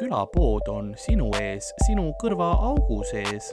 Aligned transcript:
külapood 0.00 0.68
on 0.72 0.94
sinu 0.96 1.28
ees, 1.36 1.66
sinu 1.84 2.06
kõrvaaugu 2.22 3.02
sees. 3.10 3.50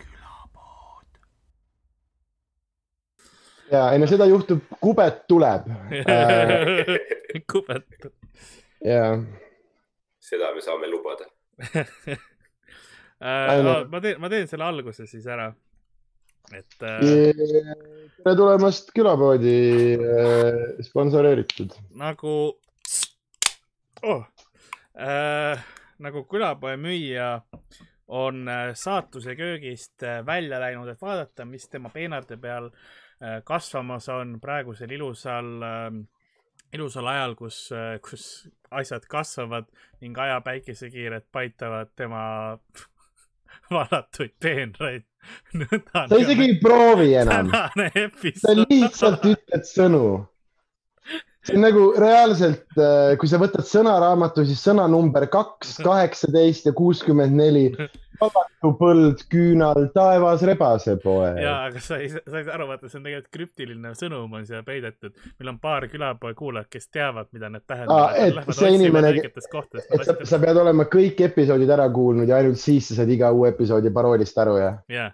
külapood. 0.00 1.20
ja 3.70 3.84
ei 3.92 4.02
no 4.02 4.10
seda 4.10 4.26
juhtub, 4.26 4.64
kubet 4.82 5.22
tuleb 5.30 5.68
kubet. 7.52 8.10
ja 8.84 9.04
seda 10.18 10.54
me 10.54 10.64
saame 10.64 10.90
lubada. 10.90 11.30
Äh, 13.16 13.86
ma 13.88 14.00
teen, 14.04 14.18
ma 14.20 14.28
teen 14.28 14.44
selle 14.44 14.66
alguse 14.66 15.06
siis 15.08 15.24
ära. 15.32 15.46
et 16.52 16.82
äh, 16.84 17.95
tere 18.16 18.36
tulemast 18.36 18.92
külapoodi 18.96 19.56
äh, 20.00 20.60
sponsoreeritud. 20.86 21.74
nagu 22.00 22.32
oh, 24.02 24.22
äh, 24.96 25.64
nagu 26.00 26.22
külapoe 26.30 26.76
müüja 26.80 27.42
on 28.08 28.48
äh, 28.48 28.72
saatuse 28.74 29.36
köögist 29.36 30.02
äh, 30.02 30.22
välja 30.26 30.60
läinud, 30.62 30.88
et 30.88 31.02
vaadata, 31.02 31.44
mis 31.44 31.68
tema 31.68 31.92
peenarde 31.92 32.38
peal 32.40 32.70
äh, 32.70 33.42
kasvamas 33.44 34.08
on 34.08 34.38
praegusel 34.40 34.96
ilusal 34.96 35.52
äh, 35.62 35.90
ilusal 36.72 37.06
ajal, 37.12 37.36
kus, 37.38 37.58
kus 38.02 38.24
asjad 38.74 39.04
kasvavad 39.08 39.68
ning 40.00 40.16
aja 40.18 40.40
päikesekiired 40.44 41.28
paitavad 41.32 41.92
tema 41.96 42.24
valatuid 43.76 44.34
peenraid. 44.40 45.02
sa 46.08 46.16
isegi 46.18 46.42
ei 46.42 46.58
proovi 46.62 47.14
enam. 47.14 47.50
tänane 47.50 47.90
sa 47.92 48.00
episood. 48.06 48.66
lihtsalt 48.70 49.24
ütled 49.24 49.66
sõnu. 49.68 50.06
See 51.46 51.56
on 51.56 51.62
nagu 51.64 51.84
reaalselt, 51.98 52.66
kui 53.20 53.30
sa 53.30 53.38
võtad 53.40 53.66
sõnaraamatu, 53.66 54.44
siis 54.48 54.62
sõna 54.64 54.86
number 54.90 55.28
kaks, 55.30 55.78
kaheksateist 55.86 56.68
ja 56.70 56.74
kuuskümmend 56.76 57.36
neli. 57.38 57.68
vabatu 58.16 58.70
põld, 58.80 59.20
küünal, 59.28 59.90
taevas, 59.92 60.40
rebasepoe. 60.48 61.34
ja, 61.42 61.58
aga 61.66 61.82
sa 61.84 61.98
ei, 62.00 62.08
sa 62.08 62.38
ei 62.38 62.46
saa 62.46 62.54
aru, 62.54 62.70
vaata, 62.70 62.88
see 62.88 62.96
on 62.96 63.04
tegelikult 63.04 63.34
krüptiline 63.36 63.92
sõnum 63.98 64.38
on 64.38 64.46
siia 64.48 64.62
peidetud. 64.64 65.12
meil 65.36 65.52
on 65.52 65.58
paar 65.60 65.84
külapoe 65.92 66.32
kuulajat, 66.38 66.70
kes 66.72 66.88
teavad, 66.88 67.28
mida 67.36 67.52
need 67.52 67.66
tähendavad. 67.68 68.40
et 68.40 68.56
see 68.56 68.72
inimene, 68.78 69.12
et 69.20 69.38
sa, 70.08 70.16
sa 70.32 70.40
pead 70.40 70.62
olema 70.64 70.88
kõik 70.88 71.20
episoodid 71.28 71.76
ära 71.76 71.90
kuulnud 71.92 72.32
ja 72.32 72.40
ainult 72.40 72.60
siis 72.62 72.88
sa 72.88 73.02
saad 73.02 73.12
iga 73.12 73.30
uue 73.36 73.52
episoodi 73.52 73.92
paroolist 73.92 74.44
aru, 74.46 74.56
jah? 74.64 74.80
jah, 74.88 75.12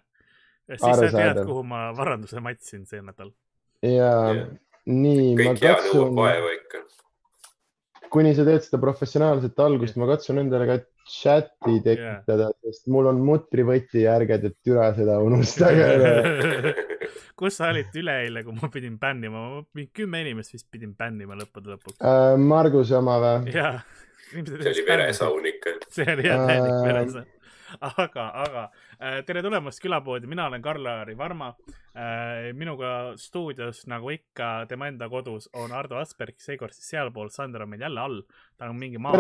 ja 0.71 0.79
siis 0.79 1.03
sa 1.03 1.15
tead, 1.19 1.43
kuhu 1.49 1.67
ma 1.67 1.89
varanduse 1.99 2.41
matsin 2.45 2.87
see 2.87 3.03
nädal. 3.03 3.35
ja 3.83 4.13
Jah. 4.31 4.47
Nii, 4.91 5.35
ma 5.39 5.55
katsun, 5.59 6.15
vaeva 6.17 6.55
ikka. 6.57 6.83
kuni 8.13 8.35
sa 8.37 8.47
teed 8.49 8.65
seda 8.67 8.81
professionaalset 8.83 9.61
algust, 9.65 9.99
ma 10.01 10.09
katsun 10.11 10.43
endale 10.43 10.69
ka 10.69 10.79
chati 11.09 11.81
tekitada 11.85 12.49
yeah., 12.49 12.59
sest 12.67 12.89
mul 12.93 13.09
on 13.11 13.21
mutrivõti 13.27 14.05
ja 14.05 14.17
ärge 14.21 14.39
te 14.43 14.53
türa 14.63 14.93
seda 14.97 15.19
unustage. 15.25 15.89
kus 17.39 17.59
sa 17.59 17.73
olid 17.73 17.95
üleeile, 17.99 18.45
kui 18.47 18.55
ma 18.55 18.71
pidin 18.73 18.99
bännima, 19.03 19.45
mingi 19.75 19.91
kümme 20.03 20.23
inimest 20.23 20.55
vist 20.55 20.69
pidin 20.71 20.95
bännima 20.99 21.37
lõppude 21.39 21.75
lõpuks. 21.75 21.99
Äh, 21.99 22.35
Marguse 22.39 22.99
oma 22.99 23.19
või? 23.23 23.55
jaa. 23.57 23.81
see 24.33 24.73
oli 24.73 24.85
veresaun 24.87 25.49
ikka. 25.51 25.79
see 25.93 26.07
oli 26.15 26.29
jah 26.29 26.45
täielik 26.47 26.77
Äh, 26.77 26.85
veresaun. 26.87 27.31
aga, 28.05 28.27
aga 28.45 28.65
äh, 28.99 29.21
tere 29.27 29.43
tulemast 29.45 29.81
külapoodi, 29.83 30.29
mina 30.31 30.47
olen 30.51 30.63
Karl-Lari 30.63 31.17
Varma. 31.19 31.55
minuga 32.57 33.13
stuudios, 33.21 33.83
nagu 33.87 34.09
ikka 34.15 34.65
tema 34.69 34.87
enda 34.89 35.11
kodus, 35.13 35.51
on 35.61 35.75
Ardo 35.77 35.99
Asperg, 36.01 36.39
seekord 36.41 36.73
siis 36.73 36.89
sealpool, 36.95 37.29
Sander 37.29 37.67
on 37.67 37.69
meil 37.69 37.85
jälle 37.85 38.01
all. 38.01 38.23
ta 38.57 38.71
on 38.71 38.79
mingi 38.81 38.99
maa 38.99 39.19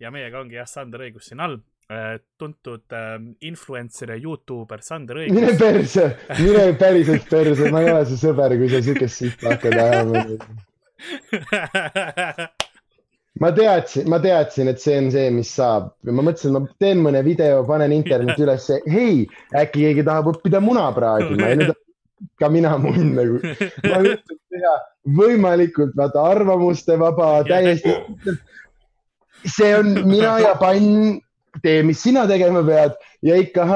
ja 0.00 0.10
meiega 0.10 0.40
ongi 0.40 0.56
jah, 0.56 0.68
Sander 0.68 1.04
Õigus 1.04 1.28
siin 1.28 1.40
all. 1.44 1.58
tuntud 2.38 2.92
äh, 2.96 3.18
influencer 3.40 4.14
ja 4.14 4.16
Youtuber 4.16 4.80
Sander 4.80 5.20
mine 5.26 5.50
Õigus. 5.50 5.58
perse, 5.58 6.16
mine 6.38 6.72
päriselt 6.80 7.28
perse, 7.28 7.70
ma 7.70 7.84
ei 7.84 7.92
ole 7.92 8.06
su 8.08 8.16
sõber, 8.16 8.56
kui 8.56 8.72
sa 8.72 8.80
siukest 8.86 9.24
sihta 9.24 9.54
hakkad 9.56 9.78
ajama. 9.84 10.24
ma 13.40 13.50
teadsin, 13.56 14.08
ma 14.10 14.18
teadsin, 14.20 14.68
et 14.68 14.80
see 14.82 14.98
on 15.00 15.10
see, 15.12 15.30
mis 15.34 15.50
saab 15.56 15.90
ja 16.06 16.14
ma 16.16 16.24
mõtlesin, 16.26 16.56
ma 16.56 16.64
teen 16.82 17.00
mõne 17.04 17.22
video, 17.26 17.62
panen 17.68 17.94
internetti 17.96 18.44
ülesse, 18.44 18.80
hei, 18.90 19.24
äkki 19.56 19.86
keegi 19.86 20.04
tahab 20.06 20.34
õppida 20.34 20.60
muna 20.64 20.90
praadima 20.96 21.52
ja 21.52 21.60
nüüd 21.60 21.72
ka 22.40 22.50
mina 22.52 22.74
munn 22.80 23.14
nagu. 23.16 23.40
ma 23.88 24.00
üritan 24.04 24.38
teha 24.52 24.74
võimalikult 25.16 25.96
vaata 25.96 26.26
arvamuste 26.34 26.98
vaba, 27.00 27.40
täiesti. 27.48 27.94
see 29.46 29.72
on 29.76 29.94
mina 30.04 30.36
ja 30.44 30.54
pann, 30.60 31.20
tee, 31.62 31.82
mis 31.86 32.00
sina 32.02 32.22
tegema 32.28 32.62
pead 32.66 32.96
ja 33.26 33.36
ikka 33.40 33.66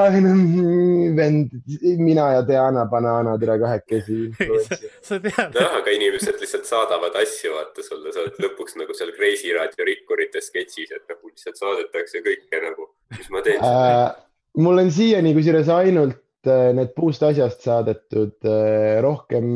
vend, 1.17 1.53
mina 1.99 2.27
ja 2.35 2.43
Diana 2.47 2.85
Banana, 2.89 3.35
tere 3.41 3.57
kahekesi. 3.61 4.19
sa 5.07 5.19
tead, 5.19 5.57
jah, 5.57 5.77
aga 5.79 5.95
inimesed 5.95 6.39
lihtsalt 6.41 6.67
saadavad 6.69 7.15
asju, 7.21 7.53
vaata 7.57 7.85
sulle, 7.85 8.13
sa 8.15 8.23
oled 8.23 8.39
lõpuks 8.45 8.77
nagu 8.79 8.95
seal 8.97 9.13
Kreisi 9.17 9.53
raadio 9.55 9.87
rikkurite 9.87 10.43
sketšis, 10.43 10.93
et 10.95 11.11
nagu 11.11 11.31
lihtsalt 11.31 11.59
saadetakse 11.61 12.23
kõike 12.25 12.61
nagu, 12.63 12.89
mis 13.17 13.31
ma 13.33 13.43
teen. 13.45 13.63
äh,. 13.63 14.05
mul 14.61 14.85
on 14.85 14.91
siiani 14.93 15.35
kusjuures 15.35 15.71
ainult 15.75 16.47
äh, 16.49 16.71
need 16.77 16.93
puust 16.97 17.23
asjast 17.27 17.65
saadetud 17.67 18.37
äh,, 18.47 19.01
rohkem 19.05 19.49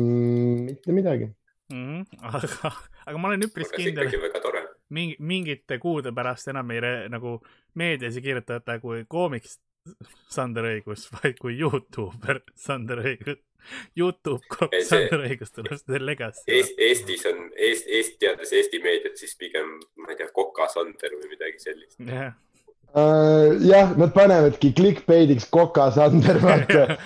mitte 0.68 0.96
midagi. 0.96 1.32
mm,. 1.72 2.04
aga, 2.34 2.74
aga 3.06 3.16
ma 3.16 3.32
olen 3.32 3.48
üpris 3.48 3.72
aga 3.72 3.82
kindel, 3.82 4.12
väga 4.28 4.44
tore. 4.44 4.66
mingi, 4.94 5.16
mingite 5.18 5.78
kuude 5.82 6.12
pärast 6.16 6.50
enam 6.52 6.70
ei 6.74 6.80
re, 6.84 6.94
nagu 7.12 7.38
meedias 7.78 8.18
ei 8.18 8.24
kirjutata 8.24 8.78
kui 8.82 9.04
koomiks 9.08 9.58
Sander 10.30 10.66
Õigus, 10.74 11.06
vaid 11.14 11.38
kui 11.40 11.56
Youtuber 11.58 12.42
Sander 12.58 13.00
Õigus. 13.04 13.40
Youtube 13.96 14.40
kopp 14.48 14.74
Sander 14.88 15.24
Õigus 15.26 15.52
tuleb 15.52 15.76
selle 15.80 16.04
legacy. 16.04 16.44
Eest, 16.48 16.78
Eestis 16.80 17.26
on, 17.28 17.42
Eest, 17.56 17.88
Eest, 17.88 18.14
teades 18.22 18.52
Eesti 18.56 18.80
meediat, 18.84 19.18
siis 19.20 19.34
pigem, 19.40 19.74
ma 20.00 20.12
ei 20.12 20.20
tea, 20.20 20.30
Koka 20.36 20.68
Sander 20.72 21.16
või 21.18 21.34
midagi 21.34 21.60
sellist. 21.62 21.98
jah, 22.00 22.32
Uh, 22.90 23.54
jah, 23.62 23.92
nad 23.94 24.10
panevadki 24.10 24.72
clickbait'iks 24.74 25.44
Koka 25.54 25.84
Sander, 25.94 26.40
vaata 26.42 26.96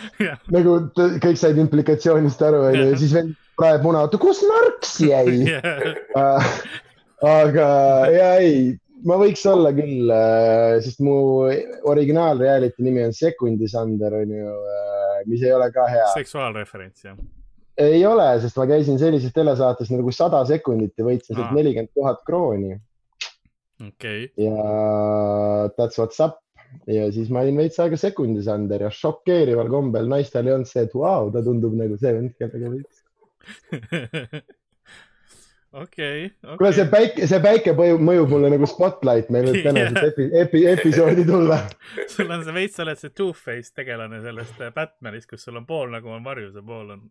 nagu 0.49 0.79
kõik 1.21 1.37
said 1.37 1.61
implikatsioonist 1.61 2.41
aru, 2.41 2.63
onju, 2.71 2.87
ja 2.89 3.01
siis 3.03 3.13
vend 3.13 3.35
praeb 3.61 3.85
muna, 3.85 4.07
oota, 4.07 4.17
kus 4.23 4.41
narks 4.49 4.97
jäi? 5.05 5.43
Uh, 6.15 6.47
aga 7.29 7.69
ja 8.13 8.29
ei, 8.43 8.73
ma 9.09 9.19
võiks 9.21 9.45
olla 9.51 9.73
küll, 9.77 10.11
sest 10.85 11.03
mu 11.05 11.17
originaal 11.91 12.41
reality 12.43 12.85
nimi 12.87 13.05
on 13.07 13.15
Sekundi 13.17 13.69
Sander 13.71 14.21
onju, 14.23 14.55
mis 15.31 15.45
ei 15.45 15.55
ole 15.57 15.71
ka 15.75 15.89
hea. 15.91 16.07
seksuaalreferents 16.17 17.09
jah. 17.09 17.19
ei 17.81 18.05
ole, 18.09 18.29
sest 18.45 18.59
ma 18.61 18.69
käisin 18.71 19.01
sellises 19.01 19.35
telesaates 19.37 19.93
nagu 19.95 20.15
Sada 20.15 20.45
sekundit 20.49 20.95
ja 20.99 21.07
võitsin 21.07 21.37
sealt 21.37 21.55
nelikümmend 21.57 21.93
tuhat 21.97 22.25
krooni 22.29 22.79
okei, 23.83 24.31
ja 24.41 24.57
that's 25.77 26.01
what's 26.01 26.21
up 26.25 26.41
ja 26.91 27.07
siis 27.15 27.31
ma 27.33 27.45
olin 27.45 27.59
veits 27.61 27.79
aega 27.83 27.99
Sekundi 28.01 28.43
Sander 28.45 28.87
ja 28.87 28.91
šokeerival 28.93 29.71
kombel 29.73 30.09
naistel 30.11 30.49
ei 30.49 30.57
olnud 30.57 30.71
see, 30.71 30.85
et 30.87 30.95
vau, 30.97 31.31
ta 31.35 31.43
tundub 31.45 31.77
nagu 31.79 31.99
see 32.01 32.13
vend, 32.17 32.35
kellega 32.41 32.73
võiks. 32.73 33.03
okei, 35.83 36.29
kuule, 36.59 36.71
see 36.77 36.87
päike, 36.93 37.27
see 37.31 37.41
päike 37.45 37.75
mõjub, 37.79 38.05
mõjub 38.05 38.31
mulle 38.35 38.53
nagu 38.55 38.69
spotlight, 38.71 39.33
meil 39.35 39.49
võib 39.51 39.67
tänases 39.67 40.07
epi, 40.11 40.29
epi, 40.43 40.63
episoodi 40.71 41.27
tulla. 41.29 41.61
sul 42.11 42.31
on 42.31 42.47
see 42.47 42.57
veits, 42.57 42.79
sa 42.79 42.87
oled 42.87 43.01
see 43.01 43.15
Two-Face 43.15 43.75
tegelane 43.75 44.23
sellest 44.25 44.63
äh, 44.63 44.73
Batmanist, 44.75 45.29
kus 45.31 45.47
sul 45.49 45.59
on 45.61 45.67
pool 45.69 45.93
nagu 45.95 46.15
on 46.15 46.25
varjus 46.27 46.55
ja 46.57 46.65
pool 46.65 46.95
on, 46.97 47.05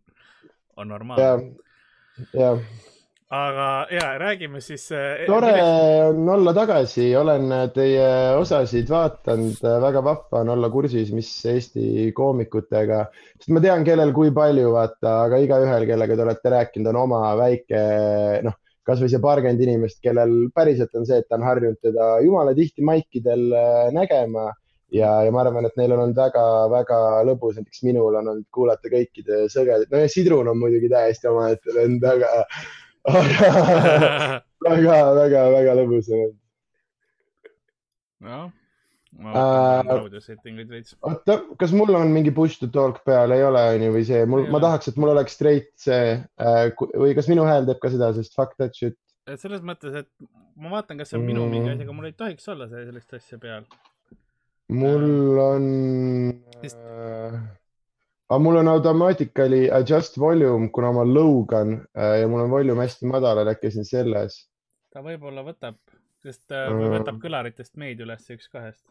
on 0.80 0.92
normaalne., 0.96 1.54
ja 2.38 2.56
aga 3.34 3.68
ja 3.90 4.08
räägime 4.20 4.62
siis. 4.62 4.88
tore 5.28 5.54
on 6.06 6.30
olla 6.30 6.54
tagasi, 6.54 7.08
olen 7.18 7.50
teie 7.74 8.08
osasid 8.38 8.90
vaadanud, 8.90 9.62
väga 9.82 10.04
vahva 10.06 10.42
on 10.44 10.54
olla 10.54 10.70
kursis, 10.70 11.12
mis 11.16 11.30
Eesti 11.50 12.12
koomikutega, 12.16 13.04
sest 13.40 13.54
ma 13.56 13.64
tean, 13.64 13.86
kellel 13.88 14.14
kui 14.14 14.34
palju 14.36 14.74
vaata, 14.76 15.16
aga 15.28 15.40
igaühel, 15.42 15.88
kellega 15.90 16.18
te 16.20 16.28
olete 16.28 16.54
rääkinud, 16.58 16.92
on 16.94 17.02
oma 17.08 17.24
väike 17.40 17.82
noh, 18.46 18.60
kasvõi 18.88 19.10
see 19.12 19.22
paarkümmend 19.24 19.64
inimest, 19.64 20.02
kellel 20.04 20.36
päriselt 20.56 20.94
on 21.00 21.08
see, 21.08 21.22
et 21.22 21.30
ta 21.30 21.40
on 21.40 21.48
harjunud 21.48 21.80
teda 21.84 22.18
jumala 22.26 22.54
tihti 22.58 22.86
maikidel 22.86 23.50
äh, 23.56 23.88
nägema. 23.96 24.52
Ja, 24.94 25.24
ja 25.26 25.32
ma 25.34 25.40
arvan, 25.42 25.66
et 25.66 25.74
neil 25.80 25.90
on 25.96 26.04
olnud 26.04 26.20
väga-väga 26.20 26.98
lõbus, 27.26 27.56
näiteks 27.58 27.82
minul 27.82 28.14
on 28.14 28.28
olnud 28.30 28.46
kuulata 28.54 28.92
kõikide 28.92 29.48
sõgedaid, 29.50 29.90
no 29.90 30.02
ja 30.04 30.12
Sidrun 30.12 30.52
on 30.52 30.60
muidugi 30.60 30.92
täiesti 30.92 31.32
omaette 31.32 31.74
vend, 31.74 32.06
aga, 32.06 32.30
aga 33.08 34.42
väga-väga-väga 34.68 35.74
lõbus 35.80 36.10
on 36.12 36.20
olnud. 36.24 36.38
noh, 38.24 38.52
ma 39.20 39.30
Äh, 39.30 39.36
vaatan 39.38 40.00
audio 40.08 40.20
setting 40.24 40.58
uid 40.58 40.70
veits. 40.74 40.96
oota, 41.06 41.36
kas 41.60 41.74
mul 41.76 41.92
on 42.00 42.10
mingi 42.16 42.32
push 42.34 42.58
to 42.62 42.68
talk 42.74 43.04
peal, 43.06 43.32
ei 43.36 43.44
ole, 43.46 43.62
onju, 43.76 43.92
või 43.94 44.06
see, 44.08 44.24
mul 44.30 44.48
ma 44.54 44.62
tahaks, 44.64 44.88
et 44.90 44.98
mul 44.98 45.12
oleks 45.14 45.36
straight 45.38 45.70
see 45.78 46.16
äh, 46.18 46.64
või 46.98 47.14
kas 47.18 47.28
minu 47.30 47.44
hääl 47.46 47.68
teeb 47.68 47.82
ka 47.84 47.92
seda, 47.94 48.14
sest 48.18 48.34
fuck 48.40 48.56
that 48.58 48.74
shit. 48.76 48.96
et 49.28 49.40
selles 49.40 49.62
mõttes, 49.62 49.94
et 50.04 50.10
ma 50.56 50.72
vaatan, 50.78 50.98
kas 51.02 51.12
see 51.14 51.20
on 51.20 51.26
minu 51.28 51.44
Mm. 51.46 51.52
mingi 51.58 51.70
asi, 51.76 51.84
aga 51.86 51.94
mul 52.00 52.06
ei 52.10 52.16
tohiks 52.18 52.48
olla 52.56 52.68
see- 52.72 52.86
sellist 52.88 53.14
asja 53.20 53.38
peal. 53.44 53.68
mul 54.70 55.40
on 55.44 55.64
Vist- 56.64 56.80
äh,, 56.80 57.38
aga 58.30 58.40
mul 58.40 58.58
on 58.62 58.72
automatically 58.72 59.68
adjust 59.72 60.18
volume, 60.20 60.70
kuna 60.74 60.94
ma 60.96 61.04
lõugan 61.08 61.76
äh, 61.98 62.22
ja 62.22 62.30
mul 62.32 62.46
on 62.46 62.54
volume 62.54 62.86
hästi 62.86 63.10
madalal, 63.12 63.52
äkki 63.52 63.72
see 63.74 63.84
on 63.84 63.90
selles. 63.90 64.40
ta 64.94 65.04
võib-olla 65.06 65.44
võtab, 65.46 65.80
sest 66.24 66.52
Mm. 66.54 66.92
võtab 66.98 67.20
kõlaritest 67.22 67.74
meid 67.82 68.00
üles 68.04 68.30
üks 68.32 68.48
kahest. 68.52 68.84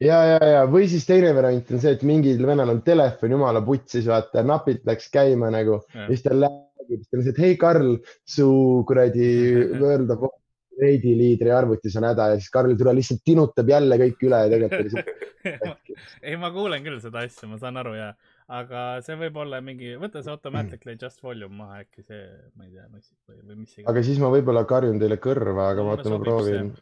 ja, 0.00 0.18
ja, 0.32 0.40
ja 0.54 0.64
või 0.66 0.88
siis 0.88 1.06
teine 1.06 1.30
variant 1.36 1.70
on 1.70 1.80
see, 1.82 1.94
et 1.94 2.02
mingil 2.02 2.42
vennal 2.46 2.72
on 2.72 2.82
telefon 2.82 3.36
jumala 3.36 3.62
putsis, 3.62 4.06
vaata, 4.08 4.42
napilt 4.42 4.84
läks 4.88 5.10
käima 5.12 5.50
nagu 5.52 5.80
ja 5.94 6.08
siis 6.08 6.24
ta 6.26 6.34
räägib, 6.34 7.00
siis 7.00 7.08
ta 7.08 7.18
on 7.18 7.24
see, 7.24 7.34
et 7.36 7.42
hei, 7.44 7.56
Karl, 7.60 7.96
su 8.24 8.50
kuradi 8.88 9.30
World 9.82 10.10
of 10.16 10.26
Warcrafti 10.26 11.14
liidri 11.18 11.52
arvutis 11.52 11.96
on 12.00 12.08
häda 12.08 12.30
ja 12.32 12.40
siis 12.40 12.50
Karl 12.50 12.74
tule 12.78 12.94
lihtsalt 12.96 13.20
tinutab 13.24 13.68
jälle 13.68 14.00
kõik 14.00 14.26
üle 14.26 14.42
ja 14.44 14.52
tegelikult 14.54 14.80
oli 14.80 14.94
see 14.96 15.04
ei, 16.30 16.36
ma 16.40 16.50
kuulen 16.54 16.84
küll 16.84 17.00
seda 17.02 17.24
asja, 17.26 17.48
ma 17.48 17.60
saan 17.60 17.76
aru 17.80 17.94
ja, 17.98 18.10
aga 18.50 18.82
see 19.06 19.16
võib 19.20 19.38
olla 19.44 19.60
mingi, 19.64 19.92
võta 20.00 20.22
see 20.24 20.32
automatically 20.32 20.96
adjust 20.96 21.22
volume 21.22 21.60
maha, 21.62 21.84
äkki 21.84 22.02
see, 22.02 22.22
ma 22.58 22.66
ei 22.66 22.74
tea, 22.74 22.86
mis 22.90 23.06
või, 23.28 23.38
või 23.46 23.58
mis 23.62 23.74
iganes. 23.76 23.90
aga 23.92 24.04
siis 24.08 24.20
ma 24.22 24.30
võib-olla 24.34 24.64
karjun 24.68 25.00
teile 25.02 25.18
kõrva, 25.22 25.70
aga 25.74 25.86
ma 25.86 25.96
oota, 25.96 26.12
ma 26.12 26.20
proovin 26.22 26.72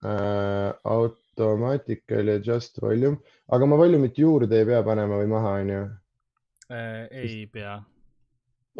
äh,. 0.00 0.72
Automatically 0.88 2.38
adjust 2.38 2.80
volume, 2.80 3.20
aga 3.52 3.68
ma 3.68 3.78
volume'it 3.80 4.18
juurde 4.20 4.60
ei 4.60 4.68
pea 4.68 4.82
panema 4.84 5.20
või 5.20 5.28
maha, 5.30 5.54
onju. 5.60 5.80
Äh, 6.72 7.06
ei 7.22 7.46
pea. 7.52 7.78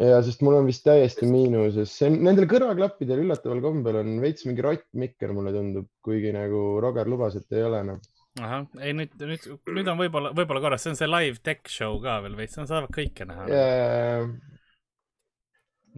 ja 0.01 0.21
sest 0.25 0.41
mul 0.41 0.55
on 0.57 0.69
vist 0.69 0.85
täiesti 0.85 1.27
miinuses, 1.29 1.93
see 1.93 2.09
on 2.09 2.17
nendel 2.25 2.47
kõrvaklappidel 2.49 3.21
üllataval 3.21 3.61
kombel 3.61 3.99
on 4.01 4.15
veits 4.23 4.47
mingi 4.47 4.63
rottmikker, 4.65 5.33
mulle 5.35 5.53
tundub, 5.53 5.89
kuigi 6.05 6.31
nagu 6.33 6.79
Roger 6.81 7.09
lubas, 7.11 7.37
et 7.37 7.57
ei 7.57 7.67
ole 7.67 7.83
noh. 7.91 8.01
ahah, 8.39 8.63
ei 8.79 8.93
nüüd, 8.95 9.17
nüüd, 9.19 9.49
nüüd 9.75 9.89
on 9.91 9.99
võib-olla, 9.99 10.31
võib-olla 10.35 10.63
korras, 10.63 10.85
see 10.85 10.93
on 10.93 10.99
see 10.99 11.09
live 11.09 11.41
tech 11.43 11.67
show 11.71 11.99
ka 12.03 12.21
veel 12.23 12.37
veits, 12.39 12.55
nad 12.59 12.69
saavad 12.69 12.93
kõike 12.95 13.27
näha. 13.27 13.47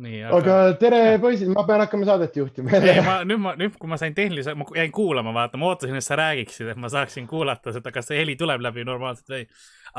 nii, 0.04 0.22
aga 0.40 0.58
tere, 0.82 1.02
poisid, 1.22 1.52
ma 1.54 1.66
pean 1.68 1.84
hakkama 1.84 2.08
saadet 2.10 2.38
juhtima. 2.40 2.74
ei, 2.80 3.04
ma 3.06 3.20
nüüd 3.28 3.42
ma, 3.44 3.54
nüüd 3.60 3.78
kui 3.78 3.92
ma 3.92 4.00
sain 4.02 4.16
tehnilise, 4.18 4.56
ma 4.58 4.66
jäin 4.74 4.94
kuulama, 4.96 5.36
vaata, 5.36 5.60
ma 5.62 5.70
ootasin, 5.70 6.00
et 6.00 6.06
sa 6.06 6.18
räägiksid, 6.18 6.72
et 6.74 6.80
ma 6.82 6.90
saaksin 6.94 7.30
kuulata 7.30 7.76
seda, 7.76 7.94
kas 7.94 8.10
see 8.10 8.18
heli 8.18 8.34
tuleb 8.40 8.66
läbi 8.66 8.86
normaalselt 8.88 9.30
või 9.36 9.44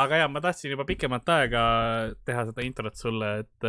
aga 0.02 0.25
ja 0.25 0.31
ma 0.31 0.42
tahtsin 0.42 0.75
juba 0.75 0.86
pikemat 0.88 1.31
aega 1.36 1.66
teha 2.26 2.48
seda 2.48 2.64
introt 2.66 2.98
sulle, 2.98 3.28
et, 3.44 3.69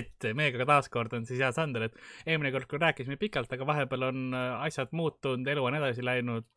et 0.00 0.30
meiega 0.38 0.64
taaskord 0.68 1.12
on 1.18 1.28
siis 1.28 1.42
hea 1.44 1.52
Sander, 1.52 1.90
et 1.90 2.00
eelmine 2.24 2.54
kord, 2.56 2.70
kui 2.70 2.80
rääkisime 2.80 3.20
pikalt, 3.20 3.52
aga 3.52 3.68
vahepeal 3.68 4.08
on 4.08 4.24
äh, 4.32 4.64
asjad 4.64 4.96
muutunud, 4.96 5.44
elu 5.52 5.68
on 5.68 5.76
edasi 5.82 6.06
läinud. 6.08 6.48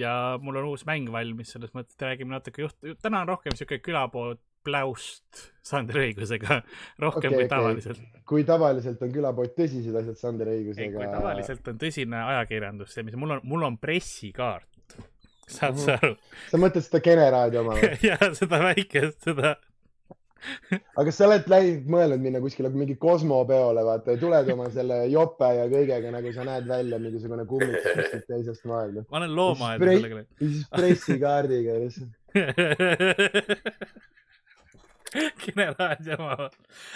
Ja 0.00 0.12
mul 0.42 0.60
on 0.60 0.72
uus 0.72 0.84
mäng 0.88 1.08
valmis, 1.12 1.54
selles 1.54 1.72
mõttes, 1.76 1.96
et 1.96 2.08
räägime 2.08 2.36
natuke 2.36 2.66
juht, 2.66 2.76
täna 3.02 3.24
on 3.24 3.34
rohkem 3.34 3.56
siuke 3.56 3.80
külapood 3.84 4.42
pläust 4.66 5.48
Sandri 5.62 6.08
õigusega, 6.08 6.60
rohkem 6.98 7.30
okay, 7.30 7.36
kui 7.36 7.44
okei. 7.44 7.50
tavaliselt 7.52 8.00
okay 8.00 8.16
kui 8.26 8.44
tavaliselt 8.46 9.02
on 9.06 9.12
külapood 9.14 9.54
tõsised 9.56 9.94
asjad 10.00 10.18
Sander 10.18 10.50
ei, 10.50 10.64
kui 10.66 10.74
õigusega. 10.74 11.12
tavaliselt 11.14 11.68
on 11.70 11.78
tõsine 11.78 12.22
ajakirjandus 12.32 12.96
see, 12.96 13.06
mis 13.06 13.14
mul 13.18 13.36
on, 13.36 13.44
mul 13.46 13.66
on 13.68 13.78
pressikaart. 13.78 14.66
saad 15.46 15.76
Mhm. 15.76 15.84
sa 15.84 15.94
aru? 16.00 16.16
sa 16.50 16.58
mõtled 16.58 16.82
seda 16.88 17.00
Kene 17.04 17.30
raadio 17.30 17.62
oma 17.62 17.76
või? 17.78 17.92
ja 18.10 18.18
seda 18.34 18.62
väikest, 18.64 19.20
seda, 19.28 19.54
aga 20.70 21.04
kas 21.08 21.18
sa 21.18 21.26
oled 21.28 21.46
läinud, 21.50 21.86
mõelnud 21.92 22.20
minna 22.22 22.40
kuskile 22.44 22.70
mingi 22.74 22.96
kosmopeole, 23.00 23.82
vaata 23.86 24.16
tuled 24.20 24.46
oma 24.54 24.66
selle 24.74 24.96
jope 25.12 25.48
ja 25.58 25.64
kõigega, 25.72 26.08
nagu 26.14 26.28
sa 26.34 26.42
näed 26.48 26.64
välja 26.70 26.96
mingisugune 27.02 27.44
kummik 27.50 27.86
kuskilt 27.86 28.26
teisest 28.30 28.64
maailmast. 28.70 29.08
ma 29.10 29.16
olen 29.22 29.32
loomaaeda 29.36 29.82
sellega 29.92 30.16
läinud. 30.20 30.30
ja 30.40 30.50
siis 30.50 30.64
pressikaardiga 30.74 31.72
lihtsalt. 31.84 32.12
generaadio 35.44 36.16
oma. 36.18 36.48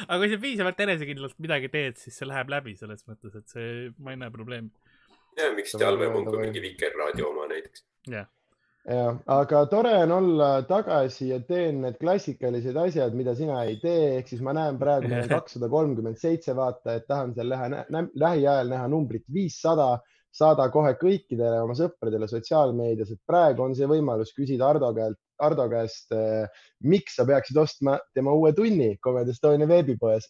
aga 0.07 0.19
kui 0.23 0.33
sa 0.33 0.39
piisavalt 0.43 0.83
enesekindlalt 0.87 1.39
midagi 1.43 1.71
teed, 1.73 1.99
siis 2.01 2.19
see 2.21 2.29
läheb 2.29 2.53
läbi 2.53 2.77
selles 2.79 3.07
mõttes, 3.09 3.37
et 3.39 3.55
see, 3.55 3.71
ma 3.99 4.15
ei 4.15 4.21
näe 4.21 4.35
probleemi. 4.35 4.71
ja 5.39 5.51
miks 5.57 5.77
on 5.79 6.29
kui 6.29 6.45
mingi 6.45 6.65
Vikerraadio 6.67 7.31
oma 7.33 7.49
näiteks. 7.51 7.87
jah, 8.11 8.29
jah, 8.89 9.19
aga 9.27 9.65
tore 9.71 9.95
on 10.05 10.13
olla 10.17 10.51
tagasi 10.69 11.31
ja 11.31 11.41
teen 11.47 11.83
need 11.85 11.99
klassikalised 12.01 12.77
asjad, 12.81 13.17
mida 13.17 13.35
sina 13.37 13.63
ei 13.69 13.77
tee, 13.83 14.19
ehk 14.19 14.31
siis 14.33 14.45
ma 14.45 14.55
näen 14.57 14.79
praegu, 14.81 15.11
kakssada 15.35 15.69
kolmkümmend 15.73 16.21
seitse 16.21 16.57
vaatajat, 16.57 17.09
tahan 17.11 17.35
seal 17.37 17.53
lähe, 17.53 17.85
lähiajal 18.25 18.73
näha 18.73 18.89
numbrit 18.93 19.27
viissada, 19.33 19.93
saada 20.31 20.69
kohe 20.71 20.95
kõikidele 20.95 21.59
oma 21.65 21.75
sõpradele 21.75 22.29
sotsiaalmeedias, 22.31 23.11
et 23.11 23.21
praegu 23.27 23.65
on 23.67 23.75
see 23.75 23.89
võimalus 23.91 24.31
küsida 24.37 24.69
Ardo 24.71 24.93
käelt, 24.95 25.19
Ardo 25.43 25.67
käest, 25.73 26.13
miks 26.87 27.17
sa 27.19 27.27
peaksid 27.29 27.59
ostma 27.59 27.97
tema 28.15 28.35
uue 28.37 28.53
tunni 28.55 28.93
Comedy 29.03 29.35
Estonia 29.35 29.69
veebipoes. 29.69 30.29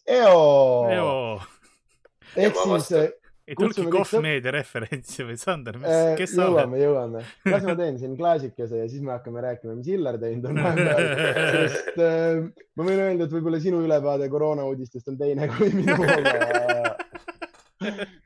ehk 2.35 2.57
siis. 2.65 3.20
Ei 3.47 3.55
tulnudki 3.57 3.81
Kutsume 3.81 3.89
kõik 3.89 3.97
Kohv 3.97 4.09
sõp- 4.11 4.21
Meedia 4.25 4.51
referentsi 4.55 5.23
või 5.27 5.37
Sander, 5.41 5.77
Äh, 5.81 6.13
kes 6.19 6.35
sa 6.35 6.45
oled? 6.47 6.61
jõuame, 6.61 6.81
jõuame. 6.83 7.21
las 7.51 7.63
ma 7.67 7.75
teen 7.79 7.97
siin 7.99 8.15
klaasikese 8.19 8.77
ja 8.83 8.87
siis 8.91 9.01
me 9.01 9.11
hakkame 9.15 9.41
rääkima, 9.43 9.75
mis 9.79 9.87
Illar 9.95 10.17
teinud 10.21 10.45
on 10.51 10.61
sest 11.55 11.97
äh, 11.97 12.43
ma 12.77 12.85
võin 12.87 12.99
öelda, 13.07 13.25
et 13.27 13.33
võib-olla 13.35 13.59
sinu 13.63 13.81
ülevaade 13.85 14.29
koroonauudistest 14.31 15.07
on 15.11 15.17
teine 15.19 15.47
kui 15.55 15.71
minu 15.73 15.97
oma. 16.01 16.95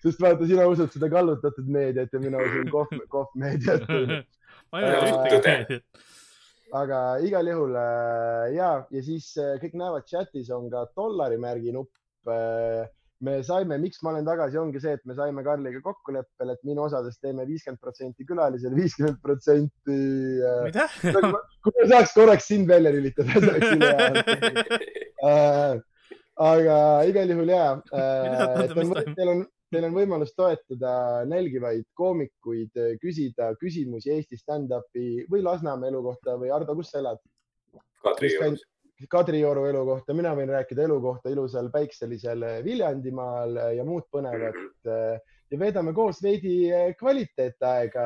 sest 0.04 0.20
vaata, 0.22 0.46
sina 0.50 0.66
usud 0.68 0.92
seda 0.92 1.08
kallutatud 1.12 1.70
meediat 1.72 2.12
ja 2.14 2.20
mina 2.20 2.42
usun 2.44 2.68
kohv, 2.74 2.92
kohvmeediat. 3.14 3.86
ma 3.88 4.82
ei 4.82 4.90
ole 4.90 4.98
Äh, 5.00 5.12
ühtegi 5.14 5.40
meediat. 5.48 5.84
aga 6.76 7.00
igal 7.24 7.48
juhul 7.48 7.76
äh, 7.80 8.50
ja, 8.58 8.70
ja 8.92 9.02
siis 9.06 9.30
äh, 9.40 9.54
kõik 9.62 9.78
näevad 9.80 10.04
chatis 10.10 10.50
on 10.52 10.68
ka 10.74 10.86
dollarimärgi 10.98 11.72
nupp. 11.76 11.92
Me 13.24 13.38
saime, 13.44 13.78
miks 13.80 14.02
ma 14.04 14.12
olen 14.12 14.26
tagasi, 14.28 14.58
ongi 14.60 14.82
see, 14.84 14.96
et 14.98 15.04
me 15.08 15.16
saime 15.16 15.44
Karliga 15.46 15.80
kokkuleppele, 15.86 16.56
et 16.56 16.68
minu 16.68 16.84
osadest 16.86 17.22
teeme 17.24 17.46
viiskümmend 17.48 17.82
protsenti 17.82 18.28
külalisele, 18.28 18.76
viiskümmend 18.76 19.20
protsenti. 19.24 19.98
mida? 20.68 20.88
kui 21.02 21.76
ma 21.80 21.90
saaks 21.94 22.16
korraks 22.18 22.48
sind 22.52 22.70
välja 22.72 22.92
lülitada, 22.96 23.40
see 23.40 23.52
oleks 23.54 23.70
ülihea. 23.78 24.08
aga 26.52 26.78
igal 27.08 27.32
juhul 27.32 27.52
ja 27.54 27.66
toimub? 28.74 29.00
teil 29.16 29.32
on, 29.32 29.46
teil 29.72 29.88
on 29.88 29.96
võimalus 29.96 30.36
toetada 30.36 31.24
nälgivaid 31.32 31.88
koomikuid, 31.96 32.76
küsida 33.00 33.54
küsimusi 33.62 34.12
Eesti 34.18 34.40
stand-up'i 34.42 35.24
või 35.32 35.46
Lasnamäe 35.46 35.94
elu 35.94 36.04
kohta 36.12 36.36
või 36.42 36.52
Ardo, 36.56 36.76
kus 36.76 36.92
sa 36.92 37.00
elad? 37.00 37.24
Kadriorus. 38.04 38.66
Kadrioru 39.12 39.66
elu 39.68 39.82
kohta, 39.86 40.14
mina 40.16 40.32
võin 40.38 40.50
rääkida 40.54 40.86
elu 40.86 41.02
kohta 41.04 41.30
ilusal 41.34 41.68
päikselisel 41.74 42.46
Viljandimaal 42.64 43.58
ja 43.76 43.84
muud 43.84 44.08
põnevat 44.12 44.88
ja 45.52 45.60
veedame 45.60 45.94
koos 45.94 46.22
veidi 46.24 46.70
kvaliteetaega 47.00 48.06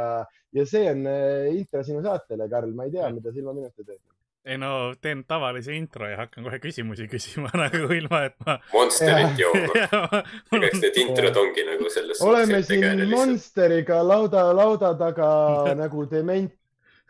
ja 0.53 0.65
see 0.65 0.87
on 0.91 1.07
äh, 1.09 1.49
intro 1.55 1.83
sinu 1.85 2.01
saatele, 2.05 2.49
Karl, 2.49 2.73
ma 2.75 2.87
ei 2.87 2.95
tea, 2.95 3.09
mida 3.13 3.31
sa 3.33 3.41
ilma 3.41 3.53
minuta 3.57 3.83
teed. 3.83 4.01
ei 4.49 4.57
no 4.57 4.93
teen 5.01 5.25
tavalise 5.27 5.73
intro 5.75 6.07
ja 6.07 6.17
hakkan 6.21 6.45
kohe 6.47 6.57
küsimusi 6.63 7.09
küsima 7.11 7.51
nagu 7.63 7.89
ilma, 7.93 8.23
et 8.29 8.37
ma. 8.45 8.57
Monsterit 8.73 9.39
jooma. 9.43 10.23
eks 10.63 10.81
need 10.85 11.01
introd 11.03 11.37
ongi 11.43 11.65
nagu 11.67 11.91
selles 11.93 12.21
oleme 12.25 12.61
siin. 12.65 13.03
Monsteriga 13.11 14.01
lauda, 14.07 14.47
lauda 14.55 14.93
taga 14.97 15.29
nagu 15.83 16.07
dement 16.11 16.55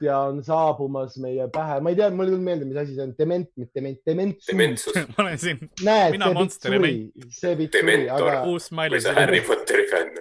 ja 0.05 0.19
on 0.29 0.41
saabumas 0.45 1.17
meie 1.21 1.47
pähe, 1.53 1.79
ma 1.83 1.93
ei 1.93 1.99
tea, 1.99 2.09
mul 2.13 2.27
ei 2.27 2.33
tulnud 2.33 2.45
meelde, 2.45 2.67
mis 2.69 2.79
asi 2.81 2.95
see 2.95 3.05
on, 3.05 3.13
dement, 3.19 3.49
mitte 3.59 3.79
dement, 3.79 3.99
dementsus. 4.09 4.47
Dementsus 4.51 4.99
ma 5.11 5.23
olen 5.25 5.37
siin 5.41 5.61
näed, 5.85 6.15
mina 6.15 6.31
Monster 6.35 6.73
ja 6.75 6.81
suri, 6.81 6.95
see 7.41 7.53
bitt 7.59 7.77
suri, 7.79 7.99
aga 8.15 8.39
uus 8.45 8.69
või 8.69 8.69
smiley 8.69 9.03
sa. 9.05 9.15
Harry 9.19 9.43
Potteri 9.45 9.85
fänn 9.91 10.19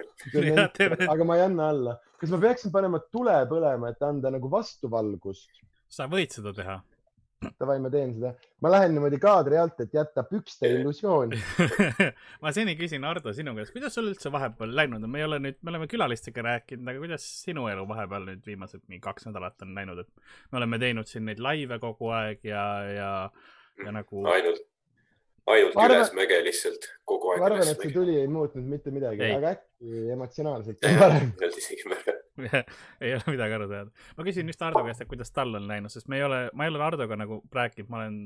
aga 1.09 1.23
ma 1.27 1.39
ei 1.39 1.45
anna 1.47 1.69
alla. 1.73 1.97
kas 2.19 2.31
ma 2.33 2.41
peaksin 2.43 2.71
panema 2.75 2.99
tule 3.11 3.35
põlema, 3.49 3.93
et 3.93 4.05
anda 4.05 4.31
nagu 4.35 4.51
vastuvalgust? 4.51 5.49
sa 5.89 6.07
võid 6.11 6.35
seda 6.35 6.53
teha. 6.53 6.79
Davai, 7.39 7.77
ma 7.79 7.89
teen 7.91 8.11
seda. 8.17 8.33
ma 8.63 8.71
lähen 8.73 8.91
niimoodi 8.95 9.19
kaadri 9.23 9.57
alt, 9.59 9.77
et 9.83 9.93
jätta 9.95 10.25
pükste 10.27 10.67
illusioon. 10.75 11.31
ma 12.43 12.51
seni 12.55 12.75
küsin 12.79 13.05
Ardo 13.07 13.31
sinu 13.35 13.53
käest, 13.55 13.71
kuidas 13.75 13.95
sul 13.95 14.09
üldse 14.11 14.31
vahepeal 14.33 14.73
läinud 14.75 15.05
on, 15.07 15.11
me 15.13 15.21
ei 15.21 15.27
ole 15.27 15.39
nüüd, 15.45 15.59
me 15.63 15.71
oleme 15.71 15.87
külalistega 15.91 16.43
rääkinud, 16.49 16.83
aga 16.91 17.03
kuidas 17.05 17.27
sinu 17.45 17.69
elu 17.71 17.85
vahepeal 17.87 18.27
nüüd 18.33 18.43
viimased 18.49 18.83
mingi 18.87 18.99
kaks 19.05 19.29
nädalat 19.29 19.63
on 19.63 19.71
läinud, 19.77 20.03
et 20.03 20.27
me 20.51 20.59
oleme 20.59 20.81
teinud 20.83 21.07
siin 21.07 21.29
neid 21.31 21.39
laive 21.43 21.79
kogu 21.79 22.11
aeg 22.17 22.43
ja, 22.51 22.65
ja, 22.91 23.11
ja 23.85 23.95
nagu 23.95 24.25
ainult, 24.35 24.65
ainult 25.47 25.79
arvan- 25.79 26.01
ülesmäge 26.01 26.41
lihtsalt, 26.49 26.91
kogu 27.07 27.31
aeg 27.33 27.45
ma 27.45 27.51
arvan, 27.53 27.67
et 27.71 27.87
see 27.87 27.95
tuli 27.95 28.19
ei 28.19 28.27
muutnud 28.31 28.67
mitte 28.67 28.91
midagi, 28.95 29.31
aga 29.39 29.55
äkki 29.55 30.09
emotsionaalselt 30.17 30.83
on 30.91 30.99
parem. 31.05 31.31
isegi 31.55 31.87
märgata. 31.87 32.18
ei 33.03 33.15
ole 33.15 33.33
midagi 33.33 33.57
aru 33.57 33.69
saada. 33.71 34.05
ma 34.17 34.27
küsin 34.27 34.51
just 34.51 34.61
Hardo 34.65 34.83
käest, 34.85 35.03
et 35.03 35.11
kuidas 35.11 35.33
tal 35.35 35.55
on 35.59 35.67
läinud, 35.69 35.93
sest 35.93 36.09
me 36.11 36.19
ei 36.19 36.27
ole, 36.27 36.45
ma 36.53 36.67
ei 36.67 36.73
ole 36.73 36.83
Hardoga 36.83 37.17
nagu 37.19 37.41
rääkinud, 37.55 37.89
ma 37.91 38.03
olen 38.03 38.21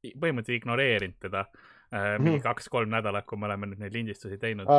põhimõtteliselt 0.00 0.62
ignoreerinud 0.62 1.18
teda 1.20 1.44
äh, 1.44 2.14
mingi 2.22 2.40
kaks-kolm 2.44 2.88
nädalat, 2.92 3.26
kui 3.28 3.38
me 3.38 3.48
oleme 3.50 3.68
nüüd 3.68 3.82
neid 3.82 3.96
lindistusi 3.98 4.38
teinud. 4.40 4.70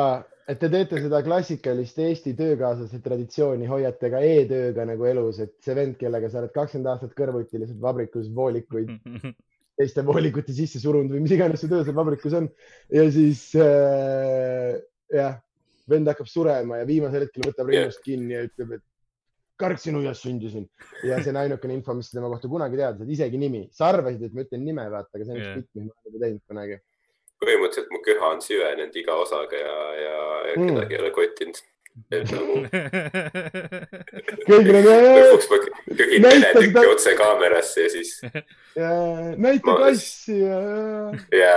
Et 0.50 0.58
te 0.58 0.70
teete 0.72 0.98
seda 1.04 1.22
klassikalist 1.22 2.00
Eesti 2.02 2.34
töökaaslase 2.38 2.98
traditsiooni, 3.04 3.68
hoiate 3.70 4.10
ka 4.12 4.22
e-tööga 4.26 4.86
nagu 4.88 5.06
elus, 5.06 5.38
et 5.44 5.54
see 5.62 5.78
vend, 5.78 5.94
kellega 6.00 6.30
sa 6.32 6.42
oled 6.42 6.54
kakskümmend 6.56 6.90
aastat 6.94 7.14
kõrvuti 7.18 7.62
lihtsalt 7.62 7.82
vabrikus 7.84 8.30
voolikuid 8.34 8.90
teiste 9.78 10.04
voolikute 10.06 10.52
sisse 10.54 10.80
surunud 10.82 11.14
või 11.14 11.24
mis 11.24 11.34
iganes 11.34 11.62
see 11.62 11.70
töö 11.70 11.84
seal 11.86 11.96
vabrikus 11.96 12.34
on 12.36 12.48
ja 12.92 13.06
siis 13.14 13.46
äh, 13.56 14.76
jah, 15.12 15.38
vend 15.90 16.08
hakkab 16.08 16.26
surema 16.30 16.78
ja 16.82 16.86
viimasel 16.88 17.24
hetkel 17.26 17.42
võtab 17.50 17.68
rinnust 17.72 18.02
kinni 18.04 18.34
ja 18.36 18.42
ütleb, 18.46 18.72
et 18.78 18.84
karksinu-aias 19.62 20.22
sündisin 20.24 20.64
ja 21.06 21.18
see 21.22 21.30
on 21.30 21.36
ainukene 21.42 21.74
info, 21.76 21.94
mis 21.94 22.08
tema 22.10 22.28
kohta 22.32 22.48
kunagi 22.50 22.76
tead, 22.80 23.02
isegi 23.14 23.38
nimi. 23.38 23.68
sa 23.72 23.90
arvasid, 23.92 24.22
et 24.26 24.32
ma 24.34 24.42
ütlen 24.46 24.64
nime, 24.66 24.86
vaata, 24.90 25.10
aga 25.14 25.24
see 25.26 25.34
on 25.34 25.38
üks 25.42 25.46
Jah. 25.50 25.56
bitt, 25.60 25.68
mis 25.74 25.84
ma 25.86 25.92
olen 26.08 26.20
teinud 26.24 26.42
kunagi. 26.50 26.78
põhimõtteliselt 27.42 27.90
mu 27.92 27.98
köha 28.06 28.26
on 28.36 28.40
süvenenud 28.42 28.96
iga 29.02 29.14
osaga 29.22 29.56
ja, 29.60 29.76
ja, 29.98 30.16
ja 30.48 30.54
Mm. 30.56 30.68
kedagi 30.68 30.94
ei 30.94 31.00
ole 31.00 31.10
kottinud. 31.10 31.56
nagu 32.12 32.54
kõik 34.48 34.68
nagu 34.72 34.92
lõpuks 34.92 35.48
ma 35.50 35.58
köhin 35.98 36.22
Näita 36.24 36.38
veretükki 36.40 36.72
seda- 36.72 36.92
otse 36.92 37.14
kaamerasse 37.18 37.82
ja 37.84 37.90
siis, 37.92 38.12
näita 39.44 39.74
kassi 39.82 40.38
ja, 40.40 40.60
ja 41.36 41.56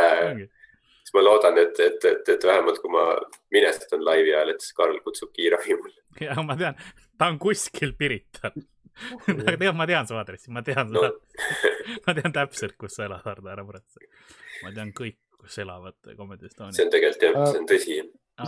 ma 1.15 1.23
loodan, 1.23 1.57
et, 1.61 1.79
et, 1.79 2.05
et, 2.11 2.29
et 2.35 2.47
vähemalt 2.49 2.79
kui 2.83 2.91
ma 2.93 3.07
minestan 3.55 4.03
laivi 4.03 4.33
ajal, 4.35 4.53
et 4.53 4.63
siis 4.63 4.75
Karl 4.77 5.01
kutsub 5.05 5.31
kiirabi 5.35 5.77
mulle. 5.79 6.01
ja 6.27 6.37
ma 6.43 6.57
tean, 6.59 6.79
ta 7.17 7.31
on 7.31 7.39
kuskil 7.41 7.95
Pirital. 7.97 8.55
tegelikult 9.25 9.77
ma 9.79 9.87
tean 9.89 10.07
su 10.07 10.15
aadressi, 10.15 10.51
ma 10.55 10.63
tean 10.65 10.91
no 10.93 11.03
seda, 11.03 11.55
ma 12.07 12.15
tean 12.17 12.35
täpselt, 12.35 12.75
kus 12.79 12.97
sa 12.97 13.07
elad, 13.09 13.23
Hardo, 13.27 13.51
ära 13.51 13.65
muretse. 13.67 14.07
ma 14.63 14.71
tean 14.75 14.93
kõik, 14.95 15.19
kus 15.39 15.57
elavad 15.63 15.97
Comedy 16.15 16.47
see 16.47 16.53
Estonia. 16.53 16.85
on 16.85 16.93
tegelikult 16.93 17.25
jah, 17.27 17.39
see 17.51 17.61
on 17.61 17.69
tõsi. 17.71 17.97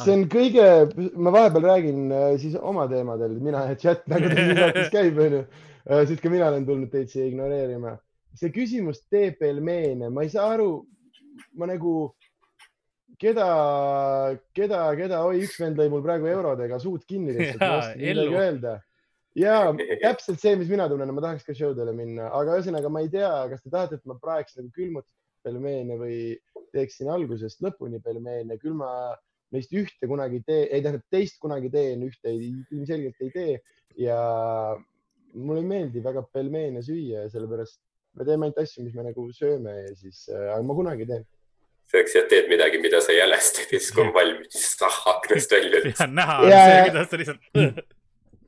see 0.03 0.15
on 0.15 0.25
kõige, 0.31 0.67
ma 1.15 1.33
vahepeal 1.35 1.69
räägin 1.71 2.11
äh, 2.11 2.27
siis 2.41 2.57
oma 2.59 2.87
teemadel, 2.91 3.37
mina 3.43 3.65
ja 3.71 3.79
chat 3.79 4.07
nagu 4.11 4.31
siin 4.31 4.53
saates 4.57 4.91
käib, 4.95 5.19
onju. 5.27 5.41
siis 6.09 6.23
ka 6.23 6.31
mina 6.33 6.51
olen 6.51 6.67
tulnud 6.67 6.93
teid 6.93 7.11
siia 7.11 7.27
ignoreerima. 7.29 7.97
see 8.37 8.53
küsimus 8.55 9.03
teeb 9.11 9.39
pelmeene, 9.41 10.11
ma 10.13 10.23
ei 10.23 10.31
saa 10.31 10.51
aru, 10.55 10.71
ma 11.59 11.67
nagu, 11.69 11.97
keda, 13.21 13.47
keda, 14.57 14.81
keda, 14.99 15.21
oi, 15.29 15.41
üks 15.47 15.57
vend 15.61 15.79
lõi 15.79 15.89
mul 15.93 16.03
praegu 16.05 16.29
eurodega 16.31 16.79
suud 16.81 17.05
kinni 17.09 17.35
lihtsalt, 17.35 17.61
ma 17.61 17.69
ei 17.71 17.79
oska 17.81 18.01
midagi 18.01 18.39
öelda. 18.41 18.73
ja 19.37 19.59
täpselt 20.05 20.41
see, 20.41 20.55
mis 20.59 20.71
mina 20.71 20.89
tunnen, 20.91 21.13
ma 21.13 21.23
tahaks 21.25 21.47
ka 21.47 21.55
showdele 21.57 21.95
minna, 21.97 22.31
aga 22.37 22.57
ühesõnaga 22.57 22.91
ma 22.93 23.05
ei 23.05 23.13
tea, 23.13 23.31
kas 23.51 23.63
te 23.63 23.73
tahate, 23.73 23.99
et 23.99 24.09
ma 24.09 24.17
praeks 24.21 24.59
nagu 24.59 24.69
külmutatud 24.75 25.13
pelmeene 25.47 25.97
või 25.99 26.19
teeksin 26.75 27.09
algusest 27.13 27.63
lõpuni 27.63 28.01
pelmeene, 28.03 28.57
küll 28.61 28.75
ma 28.77 28.91
neist 29.55 29.71
ühte 29.75 30.09
kunagi 30.09 30.41
ei 30.41 30.45
tee, 30.47 30.63
ei 30.67 30.83
tähendab 30.83 31.05
teist 31.13 31.39
kunagi 31.43 31.71
teen, 31.71 32.03
ühte 32.07 32.33
ei, 32.33 32.51
ilmselgelt 32.75 33.21
ei 33.23 33.31
tee 33.33 33.53
ja 34.03 34.17
mulle 35.33 35.63
ei 35.63 35.69
meeldi 35.69 36.03
väga 36.03 36.25
pelmeene 36.33 36.83
süüa, 36.85 37.27
sellepärast 37.31 37.79
me 38.17 38.25
teeme 38.27 38.47
ainult 38.47 38.61
asju, 38.61 38.83
mis 38.85 38.95
me 38.97 39.05
nagu 39.07 39.27
sööme 39.35 39.73
ja 39.83 39.95
siis 39.95 40.25
äh,, 40.31 40.49
aga 40.55 40.63
ma 40.65 40.77
kunagi 40.77 41.07
teen. 41.09 41.25
selleks, 41.91 42.15
et 42.19 42.27
teed 42.31 42.49
midagi, 42.51 42.81
mida 42.83 42.99
sa 43.03 43.15
jälestad 43.15 43.69
ja 43.71 43.79
siis 43.79 43.91
kui 43.95 44.03
on 44.05 44.13
valmis, 44.15 44.49
siis 44.55 44.81
ah 44.87 44.97
aknast 45.15 45.53
välja. 45.55 45.83
ja 45.93 46.07
näha 46.07 46.39
on 46.43 46.49
Ja- 46.51 46.65
see, 46.65 46.81
kuidas 46.89 47.09
sa 47.13 47.17
lihtsalt. 47.21 47.85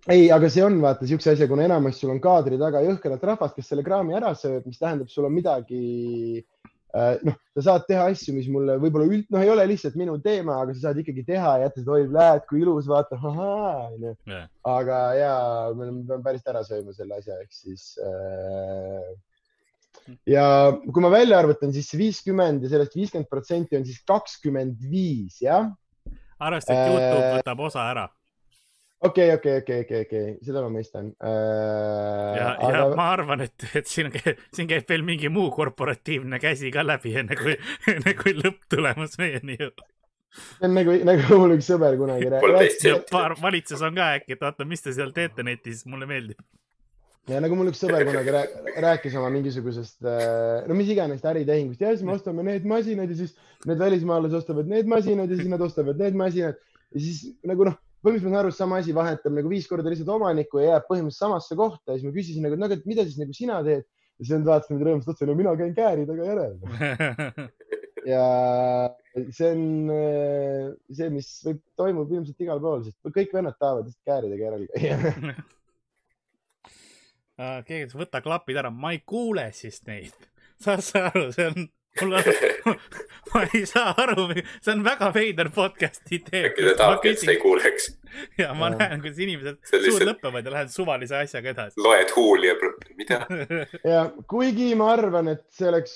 ei, 0.10 0.30
aga 0.36 0.50
see 0.50 0.64
on 0.66 0.80
vaata 0.82 1.08
siukse 1.08 1.32
asja, 1.36 1.48
kuna 1.48 1.64
enamasti 1.68 2.04
sul 2.06 2.12
on 2.16 2.22
kaadri 2.24 2.58
taga 2.60 2.82
jõhkralt 2.86 3.24
rahvast, 3.34 3.56
kes 3.56 3.68
selle 3.72 3.84
kraami 3.86 4.16
ära 4.18 4.32
sööb, 4.36 4.66
mis 4.68 4.80
tähendab, 4.82 5.10
sul 5.12 5.28
on 5.28 5.36
midagi 5.36 6.44
äh, 6.96 7.20
noh, 7.28 7.36
sa 7.60 7.62
saad 7.68 7.84
teha 7.88 8.08
asju, 8.10 8.34
mis 8.34 8.48
mulle 8.50 8.76
võib-olla 8.82 9.06
üld-, 9.12 9.28
noh, 9.30 9.44
ei 9.44 9.52
ole 9.54 9.68
lihtsalt 9.70 9.96
minu 10.00 10.18
teema, 10.26 10.56
aga 10.64 10.74
sa 10.74 10.88
saad 10.88 11.00
ikkagi 11.04 11.24
teha 11.28 11.52
ja 11.60 11.68
jätta 11.68 11.84
seda, 11.84 11.96
oi, 12.00 12.08
näed, 12.16 12.44
kui 12.50 12.64
ilus, 12.64 12.88
vaata, 12.90 13.20
onju. 13.22 14.16
aga 14.74 15.00
ja 15.20 15.34
me 15.78 15.92
me 15.92 16.04
peame 16.10 16.24
päris 16.26 16.48
ära 16.50 16.64
sööma 16.66 16.96
selle 16.98 17.20
asja, 17.22 17.38
ehk 17.44 17.54
siis 17.54 17.92
äh,. 18.04 19.10
Ja 20.30 20.46
kui 20.86 21.04
ma 21.04 21.12
välja 21.14 21.40
arvutan, 21.42 21.74
siis 21.76 21.92
viiskümmend 21.98 22.64
ja 22.66 22.72
sellest 22.76 22.96
viiskümmend 22.98 23.30
protsenti 23.32 23.78
on 23.80 23.86
siis 23.88 24.02
kakskümmend 24.08 24.80
viis, 24.92 25.42
jah 25.44 25.70
arvesta, 26.40 26.74
et 26.74 26.88
Youtube 26.88 27.28
Äh, 27.28 27.36
võtab 27.40 27.68
osa 27.68 27.86
ära 27.92 28.08
okei, 29.00 29.34
okei, 29.34 29.58
okei, 29.62 29.84
okei, 29.86 30.02
okei, 30.08 30.26
seda 30.46 30.64
ma 30.66 30.72
mõistan 30.74 31.12
äh,. 31.24 32.34
ja, 32.40 32.50
ja 32.50 32.70
aga 32.70 32.84
ma 33.00 33.08
arvan, 33.16 33.46
et, 33.48 33.68
et 33.80 33.88
siin, 33.88 34.12
siin 34.56 34.70
käib 34.70 34.90
veel 34.90 35.06
mingi 35.08 35.32
muu 35.34 35.50
korporatiivne 35.56 36.42
käsi 36.44 36.72
ka 36.76 36.84
läbi, 36.86 37.16
enne 37.22 37.40
kui, 37.40 37.56
enne 37.94 38.16
kui 38.20 38.36
lõpptulemus 38.40 39.20
meieni 39.22 39.60
jõuab. 39.60 39.86
see 40.36 40.68
on 40.68 40.76
nagu, 40.78 40.96
nagu 41.10 41.42
mul 41.42 41.58
üks 41.58 41.72
sõber 41.72 42.00
kunagi 42.00 42.32
rääkis. 42.36 42.88
paar 43.12 43.38
valitsus 43.42 43.84
on 43.86 43.96
ka 43.98 44.14
äkki, 44.20 44.38
et 44.38 44.48
oota, 44.48 44.68
mis 44.68 44.84
te 44.86 44.96
seal 44.96 45.16
teete 45.16 45.48
netis, 45.48 45.86
mulle 45.90 46.10
meeldib. 46.10 46.40
Ja 47.30 47.42
nagu 47.44 47.58
mul 47.58 47.70
üks 47.72 47.82
sõber 47.84 48.06
kunagi 48.08 48.32
rääk- 48.34 48.80
rääkis 48.86 49.18
oma 49.20 49.30
mingisugusest, 49.34 50.00
no 50.70 50.78
mis 50.78 50.90
iganes 50.94 51.26
äritehingust 51.26 51.84
ja 51.84 51.92
siis 51.94 52.06
me 52.08 52.16
ostame 52.16 52.46
need 52.48 52.66
masinad 52.70 53.12
ja 53.12 53.20
siis 53.20 53.36
need 53.70 53.82
välismaalased 53.82 54.40
ostavad 54.40 54.72
need 54.72 54.90
masinad 54.90 55.30
ja 55.30 55.38
siis 55.38 55.52
nad 55.52 55.62
ostavad 55.62 56.00
need 56.00 56.18
masinad 56.18 56.58
ja 56.58 57.04
siis 57.04 57.22
nagu 57.46 57.68
noh, 57.68 57.78
põhimõtteliselt 58.00 58.32
ma 58.32 58.36
saan 58.38 58.42
aru, 58.42 58.54
et 58.54 58.58
sama 58.58 58.80
asi 58.80 58.96
vahetab 58.96 59.36
nagu 59.36 59.52
viis 59.52 59.68
korda 59.70 59.92
lihtsalt 59.92 60.12
omanikku 60.16 60.62
ja 60.62 60.76
jääb 60.76 60.88
põhimõtteliselt 60.90 61.26
samasse 61.26 61.58
kohta 61.60 61.94
ja 61.94 62.00
siis 62.00 62.08
ma 62.08 62.16
küsisin 62.16 62.46
nagu, 62.46 62.56
et 62.56 62.62
no 62.62 62.70
aga 62.70 62.80
mida 62.90 63.06
siis 63.06 63.20
nagu 63.20 63.36
sina 63.36 63.60
teed 63.66 63.84
ja 63.84 64.24
siis 64.24 64.34
vend 64.36 64.50
vaatas 64.50 64.72
mind 64.72 64.88
rõõmsalt 64.88 65.14
otsa, 65.14 65.28
no 65.28 65.36
mina 65.38 65.54
käin 65.60 65.76
kääri 65.76 66.08
taga 66.08 66.26
järel. 66.28 66.56
ja 68.14 68.24
see 69.36 69.52
on 69.52 69.94
äh, 69.96 70.66
see, 70.96 71.12
mis 71.14 71.30
võib, 71.46 71.62
toimub 71.80 72.12
ilmselt 72.16 72.44
igal 72.48 72.64
pool, 72.64 72.84
sest 72.88 73.14
kõik 73.16 73.36
vennad 73.36 73.60
tahavad 73.60 73.88
lihtsalt 73.88 74.12
kääridega 74.12 74.50
järel 74.50 74.68
käia. 74.74 75.36
keegi 77.66 77.88
ütles, 77.88 77.98
võta 78.06 78.22
klapid 78.26 78.58
ära, 78.60 78.72
ma 78.72 78.94
ei 78.96 79.04
kuule 79.08 79.50
siis 79.56 79.82
neid. 79.88 80.16
saad 80.60 80.84
sa 80.84 81.06
aru, 81.10 81.30
see 81.32 81.46
on, 81.48 81.70
mul 82.02 82.18
on, 82.20 82.26
ma 83.34 83.44
ei 83.56 83.62
saa 83.70 83.94
aru, 84.04 84.26
see 84.60 84.74
on 84.74 84.82
väga 84.84 85.08
veider 85.16 85.48
podcast'i 85.56 86.18
idee. 86.20 86.42
äkki 86.50 86.66
ta 86.68 86.74
tahabki, 86.84 87.14
et 87.16 87.22
sa 87.24 87.32
ei 87.32 87.40
kuuleks. 87.40 87.88
ja 88.42 88.50
ma 88.58 88.72
Jah. 88.74 88.80
näen, 88.82 89.04
kuidas 89.06 89.22
inimesed 89.24 89.56
on 89.56 89.58
suud 89.70 89.86
lihtsalt- 89.86 90.10
lõpevad 90.12 90.50
ja 90.50 90.54
lähed 90.58 90.74
suvalise 90.74 91.16
asjaga 91.22 91.54
edasi. 91.56 91.80
loed 91.86 92.12
huuli 92.18 92.52
ja 92.52 92.56
mida? 93.00 93.22
ja 93.94 94.04
kuigi 94.28 94.72
ma 94.80 94.92
arvan, 94.98 95.32
et 95.36 95.46
see 95.56 95.70
oleks 95.72 95.96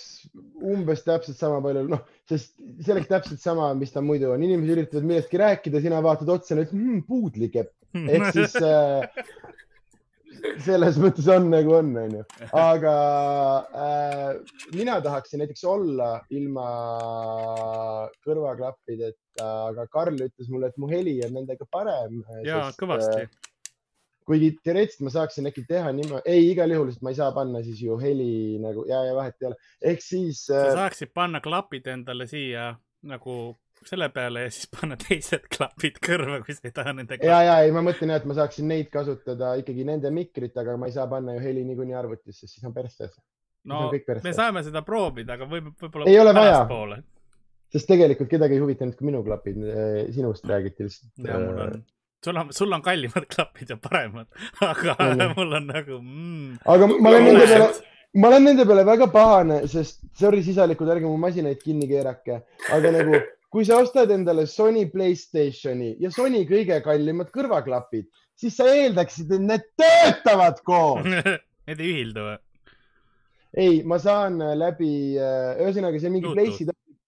umbes 0.63 1.03
täpselt 1.03 1.39
sama 1.41 1.59
palju, 1.65 1.83
noh, 1.91 2.03
sest 2.29 2.55
see 2.85 2.95
oleks 2.95 3.11
täpselt 3.11 3.43
sama, 3.43 3.73
mis 3.75 3.91
ta 3.91 3.99
muidu 4.05 4.31
on, 4.31 4.43
inimesed 4.47 4.77
üritavad 4.77 5.09
millestki 5.11 5.41
rääkida, 5.43 5.83
sina 5.83 5.99
vaatad 6.05 6.31
otsa 6.37 6.55
ja 6.55 6.63
ütled 6.63 6.79
mmm, 6.79 7.03
puudlikepp 7.09 7.73
ehk 7.93 8.31
siis 8.33 8.55
äh, 8.57 9.03
selles 10.63 10.97
mõttes 11.01 11.27
on 11.31 11.47
nagu 11.51 11.75
on, 11.77 11.91
onju, 12.03 12.23
aga 12.59 12.95
äh, 13.83 14.57
mina 14.75 14.99
tahaksin 15.03 15.43
näiteks 15.43 15.63
olla 15.69 16.17
ilma 16.35 16.65
kõrvaklappideta, 18.25 19.47
aga 19.69 19.87
Karl 19.93 20.19
ütles 20.19 20.51
mulle, 20.51 20.71
et 20.71 20.77
mu 20.81 20.91
heli 20.91 21.17
on 21.25 21.35
nendega 21.39 21.67
parem. 21.71 22.21
ja 22.45 22.65
kõvasti. 22.79 23.27
kuigi 24.27 24.53
teoreetiliselt 24.63 25.07
ma 25.07 25.15
saaksin 25.17 25.49
äkki 25.49 25.65
teha 25.67 25.91
niimoodi, 25.95 26.23
ei 26.31 26.51
igal 26.51 26.71
juhul, 26.71 26.91
sest 26.91 27.03
ma 27.03 27.11
ei 27.11 27.19
saa 27.19 27.31
panna 27.35 27.63
siis 27.63 27.81
ju 27.83 27.97
heli 27.99 28.59
nagu 28.63 28.85
ja, 28.87 29.03
ja 29.07 29.15
vahet 29.17 29.35
ei 29.41 29.51
ole, 29.51 29.59
ehk 29.93 30.03
siis 30.03 30.45
sa 30.47 30.67
äh, 30.69 30.75
saaksid 30.79 31.15
panna 31.15 31.43
klapid 31.43 31.87
endale 31.91 32.27
siia 32.31 32.73
nagu 33.03 33.55
selle 33.89 34.09
peale 34.13 34.45
ja 34.45 34.51
siis 34.53 34.69
panna 34.71 34.97
teised 34.99 35.47
klapid 35.53 35.99
kõrva, 36.03 36.39
kui 36.45 36.55
sa 36.55 36.67
ei 36.69 36.75
taha 36.75 36.95
nendega. 36.97 37.27
ja, 37.27 37.39
ja 37.47 37.55
ei, 37.65 37.71
ma 37.75 37.83
mõtlen 37.85 38.13
jah, 38.13 38.21
et 38.21 38.27
ma 38.29 38.37
saaksin 38.37 38.67
neid 38.71 38.89
kasutada 38.93 39.53
ikkagi 39.61 39.85
nende 39.87 40.11
mikrit, 40.13 40.55
aga 40.59 40.75
ma 40.79 40.89
ei 40.89 40.95
saa 40.95 41.07
panna 41.11 41.37
ju 41.37 41.43
heli 41.43 41.65
niikuinii 41.67 41.97
arvutisse, 41.99 42.47
siis 42.47 42.63
on 42.67 42.75
perstes. 42.75 43.15
no 43.69 43.87
me 44.23 44.35
saame 44.35 44.63
seda 44.65 44.83
proovida, 44.87 45.37
aga 45.37 45.47
võib, 45.49 45.71
võib-olla 45.81 46.09
Ei 46.11 46.19
ole 46.19 46.35
vaja. 46.35 46.63
sest 47.73 47.89
tegelikult 47.89 48.31
kedagi 48.31 48.59
ei 48.59 48.63
huvitanud 48.63 48.97
ka 48.99 49.07
minu 49.07 49.23
klapid, 49.25 49.59
sinust 50.15 50.45
räägiti 50.49 50.89
lihtsalt. 50.89 51.13
ja 51.27 51.39
mul 51.39 51.63
on, 51.67 51.79
sul 52.25 52.43
on, 52.43 52.51
sul 52.55 52.79
on 52.79 52.83
kallimad 52.85 53.29
klapid 53.31 53.75
ja 53.75 53.79
paremad, 53.81 54.29
aga 54.71 54.97
ju. 54.99 55.31
mul 55.37 55.57
on 55.61 55.71
nagu 55.71 55.97
mm,. 56.01 56.61
aga 56.65 56.93
ma 56.93 57.15
olen 57.15 57.31
nende 57.31 57.49
peale 57.55 57.73
ma 58.13 58.29
olen 58.29 58.43
nende 58.45 58.65
peale 58.69 58.83
väga 58.85 59.07
pahane, 59.13 59.61
sest 59.69 60.03
sorry, 60.17 60.43
sisalikud, 60.45 60.89
ärge 60.93 61.07
mu 61.07 61.17
masinaid 61.21 61.61
kinni 61.63 61.87
keerake, 61.89 62.43
aga 62.75 62.91
nagu 62.93 63.21
kui 63.53 63.65
sa 63.67 63.77
ostad 63.83 64.09
endale 64.13 64.47
Sony 64.49 64.87
Playstationi 64.89 65.93
ja 66.01 66.09
Sony 66.13 66.41
kõige 66.49 66.79
kallimad 66.85 67.29
kõrvaklapid, 67.33 68.07
siis 68.39 68.55
sa 68.57 68.65
eeldaksid, 68.73 69.29
et 69.35 69.43
need 69.45 69.67
töötavad 69.77 70.63
koos. 70.65 71.05
Need 71.67 71.79
ei 71.79 71.91
ühildu 71.93 72.25
või? 72.25 72.39
ei, 73.53 73.75
ma 73.87 73.99
saan 74.01 74.41
äh, 74.41 74.55
läbi, 74.57 74.89
ühesõnaga 75.61 76.01
see 76.01 76.11
mingi. 76.11 76.31
Place'i 76.33 76.65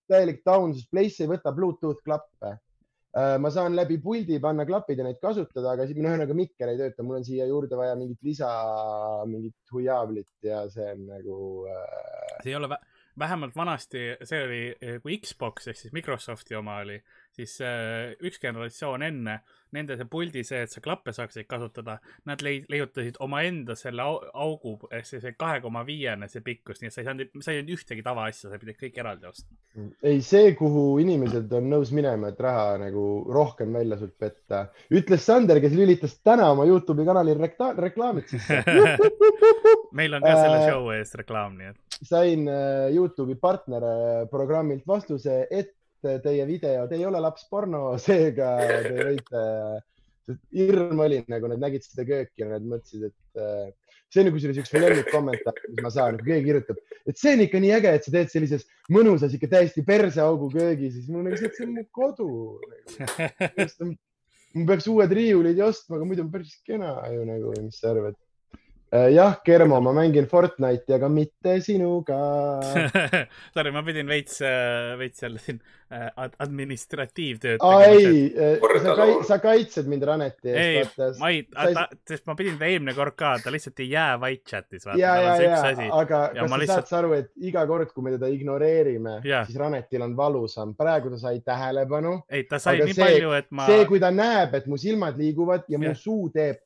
täielik 0.07 0.43
taun, 0.45 0.75
sest 0.77 0.87
Place 0.93 1.25
ei 1.25 1.31
võta 1.31 1.51
Bluetooth 1.55 2.05
klappe. 2.05 2.59
ma 3.15 3.47
saan 3.47 3.77
läbi 3.77 3.95
puldi 4.03 4.41
panna 4.43 4.65
klapid 4.67 4.99
ja 4.99 5.05
neid 5.07 5.21
kasutada, 5.21 5.71
aga 5.71 5.85
siis- 5.87 5.97
no 5.97 6.09
ühesõnaga 6.09 6.35
mikker 6.35 6.67
ei 6.67 6.77
tööta, 6.81 7.03
mul 7.03 7.21
on 7.21 7.23
siia 7.23 7.45
juurde 7.47 7.77
vaja 7.79 7.93
mingit 7.95 8.19
lisa, 8.27 8.49
mingit 9.25 9.55
huiaavlit 9.71 10.27
ja 10.43 10.65
see 10.69 10.89
on 10.91 11.05
nagu 11.07 11.37
äh, 11.71 12.41
see 12.43 12.51
ei 12.51 12.57
ole, 12.59 12.77
vähemalt 13.19 13.55
vanasti 13.55 14.01
see 14.23 14.41
oli, 14.43 14.61
kui 15.03 15.17
Xbox 15.23 15.69
ehk 15.71 15.79
siis 15.79 15.93
Microsofti 15.95 16.55
oma 16.55 16.79
oli, 16.83 16.97
siis 17.35 17.57
äh, 17.63 18.15
üks 18.25 18.39
generatsioon 18.43 19.05
enne, 19.05 19.39
nende 19.75 19.97
see 19.99 20.09
puldi 20.09 20.43
see, 20.47 20.63
et 20.65 20.73
sa 20.73 20.81
klappe 20.83 21.13
saaksid 21.15 21.47
kasutada, 21.49 21.99
nad 22.29 22.41
lei-, 22.45 22.63
leiutasid 22.71 23.19
omaenda 23.23 23.77
selle 23.77 24.03
au, 24.05 24.17
augu, 24.33 24.75
siis 25.03 25.21
see 25.23 25.35
kahe 25.37 25.61
koma 25.63 25.85
viiene 25.87 26.29
see 26.31 26.43
pikkus, 26.45 26.81
nii 26.81 26.91
et 26.91 26.97
sa 26.97 27.03
ei 27.03 27.09
saanud, 27.09 27.37
sa 27.39 27.53
ei 27.53 27.61
saanud 27.61 27.73
ühtegi 27.77 28.05
tavaasja, 28.05 28.49
sa 28.49 28.61
pidid 28.61 28.79
kõik 28.81 28.99
eraldi 29.03 29.29
ostma. 29.29 29.59
ei, 30.01 30.21
see, 30.25 30.51
kuhu 30.57 30.85
inimesed 31.03 31.53
on 31.59 31.69
nõus 31.75 31.93
minema, 31.95 32.33
et 32.33 32.41
raha 32.41 32.79
nagu 32.81 33.05
rohkem 33.29 33.75
välja 33.75 33.99
sult 34.01 34.17
petta, 34.19 34.65
ütles 34.95 35.23
Sander, 35.25 35.61
kes 35.63 35.77
lülitas 35.77 36.17
täna 36.25 36.49
oma 36.53 36.65
Youtube'i 36.69 37.05
kanalil 37.07 37.39
rekla 37.41 37.71
reklaamid 37.77 38.29
sisse. 38.33 38.61
meil 39.97 40.17
on 40.17 40.25
ka 40.25 40.35
selle 40.35 40.55
Äh, 40.55 40.69
show 40.69 40.91
eest 40.95 41.17
reklaam, 41.19 41.57
nii 41.59 41.71
et 41.71 41.99
sain 42.05 42.45
äh, 42.51 42.91
Youtube'i 42.95 43.37
partnerprogrammilt 43.39 44.85
vastuse, 44.87 45.45
et 45.51 45.73
teie 46.23 46.45
videod 46.49 46.93
ei 46.95 47.05
ole 47.07 47.21
lapsporno, 47.23 47.87
seega 48.05 48.51
te 48.85 48.93
võite, 48.99 49.41
hirm 50.55 51.01
oli 51.05 51.21
nagu 51.31 51.49
nad 51.51 51.61
nägid 51.61 51.85
seda 51.85 52.05
kööki 52.07 52.43
ja 52.43 52.49
nad 52.53 52.65
mõtlesid, 52.65 53.11
et 53.11 53.41
äh, 53.41 53.67
see 54.13 54.23
on 54.23 54.31
kusjuures 54.33 54.61
üks 54.61 54.73
mu 54.73 54.81
lemmikkommentaar, 54.83 55.61
mis 55.73 55.83
ma 55.85 55.91
saan, 55.93 56.17
kui 56.21 56.31
keegi 56.31 56.47
kirjutab, 56.49 56.81
et 57.05 57.19
see 57.19 57.35
on 57.35 57.45
ikka 57.45 57.61
nii 57.61 57.75
äge, 57.77 57.93
et 57.97 58.07
sa 58.07 58.15
teed 58.15 58.33
sellises 58.33 58.65
mõnusas 58.93 59.35
ikka 59.35 59.51
täiesti 59.51 59.85
perseaugu 59.87 60.49
köögi, 60.53 60.91
siis 60.93 61.09
mul 61.11 61.27
nagu 61.27 61.39
see, 61.39 61.51
et 61.51 61.59
see 61.59 61.67
on 61.67 61.77
mu 61.77 61.85
kodu 61.95 62.29
nagu. 62.95 63.93
ma 64.55 64.69
peaks 64.69 64.87
uued 64.87 65.11
riiulid 65.11 65.59
ju 65.59 65.65
ostma, 65.67 65.97
aga 65.97 66.07
muidu 66.07 66.23
on 66.23 66.31
päris 66.31 66.55
kena 66.67 66.95
ju 67.11 67.25
nagu, 67.27 67.51
mis 67.65 67.81
sa 67.81 67.91
arvad? 67.91 68.15
jah, 69.15 69.37
Germo, 69.45 69.79
ma 69.81 69.91
mängin 69.93 70.27
Fortnite'i, 70.29 70.93
aga 70.97 71.09
mitte 71.09 71.59
sinuga. 71.65 72.17
sorry, 73.55 73.71
ma 73.73 73.81
pidin 73.87 74.07
veits, 74.09 74.39
veits 74.99 75.23
jälle 75.23 75.39
siin 75.41 75.59
äh, 75.91 76.09
ad- 76.15 76.35
administratiivtööd 76.43 77.63
aa 77.65 77.79
tegema. 77.81 78.11
ei, 78.11 78.81
sa, 78.83 78.95
kai, 78.99 79.09
sa 79.29 79.37
kaitsed 79.43 79.89
mind 79.91 80.05
Raneti 80.07 80.51
ei 80.53 80.77
eest,, 80.81 80.99
ma 81.21 81.29
ei 81.33 81.41
sa 81.51 81.67
ei-, 81.71 81.99
sest 82.11 82.27
ma 82.29 82.35
pidin 82.39 82.57
ta 82.61 82.69
eelmine 82.69 82.93
kord 82.97 83.15
ka, 83.19 83.35
ta 83.43 83.53
lihtsalt 83.53 83.79
ei 83.85 83.89
jää 83.93 84.19
vait 84.21 84.43
chat'is, 84.49 84.85
ja, 84.99 85.15
ja 85.21 85.35
ja 85.41 85.61
aga 86.01 86.21
Ja 86.35 86.41
kas 86.43 86.49
ma 86.51 86.55
sa 86.57 86.61
lihtsalt- 86.63 86.91
saad 86.91 86.99
aru, 87.03 87.13
et 87.21 87.31
iga 87.51 87.65
kord, 87.69 87.91
kui 87.95 88.05
me 88.05 88.15
teda 88.15 88.29
ignoreerime, 88.33 89.17
siis 89.25 89.57
Ranetil 89.59 90.01
on 90.05 90.15
valusam. 90.17 90.75
praegu 90.77 91.09
ta 91.15 91.17
sai 91.27 91.39
tähelepanu. 91.45 92.19
ei, 92.29 92.43
ta 92.49 92.59
sai 92.59 92.77
Aga 92.81 92.85
nii 92.91 92.93
see- 92.99 93.05
palju, 93.05 93.31
et 93.41 93.51
ma, 93.51 93.65
see, 93.69 93.85
kui 93.89 93.99
ta 93.99 94.11
näeb, 94.11 94.53
et 94.61 94.67
mu 94.67 94.77
silmad 94.77 95.17
liiguvad 95.17 95.63
ja 95.69 95.77
mu 95.81 95.91
Jah. 95.91 95.97
suu 95.97 96.29
teeb. 96.33 96.61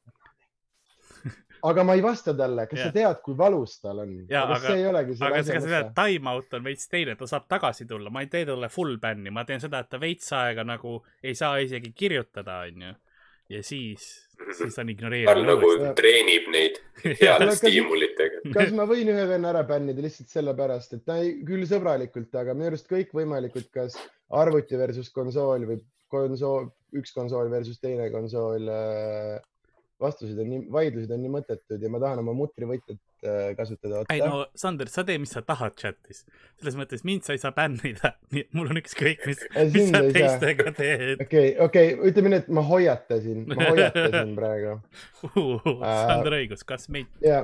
Aga 1.66 1.84
ma 1.88 1.96
ei 1.98 2.04
vasta 2.04 2.34
talle, 2.38 2.66
kas 2.70 2.80
Jah. 2.80 2.90
sa 2.90 2.96
tead, 2.96 3.20
kui 3.26 3.36
valus 3.38 3.76
tal 3.84 4.04
on? 4.04 4.16
Aga 4.30 4.60
see 4.64 4.78
ei 4.80 4.88
olegi 4.90 5.18
selle 5.18 5.30
aga 5.30 5.44
asja 5.44 5.60
mõte. 5.66 5.92
time 5.98 6.32
out 6.32 6.58
on 6.58 6.66
veits 6.70 6.90
teine, 6.92 7.16
ta 7.20 7.28
saab 7.30 7.50
tagasi 7.52 7.88
tulla, 7.90 8.14
ma 8.14 8.24
ei 8.26 8.32
tee 8.32 8.46
talle 8.48 8.72
full 8.74 8.98
bänni, 9.02 9.34
ma 9.36 9.46
teen 9.48 9.62
seda, 9.64 9.84
et 9.84 9.92
ta 9.92 10.00
veits 10.02 10.32
aega 10.38 10.66
nagu 10.68 11.00
ei 11.24 11.36
saa 11.38 11.60
isegi 11.64 11.94
kirjutada, 11.96 12.62
onju. 12.70 12.96
ja 13.50 13.62
siis, 13.66 14.08
siis 14.58 14.78
on 14.78 14.86
Karl 14.86 14.94
ignoreerinud 14.94 15.50
nagu 15.50 15.94
treenib 15.98 16.50
neid 16.54 16.82
heade 17.24 17.52
stiimulitega. 17.58 18.44
kas 18.54 18.74
ma 18.78 18.88
võin 18.90 19.12
ühe 19.14 19.28
venna 19.30 19.54
ära 19.54 19.64
bännida 19.68 20.06
lihtsalt 20.06 20.32
sellepärast, 20.32 20.98
et 21.00 21.06
ta 21.08 21.20
ei, 21.24 21.40
küll 21.48 21.68
sõbralikult, 21.70 22.34
aga 22.38 22.58
minu 22.58 22.72
arust 22.74 22.90
kõikvõimalikud, 22.92 23.72
kas 23.74 23.98
arvuti 24.30 24.78
versus 24.78 25.10
konsool 25.12 25.66
või 25.66 25.82
konsool, 26.10 26.70
üks 26.98 27.14
konsool 27.14 27.50
versus 27.52 27.80
teine 27.82 28.10
konsool. 28.14 28.70
Vastused 30.02 30.40
on 30.40 30.50
nii, 30.50 30.66
vaidlused 30.72 31.12
on 31.12 31.22
nii 31.24 31.32
mõttetud 31.34 31.84
ja 31.84 31.92
ma 31.92 32.00
tahan 32.02 32.22
oma 32.22 32.34
mutrivõtjat 32.38 33.00
äh, 33.28 33.40
kasutada. 33.58 34.04
ei 34.14 34.22
no 34.24 34.46
Sander, 34.58 34.92
sa 34.92 35.04
tee, 35.08 35.20
mis 35.22 35.34
sa 35.36 35.44
tahad 35.46 35.76
chat'is. 35.80 36.24
selles 36.60 36.78
mõttes 36.80 37.04
mind 37.08 37.28
sa 37.28 37.36
ei 37.36 37.42
saa 37.42 37.52
bännida, 37.56 38.14
nii 38.34 38.46
et 38.46 38.54
mul 38.58 38.72
on 38.72 38.82
ükskõik, 38.82 39.26
mis, 39.30 39.44
mis 39.74 39.90
sa 39.92 40.04
teistega 40.06 40.74
teed. 40.78 41.26
okei, 41.26 41.50
okei, 41.68 41.98
ütleme 42.12 42.34
nii, 42.34 42.44
et 42.46 42.54
ma 42.56 42.64
hoiatasin, 42.70 43.44
ma 43.50 43.60
hoiatasin 43.74 44.38
praegu 44.40 44.78
Sander 45.26 46.40
õigus, 46.40 46.64
kas 46.68 46.88
meid, 46.94 47.12
ja 47.26 47.44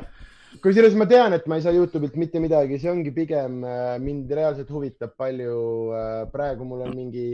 kusjuures 0.63 0.95
ma 0.95 1.09
tean, 1.11 1.35
et 1.35 1.47
ma 1.51 1.59
ei 1.59 1.65
saa 1.65 1.75
Youtube'ilt 1.75 2.15
mitte 2.19 2.39
midagi, 2.43 2.79
see 2.79 2.91
ongi 2.91 3.11
pigem 3.15 3.59
äh, 3.67 3.97
mind 4.03 4.31
reaalselt 4.31 4.71
huvitab 4.71 5.17
palju. 5.19 5.59
praegu 6.31 6.65
mul 6.67 6.87
on 6.87 6.95
mingi 6.95 7.33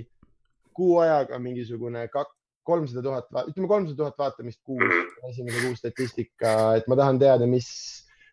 kuu 0.74 0.98
ajaga 1.04 1.38
mingisugune 1.40 2.08
kak-, 2.10 2.34
kolmsada 2.68 3.04
tuhat, 3.06 3.28
ütleme 3.50 3.70
kolmsada 3.70 3.98
tuhat 3.98 4.20
vaatamist 4.20 4.62
kuus, 4.66 4.94
esimese 5.30 5.66
kuu 5.66 5.78
statistika, 5.78 6.54
et 6.80 6.88
ma 6.92 6.98
tahan 7.00 7.20
teada, 7.22 7.48
mis, 7.50 7.68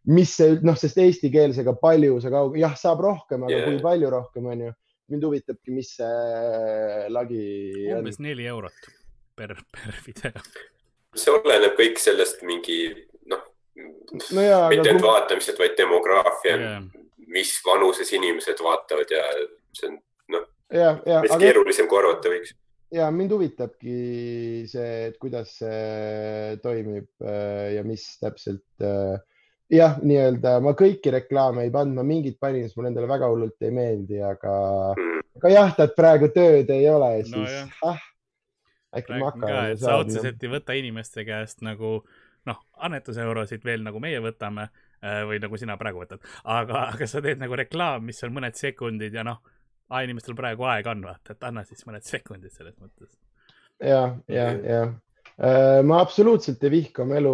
mis 0.08 0.34
see 0.40 0.58
noh, 0.66 0.76
sest 0.78 1.00
eestikeelsega 1.02 1.74
palju 1.80 2.20
sa 2.24 2.32
kaug-, 2.34 2.58
jah, 2.60 2.76
saab 2.78 3.02
rohkem, 3.04 3.46
aga 3.46 3.56
yeah. 3.56 3.66
kui 3.68 3.82
palju 3.84 4.12
rohkem 4.14 4.50
on 4.52 4.68
ju. 4.68 4.76
mind 5.08 5.24
huvitabki, 5.24 5.72
mis 5.72 5.94
see 5.96 7.04
lagi 7.14 7.44
umbes. 7.96 8.18
neli 8.20 8.44
eurot 8.48 8.90
per, 9.36 9.54
per 9.72 10.00
video. 10.04 10.34
see 11.16 11.32
oleneb 11.32 11.78
kõik 11.78 12.02
sellest 12.02 12.44
mingi 12.44 12.82
noh, 13.32 13.46
no 14.36 14.44
jaa, 14.44 14.66
mitte 14.68 14.84
aga 14.84 14.92
ainult 14.92 15.00
kui, 15.00 15.08
vaatamised, 15.08 15.62
vaid 15.62 15.78
demograafia 15.80 16.58
Jah. 16.60 16.84
mis 17.32 17.54
vanuses 17.64 18.12
inimesed 18.12 18.60
vaatavad 18.64 19.16
ja 19.16 19.24
see 19.72 19.88
on 19.88 19.96
ja, 20.72 20.94
veits 21.04 21.32
aga 21.32 21.40
keerulisem 21.42 21.88
kui 21.88 22.00
arvata 22.00 22.32
võiks. 22.32 22.54
Ja 22.94 23.08
mind 23.12 23.32
huvitabki 23.36 23.96
see, 24.70 24.92
et 25.10 25.18
kuidas 25.20 25.56
see 25.60 26.56
toimib 26.62 27.08
äh, 27.24 27.74
ja 27.76 27.82
mis 27.84 28.06
täpselt. 28.20 28.64
jah, 29.68 29.98
nii-öelda 30.00 30.54
ma 30.64 30.72
kõiki 30.72 31.12
reklaame 31.12 31.66
ei 31.66 31.72
pannud, 31.72 31.98
ma 31.98 32.04
mingit 32.06 32.38
panin, 32.40 32.64
sest 32.64 32.78
mulle 32.78 32.88
endale 32.92 33.10
väga 33.10 33.28
hullult 33.28 33.66
ei 33.66 33.74
meeldi, 33.76 34.22
aga, 34.24 34.54
Mm. 34.96 35.18
aga 35.36 35.50
jah, 35.52 35.74
et 35.84 35.92
praegu 35.98 36.30
tööd 36.32 36.70
ei 36.72 36.86
ole, 36.88 37.10
siis 37.26 37.36
Nojah. 37.36 37.74
ah, 37.84 38.00
äkki 38.96 39.20
makaroni 39.20 39.74
et 39.76 39.82
sa 39.82 39.98
otseselt 40.00 40.42
ei 40.42 40.50
võta 40.54 40.76
inimeste 40.78 41.24
käest 41.28 41.60
nagu 41.66 41.98
noh, 42.48 42.62
annetuseurosid 42.80 43.64
veel 43.64 43.84
nagu 43.84 44.00
meie 44.00 44.20
võtame 44.24 44.68
äh, 44.68 45.22
või 45.28 45.40
nagu 45.42 45.60
sina 45.60 45.76
praegu 45.76 46.00
võtad, 46.00 46.24
aga, 46.44 46.88
aga 46.94 47.08
sa 47.10 47.20
teed 47.24 47.40
nagu 47.42 47.56
reklaam, 47.58 48.06
mis 48.08 48.22
on 48.24 48.32
mõned 48.32 48.56
sekundid 48.56 49.14
ja 49.14 49.26
noh, 49.26 49.42
inimestel 50.04 50.36
praegu 50.38 50.68
aega 50.68 50.94
on, 50.94 51.04
vaata, 51.08 51.34
et 51.36 51.48
anna 51.48 51.64
siis 51.64 51.84
mõned 51.88 52.06
sekundid 52.06 52.52
selles 52.54 52.76
mõttes. 52.78 53.12
ja, 53.80 54.02
ja, 54.28 54.50
ja 54.52 54.82
ma 55.86 56.00
absoluutselt 56.02 56.64
ei 56.66 56.70
vihka 56.70 57.04
oma 57.04 57.14
elu. 57.20 57.32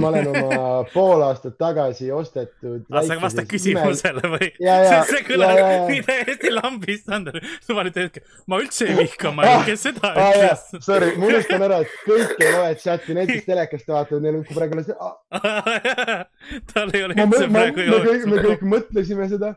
ma 0.00 0.08
olen 0.10 0.26
oma 0.28 0.66
pool 0.92 1.22
aastat 1.24 1.56
tagasi 1.58 2.10
ostetud. 2.12 2.84
aga 2.90 3.02
sa 3.06 3.16
vasta 3.22 3.44
küsimusele 3.48 4.28
või? 4.34 4.50
See 5.08 5.22
kõlab 5.30 5.88
nii 5.88 6.02
täiesti 6.04 6.52
lambist, 6.52 7.06
Sander. 7.08 7.38
suva 7.64 7.86
nüüd 7.88 7.96
hetke, 7.96 8.24
ma 8.52 8.60
üldse 8.60 8.90
ei 8.90 8.98
vihka 9.00 9.30
oma 9.32 9.48
elu, 9.48 9.64
kes 9.70 9.86
seda 9.88 10.12
ah,. 10.12 10.28
ütles? 10.36 10.84
Sorry, 10.84 11.14
ma 11.16 11.30
unustan 11.30 11.66
ära, 11.70 11.80
et 11.86 11.96
kõik 12.04 12.36
ei 12.36 12.52
loe 12.52 12.76
chati, 12.84 13.16
kes 13.32 13.48
telekast 13.48 13.88
vaatavad, 13.88 14.26
neil 14.26 14.40
on 14.42 14.46
praegu 14.52 14.76
alles 14.76 14.92
ah, 15.00 16.24
tal 16.74 16.92
ei 16.92 17.06
ole 17.06 17.16
üldse 17.16 17.48
praegu 17.48 17.88
me, 18.28 18.44
kõik 18.44 18.68
mõtlesime 18.76 19.32
seda, 19.32 19.54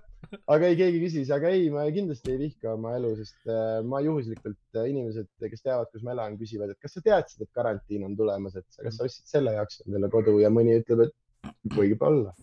aga 0.54 0.70
ei, 0.70 0.78
keegi 0.80 1.02
küsis, 1.04 1.30
aga 1.34 1.50
ei, 1.54 1.68
ma 1.74 1.86
kindlasti 1.94 2.34
ei 2.34 2.40
vihka 2.42 2.74
oma 2.76 2.96
elu, 3.00 3.12
sest 3.20 3.50
äh, 3.52 3.82
ma 3.86 4.02
juhuslikult 4.06 4.80
äh, 4.80 4.88
inimesed, 4.92 5.30
kes 5.42 5.64
teavad, 5.66 5.92
kus 5.94 6.06
ma 6.06 6.14
elan, 6.16 6.38
küsivad, 6.40 6.74
et 6.74 6.80
kas 6.82 6.98
sa 6.98 7.04
teadsid, 7.06 7.46
et 7.46 7.52
karantiin 7.56 8.06
on 8.08 8.16
tulemas, 8.18 8.56
et 8.60 8.68
kas 8.82 8.98
sa 8.98 9.08
ostsid 9.08 9.30
selle 9.32 9.56
jaoks 9.58 9.84
endale 9.86 10.10
kodu 10.14 10.38
ja 10.42 10.52
mõni 10.54 10.78
ütleb, 10.82 11.08
et 11.08 11.78
võib 11.78 12.02
olla. 12.06 12.34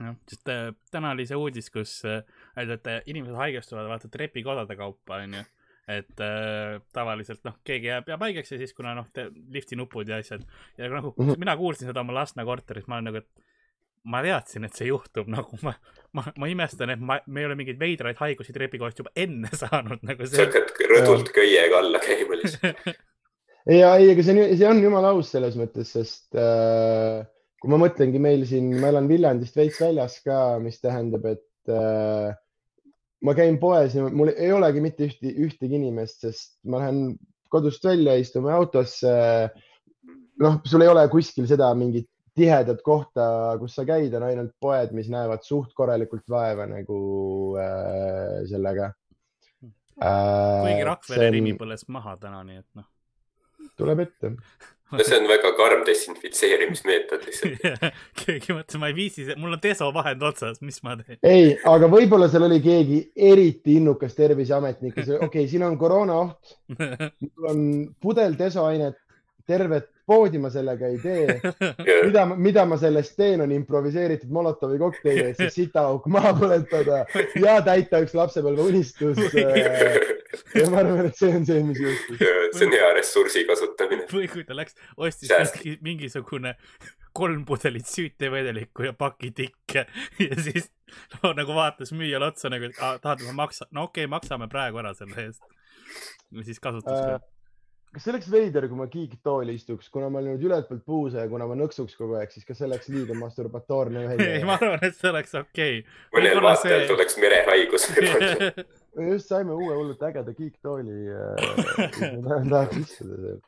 jah, 0.00 0.16
sest 0.30 0.48
äh, 0.52 0.68
täna 0.92 1.14
oli 1.16 1.26
see 1.28 1.38
uudis, 1.38 1.70
kus 1.72 1.96
öeldi, 2.06 2.76
et 2.76 3.10
inimesed 3.12 3.36
haigestuvad 3.36 3.88
vaata 3.90 4.08
trepikodade 4.12 4.76
kaupa, 4.78 5.20
onju. 5.24 5.44
et 5.90 6.20
äh, 6.22 6.78
tavaliselt 6.94 7.44
noh, 7.44 7.56
keegi 7.66 7.88
jääb, 7.90 8.08
jääb 8.12 8.20
haigeks 8.22 8.52
ja 8.54 8.58
siis 8.60 8.72
kuna 8.76 8.92
noh, 8.94 9.08
lifti 9.50 9.76
nupud 9.76 10.08
ja 10.08 10.20
asjad 10.22 10.44
ja 10.78 10.88
nagu 10.92 11.14
Mhm. 11.18 11.38
mina 11.40 11.56
kuulsin 11.56 11.88
seda 11.90 12.04
oma 12.04 12.14
Lasna 12.14 12.44
korteris, 12.46 12.86
ma 12.86 13.00
olen 13.00 13.10
nagu, 13.10 13.24
et 13.24 13.46
ma 14.08 14.22
teadsin, 14.24 14.64
et 14.64 14.76
see 14.76 14.88
juhtub, 14.88 15.28
nagu 15.34 15.58
ma, 15.64 15.74
ma, 16.16 16.24
ma 16.40 16.50
imestan, 16.50 16.94
et 16.94 17.02
ma, 17.02 17.18
me 17.26 17.42
ei 17.42 17.48
ole 17.50 17.58
mingeid 17.58 17.80
veidraid 17.80 18.20
haigusi 18.20 18.54
trepikohast 18.56 19.02
juba 19.02 19.12
enne 19.18 19.52
saanud, 19.62 20.02
nagu 20.06 20.26
sa 20.26 20.36
see. 20.36 20.48
hakkad 20.48 20.84
rõdult 20.94 21.32
köiega 21.36 21.80
alla 21.82 22.02
käima 22.04 22.40
lihtsalt. 22.40 22.84
ja 23.80 23.94
ei, 24.00 24.12
aga 24.14 24.24
see 24.24 24.36
on, 24.36 24.44
see 24.56 24.70
on 24.70 24.84
jumala 24.84 25.14
aus 25.16 25.32
selles 25.34 25.58
mõttes, 25.60 25.92
sest 25.96 26.38
äh, 26.38 27.22
kui 27.60 27.72
ma 27.72 27.80
mõtlengi 27.82 28.22
meil 28.22 28.46
siin, 28.48 28.72
ma 28.80 28.92
elan 28.92 29.10
Viljandist 29.10 29.58
veits 29.58 29.80
väljas 29.82 30.20
ka, 30.24 30.38
mis 30.64 30.80
tähendab, 30.80 31.26
et 31.28 31.74
äh, 31.74 32.30
ma 33.26 33.36
käin 33.36 33.58
poes 33.60 33.96
ja 33.96 34.06
mul 34.08 34.32
ei 34.32 34.52
olegi 34.54 34.80
mitte 34.84 35.10
ühte, 35.10 35.34
ühtegi 35.44 35.76
inimest, 35.76 36.24
sest 36.24 36.56
ma 36.64 36.80
lähen 36.80 37.18
kodust 37.52 37.84
välja, 37.84 38.14
istume 38.16 38.52
autosse. 38.54 39.10
noh, 40.40 40.56
sul 40.64 40.80
ei 40.80 40.88
ole 40.88 41.02
kuskil 41.12 41.44
seda 41.50 41.68
mingit 41.76 42.08
tihedat 42.36 42.82
kohta, 42.86 43.26
kus 43.60 43.74
sa 43.78 43.84
käid, 43.88 44.14
on 44.16 44.26
ainult 44.26 44.54
poed, 44.62 44.94
mis 44.96 45.10
näevad 45.12 45.44
suht 45.46 45.74
korralikult 45.76 46.26
vaeva 46.30 46.66
nagu 46.70 46.98
äh, 47.60 48.40
sellega 48.50 48.90
äh,. 50.00 50.60
kuigi 50.64 50.88
Rakvere 50.88 51.30
Rimi 51.36 51.54
põles 51.58 51.86
maha 51.88 52.16
täna, 52.20 52.42
nii 52.46 52.60
et 52.60 52.68
noh, 52.78 52.86
tuleb 53.80 54.04
ette. 54.06 54.32
no 54.90 55.06
see 55.06 55.18
on 55.20 55.28
väga 55.30 55.52
karm 55.58 55.84
desinfitseerimismeetod 55.86 57.26
lihtsalt. 57.28 57.84
keegi 58.22 58.56
mõtles, 58.56 58.80
ma 58.82 58.90
ei 58.90 58.96
viitsi, 58.96 59.28
mul 59.38 59.58
on 59.58 59.62
desovahend 59.62 60.24
otsas, 60.30 60.62
mis 60.64 60.80
ma 60.86 60.96
teen. 61.02 61.20
ei, 61.22 61.54
aga 61.68 61.90
võib-olla 61.92 62.30
seal 62.32 62.48
oli 62.48 62.62
keegi 62.64 63.04
eriti 63.30 63.78
innukas 63.80 64.16
terviseametnik, 64.18 64.96
kes, 64.98 65.14
okei 65.16 65.28
okay,, 65.28 65.48
siin 65.52 65.66
on 65.68 65.78
koroonaoht, 65.80 66.58
mul 66.78 67.52
on 67.52 67.64
pudel 68.02 68.38
desoainet, 68.38 68.98
tervet 69.50 69.90
poodi 70.10 70.40
ma 70.42 70.50
sellega 70.50 70.88
ei 70.90 70.98
tee. 71.02 71.38
mida, 72.06 72.24
mida 72.34 72.64
ma 72.68 72.78
sellest 72.80 73.14
teen, 73.18 73.40
on 73.44 73.52
improviseeritud 73.54 74.30
Molotovi 74.34 74.78
kokteili, 74.82 75.28
et 75.30 75.38
see 75.40 75.50
sitaauk 75.60 76.08
maha 76.10 76.32
põletada 76.38 77.04
ja 77.38 77.58
täita 77.66 78.02
üks 78.04 78.16
lapsepõlve 78.18 78.66
unistus. 78.72 79.20
ja 80.54 80.66
ma 80.70 80.80
arvan, 80.82 81.06
et 81.10 81.16
see 81.18 81.30
on 81.36 81.46
see, 81.46 81.62
mis 81.66 81.78
juhtus. 81.82 82.18
see 82.20 82.66
on 82.66 82.74
hea 82.74 82.90
ressursi 82.98 83.44
kasutamine. 83.48 84.06
või 84.12 84.26
kui 84.32 84.44
ta 84.48 84.56
läks, 84.58 84.74
ostis 84.98 85.30
mingi, 85.30 85.76
mingisugune 85.86 86.56
kolm 87.16 87.42
pudelit 87.46 87.88
süütevedelikku 87.90 88.84
ja 88.86 88.92
paki 88.94 89.32
tikke 89.34 89.86
ja 90.22 90.36
siis 90.42 90.68
no, 91.22 91.32
nagu 91.38 91.54
vaatas 91.56 91.90
müüjale 91.94 92.28
otsa 92.30 92.50
nagu, 92.52 92.68
et 92.70 92.78
"Aa, 92.82 92.98
tahad, 93.02 93.22
ma 93.26 93.34
maksan, 93.44 93.70
no 93.74 93.88
okei 93.88 94.04
okay,, 94.06 94.10
maksame 94.10 94.46
praegu 94.50 94.78
ära 94.82 94.94
selle 94.98 95.26
eest. 95.26 95.42
siis 96.46 96.60
kasutas 96.62 96.98
Äh, 96.98 97.18
ka. 97.18 97.39
Kas 97.94 98.04
see 98.04 98.12
oleks 98.12 98.28
veider, 98.30 98.66
kui 98.70 98.78
ma 98.78 98.86
kiiktooli 98.90 99.54
istuks, 99.58 99.88
kuna 99.92 100.08
ma 100.12 100.20
olen 100.20 100.36
nüüd 100.36 100.44
ülevaltpoolt 100.46 100.84
puusa 100.86 101.24
ja 101.24 101.30
kuna 101.30 101.48
ma 101.50 101.56
nõksuks 101.58 101.96
kogu 101.98 102.18
aeg, 102.20 102.30
siis 102.34 102.46
kas 102.46 102.60
see 102.60 102.68
oleks 102.68 102.90
liiga 102.92 103.16
masturbatoorne 103.18 104.04
ei, 104.14 104.44
ma 104.46 104.56
arvan, 104.58 104.78
et 104.86 104.98
see 104.98 105.10
oleks 105.10 105.34
okei 105.40 105.80
mõnel 105.82 106.30
Võib-olla 106.30 106.44
vaatajal 106.52 106.84
see- 106.84 106.90
tuleks 106.92 107.18
merehaigus 107.24 107.88
okay. 107.90 108.66
me 108.98 109.08
just 109.14 109.32
saime 109.32 109.56
uue 109.56 109.74
hullult 109.74 110.02
ägeda 110.10 110.34
kiiktooli 110.36 110.98
äh. 111.14 111.88
tahaks 112.52 112.78
istuda 112.84 113.18
seal, 113.24 113.40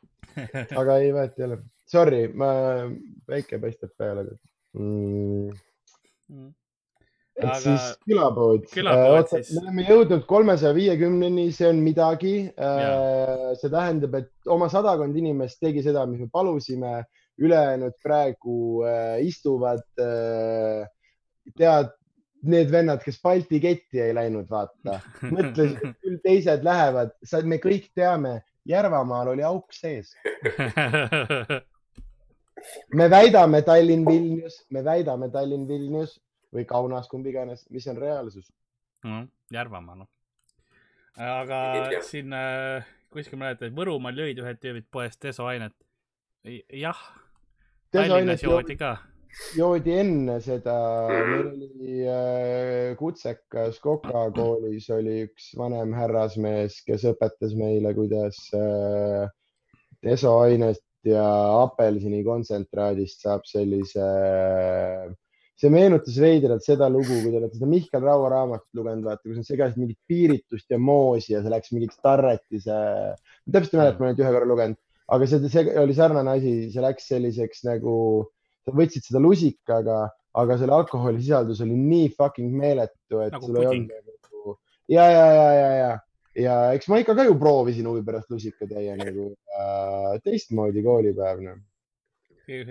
aga 0.81 0.97
ei 1.03 1.13
vahet 1.15 1.39
ei 1.39 1.47
ole. 1.47 1.61
Sorry, 1.93 2.25
ma, 2.39 2.49
päike 3.27 3.59
paistab 3.61 3.91
peale 3.99 4.23
mm.. 4.79 5.51
Et 7.37 7.47
Aga- 7.47 7.59
siis 7.63 7.87
külapood. 8.05 8.67
Külapood 8.73 9.31
siis. 9.31 9.51
me 9.55 9.63
oleme 9.63 9.87
jõudnud 9.87 10.25
kolmesaja 10.29 10.75
viiekümneni, 10.77 11.49
see 11.55 11.67
on 11.69 11.81
midagi. 11.85 12.35
see 13.59 13.73
tähendab, 13.73 14.15
et 14.21 14.53
oma 14.53 14.69
sadakond 14.69 15.17
inimest 15.17 15.59
tegi 15.63 15.83
seda, 15.85 16.05
mis 16.09 16.21
me 16.21 16.29
palusime, 16.31 17.01
ülejäänud 17.41 17.93
praegu 18.03 18.83
äh, 18.85 19.25
istuvad 19.25 19.83
äh,, 19.99 20.85
tead, 21.57 21.91
need 22.43 22.71
vennad, 22.71 23.01
kes 23.03 23.21
Balti 23.23 23.59
ketti 23.63 24.01
ei 24.03 24.13
läinud, 24.15 24.49
vaata, 24.51 24.99
mõtlesid, 25.31 25.79
et 25.79 25.95
küll 26.03 26.19
teised 26.23 26.65
lähevad, 26.65 27.13
me 27.47 27.61
kõik 27.63 27.89
teame, 27.95 28.41
Järvamaal 28.63 29.33
oli 29.33 29.43
auk 29.43 29.73
sees. 29.75 30.13
me 32.99 33.09
väidame 33.11 33.59
Tallinn-Vilnius, 33.67 34.61
me 34.71 34.83
väidame 34.85 35.27
Tallinn-Vilnius 35.33 36.13
või 36.53 36.65
Kaunas, 36.69 37.09
kumb 37.11 37.27
iganes, 37.27 37.65
mis 37.73 37.87
on 37.91 37.99
reaalsus. 38.01 38.51
no, 39.03 39.23
Järvamaa, 39.53 39.95
noh. 40.03 40.09
aga 41.17 41.63
siin 42.05 42.33
äh, 42.33 42.91
kuskil 43.13 43.39
mäletad, 43.41 43.69
et 43.69 43.77
Võrumaal 43.77 44.23
jõid 44.23 44.41
ühed 44.43 44.61
tüübid 44.61 44.89
poest 44.91 45.21
desoainet. 45.23 45.75
jah, 46.73 47.01
Tallinnas 47.93 48.43
joodi 48.43 48.77
ka. 48.79 48.95
joodi 49.57 49.93
enne 50.01 50.39
seda, 50.45 50.77
meil 51.09 51.47
oli 51.51 51.99
äh, 52.09 52.95
kutsekas 52.99 53.79
Koka 53.83 54.27
koolis 54.35 54.89
oli 54.93 55.23
üks 55.27 55.53
vanem 55.57 55.93
härrasmees, 55.97 56.81
kes 56.87 57.05
õpetas 57.13 57.55
meile, 57.57 57.93
kuidas 57.97 58.39
äh, 58.57 59.29
desoainest 60.03 60.85
ja 61.07 61.25
apelsini 61.63 62.23
kontsentraadist 62.23 63.23
saab 63.25 63.45
sellise, 63.47 64.05
see 65.59 65.69
meenutas 65.73 66.15
veidralt 66.19 66.65
seda 66.65 66.89
lugu, 66.91 67.19
kui 67.21 67.31
te 67.31 67.39
olete 67.39 67.57
seda 67.59 67.69
Mihkel 67.69 68.03
Raua 68.03 68.31
raamatut 68.33 68.79
lugenud, 68.79 69.05
vaata, 69.05 69.21
kus 69.27 69.41
on 69.41 69.47
segasid 69.47 69.79
mingit 69.81 69.99
piiritust 70.09 70.71
ja 70.73 70.79
moosi 70.81 71.35
ja 71.35 71.43
see 71.43 71.53
läks 71.53 71.73
mingiks 71.75 71.99
tarretise, 72.03 72.77
täpselt 73.45 73.75
ei 73.75 73.81
mäleta, 73.81 74.01
ma 74.01 74.09
olen 74.09 74.23
ühe 74.23 74.33
korra 74.35 74.49
lugenud, 74.49 74.79
aga 75.13 75.29
see, 75.29 75.51
see 75.53 75.75
oli 75.79 75.97
sarnane 75.97 76.37
asi, 76.39 76.53
see 76.73 76.83
läks 76.83 77.09
selliseks 77.11 77.63
nagu, 77.69 77.95
sa 78.65 78.73
võtsid 78.75 79.05
seda 79.09 79.21
lusikaga, 79.23 79.99
aga 80.41 80.57
selle 80.57 80.73
alkoholisisaldus 80.79 81.61
oli 81.65 81.77
nii 81.77 82.07
fucking 82.17 82.55
meeletu, 82.57 83.21
et 83.21 83.35
Nagu 83.35 83.45
sul 83.45 83.59
ei 83.61 83.69
olnud 83.69 83.93
nagu 83.93 84.55
ja, 84.89 85.05
ja, 85.11 85.27
ja, 85.37 85.49
ja, 85.53 85.67
ja, 85.77 85.91
ja 86.41 86.55
eks 86.77 86.89
ma 86.89 86.97
ikka 87.03 87.15
ka 87.19 87.27
ju 87.27 87.37
proovisin 87.39 87.85
huvi 87.91 88.01
pärast 88.07 88.33
lusikatäie 88.33 88.97
nagu 88.97 89.29
äh, 89.53 90.15
teistmoodi 90.25 90.81
koolipäev 90.85 91.45
noh. 91.45 91.61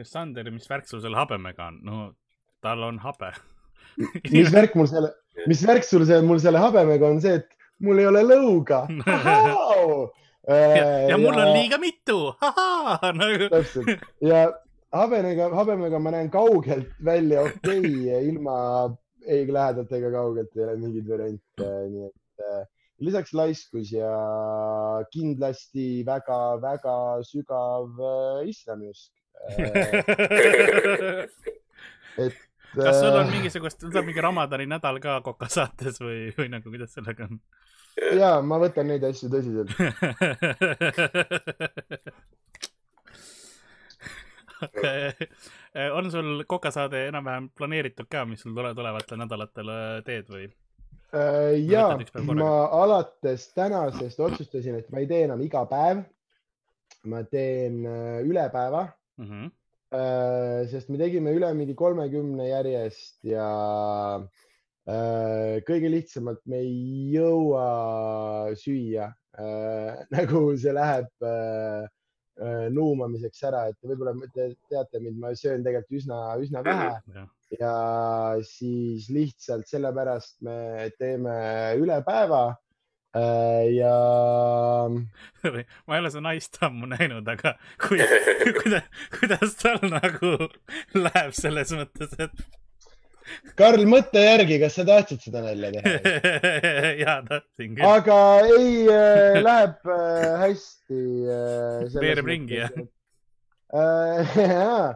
Sander, 0.04 0.50
mis 0.52 0.66
värk 0.68 0.90
sul 0.90 1.00
selle 1.00 1.16
habemega 1.16 1.70
on? 1.70 1.78
no 1.86 2.00
tal 2.62 2.82
on 2.86 3.00
habe. 3.02 3.32
mis 4.34 4.52
värk 4.54 4.76
mul 4.78 4.88
selle, 4.88 5.12
mis 5.50 5.62
värk 5.68 5.84
sul 5.84 6.06
see, 6.08 6.22
mul 6.24 6.40
selle 6.40 6.62
habemega 6.62 7.10
on 7.10 7.20
see, 7.24 7.40
et 7.42 7.48
mul 7.82 8.00
ei 8.00 8.08
ole 8.08 8.22
lõuga. 8.24 8.84
ja, 10.48 10.88
ja 11.12 11.18
mul 11.20 11.36
on 11.36 11.52
liiga 11.52 11.78
mitu, 11.82 12.18
nagu 13.20 13.48
täpselt 13.52 14.02
ja 14.24 14.46
habemega, 14.94 15.48
habemega 15.56 16.00
ma 16.02 16.12
näen 16.14 16.30
kaugelt 16.32 16.90
välja 17.04 17.44
okei 17.46 17.80
okay,, 17.80 18.28
ilma 18.28 18.56
ei 19.26 19.46
lähedalt 19.46 19.92
ega 19.94 20.10
kaugelt 20.14 20.56
ei 20.56 20.64
ole 20.66 20.76
mingeid 20.80 21.08
variante, 21.08 21.68
nii 21.92 22.08
et 22.08 22.46
äh, 22.48 22.62
lisaks 23.02 23.32
laiskus 23.38 23.92
ja 23.94 24.12
kindlasti 25.14 26.02
väga-väga 26.06 26.96
sügav 27.26 28.02
äh, 28.02 28.48
islamiusk 28.50 29.12
äh,. 29.52 31.26
et 32.26 32.36
kas 32.74 33.00
sul 33.00 33.12
on 33.18 33.26
äh, 33.26 33.32
mingisugust, 33.34 33.80
tuleb 33.82 34.06
mingi 34.08 34.20
Ramadani 34.24 34.66
nädal 34.70 34.98
ka 35.02 35.20
Koka 35.24 35.48
saates 35.52 36.00
või, 36.00 36.30
või 36.38 36.48
nagu, 36.54 36.70
kuidas 36.72 36.94
sellega 36.96 37.28
on? 37.28 37.40
ja 38.16 38.30
ma 38.42 38.56
võtan 38.62 38.88
neid 38.88 39.04
asju 39.04 39.28
tõsiselt. 39.32 39.70
on 45.92 46.10
sul 46.10 46.44
Koka 46.48 46.70
saade 46.70 47.06
enam-vähem 47.08 47.50
planeeritud 47.56 48.06
ka, 48.10 48.24
mis 48.28 48.40
sul 48.44 48.54
tule- 48.56 48.74
tulevatel 48.76 49.18
nädalatel 49.20 49.68
äh, 49.72 50.02
teed 50.06 50.28
või? 50.32 50.48
Äh, 51.12 51.58
ja 51.68 51.88
ma 52.32 52.52
alates 52.72 53.48
tänasest 53.56 54.20
otsustasin, 54.20 54.78
et 54.80 54.90
ma 54.92 55.02
ei 55.02 55.06
tee 55.10 55.24
enam 55.28 55.40
iga 55.44 55.64
päev. 55.68 56.04
ma 57.04 57.24
teen 57.26 57.80
üle 58.22 58.44
päeva, 58.52 58.84
Mhm. 59.18 59.48
Sest 59.92 60.88
me 60.88 60.96
tegime 61.00 61.34
üle 61.36 61.50
mingi 61.56 61.74
kolmekümne 61.76 62.46
järjest 62.48 63.18
ja 63.28 63.48
äh, 64.88 65.58
kõige 65.68 65.90
lihtsamalt 65.92 66.40
me 66.48 66.62
ei 66.64 67.10
jõua 67.12 68.54
süüa. 68.56 69.10
Äh, 69.36 70.00
nagu 70.14 70.44
see 70.60 70.72
läheb 70.76 71.08
äh, 71.24 71.84
äh, 72.40 72.66
nuumamiseks 72.72 73.44
ära, 73.48 73.66
et 73.70 73.78
võib-olla 73.84 74.14
te 74.34 74.50
teate 74.68 75.00
mind, 75.00 75.20
ma 75.20 75.32
söön 75.38 75.64
tegelikult 75.64 76.02
üsna, 76.02 76.18
üsna 76.40 76.64
vähe. 76.66 77.26
ja 77.58 77.76
siis 78.48 79.10
lihtsalt 79.12 79.68
sellepärast 79.68 80.38
me 80.44 80.90
teeme 80.96 81.34
üle 81.80 81.98
päeva 82.04 82.44
äh, 83.16 83.68
ja 83.76 83.96
ma 85.86 85.96
ei 85.96 86.02
ole 86.02 86.10
seda 86.14 86.24
naist 86.28 86.58
ammu 86.64 86.88
näinud, 86.94 87.28
aga 87.34 87.54
kui, 87.82 88.00
kuidas, 88.62 88.88
kuidas 89.18 89.54
tal 89.60 89.80
nagu 89.92 90.34
läheb 90.98 91.38
selles 91.38 91.72
mõttes, 91.76 92.18
et 92.18 92.44
Karl, 93.58 93.84
mõtle 93.88 94.22
järgi, 94.22 94.58
kas 94.62 94.76
sa 94.78 94.84
tahtsid 94.86 95.22
seda 95.26 95.42
nalja 95.44 95.70
teha? 95.76 96.12
ja 97.04 97.16
tahtsin 97.26 97.76
küll. 97.76 97.86
aga 97.86 98.18
ei 98.48 98.72
äh,, 98.90 99.38
läheb 99.44 99.92
äh, 99.94 100.28
hästi 100.42 101.02
äh,. 101.30 101.96
Veereb 102.02 102.30
ringi, 102.32 102.58
jah? 102.60 102.74
äh,? 103.78 104.36
jaa, 104.42 104.86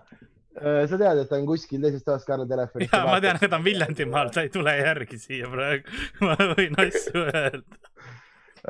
sa 0.56 0.98
tead, 0.98 1.22
et 1.22 1.30
ta 1.30 1.38
on 1.38 1.48
kuskil 1.48 1.82
teisest 1.84 2.06
toast 2.08 2.28
Karli 2.28 2.48
telefonist. 2.50 2.92
ja 2.92 3.04
ma 3.08 3.18
tean, 3.24 3.38
et 3.40 3.50
ta 3.50 3.60
on 3.60 3.66
Viljandimaal, 3.66 4.32
ta 4.34 4.46
ei 4.46 4.52
tule 4.52 4.74
järgi 4.80 5.20
siia 5.22 5.50
praegu. 5.52 5.98
ma 6.24 6.36
võin 6.56 6.80
asju 6.86 7.26
öelda. 7.26 7.82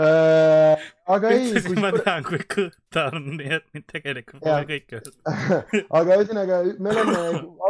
äh,. 0.03 0.87
aga 1.17 1.33
ei, 1.33 1.49
ütlesin, 1.51 1.81
ma 1.81 1.91
tean, 1.97 2.25
kui 2.27 2.41
kõht 2.53 2.79
ta 2.93 3.07
on, 3.15 3.27
nii 3.39 3.53
et 3.59 3.67
mind 3.75 3.87
tegelikult 3.93 4.45
pole 4.45 4.69
kõik 4.71 4.97
öelda. 4.99 5.35
aga 6.01 6.21
ühesõnaga, 6.21 6.63
me 6.79 6.95
oleme, 6.95 7.19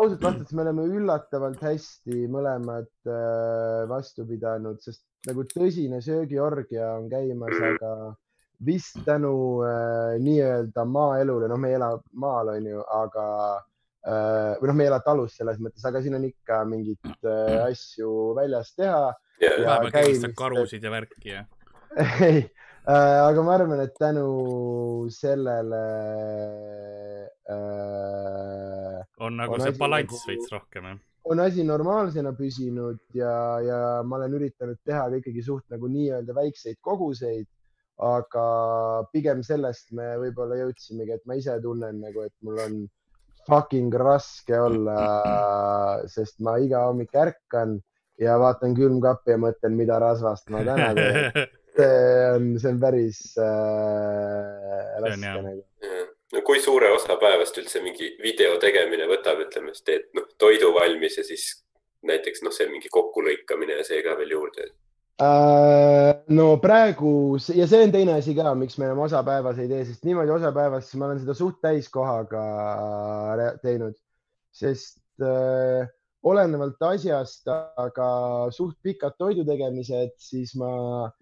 ausalt 0.00 0.22
vastates, 0.28 0.52
me 0.56 0.64
oleme 0.66 0.86
üllatavalt 0.98 1.64
hästi 1.66 2.26
mõlemad 2.32 2.92
äh, 3.08 3.82
vastu 3.90 4.26
pidanud, 4.28 4.80
sest 4.84 5.04
nagu 5.28 5.44
tõsine 5.50 6.00
söögiorgia 6.04 6.94
on 6.98 7.10
käimas, 7.12 7.56
aga 7.72 7.92
vist 8.64 8.98
tänu 9.04 9.62
äh, 9.64 10.16
nii-öelda 10.22 10.84
maaelule, 10.88 11.48
noh, 11.48 11.60
me 11.60 11.72
ei 11.72 11.78
ela 11.78 11.90
maal, 12.16 12.54
onju, 12.54 12.84
aga 12.98 13.26
äh, 14.06 14.54
või 14.60 14.70
noh, 14.70 14.78
me 14.78 14.86
ei 14.86 14.90
ela 14.90 15.00
talus 15.04 15.36
selles 15.36 15.60
mõttes, 15.62 15.84
aga 15.88 16.00
siin 16.04 16.16
on 16.18 16.24
ikka 16.28 16.62
mingeid 16.68 17.28
äh, 17.28 17.66
asju 17.66 18.32
väljas 18.38 18.72
teha. 18.78 19.12
vahepeal 19.42 19.92
kägistad 19.98 20.36
karusid 20.38 20.84
ja 20.84 20.92
värki 20.94 21.34
ja. 21.34 21.44
ei, 21.96 22.42
aga 22.86 23.42
ma 23.42 23.54
arvan, 23.56 23.80
et 23.82 23.94
tänu 23.98 24.26
sellele 25.10 25.82
äh, 27.50 29.00
on 29.24 29.36
nagu 29.40 29.54
On 29.56 29.64
see 29.64 29.76
balanss 29.78 30.12
nagu- 30.12 30.28
veits 30.30 30.52
rohkem 30.52 30.84
jah. 30.90 30.98
on 31.26 31.40
asi 31.42 31.64
normaalsena 31.66 32.32
püsinud 32.38 32.98
ja, 33.14 33.32
ja 33.64 33.78
ma 34.06 34.16
olen 34.20 34.36
üritanud 34.38 34.78
teha 34.86 35.08
ka 35.10 35.16
ikkagi 35.22 35.42
suht 35.42 35.64
nagu 35.72 35.88
nii-öelda 35.90 36.34
väikseid 36.36 36.78
koguseid. 36.80 37.46
aga 37.96 38.42
pigem 39.12 39.40
sellest 39.42 39.88
me 39.96 40.10
võib-olla 40.20 40.58
jõudsimegi, 40.60 41.14
et 41.16 41.22
ma 41.24 41.32
ise 41.40 41.54
tunnen 41.64 41.96
nagu, 42.04 42.26
et 42.28 42.34
mul 42.44 42.58
on 42.60 42.74
fucking 43.48 43.94
raske 43.94 44.52
olla, 44.52 44.96
sest 46.12 46.36
ma 46.44 46.58
iga 46.60 46.82
hommik 46.90 47.14
ärkan 47.16 47.78
ja 48.20 48.34
vaatan 48.42 48.74
külmkappi 48.76 49.32
ja 49.32 49.38
mõtlen, 49.40 49.78
mida 49.80 49.96
rasvast 50.02 50.50
ma 50.52 50.60
täna 50.66 50.90
teen. 50.98 51.46
see 51.76 52.30
on, 52.34 52.58
see 52.60 52.70
on 52.72 52.80
päris 52.80 53.20
äh, 53.38 54.96
raske 55.02 55.20
nagu. 55.20 55.66
no 56.32 56.42
kui 56.46 56.60
suure 56.64 56.90
osa 56.94 57.18
päevast 57.20 57.58
üldse 57.60 57.82
mingi 57.84 58.14
video 58.22 58.56
tegemine 58.62 59.08
võtab, 59.10 59.42
ütleme, 59.46 59.74
siis 59.74 59.86
teed 59.86 60.08
noh, 60.16 60.26
toidu 60.40 60.72
valmis 60.76 61.18
ja 61.20 61.24
siis 61.26 61.48
näiteks 62.06 62.44
noh, 62.46 62.54
see 62.54 62.68
mingi 62.70 62.90
kokkulõikamine 62.92 63.80
ja 63.80 63.86
see 63.86 64.02
ka 64.06 64.16
veel 64.18 64.34
juurde. 64.36 64.70
Äh, 65.22 66.12
no 66.36 66.48
praegu 66.60 67.38
ja 67.56 67.64
see 67.68 67.86
on 67.86 67.92
teine 67.94 68.18
asi 68.20 68.34
ka, 68.36 68.52
miks 68.58 68.76
me 68.76 68.88
enam 68.88 69.00
osapäevas 69.06 69.60
ei 69.62 69.70
tee, 69.70 69.84
sest 69.88 70.04
niimoodi 70.04 70.34
osapäevas 70.34 70.90
ma 71.00 71.08
olen 71.08 71.22
seda 71.22 71.36
suht 71.36 71.62
täiskohaga 71.64 72.42
teinud, 73.62 73.96
sest 74.52 75.00
äh, 75.24 75.88
olenevalt 76.26 76.82
asjast, 76.90 77.48
aga 77.48 78.08
suht 78.52 78.76
pikad 78.84 79.16
toidu 79.16 79.46
tegemised, 79.48 80.12
siis 80.20 80.52
ma 80.58 80.74
äh, 81.06 81.14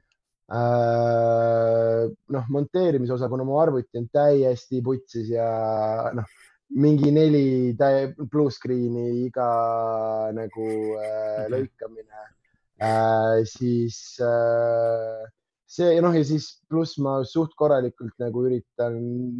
noh, 2.34 2.44
monteerimise 2.52 3.14
osa, 3.16 3.28
kuna 3.32 3.44
mu 3.48 3.56
arvuti 3.62 3.96
on 4.00 4.08
täiesti 4.12 4.82
putsis 4.84 5.30
ja 5.32 5.46
noh, 6.16 6.26
mingi 6.80 7.10
neli 7.14 7.72
täie- 7.78 8.12
blue 8.30 8.50
screen'i 8.52 9.24
iga 9.26 9.48
nagu 10.36 10.68
äh, 11.00 11.46
lõikamine 11.52 12.20
äh,, 12.82 13.40
siis 13.48 14.18
äh, 14.20 15.24
see 15.74 15.96
noh, 16.04 16.14
ja 16.14 16.24
siis 16.26 16.50
pluss 16.70 16.98
ma 17.02 17.18
suht 17.28 17.54
korralikult 17.58 18.14
nagu 18.22 18.44
üritan 18.46 18.96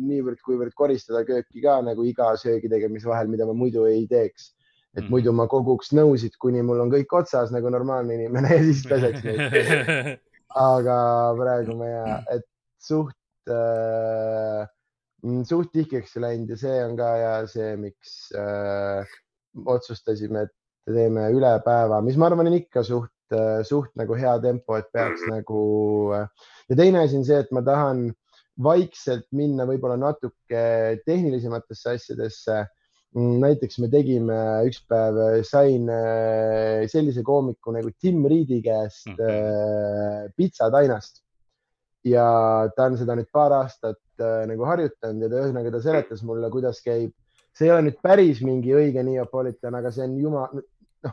niivõrd-kuivõrd 0.09 0.75
koristada 0.79 1.25
kööki 1.29 1.62
ka 1.62 1.81
nagu 1.87 2.05
iga 2.09 2.33
söögi 2.40 2.71
tegemise 2.73 3.07
vahel, 3.11 3.29
mida 3.31 3.47
ma 3.47 3.55
muidu 3.57 3.87
ei 3.90 4.07
teeks. 4.11 4.53
et 4.95 5.03
Mhm. 5.03 5.11
muidu 5.11 5.33
ma 5.35 5.49
koguks 5.51 5.88
nõusid, 5.90 6.37
kuni 6.38 6.61
mul 6.62 6.79
on 6.85 6.90
kõik 6.93 7.11
otsas 7.19 7.51
nagu 7.51 7.67
normaalne 7.67 8.14
inimene 8.14 8.47
ja 8.55 8.61
siis 8.62 8.85
peseks 8.87 9.25
neid. 9.25 9.40
aga 10.55 10.97
praegu 11.38 11.77
ja, 11.88 12.19
et 12.33 12.47
suht 12.83 13.51
äh,, 13.51 14.64
suht 15.49 15.73
tihkeks 15.73 16.17
läinud 16.21 16.53
ja 16.53 16.59
see 16.61 16.81
on 16.85 16.97
ka 16.99 17.11
ja 17.19 17.33
see, 17.51 17.75
miks 17.81 18.33
äh, 18.38 19.17
otsustasime, 19.67 20.47
et 20.47 20.95
teeme 20.95 21.29
üle 21.33 21.53
päeva, 21.64 22.01
mis 22.05 22.19
ma 22.21 22.29
arvan, 22.29 22.51
on 22.51 22.59
ikka 22.59 22.83
suht, 22.85 23.11
suht 23.67 23.95
nagu 23.99 24.17
hea 24.19 24.35
tempo, 24.43 24.77
et 24.77 24.90
peaks 24.93 25.25
nagu. 25.31 25.62
ja 26.69 26.77
teine 26.77 27.01
asi 27.03 27.17
on 27.19 27.25
see, 27.27 27.40
et 27.40 27.53
ma 27.57 27.62
tahan 27.64 28.11
vaikselt 28.62 29.27
minna 29.35 29.67
võib-olla 29.67 29.97
natuke 29.99 30.64
tehnilisematesse 31.07 31.97
asjadesse. 31.97 32.61
Näiteks 33.14 33.79
me 33.79 33.88
tegime 33.92 34.37
üks 34.66 34.81
päev, 34.90 35.18
sain 35.46 35.87
äh, 35.92 36.85
sellise 36.90 37.22
koomiku 37.22 37.74
nagu 37.74 37.92
Tim 38.00 38.24
Reedi 38.27 38.61
käest 38.64 39.07
Mhm. 39.07 39.20
äh, 39.20 40.33
pitsatainast 40.37 41.22
ja 42.05 42.68
ta 42.77 42.88
on 42.90 42.98
seda 42.98 43.14
nüüd 43.16 43.31
paar 43.33 43.53
aastat 43.61 44.00
äh, 44.18 44.44
nagu 44.50 44.66
harjutanud 44.66 45.22
ja 45.22 45.31
ta 45.31 45.42
ühesõnaga 45.42 45.72
ta 45.72 45.81
seletas 45.85 46.22
mulle, 46.27 46.50
kuidas 46.50 46.83
käib. 46.85 47.12
see 47.55 47.68
ei 47.68 47.70
ole 47.70 47.87
nüüd 47.87 48.00
päris 48.03 48.40
mingi 48.42 48.72
õige 48.74 49.03
Neapolitan, 49.07 49.74
aga 49.79 49.92
see 49.94 50.03
on 50.03 50.16
juma, 50.18 50.48
noh, 51.07 51.12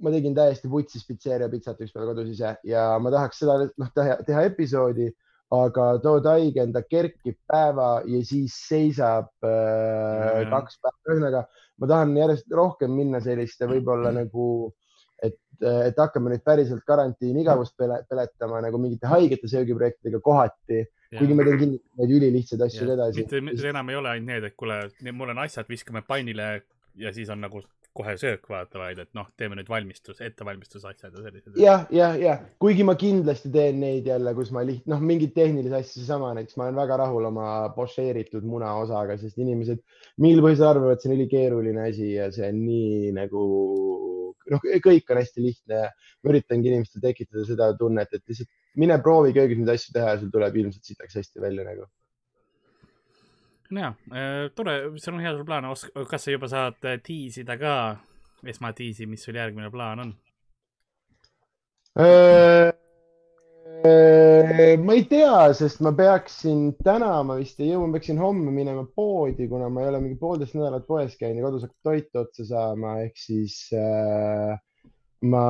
ma 0.00 0.10
tegin 0.14 0.34
täiesti 0.34 0.70
vutsis 0.72 1.04
pitseeria 1.04 1.50
pitsat 1.52 1.80
ükspäev 1.84 2.06
kodus 2.14 2.30
ise 2.32 2.56
ja 2.64 2.86
ma 2.98 3.12
tahaks 3.12 3.42
seda 3.44 3.58
noh 3.68 3.90
teha 4.24 4.46
episoodi, 4.48 5.10
aga 5.52 5.86
too 6.00 6.20
taigend, 6.24 6.72
ta 6.72 6.80
kerkib 6.88 7.36
päeva 7.48 8.02
ja 8.08 8.20
siis 8.24 8.54
seisab 8.68 9.28
äh, 9.44 10.38
Mhm. 10.42 10.50
kaks 10.50 10.78
päeva, 10.80 10.96
ühesõnaga 11.10 11.42
ma 11.82 11.88
tahan 11.90 12.14
järjest 12.16 12.54
rohkem 12.56 12.90
minna 12.96 13.20
selliste 13.20 13.66
võib-olla 13.68 14.12
nagu, 14.14 14.46
et, 15.22 15.36
et 15.60 15.98
hakkame 15.98 16.30
nüüd 16.32 16.44
päriselt 16.46 16.84
karantiini 16.88 17.42
igavust 17.44 17.76
pele, 17.76 18.00
peletama 18.08 18.60
nagu 18.64 18.78
mingite 18.80 19.06
haigete 19.10 19.48
söögiprojektidega 19.50 20.20
kohati, 20.24 20.84
kuigi 21.18 21.34
ma 21.36 21.44
teen 21.44 21.58
kindlasti 21.60 22.00
neid 22.00 22.16
ülilihtsaid 22.16 22.64
asju 22.68 22.88
edasi. 22.96 23.26
mitte, 23.44 23.68
enam 23.68 23.90
ei 23.92 23.96
ole 24.00 24.08
ainult 24.14 24.30
need, 24.32 24.44
et 24.48 24.56
kuule, 24.56 24.80
mul 25.12 25.34
on 25.34 25.42
asjad, 25.44 25.68
viskame 25.68 26.02
pannile 26.06 26.62
ja 26.96 27.12
siis 27.12 27.28
on 27.32 27.40
nagu 27.44 27.60
kohe 27.96 28.14
söök 28.16 28.46
vaata, 28.48 28.78
vaid 28.80 29.00
et 29.02 29.10
noh, 29.16 29.26
teeme 29.36 29.56
nüüd 29.58 29.68
valmistus, 29.68 30.20
ettevalmistusasjad 30.24 31.12
ja 31.12 31.24
sellised. 31.26 31.58
jah, 31.60 31.84
jah, 31.92 32.16
jah, 32.20 32.44
kuigi 32.62 32.86
ma 32.88 32.94
kindlasti 33.00 33.52
teen 33.52 33.80
neid 33.82 34.08
jälle, 34.08 34.32
kus 34.38 34.52
ma 34.54 34.64
liht-, 34.66 34.86
noh, 34.88 35.02
mingeid 35.02 35.34
tehnilisi 35.36 35.76
asju, 35.76 36.00
seesama 36.00 36.32
näiteks 36.38 36.56
ma 36.56 36.68
olen 36.68 36.80
väga 36.80 37.00
rahul 37.02 37.28
oma 37.28 37.48
pošeeritud 37.76 38.46
muna 38.48 38.72
osaga, 38.80 39.18
sest 39.20 39.40
inimesed 39.44 39.82
mingil 40.24 40.44
põhjusel 40.46 40.70
arvavad, 40.70 40.96
et 40.96 41.04
see 41.04 41.12
on 41.12 41.18
ülikeeruline 41.18 41.84
asi 41.90 42.14
ja 42.14 42.30
see 42.32 42.48
on 42.48 42.64
nii 42.64 43.12
nagu 43.18 43.44
noh, 44.50 44.64
kõik 44.88 45.12
on 45.12 45.20
hästi 45.20 45.44
lihtne 45.44 45.82
ja 45.84 45.88
ma 46.22 46.32
üritangi 46.34 46.72
inimestel 46.72 47.04
tekitada 47.04 47.44
seda 47.48 47.70
tunnet, 47.78 48.12
et 48.12 48.24
lihtsalt 48.28 48.50
mine 48.80 48.98
proovi 49.04 49.34
köögis 49.36 49.60
neid 49.60 49.74
asju 49.74 49.94
teha 49.96 50.14
ja 50.14 50.20
sul 50.20 50.32
tuleb 50.32 50.56
ilmselt 50.62 50.88
sitaks 50.88 51.20
hästi 51.20 51.44
välja 51.44 51.66
nagu. 51.68 51.88
ja, 53.80 53.92
tore, 54.56 54.76
sul 54.96 55.16
on 55.16 55.24
hea 55.24 55.32
sul 55.36 55.46
plaan, 55.48 55.68
kas 56.10 56.26
sa 56.26 56.34
juba 56.34 56.48
saad 56.50 56.88
äh, 56.88 56.98
tiisida 57.04 57.56
ka, 57.60 57.74
esmatiisi, 58.46 59.06
mis 59.06 59.24
sul 59.24 59.38
järgmine 59.38 59.70
plaan 59.72 60.06
on? 60.06 60.14
ma 64.82 64.94
ei 64.94 65.04
tea, 65.10 65.52
sest 65.58 65.82
ma 65.84 65.92
peaksin 65.96 66.72
täna, 66.84 67.14
ma 67.26 67.36
vist 67.40 67.60
ei 67.60 67.72
jõua, 67.72 67.88
ma 67.88 67.98
peaksin 67.98 68.20
homme 68.22 68.52
minema 68.54 68.84
poodi, 68.96 69.48
kuna 69.50 69.68
ma 69.72 69.82
ei 69.82 69.90
ole 69.90 70.00
mingi 70.04 70.18
poolteist 70.20 70.56
nädalat 70.56 70.86
poes 70.88 71.16
käinud 71.20 71.40
ja 71.40 71.46
kodus 71.48 71.66
hakkab 71.66 71.88
toit 71.90 72.20
otsa 72.22 72.46
saama, 72.48 72.98
ehk 73.04 73.18
siis 73.20 73.56
äh, 73.76 74.54
ma 75.28 75.46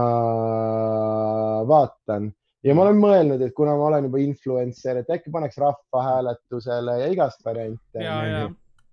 vaatan 1.69 2.33
ja 2.63 2.75
ma 2.79 2.87
olen 2.87 2.99
mõelnud, 3.03 3.43
et 3.45 3.55
kuna 3.57 3.75
ma 3.79 3.89
olen 3.91 4.09
juba 4.09 4.21
influencer, 4.23 5.03
et 5.03 5.11
äkki 5.11 5.33
paneks 5.35 5.59
rahvahääletusele 5.63 6.99
ja 7.03 7.09
igast 7.15 7.45
variante. 7.47 8.03
ja, 8.03 8.19
ja 8.27 8.43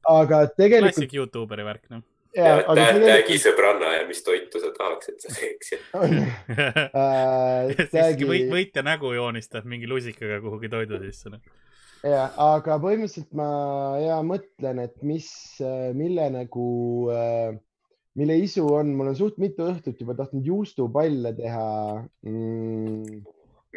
aga 0.08 0.46
tegelikult, 0.56 0.96
klassik 0.96 1.16
Youtuberi 1.18 1.66
värk, 1.68 1.86
noh. 1.94 2.04
ja, 2.36 2.58
aga 2.60 2.76
tägi 2.76 3.00
tegelikult 3.04 3.46
sõbranna 3.46 3.94
ja 3.98 4.04
mis 4.10 4.22
toitu 4.26 4.62
sa 4.64 4.74
tahaks, 4.76 5.14
et 5.14 5.26
sa 5.26 5.34
teeks 5.36 5.74
ja 5.74 5.80
on 6.02 6.20
äh, 6.20 7.88
tägi 7.96 8.30
võit, 8.30 8.50
võitja 8.52 8.86
nägu 8.86 9.14
joonistad 9.16 9.68
mingi 9.70 9.90
lusikaga 9.90 10.40
kuhugi 10.44 10.72
toidu 10.72 11.02
sisse, 11.06 11.34
noh. 11.34 11.42
ja, 12.04 12.30
aga 12.50 12.80
põhimõtteliselt 12.82 13.34
ma 13.38 13.50
ja 14.02 14.22
mõtlen, 14.26 14.86
et 14.88 15.02
mis, 15.06 15.32
mille 15.98 16.30
nagu, 16.34 16.70
mille 18.20 18.40
isu 18.46 18.66
on, 18.80 18.96
mul 18.98 19.12
on 19.14 19.20
suht 19.20 19.42
mitu 19.42 19.68
õhtut 19.70 20.00
juba 20.02 20.18
tahtnud 20.18 20.48
juustupalle 20.48 21.36
teha 21.38 21.68
mm,. 22.26 23.20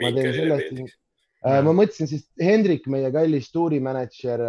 Ma 0.00 0.12
teen 0.16 0.34
sellest 0.36 0.72
meeldiks., 0.72 0.98
ma 1.42 1.74
mõtlesin 1.74 2.06
siis 2.06 2.24
Hendrik, 2.38 2.86
meie 2.90 3.10
kallis 3.14 3.50
tuurimänedžer. 3.50 4.42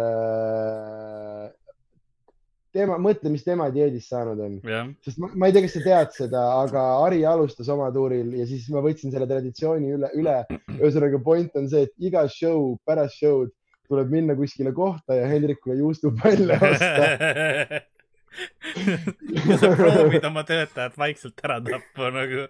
tema, 2.74 2.98
mõtle, 2.98 3.30
mis 3.30 3.44
tema 3.46 3.68
dieedist 3.70 4.10
saanud 4.10 4.40
on, 4.42 4.54
jah, 4.66 4.88
sest 5.06 5.18
ma, 5.22 5.28
ma 5.34 5.46
ei 5.46 5.54
tea, 5.54 5.62
kas 5.62 5.76
sa 5.76 5.82
tead 5.84 6.14
seda, 6.16 6.44
aga 6.62 6.84
Ari 7.04 7.20
alustas 7.26 7.68
oma 7.70 7.90
tuuril 7.94 8.32
ja 8.34 8.46
siis 8.50 8.66
ma 8.74 8.82
võtsin 8.82 9.14
selle 9.14 9.28
traditsiooni 9.30 9.92
üle, 9.94 10.10
üle. 10.18 10.40
ühesõnaga 10.80 11.20
point 11.22 11.54
on 11.60 11.68
see, 11.70 11.86
et 11.86 11.94
iga 12.10 12.26
show 12.30 12.74
pärast 12.86 13.20
show'd 13.22 13.54
tuleb 13.86 14.10
minna 14.10 14.34
kuskile 14.38 14.72
kohta 14.74 15.18
ja 15.18 15.26
Hendrikule 15.30 15.78
juustupalle 15.82 16.58
osta. 16.58 17.82
ja 19.48 19.58
sa 19.58 19.70
proovid 19.76 20.24
oma 20.26 20.42
töötajat 20.46 20.96
vaikselt 20.98 21.44
ära 21.46 21.60
tappa 21.64 22.10
nagu, 22.14 22.46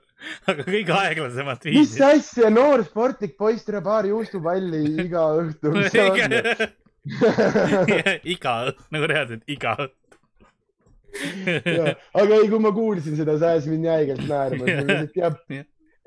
aga 0.51 0.63
kõige 0.67 0.93
aeglasemat 0.97 1.67
mis 1.69 1.75
viisi. 1.75 2.03
asja, 2.07 2.51
noor 2.53 2.85
sportlik 2.87 3.35
poiss 3.41 3.67
tuleb 3.67 3.85
paar 3.87 4.05
juustupalli 4.09 4.81
iga 5.05 5.23
õhtu. 5.43 5.67
mis 5.75 5.95
iga, 8.35 8.55
nagu 8.95 9.05
reaalselt 9.11 9.45
iga. 9.51 9.73
Ja, 11.15 11.93
aga 12.17 12.33
ei, 12.41 12.49
kui 12.51 12.59
ma 12.59 12.73
kuulsin 12.75 13.15
seda, 13.15 13.37
see 13.39 13.51
ajas 13.53 13.67
mind 13.71 13.85
nii 13.85 13.93
haigelt 13.93 14.25
naerma, 14.27 14.65
lihtsalt 14.67 15.15
jah 15.21 15.35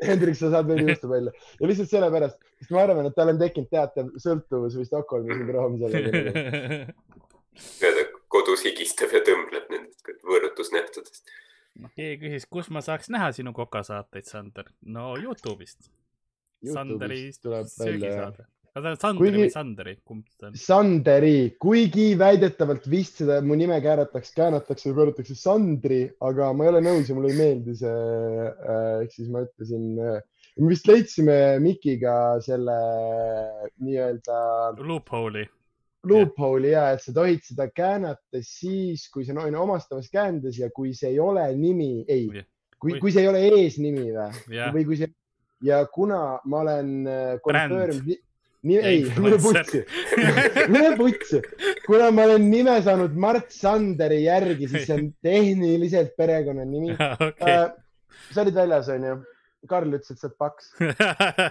Hendrik, 0.04 0.36
sa 0.38 0.52
saad 0.54 0.68
veel 0.70 0.84
juustupalle 0.84 1.32
ja 1.34 1.70
lihtsalt 1.70 1.90
sellepärast, 1.90 2.38
sest 2.60 2.72
ma 2.76 2.84
arvan, 2.84 3.08
et 3.10 3.16
tal 3.18 3.32
on 3.32 3.40
tekkinud 3.40 3.70
teatav 3.72 4.06
sõltuvus 4.22 4.76
või 4.78 4.90
Stockholmi 4.90 5.38
sündroom 5.40 5.74
sellega. 5.82 6.22
Kodus 8.32 8.66
higistab 8.68 9.14
ja 9.16 9.22
tõmbleb 9.28 9.70
nendest 9.74 10.12
võõrutusnähtudest. 10.28 11.32
keegi 11.96 12.18
küsis, 12.26 12.48
kus 12.50 12.70
ma 12.74 12.82
saaks 12.82 13.10
näha 13.14 13.32
sinu 13.36 13.54
kokasaateid, 13.54 14.26
Sander. 14.26 14.70
no 14.82 15.16
Youtube'ist. 15.16 15.90
Sanderi 16.66 17.32
söögisaade. 17.32 18.46
kas 18.74 18.84
ta 18.84 18.90
on 18.90 18.98
Sandri 18.98 19.30
Kuigi- 19.30 19.42
või 19.42 19.52
Sanderi, 19.52 19.94
kumb 20.06 20.26
ta 20.38 20.48
on? 20.48 20.56
Sanderi, 20.56 21.56
kuigi 21.60 22.08
väidetavalt 22.18 22.86
vist 22.90 23.22
seda 23.24 23.40
mu 23.42 23.56
nime 23.58 23.80
kääratakse, 23.82 24.34
käänatakse 24.38 24.90
või 24.90 24.98
pööratakse 25.00 25.36
Sandri, 25.36 26.02
aga 26.22 26.52
ma 26.54 26.66
ei 26.66 26.70
ole 26.74 26.82
nõus 26.86 27.10
ja 27.10 27.16
mulle 27.18 27.32
ei 27.34 27.38
meeldi 27.38 27.76
see. 27.76 27.94
ehk 29.02 29.12
siis 29.14 29.30
ma 29.34 29.46
ütlesin, 29.48 29.86
me 30.58 30.70
vist 30.70 30.88
leidsime 30.90 31.60
Mikiga 31.62 32.40
selle 32.42 32.78
nii-öelda 33.82 34.42
Loophole'i. 34.82 35.48
Loophole'i 36.08 36.76
ja 36.76 36.92
et 36.94 37.02
sa 37.04 37.14
tohid 37.16 37.42
seda 37.46 37.70
käänata 37.74 38.42
siis, 38.42 39.08
kui 39.14 39.26
see 39.26 39.36
on 39.38 39.56
omastavas 39.56 40.12
käändes 40.14 40.60
ja 40.62 40.70
kui 40.74 40.94
see 40.98 41.16
ei 41.16 41.20
ole 41.20 41.48
nimi, 41.58 42.06
ei, 42.08 42.28
kui 42.28 42.46
Kui-, 42.78 43.00
kui 43.02 43.12
see 43.12 43.24
ei 43.26 43.32
ole 43.32 43.42
eesnimi 43.58 44.12
või, 44.14 44.30
jah, 44.54 44.70
või 44.76 44.86
kui 44.86 45.00
see 45.00 45.10
ja 45.66 45.82
kuna 45.90 46.38
ma 46.46 46.60
olen 46.62 47.08
äh, 47.10 48.18
nii, 48.68 48.78
ei, 48.78 49.00
mine 49.24 49.40
putsi, 49.42 49.82
mine 50.70 50.92
putsi, 51.00 51.42
kuna 51.88 52.12
ma 52.14 52.28
olen 52.28 52.46
nime 52.52 52.78
saanud 52.86 53.16
Mart 53.18 53.50
Sanderi 53.54 54.24
järgi, 54.26 54.70
siis 54.70 54.86
see 54.90 54.98
on 54.98 55.10
tehniliselt 55.26 56.14
perekonnanimi. 56.20 56.94
okei. 56.98 57.58
sa 58.34 58.44
olid 58.44 58.58
väljas, 58.58 58.90
onju? 58.94 59.18
Karl 59.70 59.94
ütles, 59.94 60.12
et 60.12 60.20
sa 60.22 60.30
oled 60.30 60.38
paks. 60.42 60.74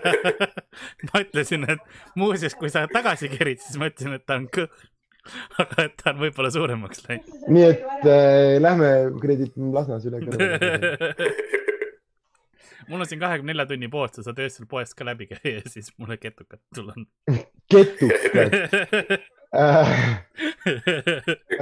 ma 1.08 1.22
ütlesin, 1.22 1.66
et 1.76 1.96
muuseas, 2.18 2.56
kui 2.58 2.72
sa 2.72 2.86
tagasi 2.90 3.30
kerid, 3.32 3.62
siis 3.62 3.80
ma 3.80 3.90
ütlesin, 3.92 4.18
et 4.18 4.26
ta 4.26 4.40
on 4.40 4.50
kõht. 4.52 4.84
aga 5.62 5.86
et 5.86 5.94
ta 6.00 6.12
on 6.12 6.20
võib-olla 6.20 6.50
suuremaks 6.54 7.04
läinud. 7.06 7.36
nii 7.52 7.68
et 7.68 8.08
äh, 8.10 8.56
lähme 8.62 8.90
kuradi 9.20 9.48
Lasnas 9.74 10.06
üle 10.08 10.20
kõrvale. 10.24 11.30
mul 12.90 13.02
on 13.02 13.08
siin 13.10 13.22
kahekümne 13.22 13.52
nelja 13.52 13.66
tunni 13.70 13.90
pood, 13.92 14.14
sa 14.14 14.26
saad 14.26 14.42
öösel 14.44 14.68
poest 14.70 14.94
ka 14.98 15.06
läbi 15.06 15.28
käia 15.30 15.58
ja 15.58 15.64
siis 15.70 15.90
mulle 15.98 16.18
ketukad 16.22 16.62
tulla. 16.74 16.94
ketukad 17.72 18.56
äh,. 19.56 19.94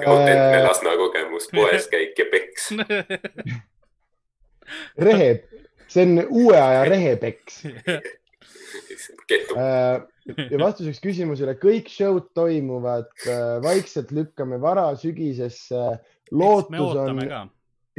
autentne 0.05 0.63
Lasna 0.67 0.97
kogemus, 1.01 1.49
poes 1.53 1.89
käik 1.93 2.19
ja 2.21 2.29
peks. 2.33 2.71
rehe, 5.09 5.31
see 5.89 6.07
on 6.07 6.25
uue 6.29 6.59
aja 6.59 6.85
rehepeks. 6.91 7.63
Äh, 9.25 10.03
ja 10.51 10.59
vastuseks 10.61 10.99
küsimusele, 11.01 11.55
kõik 11.61 11.87
show'd 11.89 12.27
toimuvad 12.37 13.09
äh, 13.25 13.57
vaikselt, 13.65 14.11
lükkame 14.13 14.59
varasügisesse. 14.61 15.85
lootus 16.35 16.99
on 17.01 17.23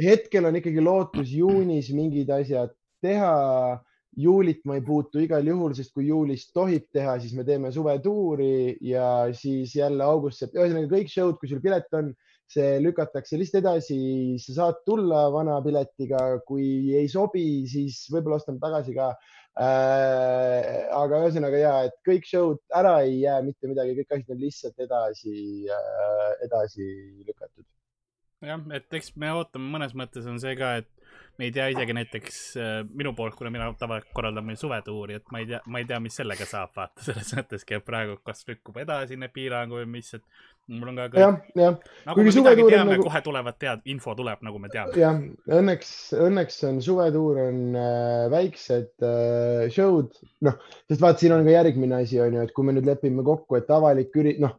hetkel 0.02 0.48
on 0.48 0.58
ikkagi 0.60 0.82
lootus 0.84 1.32
juunis 1.32 1.90
mingid 1.96 2.30
asjad 2.30 2.74
teha. 3.04 3.82
juulit 4.16 4.62
ma 4.64 4.78
ei 4.78 4.80
puutu 4.80 5.20
igal 5.20 5.44
juhul, 5.44 5.74
sest 5.76 5.90
kui 5.92 6.06
juulis 6.06 6.46
tohib 6.48 6.86
teha, 6.88 7.18
siis 7.20 7.34
me 7.36 7.42
teeme 7.44 7.68
suvetuuri 7.68 8.78
ja 8.80 9.26
siis 9.36 9.74
jälle 9.76 10.00
august, 10.06 10.46
ühesõnaga 10.56 10.88
kõik 10.88 11.10
show'd, 11.12 11.36
kui 11.36 11.50
sul 11.50 11.60
pilet 11.60 11.92
on, 11.98 12.14
see 12.50 12.78
lükatakse 12.82 13.38
lihtsalt 13.40 13.64
edasi, 13.64 13.98
sa 14.42 14.54
saad 14.60 14.82
tulla 14.86 15.26
vana 15.34 15.58
piletiga, 15.64 16.20
kui 16.46 16.94
ei 16.94 17.08
sobi, 17.10 17.66
siis 17.70 18.04
võib-olla 18.12 18.38
ostame 18.40 18.62
tagasi 18.62 18.94
ka 18.96 19.10
äh,. 19.58 20.86
aga 20.94 21.22
ühesõnaga 21.24 21.62
ja, 21.62 21.74
et 21.88 21.96
kõik 22.06 22.28
show'd 22.28 22.60
ära 22.76 22.98
ei 23.06 23.22
jää 23.24 23.40
mitte 23.46 23.70
midagi, 23.70 23.96
kõik 24.00 24.18
asjad 24.18 24.36
on 24.36 24.44
lihtsalt 24.44 24.84
edasi 24.86 25.36
äh,, 25.78 26.28
edasi 26.46 26.90
lükatud. 27.26 27.66
jah, 28.46 28.68
et 28.78 29.00
eks 29.00 29.14
me 29.18 29.32
ootame, 29.34 29.72
mõnes 29.78 29.96
mõttes 29.98 30.28
on 30.30 30.38
see 30.42 30.54
ka, 30.60 30.76
et 30.84 30.95
me 31.38 31.48
ei 31.48 31.52
tea 31.54 31.68
isegi 31.72 31.96
näiteks 31.96 32.40
äh, 32.60 32.74
minu 32.96 33.12
poolt, 33.16 33.36
kuna 33.38 33.52
mina 33.52 33.68
tavaliselt 33.78 34.12
korraldan 34.16 34.46
meil 34.46 34.58
suvetuuri, 34.60 35.20
et 35.20 35.32
ma 35.32 35.42
ei 35.42 35.48
tea, 35.52 35.60
ma 35.66 35.82
ei 35.82 35.88
tea, 35.88 36.00
mis 36.02 36.16
sellega 36.18 36.48
saab, 36.48 36.74
vaata 36.76 37.06
selles 37.06 37.32
mõtteski, 37.36 37.78
et 37.78 37.86
praegu 37.86 38.18
kas 38.26 38.44
lükkub 38.48 38.78
edasi 38.82 39.18
need 39.20 39.34
piirangud 39.34 39.82
või 39.82 39.88
mis, 39.98 40.12
et 40.16 40.24
mul 40.72 40.90
on 40.90 40.98
ka 40.98 41.06
kõik, 41.12 41.22
jah, 41.22 41.36
jah, 41.60 41.76
nagu 42.08 42.18
kuigi 42.18 42.32
me 42.34 42.42
midagi 42.42 42.66
teame 42.66 42.94
nagu..., 42.96 43.06
kohe 43.06 43.22
tulevad 43.28 43.58
tead, 43.62 43.82
info 43.92 44.14
tuleb, 44.18 44.42
nagu 44.46 44.60
me 44.62 44.70
teame. 44.72 44.96
jah, 44.98 45.20
õnneks, 45.58 45.92
õnneks 46.26 46.60
on 46.70 46.80
suvetuur 46.84 47.42
on 47.46 47.60
äh, 47.78 48.26
väiksed 48.32 49.06
äh, 49.06 49.66
show'd, 49.72 50.16
noh, 50.46 50.58
sest 50.90 51.04
vaat 51.04 51.22
siin 51.22 51.36
on 51.36 51.46
ka 51.46 51.54
järgmine 51.54 52.00
asi 52.02 52.20
on 52.22 52.38
ju, 52.40 52.46
et 52.48 52.54
kui 52.56 52.66
me 52.66 52.74
nüüd 52.76 52.88
lepime 52.88 53.26
kokku, 53.26 53.60
et 53.60 53.70
avalik 53.76 54.16
üri-, 54.18 54.38
noh, 54.42 54.58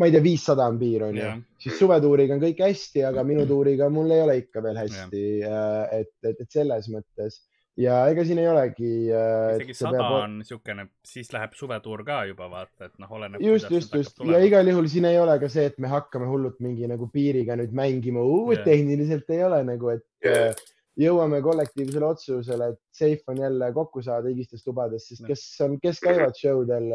ma 0.00 0.08
ei 0.08 0.14
tea, 0.14 0.24
viissada 0.24 0.66
on 0.70 0.80
piir 0.80 1.04
on 1.10 1.20
ju. 1.20 1.28
Siis 1.60 1.76
suvetuuriga 1.82 2.36
on 2.36 2.42
kõik 2.42 2.64
hästi, 2.64 3.04
aga 3.10 3.24
minu 3.28 3.44
tuuriga 3.48 3.90
mul 3.92 4.10
ei 4.16 4.24
ole 4.24 4.40
ikka 4.40 4.64
veel 4.64 4.80
hästi, 4.80 5.24
et, 5.44 6.12
et, 6.24 6.44
et 6.46 6.48
selles 6.48 6.88
mõttes. 6.92 7.42
Ja 7.80 8.00
ega 8.12 8.24
siin 8.26 8.40
ei 8.42 8.48
olegi 8.50 8.88
äh,. 9.14 9.54
isegi 9.54 9.76
sada 9.78 10.02
on 10.18 10.40
niisugune, 10.40 10.88
siis 11.06 11.30
läheb 11.32 11.54
suvetuur 11.56 12.02
ka 12.04 12.18
juba 12.28 12.48
vaata, 12.50 12.90
et 12.90 12.96
noh, 13.00 13.12
oleneb. 13.16 13.40
just, 13.44 13.70
just, 13.72 13.94
just. 13.94 14.18
Ja 14.26 14.40
igal 14.44 14.68
juhul 14.68 14.88
siin 14.90 15.06
ei 15.08 15.20
ole 15.20 15.38
ka 15.40 15.48
see, 15.52 15.68
et 15.70 15.78
me 15.80 15.88
hakkame 15.88 16.28
hullult 16.28 16.58
mingi 16.64 16.88
nagu 16.90 17.08
piiriga 17.14 17.56
nüüd 17.60 17.72
mängima, 17.76 18.26
tehniliselt 18.66 19.30
ei 19.32 19.44
ole 19.46 19.62
nagu, 19.68 19.94
et 19.94 20.04
Jah. 20.26 20.50
äh, 20.50 20.74
jõuame 21.00 21.40
kollektiivsele 21.44 22.10
otsusele, 22.10 22.72
et 22.74 22.80
safe 22.96 23.32
on 23.32 23.40
jälle 23.40 23.70
kokku 23.76 24.02
saada 24.04 24.28
higistest 24.28 24.66
lubadest, 24.68 25.12
sest 25.12 25.24
kes 25.28 25.46
on, 25.64 25.78
kes 25.80 26.02
käivad 26.04 26.36
show 26.36 26.64
del, 26.68 26.90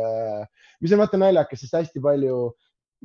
mis 0.83 0.93
on 0.93 1.01
vaata 1.01 1.19
naljakas, 1.21 1.63
sest 1.63 1.79
hästi 1.79 2.03
palju, 2.03 2.39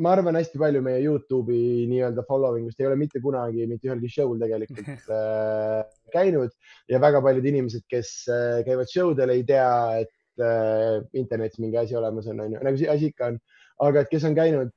ma 0.00 0.14
arvan, 0.14 0.38
hästi 0.38 0.58
palju 0.60 0.82
meie 0.84 1.02
Youtube'i 1.04 1.86
nii-öelda 1.90 2.24
following 2.28 2.68
ust 2.70 2.80
ei 2.80 2.88
ole 2.88 2.96
mitte 3.00 3.20
kunagi 3.22 3.66
mitte 3.68 3.90
ühelgi 3.90 4.10
show'l 4.12 4.40
tegelikult 4.40 5.10
äh, 5.20 5.80
käinud 6.14 6.52
ja 6.90 7.00
väga 7.02 7.22
paljud 7.24 7.46
inimesed, 7.52 7.84
kes 7.90 8.12
äh, 8.32 8.60
käivad 8.66 8.90
show 8.92 9.14
del, 9.16 9.34
ei 9.34 9.44
tea, 9.48 9.70
et 10.04 10.44
äh, 10.44 11.00
internetis 11.20 11.60
mingi 11.62 11.80
asi 11.80 11.98
olemas 12.00 12.28
on, 12.32 12.44
onju, 12.46 12.62
nagu 12.64 12.80
see 12.80 12.90
asi 12.92 13.10
ikka 13.12 13.32
on. 13.32 13.40
aga 13.80 14.04
et 14.04 14.10
kes 14.12 14.24
on 14.28 14.34
käinud, 14.36 14.72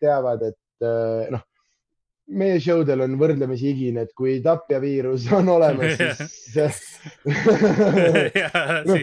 teavad, 0.00 0.42
et 0.50 0.84
äh, 0.84 1.30
noh, 1.32 1.44
meie 2.28 2.60
show 2.60 2.84
del 2.84 3.04
on 3.04 3.16
võrdlemisi 3.20 3.72
higine, 3.72 4.04
et 4.04 4.12
kui 4.16 4.38
tapjaviirus 4.44 5.28
on 5.36 5.48
olemas, 5.54 6.00
siis 6.54 6.80
Noh, 8.88 9.00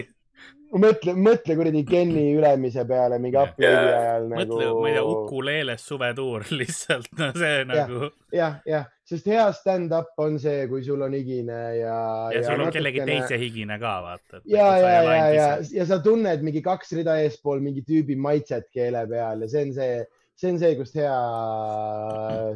mõtle, 0.80 1.14
mõtle 1.18 1.56
kuradi 1.58 1.82
Kenny 1.88 2.32
Ülemise 2.36 2.84
peale 2.88 3.18
mingi 3.22 3.38
upload'i 3.38 3.92
ajal 3.92 4.26
mõtle 4.30 4.64
nagu,. 4.64 4.80
ma 4.80 4.88
ei 4.88 4.96
tea, 4.96 5.04
Ukuleeles 5.12 5.84
suvetuur 5.88 6.46
lihtsalt, 6.60 7.10
no 7.18 7.28
see 7.36 7.62
nagu 7.68 8.08
jah, 8.32 8.56
jah, 8.68 8.86
sest 9.08 9.28
hea 9.28 9.44
stand-up 9.56 10.16
on 10.22 10.38
see, 10.42 10.64
kui 10.70 10.84
sul 10.86 11.04
on 11.04 11.16
higine 11.16 11.60
ja. 11.80 11.98
ja 12.32 12.42
sul 12.46 12.64
on 12.64 12.72
kellegi 12.74 13.04
teise 13.08 13.38
higine 13.40 13.78
ka 13.82 13.94
vaata. 14.06 14.42
ja, 14.48 14.70
ja, 14.80 14.96
ja, 15.02 15.28
ja, 15.36 15.52
ja 15.80 15.86
sa 15.88 16.00
tunned 16.04 16.44
mingi 16.46 16.64
kaks 16.64 16.96
rida 16.98 17.18
eespool 17.24 17.62
mingi 17.64 17.84
tüübi 17.88 18.16
maitset 18.16 18.70
keele 18.72 19.04
peal 19.10 19.44
ja 19.44 19.52
see 19.52 19.68
on 19.68 19.76
see, 19.76 20.02
see 20.38 20.50
on 20.50 20.58
see, 20.58 20.76
kust 20.78 20.96
hea 20.98 21.14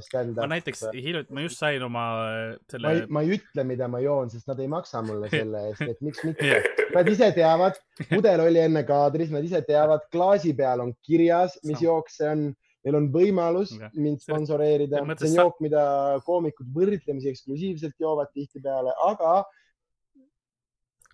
stand-up. 0.04 0.42
ma 0.42 0.50
näiteks 0.54 0.84
hiljuti, 0.94 1.34
ma 1.36 1.44
just 1.44 1.60
sain 1.60 1.82
oma 1.86 2.04
äh, 2.26 2.44
ma 2.56 2.72
selle 2.72 2.92
ma 3.12 3.22
ei 3.24 3.34
ütle, 3.36 3.64
mida 3.68 3.88
ma 3.92 4.00
joon, 4.04 4.30
sest 4.32 4.48
nad 4.50 4.60
ei 4.62 4.68
maksa 4.72 5.02
mulle 5.06 5.30
selle 5.32 5.62
eest, 5.70 5.84
et 5.86 6.04
miks 6.04 6.22
mitte. 6.26 6.62
Nad 6.96 7.08
ise 7.12 7.28
teavad, 7.36 7.76
pudel 8.08 8.40
oli 8.46 8.60
enne 8.62 8.80
kaadris, 8.88 9.28
nad 9.34 9.44
ise 9.44 9.58
teavad, 9.66 10.06
klaasi 10.14 10.54
peal 10.56 10.80
on 10.80 10.94
kirjas, 11.04 11.58
mis 11.68 11.82
jook 11.84 12.08
see 12.12 12.30
on. 12.30 12.46
Neil 12.86 12.94
on 13.00 13.08
võimalus 13.10 13.72
Jah. 13.74 13.90
mind 13.98 14.22
sponsoreerida, 14.22 15.00
see 15.18 15.32
on 15.32 15.40
jook, 15.40 15.56
mida 15.64 15.82
koomikud 16.24 16.68
võrdlemisi 16.72 17.32
eksklusiivselt 17.32 17.98
joovad 17.98 18.30
tihtipeale, 18.30 18.94
aga 19.08 19.40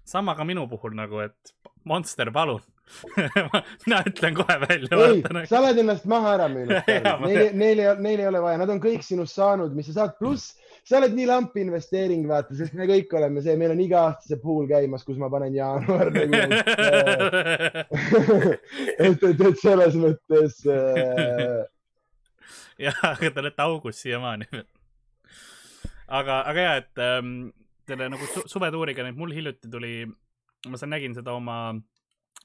sama 0.04 0.36
ka 0.36 0.44
minu 0.44 0.66
puhul 0.68 0.92
nagu, 0.98 1.22
et 1.24 1.54
Monster, 1.88 2.28
palun 2.34 2.60
mina 3.84 4.00
ütlen 4.08 4.34
kohe 4.36 4.56
välja. 4.62 4.98
ei, 5.08 5.22
sa 5.50 5.60
oled 5.60 5.78
ennast 5.82 6.08
maha 6.10 6.34
ära 6.36 6.48
müünud 6.52 6.90
Neil, 7.26 7.52
neil 7.58 7.82
ei, 7.82 7.94
neil 8.04 8.24
ei 8.24 8.28
ole 8.28 8.42
vaja, 8.44 8.60
nad 8.62 8.72
on 8.72 8.82
kõik 8.82 9.04
sinust 9.06 9.38
saanud, 9.38 9.74
mis 9.76 9.88
sa 9.90 10.00
saad, 10.00 10.16
pluss 10.20 10.56
sa 10.82 10.98
oled 10.98 11.14
nii 11.14 11.28
lamp 11.30 11.56
investeering, 11.62 12.26
vaata, 12.28 12.56
sest 12.58 12.74
me 12.78 12.88
kõik 12.90 13.12
oleme 13.18 13.42
see, 13.44 13.54
meil 13.60 13.74
on 13.74 13.82
iga 13.84 14.00
aasta 14.08 14.32
see 14.32 14.40
pool 14.42 14.66
käimas, 14.70 15.04
kus 15.06 15.20
ma 15.20 15.30
panen 15.32 15.54
jaanuar 15.54 16.10
nagu. 16.16 16.42
et, 18.98 19.22
et, 19.30 19.46
et 19.48 19.62
selles 19.62 19.98
mõttes 20.02 20.60
äh, 20.66 21.62
jah, 22.88 23.02
aga 23.12 23.30
te 23.30 23.44
olete 23.44 23.66
augus 23.66 24.02
siiamaani 24.02 24.48
aga, 26.12 26.42
aga 26.50 26.66
ja, 26.66 26.76
et 26.82 27.02
ähm, 27.02 27.52
selle 27.88 28.08
nagu 28.12 28.28
su 28.30 28.44
suvetuuriga 28.50 29.06
nüüd 29.06 29.18
mul 29.18 29.34
hiljuti 29.34 29.70
tuli, 29.70 29.94
ma 30.68 30.80
saan, 30.80 30.92
nägin 30.94 31.16
seda 31.16 31.34
oma 31.36 31.74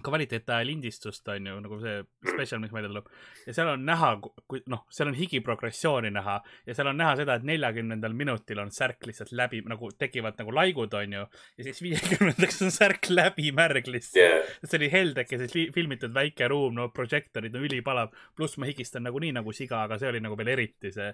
kvaliteetaja 0.03 0.65
lindistust 0.65 1.27
on 1.33 1.47
ju 1.47 1.59
nagu 1.63 1.79
see 1.81 2.01
spetsial, 2.31 2.61
mis 2.61 2.73
välja 2.73 2.91
tuleb 2.91 3.07
ja 3.47 3.55
seal 3.55 3.71
on 3.71 3.85
näha, 3.87 4.11
kui 4.47 4.61
noh, 4.71 4.83
seal 4.93 5.11
on 5.11 5.17
higiprogressiooni 5.17 6.11
näha 6.13 6.37
ja 6.67 6.75
seal 6.77 6.91
on 6.91 6.99
näha 6.99 7.15
seda, 7.19 7.37
et 7.37 7.47
neljakümnendal 7.47 8.15
minutil 8.17 8.61
on 8.61 8.71
särk 8.73 9.07
lihtsalt 9.09 9.33
läbi 9.37 9.63
nagu 9.67 9.89
tekivad 9.97 10.37
nagu 10.41 10.53
laigud 10.55 10.93
on 10.99 11.17
ju 11.17 11.23
ja 11.23 11.67
siis 11.67 11.81
viiekümnendaks 11.85 12.61
on 12.65 12.73
särk 12.73 13.09
läbi 13.09 13.51
märg 13.55 13.89
lihtsalt 13.91 14.21
yeah.. 14.21 14.53
see 14.63 14.79
oli 14.81 14.91
heldeke, 14.91 15.41
siis 15.43 15.55
li- 15.57 15.69
filmitud 15.73 16.13
väike 16.13 16.47
ruum, 16.51 16.75
no 16.77 16.89
prožektorid 16.93 17.55
on 17.55 17.65
ülipalav, 17.67 18.13
pluss 18.35 18.59
ma 18.61 18.69
higistan 18.69 19.07
nagunii 19.07 19.33
nagu 19.39 19.53
siga, 19.55 19.83
aga 19.87 19.99
see 20.01 20.11
oli 20.11 20.21
nagu 20.23 20.37
veel 20.37 20.53
eriti 20.53 20.93
see, 20.93 21.09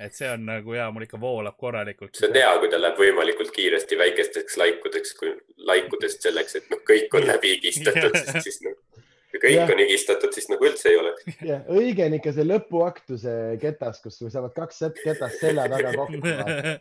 et 0.00 0.14
see 0.14 0.30
on 0.30 0.46
nagu 0.48 0.76
ja 0.76 0.88
mul 0.94 1.06
ikka 1.08 1.20
voolab 1.20 1.58
korralikult. 1.58 2.14
see 2.18 2.30
on 2.30 2.38
hea, 2.38 2.54
kui 2.62 2.70
ta 2.72 2.80
läheb 2.80 3.02
võimalikult 3.02 3.52
kiiresti 3.54 3.98
väikesteks 3.98 4.58
laikudeks, 4.60 5.14
kui 5.18 5.34
laikudest 5.68 6.24
selleks, 6.24 6.56
et 6.60 6.70
noh, 6.72 6.80
kõik 6.86 7.14
on 7.18 7.26
läbi 7.28 7.56
higistatud, 7.56 8.16
sest 8.28 8.44
siis 8.48 8.60
kui 8.62 9.40
kõik 9.42 9.54
Jah. 9.54 9.70
on 9.74 9.80
higistatud, 9.82 10.32
siis 10.32 10.46
nagu 10.48 10.64
üldse 10.68 10.88
ei 10.92 10.96
oleks. 11.00 11.26
jah, 11.50 11.64
õige 11.68 12.06
on 12.06 12.14
ikka 12.18 12.32
see 12.36 12.46
lõpuaktuse 12.48 13.34
ketas, 13.62 13.98
kus 14.04 14.16
sul 14.20 14.30
saavad 14.32 14.54
kaks 14.56 14.80
set- 14.84 15.02
ketast 15.04 15.42
selja 15.42 15.66
taga 15.72 15.92
kokku. 15.96 16.78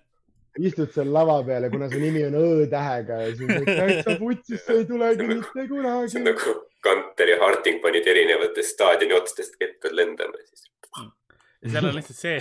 istud 0.57 0.89
seal 0.95 1.11
lava 1.13 1.35
peal 1.45 1.67
ja 1.67 1.69
kuna 1.73 1.89
su 1.91 1.99
nimi 2.01 2.23
on 2.25 2.37
Õ-tähega 2.39 3.19
ja 3.25 3.33
siis 3.37 3.51
on 3.59 3.67
täitsa 3.67 4.15
putsis, 4.21 4.63
see 4.65 4.79
ei 4.81 4.87
tulegi 4.89 5.27
mitte 5.29 5.51
see 5.53 5.67
kunagi 5.69 6.17
on. 6.17 6.25
nagu 6.31 6.55
Kanter 6.87 7.29
ja 7.33 7.37
Harting 7.43 7.77
panid 7.83 8.07
erinevatest 8.09 8.73
staadioni 8.73 9.13
otstest 9.19 9.59
kettad 9.61 9.93
lendama 9.97 10.39
ja 10.39 10.47
siis. 10.47 10.65
ja 11.61 11.75
seal 11.75 11.89
on 11.91 11.99
lihtsalt 11.99 12.21
see, 12.23 12.39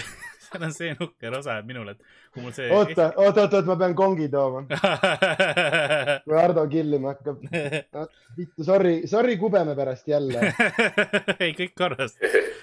seal 0.60 0.64
on 0.64 0.72
see 0.74 0.94
nukker 0.98 1.34
osa 1.38 1.56
minul, 1.66 1.90
et 1.92 2.00
kui 2.32 2.42
mul 2.44 2.54
see. 2.56 2.68
oota, 2.72 3.10
oota, 3.20 3.44
oota, 3.46 3.62
ma 3.68 3.76
pean 3.80 3.94
kongi 3.98 4.28
tooma, 4.32 4.64
kui 6.24 6.36
Hardo 6.36 6.66
killima 6.70 7.14
hakkab. 7.14 7.44
vittu, 8.36 8.64
sorry, 8.64 8.94
sorry 9.10 9.36
kubeme 9.40 9.76
pärast 9.76 10.08
jälle. 10.08 10.52
ei, 11.42 11.52
kõik 11.58 11.76
korras. 11.78 12.16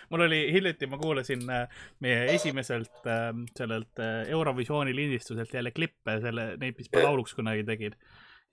mul 0.09 0.25
oli 0.27 0.41
hiljuti, 0.53 0.89
ma 0.89 0.99
kuulasin 1.01 1.45
äh, 1.49 1.79
meie 2.03 2.27
esimeselt 2.35 3.07
äh, 3.09 3.29
sellelt 3.57 4.01
äh, 4.01 4.27
Eurovisiooni 4.33 4.95
lindistuselt 4.95 5.53
jälle 5.53 5.71
klippe, 5.71 6.19
selle, 6.23 6.53
neid, 6.61 6.77
mis 6.77 6.91
ma 6.93 7.07
lauluks 7.07 7.35
kunagi 7.37 7.65
tegin. 7.67 7.97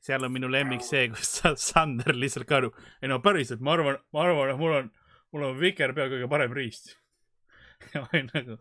seal 0.01 0.25
on 0.25 0.33
minu 0.33 0.49
lemmik 0.49 0.85
see, 0.85 1.09
kus 1.13 1.35
Sa- 1.41 1.57
Sander 1.61 2.17
lihtsalt 2.17 2.49
ka 2.49 2.63
nagu, 2.65 2.73
ei 3.03 3.11
no 3.13 3.21
päriselt, 3.25 3.61
ma 3.61 3.77
arvan, 3.77 4.01
ma 4.13 4.25
arvan, 4.25 4.55
et 4.55 4.61
mul 4.61 4.79
on, 4.79 4.91
mul 5.35 5.51
on 5.51 5.59
vikerpea 5.61 6.09
kõige 6.13 6.29
parem 6.31 6.57
riist. 6.57 6.95
ja 7.95 8.05
ma 8.05 8.09
olin 8.13 8.31
nagu. 8.35 8.57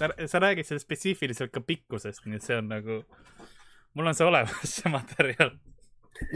sa, 0.00 0.08
sa 0.26 0.40
räägid 0.42 0.66
sellest 0.68 0.88
spetsiifiliselt 0.88 1.52
ka 1.54 1.62
pikkusest, 1.64 2.24
nii 2.26 2.40
et 2.40 2.46
see 2.46 2.56
on 2.60 2.70
nagu, 2.70 3.00
mul 3.98 4.10
on 4.10 4.16
see 4.16 4.28
olemas, 4.28 4.62
see 4.76 4.92
materjal. 4.92 5.52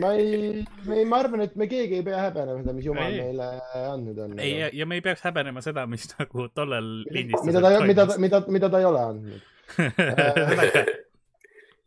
ma 0.00 0.14
ei, 0.16 0.64
me, 0.88 1.02
ma 1.08 1.20
arvan, 1.24 1.44
et 1.44 1.56
me 1.60 1.68
keegi 1.68 1.98
ei 1.98 2.04
pea 2.06 2.22
häbenema 2.22 2.62
seda, 2.62 2.72
mis 2.76 2.86
jumal 2.88 3.10
Ei. 3.10 3.20
meile 3.20 3.48
andnud 3.90 4.20
on. 4.26 4.38
ei, 4.40 4.54
ja, 4.62 4.68
ja 4.72 4.86
me 4.88 5.00
ei 5.00 5.04
peaks 5.04 5.24
häbenema 5.26 5.64
seda, 5.64 5.86
mis 5.90 6.06
nagu 6.14 6.48
tollel 6.56 6.92
lindistusel 7.12 7.58
mida 7.58 7.64
ta, 7.68 7.82
mida, 7.84 8.06
mida, 8.22 8.42
mida 8.58 8.70
ta 8.72 8.80
ei 8.80 8.88
ole 8.88 9.02
andnud. 9.10 9.50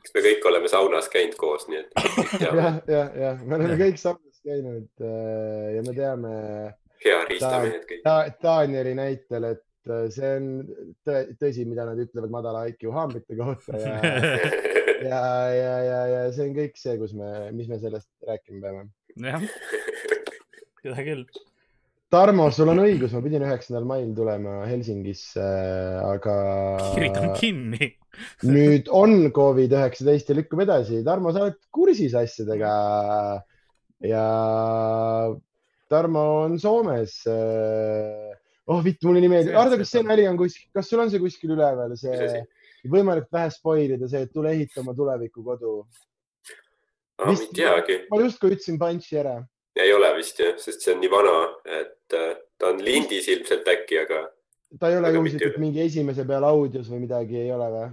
eks 0.07 0.13
me 0.15 0.23
kõik 0.29 0.49
oleme 0.51 0.69
saunas 0.71 1.09
käinud 1.13 1.37
koos, 1.39 1.65
nii 1.71 1.81
et 1.83 1.89
jah, 2.45 2.81
jah, 2.87 3.15
jah, 3.23 3.41
me 3.43 3.57
oleme 3.57 3.79
kõik 3.81 4.01
saunas 4.01 4.43
käinud 4.45 4.89
äh, 5.03 5.77
ja 5.77 5.85
me 5.87 5.95
teame 5.97 6.33
hea 7.03 7.23
riistamehed 7.29 7.87
kõik. 7.89 8.03
ta, 8.05 8.19
Danieli 8.43 8.93
näitel, 8.97 9.49
et 9.55 9.66
äh, 9.93 10.05
see 10.13 10.29
on 10.37 10.47
tõ, 11.07 11.23
tõsi, 11.41 11.65
mida 11.69 11.87
nad 11.87 11.99
ütlevad 12.01 12.33
madala 12.33 12.65
IQ 12.71 12.89
haamrite 12.95 13.37
kohta 13.39 13.79
ja, 13.81 13.97
ja, 15.11 15.23
ja, 15.53 15.75
ja, 15.87 15.99
ja 16.13 16.23
see 16.35 16.49
on 16.49 16.55
kõik 16.57 16.79
see, 16.79 16.95
kus 17.01 17.13
me, 17.17 17.33
mis 17.57 17.69
me 17.71 17.81
sellest 17.81 18.09
rääkima 18.27 18.63
peame. 18.63 18.87
jah, 19.27 19.45
seda 20.83 21.05
küll. 21.05 21.27
Tarmo, 22.07 22.45
sul 22.55 22.71
on 22.71 22.79
õigus, 22.79 23.11
ma 23.11 23.19
pidin 23.19 23.43
üheksandal 23.43 23.83
mail 23.87 24.13
tulema 24.15 24.61
Helsingisse, 24.63 25.43
aga 26.07 26.35
on 27.19 27.33
kinni. 27.35 27.89
nüüd 28.47 28.87
on 28.95 29.27
Covid 29.35 29.75
üheksateist 29.75 30.31
ja 30.31 30.37
lükkub 30.37 30.63
edasi. 30.63 31.01
Tarmo, 31.03 31.33
sa 31.35 31.43
oled 31.43 31.59
kursis 31.75 32.15
asjadega 32.15 32.71
ja 34.07 34.23
Tarmo 35.91 36.23
on 36.45 36.55
Soomes. 36.63 37.19
Oh 38.67 38.83
vittu, 38.83 39.07
mulle 39.07 39.23
nii 39.23 39.31
meeldib. 39.31 39.57
Ardo, 39.59 39.79
kas 39.81 39.91
see 39.95 40.05
nali 40.05 40.27
on 40.29 40.37
kuskil, 40.39 40.69
kas 40.75 40.89
sul 40.91 41.03
on 41.03 41.11
see 41.11 41.23
kuskil 41.23 41.55
üleval, 41.55 41.95
see 41.99 42.45
võimalik 42.91 43.27
vähe 43.33 43.51
spoil 43.53 43.95
ida, 43.95 44.07
see, 44.09 44.23
et 44.27 44.33
tule 44.33 44.53
ehita 44.53 44.81
oma 44.83 44.95
tulevikukodu. 44.97 45.73
ma 47.23 47.33
ei 47.33 47.47
teagi, 47.57 48.01
ma 48.11 48.21
justkui 48.21 48.53
ütlesin 48.55 48.79
punch'i 48.81 49.19
ära. 49.23 49.37
ei 49.77 49.93
ole 49.93 50.09
vist 50.17 50.39
jah, 50.39 50.55
sest 50.61 50.85
see 50.85 50.93
on 50.93 51.01
nii 51.01 51.11
vana, 51.11 51.35
et 51.79 52.17
äh, 52.17 52.33
ta 52.57 52.71
on 52.73 52.81
lindis 52.83 53.27
ilmselt 53.33 53.67
äkki, 53.73 54.01
aga 54.05 54.23
ta 54.79 54.91
ei 54.91 54.97
ole 54.99 55.13
juhuslikult 55.15 55.61
mingi 55.63 55.81
esimese 55.85 56.25
peal 56.27 56.45
audios 56.47 56.89
või 56.91 57.05
midagi, 57.05 57.39
ei 57.43 57.51
ole 57.55 57.69
või? 57.73 57.91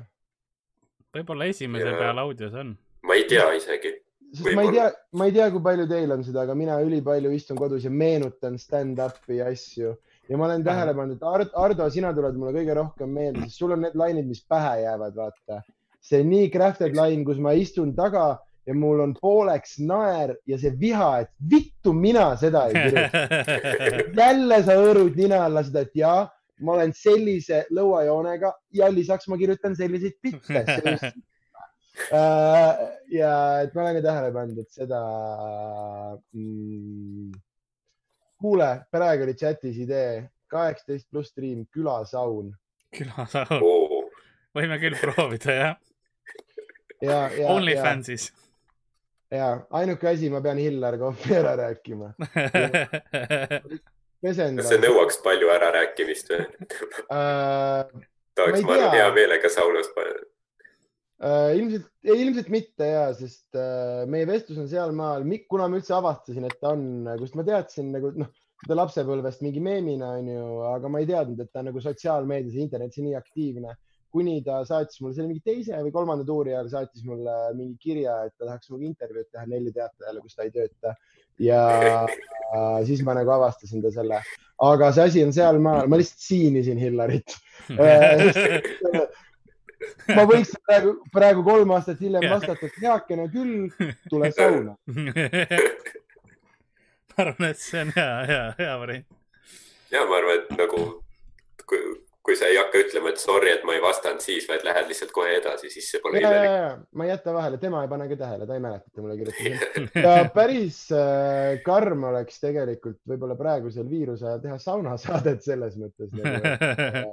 võib-olla 1.19 1.51
esimese 1.53 1.91
Jaa. 1.91 2.01
peal 2.01 2.25
audios 2.25 2.57
on. 2.61 2.75
ma 3.03 3.19
ei 3.19 3.29
tea 3.31 3.47
isegi. 3.57 3.95
sest 4.35 4.57
ma 4.59 4.67
ei 4.67 4.73
tea, 4.75 4.89
ma 5.15 5.29
ei 5.29 5.37
tea, 5.37 5.51
kui 5.55 5.63
palju 5.63 5.87
teil 5.91 6.17
on 6.17 6.25
seda, 6.27 6.45
aga 6.45 6.57
mina 6.59 6.81
ülipalju 6.83 7.33
istun 7.37 7.61
kodus 7.61 7.87
ja 7.87 7.93
meenutan 7.93 8.59
stand-up'i 8.61 9.41
ja 9.41 9.53
asju 9.53 9.95
ja 10.29 10.39
ma 10.41 10.47
olen 10.49 10.65
tähele 10.65 10.95
pannud, 10.97 11.17
et 11.17 11.29
Ard- 11.29 11.55
Ardo, 11.67 11.89
sina 11.93 12.13
tuled 12.17 12.37
mulle 12.41 12.55
kõige 12.57 12.77
rohkem 12.79 13.13
meelde, 13.13 13.45
sest 13.45 13.61
sul 13.61 13.75
on 13.77 13.85
need 13.85 13.97
lainid, 13.99 14.29
mis 14.29 14.43
pähe 14.49 14.81
jäävad, 14.85 15.17
vaata. 15.19 15.63
see 16.05 16.25
nii 16.25 16.51
crafted 16.53 16.97
lain, 16.97 17.25
kus 17.25 17.39
ma 17.41 17.55
istun 17.57 17.95
taga 17.97 18.27
ja 18.67 18.75
mul 18.77 19.01
on 19.05 19.15
pooleks 19.21 19.79
naer 19.85 20.35
ja 20.49 20.59
see 20.61 20.73
viha, 20.81 21.11
et 21.25 21.31
vittu 21.51 21.93
mina 21.97 22.31
seda 22.41 22.67
ei 22.69 22.75
kirjuta. 22.77 23.19
jälle 24.23 24.63
sa 24.65 24.77
hõõrud 24.81 25.17
nina 25.21 25.45
alla 25.49 25.65
seda, 25.65 25.85
et 25.85 25.97
jaa, 25.97 26.25
ma 26.65 26.77
olen 26.79 26.93
sellise 26.97 27.65
lõuajoonega 27.75 28.53
ja 28.79 28.91
lisaks 28.93 29.29
ma 29.29 29.39
kirjutan 29.41 29.77
selliseid 29.77 30.17
bitte. 30.25 30.65
ja 33.19 33.33
et 33.63 33.75
ma 33.75 33.85
olen 33.85 33.99
ka 33.99 34.05
tähele 34.09 34.33
pannud, 34.35 34.61
et 34.65 34.71
seda 34.81 35.01
mm,. 36.33 37.35
kuule, 38.45 38.69
praegu 38.93 39.25
oli 39.25 39.35
chatis 39.41 39.81
idee, 39.81 40.29
kaheksateist 40.53 41.09
pluss 41.11 41.33
stream, 41.33 41.65
külasaun 41.73 42.53
külasaun, 42.95 43.61
oo, 43.63 44.01
võime 44.57 44.79
küll 44.83 44.97
proovida 45.01 45.59
jah. 45.59 45.77
ja, 47.03 47.19
ja, 47.35 47.49
OnlyFansis. 47.55 48.29
ja 49.35 49.51
ainuke 49.81 50.09
asi, 50.13 50.31
ma 50.33 50.43
pean 50.45 50.61
Hillar 50.63 50.99
Kohvi 51.01 51.37
ära 51.41 51.57
rääkima. 51.61 52.13
kas 54.25 54.39
see 54.41 54.81
nõuaks 54.83 55.21
palju 55.25 55.51
ärarääkimist 55.57 56.33
või? 56.33 56.45
äh,. 56.45 57.83
tahaks, 58.35 58.61
ei 58.61 58.69
ma 58.69 58.79
arvan, 58.79 58.95
hea 58.99 59.11
meelega 59.19 59.53
saunas 59.53 59.91
panna. 59.97 60.23
Uh, 61.23 61.53
ilmselt, 61.55 61.85
ilmselt 62.11 62.49
mitte 62.51 62.87
ja, 62.89 63.05
sest 63.15 63.55
uh, 63.55 64.03
meie 64.11 64.27
vestlus 64.27 64.59
on 64.59 64.67
sealmaal, 64.69 65.23
kuna 65.49 65.69
ma 65.71 65.79
üldse 65.79 65.95
avastasin, 65.95 66.49
et 66.49 66.57
ta 66.59 66.73
on, 66.75 67.07
kust 67.21 67.37
ma 67.39 67.45
teadsin 67.47 67.93
nagu 67.95 68.11
noh, 68.19 68.33
ta 68.67 68.75
lapsepõlvest 68.75 69.45
mingi 69.45 69.63
meemina 69.63 70.11
onju, 70.19 70.45
aga 70.73 70.91
ma 70.91 71.01
ei 71.01 71.07
teadnud, 71.09 71.39
et 71.39 71.53
ta 71.55 71.63
on 71.63 71.71
nagu 71.71 71.83
sotsiaalmeedias 71.85 72.57
ja 72.59 72.65
internetis 72.67 73.05
nii 73.05 73.15
aktiivne, 73.19 73.77
kuni 74.15 74.41
ta 74.47 74.61
saatis 74.67 74.99
mulle 75.03 75.15
selle 75.15 75.31
mingi 75.31 75.43
teise 75.47 75.79
või 75.87 75.95
kolmanda 75.95 76.27
tuuri 76.27 76.53
ajal 76.55 76.73
saatis 76.73 77.07
mulle 77.07 77.35
mingi 77.55 77.79
kirja, 77.83 78.21
et 78.27 78.35
ta 78.35 78.49
tahaks 78.49 78.71
minuga 78.73 78.91
intervjuud 78.91 79.29
teha 79.31 79.47
Nelli 79.51 79.75
teatajale, 79.75 80.23
kus 80.23 80.35
ta 80.35 80.47
ei 80.47 80.55
tööta. 80.55 80.97
Ja 81.43 81.61
uh, 82.07 82.81
siis 82.89 83.05
ma 83.07 83.15
nagu 83.15 83.31
avastasin 83.39 83.87
ta 83.87 83.95
selle, 83.95 84.19
aga 84.67 84.91
see 84.97 85.07
asi 85.13 85.23
on 85.29 85.35
sealmaal, 85.37 85.87
ma 85.87 86.03
lihtsalt 86.03 86.27
siinisin 86.27 86.83
Hillarit 86.83 87.39
ma 90.15 90.27
võiks 90.31 90.55
praegu, 90.67 90.95
praegu 91.15 91.45
kolm 91.47 91.75
aastat 91.77 92.03
hiljem 92.05 92.29
vastata, 92.31 92.69
et 92.69 92.81
heakene 92.83 93.29
küll, 93.33 93.69
tule 94.11 94.31
sauna. 94.37 94.77
ma 97.11 97.27
arvan, 97.27 97.51
et 97.51 97.63
see 97.63 97.85
on 97.85 97.93
hea, 97.97 98.17
hea, 98.31 98.47
hea 98.59 98.75
variant. 98.81 99.21
ja 99.95 100.07
ma 100.09 100.19
arvan, 100.21 100.43
et 100.43 100.57
nagu 100.59 100.83
kui, 101.69 101.81
kui 102.25 102.37
sa 102.41 102.49
ei 102.49 102.57
hakka 102.57 102.81
ütlema, 102.81 103.13
et 103.13 103.21
sorry, 103.21 103.51
et 103.53 103.65
ma 103.69 103.75
ei 103.77 103.83
vastanud 103.85 104.25
siis, 104.25 104.47
vaid 104.49 104.65
lähed 104.65 104.89
lihtsalt 104.89 105.13
kohe 105.15 105.35
edasi, 105.37 105.69
siis 105.73 105.91
see 105.93 106.01
pole 106.05 106.23
imelik. 106.23 106.47
ja 106.49 106.71
ma 106.97 107.07
ei 107.07 107.13
jäta 107.13 107.35
vahele, 107.37 107.59
tema 107.61 107.83
ei 107.85 107.91
pane 107.91 108.07
ka 108.09 108.17
tähele, 108.23 108.49
ta 108.49 108.57
ei 108.57 108.63
mäleta, 108.65 108.89
et 108.89 108.97
ta 108.97 109.05
mulle 109.05 109.17
kirjutas. 109.21 109.77
ja 110.07 110.15
päris 110.35 110.79
äh, 110.97 111.59
karm 111.67 112.07
oleks 112.11 112.41
tegelikult 112.41 113.03
võib-olla 113.11 113.37
praegusel 113.37 113.91
viiruse 113.91 114.29
ajal 114.29 114.41
teha 114.47 114.57
saunasaadet 114.63 115.45
selles 115.45 115.77
mõttes 115.81 116.15
nagu,. 116.17 117.13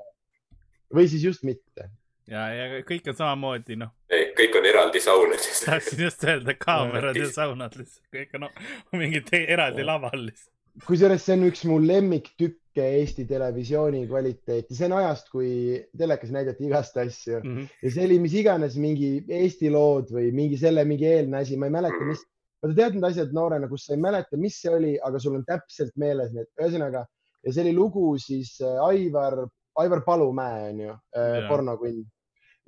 või 0.96 1.12
siis 1.12 1.28
just 1.28 1.44
mitte. 1.48 1.90
ja, 2.32 2.46
ja 2.56 2.80
kõik 2.88 3.12
on 3.12 3.18
samamoodi, 3.18 3.78
noh, 3.82 3.92
ei, 4.12 4.32
kõik 4.38 4.56
on 4.60 4.70
eraldi 4.70 5.02
saunades. 5.04 5.62
tahtsin 5.66 6.06
just 6.08 6.24
öelda 6.28 6.56
kaamerad 6.60 7.20
ja 7.20 7.28
saunad 7.32 7.76
lihtsalt, 7.78 8.08
kõik 8.16 8.34
on 8.40 8.48
no, 8.48 8.52
mingi 8.98 9.22
te- 9.28 9.46
eraldi 9.52 9.86
laval 9.88 10.26
lihtsalt. 10.30 10.52
kusjuures 10.88 11.24
see 11.28 11.38
on 11.38 11.48
üks 11.50 11.64
mu 11.68 11.78
lemmiktükke 11.84 12.88
Eesti 13.02 13.26
televisiooni 13.28 14.06
kvaliteeti, 14.08 14.76
see 14.78 14.88
on 14.88 14.98
ajast, 15.02 15.28
kui 15.34 15.52
telekas 16.00 16.32
näidati 16.32 16.70
igast 16.70 16.96
asju. 17.02 17.42
Ja 17.84 17.92
see 17.92 18.06
oli 18.08 18.20
mis 18.24 18.36
iganes 18.40 18.78
mingi 18.80 19.18
Eesti 19.28 19.72
lood 19.74 20.14
või 20.16 20.30
mingi 20.36 20.60
selle 20.62 20.86
mingi 20.88 21.10
eelne 21.10 21.42
asi, 21.44 21.60
ma 21.60 21.68
ei 21.68 21.76
mäleta, 21.76 22.00
mis. 22.08 22.24
vaata 22.64 22.78
tead 22.78 22.96
need 22.96 23.10
asjad 23.10 23.34
noorena, 23.36 23.68
kus 23.68 23.90
sa 23.90 23.98
ei 23.98 24.00
mäleta, 24.00 24.40
mis 24.40 24.62
see 24.62 24.72
oli, 24.72 24.94
aga 25.04 25.20
sul 25.20 25.36
on 25.36 25.44
täpselt 25.44 25.92
meeles 26.00 26.32
need, 26.32 26.48
ühesõnaga 26.62 27.04
ja 27.44 27.54
see 27.54 27.66
oli 27.66 27.74
lugu 27.76 28.06
siis 28.22 28.56
äh, 28.62 28.80
Aivar, 28.86 29.48
Aivar 29.82 30.04
Palumäe 30.06 30.70
on 30.70 30.80
ju 30.86 30.92
äh,, 30.94 31.48
pornokunn 31.50 32.04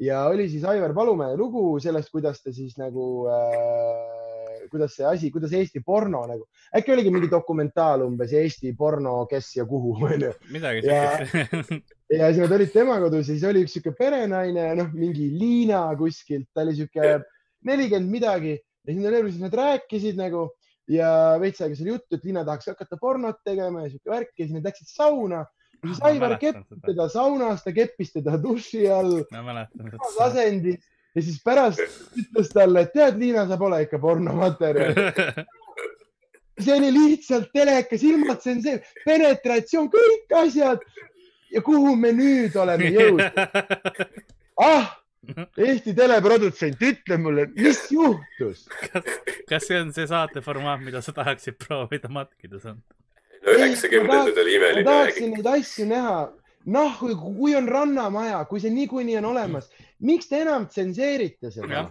ja 0.03 0.25
oli 0.29 0.49
siis 0.51 0.65
Aivar 0.67 0.93
Palumäe 0.95 1.37
lugu 1.39 1.79
sellest, 1.83 2.11
kuidas 2.11 2.41
ta 2.43 2.53
siis 2.53 2.75
nagu 2.79 3.27
äh,, 3.31 4.67
kuidas 4.71 4.95
see 4.97 5.05
asi, 5.07 5.29
kuidas 5.31 5.53
Eesti 5.53 5.83
porno 5.85 6.23
nagu, 6.29 6.47
äkki 6.75 6.93
oligi 6.95 7.11
mingi 7.13 7.29
dokumentaal 7.31 8.05
umbes 8.07 8.33
Eesti 8.37 8.73
porno, 8.77 9.15
kes 9.29 9.51
ja 9.59 9.67
kuhu 9.69 9.95
onju 10.09 10.33
midagi 10.53 10.83
sellist. 10.87 11.93
ja 12.09 12.31
siis 12.31 12.41
nad 12.43 12.57
olid 12.57 12.73
tema 12.73 12.99
kodus 13.03 13.27
ja 13.27 13.35
siis 13.35 13.47
oli 13.49 13.63
üks 13.65 13.77
sihuke 13.77 13.95
perenaine, 13.97 14.69
noh, 14.79 14.91
mingi 14.97 15.29
Liina 15.37 15.85
kuskilt, 15.99 16.49
ta 16.53 16.65
oli 16.65 16.75
sihuke 16.79 17.15
nelikümmend 17.69 18.11
midagi 18.11 18.57
ja 18.57 18.91
siis 18.91 19.03
nad, 19.03 19.19
siis 19.29 19.41
nad 19.43 19.57
rääkisid 19.61 20.19
nagu 20.19 20.47
ja 20.91 21.09
veits 21.39 21.61
aega 21.63 21.77
seal 21.77 21.93
juttu, 21.93 22.17
et 22.17 22.25
Liina 22.27 22.43
tahaks 22.47 22.71
hakata 22.73 22.99
pornot 22.99 23.39
tegema 23.47 23.85
ja 23.85 23.93
siuke 23.93 24.11
värk 24.11 24.33
ja 24.35 24.47
siis 24.47 24.55
nad 24.57 24.67
läksid 24.67 24.89
sauna. 24.91 25.43
Siis 25.83 26.01
Aivar 26.07 26.37
keppis 26.41 26.81
teda 26.87 27.09
saunas, 27.11 27.63
ta 27.63 27.73
keppis 27.75 28.13
teda 28.15 28.37
duši 28.41 28.87
all 28.91 29.21
ma 29.31 29.43
mäletan 29.45 29.91
seda. 29.91 30.29
asendis 30.29 30.81
ja 31.15 31.21
siis 31.21 31.41
pärast 31.45 31.81
ütles 32.17 32.49
talle, 32.53 32.85
et 32.85 32.93
tead, 32.95 33.19
Liina, 33.21 33.45
sa 33.49 33.57
pole 33.61 33.83
ikka 33.85 33.99
pornomaterjal. 34.01 34.95
see 36.63 36.73
oli 36.75 36.89
lihtsalt 36.93 37.51
telekas, 37.53 38.03
ilma 38.05 38.35
tsenseer, 38.37 38.81
penetratsioon, 39.05 39.89
kõik 39.93 40.35
asjad. 40.43 40.83
ja 41.53 41.61
kuhu 41.61 41.95
me 41.95 42.11
nüüd 42.17 42.55
oleme 42.57 42.89
jõudnud? 42.93 43.39
ah, 44.69 44.91
Eesti 45.57 45.93
teleprodutsent, 45.95 46.81
ütle 46.83 47.17
mulle, 47.21 47.45
mis 47.55 47.85
juhtus? 47.93 48.65
kas 49.49 49.69
see 49.69 49.79
on 49.79 49.93
see 49.95 50.07
saate 50.09 50.41
formaat, 50.43 50.81
mida 50.83 51.01
sa 51.01 51.13
tahaksid 51.15 51.55
proovida 51.61 52.11
matkides 52.11 52.65
on? 52.73 52.81
Üheksakümnendad 53.43 54.39
oli 54.43 54.55
ma 54.55 54.59
imeline 54.59 54.83
aeg. 54.83 54.87
tahaksin 54.89 55.35
neid 55.37 55.49
asju 55.55 55.87
näha. 55.89 56.19
noh, 56.65 56.99
kui, 56.99 57.55
on 57.59 57.67
Rannamaja, 57.67 58.45
kui 58.47 58.61
see 58.63 58.71
niikuinii 58.71 59.17
on 59.19 59.25
olemas, 59.33 59.67
miks 59.99 60.29
te 60.31 60.39
enam 60.45 60.67
tsenseerite 60.71 61.51
seda 61.51 61.89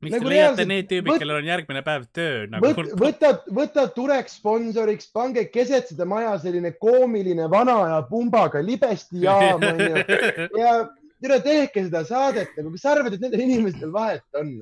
miks 0.00 0.14
Nagu 0.14 0.24
te 0.24 0.32
leiate 0.32 0.46
reaalselt- 0.46 0.68
neid 0.70 0.86
tüübid, 0.88 1.18
kellel 1.20 1.36
on 1.42 1.48
järgmine 1.50 1.82
päev 1.84 2.06
töö 2.16 2.46
nagu 2.48 2.70
võt,? 2.70 2.94
võta, 3.02 3.32
võta 3.52 3.84
Turek 3.92 4.30
sponsoriks, 4.32 5.10
pange 5.12 5.44
keset 5.52 5.90
seda 5.92 6.06
maja 6.08 6.38
selline 6.40 6.72
koomiline 6.80 7.50
vana 7.52 7.74
aja 7.84 7.98
pumbaga 8.08 8.62
libestijaam 8.64 9.60
onju 9.72 10.00
ja 10.56 10.72
tere, 11.20 11.40
tehke 11.44 11.84
seda 11.84 12.04
saadet 12.08 12.56
nagu, 12.56 12.72
kas 12.72 12.86
sa 12.86 12.94
arvad, 12.94 13.12
et 13.16 13.20
nendel 13.26 13.44
inimestel 13.44 13.92
vahet 13.92 14.24
on? 14.40 14.54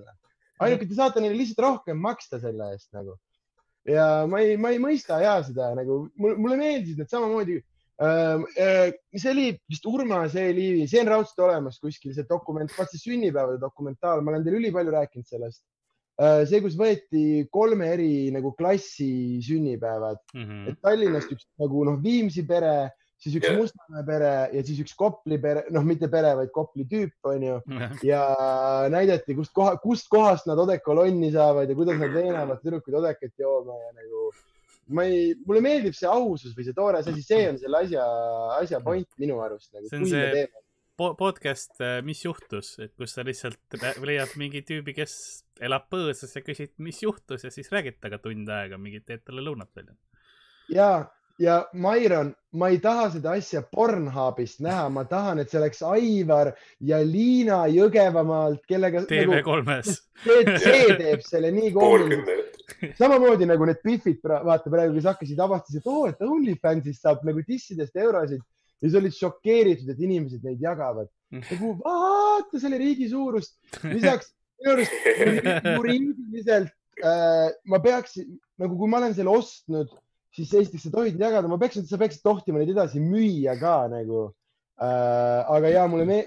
ainuke, 0.59 0.89
te 0.91 0.99
saate 0.99 1.23
neile 1.23 1.39
lihtsalt 1.39 1.63
rohkem 1.63 2.01
maksta 2.03 2.41
selle 2.43 2.73
eest 2.75 2.89
nagu. 2.97 3.15
Ja 3.89 4.27
ma 4.29 4.43
ei, 4.45 4.57
ma 4.61 4.71
ei 4.75 4.79
mõista 4.83 5.19
ja 5.23 5.39
seda 5.47 5.71
nagu, 5.79 6.05
mulle 6.21 6.57
meeldisid 6.61 7.01
need 7.01 7.11
samamoodi 7.13 7.59
äh,. 7.59 8.45
Äh, 8.63 8.93
see 9.17 9.33
oli 9.33 9.47
vist 9.71 9.87
Urmas 9.91 10.37
E 10.39 10.45
Liivi, 10.55 10.85
see 10.87 11.01
on 11.03 11.09
raudselt 11.11 11.41
olemas 11.49 11.81
kuskil 11.83 12.13
see 12.15 12.27
dokument, 12.29 12.71
vaat 12.77 12.93
see 12.93 13.01
sünnipäevade 13.09 13.59
dokumentaal, 13.63 14.23
ma 14.23 14.31
olen 14.35 14.45
teile 14.47 14.61
ülipalju 14.61 14.95
rääkinud 14.95 15.27
sellest 15.27 15.65
äh,. 16.21 16.45
see, 16.47 16.61
kus 16.63 16.77
võeti 16.79 17.25
kolme 17.51 17.89
eri 17.97 18.29
nagu 18.35 18.53
klassi 18.59 19.41
sünnipäevad, 19.43 20.23
Mhm. 20.35 20.69
et 20.71 20.81
Tallinnast 20.85 21.33
üks 21.35 21.49
nagu 21.59 21.85
noh, 21.89 21.99
Viimsi 22.03 22.47
pere, 22.47 22.93
siis 23.19 23.35
üks 23.41 23.49
yeah. 23.49 23.57
Mustamäe 23.59 24.05
pere 24.07 24.33
ja 24.55 24.63
siis 24.67 24.79
üks 24.85 24.95
Kopli 24.99 25.39
pere, 25.43 25.65
noh, 25.75 25.83
mitte 25.87 26.09
pere, 26.13 26.35
vaid 26.39 26.53
Kopli 26.55 26.85
tüüp 26.91 27.31
onju 27.33 27.57
ja 28.07 28.23
näidati, 28.93 29.35
kust 29.39 29.53
koha, 29.57 29.77
kust 29.83 30.07
kohast 30.13 30.47
nad 30.51 30.59
odekolonni 30.63 31.33
saavad 31.35 31.69
ja 31.71 31.75
kuidas 31.79 31.99
nad 31.99 32.15
veenavad 32.15 32.63
tüdrukuid 32.63 32.95
odekat 33.01 33.35
jooma 33.43 33.75
ja 33.83 33.91
nagu 33.99 34.29
ma 34.95 35.05
ei, 35.05 35.35
mulle 35.45 35.61
meeldib 35.61 35.93
see 35.99 36.09
ausus 36.09 36.55
või 36.57 36.65
see 36.65 36.73
toores 36.79 37.11
asi, 37.11 37.21
see 37.27 37.43
on 37.51 37.59
selle 37.61 37.83
asja, 37.85 38.05
asja 38.61 38.79
point 38.81 39.09
minu 39.21 39.37
arust 39.45 39.75
nagu. 39.75 39.91
See 39.91 39.99
on 40.01 40.07
see- 40.09 40.47
Po- 40.99 41.13
podcast 41.15 41.77
äh, 41.79 42.01
Mis 42.03 42.25
juhtus, 42.25 42.73
et 42.83 42.91
kus 42.99 43.13
sa 43.15 43.23
lihtsalt 43.23 43.77
leiad 44.03 44.33
mingi 44.41 44.65
tüübi, 44.67 44.97
kes 44.97 45.13
elab 45.63 45.85
põõsas 45.93 46.33
ja 46.35 46.43
küsid, 46.43 46.73
mis 46.83 46.99
juhtus 47.05 47.45
ja 47.47 47.53
siis 47.55 47.69
räägid 47.71 48.01
temaga 48.01 48.19
tund 48.25 48.49
aega 48.51 48.81
mingit, 48.83 49.05
teed 49.07 49.23
talle 49.23 49.45
lõunat 49.47 49.71
välja. 49.79 49.95
ja, 50.75 50.89
ja 51.39 51.59
Mairon, 51.73 52.33
ma 52.59 52.69
ei 52.73 52.81
taha 52.83 53.09
seda 53.15 53.37
asja 53.39 53.63
Pornhubist 53.63 54.63
näha, 54.65 54.89
ma 54.91 55.05
tahan, 55.09 55.43
et 55.43 55.51
see 55.51 55.61
oleks 55.61 55.83
Aivar 55.87 56.53
ja 56.85 57.01
Liina 57.05 57.63
Jõgevamaalt, 57.71 58.65
kellega 58.69 59.05
nagu, 59.05 59.11
TV3-s. 59.13 59.99
see, 60.25 60.59
see 60.65 60.97
teeb 60.99 61.25
selle 61.27 61.53
nii 61.55 61.73
koomiliseks. 61.77 62.95
samamoodi 62.99 63.49
nagu 63.49 63.69
need 63.69 63.83
Biffid, 63.85 64.21
vaata 64.23 64.71
praegu, 64.73 64.97
kes 64.99 65.11
hakkasid, 65.13 65.43
avastasid, 65.45 65.83
et 65.83 65.93
oo, 65.93 66.07
et 66.11 66.25
OnlyFansist 66.27 67.07
saab 67.07 67.23
nagu 67.29 67.45
dissidest 67.47 67.97
eurosid 67.97 68.43
ja 68.43 68.87
siis 68.87 68.99
olid 68.99 69.15
šokeeritud, 69.15 69.89
et 69.91 70.03
inimesed 70.03 70.45
neid 70.47 70.61
jagavad. 70.63 71.09
nagu 71.35 71.75
vaata 71.83 72.61
selle 72.61 72.79
riigi 72.81 73.09
suurust. 73.11 73.57
lisaks 73.85 74.33
minu 74.59 74.75
arust 74.75 74.93
juriidiliselt 75.77 76.71
äh, 77.05 77.49
ma 77.65 77.81
peaksin 77.83 78.39
nagu, 78.59 78.79
kui 78.79 78.91
ma 78.91 79.03
olen 79.03 79.15
selle 79.15 79.31
ostnud, 79.31 79.91
siis 80.39 80.53
esiteks 80.55 80.87
sa 80.87 80.95
tohid 80.95 81.19
jagada, 81.21 81.51
ma 81.51 81.59
peaksin, 81.61 81.87
sa 81.89 81.99
peaksid 82.01 82.23
tohtima 82.25 82.61
neid 82.61 82.71
edasi 82.75 83.03
müüa 83.03 83.57
ka 83.61 83.81
nagu 83.91 84.29
äh,. 84.79 85.43
aga 85.51 85.73
ja 85.75 85.87
mulle 85.91 86.07
me, 86.07 86.19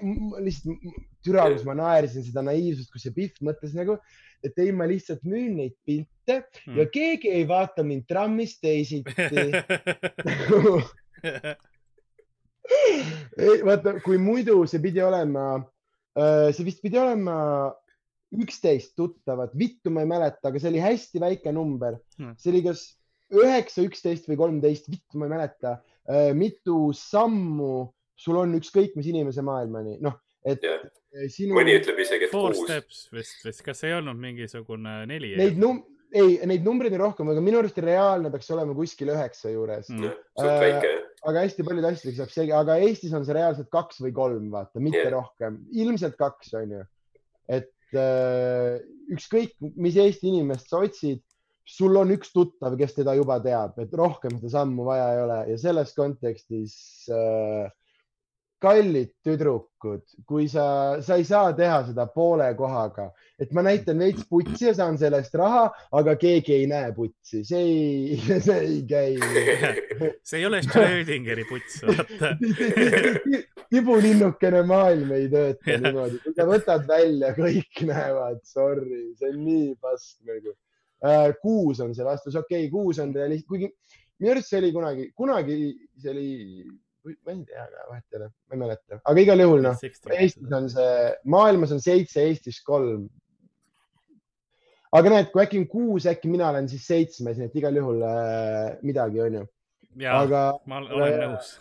lihtsalt 0.43 0.78
türa, 1.24 1.47
kus 1.53 1.64
ma 1.68 1.76
naersin 1.78 2.26
seda 2.26 2.43
naiivsust, 2.45 2.91
kus 2.91 3.05
see 3.05 3.16
Pihv 3.16 3.41
mõtles 3.47 3.74
nagu, 3.78 3.97
et 4.43 4.57
ei, 4.59 4.72
ma 4.76 4.88
lihtsalt 4.89 5.24
müün 5.28 5.55
neid 5.59 5.76
pilte 5.88 6.41
ja 6.78 6.88
keegi 6.91 7.32
ei 7.32 7.45
vaata 7.47 7.86
mind 7.86 8.07
trammis 8.09 8.57
teisiti. 8.59 9.14
vaata, 13.68 13.99
kui 14.03 14.18
muidu 14.22 14.64
see 14.70 14.82
pidi 14.84 15.03
olema, 15.05 15.45
see 16.51 16.66
vist 16.68 16.82
pidi 16.84 16.99
olema 16.99 17.38
üksteist 18.32 18.95
tuttavat, 18.95 19.51
vittu 19.59 19.91
ma 19.91 20.05
ei 20.05 20.09
mäleta, 20.09 20.47
aga 20.47 20.59
see 20.59 20.72
oli 20.72 20.82
hästi 20.84 21.20
väike 21.22 21.51
number 21.55 21.99
Hmm.. 22.18 22.36
see 22.39 22.51
oli 22.53 22.64
kas 22.70 22.86
üheksa, 23.32 23.86
üksteist 23.88 24.28
või 24.30 24.38
kolmteist, 24.40 24.90
vittu 24.92 25.20
ma 25.20 25.28
ei 25.28 25.36
mäleta. 25.38 25.78
mitu 26.36 26.90
sammu 26.98 27.88
sul 28.22 28.40
on 28.42 28.58
ükskõik 28.58 28.98
mis 28.98 29.08
inimese 29.12 29.44
maailmani, 29.46 29.98
noh, 30.04 30.18
et 30.46 30.64
jah, 30.66 30.84
sinu. 31.32 31.56
mõni 31.58 31.78
ütleb 31.80 32.02
isegi, 32.04 32.28
et 32.28 32.34
Four 32.34 32.56
kuus. 32.56 32.66
steps 32.68 33.06
vist, 33.14 33.42
vist, 33.46 33.64
kas 33.66 33.84
ei 33.88 33.96
olnud 33.98 34.20
mingisugune 34.22 35.02
neli? 35.10 35.34
Neid 35.40 35.60
num-, 35.62 35.82
ei, 36.12 36.38
neid 36.50 36.66
numbreid 36.68 36.96
on 36.98 37.06
rohkem, 37.06 37.32
aga 37.34 37.44
minu 37.44 37.62
arust 37.62 37.80
reaalne 37.82 38.32
peaks 38.34 38.52
olema 38.54 38.76
kuskil 38.78 39.14
üheksa 39.14 39.54
juures 39.54 39.90
Mm. 39.92 40.14
suht 40.38 40.64
väike. 40.66 40.94
aga 41.32 41.46
hästi 41.46 41.66
paljude 41.68 41.92
asjadega 41.92 42.18
saab 42.22 42.34
segi, 42.34 42.56
aga 42.58 42.78
Eestis 42.88 43.14
on 43.18 43.26
see 43.26 43.38
reaalselt 43.38 43.70
kaks 43.74 44.02
või 44.06 44.14
kolm, 44.18 44.50
vaata, 44.54 44.82
mitte 44.82 45.04
yeah. 45.04 45.14
rohkem, 45.14 45.62
ilmselt 45.72 46.18
kaks, 46.20 46.54
onju. 46.58 46.86
et 47.50 47.98
äh, 47.98 48.80
ükskõik, 49.12 49.58
mis 49.76 49.98
Eesti 50.00 50.32
inimest 50.32 50.70
sa 50.72 50.82
otsid, 50.86 51.22
sul 51.68 51.95
on 51.99 52.14
üks 52.16 52.34
tuttav, 52.34 52.78
kes 52.80 52.95
teda 52.97 53.16
juba 53.18 53.39
teab, 53.43 53.78
et 53.82 53.93
rohkem 53.97 54.38
seda 54.39 54.55
sammu 54.59 54.88
vaja 54.88 55.12
ei 55.14 55.22
ole. 55.26 55.39
Ja 55.51 55.59
selles 55.62 55.93
kontekstis 55.97 56.76
äh, 57.12 57.70
kallid 58.62 59.09
tüdrukud, 59.26 60.03
kui 60.30 60.45
sa, 60.49 60.99
sa 61.01 61.18
ei 61.18 61.26
saa 61.26 61.49
teha 61.57 61.80
seda 61.88 62.05
poole 62.14 62.45
kohaga, 62.57 63.07
et 63.41 63.49
ma 63.57 63.64
näitan 63.66 63.97
veits 64.01 64.28
putsi 64.30 64.68
ja 64.68 64.74
saan 64.78 64.99
sellest 65.01 65.34
raha, 65.39 65.64
aga 65.97 66.14
keegi 66.22 66.53
ei 66.59 66.68
näe 66.70 66.91
putsi, 66.95 67.41
see 67.47 67.62
ei, 67.62 68.20
see 68.45 68.59
ei 68.59 68.80
käi 68.89 69.18
see 70.28 70.41
ei 70.43 70.47
ole 70.49 70.62
Schrödingeri 70.66 71.47
puts, 71.49 71.82
vaata. 71.88 72.36
tibulinnukene 73.72 74.62
maailm 74.70 75.14
ei 75.18 75.30
tööta 75.32 75.80
niimoodi, 75.82 76.22
kui 76.26 76.36
sa 76.38 76.49
võtad 76.49 76.86
välja, 76.89 77.34
kõik 77.38 77.86
näevad, 77.89 78.43
sorry, 78.45 79.07
see 79.18 79.34
on 79.34 79.41
nii 79.47 79.72
pask 79.82 80.20
nagu. 80.28 80.53
Kuus 81.41 81.80
on 81.82 81.95
see 81.97 82.06
vastus, 82.06 82.36
okei 82.38 82.68
okay,, 82.68 82.72
kuus 82.74 82.99
on 83.02 83.14
realist-, 83.16 83.47
kuigi 83.49 83.72
minu 84.22 84.36
arust 84.36 84.52
see 84.52 84.62
oli 84.62 84.72
kunagi, 84.76 85.08
kunagi 85.18 85.58
see 85.97 86.12
oli, 86.14 86.28
ma 87.08 87.34
ei 87.34 87.41
tea, 87.47 87.66
vahet 87.89 88.06
ei 88.14 88.20
ole, 88.20 88.28
ma 88.30 88.58
ei 88.58 88.62
mäleta, 88.62 88.99
aga 89.02 89.24
igal 89.26 89.43
juhul 89.45 89.66
noh, 89.66 89.82
Eestis 90.18 90.54
on 90.58 90.70
see, 90.70 90.93
maailmas 91.34 91.74
on 91.74 91.82
seitse, 91.84 92.28
Eestis 92.30 92.62
kolm. 92.68 93.08
aga 94.93 95.14
näed, 95.16 95.32
kui 95.34 95.41
äkki 95.45 95.64
on 95.64 95.68
kuus, 95.72 96.06
äkki 96.12 96.30
mina 96.30 96.52
olen 96.52 96.70
siis 96.70 96.86
seitsmes, 96.89 97.39
nii 97.39 97.49
et 97.49 97.60
igal 97.62 97.82
juhul 97.82 98.06
äh, 98.06 98.78
midagi, 98.86 99.24
onju. 99.26 99.45
jaa, 100.06 100.22
aga 100.28 100.47
ma 100.70 100.84
olen 100.84 101.08
aga- 101.08 101.30
nõus. 101.32 101.56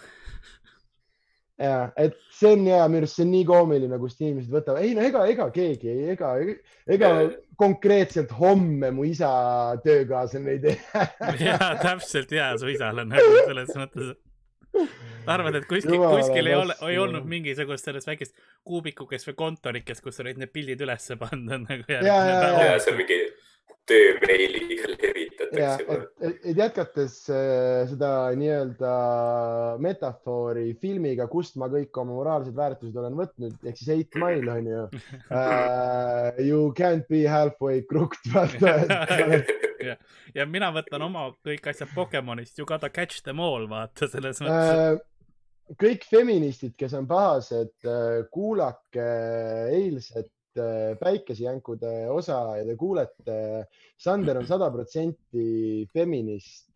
ja, 1.60 1.90
et 2.00 2.16
see 2.34 2.54
on 2.54 2.64
ja 2.68 2.80
minu 2.88 3.04
arust 3.04 3.18
see 3.18 3.26
on 3.26 3.32
nii 3.34 3.44
koomiline, 3.48 3.98
kust 4.00 4.22
inimesed 4.22 4.52
võtavad, 4.54 4.82
ei 4.84 4.94
no 4.96 5.04
ega, 5.06 5.24
ega 5.30 5.48
keegi, 5.54 5.92
ega, 6.14 6.32
ega 6.96 7.12
konkreetselt 7.60 8.32
homme 8.38 8.92
mu 8.96 9.04
isa 9.08 9.30
töökaaslane 9.84 10.56
ei 10.56 10.62
tee. 10.64 10.76
jaa, 11.50 11.74
täpselt 11.82 12.32
jaa, 12.34 12.54
su 12.60 12.70
isal 12.72 13.04
on 13.04 13.12
nagu 13.12 13.44
selles 13.44 13.74
mõttes. 13.76 14.14
arvad, 15.30 15.58
et 15.58 15.68
kuskil, 15.68 15.98
kuskil 16.00 16.48
ei 16.48 16.56
ole, 16.56 16.76
ei 16.88 16.98
olnud 17.02 17.26
mingisugust 17.28 17.88
sellest 17.88 18.08
väikest 18.08 18.34
kuubikukest 18.64 19.28
või 19.30 19.38
kontorikest, 19.44 20.04
kus 20.04 20.22
olid 20.24 20.40
need 20.40 20.52
pildid 20.54 20.80
ülesse 20.86 21.18
pandud 21.20 21.66
nagu 21.66 21.84
ja, 21.90 22.02
ja. 22.06 22.50
ja 22.70 22.76
seal 22.80 22.96
mingi 23.00 23.20
töömeiliga 23.90 24.90
levitatakse 24.92 25.40
et, 26.20 26.36
et, 26.44 26.56
jätkates 26.58 27.16
äh, 27.32 27.88
seda 27.90 28.10
nii-öelda 28.38 28.92
metafoori 29.82 30.74
filmiga, 30.82 31.26
kust 31.30 31.58
ma 31.60 31.70
kõik 31.72 32.00
oma 32.02 32.16
moraalsed 32.18 32.56
väärtused 32.56 32.96
olen 33.02 33.18
võtnud, 33.18 33.58
ehk 33.66 33.80
siis 33.80 33.92
Eight 33.96 34.18
Mile 34.20 34.54
on 34.54 34.70
ju 34.70 34.86
uh,. 34.86 36.40
You 36.40 36.70
can't 36.76 37.06
be 37.10 37.24
halfway 37.28 37.82
crooked, 37.88 38.30
vaata. 38.34 38.76
ja 40.38 40.46
mina 40.46 40.70
võtan 40.74 41.06
oma 41.08 41.30
kõik 41.46 41.70
asjad 41.72 41.90
Pokemonist, 41.94 42.58
you 42.60 42.68
gotta 42.68 42.92
catch 42.92 43.24
them 43.26 43.42
all, 43.42 43.66
vaata 43.70 44.08
selles 44.10 44.42
mõttes. 44.44 45.00
Uh, 45.00 45.74
kõik 45.80 46.06
feministid, 46.10 46.76
kes 46.78 46.94
on 46.98 47.06
pahased, 47.10 47.74
kuulake 48.34 49.08
eilset 49.74 50.30
päikesejänkude 51.00 52.08
osa 52.10 52.56
ja 52.58 52.64
te 52.66 52.76
kuulete, 52.76 53.36
Sander 54.00 54.40
on 54.40 54.48
sada 54.48 54.70
protsenti 54.70 55.86
feminist. 55.92 56.72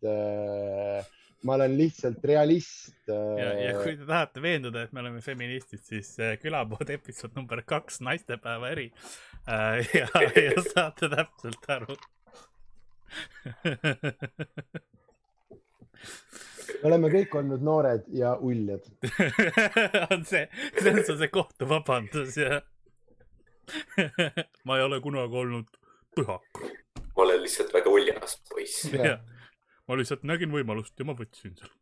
ma 1.45 1.53
olen 1.53 1.75
lihtsalt 1.77 2.23
realist. 2.25 3.03
ja, 3.07 3.51
ja 3.59 3.75
kui 3.77 3.97
te 3.97 4.05
tahate 4.05 4.41
veenduda, 4.41 4.85
et 4.85 4.93
me 4.93 5.03
oleme 5.03 5.21
feministid, 5.21 5.83
siis 5.85 6.15
külapood 6.41 6.89
episood 6.89 7.35
number 7.37 7.61
kaks, 7.65 8.01
naistepäeva 8.01 8.71
eri. 8.73 8.91
ja, 9.45 10.07
ja 10.23 10.65
saate 10.73 11.11
täpselt 11.11 11.69
aru 11.69 11.97
me 16.81 16.89
oleme 16.89 17.09
kõik 17.13 17.35
olnud 17.39 17.63
noored 17.65 18.07
ja 18.15 18.35
uljad 18.41 18.85
on 20.13 20.25
see, 20.27 20.45
see 20.79 20.93
on 20.93 21.03
see 21.07 21.31
kohtuvabandus 21.33 22.37
ja 22.39 22.61
ma 24.67 24.77
ei 24.79 24.85
ole 24.85 25.01
kunagi 25.03 25.41
olnud 25.43 25.79
pühak. 26.15 26.61
ma 27.15 27.23
olen 27.23 27.41
lihtsalt 27.43 27.73
väga 27.73 27.89
uljas 27.89 28.37
poiss. 28.49 28.91
ma 29.87 29.97
lihtsalt 29.99 30.23
nägin 30.23 30.53
võimalust 30.53 30.99
ja 30.99 31.07
ma 31.07 31.17
võtsin 31.17 31.57
selle 31.57 31.73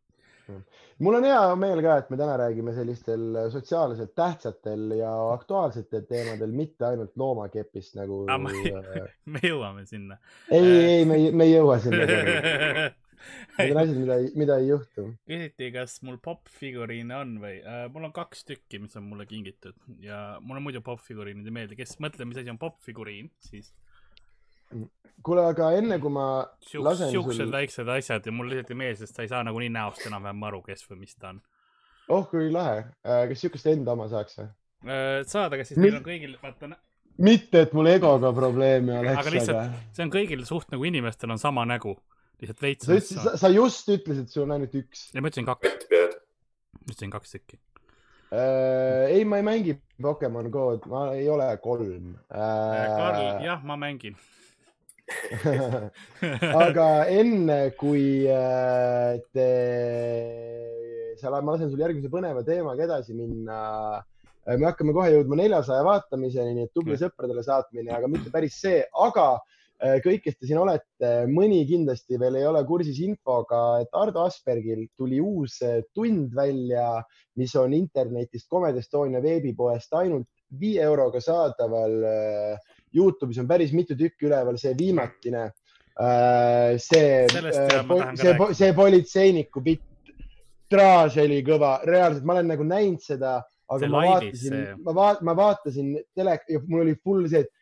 mul 0.98 1.14
on 1.18 1.24
hea 1.24 1.40
meel 1.56 1.80
ka, 1.84 1.96
et 2.00 2.10
me 2.12 2.18
täna 2.20 2.34
räägime 2.36 2.74
sellistel 2.76 3.38
sotsiaalselt 3.52 4.14
tähtsatel 4.14 4.90
ja 4.98 5.12
aktuaalsetel 5.32 6.04
teemadel, 6.08 6.52
mitte 6.52 6.86
ainult 6.90 7.14
loomakepist 7.16 7.96
nagu. 7.98 8.24
Äh, 8.30 9.08
me 9.24 9.42
jõuame 9.42 9.86
sinna. 9.88 10.18
ei, 10.50 10.68
ei, 10.98 11.08
me, 11.08 11.18
me 11.32 11.48
ei 11.48 11.56
jõua 11.56 11.78
sinna 11.82 12.04
Need 13.58 13.70
on 13.74 13.80
asjad, 13.82 13.98
mida, 14.00 14.16
mida 14.40 14.56
ei 14.58 14.68
juhtu. 14.68 15.06
küsiti, 15.30 15.70
kas 15.74 15.96
mul 16.06 16.18
popfiguriine 16.22 17.16
on 17.16 17.36
või 17.42 17.56
äh,? 17.60 17.84
mul 17.94 18.08
on 18.08 18.14
kaks 18.14 18.44
tükki, 18.48 18.80
mis 18.82 18.96
on 18.98 19.06
mulle 19.10 19.26
kingitud 19.30 19.78
ja 20.02 20.40
mulle 20.42 20.62
muidu 20.64 20.82
popfiguriinid 20.84 21.46
ei 21.46 21.54
meeldi. 21.54 21.78
kes 21.78 21.96
mõtleb, 22.02 22.30
mis 22.30 22.40
asi 22.42 22.52
on 22.52 22.58
popfiguriin, 22.62 23.30
siis. 23.44 23.70
kuule, 25.22 25.44
aga 25.52 25.70
enne 25.78 26.00
kui 26.02 26.12
ma 26.14 26.26
Siuks, 26.60 26.84
lasen 26.88 27.12
siuksed 27.14 27.44
sul... 27.44 27.52
väiksed 27.54 27.92
asjad 27.98 28.26
ja 28.26 28.34
mulle 28.34 28.56
lihtsalt 28.56 28.74
ei 28.74 28.80
meeldi, 28.82 29.02
sest 29.04 29.20
sa 29.20 29.26
ei 29.26 29.30
saa 29.32 29.44
nagunii 29.46 29.70
näost 29.74 30.02
enam-vähem 30.08 30.48
aru, 30.50 30.62
kes 30.66 30.82
või 30.90 31.04
mis 31.04 31.14
ta 31.14 31.30
on. 31.34 31.42
oh 32.16 32.26
kui 32.30 32.50
lahe, 32.54 32.88
äh, 33.06 33.26
kas 33.30 33.46
siukest 33.46 33.70
enda 33.70 33.94
oma 33.94 34.10
saaks 34.10 34.40
või? 34.40 34.50
Äh, 34.84 35.20
saad, 35.30 35.54
aga 35.54 35.68
siis 35.68 35.78
neil 35.80 36.00
on 36.00 36.04
kõigil, 36.04 36.34
vaata 36.42 36.74
mitte, 37.22 37.62
et 37.62 37.72
mul 37.76 37.86
egoga 37.92 38.32
probleeme 38.34 38.98
oleks. 38.98 39.20
aga 39.22 39.32
lihtsalt 39.36 39.78
see 39.94 40.04
on 40.06 40.10
kõigil 40.12 40.42
suht 40.48 40.72
nagu 40.74 40.90
inimestel 40.90 41.30
on 41.30 41.38
sama 41.38 41.62
nägu 41.68 41.94
lihtsalt 42.42 42.62
veits. 42.64 42.86
sa 42.86 42.96
ütlesid, 42.96 43.38
sa 43.40 43.50
just 43.52 43.88
ütlesid, 43.92 44.28
sul 44.32 44.44
on 44.46 44.56
ainult 44.56 44.74
üks. 44.78 45.08
ja 45.14 45.22
ma 45.22 45.30
ütlesin 45.30 45.48
kaks. 45.48 45.88
ma 45.90 46.90
ütlesin 46.90 47.14
kaks 47.14 47.34
tükki 47.36 47.58
äh,. 48.34 49.14
ei, 49.14 49.24
ma 49.28 49.40
ei 49.40 49.46
mängi 49.46 49.76
Pokemon 50.02 50.50
Go'd, 50.54 50.88
ma 50.90 51.06
ei 51.14 51.28
ole 51.30 51.48
kolm 51.62 52.14
äh,. 52.28 52.86
Karl, 52.98 53.44
jah, 53.46 53.64
ma 53.64 53.78
mängin 53.80 54.18
aga 56.64 56.88
enne 57.12 57.58
kui 57.76 58.24
äh, 58.24 59.20
te, 59.36 59.48
seal, 61.20 61.36
ma 61.44 61.52
lasen 61.52 61.68
sul 61.68 61.82
järgmise 61.84 62.08
põneva 62.12 62.40
teemaga 62.46 62.86
edasi 62.86 63.12
minna 63.16 63.58
äh, 64.00 64.56
me 64.56 64.64
hakkame 64.64 64.96
kohe 64.96 65.10
jõudma 65.12 65.36
neljasaja 65.42 65.84
vaatamiseni, 65.84 66.56
nii 66.56 66.70
et 66.70 66.72
tubli 66.72 66.96
sõpradele 67.00 67.44
saatmine, 67.44 67.92
aga 67.92 68.08
mitte 68.08 68.32
päris 68.32 68.56
see, 68.64 68.80
aga 69.04 69.34
Äh, 69.36 69.53
kõik, 70.04 70.22
kes 70.24 70.36
te 70.38 70.48
siin 70.48 70.60
olete, 70.62 71.10
mõni 71.30 71.62
kindlasti 71.68 72.18
veel 72.20 72.38
ei 72.38 72.46
ole 72.46 72.62
kursis 72.66 73.00
infoga, 73.04 73.80
et 73.82 73.98
Ardo 73.98 74.24
Aspergil 74.24 74.86
tuli 74.96 75.20
uus 75.20 75.58
äh, 75.62 75.82
tund 75.94 76.34
välja, 76.36 77.02
mis 77.40 77.54
on 77.58 77.74
internetist 77.76 78.48
Comedy 78.50 78.80
Estonia 78.80 79.22
veebipoest 79.24 79.94
ainult 79.98 80.28
viie 80.60 80.84
euroga 80.86 81.20
saadaval. 81.20 81.98
Äh, 82.06 82.72
Youtube'is 82.94 83.40
on 83.42 83.48
päris 83.50 83.72
mitu 83.74 83.96
tükki 83.98 84.28
üleval, 84.28 84.58
see 84.60 84.74
viimatine. 84.78 85.50
see, 86.78 87.26
see, 87.30 88.32
see 88.58 88.70
politseiniku 88.74 89.60
bitt, 89.62 89.82
see 90.70 91.22
oli 91.22 91.36
kõva, 91.46 91.76
reaalselt, 91.86 92.24
ma 92.26 92.34
olen 92.34 92.48
nagu 92.50 92.66
näinud 92.66 93.02
seda, 93.02 93.36
aga 93.70 93.78
see 93.78 93.92
ma 93.92 94.00
vaatasin, 94.08 94.56
ma 94.82 94.94
vaatasin, 94.96 95.28
ma 95.28 95.34
vaatasin 95.38 95.92
tele 96.16 96.34
ja 96.50 96.62
mul 96.66 96.82
oli 96.82 96.96
full 96.98 97.28
see, 97.30 97.44
et 97.46 97.52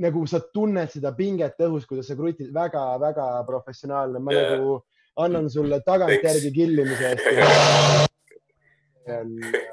nagu 0.00 0.24
sa 0.28 0.40
tunned 0.54 0.90
seda 0.92 1.12
pinget 1.16 1.60
õhus, 1.60 1.86
kuidas 1.88 2.08
sa 2.10 2.16
krutid 2.18 2.52
väga-väga 2.54 3.26
professionaalne, 3.48 4.22
ma 4.22 4.34
yeah. 4.34 4.54
nagu 4.56 4.80
annan 5.20 5.50
sulle 5.52 5.80
tagantjärgi 5.84 6.52
killimise 6.54 7.14
eest. 7.14 7.24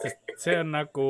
sest 0.03 0.27
see 0.37 0.57
on 0.59 0.71
nagu, 0.73 1.07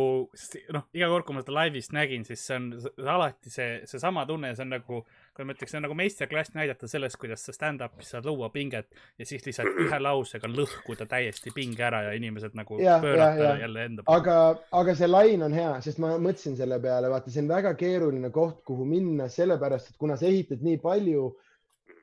noh, 0.73 0.85
iga 0.95 1.09
kord, 1.11 1.25
kui 1.27 1.35
ma 1.35 1.43
seda 1.43 1.55
laivis 1.57 1.89
nägin, 1.95 2.23
siis 2.27 2.43
see 2.47 2.57
on 2.57 2.69
alati 3.15 3.51
see, 3.51 3.81
seesama 3.89 4.25
tunne, 4.29 4.53
see 4.55 4.65
on 4.65 4.73
nagu, 4.77 5.01
kui 5.37 5.45
ma 5.45 5.53
ütleks, 5.53 5.71
see 5.73 5.79
on 5.79 5.85
nagu 5.85 5.97
meistriklass 5.97 6.53
näidata 6.55 6.89
sellest, 6.89 7.19
kuidas 7.21 7.45
sa 7.45 7.53
stand-up'is 7.55 8.11
saad 8.13 8.25
luua 8.25 8.49
pinget 8.53 8.89
ja 9.19 9.27
siis 9.29 9.45
lihtsalt 9.45 9.81
ühe 9.85 9.99
lausega 10.07 10.49
lõhkuda 10.49 11.07
täiesti 11.09 11.53
pinge 11.55 11.85
ära 11.87 12.03
ja 12.07 12.13
inimesed 12.17 12.57
nagu 12.57 12.79
ja, 12.81 12.97
pöörata 13.03 13.43
ja, 13.43 13.51
ja. 13.53 13.65
jälle 13.65 13.87
enda 13.91 14.05
poole. 14.05 14.21
aga, 14.21 14.37
aga 14.81 14.95
see 14.97 15.11
lain 15.11 15.45
on 15.47 15.57
hea, 15.57 15.73
sest 15.85 16.01
ma 16.03 16.15
mõtlesin 16.17 16.57
selle 16.59 16.81
peale, 16.83 17.11
vaata, 17.13 17.33
see 17.33 17.45
on 17.45 17.51
väga 17.53 17.75
keeruline 17.79 18.33
koht, 18.33 18.63
kuhu 18.67 18.87
minna, 18.89 19.29
sellepärast 19.31 19.93
et 19.93 20.01
kuna 20.01 20.17
sa 20.17 20.29
ehitad 20.29 20.65
nii 20.65 20.81
palju 20.81 21.29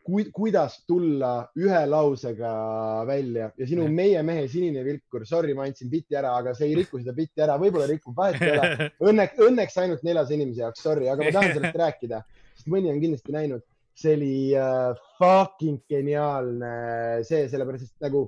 ku, 0.05 0.20
kuidas 0.37 0.76
tulla 0.89 1.32
ühe 1.59 1.80
lausega 1.89 2.53
välja 3.09 3.49
ja 3.57 3.66
sinu 3.66 3.87
mm. 3.89 3.97
meie 3.99 4.22
mehe 4.26 4.47
sinine 4.53 4.85
vilkur, 4.87 5.24
sorry, 5.28 5.57
ma 5.57 5.66
andsin 5.68 5.91
bitti 5.93 6.18
ära, 6.18 6.35
aga 6.39 6.55
see 6.57 6.70
ei 6.70 6.78
riku 6.82 7.01
seda 7.01 7.16
bitti 7.16 7.45
ära, 7.45 7.57
võib-olla 7.61 7.89
rikub, 7.91 8.14
vahet 8.16 8.43
ei 8.45 8.55
ole. 8.55 8.89
Õnneks, 9.11 9.41
õnneks 9.49 9.78
ainult 9.82 10.05
neljas 10.07 10.32
inimese 10.35 10.64
jaoks, 10.66 10.85
sorry, 10.85 11.09
aga 11.11 11.26
ma 11.26 11.35
tahan 11.39 11.57
sellest 11.57 11.80
rääkida, 11.80 12.20
sest 12.65 12.73
mõni 12.73 12.91
on 12.93 13.01
kindlasti 13.03 13.35
näinud. 13.35 13.65
see 13.95 14.17
oli 14.17 14.37
uh, 14.59 14.97
fucking 15.21 15.85
geniaalne 15.87 17.23
see, 17.23 17.45
sellepärast 17.47 17.93
et 17.93 18.09
nagu 18.09 18.25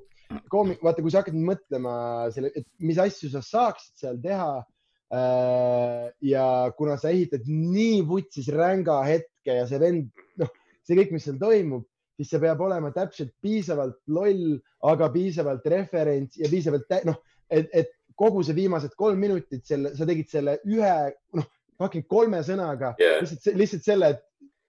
koomik, 0.52 0.78
vaata, 0.78 1.02
kui 1.02 1.10
sa 1.10 1.24
hakkad 1.24 1.34
mõtlema 1.34 1.94
selle, 2.34 2.52
et 2.54 2.68
mis 2.78 3.00
asju 3.02 3.32
sa 3.32 3.42
saaksid 3.42 4.04
seal 4.04 4.20
teha 4.22 4.52
uh,. 4.60 6.06
ja 6.22 6.46
kuna 6.78 6.94
sa 7.02 7.10
ehitad 7.10 7.48
nii 7.50 8.04
vutsis 8.06 8.46
ränga 8.54 9.00
hetke 9.08 9.58
ja 9.58 9.66
see 9.66 9.82
vend, 9.82 10.12
noh 10.38 10.52
see 10.86 10.98
kõik, 11.00 11.16
mis 11.16 11.26
seal 11.26 11.38
toimub, 11.40 11.86
siis 12.16 12.30
see 12.30 12.42
peab 12.42 12.62
olema 12.62 12.92
täpselt 12.94 13.34
piisavalt 13.42 13.98
loll, 14.06 14.56
aga 14.86 15.10
piisavalt 15.14 15.66
referents 15.72 16.38
ja 16.38 16.50
piisavalt 16.52 16.94
noh, 17.08 17.18
et, 17.50 17.68
et 17.74 17.90
kogu 18.16 18.44
see 18.46 18.56
viimased 18.56 18.94
kolm 18.96 19.18
minutit 19.20 19.66
selle, 19.66 19.92
sa 19.98 20.06
tegid 20.08 20.30
selle 20.30 20.60
ühe, 20.68 20.94
noh, 21.36 21.50
fucking 21.76 22.06
kolme 22.08 22.40
sõnaga 22.46 22.94
yeah. 23.00 23.18
lihtsalt, 23.20 23.50
lihtsalt 23.58 23.84
selle 23.84 24.12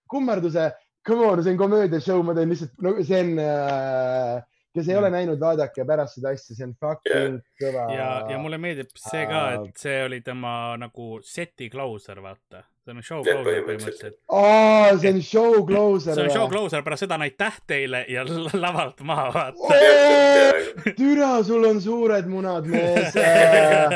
kummarduse. 0.07 0.71
Come 1.07 1.23
on, 1.23 1.39
see 1.43 1.53
on 1.55 1.59
komöödiashow, 1.59 2.19
ma 2.25 2.33
teen 2.35 2.49
lihtsalt, 2.51 2.73
no 2.83 2.91
see 2.99 3.19
on 3.23 3.37
äh, 3.39 4.41
kes 4.77 4.89
ei 4.89 4.97
ole 4.97 5.09
näinud, 5.09 5.39
vaadake 5.41 5.85
pärast 5.87 6.17
seda 6.19 6.31
asja, 6.35 6.55
see 6.55 6.65
on 6.67 6.73
fucking 6.77 7.37
yeah. 7.37 7.53
kõva. 7.61 7.85
ja, 7.95 8.07
ja 8.33 8.39
mulle 8.41 8.59
meeldib 8.61 8.91
see 8.99 9.23
ka, 9.29 9.43
et 9.57 9.79
see 9.81 9.99
oli 10.05 10.19
tema 10.25 10.51
nagu 10.79 11.17
seti 11.25 11.69
klauser, 11.73 12.21
vaata. 12.23 12.63
see 12.85 12.93
on 12.93 13.05
show 13.05 13.23
closer 13.25 13.63
põhimõtteliselt. 13.65 14.19
aa, 14.37 14.91
see 15.01 15.13
on 15.15 15.21
show 15.25 15.63
closer. 15.69 16.13
see 16.13 16.27
on 16.27 16.35
show 16.35 16.51
closer, 16.51 16.83
pärast 16.85 17.05
seda 17.05 17.17
on 17.17 17.25
aitäh 17.27 17.61
teile 17.69 18.03
ja 18.11 18.25
lavalt 18.65 19.01
maha, 19.07 19.29
vaata. 19.33 20.91
türa, 20.99 21.31
sul 21.47 21.65
on 21.71 21.81
suured 21.81 22.29
munad, 22.29 22.69
mees 22.69 23.17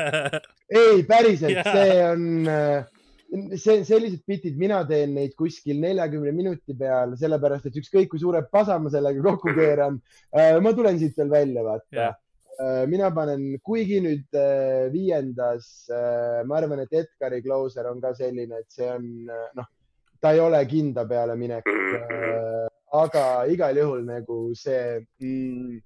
ei, 0.81 1.03
päriselt, 1.07 1.61
see 1.67 2.01
on 2.07 2.25
äh, 2.49 2.89
see, 3.55 3.83
sellised 3.87 4.23
bitid, 4.27 4.57
mina 4.59 4.81
teen 4.87 5.15
neid 5.15 5.35
kuskil 5.39 5.79
neljakümne 5.81 6.33
minuti 6.35 6.75
peal, 6.77 7.15
sellepärast 7.19 7.69
et 7.69 7.79
ükskõik 7.81 8.11
kui 8.11 8.21
suure 8.21 8.43
pasa 8.51 8.79
ma 8.79 8.91
sellega 8.93 9.23
kokku 9.29 9.53
keeran 9.59 10.01
äh,, 10.35 10.57
ma 10.63 10.75
tulen 10.77 10.99
siit 11.01 11.17
veel 11.19 11.31
välja, 11.33 11.65
vaata 11.67 11.97
yeah.. 11.97 12.17
Äh, 12.61 12.83
mina 12.85 13.07
panen, 13.15 13.55
kuigi 13.65 14.01
nüüd 14.03 14.35
äh, 14.37 14.91
viiendas, 14.93 15.87
ma 16.45 16.59
arvan, 16.59 16.83
et 16.83 16.91
Edgari 16.93 17.39
closer 17.41 17.87
on 17.89 18.03
ka 18.03 18.11
selline, 18.13 18.59
et 18.59 18.75
see 18.75 18.89
on 18.91 19.07
noh, 19.57 19.69
ta 20.21 20.35
ei 20.35 20.43
ole 20.43 20.59
kinda 20.69 21.07
peale 21.09 21.33
minek. 21.39 21.65
aga 22.91 23.25
igal 23.47 23.77
juhul 23.77 24.03
nagu 24.05 24.37
see 24.57 24.99
mm, 25.23 25.79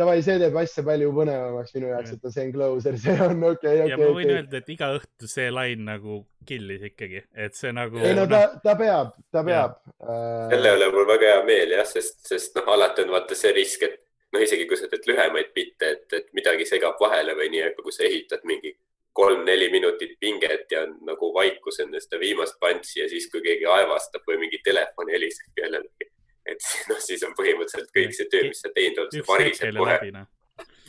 davai, 0.00 0.16
see 0.24 0.38
teeb 0.40 0.56
asja 0.60 0.84
palju 0.86 1.10
põnevamaks 1.16 1.74
minu 1.76 1.90
jaoks, 1.90 2.14
et 2.16 2.24
see 2.32 2.46
on 2.46 2.54
closer, 2.54 2.96
see 3.00 3.14
on 3.26 3.44
okei 3.50 3.50
okay,, 3.50 3.52
okei 3.52 3.84
okay,. 3.84 3.90
ja 3.92 3.98
ma 4.00 4.08
võin 4.08 4.30
okay. 4.30 4.38
öelda, 4.38 4.60
et 4.62 4.72
iga 4.74 4.88
õhtu 4.98 5.30
see 5.30 5.46
lain 5.52 5.84
nagu 5.88 6.18
killis 6.46 6.88
ikkagi, 6.90 7.22
et 7.46 7.58
see 7.58 7.72
nagu. 7.76 8.00
ei 8.04 8.16
no 8.16 8.26
ta, 8.30 8.42
ta 8.62 8.76
peab, 8.78 9.14
ta 9.34 9.44
peab. 9.46 9.78
Uh... 10.00 10.48
selle 10.52 10.74
üle 10.78 10.90
mul 10.94 11.08
väga 11.08 11.30
hea 11.32 11.44
meel 11.48 11.76
jah, 11.78 11.86
sest, 11.88 12.20
sest 12.28 12.58
noh, 12.58 12.68
alati 12.76 13.06
on 13.06 13.14
vaata 13.16 13.38
see 13.38 13.54
risk, 13.56 13.86
et 13.88 14.02
noh, 14.34 14.42
isegi 14.44 14.66
kui 14.68 14.80
sa 14.80 14.90
teed 14.92 15.08
lühemaid 15.08 15.54
bitte, 15.56 15.94
et, 15.96 16.18
et 16.20 16.28
midagi 16.36 16.68
segab 16.68 17.00
vahele 17.00 17.36
või 17.38 17.48
nii, 17.54 17.64
aga 17.70 17.86
kui 17.86 17.96
sa 17.96 18.04
ehitad 18.08 18.44
mingi 18.48 18.74
kolm-neli 19.16 19.70
minutit 19.72 20.18
pinget 20.20 20.68
ja 20.74 20.82
nagu 21.08 21.30
vaikus 21.32 21.80
enne 21.80 22.02
seda 22.04 22.20
viimast 22.20 22.58
pantsi 22.60 23.00
ja 23.00 23.08
siis, 23.08 23.30
kui 23.32 23.40
keegi 23.40 23.64
aevastab 23.64 24.28
või 24.28 24.42
mingi 24.44 24.60
telefon 24.64 25.08
heliseb 25.08 25.56
kellelegi 25.56 26.10
et 26.46 26.66
noh, 26.90 26.98
siis 27.02 27.22
on 27.26 27.36
põhimõtteliselt 27.38 27.92
kõik 27.94 28.16
see 28.16 28.30
töö, 28.32 28.48
mis 28.50 28.62
sa 28.64 28.72
teinud 28.74 29.04
oled, 29.04 29.14
see 29.14 29.28
variseb 29.28 29.78
kohe. 29.78 30.26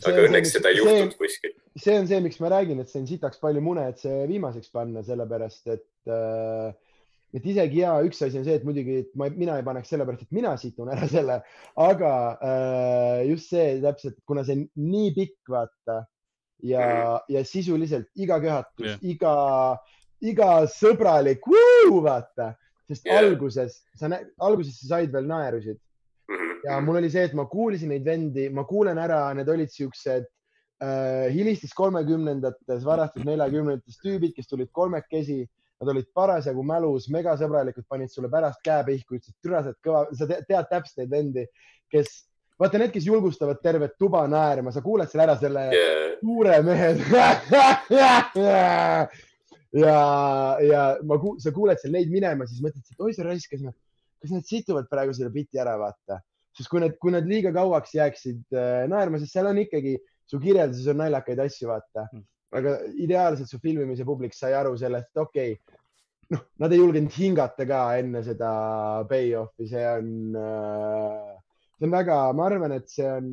aga 0.07 0.25
õnneks 0.27 0.55
seda 0.57 0.73
ei 0.73 0.81
juhtunud 0.81 1.15
kuskil. 1.19 1.55
see 1.77 1.99
on 1.99 2.09
see, 2.09 2.19
miks 2.25 2.41
ma 2.43 2.51
räägin, 2.53 2.81
et 2.83 2.91
sain 2.93 3.07
sitaks 3.09 3.41
palju 3.43 3.63
mune, 3.65 3.85
et 3.91 4.01
see 4.01 4.25
viimaseks 4.29 4.73
panna, 4.73 5.05
sellepärast 5.05 5.73
et 5.75 6.13
äh, 6.13 6.75
et 7.35 7.47
isegi 7.51 7.81
ja 7.81 7.97
üks 8.05 8.21
asi 8.23 8.39
on 8.39 8.45
see, 8.47 8.55
et 8.57 8.67
muidugi 8.67 9.01
et 9.03 9.09
ma, 9.19 9.27
mina 9.33 9.57
ei 9.59 9.65
paneks 9.65 9.89
sellepärast, 9.91 10.27
et 10.27 10.37
mina 10.37 10.53
situn 10.59 10.91
ära 10.93 11.09
selle, 11.11 11.41
aga 11.83 12.13
äh, 12.37 13.23
just 13.31 13.51
see 13.51 13.79
täpselt, 13.83 14.19
kuna 14.29 14.45
see 14.47 14.61
on 14.61 14.67
nii 14.93 15.11
pikk, 15.17 15.41
vaata 15.51 16.03
ja 16.65 16.85
mm, 16.85 17.33
ja 17.35 17.43
sisuliselt 17.45 18.07
iga 18.15 18.39
köhatus 18.41 18.87
yeah., 18.87 19.03
iga, 19.05 19.33
iga 20.25 20.51
sõbralik, 20.71 21.45
vaata, 22.07 22.53
sest 22.88 23.05
yeah. 23.05 23.19
alguses 23.19 23.81
sa, 23.99 24.09
alguses 24.43 24.79
sa 24.79 24.95
said 24.95 25.13
veel 25.13 25.27
naerusid 25.29 25.77
mhm, 26.31 26.55
ja 26.67 26.79
mul 26.83 27.01
oli 27.01 27.11
see, 27.13 27.27
et 27.27 27.35
ma 27.38 27.47
kuulasin 27.51 27.93
neid 27.93 28.07
vendi, 28.07 28.47
ma 28.53 28.65
kuulen 28.69 28.99
ära, 29.01 29.25
need 29.38 29.49
olid 29.51 29.73
siuksed 29.73 30.25
äh, 30.25 31.27
hilistes 31.35 31.75
kolmekümnendates, 31.77 32.85
varastes 32.88 33.27
neljakümnendates 33.27 34.01
tüübid, 34.03 34.35
kes 34.38 34.51
tulid 34.51 34.71
kolmekesi 34.75 35.43
Nad 35.77 35.91
olid 35.93 36.07
parasjagu 36.17 36.63
mälus, 36.65 37.05
megasõbralikud, 37.13 37.85
panid 37.89 38.09
sulle 38.09 38.31
pärast 38.33 38.63
käe 38.65 38.81
pihku, 38.88 39.19
ütlesid, 39.19 39.35
türa, 39.45 39.59
sa 39.61 39.69
oled 39.69 39.81
kõva, 39.85 39.99
sa 40.17 40.25
tead 40.31 40.69
täpselt 40.71 41.03
neid 41.03 41.11
vendi, 41.11 41.43
kes, 41.93 42.07
vaata 42.57 42.81
need, 42.81 42.91
kes 42.95 43.05
julgustavad 43.05 43.61
tervet 43.61 43.93
tuba 44.01 44.23
naerma, 44.31 44.73
sa 44.73 44.81
kuuled 44.85 45.09
seal 45.11 45.21
ära 45.27 45.35
selle 45.38 45.67
yeah. 45.75 46.15
suure 46.17 46.55
mehe 46.65 46.89
ja, 49.76 49.99
ja 50.63 50.86
ma, 51.03 51.20
sa 51.43 51.53
kuuled 51.55 51.82
seal 51.82 51.95
neid 51.95 52.13
minema, 52.13 52.47
siis 52.47 52.63
mõtled, 52.63 52.86
et 52.86 53.03
oi 53.03 53.15
sa 53.15 53.28
raisk, 53.28 53.51
kas 53.51 53.65
nad, 53.65 53.76
kas 54.24 54.34
nad 54.34 54.47
situvad 54.47 54.88
praegu 54.91 55.15
selle 55.18 55.34
biti 55.34 55.59
ära, 55.61 55.76
vaata. 55.82 56.22
sest 56.57 56.72
kui 56.72 56.82
need, 56.82 56.95
kui 57.01 57.13
nad 57.13 57.28
liiga 57.30 57.51
kauaks 57.53 57.93
jääksid 57.97 58.55
äh, 58.55 58.88
naerma, 58.89 59.20
sest 59.22 59.36
seal 59.36 59.51
on 59.51 59.59
ikkagi, 59.61 59.97
su 60.28 60.39
kirjelduses 60.41 60.89
on 60.91 61.03
naljakaid 61.03 61.43
asju, 61.43 61.70
vaata 61.70 62.07
mm 62.09 62.26
aga 62.55 62.78
ideaalselt 62.95 63.49
su 63.49 63.59
filmimise 63.59 64.05
publik 64.07 64.36
sai 64.36 64.53
aru 64.55 64.78
sellest, 64.80 65.11
et 65.11 65.22
okei 65.22 65.55
okay,, 65.55 65.80
noh, 66.34 66.43
nad 66.63 66.74
ei 66.74 66.80
julgenud 66.80 67.11
hingata 67.18 67.68
ka 67.68 67.82
enne 67.99 68.24
seda 68.24 68.51
payoff'i, 69.09 69.68
see 69.72 69.84
on 69.89 70.38
äh, 70.39 71.36
see 71.78 71.88
on 71.88 71.93
väga, 71.93 72.18
ma 72.38 72.47
arvan, 72.47 72.78
et 72.78 72.88
see 72.91 73.07
on, 73.07 73.28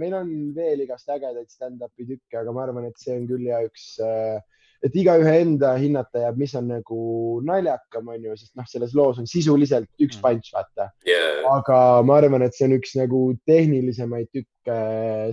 meil 0.00 0.16
on 0.16 0.30
veel 0.56 0.86
igast 0.86 1.10
ägedaid 1.12 1.50
stand-up'i 1.52 2.06
tükke, 2.08 2.40
aga 2.40 2.54
ma 2.54 2.64
arvan, 2.64 2.88
et 2.88 3.02
see 3.02 3.16
on 3.18 3.26
küll 3.30 3.50
ja 3.50 3.60
üks, 3.66 3.92
äh, 4.04 4.38
et 4.86 4.96
igaühe 4.96 5.34
enda 5.42 5.74
hinnata 5.80 6.24
jääb, 6.24 6.38
mis 6.40 6.54
on 6.58 6.70
nagu 6.72 7.00
naljakam, 7.46 8.08
on 8.14 8.30
ju, 8.30 8.36
sest 8.38 8.54
noh, 8.58 8.68
selles 8.70 8.94
loos 8.96 9.20
on 9.20 9.28
sisuliselt 9.30 9.90
üks 10.00 10.18
mm. 10.18 10.24
punch, 10.24 10.54
vaata 10.56 10.90
yeah.. 11.08 11.44
aga 11.52 11.78
ma 12.06 12.20
arvan, 12.20 12.46
et 12.46 12.56
see 12.56 12.68
on 12.68 12.76
üks 12.78 12.96
nagu 12.98 13.22
tehnilisemaid 13.48 14.30
tükke 14.32 14.80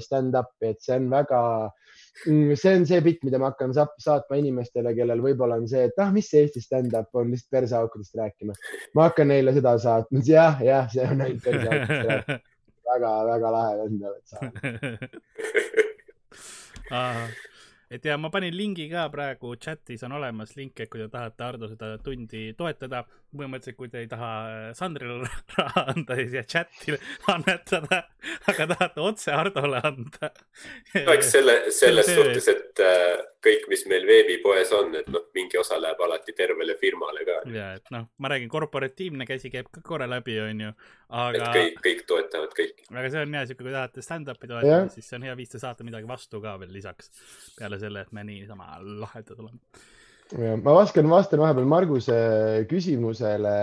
stand-up'i, 0.04 0.74
et 0.74 0.84
see 0.84 1.00
on 1.00 1.12
väga 1.14 1.42
Mm, 2.26 2.56
see 2.58 2.74
on 2.74 2.86
see 2.90 2.98
bitt, 3.06 3.20
mida 3.22 3.38
ma 3.38 3.52
hakkan 3.52 3.74
saatma 3.78 4.40
inimestele, 4.40 4.90
kellel 4.98 5.22
võib-olla 5.22 5.60
on 5.62 5.68
see, 5.70 5.84
et 5.86 6.00
ah, 6.02 6.10
mis 6.14 6.26
see 6.32 6.42
Eesti 6.46 6.64
stand-up 6.64 7.14
on, 7.14 7.30
lihtsalt 7.30 7.54
perseaukudest 7.54 8.18
rääkima. 8.18 8.56
ma 8.98 9.06
hakkan 9.06 9.30
neile 9.30 9.54
seda 9.54 9.76
saatma, 9.84 10.24
jah, 10.26 10.58
jah, 10.66 10.90
see 10.90 11.06
on 11.06 11.22
ainult 11.22 11.44
perseaukudest 11.46 12.10
rääkima. 12.10 12.40
väga-väga 12.88 13.52
lahe 13.52 13.74
vend 13.82 14.02
oled 14.08 14.26
sa 14.32 14.38
et 17.90 18.06
ja 18.06 18.18
ma 18.18 18.30
panin 18.30 18.56
lingi 18.56 18.90
ka 18.92 19.08
praegu 19.14 19.56
chatis 19.56 20.04
on 20.04 20.16
olemas 20.20 20.56
link, 20.58 20.80
et 20.80 20.90
kui 20.90 21.00
te 21.00 21.08
tahate 21.14 21.44
Ardo 21.44 21.70
seda 21.72 21.98
tundi 22.04 22.54
toetada. 22.58 23.06
Põhimõtteliselt, 23.40 23.78
kui 23.80 23.92
te 23.94 24.02
ei 24.04 24.10
taha 24.12 24.32
äh, 24.50 24.68
Sandrile 24.78 25.30
raha 25.58 25.84
anda, 25.94 26.18
siis 26.20 26.36
jääb 26.38 26.50
chatile 26.52 27.00
annetada, 27.34 28.04
aga 28.52 28.68
tahate 28.74 29.04
otse 29.04 29.34
Hardole 29.36 29.82
anda. 29.88 30.32
no 31.08 31.16
eks 31.16 31.34
selle, 31.38 31.58
selles 31.76 32.12
suhtes, 32.12 32.50
et 32.54 32.84
äh, 32.84 33.26
kõik, 33.48 33.68
mis 33.72 33.84
meil 33.92 34.08
veebipoes 34.10 34.72
on, 34.78 34.96
et 35.00 35.10
noh, 35.14 35.28
mingi 35.38 35.60
osa 35.60 35.80
läheb 35.82 36.02
alati 36.08 36.36
tervele 36.38 36.78
firmale 36.80 37.26
ka. 37.28 37.40
ja, 37.54 37.72
et 37.80 37.94
noh, 37.94 38.08
ma 38.24 38.32
räägin, 38.34 38.52
korporatiivne 38.52 39.28
käsi 39.30 39.52
käib 39.54 39.70
ka 39.74 39.84
korra 39.86 40.10
läbi, 40.10 40.40
onju, 40.44 40.72
aga. 41.10 41.52
kõik, 41.56 41.82
kõik 41.86 42.08
toetavad 42.10 42.56
kõiki. 42.58 42.90
aga 42.94 43.12
see 43.14 43.28
on 43.28 43.38
hea 43.40 43.46
siuke, 43.50 43.64
kui 43.64 43.76
tahate 43.76 44.06
stand-up'i 44.06 44.50
toetada, 44.50 44.88
siis 44.94 45.08
see 45.08 45.20
on 45.20 45.30
hea 45.30 45.38
viis 45.40 45.54
te 45.54 45.62
saate 45.62 45.88
midagi 45.88 46.10
vastu 46.10 46.42
ka 46.44 46.58
veel 46.62 46.74
lisaks 46.76 47.14
peale 47.58 47.80
selle, 47.82 48.04
et 48.04 48.16
me 48.16 48.26
niisama 48.28 48.78
lahedad 48.82 49.40
oleme. 49.40 49.62
Ja, 50.36 50.56
ma 50.60 50.74
vastan, 50.76 51.08
vastan 51.08 51.40
vahepeal 51.40 51.68
Marguse 51.72 52.16
küsimusele. 52.68 53.54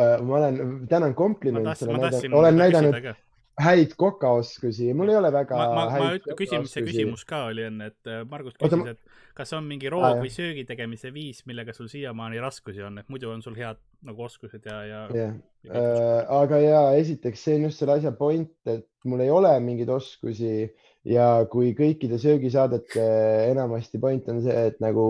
Äh, 0.00 0.14
ma 0.24 0.38
olen, 0.38 0.86
tänan 0.88 1.14
komplimendi. 1.14 1.90
olen 2.32 2.56
näidanud 2.56 3.12
häid 3.60 3.94
kokaoskusi, 3.98 4.92
mul 4.96 5.12
ei 5.12 5.18
ole 5.18 5.30
väga 5.32 5.58
ma, 5.58 5.66
ma, 5.74 5.84
ma, 5.90 6.34
küsimus, 6.38 6.72
see 6.72 6.84
küsimus 6.86 7.24
ka 7.28 7.44
oli 7.50 7.66
enne, 7.68 7.90
et 7.92 8.10
äh, 8.10 8.22
Margus 8.28 8.56
küsis, 8.56 8.94
et 8.94 9.36
kas 9.36 9.52
on 9.56 9.66
mingi 9.68 9.90
roog- 9.92 10.06
ah, 10.08 10.20
või 10.20 10.30
söögi 10.32 10.64
tegemise 10.68 11.12
viis, 11.14 11.42
millega 11.48 11.74
sul 11.76 11.90
siiamaani 11.92 12.40
raskusi 12.42 12.84
on, 12.86 13.00
et 13.02 13.10
muidu 13.12 13.30
on 13.32 13.42
sul 13.44 13.56
head 13.58 13.80
nagu 14.06 14.24
oskused 14.26 14.64
ja, 14.66 14.78
ja. 14.88 15.02
jah, 15.16 15.34
äh, 15.68 16.20
aga 16.40 16.60
ja 16.62 16.84
esiteks 17.00 17.44
see 17.46 17.58
on 17.58 17.68
just 17.68 17.82
selle 17.82 17.98
asja 17.98 18.14
point, 18.16 18.54
et 18.70 18.86
mul 19.08 19.24
ei 19.24 19.32
ole 19.32 19.52
mingeid 19.64 19.92
oskusi 19.92 20.70
ja 21.08 21.28
kui 21.52 21.72
kõikide 21.76 22.20
söögisaadete 22.20 23.04
enamasti 23.50 24.00
point 24.00 24.26
on 24.32 24.42
see, 24.44 24.66
et 24.72 24.80
nagu 24.84 25.06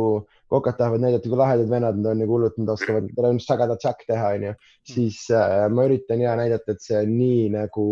kokad 0.50 0.78
tahavad 0.78 1.04
näidata, 1.04 1.30
kui 1.30 1.38
lahedad 1.38 1.70
vennad 1.70 2.00
nad 2.00 2.10
on 2.12 2.24
ja 2.24 2.26
hullult 2.26 2.56
nad 2.58 2.72
oskavad 2.74 3.10
sagada 3.44 3.76
tšakk 3.78 4.08
teha, 4.08 4.32
onju, 4.38 4.54
siis 4.92 5.22
äh, 5.34 5.68
ma 5.70 5.86
üritan 5.86 6.24
ja 6.24 6.34
näidata, 6.38 6.74
et 6.74 6.82
see 6.82 6.98
on 6.98 7.14
nii 7.14 7.44
nagu 7.54 7.86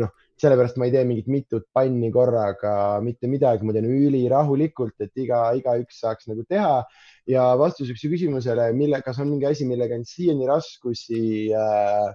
noh, 0.00 0.14
sellepärast 0.38 0.78
ma 0.78 0.86
ei 0.86 0.94
tee 0.94 1.04
mingit 1.08 1.28
mitut 1.30 1.66
panni 1.74 2.10
korraga, 2.14 2.72
mitte 3.04 3.30
midagi, 3.30 3.66
ma 3.66 3.74
teen 3.76 3.88
ülirahulikult, 3.90 4.94
et 5.04 5.22
iga, 5.24 5.42
igaüks 5.58 6.00
saaks 6.04 6.30
nagu 6.30 6.46
teha. 6.48 6.82
ja 7.28 7.44
vastuseks 7.60 8.00
su 8.00 8.08
küsimusele, 8.08 8.70
mille, 8.72 9.02
kas 9.04 9.18
on 9.20 9.28
mingi 9.32 9.48
asi, 9.50 9.66
millega 9.68 9.98
on 9.98 10.06
siiani 10.08 10.48
raskusi 10.48 11.50
äh,? 11.52 12.12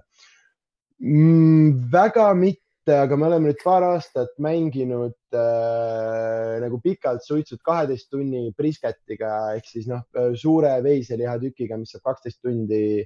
Mm, 1.04 1.90
väga 1.92 2.28
mitte, 2.38 2.94
aga 2.94 3.16
me 3.18 3.26
oleme 3.26 3.50
nüüd 3.50 3.62
paar 3.64 3.84
aastat 3.92 4.30
mänginud 4.40 5.14
äh, 5.38 6.56
nagu 6.62 6.80
pikalt 6.82 7.24
suitsud 7.26 7.60
kaheteist 7.64 8.10
tunni 8.12 8.48
brisketiga 8.56 9.34
ehk 9.58 9.68
siis 9.68 9.86
noh, 9.90 10.02
suure 10.38 10.74
veiselihatükiga, 10.84 11.78
mis 11.80 11.94
saab 11.94 12.04
kaksteist 12.10 12.40
tundi 12.44 13.04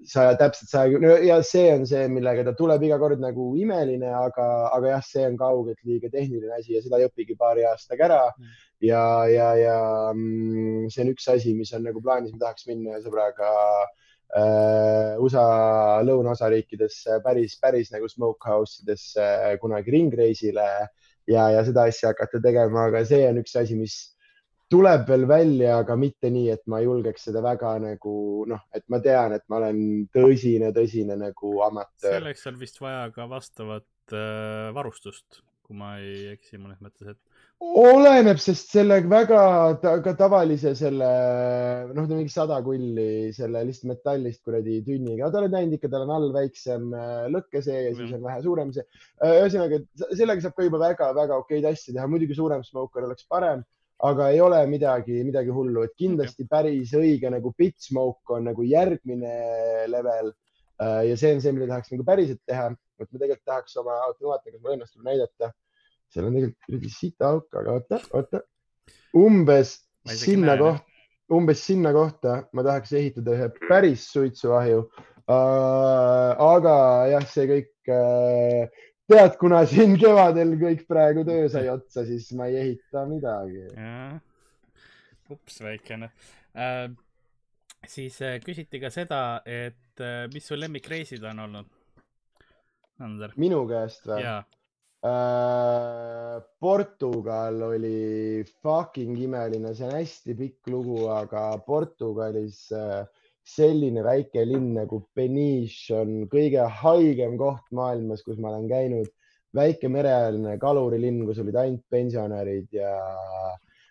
saja, 0.00 0.34
täpselt 0.40 0.72
saja 0.72 1.16
ja 1.26 1.38
see 1.44 1.68
on 1.74 1.86
see, 1.88 2.06
millega 2.12 2.46
ta 2.46 2.54
tuleb 2.56 2.86
iga 2.88 2.98
kord 3.02 3.20
nagu 3.20 3.50
imeline, 3.60 4.12
aga, 4.16 4.48
aga 4.76 4.94
jah, 4.94 5.06
see 5.06 5.24
on 5.28 5.38
kaugelt 5.40 5.80
liiga 5.84 6.12
tehniline 6.12 6.56
asi 6.56 6.76
ja 6.76 6.84
seda 6.84 7.00
ei 7.00 7.08
õpigi 7.10 7.36
paari 7.40 7.66
aastaga 7.68 8.08
ära 8.08 8.22
mm. 8.30 8.52
ja, 8.88 9.06
ja, 9.28 9.48
ja 9.60 9.80
mm, 10.14 10.88
see 10.92 11.04
on 11.04 11.14
üks 11.16 11.28
asi, 11.36 11.56
mis 11.56 11.74
on 11.76 11.84
nagu 11.88 12.00
plaanis, 12.04 12.32
me 12.32 12.40
tahaks 12.40 12.68
minna 12.70 13.02
sõbraga 13.04 13.50
äh, 13.50 13.90
Äh, 14.30 15.18
USA 15.18 15.42
lõunaosariikidesse 16.06 17.16
päris, 17.24 17.56
päris 17.58 17.88
nagu 17.90 18.06
smokehouse 18.06 18.84
idesse 18.84 19.24
kunagi 19.58 19.90
ringreisile 19.90 20.66
ja, 21.28 21.50
ja 21.54 21.64
seda 21.66 21.88
asja 21.90 22.14
hakata 22.14 22.40
tegema, 22.42 22.86
aga 22.88 23.04
see 23.08 23.26
on 23.28 23.40
üks 23.42 23.56
asi, 23.60 23.76
mis 23.78 23.98
tuleb 24.70 25.06
veel 25.08 25.26
välja, 25.28 25.78
aga 25.82 25.96
mitte 25.98 26.30
nii, 26.32 26.48
et 26.54 26.62
ma 26.70 26.80
julgeks 26.84 27.26
seda 27.28 27.42
väga 27.44 27.74
nagu 27.82 28.14
noh, 28.50 28.62
et 28.76 28.86
ma 28.92 29.00
tean, 29.02 29.34
et 29.36 29.44
ma 29.50 29.58
olen 29.58 29.80
tõsine, 30.14 30.70
tõsine 30.76 31.18
nagu 31.18 31.54
amatöör. 31.66 32.20
selleks 32.20 32.46
on 32.50 32.60
vist 32.60 32.80
vaja 32.82 33.08
ka 33.14 33.26
vastavat 33.30 34.14
äh, 34.14 34.70
varustust, 34.76 35.42
kui 35.66 35.78
ma 35.78 35.96
ei 36.02 36.30
eksi 36.36 36.60
mõnes 36.62 36.78
mõttes, 36.84 37.16
et 37.16 37.29
oleneb, 37.60 38.38
sest 38.40 38.72
selle 38.72 38.96
väga 39.08 39.40
ta, 39.82 39.92
ka 40.00 40.14
tavalise 40.16 40.72
selle 40.78 41.08
noh, 41.92 42.06
mingi 42.08 42.32
sada 42.32 42.56
kulli 42.64 43.32
selle 43.36 43.62
lihtsalt 43.68 43.90
metallist 43.92 44.40
kuradi 44.46 44.78
tünniga, 44.86 45.28
ta 45.30 45.42
oled 45.42 45.52
näinud 45.52 45.76
ikka, 45.76 45.90
tal 45.92 46.06
on 46.06 46.14
all 46.14 46.30
väiksem 46.32 46.88
äh, 46.96 47.28
lõkke 47.34 47.62
see 47.64 47.84
ja 47.84 47.92
siis 47.98 48.14
on 48.16 48.24
vähe 48.24 48.40
suurem 48.46 48.72
see. 48.72 48.86
Äh, 49.20 49.42
ühesõnaga, 49.42 49.82
sellega 50.08 50.46
saab 50.46 50.56
ka 50.56 50.66
juba 50.66 50.80
väga-väga 50.86 51.38
okeid 51.44 51.68
asju 51.68 51.94
teha, 51.94 52.08
muidugi 52.08 52.38
suurem 52.40 52.64
smoker 52.64 53.04
oleks 53.04 53.28
parem, 53.28 53.62
aga 54.08 54.32
ei 54.32 54.40
ole 54.40 54.64
midagi, 54.70 55.20
midagi 55.28 55.52
hullu, 55.52 55.84
et 55.84 55.96
kindlasti 56.00 56.48
päris 56.48 56.96
õige 56.96 57.28
nagu 57.28 57.52
pit 57.52 57.76
smoke 57.84 58.38
on 58.38 58.48
nagu 58.48 58.64
järgmine 58.64 59.34
level. 59.92 60.32
Äh, 60.80 61.10
ja 61.12 61.16
see 61.20 61.36
on 61.36 61.44
see, 61.44 61.52
mida 61.52 61.68
tahaks 61.68 61.92
nagu 61.92 62.08
päriselt 62.08 62.40
teha, 62.48 62.70
et 62.72 63.08
ma 63.08 63.18
tegelikult 63.20 63.48
tahaks 63.52 63.76
oma, 63.84 64.00
vaatan, 64.16 64.54
kas 64.54 64.62
mul 64.62 64.78
õnnestub 64.78 65.04
näidata 65.04 65.52
seal 66.10 66.26
on 66.28 66.36
tegelikult 66.36 66.66
kuradi 66.66 66.92
sita 66.94 67.32
auk, 67.34 67.48
aga 67.60 67.76
oota, 67.78 68.00
oota, 68.18 68.42
umbes 69.16 69.76
sinna 70.06 70.56
kohta, 70.58 70.84
umbes 71.30 71.64
sinna 71.66 71.92
kohta 71.94 72.36
ma 72.52 72.64
tahaks 72.66 72.92
ehitada 72.98 73.36
ühe 73.36 73.48
päris 73.68 74.06
suitsuahju 74.14 74.80
uh,. 74.82 76.32
aga 76.46 76.76
jah, 77.12 77.26
see 77.30 77.46
kõik 77.50 77.92
uh, 77.94 78.82
tead, 79.10 79.36
kuna 79.42 79.62
siin 79.70 79.96
kevadel 80.00 80.56
kõik 80.60 80.86
praegu 80.90 81.24
töö 81.26 81.48
sai 81.52 81.68
otsa, 81.72 82.04
siis 82.08 82.30
ma 82.38 82.50
ei 82.50 82.60
ehita 82.64 83.06
midagi. 83.10 83.66
ups, 85.30 85.60
väikene 85.62 86.10
uh,. 86.10 86.86
siis 87.86 88.18
uh, 88.24 88.38
küsiti 88.44 88.82
ka 88.82 88.90
seda, 88.94 89.42
et 89.46 90.02
uh, 90.02 90.24
mis 90.34 90.46
su 90.46 90.58
lemmikreisid 90.58 91.24
on 91.30 91.46
olnud? 91.46 91.76
minu 93.40 93.62
käest 93.68 94.04
või? 94.04 94.24
Äh, 95.06 96.40
Portugal 96.60 97.62
oli 97.70 98.44
fucking 98.62 99.16
imeline, 99.18 99.74
see 99.74 99.88
on 99.88 99.96
hästi 99.96 100.36
pikk 100.38 100.70
lugu, 100.72 101.06
aga 101.12 101.44
Portugalis 101.66 102.66
äh, 102.76 103.06
selline 103.46 104.04
väike 104.04 104.44
linn 104.46 104.74
nagu 104.76 105.00
Peniche 105.16 105.96
on 106.02 106.28
kõige 106.32 106.66
haigem 106.82 107.38
koht 107.40 107.66
maailmas, 107.74 108.22
kus 108.26 108.38
ma 108.38 108.52
olen 108.52 108.68
käinud. 108.70 109.10
väike 109.50 109.88
mereääline 109.90 110.52
kalurilinn, 110.62 111.24
kus 111.26 111.40
olid 111.42 111.56
ainult 111.58 111.82
pensionärid 111.90 112.68
ja 112.70 112.92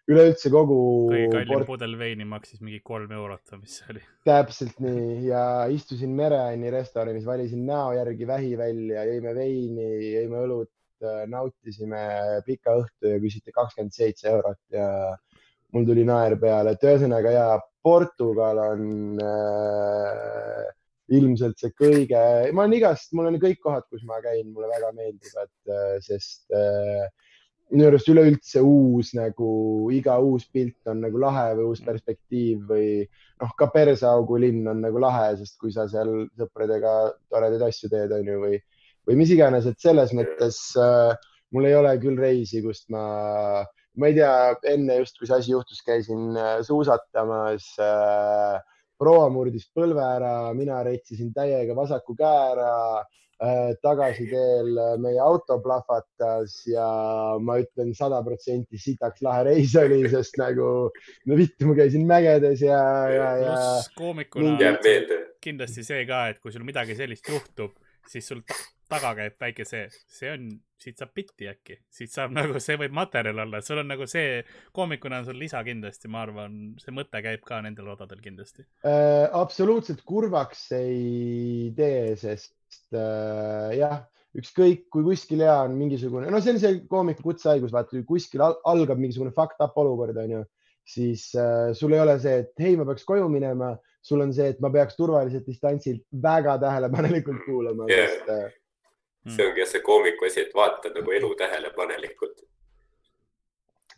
üleüldse 0.10 0.50
kogu. 0.54 0.78
kõige 1.12 1.32
kallim 1.34 1.52
port... 1.52 1.68
pudel 1.68 1.98
veini 2.00 2.26
maksis 2.26 2.62
mingi 2.64 2.80
kolm 2.86 3.12
eurot 3.12 3.52
või 3.52 3.66
mis 3.66 3.76
see 3.80 3.90
oli? 3.94 4.04
täpselt 4.30 4.80
nii 4.84 5.28
ja 5.28 5.44
istusin 5.74 6.16
mereääni 6.16 6.72
restoranis, 6.74 7.28
valisin 7.28 7.66
näo 7.68 7.92
järgi 7.98 8.28
vähi 8.30 8.54
välja, 8.60 9.04
jõime 9.10 9.36
veini, 9.36 9.90
jõime 10.16 10.46
õlut, 10.46 10.72
nautisime 11.32 12.02
pika 12.46 12.76
õhtu 12.82 13.14
ja 13.14 13.20
küsiti 13.24 13.54
kakskümmend 13.56 13.96
seitse 13.96 14.30
eurot 14.32 14.60
ja 14.74 14.90
mul 15.74 15.86
tuli 15.86 16.06
naer 16.08 16.36
peale, 16.42 16.74
et 16.74 16.84
ühesõnaga 16.86 17.34
ja 17.34 17.48
Portugal 17.86 18.60
on 18.64 19.22
äh, 19.24 20.66
ilmselt 21.16 21.62
see 21.62 21.74
kõige, 21.78 22.22
ma 22.54 22.66
olen 22.66 22.78
igast, 22.80 23.14
mul 23.18 23.30
on 23.30 23.40
kõik 23.42 23.62
kohad, 23.64 23.86
kus 23.90 24.04
ma 24.08 24.20
käin, 24.24 24.52
mulle 24.54 24.70
väga 24.72 24.92
meeldivad, 24.98 25.52
äh, 25.70 25.96
sest 26.06 26.50
äh, 26.56 27.08
minu 27.70 27.86
arust 27.90 28.10
üleüldse 28.10 28.62
uus 28.66 29.14
nagu 29.18 29.50
iga 29.94 30.18
uus 30.26 30.48
pilt 30.50 30.90
on 30.90 31.04
nagu 31.06 31.22
lahe 31.22 31.54
või 31.60 31.70
uus 31.72 31.84
perspektiiv 31.86 32.66
või 32.72 32.90
noh, 33.06 33.54
ka 33.58 33.70
Perseaugu 33.74 34.40
linn 34.42 34.68
on 34.72 34.82
nagu 34.86 35.02
lahe, 35.02 35.36
sest 35.40 35.60
kui 35.62 35.74
sa 35.74 35.86
seal 35.90 36.26
sõpradega 36.40 36.96
toredaid 37.30 37.68
asju 37.70 37.92
teed, 37.94 38.14
on 38.18 38.34
ju, 38.34 38.40
või, 38.42 38.62
või 39.10 39.18
mis 39.24 39.34
iganes, 39.34 39.66
et 39.66 39.82
selles 39.82 40.14
mõttes 40.14 40.62
äh, 40.78 41.18
mul 41.56 41.66
ei 41.66 41.76
ole 41.76 41.96
küll 42.02 42.20
reisi, 42.22 42.62
kust 42.62 42.92
ma 42.94 43.66
ma 44.00 44.08
ei 44.08 44.16
tea, 44.16 44.34
enne 44.72 45.00
just, 45.02 45.18
kui 45.20 45.28
see 45.28 45.40
asi 45.42 45.54
juhtus, 45.54 45.82
käisin 45.86 46.36
äh, 46.38 46.60
suusatamas 46.66 47.72
äh,. 47.84 48.60
proua 49.00 49.30
murdis 49.32 49.64
põlve 49.72 50.04
ära, 50.04 50.52
mina 50.54 50.82
retsisin 50.84 51.32
täiega 51.36 51.76
vasaku 51.76 52.16
käe 52.20 52.44
ära 52.52 52.72
äh,. 53.42 53.74
tagasiteel 53.82 54.72
äh, 54.86 54.94
meie 55.02 55.20
auto 55.24 55.60
plahvatas 55.64 56.56
ja 56.70 56.88
ma 57.42 57.58
ütlen 57.64 57.96
sada 57.98 58.22
protsenti 58.24 58.80
sitaks 58.80 59.26
lahe 59.26 59.50
reis 59.50 59.76
oli, 59.80 60.04
sest 60.12 60.40
nagu 60.40 60.70
no 61.26 61.40
vittu, 61.40 61.68
ma 61.68 61.78
käisin 61.82 62.08
mägedes 62.08 62.64
ja, 62.64 62.82
ja, 63.16 63.30
ja. 63.44 63.60
koomikuna 63.98 64.78
kindlasti 65.44 65.88
see 65.88 66.06
ka, 66.08 66.28
et 66.32 66.44
kui 66.44 66.56
sul 66.56 66.68
midagi 66.68 66.96
sellist 67.00 67.28
juhtub, 67.32 67.76
siis 68.10 68.28
sul 68.32 68.42
taga 68.90 69.14
käib 69.18 69.38
väike 69.42 69.66
see, 69.68 69.86
see 70.10 70.32
on, 70.34 70.50
siit 70.80 71.00
saab 71.00 71.12
bitti 71.18 71.50
äkki, 71.52 71.78
siit 71.94 72.14
saab 72.14 72.34
nagu, 72.34 72.58
see 72.64 72.78
võib 72.80 72.94
materjal 72.98 73.44
olla, 73.46 73.62
sul 73.66 73.84
on 73.84 73.92
nagu 73.92 74.08
see, 74.10 74.40
koomikuna 74.76 75.22
on 75.22 75.28
sul 75.30 75.40
lisa 75.40 75.62
kindlasti, 75.66 76.10
ma 76.12 76.24
arvan, 76.26 76.60
see 76.82 76.96
mõte 76.96 77.22
käib 77.26 77.44
ka 77.46 77.62
nendel 77.66 77.92
odadel 77.94 78.22
kindlasti 78.24 78.66
äh,. 78.88 79.28
absoluutselt 79.38 80.02
kurvaks 80.08 80.70
ei 80.80 81.70
tee, 81.78 82.16
sest 82.20 82.96
äh, 82.98 83.76
jah, 83.78 84.02
ükskõik 84.40 84.88
kui 84.94 85.06
kuskil 85.06 85.44
ja 85.46 85.60
on 85.68 85.78
mingisugune, 85.78 86.30
no 86.34 86.42
see 86.42 86.56
on 86.56 86.62
see 86.62 86.82
koomiku 86.90 87.30
kutsehaigus, 87.30 87.74
vaata 87.76 88.02
kuskil 88.08 88.46
algab 88.46 89.02
mingisugune 89.02 89.36
fucked 89.36 89.62
up 89.66 89.78
olukord, 89.78 90.18
onju, 90.18 90.44
siis 90.90 91.30
äh, 91.38 91.70
sul 91.78 91.94
ei 91.94 92.02
ole 92.02 92.18
see, 92.22 92.42
et 92.46 92.66
hei, 92.66 92.74
ma 92.80 92.90
peaks 92.90 93.06
koju 93.06 93.30
minema 93.30 93.76
sul 94.02 94.22
on 94.24 94.34
see, 94.34 94.48
et 94.54 94.60
ma 94.64 94.72
peaks 94.74 94.96
turvaliselt 94.98 95.46
distantsilt 95.48 96.06
väga 96.24 96.58
tähelepanelikult 96.62 97.44
kuulama 97.46 97.90
yeah., 97.92 98.08
sest 98.10 98.30
äh, 98.34 98.50
Mm. 99.26 99.36
see 99.36 99.48
ongi 99.48 99.66
see 99.68 99.82
koomiku 99.84 100.26
asi, 100.26 100.46
et 100.48 100.54
vaata 100.56 100.92
nagu 100.96 101.12
elu 101.12 101.30
tähelepanelikult. 101.36 102.44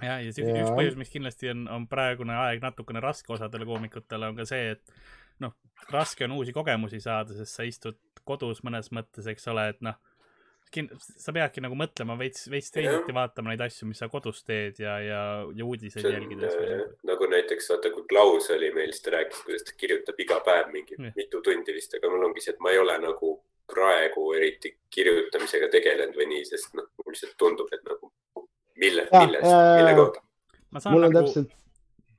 ja, 0.02 0.20
ja 0.20 0.34
see 0.34 0.48
ja. 0.48 0.64
üks 0.64 0.74
põhjus, 0.74 0.98
miks 0.98 1.14
kindlasti 1.14 1.52
on, 1.54 1.68
on 1.70 1.84
praegune 1.90 2.34
aeg 2.34 2.64
natukene 2.64 3.04
raske 3.04 3.34
osadele 3.34 3.68
koomikutele, 3.70 4.32
on 4.32 4.40
ka 4.40 4.48
see, 4.50 4.72
et 4.74 4.96
noh, 5.44 5.54
raske 5.94 6.26
on 6.26 6.34
uusi 6.40 6.56
kogemusi 6.56 7.02
saada, 7.04 7.38
sest 7.38 7.54
sa 7.54 7.68
istud 7.68 8.00
kodus 8.26 8.64
mõnes 8.66 8.90
mõttes, 8.96 9.30
eks 9.30 9.46
ole, 9.54 9.68
et 9.76 9.86
noh, 9.86 10.00
sa 10.98 11.34
peadki 11.36 11.62
nagu 11.64 11.76
mõtlema 11.78 12.16
veits, 12.20 12.46
veits 12.52 12.72
teisiti 12.74 13.16
vaatama 13.16 13.52
neid 13.52 13.64
asju, 13.66 13.88
mis 13.90 14.02
sa 14.02 14.08
kodus 14.12 14.42
teed 14.48 14.80
ja, 14.82 14.98
ja, 15.04 15.22
ja 15.58 15.68
uudiseid 15.68 16.08
jälgides. 16.08 16.56
Äh, 16.56 16.84
nagu 17.08 17.30
näiteks 17.32 17.70
vaata, 17.74 17.92
kui 17.94 18.06
Klaus 18.10 18.50
oli 18.56 18.72
meil, 18.76 18.94
siis 18.96 19.06
ta 19.06 19.16
rääkis, 19.18 19.44
kuidas 19.46 19.68
ta 19.68 19.78
kirjutab 19.78 20.20
iga 20.24 20.40
päev 20.46 20.74
mingi 20.74 20.98
ja. 20.98 21.14
mitu 21.16 21.42
tundi 21.46 21.76
vist, 21.76 21.96
aga 22.00 22.12
mul 22.12 22.28
ongi 22.30 22.44
see, 22.44 22.56
et 22.56 22.64
ma 22.64 22.74
ei 22.74 22.82
ole 22.82 22.98
nagu 23.04 23.38
praegu 23.72 24.28
eriti 24.36 24.74
kirjutamisega 24.92 25.72
tegelenud 25.72 26.18
või 26.20 26.30
nii, 26.34 26.44
sest 26.50 26.76
noh, 26.78 26.90
mulle 27.00 27.16
lihtsalt 27.16 27.38
tundub, 27.40 27.72
et 27.72 27.84
nagu 27.88 28.12
mille, 28.82 29.08
millest, 29.12 29.50
mille 29.80 29.98
kohta. 30.00 30.24
mul 30.90 31.10
on 31.10 31.12
nagu, 31.12 31.26
täpselt 31.26 31.58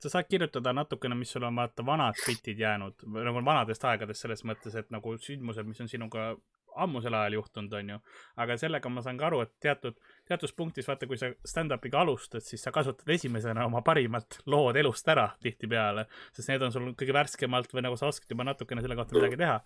sa 0.03 0.09
saad 0.17 0.27
kirjutada 0.27 0.73
natukene, 0.75 1.15
mis 1.15 1.31
sul 1.31 1.45
on 1.47 1.55
vaata 1.55 1.85
vanad 1.85 2.17
bitid 2.25 2.59
jäänud, 2.59 3.05
nagu 3.23 3.43
vanadest 3.45 3.85
aegadest 3.87 4.25
selles 4.25 4.43
mõttes, 4.47 4.75
et 4.75 4.89
nagu 4.91 5.15
sündmused, 5.27 5.67
mis 5.69 5.79
on 5.79 5.91
sinuga 5.91 6.33
ammusel 6.75 7.13
ajal 7.13 7.37
juhtunud, 7.39 7.73
on 7.79 7.89
ju. 7.95 7.99
aga 8.43 8.57
sellega 8.57 8.89
ma 8.89 9.03
saan 9.05 9.19
ka 9.19 9.27
aru, 9.29 9.41
et 9.45 9.53
teatud, 9.63 9.97
teatud 10.29 10.55
punktis 10.57 10.87
vaata, 10.89 11.07
kui 11.09 11.19
sa 11.19 11.31
stand-up'iga 11.47 12.01
alustad, 12.03 12.45
siis 12.45 12.63
sa 12.63 12.71
kasutad 12.75 13.09
esimesena 13.15 13.65
oma 13.69 13.81
parimat 13.85 14.39
lood 14.45 14.79
elust 14.79 15.07
ära 15.09 15.29
tihtipeale, 15.43 16.07
sest 16.35 16.53
need 16.53 16.65
on 16.65 16.73
sul 16.75 16.93
kõige 16.99 17.15
värskemalt 17.15 17.73
või 17.73 17.87
nagu 17.87 17.99
sa 17.99 18.09
oskad 18.11 18.31
juba 18.31 18.47
natukene 18.47 18.85
selle 18.85 18.97
kohta 18.99 19.17
midagi 19.19 19.39
teha 19.43 19.61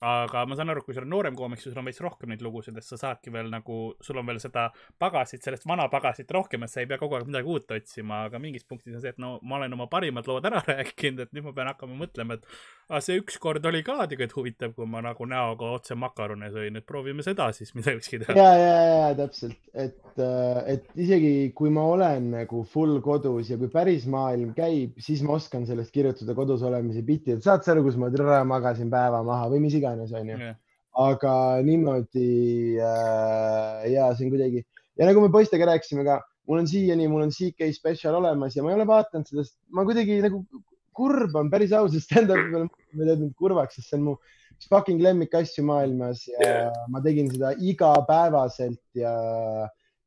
aga 0.00 0.46
ma 0.48 0.56
saan 0.56 0.72
aru, 0.72 0.80
kui 0.84 0.94
sa 0.96 1.02
oled 1.02 1.10
noorem 1.12 1.36
koomik, 1.36 1.60
siis 1.60 1.74
sul 1.74 1.82
on 1.82 1.88
veits 1.90 2.00
rohkem 2.00 2.30
neid 2.32 2.40
lugusid, 2.44 2.76
et 2.80 2.86
sa 2.86 2.96
saadki 2.96 3.32
veel 3.34 3.50
nagu, 3.52 3.78
sul 4.00 4.16
on 4.16 4.28
veel 4.30 4.40
seda 4.40 4.70
pagasit, 5.00 5.42
sellest 5.44 5.66
vana 5.68 5.90
pagasit 5.92 6.30
rohkem, 6.32 6.64
et 6.64 6.72
sa 6.72 6.80
ei 6.80 6.88
pea 6.88 6.96
kogu 7.00 7.18
aeg 7.18 7.28
midagi 7.28 7.50
uut 7.52 7.74
otsima, 7.76 8.24
aga 8.30 8.40
mingis 8.40 8.64
punktis 8.64 8.96
on 8.96 9.02
see, 9.04 9.12
et 9.12 9.20
no 9.20 9.34
ma 9.44 9.58
olen 9.58 9.76
oma 9.76 9.90
parimad 9.92 10.28
lood 10.30 10.48
ära 10.48 10.62
rääkinud, 10.70 11.26
et 11.26 11.36
nüüd 11.36 11.44
ma 11.50 11.52
pean 11.56 11.68
hakkama 11.72 11.98
mõtlema, 12.00 12.38
et 12.38 12.48
aga 12.88 13.02
see 13.04 13.20
ükskord 13.20 13.68
oli 13.68 13.82
ka 13.86 13.98
tegelikult 14.06 14.38
huvitav, 14.40 14.72
kui 14.78 14.88
ma 14.88 15.02
nagu 15.04 15.28
näoga 15.28 15.74
otse 15.76 15.98
makarone 16.00 16.48
sõin, 16.54 16.80
et 16.80 16.88
proovime 16.88 17.26
seda 17.26 17.50
siis 17.56 17.74
midagi 17.76 18.22
teha. 18.24 18.38
ja, 18.40 18.48
ja, 18.56 18.80
ja 18.88 19.12
täpselt, 19.20 19.60
et, 19.74 20.00
äh, 20.16 20.62
et 20.78 20.88
isegi 20.96 21.52
kui 21.56 21.68
ma 21.74 21.84
olen 21.92 22.32
nagu 22.38 22.64
full 22.72 23.02
kodus 23.04 23.52
ja 23.52 23.60
kui 23.60 23.68
päris 23.68 24.08
maailm 24.08 24.56
käib, 24.56 24.96
siis 24.96 25.20
ma 25.26 25.36
oskan 25.36 25.68
sellest 25.68 25.92
kirjutada 25.92 26.32
kodus 26.38 26.64
olemise 26.64 27.04
biti, 27.04 27.36
et 27.36 27.44
saad 27.44 27.66
sa 27.66 27.76
aru, 27.76 27.84
kus 27.84 28.00
ma 28.00 28.08
magasin 28.48 28.88
päeva 28.88 29.20
maha 29.26 29.52
või 29.52 29.66
mis 29.66 29.76
iganes 29.76 29.89
iganes, 29.90 30.16
onju 30.16 30.54
aga 30.98 31.34
niimoodi 31.62 32.78
äh, 32.82 33.86
ja 33.92 34.10
see 34.16 34.26
on 34.26 34.32
kuidagi 34.34 34.64
ja 34.98 35.06
nagu 35.06 35.22
me 35.22 35.30
poistega 35.32 35.68
rääkisime 35.70 36.04
ka, 36.06 36.18
mul 36.48 36.62
on 36.64 36.68
siiani, 36.68 37.06
mul 37.08 37.28
on 37.28 37.34
CK 37.34 37.70
spetsial 37.76 38.18
olemas 38.18 38.56
ja 38.56 38.64
ma 38.64 38.72
ei 38.72 38.78
ole 38.80 38.88
vaadanud 38.88 39.28
seda, 39.28 39.44
sest 39.46 39.56
ma 39.70 39.86
kuidagi 39.86 40.18
nagu 40.24 40.42
kurb 40.96 41.36
on 41.38 41.50
päris 41.52 41.72
ausalt 41.76 42.04
stand-up'i 42.04 42.50
peale, 42.50 42.66
ma 42.66 43.06
teed 43.06 43.22
mind 43.22 43.36
kurvaks, 43.38 43.78
sest 43.78 43.92
see 43.92 44.00
on 44.00 44.08
mu 44.08 44.16
üks 44.56 44.68
fucking 44.72 45.00
lemmikasju 45.04 45.64
maailmas 45.64 46.26
ja 46.28 46.40
yeah. 46.42 46.82
ma 46.90 47.00
tegin 47.04 47.30
seda 47.30 47.54
igapäevaselt 47.54 48.82
ja, 48.98 49.14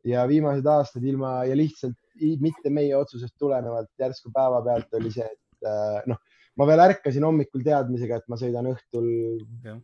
ja 0.05 0.27
viimased 0.29 0.67
aastad 0.67 1.07
ilma 1.07 1.39
ja 1.47 1.55
lihtsalt 1.57 1.97
mitte 2.43 2.69
meie 2.69 2.93
otsusest 2.93 3.33
tulenevalt 3.41 3.89
järsku 3.99 4.29
päevapealt 4.35 4.99
oli 4.99 5.09
see, 5.15 5.25
et 5.25 5.71
äh, 5.71 6.03
noh 6.11 6.19
ma 6.59 6.67
veel 6.69 6.83
ärkasin 6.83 7.25
hommikul 7.25 7.63
teadmisega, 7.65 8.21
et 8.21 8.27
ma 8.31 8.37
sõidan 8.39 8.69
õhtul, 8.73 9.07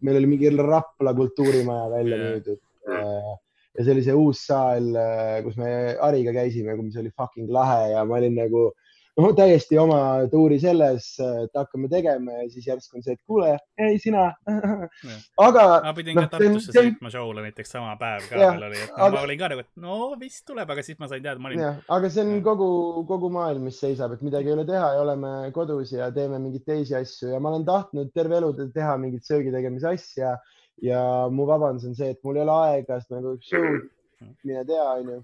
meil 0.06 0.20
oli 0.20 0.30
mingi 0.30 0.52
Rapla 0.58 1.16
kultuurimaja 1.18 1.88
välja 1.96 2.18
yeah. 2.18 2.36
müüdud 2.36 2.60
äh, 2.94 3.32
ja 3.78 3.86
see 3.86 3.96
oli 3.96 4.04
see 4.06 4.18
uus 4.18 4.44
saal, 4.50 4.92
äh, 4.98 5.40
kus 5.46 5.58
me 5.58 5.72
Hariga 6.02 6.36
käisime, 6.36 6.78
mis 6.82 7.00
oli 7.02 7.14
fucking 7.16 7.50
lahe 7.54 7.94
ja 7.96 8.06
ma 8.06 8.20
olin 8.20 8.38
nagu 8.38 8.68
äh, 8.70 8.89
no 9.20 9.30
täiesti 9.38 9.78
oma 9.80 10.00
tuuri 10.32 10.60
selles, 10.62 11.08
et 11.44 11.58
hakkame 11.58 11.90
tegema 11.92 12.38
ja 12.40 12.48
siis 12.52 12.68
järsku 12.70 13.00
on 13.00 13.06
see, 13.06 13.16
et 13.18 13.22
kuule, 13.28 13.52
ei 13.82 13.98
sina. 14.02 14.28
aga. 15.46 15.66
ma 15.86 15.94
pidin 15.98 16.18
no, 16.18 16.26
ka 16.26 16.38
Tartusse 16.38 16.74
see... 16.74 16.84
sõitma 16.90 17.12
show'le 17.14 17.46
näiteks 17.48 17.74
sama 17.76 17.96
päev 18.00 18.28
ka 18.30 18.40
veel 18.40 18.68
oli, 18.70 18.84
et 18.84 18.94
no, 18.94 19.00
aga... 19.08 19.16
ma 19.16 19.24
olin 19.28 19.42
ka 19.42 19.52
nagu, 19.54 19.66
et 19.66 19.84
no 19.86 19.98
vist 20.22 20.46
tuleb, 20.50 20.76
aga 20.76 20.86
siis 20.86 21.00
ma 21.02 21.10
sain 21.12 21.24
teada, 21.26 21.42
ma 21.42 21.52
olin. 21.52 21.66
aga 21.98 22.12
see 22.14 22.26
on 22.26 22.36
ja. 22.36 22.44
kogu, 22.46 22.70
kogu 23.10 23.32
maailm, 23.34 23.68
mis 23.70 23.82
seisab, 23.82 24.16
et 24.16 24.24
midagi 24.26 24.52
ei 24.52 24.58
ole 24.58 24.68
teha 24.70 24.94
ja 24.96 25.04
oleme 25.04 25.34
kodus 25.56 25.94
ja 25.96 26.12
teeme 26.16 26.40
mingeid 26.42 26.68
teisi 26.68 26.98
asju 27.00 27.34
ja 27.34 27.42
ma 27.44 27.54
olen 27.54 27.68
tahtnud 27.68 28.14
terve 28.16 28.40
elu 28.40 28.54
teha 28.76 28.96
mingit 29.02 29.28
söögi 29.28 29.54
tegemise 29.56 29.94
asja 29.94 30.38
ja 30.84 31.02
mu 31.34 31.48
vabandus 31.50 31.90
on 31.90 31.98
see, 31.98 32.14
et 32.14 32.22
mul 32.24 32.40
ei 32.40 32.46
ole 32.46 32.56
aega, 32.70 33.02
nagu 33.12 33.36
show'd, 33.44 33.90
mine 34.48 34.64
tea, 34.68 34.86
onju 34.96 35.22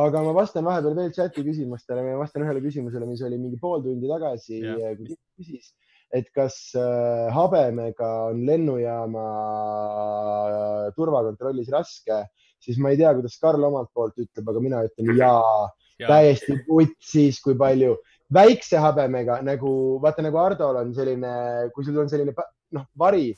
aga 0.00 0.22
ma 0.24 0.32
vastan 0.36 0.64
vahepeal 0.64 0.96
veel 0.96 1.12
chati 1.12 1.44
küsimustele, 1.44 2.04
ma 2.06 2.20
vastan 2.22 2.46
ühele 2.46 2.62
küsimusele, 2.64 3.08
mis 3.08 3.22
oli 3.26 3.38
mingi 3.40 3.58
pool 3.60 3.82
tundi 3.84 4.08
tagasi, 4.08 4.60
kui 4.98 5.16
küsis, 5.36 5.72
et 6.12 6.28
kas 6.36 6.56
äh, 6.76 7.28
habemega 7.32 8.08
on 8.30 8.40
lennujaama 8.48 9.26
äh, 9.26 10.86
turvakontrollis 10.96 11.68
raske, 11.72 12.22
siis 12.62 12.80
ma 12.80 12.92
ei 12.92 13.00
tea, 13.00 13.12
kuidas 13.16 13.36
Karl 13.42 13.68
omalt 13.68 13.92
poolt 13.92 14.16
ütleb, 14.20 14.48
aga 14.48 14.64
mina 14.64 14.82
ütlen 14.88 15.12
jaa 15.18 15.68
ja. 16.00 16.08
täiesti 16.08 16.58
putsis, 16.66 17.40
kui 17.44 17.56
palju. 17.58 17.96
Väikse 18.32 18.80
habemega 18.80 19.42
nagu 19.44 19.72
vaata 20.00 20.24
nagu 20.24 20.40
Hardol 20.40 20.78
on 20.80 20.92
selline, 20.96 21.32
kui 21.74 21.84
sul 21.84 21.98
on 22.00 22.08
selline 22.08 22.32
noh, 22.32 22.86
vari, 22.98 23.32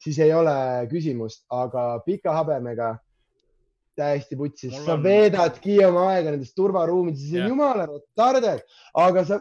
siis 0.00 0.20
ei 0.24 0.32
ole 0.32 0.54
küsimust, 0.88 1.44
aga 1.52 1.98
pika 2.06 2.32
habemega 2.38 2.94
täiesti 3.98 4.38
putsis, 4.38 4.72
Mul 4.76 4.84
sa 4.86 4.94
on- 4.94 5.02
veedadki 5.04 5.76
oma 5.86 6.06
aega 6.14 6.30
nendes 6.34 6.54
turvaruumides, 6.56 7.26
Jah. 7.32 7.44
on 7.44 7.52
jumala 7.52 7.86
retarded, 7.90 8.62
aga 8.94 9.24
sa, 9.28 9.40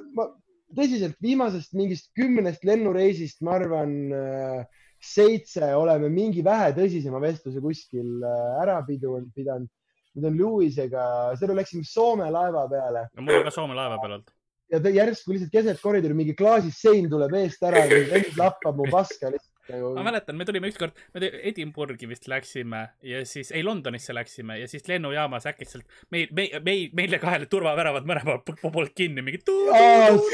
tõsiselt 0.76 1.16
viimasest 1.24 1.74
mingist 1.78 2.10
kümnest 2.18 2.66
lennureisist, 2.68 3.39
ma 3.45 3.53
arvan 3.60 3.93
äh, 4.12 4.66
seitse 4.99 5.70
oleme 5.78 6.10
mingi 6.12 6.41
vähe 6.43 6.72
tõsisema 6.76 7.22
vestluse 7.24 7.62
kuskil 7.64 8.18
äh, 8.26 8.62
ära 8.64 8.82
pidu- 8.88 9.22
pidanud. 9.36 9.70
nüüd 10.18 10.26
on 10.32 10.38
Lewisega, 10.39 11.01
selle 11.38 11.53
läksime 11.60 11.86
Soome 11.86 12.26
laeva 12.34 12.64
peale 12.72 13.03
no 13.14 13.22
mul 13.22 13.36
on 13.38 13.43
ka 13.45 13.51
Soome 13.53 13.76
laeva 13.78 13.99
peal 14.01 14.16
olnud. 14.16 14.32
ja 14.74 14.80
ta 14.82 14.89
järsku 14.89 15.32
lihtsalt 15.36 15.51
keset 15.53 15.78
koridori 15.84 16.16
mingi 16.18 16.34
klaasist 16.36 16.82
sein 16.82 17.05
tuleb 17.12 17.36
eest 17.38 17.62
ära, 17.64 17.84
lappab 18.39 18.76
mu 18.82 18.88
paska 18.89 19.30
lihtsalt 19.30 19.53
ma. 19.70 20.03
mäletan, 20.07 20.38
me 20.39 20.45
tulime 20.47 20.72
ükskord, 20.72 20.95
me 21.13 21.30
Edinburghi 21.49 22.09
vist 22.09 22.28
läksime 22.32 22.84
ja 23.05 23.24
siis, 23.26 23.51
ei 23.51 23.63
Londonisse 23.63 24.15
läksime 24.15 24.59
ja 24.61 24.68
siis 24.68 24.88
lennujaamas 24.88 25.47
äkitselt 25.49 25.86
meil, 26.11 26.28
meil, 26.32 26.59
meil, 26.65 26.89
meile 26.97 27.20
kahele 27.22 27.49
turvaväravad 27.51 28.07
mõlemal 28.09 28.41
po- 28.47 28.72
poolt 28.74 28.93
kinni, 28.97 29.24
mingi. 29.26 29.41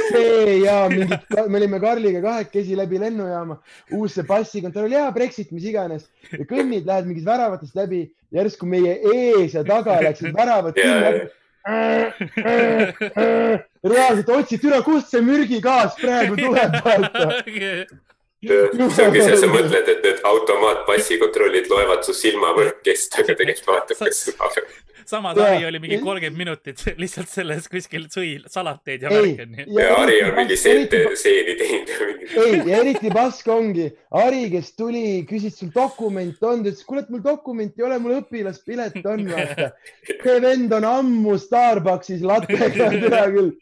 see 0.09 0.57
ja 0.63 0.83
mingi, 0.91 1.19
me 1.47 1.61
olime 1.61 1.79
Karliga 1.83 2.21
kahekesi 2.23 2.77
läbi 2.77 3.01
lennujaama, 3.01 3.59
uus 3.97 4.17
see 4.17 4.27
passikontroll 4.27 4.93
ja 4.93 5.07
Brexit, 5.15 5.53
mis 5.55 5.67
iganes 5.69 6.09
ja 6.31 6.45
kõnnid, 6.49 6.87
lähed 6.89 7.09
mingist 7.09 7.29
väravatest 7.29 7.77
läbi, 7.77 8.05
järsku 8.33 8.69
meie 8.69 8.99
ees 9.13 9.57
ja 9.57 9.65
taga 9.67 9.99
läksid 10.03 10.35
väravad 10.35 10.77
kinni. 10.77 11.31
reaalselt 13.83 14.29
otsid 14.35 14.63
üle, 14.67 14.79
kust 14.83 15.13
see 15.13 15.21
mürgigaas 15.23 15.95
praegu 15.99 16.35
tuleb, 16.39 16.71
vaata. 16.85 17.27
See 18.47 19.07
ongi 19.07 19.25
see, 19.25 19.41
sa 19.41 19.49
mõtled, 19.51 19.91
et 19.95 20.07
need 20.07 20.23
automaatpassikontrollid 20.29 21.69
loevad 21.71 22.07
su 22.07 22.15
silmavõrkest, 22.17 23.13
aga 23.19 23.37
tegelikult 23.43 23.71
vaatab, 23.73 24.03
kas 24.05 24.25
sul 24.27 24.39
samas 25.05 25.37
Jaa. 25.37 25.47
Harri 25.47 25.65
oli 25.65 25.79
mingi 25.79 25.97
kolmkümmend 26.03 26.37
minutit 26.37 26.83
lihtsalt 27.01 27.29
selles 27.31 27.67
kuskil 27.71 28.07
sõi 28.13 28.31
salateid 28.51 29.05
ja 29.05 29.11
Ei. 29.11 29.33
värki 29.35 29.45
onju. 29.45 29.65
ja 29.79 29.97
Hari 29.97 30.17
on 30.27 30.35
mingi 30.37 30.57
seente, 30.59 31.01
seeni 31.19 31.55
teinud 31.59 31.91
ei, 32.43 32.61
ja 32.69 32.79
eriti 32.79 33.11
pask 33.13 33.47
ongi, 33.51 33.89
Ari, 34.23 34.45
kes 34.53 34.73
tuli, 34.79 35.05
küsis, 35.29 35.57
sul 35.59 35.73
dokument 35.75 36.39
on, 36.41 36.63
ta 36.63 36.71
ütles, 36.71 36.83
kuule, 36.87 37.03
et 37.03 37.11
mul 37.13 37.23
dokumenti 37.25 37.83
ei 37.83 37.87
ole, 37.89 37.99
mul 38.03 38.17
õpilaspilet 38.21 38.99
on, 39.03 39.27
vaata. 39.29 39.71
see 40.07 40.39
vend 40.43 40.73
on 40.79 40.87
ammu 40.87 41.37
Starbuckis 41.41 42.23
latega, 42.25 42.89
tea 43.03 43.25
küll. 43.35 43.53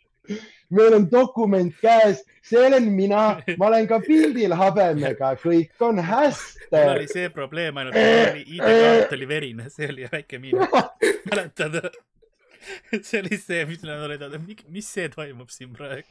Meil 0.72 0.96
on 0.98 1.08
dokument 1.12 1.74
käes, 1.82 2.24
see 2.46 2.60
olen 2.60 2.90
mina, 2.96 3.24
ma 3.60 3.70
olen 3.70 3.88
ka 3.90 4.00
pildil 4.06 4.56
habemega, 4.58 5.34
kõik 5.42 5.84
on 5.84 6.00
mul 6.00 6.08
hästi 6.08 6.82
oli. 6.82 7.10
see 7.12 7.30
probleem 7.34 7.78
ainult, 7.82 7.98
et 8.00 8.32
oli 8.32 8.46
ID-kaart 8.58 9.16
oli 9.18 9.30
verine, 9.30 9.70
see 9.74 9.92
oli 9.92 10.08
väike 10.12 10.40
miinus. 10.42 10.72
mäletad? 11.30 11.80
see 13.02 13.22
oli 13.22 13.38
see, 13.42 13.64
mis 13.70 13.86
nad 13.88 14.04
olid, 14.08 14.28
mis 14.72 14.90
see 14.90 15.08
toimub 15.14 15.52
siin 15.54 15.74
praegu? 15.78 16.08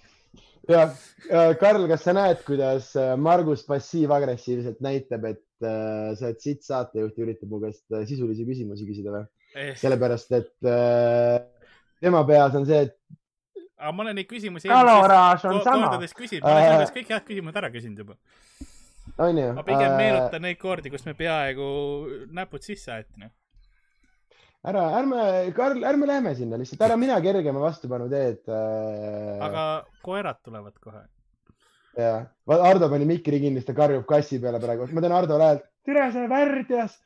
ja 0.68 0.86
äh, 0.86 1.54
Karl, 1.60 1.86
kas 1.90 2.04
sa 2.06 2.14
näed, 2.16 2.42
kuidas 2.46 2.92
äh, 2.98 3.14
Margus 3.18 3.64
passiiv-agressiivselt 3.68 4.82
näitab, 4.84 5.24
et 5.30 5.64
äh, 5.64 6.12
sa 6.18 6.28
oled 6.28 6.42
sitt 6.42 6.66
saatejuht 6.66 7.16
ja 7.16 7.26
üritab 7.26 7.52
mu 7.52 7.62
käest 7.62 7.86
äh, 7.94 8.04
sisulisi 8.08 8.46
küsimusi 8.48 8.88
küsida 8.88 9.14
või? 9.14 9.24
Eh, 9.50 9.72
sellepärast, 9.80 10.30
et 10.36 10.68
äh, 10.68 11.40
tema 12.02 12.22
peas 12.28 12.54
on 12.58 12.68
see, 12.68 12.84
et 12.86 12.96
aga 13.80 13.92
ma 13.96 14.04
olen 14.04 14.16
neid 14.20 14.28
küsimusi 14.28 14.70
kaloraaž 14.70 15.44
on 15.48 15.60
sama, 15.64 15.90
küsinud, 16.18 16.44
ma 16.44 16.54
olen 16.54 16.80
käest 16.82 16.96
kõik 16.96 17.12
head 17.14 17.26
küsimused 17.28 17.60
ära 17.60 17.70
küsinud 17.72 18.02
juba. 18.04 18.16
onju. 19.26 19.46
ma 19.56 19.66
pigem 19.66 19.94
meenutan 19.98 20.44
neid 20.46 20.58
kordi, 20.60 20.92
kus 20.92 21.06
me 21.08 21.14
peaaegu 21.18 21.68
näpud 22.36 22.66
sisse 22.66 22.92
aeti. 22.96 23.22
noh. 23.22 23.32
ära, 24.72 24.84
ärme, 25.00 25.22
Karl, 25.56 25.80
ärme 25.92 26.10
lähme 26.10 26.34
sinna 26.38 26.60
lihtsalt, 26.60 26.84
ära 26.88 26.98
mina 27.00 27.20
kergema 27.24 27.62
vastupanu 27.64 28.10
teed 28.12 28.44
äh,. 28.52 29.40
aga 29.48 29.66
koerad 30.04 30.42
tulevad 30.44 30.76
kohe. 30.84 31.02
jah, 31.96 32.28
Ardo 32.60 32.92
pani 32.92 33.08
mikri 33.08 33.40
kinni, 33.40 33.62
siis 33.62 33.72
ta 33.72 33.78
karjub 33.80 34.06
kassi 34.08 34.42
peale 34.42 34.60
praegu, 34.62 34.88
ma 34.92 35.04
teen 35.06 35.16
Hardole 35.16 35.52
häält. 35.52 35.68
tere, 35.88 36.10
sa 36.12 36.28
värdjas. 36.30 37.00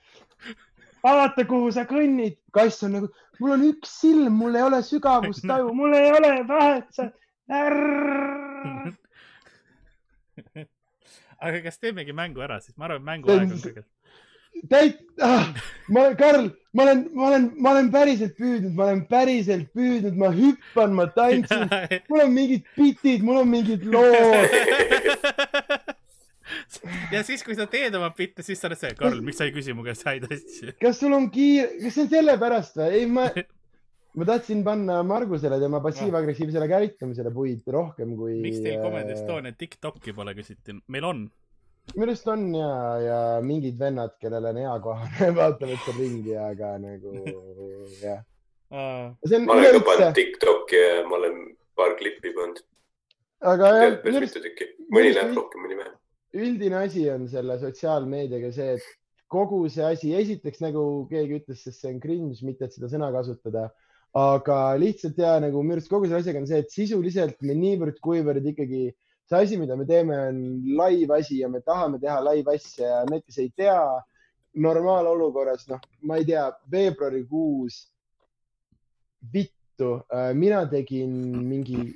vaata, 1.04 1.44
kuhu 1.48 1.70
sa 1.74 1.84
kõnnid. 1.88 2.38
kass 2.54 2.82
on 2.86 2.94
nagu, 2.98 3.08
mul 3.40 3.56
on 3.56 3.64
üks 3.68 3.96
silm, 4.00 4.36
mul 4.40 4.56
ei 4.56 4.62
ole 4.66 4.82
sügavustaju, 4.86 5.72
mul 5.80 5.96
ei 5.98 6.12
ole 6.14 6.32
vahet, 6.48 6.86
sa. 6.94 7.10
aga 11.44 11.60
kas 11.66 11.78
teemegi 11.82 12.14
mängu 12.16 12.44
ära 12.44 12.60
siis, 12.62 12.76
ma 12.78 12.88
arvan, 12.88 13.02
et 13.02 13.08
mänguaeg 13.10 13.52
on 13.52 13.60
kõige. 13.66 13.84
täit- 14.70 15.02
ah,, 15.20 15.50
ma, 15.92 16.06
Karl, 16.18 16.48
ma 16.72 16.86
olen, 16.86 17.06
ma 17.12 17.28
olen, 17.28 17.48
ma 17.58 17.74
olen 17.74 17.90
päriselt 17.92 18.36
püüdnud, 18.38 18.72
ma 18.78 18.88
olen 18.88 19.02
päriselt 19.10 19.72
püüdnud, 19.76 20.16
ma 20.16 20.30
hüppan, 20.32 20.94
ma 20.96 21.08
tantsin, 21.16 21.68
mul 22.08 22.24
on 22.24 22.32
mingid 22.32 22.64
bitid, 22.78 23.26
mul 23.26 23.42
on 23.42 23.50
mingid 23.50 23.84
lood. 23.84 24.54
ja 27.12 27.22
siis, 27.26 27.42
kui 27.46 27.56
sa 27.58 27.66
teed 27.70 27.94
oma 27.98 28.10
bitte, 28.16 28.44
siis 28.46 28.60
sa 28.60 28.68
oled 28.70 28.80
see, 28.80 28.94
Karl, 28.98 29.20
miks 29.24 29.40
sa 29.40 29.48
ei 29.48 29.54
küsi 29.54 29.74
mu 29.76 29.84
käest 29.86 30.06
häid 30.08 30.26
asju? 30.28 30.74
kas 30.82 31.00
sul 31.00 31.14
on 31.16 31.28
kiire, 31.34 31.68
kas 31.82 31.96
see 31.96 32.06
on 32.06 32.10
sellepärast 32.12 32.80
või? 32.80 32.90
ei, 32.98 33.06
ma, 33.10 33.28
ma 34.18 34.28
tahtsin 34.28 34.64
panna 34.66 34.98
Margusele 35.06 35.58
tema 35.62 35.80
passiiv-agressiivsele 35.84 36.68
käitumisele 36.70 37.32
puid 37.34 37.64
rohkem 37.74 38.14
kui. 38.18 38.36
miks 38.44 38.60
teil 38.64 38.82
Comedy 38.82 39.16
Estonia 39.16 39.56
TikTok'i 39.58 40.14
pole, 40.16 40.36
küsiti. 40.38 40.76
meil 40.94 41.08
on. 41.08 41.24
minu 41.94 42.06
arust 42.08 42.30
on 42.32 42.46
ja, 42.58 42.74
ja 43.04 43.18
mingid 43.44 43.80
vennad, 43.80 44.14
kellel 44.22 44.52
on 44.52 44.62
eakohane, 44.66 45.32
vaatavad 45.40 45.82
seal 45.86 45.98
ringi, 46.02 46.38
aga 46.50 46.76
nagu 46.82 47.16
jah. 48.02 48.22
ma 48.74 49.58
olen 49.58 49.80
ka 49.80 49.84
pannud, 49.90 50.14
TikTok'i 50.20 50.80
ja 50.80 51.02
ma 51.08 51.20
olen 51.20 51.42
paar 51.78 51.98
klippi 51.98 52.32
pannud. 52.36 52.62
aga 53.54 53.74
jah, 53.80 54.00
mõni 54.04 55.12
läheb 55.14 55.36
rohkem, 55.36 55.66
mõni 55.66 55.78
vähem. 55.82 56.00
Üldine 56.34 56.82
asi 56.84 57.06
on 57.12 57.26
selle 57.30 57.56
sotsiaalmeediaga 57.62 58.50
see, 58.54 58.74
et 58.78 58.92
kogu 59.30 59.64
see 59.72 59.84
asi, 59.86 60.12
esiteks 60.18 60.60
nagu 60.62 60.84
keegi 61.10 61.40
ütles, 61.40 61.62
sest 61.64 61.82
see 61.82 61.94
on 61.94 62.00
cringe, 62.02 62.38
mitte 62.46 62.68
et 62.68 62.76
seda 62.76 62.90
sõna 62.92 63.10
kasutada, 63.14 63.68
aga 64.14 64.58
lihtsalt 64.78 65.18
ja 65.18 65.36
nagu 65.42 65.62
minu 65.62 65.78
arust 65.78 65.90
kogu 65.90 66.06
selle 66.06 66.22
asjaga 66.22 66.42
on 66.42 66.50
see, 66.50 66.60
et 66.62 66.74
sisuliselt 66.74 67.40
me 67.42 67.56
niivõrd-kuivõrd 67.58 68.46
ikkagi 68.52 68.84
see 69.30 69.40
asi, 69.40 69.58
mida 69.58 69.78
me 69.78 69.86
teeme, 69.88 70.18
on 70.28 70.42
live 70.82 71.16
asi 71.18 71.40
ja 71.40 71.48
me 71.50 71.62
tahame 71.64 71.98
teha 72.02 72.20
live 72.28 72.54
asja 72.54 72.90
ja 72.90 73.00
need, 73.10 73.24
kes 73.26 73.40
ei 73.42 73.50
tea, 73.56 73.80
normaalolukorras, 74.54 75.66
noh, 75.70 75.80
ma 76.06 76.20
ei 76.20 76.28
tea, 76.28 76.44
veebruarikuus, 76.70 77.80
vittu, 79.32 79.96
mina 80.38 80.62
tegin 80.70 81.16
mingi 81.48 81.88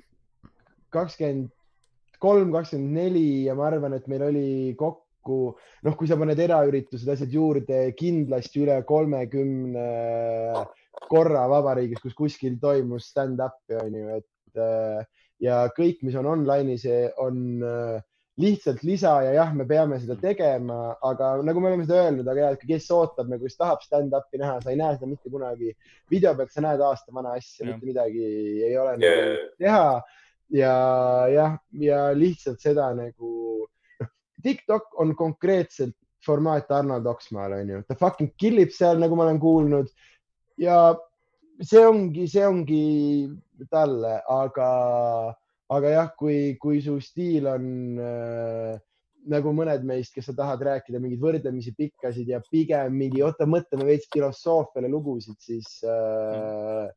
kakskümmend 0.94 1.52
kolm, 2.22 2.50
kakskümmend 2.54 2.98
neli 2.98 3.28
ja 3.46 3.54
ma 3.58 3.68
arvan, 3.68 3.94
et 3.96 4.08
meil 4.10 4.24
oli 4.28 4.48
kokku, 4.78 5.38
noh, 5.84 5.96
kui 5.98 6.08
sa 6.10 6.18
paned 6.20 6.40
eraüritused, 6.40 7.08
asjad 7.12 7.32
juurde, 7.34 7.80
kindlasti 7.98 8.64
üle 8.64 8.80
kolmekümne 8.88 9.86
korra 11.08 11.46
vabariigis, 11.50 12.02
kus 12.02 12.16
kuskil 12.18 12.58
toimus 12.62 13.10
stand-up'i 13.12 13.78
onju, 13.78 14.18
et 14.18 14.60
äh, 14.62 15.02
ja 15.44 15.64
kõik, 15.74 16.02
mis 16.06 16.16
on 16.18 16.26
online'is, 16.32 16.86
on 17.22 17.42
äh, 17.62 17.98
lihtsalt 18.38 18.82
lisa 18.86 19.16
ja 19.26 19.32
jah, 19.34 19.50
me 19.54 19.66
peame 19.66 19.98
seda 20.02 20.14
tegema, 20.20 20.92
aga 21.04 21.32
nagu 21.46 21.62
me 21.62 21.72
oleme 21.72 21.86
seda 21.86 22.04
öelnud, 22.04 22.28
aga 22.30 22.44
ja, 22.44 22.50
et 22.54 22.62
kes 22.66 22.86
ootab 22.94 23.30
nagu, 23.30 23.42
kes 23.46 23.58
tahab 23.58 23.82
stand-up'i 23.82 24.38
näha, 24.42 24.60
sa 24.62 24.70
ei 24.72 24.78
näe 24.78 24.94
seda 24.94 25.10
mitte 25.10 25.30
kunagi. 25.32 25.74
video 26.10 26.34
pealt 26.38 26.54
sa 26.54 26.62
näed 26.64 26.82
aasta 26.84 27.14
vana 27.14 27.34
asja, 27.38 27.64
Jah. 27.64 27.72
mitte 27.72 27.90
midagi 27.90 28.24
ei 28.68 28.76
ole 28.78 28.94
Ja- 29.02 29.16
nagu 29.16 29.54
teha 29.58 30.02
ja 30.54 30.74
jah, 31.32 31.56
ja 31.80 32.02
lihtsalt 32.16 32.62
seda 32.62 32.90
nagu, 32.96 33.32
noh, 34.00 34.12
TikTok 34.44 34.94
on 35.02 35.14
konkreetselt 35.18 35.96
formaat 36.24 36.70
Arnold 36.74 37.06
Oksmaal 37.06 37.58
onju, 37.60 37.82
ta 37.88 37.96
fucking 37.98 38.32
killib 38.40 38.72
seal, 38.74 38.98
nagu 39.00 39.16
ma 39.16 39.28
olen 39.28 39.40
kuulnud. 39.42 39.90
Ja 40.58 40.96
see 41.62 41.84
ongi, 41.86 42.26
see 42.30 42.46
ongi 42.46 42.82
talle, 43.70 44.18
aga, 44.30 44.68
aga 45.74 45.94
jah, 45.94 46.12
kui, 46.18 46.56
kui 46.60 46.82
su 46.82 46.98
stiil 47.02 47.48
on 47.50 47.64
äh, 48.02 48.76
nagu 49.28 49.52
mõned 49.54 49.84
meist, 49.86 50.14
kes 50.14 50.30
sa 50.30 50.34
tahad 50.36 50.62
rääkida 50.64 51.00
mingeid 51.02 51.22
võrdlemisi 51.22 51.74
pikkasid 51.76 52.30
ja 52.30 52.40
pigem 52.50 52.94
mingi, 52.96 53.22
oota, 53.26 53.46
mõtleme 53.46 53.88
veits 53.90 54.08
filosoofiale 54.14 54.90
lugusid, 54.90 55.38
siis 55.42 55.78
äh, 55.84 56.88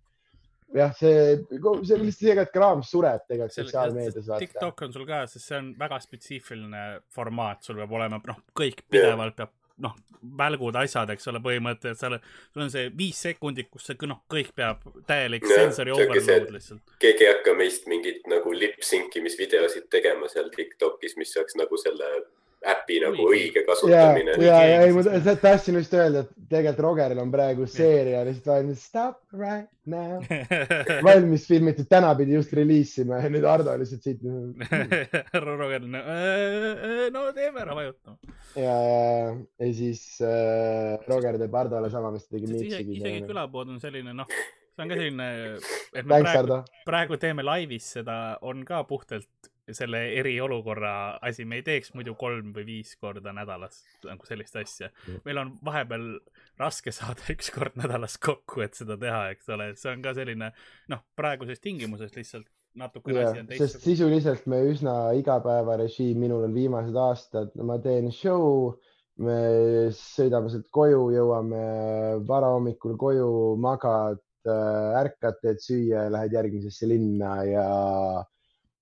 jah, 0.75 0.93
see, 0.97 1.37
see 1.49 1.95
on 1.97 2.05
lihtsalt 2.05 2.19
see, 2.19 2.37
et 2.43 2.53
kraam 2.53 2.83
sureb 2.85 3.25
tegelikult 3.27 3.57
sotsiaalmeedias. 3.57 4.29
TikTok 4.45 4.85
on 4.87 4.93
sul 4.95 5.07
ka, 5.09 5.23
sest 5.31 5.49
see 5.49 5.59
on 5.59 5.73
väga 5.79 5.99
spetsiifiline 6.03 6.85
formaat, 7.13 7.65
sul 7.65 7.81
peab 7.81 7.97
olema, 7.99 8.21
noh, 8.27 8.39
kõik 8.57 8.83
pidevalt 8.91 9.37
peab, 9.39 9.53
noh, 9.81 9.95
välgud, 10.37 10.75
asjad, 10.77 11.09
eks 11.15 11.31
ole, 11.31 11.41
põhimõtteliselt 11.41 12.01
seal, 12.01 12.17
sul 12.53 12.65
on 12.67 12.73
see 12.73 12.91
viis 12.97 13.21
sekundit, 13.25 13.71
kus 13.73 13.87
see, 13.89 13.97
noh, 14.09 14.21
kõik 14.31 14.51
peab 14.57 14.83
täielik 15.09 15.47
see, 15.49 15.87
overload 15.95 16.53
lihtsalt. 16.53 16.93
keegi 17.01 17.25
ei 17.25 17.33
hakka 17.33 17.55
meist 17.57 17.89
mingit 17.91 18.29
nagu 18.29 18.53
lip-sync 18.53 19.17
imisvideosid 19.21 19.89
tegema 19.93 20.29
seal 20.31 20.51
Tiktokis, 20.53 21.17
mis 21.17 21.33
oleks 21.37 21.57
nagu 21.59 21.81
selle 21.81 22.11
äpi 22.61 22.99
nagu 23.01 23.25
õige 23.31 23.63
kasutamine. 23.65 24.35
ja, 24.43 24.57
ja 24.69 24.81
ei, 24.85 24.93
ma 24.93 25.03
tahtsin 25.41 25.79
just 25.79 25.93
öelda, 25.97 26.21
et 26.25 26.49
tegelikult 26.51 26.83
Rogeril 26.85 27.21
on 27.23 27.31
praegu 27.33 27.65
seeria 27.69 28.21
lihtsalt 28.27 28.51
valmis 28.51 28.83
Stop 28.85 29.17
right 29.33 29.69
now. 29.89 30.21
valmis 31.07 31.47
filmitud, 31.49 31.87
täna 31.89 32.11
pidi 32.19 32.35
just 32.37 32.53
reliisima 32.57 33.21
ja 33.23 33.31
nüüd 33.33 33.47
Ardo 33.49 33.73
lihtsalt 33.81 34.05
siit. 34.05 34.21
Roger, 35.47 35.87
no 35.89 37.25
teeme 37.37 37.65
ära, 37.65 37.77
vajutame. 37.77 38.33
ja, 38.55 38.77
ja, 38.85 39.35
ja 39.65 39.73
siis 39.73 40.03
äh, 40.25 40.99
Roger 41.09 41.41
teeb 41.41 41.57
Hardole 41.57 41.89
sama, 41.93 42.13
mis 42.13 42.27
ta 42.27 42.37
tegi 42.37 42.51
isegi, 42.61 42.99
isegi 42.99 43.23
külapood 43.29 43.73
on 43.73 43.81
selline, 43.81 44.13
noh, 44.17 44.29
see 44.75 44.85
on 44.85 44.91
ka 44.91 44.99
selline, 44.99 45.31
et 45.95 46.05
me 46.05 46.19
Thanks, 46.19 46.29
praegu, 46.29 46.61
praegu 46.85 47.21
teeme 47.21 47.45
laivis 47.47 47.89
seda, 47.97 48.19
on 48.45 48.61
ka 48.67 48.83
puhtalt 48.89 49.50
selle 49.71 49.99
eriolukorra 50.19 50.93
asi, 51.23 51.45
me 51.45 51.59
ei 51.59 51.65
teeks 51.65 51.93
muidu 51.93 52.15
kolm 52.19 52.49
või 52.55 52.65
viis 52.67 52.95
korda 52.99 53.33
nädalas 53.35 53.83
nagu 54.07 54.25
sellist 54.27 54.55
asja. 54.57 54.89
meil 55.25 55.41
on 55.41 55.53
vahepeal 55.65 56.07
raske 56.59 56.93
saada 56.95 57.27
üks 57.33 57.51
kord 57.53 57.77
nädalas 57.79 58.17
kokku, 58.21 58.63
et 58.65 58.77
seda 58.77 58.97
teha, 58.99 59.27
eks 59.35 59.51
ole, 59.53 59.71
see 59.79 59.93
on 59.93 60.01
ka 60.05 60.15
selline 60.17 60.51
noh, 60.91 61.05
praeguses 61.15 61.61
tingimuses 61.63 62.15
lihtsalt 62.17 62.49
natukene 62.75 63.25
asi 63.25 63.41
on, 63.41 63.47
sest 63.47 63.59
teistsugune. 63.59 63.83
sisuliselt 63.85 64.47
me 64.51 64.61
üsna 64.71 64.95
igapäevarežiim, 65.19 66.19
minul 66.23 66.47
on 66.47 66.55
viimased 66.55 66.97
aastad, 66.97 67.53
ma 67.67 67.77
teen 67.83 68.09
show, 68.15 68.73
me 69.21 69.37
sõidame 69.95 70.51
sealt 70.51 70.69
koju, 70.73 71.07
jõuame 71.15 71.63
varahommikul 72.27 72.97
koju, 72.99 73.31
magad, 73.61 74.21
ärkad, 75.01 75.41
teed 75.43 75.61
süüa 75.61 76.07
ja 76.07 76.13
lähed 76.13 76.33
järgmisesse 76.33 76.87
linna 76.89 77.35
ja 77.45 77.65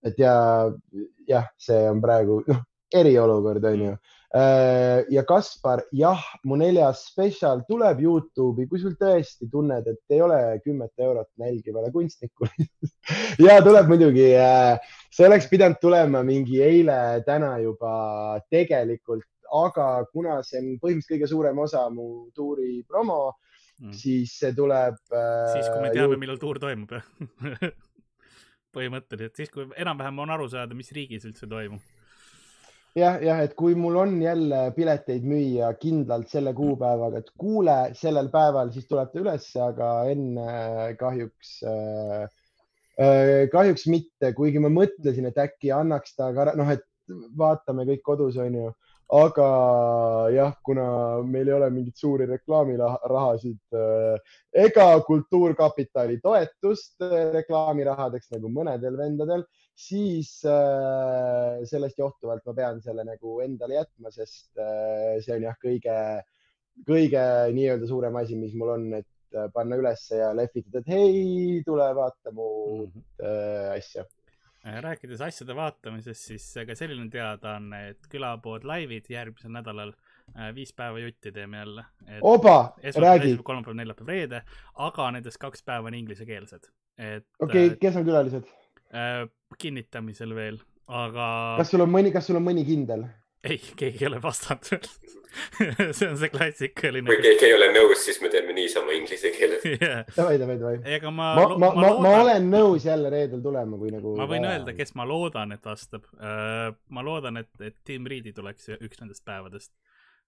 et 0.06 0.20
ja 0.20 0.34
jah, 1.28 1.50
see 1.60 1.84
on 1.90 2.02
praegu 2.04 2.42
noh, 2.48 2.64
eriolukord 3.02 3.66
on 3.70 3.84
ju. 3.86 3.98
ja 5.10 5.24
Kaspar, 5.26 5.82
jah, 5.94 6.22
mu 6.46 6.58
neljas 6.62 7.04
spetsial 7.10 7.64
tuleb 7.70 8.02
Youtube'i, 8.04 8.68
kui 8.70 8.82
sul 8.82 8.94
tõesti 8.98 9.50
tunned, 9.50 9.88
et 9.90 10.14
ei 10.14 10.22
ole 10.22 10.38
kümmet 10.62 10.94
eurot 11.02 11.30
nälgivale 11.42 11.90
kunstnikule 11.94 12.68
ja 13.46 13.58
tuleb 13.66 13.90
muidugi, 13.90 14.28
see 15.14 15.26
oleks 15.26 15.50
pidanud 15.50 15.82
tulema 15.82 16.22
mingi 16.26 16.62
eile, 16.62 17.00
täna 17.26 17.56
juba 17.64 17.92
tegelikult, 18.54 19.26
aga 19.50 19.90
kuna 20.14 20.40
see 20.46 20.62
on 20.62 20.72
põhimõtteliselt 20.78 21.16
kõige 21.16 21.30
suurem 21.34 21.66
osa 21.66 21.88
mu 21.94 22.30
tuuri 22.38 22.84
promo, 22.88 23.34
siis 23.96 24.34
see 24.40 24.54
tuleb. 24.56 24.98
Mm. 25.10 25.52
siis, 25.54 25.70
kui 25.70 25.84
me 25.84 25.92
äh, 25.92 25.96
teame, 25.98 26.18
millal 26.22 26.40
tuur 26.42 26.60
toimub, 26.62 26.98
jah. 26.98 27.70
põhimõtteliselt, 28.76 29.38
siis 29.38 29.54
kui 29.54 29.68
enam-vähem 29.78 30.20
on 30.26 30.36
aru 30.36 30.50
saada, 30.52 30.78
mis 30.78 30.92
riigis 30.96 31.26
üldse 31.30 31.50
toimub. 31.50 31.82
jah, 32.98 33.20
jah, 33.24 33.44
et 33.46 33.54
kui 33.60 33.76
mul 33.78 34.00
on 34.02 34.18
jälle 34.22 34.64
pileteid 34.76 35.26
müüa 35.30 35.70
kindlalt 35.80 36.30
selle 36.32 36.54
kuupäevaga, 36.58 37.22
et 37.24 37.32
kuule, 37.38 37.78
sellel 37.98 38.32
päeval, 38.34 38.74
siis 38.74 38.90
tuleb 38.90 39.14
ta 39.14 39.24
ülesse, 39.24 39.62
aga 39.64 39.94
enne 40.12 40.50
kahjuks 41.00 41.56
äh,, 41.70 42.28
äh, 43.00 43.48
kahjuks 43.54 43.88
mitte, 43.94 44.34
kuigi 44.38 44.62
ma 44.64 44.72
mõtlesin, 44.74 45.30
et 45.30 45.42
äkki 45.42 45.74
annaks 45.76 46.18
ta 46.18 46.32
noh, 46.34 46.74
et 46.74 46.86
vaatame 47.38 47.86
kõik 47.90 48.06
kodus, 48.06 48.38
onju. 48.42 48.72
Aga 49.10 49.46
jah, 50.30 50.52
kuna 50.62 50.86
meil 51.26 51.48
ei 51.50 51.56
ole 51.56 51.70
mingeid 51.74 51.98
suuri 51.98 52.28
reklaamirahasid 52.30 53.78
äh, 53.78 54.36
ega 54.66 54.86
Kultuurkapitali 55.08 56.20
toetust 56.22 57.02
äh, 57.02 57.32
reklaamirahadeks 57.34 58.30
nagu 58.36 58.52
mõnedel 58.54 59.00
vendadel, 59.00 59.46
siis 59.74 60.36
äh, 60.46 61.58
sellest 61.66 61.98
johtuvalt 61.98 62.46
ma 62.46 62.58
pean 62.62 62.84
selle 62.86 63.08
nagu 63.08 63.40
endale 63.46 63.80
jätma, 63.80 64.14
sest 64.14 64.52
see 64.54 65.34
on 65.38 65.48
jah, 65.48 65.58
kõige, 65.64 65.98
kõige 66.86 67.24
nii-öelda 67.58 67.90
suurem 67.90 68.22
asi, 68.22 68.38
mis 68.38 68.54
mul 68.54 68.76
on, 68.76 68.92
et 69.02 69.10
panna 69.54 69.78
ülesse 69.78 70.22
ja 70.22 70.30
lehvitada, 70.38 70.82
et 70.82 70.94
hei, 70.94 71.62
tule 71.66 71.90
vaata 71.98 72.34
mu 72.34 72.50
äh, 72.86 73.74
asja. 73.74 74.06
Rääkides 74.64 75.22
asjade 75.24 75.56
vaatamisest, 75.56 76.26
siis 76.32 76.46
ka 76.68 76.76
selline 76.76 77.10
teadaanne, 77.12 77.82
et 77.94 78.10
külapood 78.12 78.66
laivid 78.68 79.08
järgmisel 79.10 79.54
nädalal 79.56 79.94
äh, 79.94 80.50
viis 80.56 80.74
päeva 80.76 81.00
jutti 81.00 81.32
teeme 81.32 81.62
jälle. 81.62 81.86
oba, 82.22 82.76
räägi, 82.84 83.38
kolmapäev, 83.44 83.78
neljapäev, 83.80 84.08
reede, 84.08 84.42
aga 84.76 85.12
nendest 85.16 85.40
kaks 85.40 85.64
päeva 85.64 85.88
on 85.88 86.00
inglisekeelsed. 86.02 86.68
et 86.98 87.26
okei 87.40 87.68
okay,, 87.68 87.78
kes 87.80 87.96
on 87.96 88.06
külalised? 88.06 88.52
äh, 88.92 89.24
kinnitamisel 89.58 90.36
veel, 90.36 90.60
aga 90.88 91.30
kas 91.58 91.72
sul 91.72 91.86
on 91.86 91.96
mõni, 91.96 92.12
kas 92.12 92.28
sul 92.28 92.42
on 92.42 92.48
mõni 92.52 92.66
kindel? 92.68 93.08
ei, 93.44 93.62
keegi 93.76 94.04
ei 94.04 94.08
ole 94.08 94.22
vastanud 94.22 94.72
veel. 94.72 94.90
see 95.94 96.08
on 96.10 96.18
see 96.18 96.30
klassikaline 96.34 97.06
kui. 97.08 97.20
keegi 97.24 97.46
ei 97.48 97.54
ole 97.54 97.70
nõus, 97.76 98.02
siis 98.08 98.18
me 98.24 98.32
teeme 98.34 98.54
niisama 98.58 98.96
inglise 98.98 99.32
keeles. 99.36 99.66
Yeah. 99.80 100.02
davai, 100.16 100.40
davai, 100.42 100.58
davai. 100.60 100.80
ega 100.98 101.12
ma, 101.14 101.30
ma, 101.38 101.46
ma, 101.62 101.70
ma, 101.78 101.92
ma 102.04 102.14
olen 102.24 102.50
nõus 102.52 102.88
jälle 102.88 103.12
reedel 103.14 103.44
tulema, 103.44 103.78
kui 103.80 103.94
nagu. 103.94 104.16
ma 104.18 104.26
võin 104.30 104.48
öelda, 104.50 104.74
kes 104.76 104.96
ma 105.00 105.06
loodan, 105.08 105.54
et 105.56 105.70
vastab. 105.70 106.08
ma 106.20 107.06
loodan, 107.06 107.40
et, 107.44 107.52
et 107.64 107.78
Tim 107.86 108.10
Reedi 108.10 108.34
tuleks 108.36 108.74
üks 108.80 109.00
nendest 109.04 109.24
päevadest. 109.28 109.72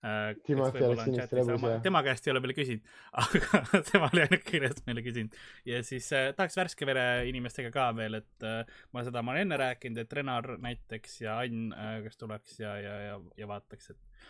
Lõbus, 0.01 1.65
jah. 1.69 1.81
tema 1.85 1.99
käest 2.01 2.25
ei 2.25 2.31
ole 2.33 2.41
veel 2.41 2.55
küsinud, 2.57 2.93
aga 3.21 3.81
tema 3.85 4.07
oli 4.09 4.23
ainuke, 4.23 4.45
kellest 4.47 4.79
meile 4.87 5.03
küsinud. 5.05 5.35
ja 5.69 5.81
siis 5.85 6.07
äh, 6.17 6.31
tahaks 6.37 6.57
värske 6.57 6.87
vere 6.89 7.03
inimestega 7.29 7.69
ka 7.73 7.91
veel, 7.97 8.17
et 8.23 8.47
äh, 8.47 8.63
ma 8.95 9.03
seda 9.05 9.21
ma 9.21 9.35
olen 9.35 9.45
enne 9.45 9.59
rääkinud, 9.61 10.01
et 10.01 10.15
Renar 10.17 10.55
näiteks 10.63 11.19
ja 11.21 11.35
Ann 11.43 11.69
äh,, 11.75 11.99
kes 12.07 12.17
tuleks 12.17 12.57
ja, 12.63 12.73
ja, 12.81 12.95
ja, 13.11 13.19
ja 13.43 13.49
vaataks, 13.51 13.91
et, 13.93 14.25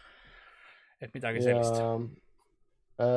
et 1.07 1.15
midagi 1.15 1.45
sellist. 1.45 1.79
ja, 1.79 3.07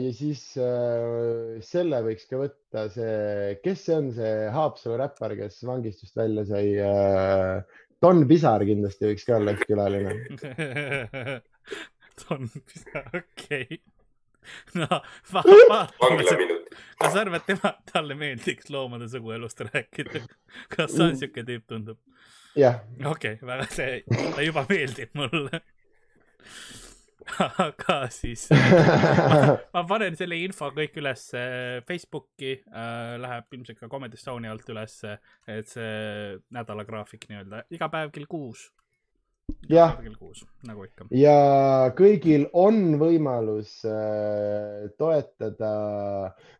ja 0.00 0.10
siis 0.18 0.42
äh, 0.58 1.60
selle 1.68 2.02
võiks 2.08 2.26
ka 2.32 2.42
võtta 2.42 2.88
see, 2.90 3.54
kes 3.62 3.86
see 3.86 4.00
on, 4.00 4.10
see 4.18 4.34
Haapsalu 4.56 4.98
räppar, 4.98 5.36
kes 5.38 5.62
vangistust 5.70 6.18
välja 6.18 6.46
sai 6.50 6.74
äh,. 6.82 7.78
Don 8.00 8.22
Pisar 8.24 8.62
kindlasti 8.64 9.10
võiks 9.10 9.26
ka 9.28 9.34
olla 9.36 9.52
üks 9.52 9.66
külaline. 9.68 10.14
Pisar, 12.66 13.08
okei 13.20 13.62
okay.. 13.62 13.80
no 14.74 14.86
vaatame, 15.32 15.66
vanglaminut. 16.00 16.76
kas 17.00 17.14
sa 17.14 17.24
arvad, 17.24 17.44
tema, 17.46 17.74
talle 17.92 18.16
meeldiks 18.18 18.70
loomade 18.72 19.08
suguelust 19.12 19.60
rääkida? 19.68 20.24
kas 20.76 20.94
see 20.96 21.06
on 21.06 21.18
siuke 21.20 21.44
tüüp, 21.46 21.66
tundub? 21.70 22.00
jah, 22.58 22.80
okei 23.04 23.36
okay,, 23.38 23.46
väga 23.46 23.68
see, 23.74 24.00
ta 24.34 24.44
juba 24.44 24.66
meeldib 24.70 25.14
mulle. 25.18 25.62
aga 27.62 27.96
siis 28.10 28.48
ma 28.50 29.82
panen 29.86 30.16
selle 30.18 30.38
info 30.40 30.70
kõik 30.74 30.96
üles 31.02 31.28
Facebooki 31.86 32.56
äh,, 32.56 33.16
läheb 33.22 33.58
ilmselt 33.58 33.78
ka 33.78 33.90
Comedy 33.92 34.18
Estonia 34.18 34.52
alt 34.54 34.68
ülesse, 34.72 35.18
et 35.46 35.70
see 35.70 36.38
nädalagraafik 36.56 37.28
nii-öelda 37.30 37.64
iga 37.76 37.90
päev 37.92 38.12
kell 38.14 38.28
kuus. 38.30 38.70
Jah. 39.68 39.98
nagu 40.66 40.86
ikka. 40.86 41.06
ja 41.14 41.34
kõigil 41.98 42.46
on 42.56 42.96
võimalus 43.00 43.76
äh, 43.84 44.88
toetada. 44.98 45.72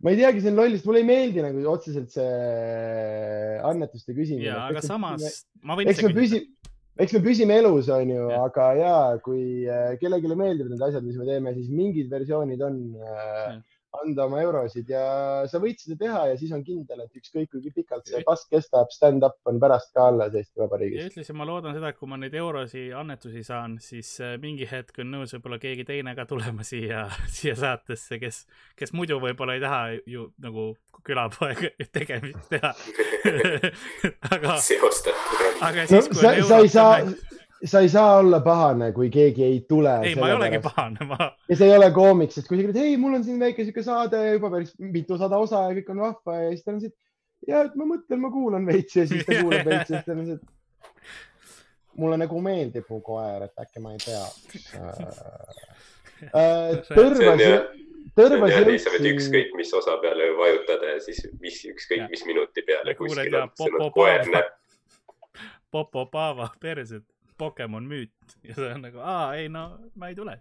ma 0.03 0.13
ei 0.13 0.21
teagi, 0.21 0.43
see 0.45 0.53
on 0.53 0.61
loll, 0.61 0.77
sest 0.77 0.87
mulle 0.89 1.03
ei 1.03 1.09
meeldi 1.09 1.45
nagu 1.45 1.65
otseselt 1.73 2.13
see 2.13 3.59
annetuste 3.67 4.15
küsimine. 4.15 4.51
ja, 4.51 4.67
aga 4.69 4.85
samas 4.85 5.47
ma 5.65 5.79
võin 5.79 5.91
eks 5.91 6.05
me 6.07 6.13
püsi-, 6.17 6.45
eks 7.01 7.17
me 7.17 7.25
püsime 7.25 7.59
elus, 7.63 7.89
onju, 7.95 8.29
Jah. 8.31 8.47
aga 8.47 8.71
ja 8.79 8.95
kui 9.25 9.67
äh, 9.67 9.97
kellelegi 10.03 10.31
meeldivad 10.35 10.75
need 10.75 10.87
asjad, 10.91 11.07
mis 11.07 11.19
me 11.19 11.29
teeme, 11.29 11.57
siis 11.57 11.73
mingid 11.73 12.13
versioonid 12.13 12.63
on 12.69 12.81
äh, 13.01 13.21
Jah. 13.57 13.61
Anda 13.99 14.27
oma 14.29 14.41
eurosid 14.45 14.91
ja 14.91 15.03
sa 15.51 15.59
võid 15.63 15.81
seda 15.83 15.97
teha 15.99 16.21
ja 16.31 16.37
siis 16.39 16.53
on 16.55 16.63
kindel, 16.67 17.03
et 17.05 17.17
ükskõik 17.19 17.51
kui 17.51 17.73
pikalt 17.75 18.07
see 18.07 18.23
pass 18.27 18.47
kestab, 18.51 18.93
stand-up 18.95 19.41
on 19.51 19.59
pärast 19.63 19.91
ka 19.97 20.07
alles 20.13 20.37
Eesti 20.39 20.61
ja 20.61 20.65
Vabariigis. 20.65 21.09
ütlesin, 21.11 21.39
ma 21.39 21.47
loodan 21.49 21.75
seda, 21.77 21.91
et 21.91 21.99
kui 21.99 22.11
ma 22.11 22.19
neid 22.21 22.37
eurosi 22.39 22.87
annetusi 22.97 23.43
saan, 23.47 23.79
siis 23.83 24.13
äh, 24.23 24.37
mingi 24.43 24.69
hetk 24.71 25.03
on 25.03 25.11
nõus 25.17 25.35
võib-olla 25.35 25.59
keegi 25.63 25.87
teine 25.89 26.15
ka 26.19 26.27
tulema 26.31 26.67
siia, 26.67 27.09
siia 27.37 27.57
saatesse, 27.59 28.21
kes, 28.23 28.45
kes 28.79 28.95
muidu 28.95 29.19
võib-olla 29.23 29.59
ei 29.59 29.65
taha 29.65 29.83
ju 30.07 30.31
nagu 30.43 30.71
külapoega 31.07 31.73
tegemist 31.97 32.47
teha. 32.53 32.73
aga, 34.35 34.57
seostatud. 34.63 35.61
aga 35.67 35.85
no 35.85 35.91
siis, 35.91 36.11
kui 36.13 36.23
sa 36.23 36.35
on, 36.37 36.49
sa 36.49 36.63
ei 36.63 36.73
saa 36.73 37.39
sa 37.65 37.81
ei 37.81 37.89
saa 37.89 38.17
olla 38.19 38.41
pahane, 38.41 38.93
kui 38.93 39.11
keegi 39.11 39.45
ei 39.45 39.61
tule. 39.69 40.01
ei, 40.05 40.15
ma 40.15 40.29
ei 40.29 40.35
olegi. 40.35 40.59
pahane, 40.65 41.07
ma, 41.09 41.17
ja 41.49 41.57
see 41.57 41.69
ei 41.69 41.77
ole 41.77 41.91
koomik, 41.95 42.33
sest 42.33 42.49
kui 42.49 42.59
sa 42.59 42.65
ütled, 42.65 42.79
ei, 42.81 42.97
mul 43.01 43.19
on 43.19 43.25
siin 43.27 43.41
väike 43.41 43.65
sihuke 43.65 43.85
saade 43.85 44.21
juba 44.33 44.51
päris 44.55 44.73
mitusada 44.81 45.41
osa 45.41 45.67
ja 45.69 45.75
kõik 45.79 45.91
on 45.95 46.05
vahva 46.07 46.39
ja 46.41 46.53
siis 46.55 46.65
ta 46.65 46.75
on 46.75 46.81
siit, 46.85 46.95
ja 47.49 47.65
et 47.69 47.77
ma 47.81 47.89
mõtlen, 47.89 48.23
ma 48.23 48.31
kuulan 48.33 48.65
veits 48.69 48.97
ja 48.97 49.05
siis 49.11 49.27
ta 49.29 49.37
kuulab 49.43 49.67
veits 49.71 49.93
ja 49.93 49.99
siis 49.99 50.09
ta 50.09 50.17
on 50.17 50.25
siit. 50.31 50.43
mulle 52.01 52.17
nagu 52.23 52.41
meeldib 52.45 52.89
mu 52.89 53.03
koer, 53.05 53.45
et 53.49 53.65
äkki 53.67 53.85
ma 53.85 53.95
ei 53.97 54.01
peaks 54.07 54.73
äh,. 56.31 56.81
tõrvas 56.95 57.21
See 57.41 57.53
on, 57.57 57.69
tõrvas 58.17 58.57
nii 58.67 58.81
sa 58.81 58.95
võid 58.95 59.11
ükskõik 59.13 59.53
mis 59.59 59.71
osa 59.77 59.99
peale 60.03 60.33
vajutada 60.39 60.97
ja 60.97 61.03
siis 61.05 61.21
mis, 61.43 61.61
ükskõik 61.75 62.09
mis 62.13 62.25
minuti 62.29 62.65
peale 62.67 62.97
kuskil 62.99 63.37
on 63.43 63.53
sõna 63.53 63.53
popo 63.61 63.91
koer 64.01 64.25
paava. 64.25 64.39
näpp. 64.39 64.57
Popo 65.71 66.07
Paava 66.11 66.49
perset. 66.61 67.05
Pokemon 67.41 67.89
müüt 67.91 68.39
ja 68.47 68.57
see 68.57 68.71
on 68.75 68.87
nagu, 68.87 69.03
aa 69.03 69.35
ei 69.41 69.51
no 69.53 69.67
ma 70.01 70.11
ei 70.11 70.17
tule. 70.19 70.37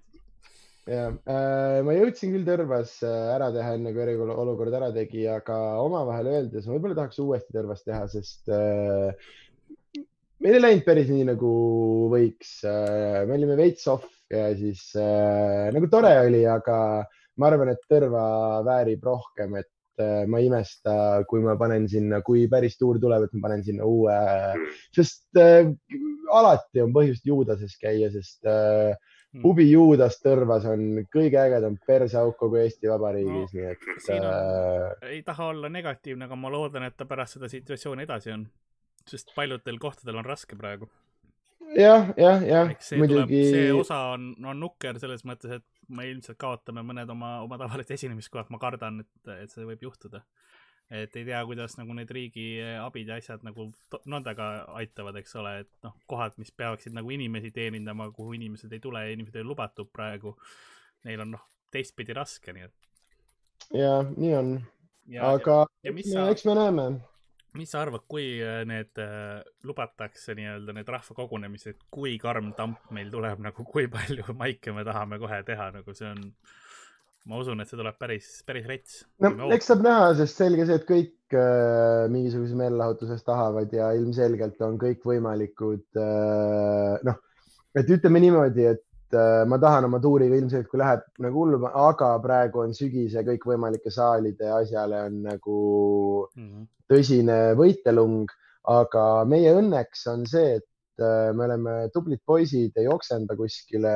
jah 0.89 1.11
äh,, 1.29 1.79
ma 1.85 1.95
jõudsin 1.95 2.33
küll 2.35 2.47
Tõrvas 2.47 2.95
äh, 3.07 3.17
ära 3.35 3.51
teha, 3.55 3.75
enne 3.77 3.93
kui 3.95 4.05
eriolukord 4.05 4.75
ära 4.79 4.91
tegi, 4.95 5.25
aga 5.31 5.57
omavahel 5.83 6.31
öeldes 6.33 6.67
ma 6.67 6.77
võib-olla 6.77 7.01
tahaks 7.01 7.21
uuesti 7.23 7.55
Tõrvas 7.55 7.85
teha, 7.85 8.05
sest 8.11 8.51
äh, 8.53 9.29
meil 10.39 10.57
ei 10.57 10.63
läinud 10.63 10.85
päris 10.87 11.11
nii 11.11 11.27
nagu 11.31 11.53
võiks 12.13 12.59
äh,. 12.67 13.25
me 13.29 13.37
olime 13.37 13.59
veits 13.59 13.87
off 13.91 14.07
ja 14.33 14.49
siis 14.57 14.89
äh, 14.99 15.69
nagu 15.75 15.89
tore 15.91 16.13
oli, 16.25 16.45
aga 16.47 16.77
ma 17.39 17.49
arvan, 17.49 17.73
et 17.73 17.83
Tõrva 17.89 18.23
väärib 18.67 19.05
rohkem, 19.07 19.55
et 19.61 19.71
äh, 20.03 20.23
ma 20.29 20.39
ei 20.41 20.49
imesta, 20.49 20.93
kui 21.29 21.43
ma 21.43 21.55
panen 21.59 21.87
sinna, 21.91 22.21
kui 22.25 22.47
päris 22.51 22.77
tuur 22.79 22.99
tuleb, 23.01 23.27
et 23.27 23.35
ma 23.37 23.47
panen 23.47 23.63
sinna 23.65 23.87
uue, 23.87 24.15
sest 24.95 25.39
äh, 25.39 25.69
alati 26.35 26.83
on 26.83 26.93
põhjust 26.95 27.27
Juudases 27.29 27.75
käia, 27.81 28.11
sest 28.13 28.47
äh, 28.49 28.93
pubi 29.43 29.67
Juudas 29.69 30.17
Tõrvas 30.23 30.65
on 30.69 31.03
kõige 31.13 31.41
ägedam 31.41 31.77
perseauk 31.87 32.37
kogu 32.39 32.61
Eesti 32.63 32.89
Vabariigis 32.89 33.53
no,, 33.53 33.59
nii 33.59 33.67
et. 33.73 33.91
äh,, 34.15 35.11
ei 35.15 35.21
taha 35.27 35.51
olla 35.53 35.69
negatiivne, 35.73 36.25
aga 36.29 36.39
ma 36.39 36.53
loodan, 36.53 36.87
et 36.89 36.97
ta 36.97 37.07
pärast 37.09 37.37
seda 37.37 37.51
situatsiooni 37.51 38.07
edasi 38.07 38.33
on, 38.35 38.47
sest 39.09 39.35
paljudel 39.35 39.77
kohtadel 39.81 40.21
on 40.21 40.27
raske 40.27 40.57
praegu 40.59 40.89
jah, 41.77 42.09
jah, 42.17 42.45
jah, 42.45 42.71
muidugi. 42.97 43.43
see 43.51 43.73
osa 43.73 43.99
on, 44.15 44.31
on 44.45 44.59
nukker 44.59 44.99
selles 45.01 45.25
mõttes, 45.27 45.59
et 45.59 45.78
me 45.95 46.07
ilmselt 46.09 46.37
kaotame 46.41 46.83
mõned 46.85 47.09
oma, 47.09 47.39
oma 47.45 47.57
tavalised 47.61 47.95
esinemiskohad, 47.97 48.49
ma 48.53 48.59
kardan, 48.61 49.03
et, 49.03 49.31
et 49.43 49.53
see 49.53 49.67
võib 49.67 49.83
juhtuda. 49.87 50.23
et 50.89 51.15
ei 51.15 51.25
tea, 51.25 51.39
kuidas 51.45 51.75
nagu 51.77 51.93
need 51.93 52.09
riigi 52.09 52.47
abid 52.81 53.11
ja 53.11 53.19
asjad 53.21 53.43
nagu 53.45 53.67
nõndaga 54.09 54.49
aitavad, 54.79 55.19
eks 55.21 55.35
ole, 55.37 55.59
et 55.65 55.71
noh, 55.85 55.93
kohad, 56.09 56.37
mis 56.41 56.49
peaksid 56.51 56.95
nagu 56.97 57.11
inimesi 57.13 57.51
teenindama, 57.53 58.09
kuhu 58.15 58.33
inimesed 58.39 58.73
ei 58.73 58.81
tule 58.81 59.03
ja 59.05 59.13
inimesed 59.13 59.37
ei 59.37 59.45
lubatud 59.45 59.91
praegu. 59.93 60.33
Neil 61.05 61.21
on 61.21 61.35
noh, 61.37 61.45
teistpidi 61.71 62.15
raske, 62.17 62.53
nii 62.55 62.65
et. 62.65 62.89
ja 63.77 63.93
nii 64.09 64.33
on. 64.35 64.57
aga 65.33 65.61
ja, 65.83 65.93
ja 65.93 66.09
sa... 66.09 66.27
eks 66.33 66.45
me 66.49 66.57
näeme 66.57 66.89
mis 67.57 67.71
sa 67.71 67.81
arvad, 67.81 68.05
kui 68.09 68.37
äh, 68.43 68.61
need 68.69 68.99
äh, 69.01 69.41
lubatakse 69.65 70.35
nii-öelda 70.37 70.75
need 70.77 70.89
rahvakogunemised, 70.93 71.85
kui 71.93 72.17
karm 72.21 72.51
tamp 72.57 72.91
meil 72.95 73.09
tuleb 73.13 73.41
nagu, 73.45 73.65
kui 73.67 73.87
palju 73.91 74.33
maike 74.41 74.73
me 74.75 74.85
tahame 74.87 75.19
kohe 75.21 75.41
teha, 75.47 75.69
nagu 75.79 75.95
see 75.97 76.09
on, 76.11 76.25
ma 77.29 77.39
usun, 77.41 77.61
et 77.61 77.71
see 77.71 77.79
tuleb 77.79 77.97
päris, 78.01 78.29
päris 78.47 78.67
rets. 78.69 78.99
no 79.23 79.49
eks 79.55 79.71
saab 79.71 79.81
näha, 79.85 80.11
sest 80.19 80.43
selge 80.43 80.67
see, 80.69 80.77
et 80.81 80.85
kõik 80.89 81.37
äh, 81.37 82.05
mingisuguse 82.13 82.59
meelelahutuses 82.59 83.25
tahavad 83.25 83.73
ja 83.73 83.91
ilmselgelt 83.97 84.61
on 84.65 84.77
kõikvõimalikud 84.81 86.03
äh, 86.03 86.99
noh, 87.09 87.19
et 87.77 87.89
ütleme 87.97 88.21
niimoodi, 88.21 88.69
et 88.75 88.85
ma 89.13 89.57
tahan 89.61 89.87
oma 89.87 89.99
tuuriga 90.03 90.37
ilmselt, 90.37 90.67
kui 90.69 90.79
läheb 90.81 91.05
nagu 91.23 91.43
hullum, 91.43 91.65
aga 91.67 92.11
praegu 92.23 92.61
on 92.63 92.75
sügis 92.77 93.15
ja 93.17 93.23
kõikvõimalike 93.25 93.91
saalide 93.93 94.51
asjale 94.61 95.05
on 95.07 95.23
nagu 95.25 95.61
mm 96.35 96.49
-hmm 96.49 96.67
tõsine 96.89 97.39
võitelung, 97.57 98.29
aga 98.69 99.23
meie 99.29 99.53
õnneks 99.57 100.05
on 100.11 100.25
see, 100.29 100.57
et 100.59 101.03
äh, 101.03 101.29
me 101.37 101.45
oleme 101.45 101.75
tublid 101.93 102.21
poisid, 102.27 102.73
ei 102.81 102.89
oksenda 102.89 103.37
kuskile 103.37 103.93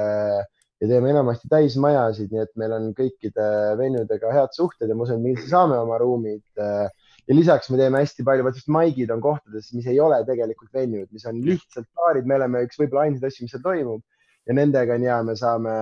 ja 0.84 0.90
teeme 0.90 1.10
enamasti 1.14 1.50
täismajasid, 1.52 2.30
nii 2.34 2.44
et 2.44 2.54
meil 2.60 2.76
on 2.78 2.92
kõikide 2.98 3.48
venjudega 3.80 4.34
head 4.36 4.54
suhted 4.56 4.92
ja 4.92 4.98
ma 4.98 5.08
usun, 5.08 5.20
et 5.20 5.26
me 5.26 5.34
ilmselt 5.34 5.54
saame 5.56 5.80
oma 5.80 5.98
ruumid. 6.02 6.44
Äh, 6.60 6.88
ja 7.24 7.38
lisaks 7.38 7.72
me 7.72 7.80
teeme 7.80 8.02
hästi 8.04 8.26
palju, 8.28 8.46
vot 8.46 8.58
just 8.60 8.72
maigid 8.74 9.12
on 9.14 9.22
kohtades, 9.24 9.72
mis 9.74 9.88
ei 9.90 10.00
ole 10.04 10.20
tegelikult 10.28 10.74
venjud, 10.76 11.10
mis 11.16 11.26
on 11.30 11.40
lihtsalt 11.46 11.90
baarid, 11.98 12.28
me 12.30 12.38
oleme 12.38 12.66
üks 12.68 12.82
võib-olla 12.82 13.08
ainsad 13.08 13.30
asju, 13.30 13.48
mis 13.48 13.56
seal 13.56 13.64
toimub 13.66 14.04
ja 14.48 14.56
nendega 14.56 14.98
on 14.98 15.08
hea, 15.08 15.18
me 15.24 15.36
saame 15.40 15.74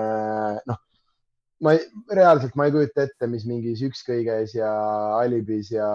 noh 0.70 0.80
ma 1.62 1.76
ei, 1.76 1.84
reaalselt 2.10 2.56
ma 2.58 2.66
ei 2.68 2.74
kujuta 2.74 3.06
ette, 3.06 3.28
mis 3.30 3.46
mingis 3.50 3.84
ükskõiges 3.86 4.56
ja 4.58 4.72
Alibis 5.20 5.72
ja 5.74 5.90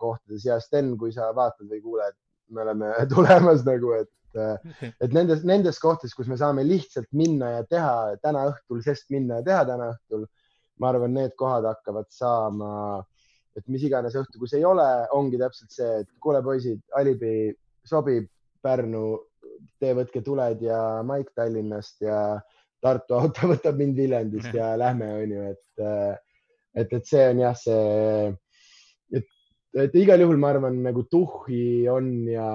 kohtades 0.00 0.46
ja 0.46 0.58
Sten, 0.62 0.96
kui 0.98 1.14
sa 1.14 1.30
vaatad 1.36 1.70
või 1.70 1.82
kuuled, 1.84 2.18
me 2.52 2.64
oleme 2.64 2.90
tulemas 3.12 3.62
nagu, 3.68 3.94
et, 4.00 4.10
et 4.98 5.14
nendes, 5.14 5.46
nendes 5.48 5.78
kohtades, 5.82 6.14
kus 6.18 6.30
me 6.30 6.38
saame 6.40 6.66
lihtsalt 6.66 7.08
minna 7.16 7.56
ja 7.58 7.64
teha 7.70 7.94
täna 8.24 8.48
õhtul, 8.50 8.82
sest 8.84 9.08
minna 9.14 9.40
ja 9.40 9.48
teha 9.50 9.64
täna 9.70 9.92
õhtul, 9.94 10.26
ma 10.82 10.90
arvan, 10.90 11.14
need 11.14 11.36
kohad 11.38 11.68
hakkavad 11.68 12.10
saama, 12.10 12.74
et 13.54 13.66
mis 13.70 13.84
iganes 13.86 14.16
õhtu, 14.18 14.40
kus 14.42 14.56
ei 14.58 14.64
ole, 14.66 14.88
ongi 15.14 15.38
täpselt 15.38 15.70
see, 15.70 16.00
et 16.02 16.10
kuule, 16.18 16.42
poisid, 16.42 16.82
Alibi 16.98 17.52
sobib, 17.86 18.26
Pärnu, 18.62 19.04
te 19.80 19.92
võtke 19.96 20.22
tuled 20.24 20.62
ja 20.64 20.78
Maik 21.06 21.32
Tallinnast 21.36 22.02
ja 22.04 22.18
Tartu 22.82 23.16
auto 23.18 23.48
võtab 23.52 23.78
mind 23.78 23.98
Viljandist 23.98 24.54
ja 24.56 24.72
lähme, 24.82 25.10
onju, 25.22 25.46
et, 25.54 25.82
äh, 25.82 26.14
et, 26.74 26.92
et 26.92 27.08
see 27.08 27.24
on 27.30 27.42
jah, 27.44 27.56
see, 27.58 28.32
et, 29.14 29.28
et 29.86 29.98
igal 30.02 30.24
juhul 30.24 30.40
ma 30.42 30.52
arvan, 30.54 30.82
nagu 30.84 31.06
tuhhi 31.10 31.88
on 31.92 32.12
ja, 32.30 32.48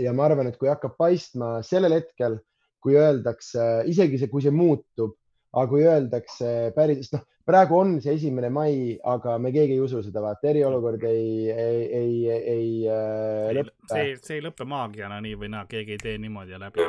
ja 0.00 0.16
ma 0.16 0.28
arvan, 0.30 0.50
et 0.50 0.58
kui 0.60 0.72
hakkab 0.72 0.96
paistma 1.00 1.58
sellel 1.66 1.98
hetkel, 1.98 2.40
kui 2.82 2.96
öeldakse, 3.00 3.62
isegi 3.90 4.20
see, 4.20 4.30
kui 4.32 4.44
see 4.44 4.54
muutub, 4.54 5.16
aga 5.56 5.68
kui 5.70 5.86
öeldakse 5.88 6.52
päris, 6.76 7.10
noh, 7.14 7.24
praegu 7.46 7.78
on 7.78 7.92
see 8.02 8.16
esimene 8.18 8.50
mai, 8.52 8.96
aga 9.06 9.36
me 9.42 9.52
keegi 9.54 9.76
ei 9.76 9.82
usu 9.84 10.02
seda, 10.02 10.22
vaata, 10.24 10.48
eriolukord 10.50 11.04
ei, 11.06 11.50
ei, 11.52 11.84
ei, 12.00 12.16
ei 12.54 12.72
äh, 12.90 13.52
lõppe. 13.60 13.76
see, 13.92 14.16
see 14.22 14.40
ei 14.40 14.46
lõppe 14.48 14.66
maagiana 14.68 15.20
nii 15.24 15.36
või 15.38 15.52
naa, 15.54 15.66
keegi 15.70 15.96
ei 15.96 16.02
tee 16.02 16.16
niimoodi 16.22 16.56
ja 16.56 16.60
läbi 16.62 16.82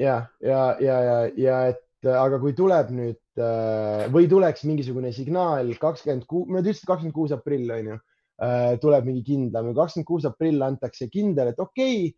ja, 0.00 0.16
ja, 0.42 0.64
ja, 0.82 0.98
ja, 1.06 1.16
ja 1.38 1.60
et 1.70 2.10
aga 2.10 2.40
kui 2.42 2.54
tuleb 2.56 2.90
nüüd 2.96 3.42
äh, 3.42 4.06
või 4.12 4.28
tuleks 4.30 4.64
mingisugune 4.68 5.12
signaal 5.14 5.70
kakskümmend 5.80 6.26
kuus, 6.30 6.48
nad 6.50 6.64
ütlesid 6.64 6.88
kakskümmend 6.88 7.16
kuus 7.16 7.34
aprill 7.36 7.70
on 7.76 7.92
ju, 7.92 8.00
äh, 8.42 8.72
tuleb 8.82 9.06
mingi 9.06 9.22
kindlam 9.26 9.70
ja 9.70 9.76
kakskümmend 9.82 10.08
kuus 10.08 10.26
aprill 10.28 10.66
antakse 10.66 11.10
kindel, 11.12 11.52
et 11.52 11.62
okei 11.62 12.08
okay,, 12.08 12.16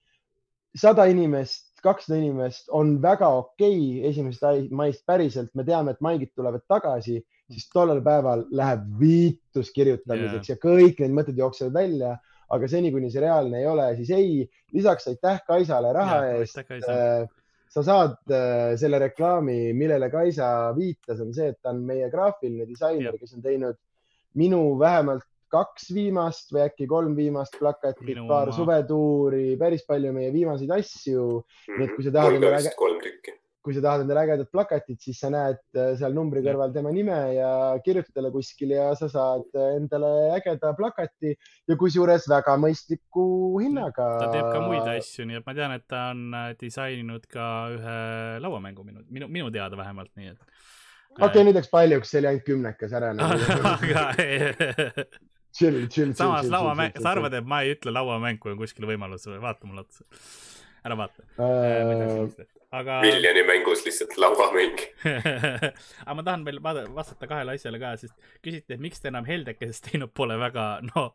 sada 0.79 1.05
inimest, 1.11 1.74
kakssada 1.85 2.16
inimest 2.20 2.70
on 2.73 2.97
väga 3.03 3.29
okei 3.43 3.77
okay, 3.77 4.09
esimesest 4.12 4.73
maist 4.73 5.05
päriselt, 5.09 5.53
me 5.59 5.66
teame, 5.69 5.93
et 5.93 6.05
maigid 6.05 6.33
tulevad 6.37 6.65
tagasi, 6.70 7.20
siis 7.51 7.66
tollel 7.73 8.02
päeval 8.05 8.47
läheb 8.55 8.85
viitus 9.01 9.73
kirjutamiseks 9.74 10.51
yeah. 10.51 10.56
ja 10.56 10.62
kõik 10.62 11.01
need 11.02 11.16
mõtted 11.16 11.40
jooksevad 11.40 11.74
välja 11.74 12.16
aga 12.52 12.69
seni, 12.69 12.93
kuni 12.93 13.10
see 13.12 13.23
reaalne 13.24 13.62
ei 13.62 13.69
ole, 13.69 13.86
siis 13.98 14.10
ei. 14.16 14.43
lisaks 14.77 15.09
aitäh 15.10 15.40
Kaisale 15.47 15.93
raha 15.97 16.19
ja, 16.27 16.36
eest. 16.40 16.60
Äh, 16.60 17.24
sa 17.73 17.85
saad 17.86 18.32
äh, 18.32 18.74
selle 18.81 19.01
reklaami, 19.01 19.73
millele 19.77 20.10
Kaisa 20.12 20.47
viitas, 20.77 21.20
on 21.24 21.32
see, 21.36 21.52
et 21.55 21.60
ta 21.62 21.73
on 21.73 21.82
meie 21.89 22.10
graafiline 22.12 22.69
disainer, 22.69 23.16
kes 23.20 23.36
on 23.39 23.44
teinud 23.44 23.78
minu 24.40 24.62
vähemalt 24.81 25.24
kaks 25.52 25.90
viimast 25.93 26.52
või 26.52 26.62
äkki 26.64 26.86
kolm 26.89 27.16
viimast 27.16 27.59
plakatit, 27.60 28.23
paar 28.28 28.52
suvetuuri, 28.56 29.51
päris 29.60 29.85
palju 29.89 30.12
meie 30.16 30.32
viimaseid 30.32 30.73
asju. 30.78 31.27
nii 31.77 31.89
et 31.89 31.97
kui 31.97 32.06
sa 32.06 32.14
tahad 32.14 32.39
endale. 32.39 32.73
kolm 32.77 33.01
tükki 33.05 33.36
kui 33.63 33.75
sa 33.77 33.83
tahad 33.85 34.03
endale 34.05 34.25
ägedat 34.27 34.51
plakatit, 34.53 34.99
siis 35.03 35.21
sa 35.23 35.31
näed 35.33 35.61
äh, 35.79 35.93
seal 35.99 36.15
numbri 36.17 36.43
kõrval 36.45 36.73
tema 36.75 36.91
nime 36.95 37.19
ja 37.37 37.51
kirjuta 37.85 38.11
talle 38.17 38.33
kuskile 38.35 38.79
ja 38.79 38.89
sa 38.99 39.09
saad 39.13 39.47
äh, 39.55 39.77
endale 39.79 40.11
ägeda 40.37 40.73
plakati 40.79 41.35
ja 41.71 41.79
kusjuures 41.79 42.27
väga 42.31 42.57
mõistliku 42.61 43.25
hinnaga. 43.63 44.09
ta 44.19 44.31
teeb 44.35 44.49
ka 44.51 44.63
muid 44.67 44.89
asju, 44.97 45.29
nii 45.31 45.41
et 45.41 45.47
ma 45.47 45.57
tean, 45.59 45.77
et 45.79 45.87
ta 45.91 46.05
on 46.13 46.21
äh, 46.39 46.49
disaininud 46.61 47.29
ka 47.31 47.49
ühe 47.77 47.99
lauamängu 48.43 48.87
minu, 48.87 49.05
minu, 49.11 49.31
minu 49.31 49.53
teada 49.55 49.79
vähemalt, 49.79 50.13
nii 50.19 50.35
et. 50.35 50.41
okei 51.19 51.29
okay,, 51.29 51.45
nüüd 51.47 51.61
läks 51.61 51.71
paljuks, 51.71 52.11
see 52.11 52.23
oli 52.23 52.33
ainult 52.33 52.49
kümnekas 52.49 52.97
ära 52.99 53.13
chill, 55.53 55.87
chill. 55.87 56.15
samas 56.19 56.49
lauamäng, 56.51 56.97
sa 56.99 57.13
arvad, 57.15 57.35
et 57.39 57.47
ma 57.47 57.63
ei 57.63 57.77
ütle 57.77 57.95
lauamäng, 57.95 58.41
kui 58.43 58.55
on 58.55 58.59
kuskil 58.61 58.89
võimalus, 58.89 59.29
vaata 59.43 59.69
mulle 59.69 59.87
otsa. 59.87 60.07
Ära 60.85 60.99
vaata 60.99 61.25
uh 61.39 62.59
aga. 62.73 63.01
miljoni 63.05 63.43
mängus 63.47 63.85
lihtsalt 63.87 64.17
lauamäng 64.17 64.79
aga 66.07 66.15
ma 66.17 66.25
tahan 66.25 66.47
veel 66.49 66.61
vastata 66.63 67.29
kahele 67.29 67.57
asjale 67.57 67.81
ka, 67.83 67.95
sest 68.01 68.17
küsiti, 68.45 68.77
et 68.77 68.81
miks 68.83 69.03
te 69.03 69.13
enam 69.13 69.29
heldekesest 69.29 69.91
teinud 69.91 70.15
pole 70.17 70.39
väga, 70.41 70.67
no 70.93 71.11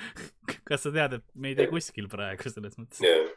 kas 0.68 0.86
sa 0.86 0.94
tead, 0.94 1.18
et 1.20 1.26
me 1.34 1.52
ei 1.52 1.58
tee 1.58 1.68
kuskil 1.70 2.08
praegu 2.12 2.48
selles 2.48 2.78
mõttes 2.80 3.04
yeah.? 3.04 3.28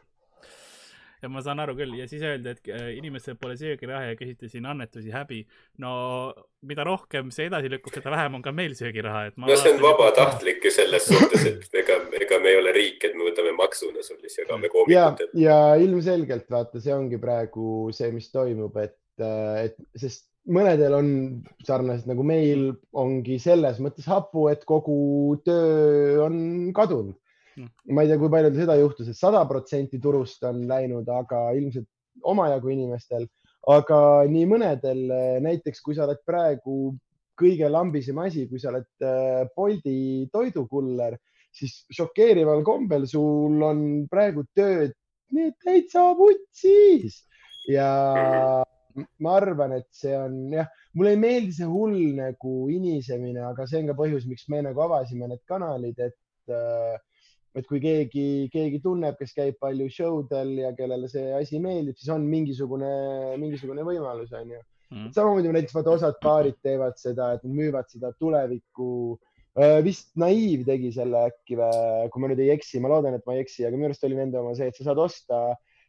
Ja 1.24 1.30
ma 1.32 1.42
saan 1.44 1.62
aru 1.64 1.74
küll 1.78 1.94
ja 1.98 2.06
siis 2.10 2.22
öeldi, 2.24 2.52
et 2.54 2.72
äh, 2.72 2.90
inimestel 2.98 3.38
pole 3.40 3.56
söögiraha 3.60 4.10
ja 4.10 4.18
küsiti 4.18 4.50
siin 4.52 4.66
annetusi 4.68 5.12
häbi. 5.14 5.44
no 5.82 5.94
mida 6.64 6.84
rohkem 6.86 7.30
see 7.34 7.48
edasi 7.50 7.70
lükkub, 7.72 7.94
seda 7.96 8.12
vähem 8.14 8.38
on 8.38 8.44
ka 8.44 8.52
meil 8.52 8.76
söögiraha, 8.78 9.24
et. 9.30 9.38
no 9.40 9.48
see 9.56 9.72
on 9.74 9.80
vabatahtlik 9.84 10.64
ju 10.64 10.74
selles 10.74 11.08
suhtes, 11.08 11.46
et 11.50 11.80
ega, 11.82 11.98
ega 12.20 12.40
me 12.42 12.52
ei 12.52 12.60
ole 12.60 12.74
riik, 12.76 13.00
et 13.08 13.16
me 13.16 13.28
võtame 13.28 13.54
maksuna 13.58 14.04
sul, 14.04 14.20
siis 14.22 14.44
jagame 14.44 14.70
koomikutele. 14.72 15.32
ja 15.40 15.58
ilmselgelt 15.80 16.46
vaata, 16.52 16.82
see 16.84 16.94
ongi 16.94 17.20
praegu 17.22 17.90
see, 17.96 18.12
mis 18.14 18.30
toimub, 18.34 18.78
et, 18.84 19.00
äh, 19.22 19.66
et 19.68 19.76
sest 20.00 20.28
mõnedel 20.44 20.92
on 20.92 21.10
sarnaselt 21.64 22.08
nagu 22.10 22.24
meil 22.26 22.72
ongi 22.92 23.38
selles 23.40 23.80
mõttes 23.82 24.08
hapu, 24.10 24.48
et 24.52 24.64
kogu 24.68 25.38
töö 25.44 26.24
on 26.26 26.36
kadunud. 26.76 27.16
Ma 27.56 28.02
ei 28.02 28.10
tea, 28.10 28.18
kui 28.20 28.30
paljudel 28.32 28.60
seda 28.64 28.76
juhtus, 28.80 29.08
et 29.10 29.18
sada 29.18 29.44
protsenti 29.50 30.00
turust 30.02 30.44
on 30.48 30.64
läinud, 30.68 31.08
aga 31.08 31.46
ilmselt 31.58 31.88
omajagu 32.30 32.72
inimestel, 32.74 33.26
aga 33.70 33.98
nii 34.30 34.48
mõnedel, 34.50 35.04
näiteks 35.44 35.82
kui 35.84 35.96
sa 35.96 36.06
oled 36.06 36.20
praegu 36.26 36.94
kõige 37.38 37.68
lambisem 37.70 38.18
asi, 38.22 38.46
kui 38.50 38.60
sa 38.62 38.70
oled 38.70 38.88
äh, 39.02 39.46
Bolti 39.56 40.28
toidukuller, 40.32 41.16
siis 41.54 41.80
šokeerival 41.94 42.62
kombel 42.66 43.08
sul 43.10 43.62
on 43.62 43.80
praegu 44.10 44.46
tööd 44.54 44.94
täitsa 45.62 46.12
vutsis. 46.18 47.22
Ja 47.70 47.88
ma 48.94 49.34
arvan, 49.34 49.74
et 49.80 49.88
see 49.94 50.14
on 50.14 50.52
jah, 50.54 50.68
mulle 50.94 51.14
ei 51.14 51.20
meeldi 51.20 51.56
see 51.56 51.66
hull 51.66 52.12
nagu 52.18 52.52
inisemine, 52.70 53.40
aga 53.48 53.66
see 53.66 53.80
on 53.80 53.90
ka 53.90 53.96
põhjus, 53.98 54.28
miks 54.30 54.46
me 54.52 54.60
nagu 54.62 54.84
avasime 54.84 55.26
need 55.30 55.42
kanalid, 55.50 55.98
et 55.98 56.54
äh, 56.54 56.94
et 57.54 57.66
kui 57.70 57.78
keegi, 57.80 58.50
keegi 58.52 58.80
tunneb, 58.82 59.16
kes 59.18 59.34
käib 59.36 59.58
palju 59.62 59.88
show 59.90 60.22
del 60.30 60.56
ja 60.58 60.72
kellele 60.74 61.08
see 61.08 61.32
asi 61.36 61.60
meeldib, 61.62 61.98
siis 61.98 62.10
on 62.14 62.24
mingisugune, 62.26 62.94
mingisugune 63.38 63.86
võimalus, 63.86 64.32
onju 64.34 64.62
Mm. 64.94 65.10
samamoodi 65.10 65.52
näiteks 65.52 65.74
vaata 65.74 65.94
osad 65.96 66.18
baarid 66.22 66.58
teevad 66.62 66.98
seda, 67.00 67.32
et 67.34 67.44
müüvad 67.44 67.88
seda 67.90 68.12
tulevikku. 68.20 69.18
vist 69.86 70.08
Naiiv 70.18 70.64
tegi 70.66 70.88
selle 70.90 71.28
äkki 71.28 71.54
või, 71.54 72.08
kui 72.10 72.22
ma 72.22 72.30
nüüd 72.30 72.40
ei 72.42 72.48
eksi, 72.56 72.80
ma 72.82 72.88
loodan, 72.90 73.14
et 73.14 73.26
ma 73.26 73.36
ei 73.36 73.44
eksi, 73.44 73.62
aga 73.62 73.78
minu 73.78 73.86
arust 73.86 74.06
oli 74.08 74.16
nende 74.18 74.40
oma 74.40 74.50
see, 74.58 74.66
et 74.66 74.74
sa 74.74 74.88
saad 74.88 74.98
osta 74.98 75.42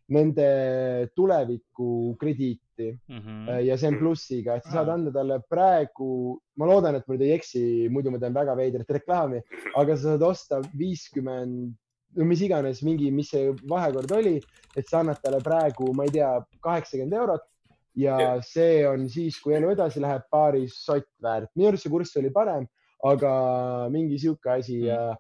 nende 0.10 1.10
tuleviku 1.16 2.16
krediiti 2.20 2.92
Mhm. 3.10 3.48
ja 3.66 3.78
see 3.78 3.88
on 3.88 3.98
plussiga, 3.98 4.58
et 4.58 4.64
sa 4.66 4.72
saad 4.82 4.90
anda 4.90 5.12
talle 5.12 5.40
praegu, 5.50 6.38
ma 6.58 6.66
loodan, 6.68 6.96
et 6.96 7.08
ma 7.08 7.16
nüüd 7.16 7.24
ei 7.24 7.38
eksi, 7.38 7.62
muidu 7.90 8.12
ma 8.12 8.20
teen 8.20 8.34
väga 8.36 8.56
veidrat 8.56 8.90
reklaami, 8.90 9.40
aga 9.80 9.96
sa 9.96 10.10
saad 10.12 10.22
osta 10.28 10.60
viiskümmend, 10.78 11.74
no 12.18 12.26
mis 12.26 12.42
iganes, 12.42 12.84
mingi, 12.84 13.12
mis 13.12 13.30
see 13.32 13.54
vahekord 13.68 14.12
oli, 14.12 14.42
et 14.76 14.88
sa 14.88 15.00
annad 15.00 15.22
talle 15.24 15.40
praegu, 15.44 15.94
ma 15.96 16.04
ei 16.04 16.12
tea, 16.18 16.32
kaheksakümmend 16.62 17.14
eurot 17.14 17.48
ja 17.96 18.20
Jah. 18.20 18.42
see 18.44 18.84
on 18.88 19.08
siis, 19.10 19.40
kui 19.40 19.56
elu 19.56 19.72
edasi 19.72 20.02
läheb, 20.04 20.24
paaris 20.30 20.76
sott 20.84 21.08
väärt. 21.24 21.50
minu 21.56 21.70
arust 21.70 21.84
see 21.84 21.90
kurss 21.92 22.18
oli 22.18 22.30
parem, 22.30 22.68
aga 23.04 23.88
mingi 23.90 24.20
sihuke 24.20 24.50
asi 24.52 24.82
ja 24.86 25.00
ja 25.00 25.18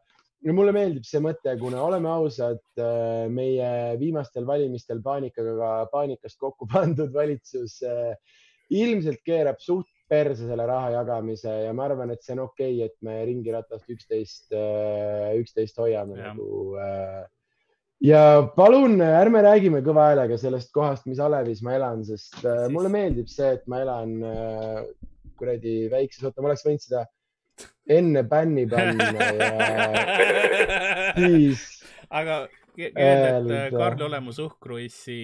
mulle 0.54 0.76
meeldib 0.76 1.08
see 1.08 1.22
mõte, 1.24 1.56
kuna 1.58 1.80
oleme 1.82 2.10
ausad, 2.12 2.62
meie 3.34 3.70
viimastel 3.98 4.46
valimistel 4.46 5.00
paanikaga, 5.02 5.88
paanikast 5.90 6.38
kokku 6.38 6.68
pandud 6.74 7.10
valitsus 7.14 7.80
eh, 7.82 8.14
ilmselt 8.70 9.24
keerab 9.26 9.58
suht 9.62 9.90
perse 10.10 10.46
selle 10.46 10.66
raha 10.70 10.92
jagamise 11.00 11.52
ja 11.66 11.72
ma 11.74 11.88
arvan, 11.88 12.12
et 12.14 12.22
see 12.24 12.36
on 12.36 12.44
okei 12.46 12.76
okay,, 12.78 12.90
et 12.90 13.06
me 13.06 13.18
ringiratast 13.26 13.90
üksteist, 13.90 14.54
üksteist 15.40 15.82
hoiame 15.82 16.20
Jah. 16.20 16.34
nagu 16.34 16.76
äh, 16.82 17.24
ja 18.06 18.22
palun 18.56 19.00
ärme 19.02 19.42
räägime 19.46 19.82
kõva 19.86 20.12
häälega 20.12 20.38
sellest 20.42 20.72
kohast, 20.76 21.08
mis 21.10 21.22
alevis 21.24 21.64
ma 21.66 21.76
elan, 21.80 22.06
sest 22.06 22.38
äh, 22.44 22.66
Siis- 22.66 22.76
mulle 22.76 22.94
meeldib 22.94 23.32
see, 23.32 23.56
et 23.58 23.66
ma 23.72 23.82
elan 23.86 24.16
äh, 24.22 24.82
kuradi 25.40 25.78
väikses, 25.92 26.24
oota, 26.24 26.42
ma 26.42 26.52
oleks 26.52 26.66
võinud 26.68 26.86
seda 26.86 27.06
enne 27.90 28.24
bänni 28.24 28.66
panna 28.70 29.10
ja 29.40 29.49
siis 31.20 31.66
aga 32.10 32.45
ke- 32.76 32.91
keeld, 32.95 33.49
et 33.52 33.52
Öelda. 33.52 33.78
Karli 33.78 34.03
olemus 34.07 34.40
uhkruissi 34.40 35.20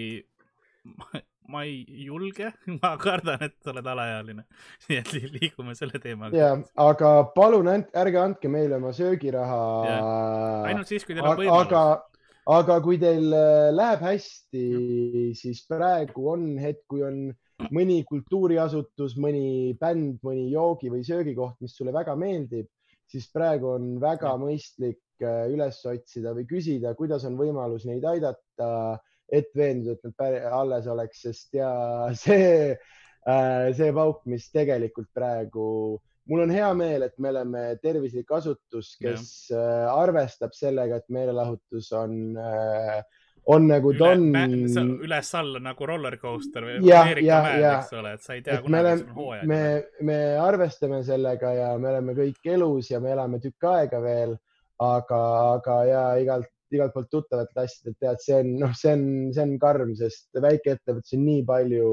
ma, 1.51 1.63
ei 1.67 1.83
julge, 2.05 2.51
ma 2.81 2.93
kardan, 3.01 3.41
et 3.43 3.55
sa 3.63 3.73
oled 3.73 3.87
alaealine. 3.93 4.45
nii 4.89 4.99
et 5.01 5.09
li- 5.17 5.31
liigume 5.39 5.75
selle 5.75 5.99
teemaga. 6.03 6.37
ja, 6.37 6.51
aga 6.85 7.11
palun 7.35 7.67
and, 7.73 7.89
ärge 7.97 8.21
andke 8.21 8.47
meile 8.51 8.77
oma 8.79 8.93
söögiraha. 8.95 9.59
ainult 10.69 10.87
siis, 10.87 11.03
kui 11.05 11.17
teil 11.17 11.25
on 11.27 11.37
võimalus 11.37 11.67
aga, 11.67 11.83
aga 12.49 12.79
kui 12.81 12.97
teil 13.01 13.29
äh, 13.35 13.69
läheb 13.73 14.01
hästi, 14.05 14.65
siis 15.37 15.61
praegu 15.69 16.29
on 16.33 16.45
hetk, 16.61 16.83
kui 16.89 17.03
on 17.05 17.27
mõni 17.69 18.01
kultuuriasutus, 18.09 19.17
mõni 19.21 19.75
bänd, 19.79 20.17
mõni 20.25 20.47
joogi 20.49 20.89
või 20.89 21.03
söögikoht, 21.05 21.59
mis 21.61 21.75
sulle 21.77 21.93
väga 21.93 22.15
meeldib, 22.17 22.67
siis 23.11 23.27
praegu 23.33 23.75
on 23.75 23.93
väga 24.01 24.33
mõistlik 24.41 25.03
äh, 25.21 25.45
üles 25.53 25.83
otsida 25.85 26.33
või 26.33 26.47
küsida, 26.49 26.95
kuidas 26.97 27.27
on 27.29 27.37
võimalus 27.37 27.85
neid 27.85 28.05
aidata, 28.09 28.97
et 29.31 29.53
veenduda, 29.55 29.99
et 30.09 30.23
nad 30.25 30.49
alles 30.63 30.87
oleks, 30.91 31.21
sest 31.27 31.53
ja 31.55 31.71
see, 32.23 32.73
see 33.77 33.91
pauk, 33.93 34.25
mis 34.25 34.49
tegelikult 34.51 35.11
praegu 35.13 35.67
mul 36.29 36.43
on 36.45 36.53
hea 36.53 36.67
meel, 36.77 37.07
et 37.07 37.17
me 37.19 37.31
oleme 37.31 37.63
tervislik 37.81 38.29
asutus, 38.37 38.93
kes 39.01 39.25
äh, 39.55 39.87
arvestab 39.91 40.53
sellega, 40.57 41.01
et 41.01 41.09
meelelahutus 41.13 41.91
on, 41.97 42.13
on 43.49 43.67
nagu 43.67 43.93
ta 43.97 44.11
on. 44.13 44.27
üles-alla 45.07 45.61
nagu 45.63 45.89
roller 45.89 46.17
coaster 46.21 46.67
või 46.67 46.77
Jah, 46.85 47.07
Ameerika 47.07 47.41
jah. 47.57 47.81
eks 47.81 47.97
ole, 47.97 48.13
et 48.17 48.25
sa 48.25 48.37
ei 48.37 48.45
tea 48.45 48.61
kunagi, 48.61 48.85
oleme 48.85 49.07
on, 49.07 49.15
hooaeg. 49.17 49.49
me, 49.49 49.61
me 50.07 50.19
arvestame 50.41 51.01
sellega 51.07 51.53
ja 51.57 51.69
me 51.81 51.91
oleme 51.95 52.17
kõik 52.17 52.51
elus 52.53 52.91
ja 52.93 53.01
me 53.03 53.13
elame 53.15 53.41
tükk 53.43 53.69
aega 53.71 54.01
veel, 54.03 54.35
aga, 54.81 55.21
aga 55.55 55.79
ja 55.89 56.03
igalt, 56.21 56.51
igalt 56.71 56.93
poolt 56.93 57.09
tuttavatelt 57.11 57.65
asjadelt 57.65 57.97
tead, 57.99 58.21
see 58.23 58.37
on, 58.43 58.53
noh, 58.61 58.77
see 58.77 58.93
on, 58.93 59.07
see 59.35 59.43
on 59.47 59.57
karm, 59.61 59.95
sest 59.99 60.29
väikeettevõttes 60.37 61.17
on 61.17 61.25
nii 61.25 61.41
palju 61.49 61.89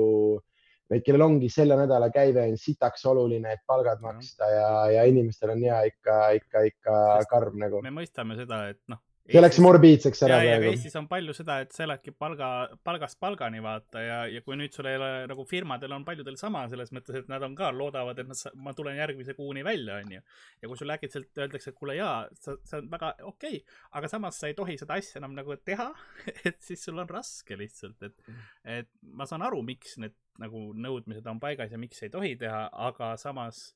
neid, 0.93 1.05
kellel 1.06 1.27
ongi 1.27 1.51
selle 1.52 1.77
nädala 1.78 2.10
käive 2.15 2.47
on 2.48 2.56
sitaks 2.60 3.05
oluline, 3.10 3.56
et 3.56 3.65
palgad 3.66 4.01
maksta 4.05 4.48
ja, 4.52 4.70
ja 4.98 5.05
inimestel 5.10 5.55
on 5.56 5.65
ja 5.65 5.82
ikka, 5.89 6.20
ikka, 6.39 6.65
ikka 6.70 6.97
Sest 7.19 7.32
karm 7.32 7.60
nagu. 7.60 7.82
me 7.85 7.94
mõistame 8.01 8.39
seda, 8.39 8.65
et 8.73 8.81
noh. 8.93 9.02
See 9.29 9.43
läks 9.43 9.59
morbiidseks 9.63 10.23
ära 10.27 10.39
praegu. 10.41 10.71
Eestis 10.73 10.97
on 10.99 11.09
palju 11.11 11.35
seda, 11.37 11.59
et 11.65 11.75
sa 11.75 11.85
eladki 11.85 12.13
palga, 12.17 12.49
palgast 12.87 13.19
palgani 13.21 13.61
vaata 13.65 14.03
ja, 14.03 14.19
ja 14.31 14.43
kui 14.45 14.57
nüüd 14.59 14.75
sul 14.75 14.89
ei 14.91 14.99
ole 14.99 15.11
nagu 15.31 15.45
firmadel 15.49 15.95
on 15.97 16.07
paljudel 16.07 16.39
sama 16.41 16.65
selles 16.73 16.93
mõttes, 16.97 17.21
et 17.21 17.31
nad 17.31 17.45
on 17.45 17.57
ka 17.59 17.71
loodavad, 17.75 18.19
et 18.23 18.31
nad, 18.31 18.43
ma 18.65 18.75
tulen 18.77 18.99
järgmise 18.99 19.37
kuuni 19.39 19.65
välja, 19.67 19.99
onju. 20.03 20.23
ja 20.63 20.71
kui 20.71 20.81
sulle 20.81 20.97
äkitselt 20.97 21.43
öeldakse, 21.45 21.73
et 21.73 21.79
kuule 21.79 21.99
jaa, 21.99 22.23
sa, 22.41 22.57
see 22.69 22.81
on 22.81 22.89
väga 22.93 23.13
okei 23.21 23.61
okay,, 23.61 23.79
aga 24.01 24.13
samas 24.13 24.41
sa 24.41 24.51
ei 24.51 24.57
tohi 24.59 24.79
seda 24.81 24.99
asja 24.99 25.21
enam 25.23 25.37
nagu 25.37 25.57
teha, 25.65 25.91
et 26.49 26.61
siis 26.65 26.85
sul 26.89 26.99
on 26.99 27.11
raske 27.11 27.59
lihtsalt, 27.59 28.09
et, 28.09 28.33
et 28.79 28.93
ma 29.13 29.29
saan 29.29 29.45
aru, 29.47 29.61
miks 29.67 29.99
need 30.03 30.17
nagu 30.39 30.71
nõudmised 30.79 31.27
on 31.29 31.41
paigas 31.43 31.73
ja 31.75 31.81
miks 31.81 32.01
ei 32.07 32.13
tohi 32.15 32.37
teha, 32.39 32.69
aga 32.89 33.17
samas 33.21 33.73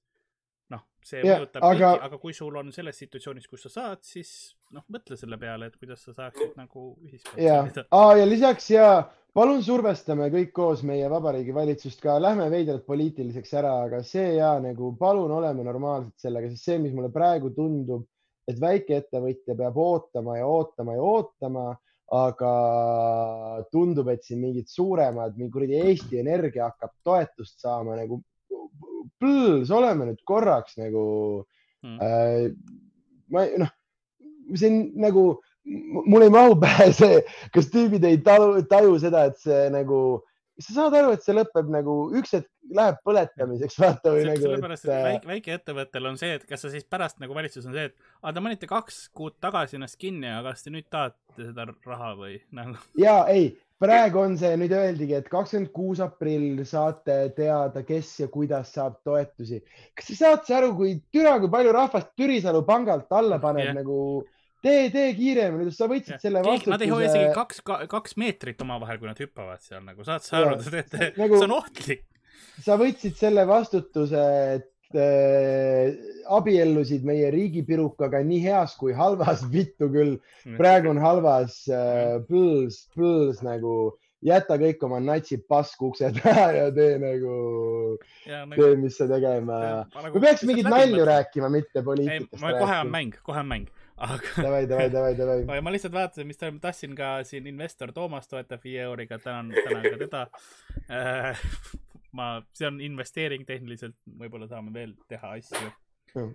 noh, 0.73 0.83
see 1.05 1.21
Jah, 1.23 1.41
mõjutab 1.41 1.65
aga- 1.69 1.89
kõiki, 1.95 2.05
aga 2.09 2.19
kui 2.23 2.35
sul 2.37 2.57
on 2.61 2.71
selles 2.75 2.99
situatsioonis, 3.05 3.49
kus 3.51 3.67
sa 3.67 3.73
saad, 3.77 4.03
siis 4.07 4.31
noh, 4.73 4.85
mõtle 4.93 5.17
selle 5.21 5.39
peale, 5.41 5.69
et 5.71 5.77
kuidas 5.81 6.05
sa 6.07 6.15
saaksid 6.17 6.55
nagu 6.59 6.93
ühiskond 7.05 7.43
ja 7.43 7.61
säilida., 7.63 7.85
ja 8.21 8.29
lisaks 8.29 8.71
ja 8.73 8.87
palun 9.35 9.63
survestame 9.65 10.29
kõik 10.33 10.51
koos 10.57 10.83
meie 10.89 11.09
vabariigi 11.11 11.55
valitsust 11.57 12.01
ka, 12.05 12.19
lähme 12.21 12.49
veidralt 12.53 12.85
poliitiliseks 12.87 13.55
ära, 13.61 13.75
aga 13.87 14.03
see 14.07 14.35
ja 14.39 14.55
nagu 14.61 14.95
palun 15.01 15.31
oleme 15.39 15.65
normaalsed 15.65 16.17
sellega, 16.27 16.51
sest 16.53 16.69
see, 16.71 16.79
mis 16.83 16.93
mulle 16.97 17.13
praegu 17.15 17.53
tundub, 17.57 18.05
et 18.49 18.59
väikeettevõtja 18.61 19.55
peab 19.57 19.77
ootama 19.79 20.37
ja 20.41 20.47
ootama 20.51 20.97
ja 20.99 21.03
ootama, 21.07 21.67
aga 22.13 22.53
tundub, 23.73 24.09
et 24.13 24.25
siin 24.27 24.43
mingid 24.43 24.69
suuremad, 24.69 25.37
mingi 25.39 25.53
kuradi 25.55 25.79
Eesti 25.81 26.19
Energia 26.21 26.67
hakkab 26.69 26.93
toetust 27.07 27.63
saama 27.63 27.97
nagu 27.97 28.21
põls, 29.23 29.71
oleme 29.73 30.11
nüüd 30.11 30.21
korraks 30.29 30.77
nagu 30.83 31.07
Mm. 31.83 31.99
äh, 31.99 32.55
ma 33.29 33.47
noh, 33.59 33.71
see 34.55 34.69
on 34.71 34.77
nagu, 35.03 35.23
mul 36.07 36.23
ei 36.23 36.31
mahu 36.31 36.55
pähe 36.63 36.93
see, 36.95 37.23
kas 37.55 37.71
tüübid 37.73 38.05
ei 38.07 38.21
taju, 38.23 38.63
taju 38.71 38.99
seda, 39.03 39.25
et 39.31 39.41
see 39.43 39.65
nagu, 39.75 40.21
sa 40.61 40.75
saad 40.75 40.97
aru, 40.99 41.15
et 41.17 41.25
see 41.25 41.35
lõpeb 41.37 41.71
nagu 41.73 41.97
üks 42.19 42.35
hetk 42.37 42.49
läheb 42.77 43.01
põletamiseks, 43.07 43.79
vaata 43.81 44.13
või 44.13 44.23
Se- 44.23 44.29
nagu, 44.29 44.45
sellepärast, 44.45 44.87
et 44.87 44.93
et 44.93 45.07
väike, 45.09 45.31
väikeettevõttel 45.33 46.09
on 46.13 46.21
see, 46.21 46.37
et 46.37 46.47
kas 46.49 46.65
sa 46.65 46.71
siis 46.73 46.85
pärast 46.85 47.21
nagu 47.23 47.35
valitsus 47.37 47.67
on 47.69 47.77
see, 47.77 47.89
et 47.91 47.97
aga 48.23 48.35
te 48.37 48.45
panite 48.47 48.71
kaks 48.71 49.03
kuud 49.17 49.39
tagasi 49.43 49.79
ennast 49.79 49.99
kinni, 50.01 50.29
aga 50.31 50.53
kas 50.53 50.67
te 50.67 50.75
nüüd 50.75 50.89
tahate 50.93 51.49
seda 51.49 51.67
raha 51.87 52.15
või 52.19 52.39
nagu 52.59 52.77
ja 53.01 53.23
ei, 53.33 53.51
praegu 53.83 54.23
on 54.23 54.37
see, 54.39 54.53
nüüd 54.61 54.75
öeldigi, 54.77 55.17
et 55.19 55.31
kakskümmend 55.33 55.73
kuus 55.75 56.03
aprill 56.05 56.63
saate 56.69 57.17
teada, 57.37 57.83
kes 57.87 58.13
ja 58.23 58.29
kuidas 58.33 58.75
saab 58.77 59.01
toetusi. 59.07 59.63
kas 59.97 60.13
te 60.13 60.19
saate 60.21 60.57
aru, 60.59 60.75
kui 60.79 60.95
türa, 61.13 61.39
kui 61.43 61.51
palju 61.53 61.75
rahvast 61.75 62.13
Türisalu 62.19 62.63
pangalt 62.69 63.11
alla 63.13 63.41
paneb 63.43 63.71
yeah. 63.71 63.77
nagu, 63.81 63.99
tee, 64.63 64.89
tee 64.95 65.13
kiiremini, 65.19 65.73
sa 65.75 65.89
võtsid 65.91 66.23
selle 66.23 66.43
keegi, 66.47 66.71
nad 66.73 66.85
ei 66.85 66.93
hoia 66.93 67.09
isegi 67.11 67.31
vastutuse, 67.31 67.65
kaks, 67.67 67.87
kaks 67.93 68.19
meetrit 68.23 68.61
omavahel, 68.65 69.01
kui 69.01 69.11
nad 69.11 69.23
hüppavad 69.23 69.63
seal 69.65 69.83
nagu, 69.87 70.05
saad 70.07 70.27
sa 70.27 70.43
aru, 70.43 70.59
te 70.63 70.75
teete, 70.77 71.13
Nagu- 71.21 71.41
see 71.41 71.49
on 71.49 71.57
ohtlik. 71.59 72.05
sa 72.63 72.77
võtsid 72.81 73.19
selle 73.19 73.47
vastutuse, 73.49 74.27
et 74.59 74.99
äh, 74.99 75.97
abiellusid 76.39 77.07
meie 77.09 77.33
riigipirukaga 77.35 78.23
nii 78.27 78.45
heas 78.47 78.77
kui 78.79 78.95
halvas, 78.97 79.45
vittu 79.57 79.91
küll, 79.93 80.21
praegu 80.59 80.93
on 80.95 81.03
halvas 81.03 81.65
äh,, 81.73 82.21
põls, 82.29 82.85
põls 82.95 83.43
nagu, 83.47 83.77
jäta 84.23 84.57
kõik 84.61 84.83
oma 84.87 85.01
natsid 85.03 85.45
paskuksed 85.51 86.21
ära 86.23 86.49
ja 86.55 86.67
tee 86.75 86.97
nagu, 87.03 87.37
nagu, 88.31 88.59
tee, 88.59 88.75
mis 88.79 88.99
sa 89.01 89.09
tegema. 89.11 89.61
me 90.07 90.23
peaks 90.23 90.45
mingit 90.47 90.69
nalju. 90.71 91.07
rääkima, 91.09 91.51
mitte 91.51 91.83
poliitikast 91.83 92.43
kohe 92.43 92.83
on. 92.85 92.93
mäng, 92.93 93.17
kohe 93.27 93.43
on 93.43 93.51
mäng. 93.51 93.71
Aga 93.97 94.43
davai, 94.43 94.67
davai, 94.67 94.89
davai, 94.91 95.15
davai. 95.19 95.61
ma 95.65 95.73
lihtsalt 95.75 95.95
vaatasin, 95.95 96.29
mis 96.29 96.41
ma 96.43 96.59
tahtsin 96.63 96.97
ka 96.99 97.13
siin 97.29 97.47
investor 97.51 97.93
Toomas 97.93 98.29
toetab 98.31 98.63
viie 98.65 98.83
euriga, 98.87 99.19
tänan, 99.23 99.53
tänan 99.57 99.87
ka 99.91 100.01
teda. 100.01 100.27
ma, 102.19 102.35
see 102.57 102.69
on 102.69 102.81
investeering 102.85 103.47
tehniliselt, 103.49 103.97
võib-olla 104.19 104.49
saame 104.51 104.73
veel 104.75 104.95
teha 105.09 105.35
asju. 105.39 105.73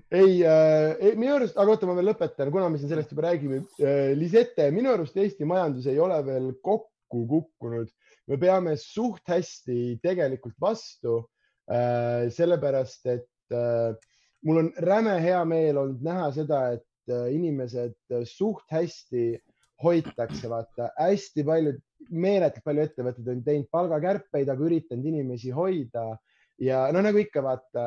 ei 0.09 0.41
äh,, 0.41 0.95
ei 1.05 1.13
minu 1.19 1.35
arust, 1.35 1.57
aga 1.57 1.75
oota, 1.75 1.89
ma 1.89 1.93
veel 1.97 2.09
lõpetan, 2.11 2.49
kuna 2.53 2.69
me 2.73 2.81
siin 2.81 2.89
sellest 2.89 3.13
juba 3.13 3.27
räägime 3.27 3.61
äh,. 3.77 4.11
Lisette, 4.17 4.71
minu 4.73 4.93
arust 4.93 5.17
Eesti 5.17 5.45
majandus 5.45 5.85
ei 5.91 5.99
ole 6.01 6.17
veel 6.25 6.51
kokku 6.65 7.25
kukkunud. 7.29 7.89
me 8.27 8.37
peame 8.41 8.73
suht 8.81 9.29
hästi 9.29 9.99
tegelikult 10.03 10.57
vastu 10.61 11.19
äh,, 11.69 12.25
sellepärast 12.33 13.05
et 13.13 13.53
äh, 13.53 13.93
mul 14.45 14.63
on 14.63 14.71
räme 14.81 15.19
hea 15.21 15.43
meel 15.45 15.77
olnud 15.77 16.01
näha 16.05 16.31
seda, 16.35 16.63
et 16.73 16.81
äh, 16.81 16.96
inimesed 17.09 17.97
äh, 18.13 18.23
suht 18.27 18.65
hästi 18.73 19.37
hoitakse, 19.83 20.49
vaata. 20.49 20.91
Hästi 20.97 21.43
paljud, 21.45 21.81
meeletult 22.09 22.65
palju 22.65 22.87
ettevõtteid 22.87 23.27
on 23.33 23.43
teinud 23.45 23.69
palgakärpeid, 23.73 24.49
aga 24.49 24.65
üritanud 24.69 25.05
inimesi 25.05 25.53
hoida. 25.53 26.07
Ja 26.57 26.87
no 26.89 27.03
nagu 27.05 27.19
ikka 27.21 27.43
vaata 27.45 27.83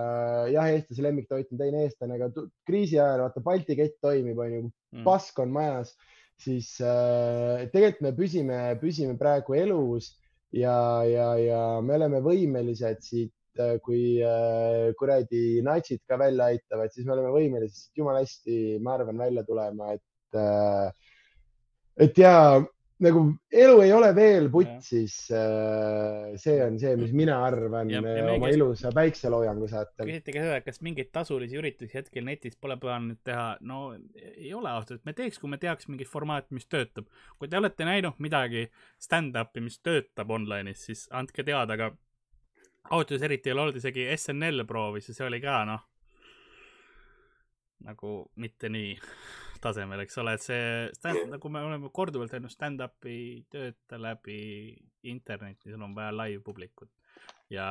jah, 0.52 0.68
eestlase 0.70 1.02
lemmiktoit 1.02 1.48
on 1.50 1.58
teine 1.58 1.82
eestlane, 1.88 2.14
aga 2.20 2.44
kriisi 2.66 3.00
ajal 3.00 3.24
vaata 3.24 3.42
Balti 3.42 3.74
kett 3.78 3.98
toimib, 4.02 4.38
onju, 4.38 4.68
Mm. 4.90 5.04
pask 5.06 5.38
on 5.38 5.52
majas, 5.54 5.92
siis 6.40 6.72
äh, 6.82 7.68
tegelikult 7.70 8.00
me 8.02 8.10
püsime, 8.16 8.56
püsime 8.80 9.14
praegu 9.18 9.54
elus 9.54 10.16
ja, 10.50 11.04
ja, 11.06 11.28
ja 11.38 11.60
me 11.84 11.94
oleme 11.94 12.18
võimelised 12.24 13.04
siit, 13.06 13.30
kui 13.84 14.20
äh, 14.22 14.90
kuradi 14.98 15.60
natsid 15.66 16.00
ka 16.08 16.18
välja 16.20 16.44
aitavad, 16.52 16.92
siis 16.94 17.06
me 17.06 17.12
oleme 17.16 17.32
võimelised 17.34 17.90
jumala 17.98 18.22
hästi, 18.24 18.78
ma 18.82 18.94
arvan, 18.98 19.18
välja 19.18 19.42
tulema, 19.44 19.92
et 19.96 20.38
äh,, 20.38 20.92
et 22.00 22.18
ja 22.18 22.34
nagu 23.00 23.22
elu 23.56 23.78
ei 23.80 23.92
ole 23.96 24.10
veel 24.14 24.50
putsis. 24.52 25.14
see 26.36 26.56
on 26.62 26.74
see, 26.78 26.96
mis 27.00 27.12
mina 27.16 27.38
arvan 27.46 27.88
Ja- 27.90 28.00
ja 28.02 28.26
oma 28.34 28.46
kes- 28.50 28.56
ilusa 28.56 28.92
päikseloojangu 28.92 29.68
saatel. 29.68 30.06
küsiti 30.06 30.32
ka 30.36 30.42
seda, 30.44 30.60
kas 30.60 30.82
mingeid 30.84 31.08
tasulisi 31.12 31.56
üritusi 31.56 31.94
hetkel 31.94 32.24
netis 32.28 32.56
pole 32.60 32.76
plaaninud 32.76 33.18
teha. 33.24 33.56
no 33.60 33.94
ei 34.36 34.52
ole 34.54 34.68
ausalt 34.68 35.00
me 35.08 35.12
teeks, 35.16 35.38
kui 35.40 35.48
me 35.50 35.56
teaks 35.58 35.88
mingit 35.88 36.08
formaati, 36.08 36.52
mis 36.54 36.66
töötab. 36.68 37.06
kui 37.38 37.48
te 37.48 37.56
olete 37.56 37.84
näinud 37.88 38.20
midagi 38.20 38.68
stand-up'i, 39.00 39.60
mis 39.64 39.80
töötab 39.80 40.28
online'is, 40.30 40.84
siis 40.90 41.08
andke 41.10 41.42
teada, 41.42 41.72
aga 41.72 41.90
öeldes 42.94 43.22
eriti 43.22 43.50
ei 43.50 43.56
olnud 43.56 43.76
isegi 43.78 44.08
SNL 44.16 44.64
proovis 44.66 45.10
ja 45.10 45.16
see 45.16 45.26
oli 45.26 45.40
ka 45.42 45.60
noh, 45.68 45.84
nagu 47.86 48.14
mitte 48.42 48.68
nii 48.72 48.96
tasemel, 49.60 50.04
eks 50.04 50.18
ole, 50.22 50.34
et 50.36 50.44
see 50.44 50.68
stand, 50.96 51.26
nagu 51.34 51.52
me 51.52 51.62
oleme 51.64 51.90
korduvalt 51.92 52.32
öelnud, 52.34 52.52
stand-up 52.52 53.08
ei 53.08 53.42
tööta 53.52 54.00
läbi 54.00 54.38
interneti, 55.10 55.70
sul 55.72 55.84
on 55.84 55.94
vaja 55.96 56.14
live 56.16 56.42
publikut 56.44 56.90
ja 57.52 57.66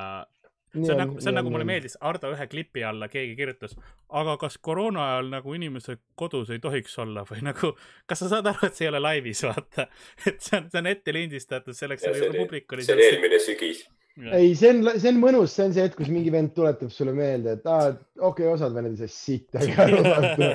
see 0.73 0.93
on 0.93 0.99
nagu, 1.01 1.17
see 1.21 1.31
on 1.31 1.37
nagu 1.39 1.51
mulle. 1.51 1.65
meeldis, 1.65 1.97
Ardo 2.05 2.31
ühe 2.33 2.47
klipi 2.51 2.83
alla 2.85 3.09
keegi 3.09 3.35
kirjutas, 3.37 3.75
aga 4.21 4.35
kas 4.41 4.59
koroona 4.61 5.05
ajal 5.13 5.31
nagu 5.33 5.53
inimesed 5.57 6.03
kodus 6.19 6.51
ei 6.53 6.61
tohiks 6.63 6.97
olla 7.01 7.25
või 7.29 7.41
nagu, 7.49 7.73
kas 8.09 8.23
sa 8.23 8.31
saad 8.35 8.49
aru, 8.51 8.67
et 8.69 8.77
see 8.77 8.85
ei 8.85 8.91
ole 8.93 9.01
laivis, 9.01 9.43
vaata. 9.47 9.87
et 10.29 10.41
see 10.45 10.59
on, 10.59 10.69
see 10.69 10.81
on 10.83 10.91
ette 10.91 11.15
lindistatud 11.15 11.77
selleks, 11.77 12.05
et 12.09 12.37
publik 12.37 12.77
oli 12.77 12.85
see 12.85 12.97
oli 12.97 13.07
eelmine 13.07 13.41
sügis. 13.43 13.87
ei, 14.19 14.55
see 14.57 14.73
on, 14.73 14.89
see 14.99 15.13
on 15.13 15.21
mõnus, 15.21 15.53
see 15.55 15.69
on 15.69 15.75
see 15.75 15.85
hetk, 15.85 15.97
kus 15.99 16.11
mingi 16.11 16.33
vend 16.33 16.51
tuletab 16.55 16.91
sulle 16.93 17.13
meelde, 17.15 17.57
et 17.57 17.69
aa, 17.69 17.93
okei 18.19 18.47
okay,, 18.47 18.51
osad 18.51 18.75
vennad 18.75 18.95
ei 18.95 19.07
saa 19.07 19.13
siit, 19.13 19.47
aga 19.55 19.87
vaata. 20.09 20.49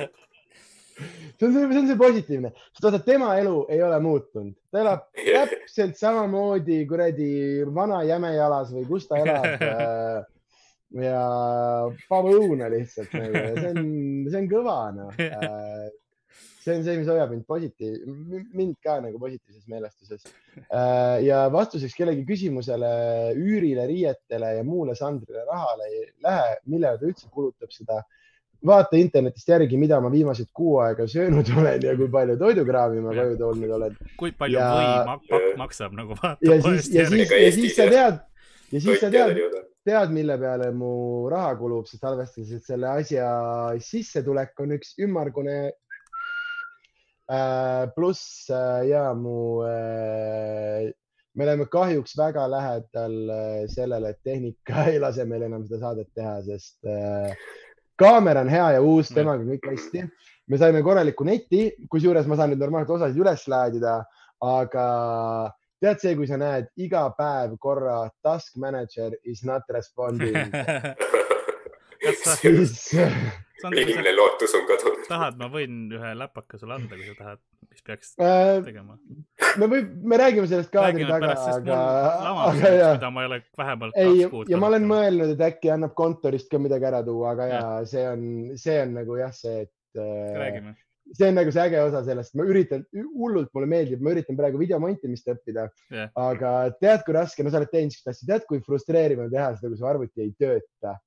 see 0.95 1.47
on 1.47 1.55
see, 1.55 1.65
see 1.65 1.81
on 1.81 1.89
see 1.89 1.99
positiivne, 1.99 2.53
sest 2.69 2.87
vaata 2.87 3.01
tema 3.07 3.33
elu 3.41 3.57
ei 3.73 3.81
ole 3.85 3.99
muutunud, 4.05 4.53
ta 4.71 4.83
elab 4.83 5.09
täpselt 5.17 5.99
samamoodi 5.99 6.79
kuradi 6.89 7.29
vana 7.75 8.03
jämejalas 8.07 8.71
või 8.75 8.87
kus 8.93 9.09
ta 9.09 9.21
elab. 9.23 9.67
ja 11.05 11.21
Paavo 12.07 12.31
Õuna 12.37 12.69
lihtsalt 12.71 13.11
nagu 13.17 13.35
ja 13.35 13.53
see 13.57 13.71
on, 13.73 13.87
see 14.29 14.41
on 14.43 14.49
kõva 14.51 14.75
noh. 14.95 15.23
See 16.65 16.75
on 16.79 16.83
see, 16.85 16.97
mis 16.97 17.09
hoiab 17.09 17.31
mind 17.33 17.45
positiiv, 17.47 18.01
mind 18.57 18.75
ka 18.83 18.97
nagu 19.03 19.19
positiivses 19.21 19.67
meelestuses. 19.69 20.25
ja 21.25 21.45
vastuseks 21.53 21.95
kellegi 21.97 22.25
küsimusele 22.27 22.91
üürile, 23.37 23.85
riietele 23.91 24.55
ja 24.57 24.63
muule 24.67 24.95
Sandrile 24.97 25.45
rahale 25.45 25.89
ei 25.91 26.05
lähe, 26.25 26.53
millele 26.65 27.01
ta 27.01 27.09
üldse 27.11 27.29
kulutab 27.31 27.73
seda. 27.75 28.01
vaata 28.65 28.97
internetist 28.97 29.49
järgi, 29.51 29.77
mida 29.77 29.99
ma 30.01 30.09
viimased 30.09 30.47
kuu 30.55 30.79
aega 30.81 31.05
söönud 31.11 31.51
olen 31.59 31.83
ja 31.85 31.91
kui 31.99 32.07
palju 32.09 32.37
toidukraami 32.39 33.03
ma 33.03 33.13
koju 33.13 33.37
toonud 33.37 33.73
olen. 33.77 33.99
kui 34.17 34.31
palju 34.31 34.57
Ja- 34.57 34.71
või 34.73 34.95
pakk 35.11 35.59
maksab 35.61 35.93
nagu 35.93 36.17
vaata 36.23 36.49
ja 36.49 36.61
siis, 36.61 36.89
ja 36.95 37.05
siis, 37.11 37.29
ja 37.29 37.51
siis 37.59 37.75
sa 37.77 37.89
tead 37.91 38.19
ja 38.71 38.81
siis 38.81 38.99
sa 39.03 39.11
tead 39.13 39.37
tead, 39.85 40.09
mille 40.09 40.37
peale 40.41 40.71
mu 40.73 40.91
raha 41.29 41.53
kulub, 41.59 41.85
sest 41.85 42.03
arvestades, 42.09 42.55
et 42.57 42.65
selle 42.65 42.89
asja 42.89 43.27
sissetulek 43.85 44.57
on 44.65 44.73
üks 44.79 44.95
ümmargune 45.05 45.57
äh,. 45.67 45.73
Pluss 47.95 48.49
äh, 48.49 48.87
ja 48.89 49.13
mu 49.17 49.63
äh,, 49.65 50.91
me 51.35 51.43
oleme 51.43 51.65
kahjuks 51.71 52.15
väga 52.17 52.45
lähedal 52.47 53.15
äh, 53.29 53.67
sellele, 53.67 54.13
et 54.13 54.21
tehnika 54.23 54.85
ei 54.91 54.99
lase 54.99 55.25
meil 55.25 55.47
enam 55.47 55.65
seda 55.65 55.81
saadet 55.81 56.11
teha, 56.15 56.37
sest 56.45 56.85
äh, 56.85 57.33
kaamera 57.99 58.45
on 58.45 58.51
hea 58.51 58.71
ja 58.77 58.83
uus, 58.83 59.11
temaga 59.13 59.43
on 59.43 59.51
kõik 59.55 59.69
hästi. 59.73 60.05
me 60.47 60.57
saime 60.61 60.83
korraliku 60.85 61.25
neti, 61.25 61.69
kusjuures 61.89 62.27
ma 62.29 62.37
saan 62.37 62.53
nüüd 62.53 62.61
normaalselt 62.61 62.99
osasid 62.99 63.21
üles 63.21 63.47
laadida, 63.49 63.97
aga 64.45 64.85
tead 65.81 66.03
see, 66.03 66.13
kui 66.15 66.27
sa 66.29 66.37
näed 66.37 66.69
iga 66.77 67.07
päev 67.17 67.57
korra 67.59 68.03
task 68.23 68.55
manager 68.61 69.17
is 69.23 69.43
not 69.43 69.63
responding 69.73 70.37
siis 72.39 72.93
Viimane 73.63 74.11
lootus 74.15 74.53
on 74.57 74.65
kadunud. 74.67 75.05
tahad, 75.07 75.37
ma 75.39 75.47
võin 75.51 75.85
ühe 75.95 76.11
läpaka 76.19 76.59
sulle 76.59 76.75
anda, 76.75 76.97
kui 76.97 77.07
sa 77.07 77.15
tahad, 77.17 77.41
mis 77.71 77.83
peaks 77.87 78.13
äh, 78.19 78.59
tegema. 78.65 78.97
me 79.61 79.69
või, 79.71 79.83
me 80.11 80.19
räägime 80.19 80.49
sellest 80.51 80.73
kaadri 80.73 81.07
taga, 81.07 81.31
aga 81.53 81.77
aga 82.49 82.71
ja, 82.75 82.89
mida 82.97 83.11
ma 83.15 83.23
ei 83.23 83.29
ole 83.31 83.41
vähemalt 83.57 83.99
ei 84.01 84.09
kaks, 84.11 84.31
kuud 84.33 84.51
ja 84.51 84.59
ma 84.61 84.71
olen 84.71 84.87
mõelnud, 84.89 85.35
et 85.35 85.45
äkki 85.47 85.71
annab 85.71 85.95
kontorist 85.97 86.51
ka 86.51 86.59
midagi 86.61 86.89
ära 86.91 86.99
tuua, 87.07 87.31
aga 87.35 87.47
ja 87.51 87.61
see 87.87 88.03
on, 88.09 88.25
see 88.59 88.75
on 88.83 88.97
nagu 88.99 89.21
jah, 89.21 89.31
see, 89.35 89.63
et 89.63 90.03
äh, 90.03 90.35
räägime. 90.41 90.75
see 91.15 91.31
on 91.31 91.39
nagu 91.39 91.55
see 91.55 91.65
äge 91.69 91.81
osa 91.85 92.03
sellest, 92.11 92.35
ma 92.35 92.49
üritan, 92.51 92.83
hullult 93.15 93.55
mulle 93.55 93.71
meeldib, 93.71 94.03
ma 94.03 94.17
üritan 94.17 94.35
praegu 94.39 94.59
videomontimist 94.59 95.31
õppida 95.31 95.69
Jah. 95.95 96.11
aga 96.27 96.53
tead, 96.81 97.07
kui 97.07 97.15
raske, 97.15 97.45
no 97.45 97.55
sa 97.55 97.63
oled 97.63 97.71
teinud 97.71 97.95
siukest 97.95 98.13
asja, 98.17 98.29
tead, 98.33 98.47
kui 98.51 98.63
frustreeriv 98.67 99.23
on 99.23 99.31
teha 99.31 99.53
seda, 99.55 99.71
kui 99.71 99.79
su 99.79 99.87
arvuti 99.87 100.27
ei 100.27 100.35
tööta 100.35 100.99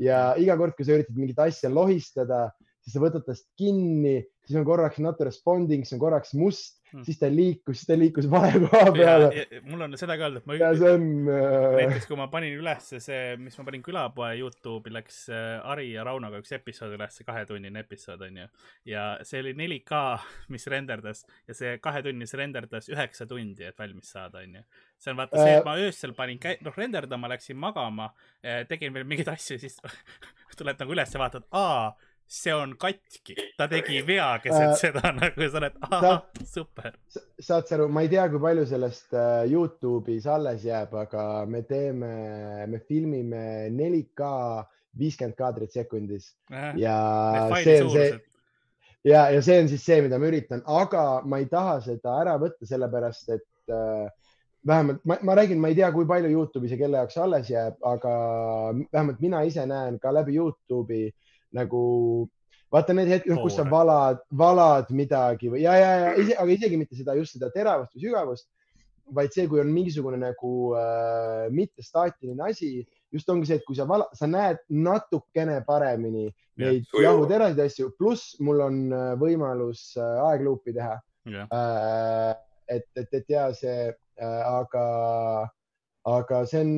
ja 0.00 0.34
iga 0.40 0.56
kord, 0.60 0.76
kui 0.76 0.86
sa 0.86 0.96
üritad 0.96 1.18
mingit 1.18 1.40
asja 1.42 1.70
lohistada, 1.72 2.48
siis 2.84 2.96
sa 2.96 3.02
võtad 3.02 3.26
tast 3.26 3.46
kinni, 3.58 4.20
siis 4.46 4.58
on 4.60 4.66
korraks 4.68 5.00
not 5.02 5.20
responding, 5.24 5.84
siis 5.84 5.96
on 5.96 6.02
korraks 6.02 6.34
must 6.38 6.80
Hmm. 6.94 7.02
siis 7.02 7.18
ta 7.18 7.26
liikus, 7.26 7.80
siis 7.80 7.88
ta 7.88 7.94
liikus 7.98 8.28
vale 8.30 8.60
koha 8.62 8.90
peale 8.94 9.60
mul 9.66 9.80
on 9.82 9.96
seda 9.98 10.14
ka 10.14 10.28
öeldud, 10.28 10.44
et 10.44 10.46
ma 10.46 10.54
ja 10.60 10.68
see 10.78 10.92
on 10.94 11.06
äh, 11.26 11.64
näiteks 11.80 12.06
kui 12.06 12.18
ma 12.20 12.28
panin 12.30 12.54
ülesse 12.54 13.00
see, 13.02 13.32
mis 13.42 13.58
ma 13.58 13.64
panin 13.66 13.82
külapoe 13.82 14.28
Youtube'i, 14.38 14.92
läks 14.94 15.24
äh, 15.34 15.72
Ari 15.72 15.88
ja 15.90 16.04
Raunoga 16.06 16.38
üks 16.38 16.54
episood 16.54 16.94
üles, 16.94 17.18
kahetunnine 17.26 17.82
episood 17.82 18.22
onju. 18.28 18.46
ja 18.86 19.08
see 19.26 19.42
oli 19.42 19.56
4K, 19.58 20.04
mis 20.54 20.68
renderdas 20.70 21.24
ja 21.48 21.58
see 21.58 21.74
kahe 21.82 22.04
tunni, 22.06 22.30
see 22.30 22.38
renderdas 22.44 22.86
üheksa 22.94 23.26
tundi, 23.26 23.66
et 23.66 23.82
valmis 23.82 24.14
saada 24.14 24.44
onju. 24.44 24.62
see 24.94 25.10
on 25.10 25.18
vaata 25.24 25.42
see, 25.42 25.58
et 25.58 25.66
ma 25.66 25.74
öösel 25.82 26.14
panin 26.14 26.38
käi-, 26.38 26.60
noh 26.62 26.78
renderdama, 26.78 27.32
läksin 27.34 27.58
magama, 27.58 28.12
tegin 28.70 28.94
veel 28.94 29.10
mingeid 29.10 29.34
asju, 29.34 29.58
siis 29.58 29.80
tuled 30.60 30.78
nagu 30.78 30.94
üles 30.94 31.10
ja 31.10 31.26
vaatad, 31.26 31.50
aa 31.58 31.90
see 32.26 32.52
on 32.54 32.74
katki, 32.80 33.36
ta 33.58 33.68
tegi 33.68 34.00
vea 34.06 34.28
keset 34.42 34.72
Äh, 34.72 34.76
seda 34.80 35.12
nagu 35.14 35.48
sa 35.50 35.60
oled, 35.60 35.78
ahah, 35.88 36.22
super. 36.48 36.94
saad 37.38 37.68
sa 37.68 37.76
aru, 37.76 37.88
ma 37.92 38.04
ei 38.04 38.10
tea, 38.12 38.26
kui 38.32 38.40
palju 38.42 38.66
sellest 38.68 39.14
äh, 39.14 39.44
Youtube'is 39.52 40.26
alles 40.30 40.64
jääb, 40.64 40.94
aga 41.04 41.44
me 41.46 41.62
teeme, 41.68 42.12
me 42.70 42.80
filmime 42.88 43.44
4K 43.74 44.30
viiskümmend 44.98 45.36
kaadrit 45.38 45.74
sekundis. 45.74 46.32
Ja 46.78 46.96
see 47.62 47.80
on 47.82 47.90
see 47.94 48.10
ja, 49.04 49.28
ja 49.34 49.40
see 49.44 49.60
on 49.60 49.70
siis 49.70 49.84
see, 49.84 50.00
mida 50.04 50.18
ma 50.18 50.30
üritan, 50.30 50.62
aga 50.66 51.22
ma 51.28 51.40
ei 51.42 51.48
taha 51.50 51.80
seda 51.84 52.18
ära 52.22 52.36
võtta, 52.40 52.66
sellepärast 52.68 53.34
et 53.36 53.74
äh, 53.74 54.06
vähemalt 54.66 55.04
ma, 55.04 55.18
ma 55.22 55.36
räägin, 55.36 55.60
ma 55.60 55.70
ei 55.70 55.78
tea, 55.78 55.90
kui 55.92 56.08
palju 56.08 56.30
Youtube'is 56.32 56.72
ja 56.74 56.80
kelle 56.80 57.02
jaoks 57.02 57.18
alles 57.20 57.50
jääb, 57.52 57.76
aga 57.84 58.14
vähemalt 58.92 59.20
mina 59.20 59.44
ise 59.44 59.66
näen 59.68 60.00
ka 60.00 60.14
läbi 60.14 60.38
Youtube'i 60.38 61.10
nagu 61.54 61.84
vaata 62.74 62.96
need 62.96 63.10
hetked, 63.12 63.38
kus 63.42 63.56
sa 63.58 63.64
valad, 63.68 64.20
valad 64.34 64.90
midagi 64.94 65.50
või 65.52 65.62
ja, 65.64 65.76
ja, 65.78 65.94
ja 66.02 66.10
ise, 66.18 66.36
aga 66.40 66.54
isegi 66.56 66.78
mitte 66.80 66.98
seda, 66.98 67.14
just 67.18 67.36
seda 67.36 67.50
teravust 67.54 67.94
või 67.94 68.08
sügavust. 68.08 68.48
vaid 69.14 69.34
see, 69.36 69.44
kui 69.44 69.60
on 69.60 69.68
mingisugune 69.68 70.16
nagu 70.16 70.50
äh, 70.80 71.44
mittestaatiline 71.52 72.40
asi, 72.48 72.78
just 73.12 73.28
ongi 73.28 73.50
see, 73.50 73.58
et 73.60 73.66
kui 73.66 73.76
sa 73.76 73.84
vala, 73.86 74.06
sa 74.16 74.26
näed 74.26 74.62
natukene 74.72 75.58
paremini 75.66 76.30
neid 76.56 76.86
sujuv. 76.88 77.04
jahuterasid 77.04 77.60
ja 77.60 77.66
asju, 77.68 77.90
pluss 77.98 78.38
mul 78.40 78.62
on 78.64 78.80
äh, 78.88 79.10
võimalus 79.20 79.90
äh, 80.00 80.22
aegluupi 80.30 80.72
teha 80.72 80.96
jah, 81.36 81.52
äh, 81.52 82.32
et, 82.78 82.88
et, 82.96 83.18
et 83.20 83.34
ja 83.36 83.50
see 83.52 83.90
äh,, 83.92 84.42
aga, 84.48 84.86
aga 86.08 86.44
see 86.48 86.64
on, 86.64 86.74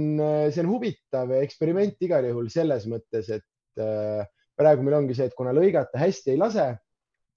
see 0.51 0.65
on 0.65 0.73
huvitav 0.75 1.31
eksperiment 1.39 2.03
igal 2.03 2.27
juhul 2.27 2.51
selles 2.53 2.91
mõttes, 2.91 3.31
et 3.39 3.87
äh, 3.87 4.27
praegu 4.57 4.85
meil 4.85 4.99
ongi 5.01 5.17
see, 5.17 5.29
et 5.29 5.37
kuna 5.37 5.55
lõigata 5.57 6.01
hästi 6.01 6.35
ei 6.35 6.41
lase, 6.41 6.67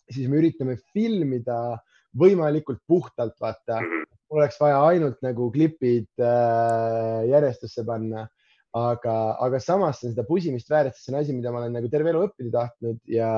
siis 0.09 0.29
me 0.29 0.39
üritame 0.41 0.77
filmida 0.93 1.77
võimalikult 2.17 2.81
puhtalt, 2.87 3.35
vaata. 3.41 3.81
oleks 4.29 4.59
vaja 4.61 4.81
ainult 4.85 5.17
nagu 5.25 5.47
klipid 5.49 6.21
äh, 6.21 7.25
järjestusse 7.29 7.81
panna, 7.85 8.27
aga, 8.77 9.15
aga 9.41 9.59
samas 9.59 10.03
seda 10.03 10.25
pusimist 10.27 10.69
väärt, 10.69 10.93
sest 10.93 11.07
see 11.07 11.13
on 11.15 11.19
asi, 11.21 11.33
mida 11.33 11.51
ma 11.51 11.63
olen 11.63 11.73
nagu 11.73 11.89
terve 11.89 12.11
elu 12.13 12.27
õppida 12.27 12.51
tahtnud 12.53 12.99
ja, 13.09 13.31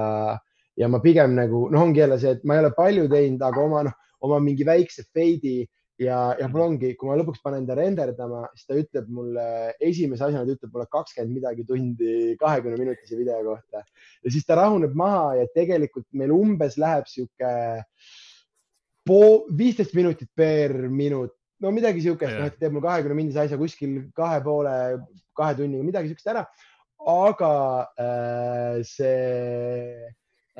ja 0.75 0.89
ma 0.91 0.99
pigem 1.03 1.35
nagu 1.37 1.69
noh, 1.71 1.85
ongi 1.85 2.03
jälle 2.03 2.19
see, 2.19 2.35
et 2.35 2.43
ma 2.43 2.57
ei 2.57 2.65
ole 2.65 2.73
palju 2.75 3.07
teinud, 3.11 3.45
aga 3.47 3.63
oma 3.63 3.85
noh, 3.87 3.95
oma 4.27 4.41
mingi 4.43 4.67
väikse 4.67 5.07
feidi 5.15 5.63
ja, 6.01 6.19
ja 6.39 6.47
mul 6.51 6.63
ongi, 6.65 6.93
kui 6.97 7.09
ma 7.09 7.17
lõpuks 7.19 7.41
panen 7.43 7.67
ta 7.67 7.75
renderdama, 7.77 8.43
siis 8.55 8.67
ta 8.69 8.77
ütleb 8.79 9.09
mulle 9.13 9.45
esimese 9.83 10.25
asjana, 10.25 10.45
ta 10.47 10.55
ütleb 10.55 10.73
mulle 10.73 10.87
kakskümmend 10.91 11.37
midagi 11.37 11.65
tundi 11.67 12.15
kahekümne 12.41 12.79
minutise 12.79 13.19
video 13.19 13.41
kohta. 13.45 13.83
Ja 14.23 14.33
siis 14.33 14.47
ta 14.47 14.57
rahuneb 14.59 14.95
maha 14.97 15.37
ja 15.41 15.49
tegelikult 15.55 16.07
meil 16.17 16.33
umbes 16.35 16.77
läheb 16.81 17.09
sihuke 17.11 17.53
pool, 19.07 19.45
viisteist 19.57 19.95
minutit 19.97 20.29
per 20.37 20.73
minut, 20.89 21.35
no 21.61 21.71
midagi 21.73 22.03
siukest, 22.05 22.37
noh, 22.37 22.49
et 22.49 22.57
teeb 22.61 22.73
mul 22.75 22.85
kahekümne 22.85 23.17
mindise 23.17 23.45
asja 23.45 23.59
kuskil 23.59 23.99
kahe 24.17 24.41
poole, 24.45 24.75
kahe 25.37 25.57
tunniga, 25.57 25.85
midagi 25.85 26.11
siukest 26.11 26.33
ära. 26.33 26.45
aga 27.01 27.53
äh, 27.97 28.83
see 28.85 30.05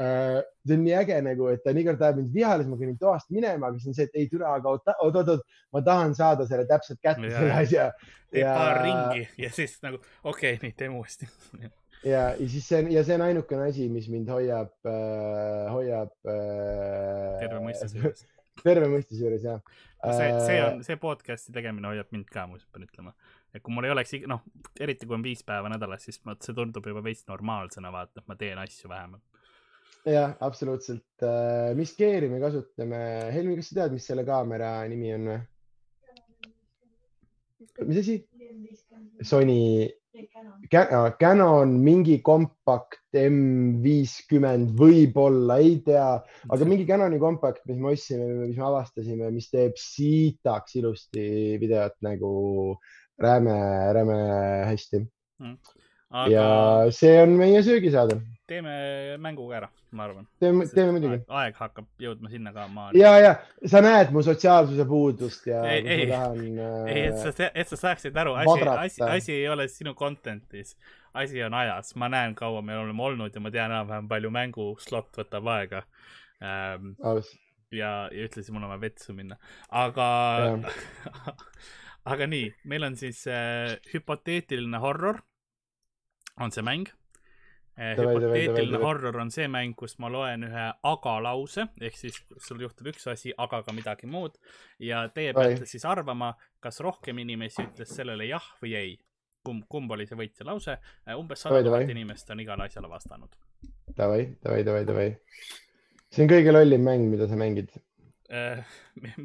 see 0.01 0.75
on 0.77 0.83
nii 0.85 0.93
äge 1.01 1.17
nagu, 1.25 1.47
et 1.51 1.61
ta 1.65 1.73
nii 1.75 1.83
kord 1.87 2.01
ajab 2.05 2.17
mind 2.21 2.33
vihale, 2.35 2.63
siis 2.63 2.71
ma 2.71 2.79
kõnnin 2.79 2.97
toast 3.01 3.29
minema, 3.33 3.67
aga 3.69 3.79
siis 3.79 3.91
on 3.91 3.97
see, 3.97 4.07
et 4.09 4.17
ei 4.21 4.29
türa, 4.31 4.55
aga 4.59 4.73
oot, 4.75 4.89
oot, 4.93 5.19
oot, 5.21 5.31
oot, 5.35 5.45
ma 5.75 5.81
tahan 5.85 6.15
saada 6.17 6.47
selle 6.49 6.65
täpselt 6.69 7.01
kätte, 7.03 7.29
selle 7.33 7.53
asja. 7.59 7.91
teeb 8.31 8.45
Ja- 8.45 8.55
paar 8.55 8.81
ringi 8.85 9.27
ja 9.43 9.49
siis 9.51 9.77
nagu 9.83 9.99
okei 10.23 10.55
okay,, 10.55 10.59
nii 10.63 10.75
teeme 10.79 10.95
uuesti. 11.01 11.27
ja, 12.03 12.29
ja 12.39 12.47
siis 12.49 12.67
see 12.67 12.79
on 12.83 12.91
ja 12.95 13.03
see 13.03 13.15
on 13.19 13.25
ainukene 13.27 13.67
asi, 13.69 13.89
mis 13.91 14.07
mind 14.09 14.29
hoiab 14.31 14.71
äh,, 14.87 15.71
hoiab 15.73 16.13
äh,. 16.25 17.39
terve 17.43 17.59
mõistuse 17.65 17.97
juures. 17.99 18.23
terve 18.63 18.87
mõistuse 18.91 19.21
juures 19.25 19.43
jah. 19.45 19.59
see, 20.05 20.31
see 20.47 20.57
Äh, 20.61 20.65
on, 20.69 20.81
see 20.87 20.97
podcast'i 21.01 21.53
tegemine 21.53 21.91
hoiab 21.91 22.09
mind 22.15 22.29
ka 22.31 22.47
muuseas, 22.49 22.69
pean 22.73 22.87
ütlema. 22.87 23.13
et 23.53 23.61
kui 23.61 23.73
mul 23.75 23.85
ei 23.89 23.91
oleks, 23.93 24.15
noh, 24.31 24.41
eriti 24.79 25.05
kui 25.05 25.17
on 25.19 25.23
viis 25.25 25.43
päeva 25.43 25.69
nädalas, 25.69 26.07
siis 26.07 26.21
ma, 26.25 26.37
see 26.41 26.55
tundub 26.57 26.87
juba 26.87 27.03
veits 27.03 27.27
normaalsena, 27.27 27.91
vaata, 27.93 28.23
et 28.23 28.27
ma 28.31 28.35
teen 28.39 28.57
asju 28.63 28.89
vähemalt. 28.89 29.23
jah, 30.05 30.35
absoluutselt. 30.39 31.25
mis 31.77 31.95
geari 31.97 32.29
me 32.29 32.41
kasutame? 32.41 33.01
Helmi, 33.33 33.55
kas 33.59 33.71
sa 33.71 33.81
tead, 33.81 33.95
mis 33.97 34.05
selle 34.09 34.25
kaamera 34.27 34.75
nimi 34.89 35.13
on 35.15 35.31
või? 35.31 35.39
mis 37.87 38.01
asi? 38.01 38.17
Sony, 39.23 39.87
Canon 41.19 41.75
mingi 41.85 42.17
kompakt 42.25 43.15
M50 43.15 44.73
võib-olla, 44.77 45.59
ei 45.63 45.77
tea, 45.85 46.07
aga 46.51 46.67
mingi 46.67 46.87
Canoni 46.89 47.19
kompakt, 47.21 47.63
mis 47.69 47.79
me 47.79 47.93
ostsime, 47.93 48.27
mis 48.41 48.57
me 48.57 48.65
avastasime, 48.67 49.29
mis 49.33 49.49
teeb 49.53 49.77
siitaks 49.79 50.75
ilusti 50.81 51.25
videot 51.61 51.95
nagu 52.05 52.33
räme, 53.21 53.57
räme 53.95 54.19
hästi 54.67 55.05
aga 56.11 56.31
ja 56.31 56.91
see 56.93 57.15
on 57.21 57.35
meie 57.39 57.63
söögisaade. 57.63 58.19
teeme 58.51 58.71
mängu 59.23 59.45
ka 59.47 59.55
ära, 59.61 59.67
ma 59.95 60.03
arvan. 60.03 60.25
teeme, 60.39 60.65
teeme 60.67 60.91
muidugi. 60.95 61.21
aeg 61.39 61.55
hakkab 61.55 61.88
jõudma 62.03 62.31
sinna 62.31 62.51
ka, 62.55 62.67
ma. 62.67 62.89
ja, 62.97 63.13
ja 63.23 63.35
sa 63.71 63.81
näed 63.83 64.11
mu 64.11 64.23
sotsiaalsuse 64.25 64.85
puudust 64.89 65.47
ja 65.47 65.61
Ei, 65.71 65.85
ei. 65.85 66.07
tahan 66.09 66.41
ei, 66.41 67.05
et 67.05 67.15
äh, 67.15 67.21
sa, 67.23 67.51
et 67.53 67.71
sa 67.71 67.79
saaksid 67.85 68.17
aru, 68.23 68.35
asi, 68.43 68.67
asi, 68.73 69.05
asi 69.07 69.38
ei 69.38 69.47
ole 69.51 69.69
sinu 69.71 69.95
content'is, 69.95 70.75
asi 71.13 71.43
on 71.47 71.55
ajas, 71.61 71.95
ma 71.95 72.11
näen, 72.11 72.35
kaua 72.35 72.63
me 72.65 72.75
oleme 72.77 73.07
olnud 73.07 73.35
ja 73.35 73.43
ma 73.43 73.53
tean 73.53 73.71
enam-vähem, 73.71 74.11
palju 74.11 74.33
mängu 74.35 74.67
slot 74.83 75.23
võtab 75.23 75.47
aega 75.55 75.85
ähm,. 76.43 76.93
ja, 77.71 78.09
ja 78.11 78.27
ütlesin, 78.27 78.51
mul 78.51 78.67
on 78.67 78.75
vaja 78.75 78.83
vetsu 78.83 79.15
minna, 79.15 79.39
aga, 79.71 80.11
aga 82.11 82.31
nii, 82.35 82.51
meil 82.67 82.91
on 82.91 82.99
siis 82.99 83.23
äh, 83.31 83.77
hüpoteetiline 83.93 84.83
horror, 84.83 85.23
on 86.41 86.53
see 86.53 86.65
mäng 86.65 86.89
äh,. 87.77 87.95
Davai, 87.97 88.15
hüpoteetiline 88.18 88.81
horror 88.84 89.19
on 89.22 89.31
see 89.34 89.47
mäng, 89.51 89.76
kus 89.77 89.97
ma 90.03 90.09
loen 90.11 90.45
ühe 90.47 90.65
aga 90.91 91.13
lause 91.23 91.68
ehk 91.81 91.97
siis 91.97 92.19
sul 92.43 92.63
juhtub 92.65 92.91
üks 92.91 93.07
asi, 93.11 93.34
aga 93.38 93.61
ka 93.65 93.76
midagi 93.76 94.09
muud 94.11 94.35
ja 94.80 95.05
teie 95.15 95.34
peate 95.38 95.69
siis 95.69 95.85
arvama, 95.89 96.34
kas 96.63 96.81
rohkem 96.84 97.22
inimesi 97.23 97.63
ütles 97.63 97.95
sellele 97.95 98.27
jah 98.30 98.51
või 98.63 98.76
ei. 98.80 98.97
kumb, 99.41 99.63
kumb 99.69 99.91
oli 99.95 100.05
see 100.05 100.18
võitja 100.19 100.45
lause, 100.45 100.76
umbes 101.18 101.41
sada 101.47 101.63
tuhat 101.65 101.89
inimest 101.89 102.30
on 102.30 102.43
igale 102.43 102.68
asjale 102.68 102.89
vastanud. 102.91 103.31
Davai, 103.97 104.27
davai, 104.43 104.59
davai, 104.68 104.84
davai. 104.85 105.07
see 106.11 106.27
on 106.27 106.30
kõige 106.30 106.53
lollim 106.53 106.84
mäng, 106.85 107.07
mida 107.09 107.26
sa 107.27 107.39
mängid. 107.39 107.72
Äh, 108.31 108.61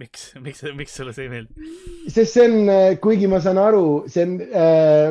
miks, 0.00 0.30
miks, 0.42 0.64
miks 0.74 0.96
sulle 0.96 1.12
see 1.14 1.28
ei 1.28 1.34
meeldi? 1.34 1.68
sest 2.08 2.32
see 2.32 2.46
on, 2.48 2.72
kuigi 3.02 3.28
ma 3.30 3.42
saan 3.44 3.60
aru, 3.60 3.84
see 4.10 4.24
on, 4.24 4.38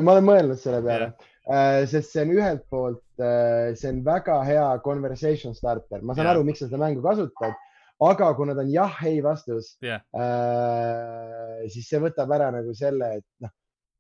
ma 0.02 0.16
olen 0.16 0.28
mõelnud 0.32 0.60
selle 0.60 0.82
peale, 0.84 1.14
sest 1.46 2.12
see 2.12 2.24
on 2.26 2.34
ühelt 2.34 2.64
poolt, 2.74 3.04
see 3.18 3.92
on 3.92 4.02
väga 4.06 4.40
hea 4.48 4.66
conversation 4.86 5.54
starter, 5.58 6.02
ma 6.02 6.16
saan 6.16 6.26
Jah. 6.26 6.36
aru, 6.36 6.46
miks 6.48 6.64
sa 6.64 6.70
seda 6.70 6.82
mängu 6.82 7.04
kasutad, 7.06 7.54
aga 8.02 8.34
kuna 8.36 8.56
ta 8.58 8.64
on 8.66 8.72
jah-ei 8.74 9.22
vastus 9.24 9.76
Jah. 9.84 10.02
äh,, 10.18 11.66
siis 11.70 11.90
see 11.90 12.02
võtab 12.02 12.34
ära 12.36 12.52
nagu 12.56 12.74
selle, 12.76 13.18
et 13.22 13.28
noh, 13.46 13.54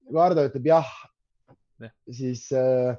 kui 0.09 0.21
Ardo 0.21 0.47
ütleb 0.49 0.71
jah 0.73 0.89
Jah., 1.79 1.91
siis 2.09 2.47
äh, 2.55 2.95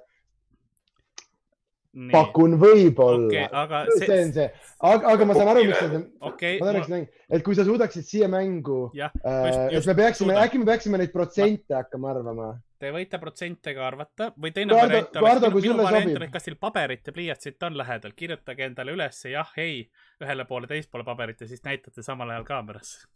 nii, 1.97 2.13
pakun 2.13 2.57
võib-olla 2.61 3.27
okei, 3.27 3.47
aga 3.65 3.83
see 3.97 4.19
on 4.21 4.33
see, 4.37 4.47
aga, 4.93 5.15
aga 5.15 5.29
ma 5.29 5.37
saan 5.39 5.51
aru, 5.53 5.65
miks 5.69 5.81
sa 5.81 5.89
seda, 5.91 6.03
okei 6.31 6.61
ma 6.61 6.71
tahaks, 6.71 7.19
et 7.33 7.45
kui 7.47 7.59
sa 7.59 7.67
suudaksid 7.67 8.07
siia 8.07 8.31
mängu, 8.33 8.87
jah, 8.97 9.15
äh, 9.25 9.75
et 9.77 9.89
me 9.89 9.97
peaksime, 9.99 10.37
äkki 10.45 10.63
me 10.63 10.69
peaksime 10.69 11.01
neid 11.03 11.15
protsente 11.15 11.77
hakkama 11.77 12.15
arvama. 12.15 12.55
Te 12.79 12.91
võite 12.93 13.19
protsente 13.21 13.73
ka 13.75 13.87
arvata 13.87 14.31
või 14.41 14.53
teine 14.57 14.75
variant 14.77 15.17
oleks, 15.17 15.47
kui 15.53 15.63
minu 15.63 15.73
sulle 15.75 15.85
variant 15.87 16.17
oleks, 16.21 16.33
kas 16.33 16.45
teil 16.49 16.57
paberit 16.61 17.07
ja 17.07 17.13
pliiatsit 17.17 17.63
on 17.69 17.77
lähedal, 17.81 18.13
kirjutage 18.17 18.67
endale 18.71 18.93
üles 18.97 19.23
jah, 19.31 19.53
ei 19.63 19.87
ühele 20.23 20.45
poole, 20.49 20.67
teist 20.71 20.91
poole 20.93 21.05
paberit 21.09 21.41
ja 21.41 21.49
siis 21.51 21.63
näitate 21.65 22.03
samal 22.03 22.31
ajal 22.35 22.45
kaamerasse. 22.49 23.07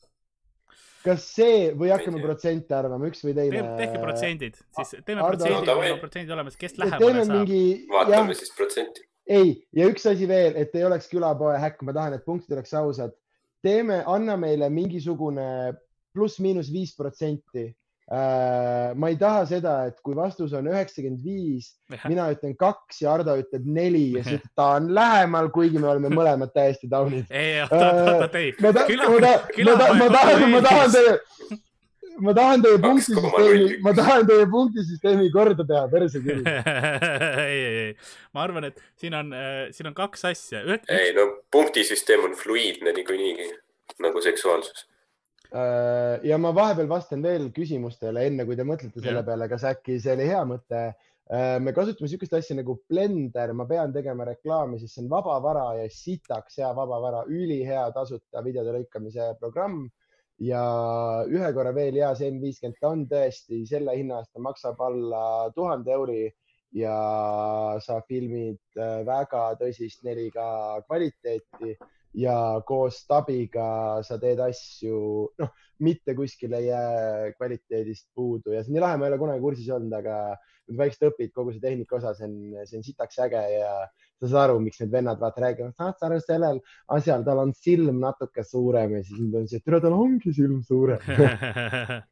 kas 1.05 1.24
see 1.35 1.70
või 1.81 1.89
hakkame 1.95 2.20
protsente 2.20 2.74
arvama, 2.77 3.09
üks 3.09 3.23
või 3.24 3.32
teine? 3.37 3.62
tehke 3.78 4.01
protsendid, 4.03 4.59
siis 4.78 4.97
teeme 5.07 5.23
Ardo- 5.24 5.39
protsendid, 5.39 5.61
No 5.61 5.66
davai. 5.73 5.93
on 5.95 6.01
protsendid 6.03 6.35
olemas, 6.37 6.57
kes 6.61 6.74
teeme 6.77 6.91
lähemale 6.91 7.24
saab. 7.24 7.37
mingi, 7.39 7.62
jah 7.87 7.95
vaatame, 7.95 8.35
siis 8.37 8.53
protsenti. 8.57 9.07
ei 9.27 9.55
ja 9.73 9.87
üks 9.89 10.05
asi 10.11 10.28
veel, 10.28 10.57
et 10.61 10.74
ei 10.77 10.85
oleks 10.85 11.09
külapoe 11.09 11.57
häkk, 11.62 11.82
ma 11.89 11.93
tahan, 11.97 12.15
et 12.19 12.24
punktid 12.24 12.53
oleks 12.57 12.74
ausad. 12.74 13.16
teeme, 13.65 14.03
anna 14.07 14.37
meile 14.41 14.69
mingisugune 14.73 15.47
pluss-miinus 16.16 16.73
viis 16.73 16.95
protsenti. 16.97 17.69
Ma 18.11 19.09
ei 19.09 19.16
taha 19.19 19.45
seda, 19.47 19.74
et 19.87 20.01
kui 20.03 20.16
vastus 20.19 20.51
on 20.59 20.66
üheksakümmend 20.66 21.23
viis, 21.23 21.69
mina 22.11 22.27
ütlen 22.35 22.57
kaks 22.59 23.05
ja 23.05 23.12
Ardo 23.15 23.37
ütleb 23.39 23.69
neli 23.70 24.09
ja 24.16 24.24
siis 24.27 24.43
ta 24.59 24.73
on 24.81 24.89
lähemal, 24.97 25.53
kuigi 25.55 25.78
me 25.78 25.93
oleme 25.93 26.11
mõlemad 26.11 26.51
täiesti 26.55 26.91
taunid. 26.91 27.31
ei, 27.31 27.61
oot, 27.62 27.77
oot, 27.77 28.24
oot, 28.24 28.35
ei. 28.41 28.51
ma 28.59 28.73
tahan, 28.74 28.91
ma 29.95 30.11
tahan, 30.11 30.51
tahan, 30.66 31.61
ma 32.27 32.35
tahan, 32.35 32.66
teie, 32.66 32.82
punktisüsteemi, 32.82 33.70
ma 33.87 33.95
tahan 34.01 34.28
teie 34.32 34.51
punktisüsteemi 34.57 35.31
korda 35.39 35.70
teha, 35.70 35.87
perse 35.95 36.27
küll. 36.27 36.43
ei, 37.47 37.62
ei, 37.62 37.81
ei, 37.87 37.97
ma 38.35 38.43
arvan, 38.49 38.73
et 38.73 38.82
siin 38.99 39.15
on, 39.23 39.31
siin 39.70 39.95
on 39.95 39.99
kaks 40.03 40.27
asja. 40.32 40.66
ei 40.91 41.15
no 41.15 41.31
punktisüsteem 41.55 42.27
on 42.27 42.35
fluiidne 42.39 42.99
niikuinii 42.99 43.53
nagu 44.03 44.23
seksuaalsus. 44.24 44.90
Äh, 45.51 46.20
ja 46.28 46.36
ma 46.39 46.52
vahepeal 46.55 46.86
vastan 46.90 47.24
veel 47.27 47.48
küsimustele, 47.55 48.22
enne 48.28 48.44
kui 48.47 48.55
te 48.59 48.66
mõtlete 48.66 49.02
selle 49.02 49.24
peale, 49.27 49.48
kas 49.51 49.64
äkki 49.72 49.97
see 49.98 50.14
oli 50.14 50.28
hea 50.31 50.43
mõte. 50.47 50.90
me 51.62 51.70
kasutame 51.70 52.09
niisugust 52.09 52.32
asja 52.35 52.56
nagu 52.59 52.74
Blender, 52.90 53.52
ma 53.55 53.62
pean 53.66 53.93
tegema 53.94 54.24
reklaami, 54.27 54.81
sest 54.81 54.97
see 54.97 55.05
on 55.05 55.10
vabavara 55.12 55.77
ja 55.78 55.85
sitaks 55.94 56.56
hea 56.59 56.70
vabavara, 56.74 57.20
ülihea 57.31 57.85
tasuta 57.94 58.43
videode 58.43 58.74
lõikamise 58.74 59.32
programm. 59.39 59.89
ja 60.40 60.60
ühe 61.28 61.52
korra 61.52 61.70
veel 61.77 61.98
ja 62.01 62.14
see 62.16 62.31
M50 62.32 62.78
ta 62.81 62.89
on 62.94 63.02
tõesti 63.06 63.59
selle 63.68 63.93
hinna 63.93 64.22
eest, 64.22 64.32
ta 64.32 64.40
maksab 64.40 64.78
alla 64.81 65.51
tuhande 65.55 65.93
euri 65.93 66.22
ja 66.72 66.97
sa 67.82 68.01
filmid 68.09 68.60
äh, 68.78 69.02
väga 69.06 69.51
tõsist 69.60 70.05
4K 70.06 70.44
kvaliteeti 70.86 71.74
ja 72.19 72.35
koos 72.66 73.03
stabiga 73.05 74.01
sa 74.07 74.19
teed 74.19 74.41
asju, 74.43 75.01
noh, 75.39 75.51
mitte 75.85 76.15
kuskil 76.19 76.55
ei 76.59 76.66
jää 76.66 77.32
kvaliteedist 77.37 78.09
puudu 78.15 78.55
ja 78.55 78.62
see 78.62 78.73
on 78.73 78.78
nii 78.78 78.85
lahe, 78.85 78.99
ma 78.99 79.07
ei 79.07 79.12
ole 79.12 79.20
kunagi 79.23 79.45
kursis 79.45 79.70
olnud, 79.77 79.95
aga 80.01 80.16
kui 80.66 80.78
väikselt 80.78 81.11
õpid 81.12 81.32
kogu 81.35 81.55
see 81.55 81.62
tehnika 81.62 81.99
osa, 82.01 82.15
see 82.19 82.27
on, 82.27 82.37
see 82.66 82.81
on 82.81 82.87
sitaks 82.87 83.20
äge 83.27 83.43
ja 83.55 83.73
sa 84.20 84.27
saad 84.27 84.43
aru, 84.45 84.61
miks 84.65 84.82
need 84.82 84.93
vennad 84.93 85.23
vaata 85.23 85.47
räägivad, 85.47 85.74
saad 85.78 85.99
sa 85.99 86.09
aru 86.11 86.20
sellel 86.24 86.62
asjal, 86.99 87.24
tal 87.27 87.45
on 87.47 87.55
silm 87.57 88.03
natuke 88.03 88.45
suurem 88.47 88.99
ja 88.99 89.05
siis 89.07 89.23
nüüd 89.23 89.43
on 89.43 89.51
see, 89.51 89.62
et 89.62 89.66
tere, 89.66 89.82
tal 89.85 89.97
ongi 89.97 90.35
silm 90.37 90.61
suurem 90.66 91.05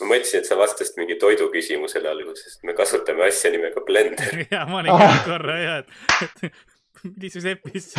ma 0.00 0.08
mõtlesin, 0.10 0.42
et 0.42 0.48
sa 0.48 0.56
vastasid 0.58 0.96
mingi 0.98 1.16
toidu 1.20 1.50
küsimusele 1.52 2.08
alguses, 2.10 2.58
me 2.66 2.74
kasutame 2.76 3.28
asja 3.28 3.52
nimega 3.54 3.82
blender. 3.86 4.40
ja 4.54 4.64
ma 4.70 4.80
olin 4.80 5.02
ka 5.02 5.10
korra 5.26 5.58
ja, 5.60 5.76
et 5.82 6.48
millises 7.04 7.44
epis 7.52 7.92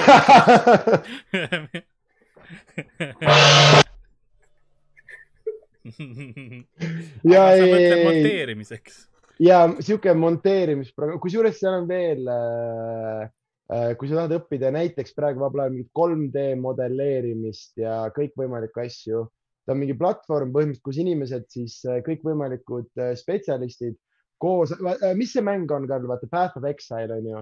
ja 7.25 7.41
aga 7.45 7.55
ei, 7.55 7.61
mõtled 7.61 7.93
ei, 7.93 8.05
monteerimiseks. 8.07 9.01
Ja 9.43 9.57
sihuke 9.83 10.13
monteerimisprogramm, 10.17 11.19
kusjuures 11.23 11.57
seal 11.59 11.81
on 11.81 11.87
veel 11.89 12.21
äh, 12.31 13.25
äh, 13.71 13.91
kui 13.99 14.09
sa 14.09 14.21
tahad 14.21 14.37
õppida 14.39 14.71
näiteks 14.73 15.15
praegu 15.17 15.43
vabal 15.43 15.65
ajal 15.65 15.75
mingit 15.75 15.91
3D 15.97 16.37
modelleerimist 16.61 17.71
ja 17.81 18.05
kõikvõimalikke 18.15 18.85
asju, 18.87 19.25
ta 19.65 19.73
on 19.75 19.81
mingi 19.81 19.97
platvorm 19.99 20.53
põhimõtteliselt, 20.55 20.85
kus 20.87 21.01
inimesed 21.03 21.45
siis 21.51 21.73
äh, 21.89 22.01
kõikvõimalikud 22.05 22.89
äh, 23.01 23.13
spetsialistid 23.19 23.97
koos, 24.41 24.73
mis 25.17 25.33
see 25.33 25.43
mäng 25.45 25.69
on, 25.71 25.87
Karl, 25.89 26.07
vaata 26.09 26.27
Path 26.31 26.59
of 26.59 26.67
Exile 26.69 27.17
on 27.17 27.27
ju, 27.29 27.41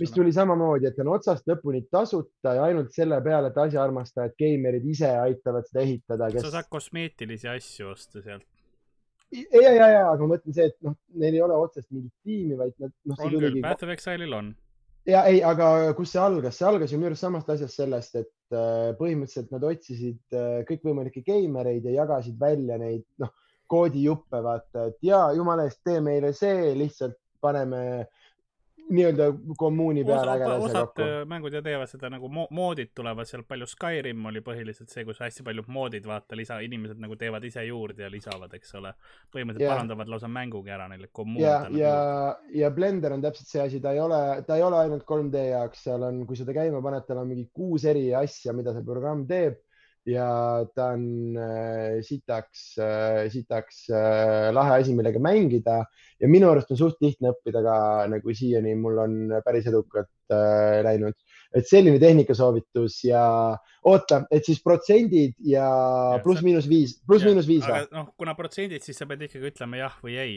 mis 0.00 0.12
tuli 0.14 0.32
samamoodi, 0.34 0.90
et 0.90 1.00
on 1.02 1.12
otsast 1.14 1.48
lõpuni 1.48 1.84
tasuta 1.92 2.56
ja 2.58 2.68
ainult 2.68 2.92
selle 2.94 3.20
peale, 3.24 3.52
et 3.52 3.60
asjaarmastajad, 3.64 4.36
geimerid 4.38 4.86
ise 4.88 5.10
aitavad 5.22 5.68
seda 5.70 5.84
ehitada, 5.86 6.30
sa 6.30 6.38
kes 6.38 6.54
saad 6.56 6.70
kosmeetilisi 6.72 7.50
asju 7.54 7.92
osta 7.94 8.22
sealt. 8.22 8.46
Ja, 9.28 9.60
ja, 9.60 9.88
ja, 9.92 10.04
aga 10.08 10.24
ma 10.24 10.36
mõtlen 10.36 10.54
see, 10.56 10.70
et 10.70 10.78
noh, 10.84 10.94
neil 11.20 11.36
ei 11.36 11.42
ole 11.44 11.56
otsest 11.60 11.90
mingit 11.92 12.14
tiimi, 12.24 12.56
vaid 12.56 12.72
nad, 12.80 12.94
noh, 13.10 13.18
on 13.20 13.34
küll 13.36 13.60
Path 13.64 13.84
of 13.84 13.92
Exile'il 13.92 14.32
on. 14.32 14.54
Ja 15.08 15.22
ei, 15.28 15.38
aga 15.44 15.92
kus 15.96 16.10
see 16.12 16.20
algas, 16.20 16.56
see 16.58 16.66
algas 16.68 16.92
ju 16.92 16.98
minu 17.00 17.10
arust 17.10 17.24
samast 17.24 17.48
asjast 17.52 17.80
sellest, 17.80 18.16
et 18.20 18.56
äh, 18.56 18.90
põhimõtteliselt 18.98 19.52
nad 19.54 19.64
otsisid 19.68 20.36
äh, 20.36 20.62
kõikvõimalikke 20.68 21.22
geimereid 21.24 21.86
ja 21.88 22.02
jagasid 22.02 22.36
välja 22.40 22.76
neid, 22.80 23.04
noh, 23.22 23.32
koodijuppe, 23.68 24.42
vaata, 24.44 24.88
et 24.90 25.10
ja 25.10 25.28
jumala 25.36 25.68
eest, 25.68 25.82
tee 25.84 26.00
meile 26.04 26.32
see, 26.36 26.72
lihtsalt 26.78 27.18
paneme 27.40 28.06
nii-öelda 28.88 29.24
kommuuni 29.56 30.04
peale 30.04 30.34
osa, 30.46 30.54
osad 30.56 30.86
kokku. 30.86 31.02
äh, 31.02 31.26
mängud 31.28 31.52
ja 31.52 31.60
teevad 31.62 31.90
seda 31.90 32.08
nagu 32.10 32.28
mo 32.32 32.46
moodid 32.50 32.94
tulevad 32.96 33.28
sealt 33.28 33.44
palju, 33.48 33.66
Skyrim 33.68 34.24
oli 34.30 34.40
põhiliselt 34.44 34.92
see, 34.92 35.04
kus 35.04 35.20
hästi 35.20 35.44
paljud 35.44 35.68
moodid, 35.72 36.06
vaata, 36.08 36.36
lisa, 36.38 36.58
inimesed 36.64 37.00
nagu 37.02 37.16
teevad 37.20 37.44
ise 37.44 37.64
juurde 37.66 38.06
ja 38.06 38.10
lisavad, 38.12 38.54
eks 38.56 38.74
ole. 38.80 38.94
põhimõtteliselt 39.34 39.66
Jah. 39.66 39.76
parandavad 39.76 40.12
lausa 40.14 40.32
mängugi 40.32 40.72
ära 40.72 40.88
neile 40.88 41.08
ja, 41.08 41.12
kommuunidele. 41.20 41.82
ja, 41.82 41.94
ja 42.62 42.70
Blender 42.74 43.16
on 43.18 43.24
täpselt 43.24 43.52
see 43.52 43.62
asi, 43.66 43.82
ta 43.84 43.92
ei 43.92 44.00
ole, 44.00 44.22
ta 44.46 44.56
ei 44.56 44.64
ole 44.64 44.80
ainult 44.86 45.04
3D 45.08 45.44
jaoks, 45.50 45.84
seal 45.88 46.08
on, 46.08 46.24
kui 46.26 46.40
seda 46.40 46.56
käima 46.56 46.82
paned, 46.84 47.04
tal 47.08 47.22
on 47.22 47.28
mingi 47.28 47.48
kuus 47.52 47.84
eri 47.88 48.08
asja, 48.16 48.56
mida 48.56 48.72
see 48.76 48.86
programm 48.88 49.26
teeb 49.28 49.60
ja 50.08 50.26
ta 50.74 50.90
on 50.96 51.36
äh, 51.36 51.98
sitaks 52.06 52.62
äh,, 52.80 53.26
sitaks 53.32 53.84
äh, 53.92 54.48
lahe 54.56 54.78
asi, 54.80 54.94
millega 54.96 55.20
mängida 55.22 55.82
ja 56.18 56.28
minu 56.30 56.48
arust 56.50 56.70
on 56.72 56.80
suht 56.80 57.00
lihtne 57.04 57.32
õppida 57.34 57.60
ka 57.66 57.76
nagu 58.10 58.34
siiani 58.34 58.72
mul 58.80 58.98
on 59.04 59.16
päris 59.44 59.68
edukalt 59.70 60.08
äh, 60.32 60.80
läinud, 60.86 61.14
et 61.54 61.68
selline 61.68 62.00
tehnikasoovitus 62.02 62.98
ja 63.08 63.22
oota, 63.88 64.22
et 64.30 64.44
siis 64.48 64.62
protsendid 64.64 65.34
ja 65.44 65.66
Ja, 65.68 66.22
pluss-miinus 66.24 66.68
viis, 66.70 66.96
pluss-miinus 67.06 67.46
viis 67.48 67.66
või? 67.68 67.84
noh, 67.92 68.08
kuna 68.16 68.34
protsendid, 68.38 68.82
siis 68.84 68.96
sa 68.98 69.06
pead 69.10 69.22
ikkagi 69.28 69.52
ütlema 69.52 69.78
jah 69.80 69.94
või 70.04 70.16
ei. 70.18 70.34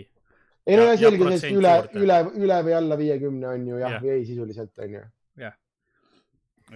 ei 0.67 0.77
no 0.77 0.83
ja- 0.89 0.93
ja 0.93 1.09
ja 1.09 1.37
selge, 1.39 1.55
üle, 1.57 1.73
üle, 2.03 2.19
üle 2.43 2.59
või 2.67 2.75
alla 2.77 2.97
viiekümne 2.99 3.47
on 3.55 3.67
ju 3.67 3.79
jah 3.81 3.95
Jah. 3.97 4.03
või 4.03 4.15
ei 4.19 4.25
sisuliselt 4.27 4.77
on 4.83 4.99
ju. 4.99 5.03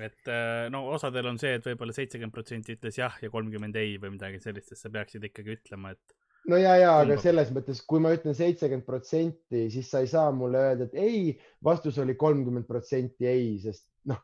Et 0.03 0.29
äh, 0.31 0.67
no 0.73 0.83
osadel 0.95 1.29
on 1.31 1.39
see, 1.41 1.55
et 1.57 1.65
võib-olla 1.65 1.95
seitsekümmend 1.95 2.35
protsenti 2.35 2.75
ütles 2.75 2.99
jah 2.99 3.15
ja 3.21 3.31
kolmkümmend 3.33 3.75
ei 3.79 3.95
või 4.01 4.15
midagi 4.17 4.41
sellist, 4.43 4.73
sest 4.73 4.87
sa 4.87 4.91
peaksid 4.93 5.23
ikkagi 5.29 5.55
ütlema, 5.55 5.93
et 5.95 6.15
no 6.51 6.59
ja, 6.61 6.75
ja 6.79 6.93
aga 7.01 7.17
selles 7.21 7.51
mõttes, 7.55 7.81
kui 7.87 8.01
ma 8.03 8.13
ütlen 8.15 8.37
seitsekümmend 8.37 8.85
protsenti, 8.87 9.65
siis 9.73 9.89
sa 9.91 10.03
ei 10.03 10.11
saa 10.11 10.31
mulle 10.35 10.61
öelda, 10.61 10.89
et 10.89 10.97
ei, 10.99 11.35
vastus 11.63 11.99
oli 12.01 12.17
kolmkümmend 12.19 12.67
protsenti 12.69 13.29
ei, 13.29 13.55
sest 13.63 13.87
noh, 14.11 14.21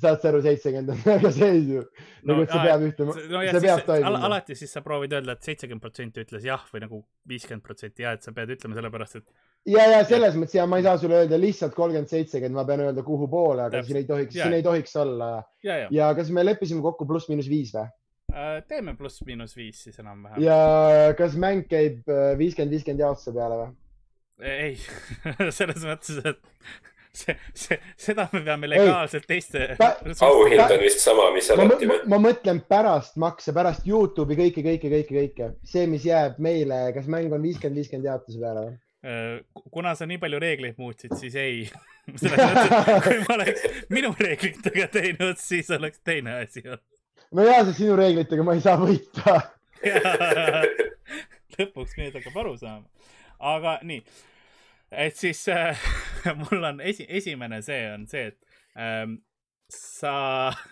saad 0.00 0.22
sa 0.22 0.30
aru, 0.30 0.40
seitsekümmend 0.44 0.94
on 0.94 1.02
väga 1.04 1.32
sees 1.34 1.68
ju. 1.74 1.84
nagu, 2.28 2.44
et 2.44 2.54
see 2.54 2.64
peab 2.64 2.86
ütlema, 2.88 3.18
no 3.34 3.44
ja 3.44 3.52
see 3.54 3.66
peab 3.66 3.84
toimima. 3.90 4.24
alati 4.28 4.58
siis 4.58 4.74
sa 4.74 4.82
proovid 4.86 5.18
öelda, 5.18 5.36
et 5.36 5.50
seitsekümmend 5.50 5.84
protsenti 5.84 6.24
ütles 6.24 6.48
jah 6.48 6.64
või 6.72 6.84
nagu 6.86 7.04
viiskümmend 7.30 7.66
protsenti 7.66 8.06
jah, 8.06 8.16
et 8.18 8.26
sa 8.26 8.34
pead 8.36 8.56
ütlema 8.56 8.78
sellepärast, 8.78 9.20
et 9.20 9.47
ja, 9.66 9.84
ja 9.92 10.00
selles 10.08 10.36
mõttes 10.38 10.56
ja 10.56 10.66
ma 10.70 10.78
ei 10.80 10.86
saa 10.86 10.98
sulle 11.00 11.22
öelda 11.22 11.38
lihtsalt 11.40 11.74
kolmkümmend, 11.76 12.10
seitsekümmend, 12.12 12.56
ma 12.56 12.66
pean 12.68 12.84
öelda, 12.86 13.04
kuhu 13.06 13.28
poole, 13.30 13.66
aga 13.66 13.78
Täpselt. 13.78 13.90
siin 13.90 14.00
ei 14.02 14.08
tohiks, 14.08 14.36
siin 14.38 14.58
ei 14.58 14.66
tohiks 14.66 14.96
olla. 15.02 15.30
ja, 15.66 15.80
ja, 15.84 15.88
ja 15.94 16.10
kas 16.18 16.30
me 16.34 16.44
leppisime 16.46 16.84
kokku 16.84 17.08
pluss-miinus 17.08 17.50
viis 17.50 17.74
või? 17.76 17.88
Äh, 18.28 18.58
teeme 18.68 18.92
pluss-miinus 18.96 19.56
viis 19.56 19.82
siis 19.86 19.98
enam-vähem. 20.02 20.42
ja 20.44 21.14
kas 21.18 21.36
mäng 21.40 21.64
käib 21.70 22.04
äh, 22.12 22.34
viiskümmend, 22.38 22.76
viiskümmend 22.76 23.06
jaotuse 23.06 23.32
peale 23.36 23.62
või? 23.62 23.74
ei 24.44 24.76
selles 25.58 25.84
mõttes, 25.88 26.20
et 26.22 26.42
see, 27.18 27.36
see, 27.56 27.78
seda 27.98 28.28
me 28.32 28.42
peame 28.46 28.68
legaalselt 28.70 29.26
teiste 29.28 29.70
Ta- 29.78 29.94
auhind 30.26 30.60
on 30.64 30.82
vist 30.82 31.02
sama, 31.02 31.30
mis 31.34 31.48
alati 31.54 31.88
ma, 31.88 31.96
või? 31.96 32.10
ma 32.12 32.20
mõtlen 32.28 32.60
pärast 32.68 33.16
makse, 33.20 33.54
pärast 33.56 33.88
Youtube'i 33.88 34.38
kõike, 34.38 34.64
kõike, 34.66 34.92
kõike, 34.92 35.16
kõike, 35.22 35.50
see, 35.66 35.88
mis 35.90 36.06
jääb 36.06 36.38
meile, 36.42 36.88
kas 36.96 37.08
mäng 37.10 37.32
on 37.32 37.42
viiskümmend, 37.44 37.80
viiskümmend 37.80 38.10
jaotuse 38.12 38.42
peale 38.42 38.66
või? 38.66 38.76
Kuna 39.72 39.94
sa 39.96 40.06
nii 40.08 40.18
palju 40.20 40.40
reegleid 40.42 40.78
muutsid, 40.80 41.14
siis 41.16 41.36
ei. 41.38 41.62
selles 42.16 42.40
mõttes, 42.40 42.72
et 42.72 43.04
kui 43.04 43.18
ma 43.22 43.36
oleks 43.38 43.84
minu 43.92 44.10
reeglitega 44.18 44.88
teinud, 44.92 45.40
siis 45.40 45.70
oleks 45.76 46.02
teine 46.04 46.40
asi 46.42 46.64
olnud. 46.66 46.84
no 47.36 47.46
ja, 47.46 47.62
sest 47.64 47.80
sinu 47.82 47.96
reeglitega 48.00 48.44
ma 48.44 48.56
ei 48.56 48.64
saa 48.64 48.76
võita. 48.80 49.38
lõpuks 51.58 51.96
nüüd 51.98 52.16
hakkab 52.18 52.36
aru 52.42 52.56
saama. 52.58 52.86
aga 53.38 53.78
nii, 53.86 54.02
et 55.06 55.16
siis 55.18 55.44
äh, 55.52 55.88
mul 56.42 56.64
on 56.64 56.80
esi, 56.80 57.06
esimene 57.08 57.60
see 57.66 57.84
on 57.92 58.06
see, 58.10 58.32
et 58.32 58.38
ähm, 58.78 59.20
sa, 59.72 60.12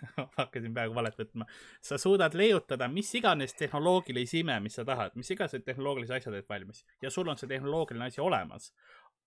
hakkasin 0.38 0.74
peaaegu 0.74 0.94
valet 0.96 1.18
võtma, 1.20 1.46
sa 1.84 1.98
suudad 2.00 2.34
leiutada 2.38 2.88
mis 2.88 3.10
iganes 3.18 3.52
tehnoloogilise 3.58 4.40
ime, 4.40 4.58
mis 4.64 4.78
sa 4.78 4.86
tahad, 4.88 5.16
mis 5.18 5.30
iganes 5.30 5.56
tehnoloogilise 5.66 6.16
asja 6.16 6.32
teed 6.32 6.48
valmis 6.48 6.84
ja 7.02 7.12
sul 7.12 7.28
on 7.28 7.36
see 7.40 7.50
tehnoloogiline 7.50 8.08
asi 8.08 8.22
olemas, 8.24 8.72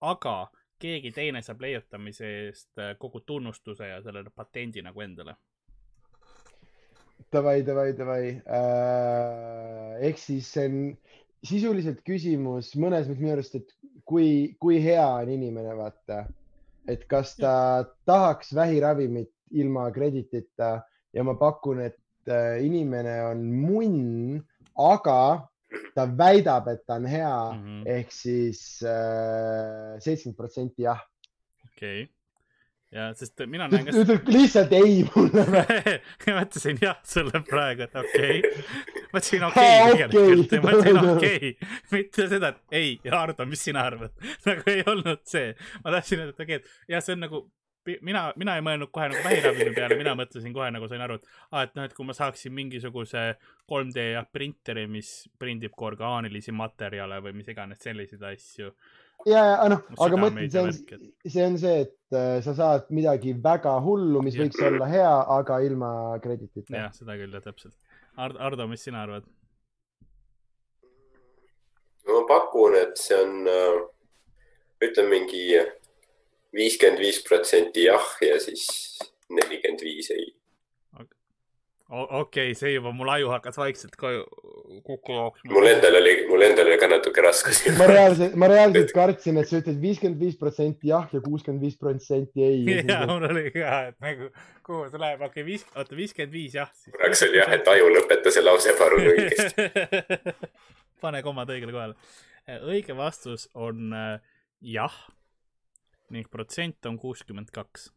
aga 0.01 0.49
keegi 0.79 1.11
teine 1.13 1.43
saab 1.45 1.61
leiutamise 1.61 2.33
eest 2.47 2.81
äh, 2.81 2.95
kogu 2.99 3.21
tunnustuse 3.27 3.91
ja 3.91 4.01
selle 4.01 4.23
patendi 4.35 4.81
nagu 4.85 5.03
endale. 5.03 5.35
Davai, 7.29 7.59
davai, 7.67 7.91
davai 7.93 8.23
äh,. 8.47 9.97
ehk 10.07 10.17
siis 10.17 10.47
see 10.55 10.69
on 10.69 10.77
sisuliselt 11.45 11.99
küsimus 12.07 12.73
mõnes 12.79 13.07
mõttes 13.07 13.21
minu 13.21 13.33
arust, 13.35 13.59
et 13.59 13.73
kui, 14.07 14.55
kui 14.59 14.79
hea 14.83 15.05
on 15.05 15.29
inimene, 15.29 15.75
vaata. 15.77 16.23
et 16.89 17.03
kas 17.11 17.35
ta 17.37 17.85
tahaks 18.09 18.55
vähiravimit 18.55 19.29
ilma 19.51 19.89
kreditita 19.91 20.75
ja 21.13 21.23
ma 21.23 21.35
pakun, 21.39 21.81
et 21.81 22.29
äh, 22.29 22.59
inimene 22.65 23.15
on 23.29 23.45
munn, 23.63 24.39
aga 24.79 25.49
ta 25.95 26.05
väidab, 26.17 26.69
et 26.71 26.85
ta 26.87 26.97
on 26.97 27.05
hea 27.05 27.33
mm. 27.53 27.65
-hmm. 27.65 27.81
ehk 27.97 28.11
siis 28.11 28.61
seitsekümmend 29.99 30.37
protsenti 30.37 30.83
jah. 30.83 31.01
okei 31.65 32.03
okay.. 32.03 32.13
ja, 32.91 33.13
sest 33.13 33.43
mina 33.45 33.67
näen 33.67 33.85
ka 33.85 33.93
ütleb 33.93 34.31
lihtsalt 34.33 34.73
ei 34.73 35.03
mulle 35.15 35.45
ma 36.25 36.39
mõtlesin 36.39 36.81
jah 36.81 36.97
sulle 37.05 37.43
praegu, 37.49 37.85
et 37.85 37.95
okei 38.01 38.39
okay.. 38.39 38.63
mõtlesin 39.13 39.45
okei 39.49 39.67
Aa, 39.67 39.85
okay, 39.91 40.07
tegelikult 40.07 40.53
okei. 40.53 40.59
okay., 40.59 40.65
mõtlesin 40.65 41.11
okei 41.13 41.53
okay., 41.53 41.71
mitte 41.91 42.27
seda, 42.33 42.53
et 42.55 42.81
ei, 42.81 42.97
Hardo, 43.11 43.45
mis 43.45 43.63
sina 43.69 43.85
arvad. 43.91 44.13
nagu 44.49 44.73
ei 44.73 44.83
olnud 44.85 45.21
see, 45.29 45.53
ma 45.83 45.97
tahtsin 45.97 46.25
öelda, 46.25 46.33
et 46.33 46.45
okei 46.45 46.61
okay,, 46.61 46.77
et 46.89 46.95
jah, 46.95 47.05
see 47.05 47.17
on 47.17 47.25
nagu, 47.27 47.45
mina, 48.01 48.23
mina 48.39 48.55
ei 48.57 48.63
mõelnud 48.65 48.91
kohe 48.93 49.09
nagu 49.11 49.23
vähiravimi 49.25 49.73
peale, 49.75 49.97
mina 49.99 50.15
mõtlesin 50.17 50.53
kohe 50.55 50.69
nagu 50.73 50.87
sain 50.91 51.03
aru, 51.05 51.19
et 51.19 51.27
aa, 51.51 51.63
et 51.65 51.75
noh, 51.77 51.87
et 51.87 51.95
kui 51.97 52.07
ma 52.07 52.15
saaksin 52.17 52.53
mingisuguse 52.55 53.25
3D 53.69 54.05
ja 54.13 54.23
printeri, 54.33 54.85
mis 54.91 55.11
prindib 55.39 55.75
ka 55.77 55.89
orgaanilisi 55.91 56.55
materjale 56.55 57.21
või 57.25 57.37
mis 57.39 57.51
iganes 57.51 57.81
selliseid 57.85 58.25
asju. 58.31 58.71
ja, 59.29 59.43
ja 59.45 59.69
noh, 59.71 59.83
aga 60.05 60.21
mõtlen, 60.21 60.51
see 60.51 60.59
ja 60.59 60.67
on 60.67 60.77
see 61.35 61.47
on 61.47 61.57
see, 61.61 61.87
et 61.87 62.17
äh, 62.19 62.37
sa 62.45 62.55
saad 62.57 62.91
midagi 62.95 63.35
väga 63.43 63.79
hullu, 63.85 64.23
mis 64.25 64.37
Jah. 64.37 64.45
võiks 64.45 64.63
olla 64.71 64.89
hea, 64.91 65.11
aga 65.39 65.59
ilma 65.65 65.91
kreditita. 66.23 66.75
jah, 66.75 66.95
seda 66.95 67.17
küll 67.19 67.35
jah, 67.35 67.45
täpselt. 67.45 67.75
Ardo, 68.19 68.41
Ardo, 68.43 68.67
mis 68.67 68.83
sina 68.83 69.03
arvad? 69.07 69.27
ma 72.09 72.23
pakun, 72.25 72.73
et 72.75 72.97
see 72.97 73.17
on, 73.21 73.45
ütleme 74.81 75.09
mingi 75.13 75.43
viiskümmend 76.55 77.01
viis 77.03 77.21
protsenti 77.25 77.85
jah 77.87 78.11
ja 78.25 78.39
siis 78.41 78.67
nelikümmend 79.29 79.81
viis 79.85 80.11
ei. 80.15 80.27
okei 81.89 82.19
okay,, 82.21 82.55
see 82.57 82.73
juba 82.75 82.91
mul 82.93 83.09
aju 83.13 83.31
hakkas 83.33 83.57
vaikselt 83.57 83.95
koju 83.97 84.25
kokku 84.85 85.13
jooksma. 85.13 85.51
mul 85.53 85.67
endal 85.69 85.97
oli, 86.01 86.13
mul 86.29 86.45
endal 86.45 86.69
oli 86.69 86.77
ka 86.81 86.89
natuke 86.89 87.21
raske 87.25 87.53
siin. 87.53 87.77
ma 87.77 87.87
reaalselt, 87.89 88.37
ma 88.39 88.49
reaalselt 88.51 88.93
kartsin, 88.95 89.37
et 89.41 89.49
sa 89.49 89.61
ütled 89.61 89.81
viiskümmend 89.81 90.21
viis 90.21 90.39
protsenti 90.39 90.91
jah 90.91 91.09
ja 91.13 91.21
kuuskümmend 91.25 91.65
viis 91.65 91.77
protsenti 91.81 92.45
ei. 92.45 92.63
ja 92.89 93.03
mul 93.09 93.27
oli 93.29 93.45
ka, 93.55 93.75
et 93.91 93.99
nagu 94.05 94.31
kuhu 94.65 94.87
see 94.89 95.01
läheb, 95.01 95.21
okei 95.21 95.43
okay,, 95.43 95.47
viis, 95.51 95.67
oota 95.75 95.99
viiskümmend 95.99 96.33
viis 96.33 96.57
jah 96.57 96.73
siis. 96.73 96.93
korraks 96.95 97.23
oli 97.27 97.41
jah, 97.41 97.53
et 97.57 97.71
aju 97.75 97.93
lõpeta 97.97 98.33
see 98.33 98.45
lause 98.45 98.75
palun 98.81 99.07
õigesti. 99.13 99.69
pane 101.05 101.23
komad 101.25 101.53
õigele 101.53 101.73
kohale. 101.75 102.11
õige 102.65 102.97
vastus 102.97 103.49
on 103.53 103.93
äh, 103.93 104.35
jah 104.65 104.97
ning 106.13 106.27
protsent 106.31 106.85
on 106.89 106.97
kuuskümmend 106.99 107.49
kaks. 107.53 107.91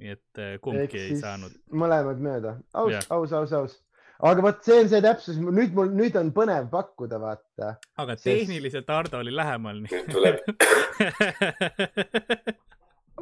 nii 0.00 0.10
et 0.10 0.38
äh, 0.42 0.56
kumbki 0.62 0.98
ei 0.98 1.16
saanud. 1.20 1.52
mõlemad 1.70 2.18
mööda, 2.22 2.56
aus 2.74 3.06
aus, 3.14 3.32
aus, 3.36 3.52
aus. 3.54 3.76
aga 4.18 4.42
vot 4.42 4.64
see 4.66 4.80
on 4.82 4.88
see 4.90 5.02
täpsus, 5.04 5.36
nüüd 5.38 5.72
mul, 5.76 5.88
nüüd 5.94 6.16
on 6.18 6.32
põnev 6.34 6.68
pakkuda, 6.72 7.20
vaata. 7.22 7.76
aga 8.02 8.12
Sest- 8.16 8.24
tehniliselt 8.30 8.90
Ardo 8.90 9.18
oli 9.22 9.32
lähemal, 9.34 9.76
nii 9.84 9.92
nüüd 9.94 10.08
tuleb, 10.14 10.36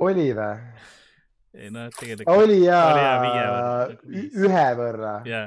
oli 0.09 0.29
või? 0.39 0.55
ei 1.53 1.69
no 1.73 1.81
tegelikult 1.99 2.29
oli 2.33 2.61
ja 2.65 2.81
ühe 4.09 4.69
võrra. 4.79 5.15
jaa, 5.29 5.47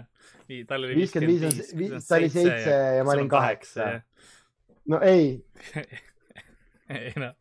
tal 0.69 0.83
oli 0.85 0.93
viiskümmend 0.99 1.41
viis 1.79 2.07
ta 2.09 2.15
oli 2.19 2.29
seitse 2.29 2.73
ja 2.99 3.03
ma 3.07 3.11
olin 3.15 3.29
kaheksa. 3.31 3.83
no 4.93 4.97
ei, 5.01 5.25
ei 6.99 7.13
noh, 7.17 7.33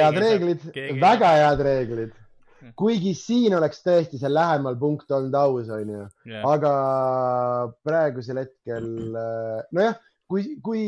head 0.00 0.18
reeglid 0.20 0.66
väga 1.00 1.30
head 1.40 1.60
reeglid. 1.68 2.12
kuigi 2.80 3.12
siin 3.14 3.52
oleks 3.58 3.82
tõesti 3.84 4.16
see 4.20 4.30
lähemal 4.32 4.76
punkt 4.80 5.10
olnud 5.12 5.34
aus, 5.36 5.68
onju, 5.68 6.06
jah, 6.30 6.44
aga 6.48 6.70
praegusel 7.84 8.40
hetkel 8.40 8.86
äh, 9.20 9.62
nojah, 9.76 9.98
kui, 10.30 10.54
kui 10.64 10.84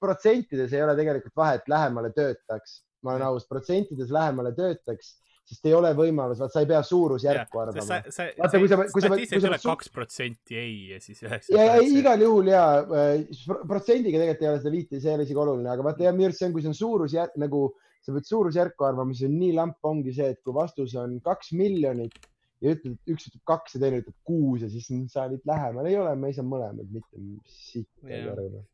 protsentides 0.00 0.72
ei 0.74 0.82
ole 0.82 0.96
tegelikult 0.98 1.36
vahet, 1.38 1.66
lähemale 1.70 2.10
töötaks, 2.16 2.80
ma 3.04 3.14
olen 3.14 3.26
aus, 3.30 3.46
protsentides 3.48 4.10
lähemale 4.12 4.50
töötaks, 4.56 5.12
sest 5.50 5.66
ei 5.66 5.74
ole 5.74 5.90
võimalus, 5.98 6.38
vaat 6.42 6.52
sa 6.54 6.62
ei 6.64 6.68
pea 6.70 6.80
suurusjärku 6.86 7.58
arvama. 7.62 7.82
sa, 7.86 8.00
sa, 8.14 8.26
Vaata, 8.38 8.58
kui 8.62 8.68
sa- 8.70 8.76
kui 8.90 9.02
sa- 9.02 9.08
statistiliselt 9.10 9.50
tuleb 9.50 9.64
kaks 9.66 9.88
protsenti 9.94 10.56
ei 10.58 10.74
ja 10.92 10.98
siis 11.02 11.22
ja, 11.22 11.28
ja 11.28 11.38
üheksa. 11.38 11.86
igal 12.00 12.22
juhul 12.26 12.50
ja 12.52 12.64
äh, 12.80 13.22
pro- 13.46 13.62
protsendiga 13.70 14.18
tegelikult 14.22 14.42
ei 14.46 14.50
ole 14.52 14.60
seda 14.64 14.74
viiti, 14.76 15.00
see 15.02 15.10
ei 15.10 15.18
ole 15.18 15.26
isegi 15.28 15.42
oluline, 15.42 15.70
aga 15.72 15.86
vaata 15.88 16.06
ja 16.06 16.12
minu 16.14 16.28
arust 16.30 16.38
see 16.42 16.48
on, 16.50 16.54
kui 16.54 16.62
see 16.66 16.70
on 16.74 16.78
suurusjärk 16.80 17.34
nagu 17.42 17.62
sa 18.00 18.14
pead 18.14 18.28
suurusjärku 18.28 18.86
arvama, 18.86 19.10
mis 19.12 19.22
on 19.26 19.36
nii 19.38 19.54
lamp, 19.56 19.78
ongi 19.86 20.14
see, 20.16 20.30
et 20.34 20.40
kui 20.44 20.54
vastus 20.56 20.94
on 20.98 21.18
kaks 21.24 21.52
miljonit 21.58 22.16
ja 22.60 22.74
ütled, 22.74 22.96
et 22.96 23.14
üks 23.14 23.28
ütleb 23.30 23.44
kaks 23.48 23.76
ja 23.76 23.82
teine 23.84 24.00
ütleb 24.02 24.16
kuus 24.28 24.64
ja 24.64 24.70
siis 24.72 24.88
sa 25.12 25.26
olid 25.28 25.44
lähemal, 25.48 25.88
ei 25.88 25.98
ole, 26.00 26.14
me 26.16 26.30
ei 26.30 26.36
saa 26.36 26.46
mõlemad 26.46 26.88
mitte 26.92 27.22
siit 27.48 27.88
välja 28.04 28.34
arvata. 28.34 28.64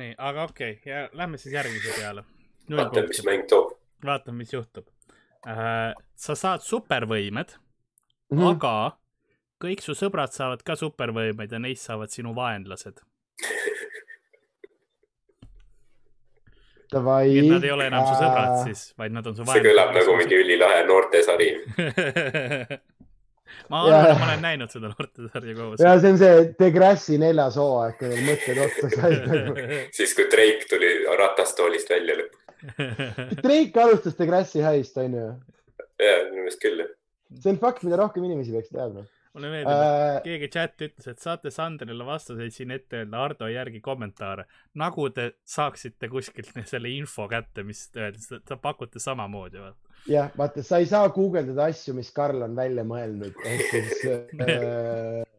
nii, 0.00 0.12
aga 0.28 0.46
okei 0.50 0.76
okay, 0.78 0.92
ja 0.92 1.06
lähme 1.22 1.40
siis 1.42 1.54
järgmise 1.54 1.94
peale. 1.98 2.26
vaatame, 2.70 3.08
mis 3.10 3.24
mäng 3.26 3.48
toob. 3.50 3.74
vaatame, 4.04 4.42
mis 4.44 4.54
juhtub 4.54 4.86
uh,. 5.46 5.94
sa 6.14 6.38
saad 6.38 6.62
supervõimed 6.66 7.56
mm. 7.56 8.38
-hmm. 8.38 8.54
aga 8.54 8.76
kõik 9.62 9.82
su 9.82 9.96
sõbrad 9.96 10.34
saavad 10.34 10.62
ka 10.66 10.76
supervõimeid 10.78 11.52
ja 11.52 11.60
neist 11.62 11.86
saavad 11.88 12.12
sinu 12.12 12.34
vaenlased. 12.36 13.00
Davai. 16.92 17.38
et 17.38 17.48
nad 17.50 17.64
ei 17.64 17.72
ole 17.74 17.86
enam 17.90 18.04
su 18.06 18.14
sõbrad. 18.18 18.52
siis, 18.68 18.82
vaid 19.00 19.14
nad 19.16 19.26
on 19.26 19.36
su 19.36 19.46
see 19.48 19.64
kõlab 19.64 19.90
nagu 19.96 20.10
mingi 20.20 20.36
ülilahe 20.38 20.84
noortesari. 20.86 21.48
ma 23.72 23.76
arvan, 23.82 24.10
et 24.10 24.20
ma 24.20 24.28
olen 24.28 24.44
näinud 24.44 24.74
seda 24.74 24.86
noortesarja 24.92 25.56
koos. 25.58 25.82
ja 25.82 25.96
see 26.02 26.12
on 26.14 26.20
see 26.22 26.34
Degrassi 26.60 27.18
neljas 27.22 27.58
hooaeg, 27.60 27.94
kui 27.98 28.12
need 28.12 28.22
mõtted 28.28 28.56
otsa 28.66 28.92
said 28.94 29.26
nagu. 29.32 29.66
siis, 29.98 30.14
kui 30.18 30.26
Drake 30.32 30.64
tuli 30.70 30.92
ratastoolist 31.22 31.90
välja 31.90 32.20
lõpuks. 32.20 32.42
Drake 33.44 33.82
alustas 33.82 34.14
Degrassi 34.20 34.62
High'st 34.62 35.02
onju. 35.02 35.26
jaa, 36.02 36.16
minu 36.30 36.44
meelest 36.44 36.62
küll. 36.62 36.86
see 37.34 37.54
on 37.54 37.60
fakt, 37.62 37.80
mida 37.86 37.98
rohkem 37.98 38.22
inimesi 38.28 38.54
peaks 38.54 38.70
teadma 38.70 39.02
mulle 39.36 39.50
meeldib, 39.52 39.72
et 39.76 40.16
äh,. 40.16 40.20
keegi 40.24 40.48
chat 40.56 40.84
ütles, 40.88 41.08
et 41.12 41.22
saate 41.22 41.52
Sandrile 41.54 42.06
vastuseid 42.08 42.54
siin 42.56 42.72
ette 42.74 43.02
öelda 43.02 43.22
Ardo 43.26 43.48
järgi 43.52 43.80
kommentaare. 43.84 44.46
nagu 44.80 45.08
te 45.14 45.30
saaksite 45.44 46.08
kuskilt 46.12 46.52
selle 46.70 46.90
info 46.96 47.28
kätte, 47.30 47.62
mis 47.68 47.86
öeldakse, 47.96 48.40
te 48.48 48.56
pakute 48.62 49.02
samamoodi, 49.02 49.60
vaata. 49.60 49.94
jah, 50.10 50.32
vaata, 50.38 50.64
sa 50.66 50.80
ei 50.82 50.88
saa 50.90 51.08
guugeldada 51.12 51.68
asju, 51.70 51.94
mis 52.00 52.10
Karl 52.16 52.42
on 52.48 52.56
välja 52.56 52.84
mõelnud, 52.88 53.36
ehk 53.44 53.70
siis 53.70 54.04
äh, 54.10 55.22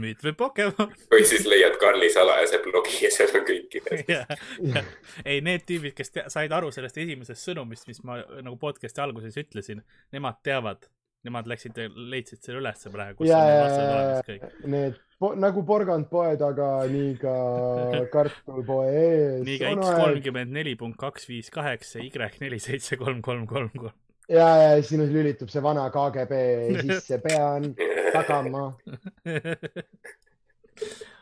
müüt 0.00 0.22
või 0.24 0.32
Pokemon. 0.38 0.92
või 1.12 1.24
siis 1.28 1.44
leiad 1.48 1.76
Karli 1.80 2.08
salajase 2.12 2.60
blogi 2.64 3.02
ja 3.04 3.10
seal 3.12 3.34
on 3.36 3.44
kõik 3.48 3.66
kirjas. 3.72 4.92
ei, 5.24 5.40
need 5.44 5.66
tüübid, 5.68 5.94
kes 5.98 6.14
tea- 6.14 6.28
said 6.32 6.52
aru 6.56 6.70
sellest 6.74 6.96
esimesest 7.04 7.50
sõnumist, 7.50 7.88
mis 7.90 8.00
ma 8.06 8.20
nagu 8.40 8.56
podcast'i 8.60 9.02
alguses 9.04 9.36
ütlesin, 9.40 9.82
nemad 10.14 10.40
teavad, 10.46 10.88
nemad 11.26 11.48
läksid, 11.50 11.78
leidsid 12.12 12.42
selle 12.44 12.62
ülesse 12.62 12.90
praegu, 12.94 13.18
kus 13.20 13.30
ja 13.30 13.38
on 13.40 13.48
need 13.48 13.60
vastused 13.64 13.92
olemas 13.92 14.26
kõik. 14.28 14.42
need 14.74 14.98
po, 15.18 15.32
nagu 15.38 15.64
porgand 15.66 16.08
poe 16.12 16.34
taga, 16.40 16.68
nii 16.90 17.14
ka 17.22 17.34
kartul 18.14 18.62
poe 18.68 18.86
ees. 18.92 19.42
nii 19.48 19.58
ka 19.62 19.72
X 19.74 19.90
kolmkümmend 20.02 20.54
neli 20.58 20.76
punkt 20.78 21.00
kaks 21.00 21.28
viis 21.30 21.50
kaheksa, 21.54 22.04
Y 22.04 22.12
neli 22.44 22.60
seitse 22.62 23.00
kolm 23.00 23.22
kolm 23.24 23.46
kolm 23.50 23.72
kolm. 23.74 23.96
ja, 24.30 24.48
ja 24.62 24.82
sinus 24.82 25.10
lülitub 25.14 25.50
see 25.52 25.64
vana 25.64 25.88
KGB 25.94 26.32
sisse, 26.84 27.20
pean 27.24 27.72
tagama 28.14 28.70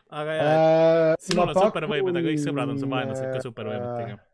aga 0.09 0.31
jah, 0.39 0.47
äh,. 0.47 1.15
sinul 1.19 1.51
on 1.51 1.57
supervõimed, 1.57 2.15
aga 2.15 2.31
kõik 2.31 2.43
sõbrad 2.43 2.73
on 2.73 2.79
su 2.79 2.89
vaenlased 2.91 3.31
ka 3.33 3.43
supervõimetega. 3.43 4.17
äh,. 4.17 4.26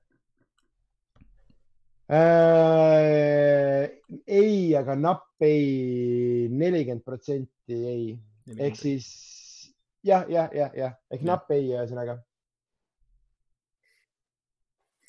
ei, 4.28 4.76
aga 4.78 4.96
napp 5.00 5.42
ei, 5.46 6.48
nelikümmend 6.52 7.04
protsenti 7.06 7.74
ei, 7.74 8.20
ehk 8.58 8.76
siis 8.78 9.08
jah, 10.06 10.26
jah, 10.30 10.50
jah, 10.54 10.72
jah, 10.78 10.96
ehk 11.12 11.26
napp 11.28 11.52
ei, 11.56 11.70
ühesõnaga. 11.72 12.18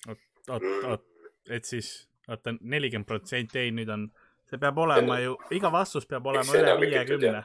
oot, 0.09 0.68
oot, 0.90 1.05
et 1.51 1.64
siis, 1.64 2.09
oota, 2.28 2.55
nelikümmend 2.60 3.09
protsenti 3.09 3.59
ei, 3.62 3.72
nüüd 3.74 3.90
on, 3.93 4.06
see 4.48 4.60
peab 4.60 4.78
olema 4.85 5.18
ju, 5.22 5.39
iga 5.56 5.72
vastus 5.72 6.06
peab 6.09 6.26
olema 6.32 6.60
üle 6.60 6.76
viiekümne. 6.82 7.43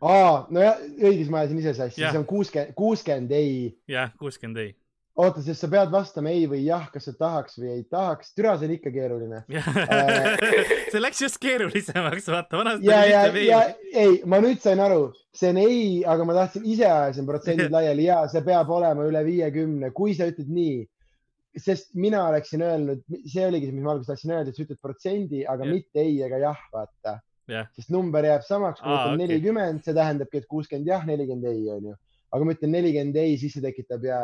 aa, 0.00 0.32
nojah, 0.50 0.82
õigus, 0.98 1.30
ma 1.32 1.44
ajasin 1.44 1.62
ise 1.62 1.76
sassi, 1.78 2.00
siis 2.02 2.18
on 2.18 2.26
kuuskümmend, 2.28 2.74
kuuskümmend 2.78 3.36
ei. 3.36 3.54
Jah, 3.92 4.12
kuuskümmend 4.18 4.64
ei. 4.64 4.74
oota, 5.16 5.42
sest 5.44 5.64
sa 5.64 5.68
pead 5.72 5.92
vastama 5.92 6.32
ei 6.32 6.44
või 6.50 6.62
jah, 6.66 6.86
kas 6.92 7.06
sa 7.08 7.14
tahaks 7.16 7.56
või 7.60 7.70
ei 7.72 7.84
tahaks. 7.88 8.32
türa, 8.36 8.56
see 8.60 8.68
on 8.68 8.74
ikka 8.76 8.92
keeruline. 8.94 9.42
see 10.92 11.00
läks 11.00 11.22
just 11.24 11.38
keerulisemaks, 11.42 12.28
vaata, 12.32 12.60
vanasti 12.60 12.90
oli 12.90 13.12
lihtsam 13.12 13.38
ei. 13.40 13.94
ei, 14.02 14.18
ma 14.28 14.40
nüüd 14.44 14.60
sain 14.62 14.82
aru, 14.84 15.08
see 15.36 15.52
on 15.54 15.62
ei, 15.62 15.86
aga 16.08 16.26
ma 16.28 16.36
tahtsin 16.36 16.66
ise 16.68 16.88
ajasin 16.88 17.28
protsendid 17.28 17.72
laiali 17.76 18.08
ja 18.10 18.22
see 18.32 18.44
peab 18.46 18.70
olema 18.76 19.06
üle 19.08 19.24
viiekümne, 19.26 19.92
kui 19.96 20.16
sa 20.18 20.28
ütled 20.32 20.52
nii. 20.52 20.84
sest 21.56 21.94
mina 21.96 22.26
oleksin 22.28 22.60
öelnud, 22.60 23.06
see 23.24 23.46
oligi 23.46 23.70
see, 23.70 23.76
mis 23.78 23.84
ma 23.86 23.94
alguses 23.94 24.12
tahtsin 24.12 24.34
öelda, 24.34 24.52
et 24.52 24.58
sa 24.58 24.66
ütled 24.66 24.82
protsendi, 24.84 25.46
aga 25.48 25.64
ja. 25.64 25.72
mitte 25.72 26.02
ei 26.04 26.18
ega 26.26 26.42
jah, 26.42 26.58
vaata. 26.74 27.20
sest 27.78 27.88
number 27.94 28.26
jääb 28.26 28.44
samaks, 28.44 28.82
kui 28.82 28.92
okei. 28.92 29.16
nelikümmend, 29.22 29.80
see 29.86 29.96
tähendabki, 29.96 30.42
et 30.42 30.50
kuuskümmend 30.50 30.90
jah, 30.92 31.08
nelikümmend 31.08 31.48
ei, 31.48 31.62
onju. 31.72 31.96
Aga 32.34 32.46
ma 32.46 32.54
ütlen 32.56 32.72
nelikümmend 32.74 33.18
ei, 33.22 33.36
siis 33.40 33.56
see 33.56 33.64
tekitab 33.64 34.06
ja 34.06 34.22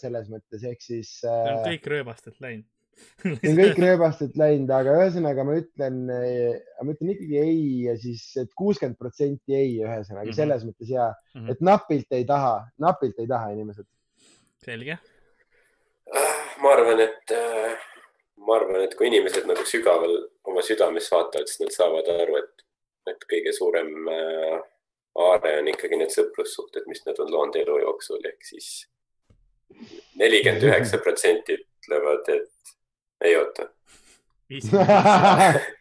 selles 0.00 0.30
mõttes, 0.32 0.64
ehk 0.66 0.82
siis 0.82 1.18
äh, 1.26 1.52
kõik 1.66 1.86
rööbastelt 1.92 2.40
läinud. 2.44 2.66
see 3.20 3.50
on 3.50 3.58
kõik 3.58 3.78
rööbastelt 3.82 4.38
läinud, 4.40 4.70
aga 4.72 4.94
ühesõnaga 5.02 5.44
ma 5.44 5.58
ütlen, 5.60 5.98
ma 6.08 6.94
ütlen 6.94 7.12
ikkagi 7.12 7.42
ei 7.42 7.58
ja 7.90 7.96
siis, 8.00 8.22
et 8.40 8.54
kuuskümmend 8.56 8.96
protsenti 8.96 9.52
ei, 9.52 9.74
ühesõnaga 9.82 10.24
mm. 10.24 10.30
-hmm. 10.30 10.38
selles 10.38 10.64
mõttes 10.64 10.92
ja, 10.94 11.10
Mhm. 11.36 11.50
et 11.52 11.60
napilt 11.60 12.16
ei 12.16 12.24
taha, 12.24 12.54
napilt 12.80 13.18
ei 13.20 13.28
taha 13.28 13.52
inimesed. 13.52 13.86
selge. 14.64 14.98
ma 16.62 16.72
arvan, 16.72 17.00
et, 17.00 17.34
ma 18.40 18.56
arvan, 18.56 18.80
et 18.86 18.94
kui 18.98 19.10
inimesed 19.10 19.46
nagu 19.46 19.64
sügaval 19.68 20.14
oma 20.48 20.62
südames 20.64 21.10
vaatavad, 21.12 21.50
siis 21.50 21.60
nad 21.60 21.74
saavad 21.74 22.08
aru, 22.14 22.38
et, 22.40 22.64
et 23.12 23.26
kõige 23.30 23.52
suurem 23.54 23.92
äh, 24.10 24.56
aare 25.16 25.58
on 25.60 25.68
ikkagi 25.72 25.96
need 26.00 26.12
sõprussuhted, 26.14 26.84
mis 26.90 27.02
nad 27.06 27.16
on 27.22 27.28
loonud 27.32 27.56
elu 27.62 27.76
jooksul, 27.82 28.22
ehk 28.28 28.42
siis 28.44 28.68
nelikümmend 30.20 30.62
üheksa 30.68 30.96
protsenti 31.02 31.52
ütlevad, 31.60 32.24
et 32.34 32.52
ei 33.26 33.34
oota. 33.40 33.64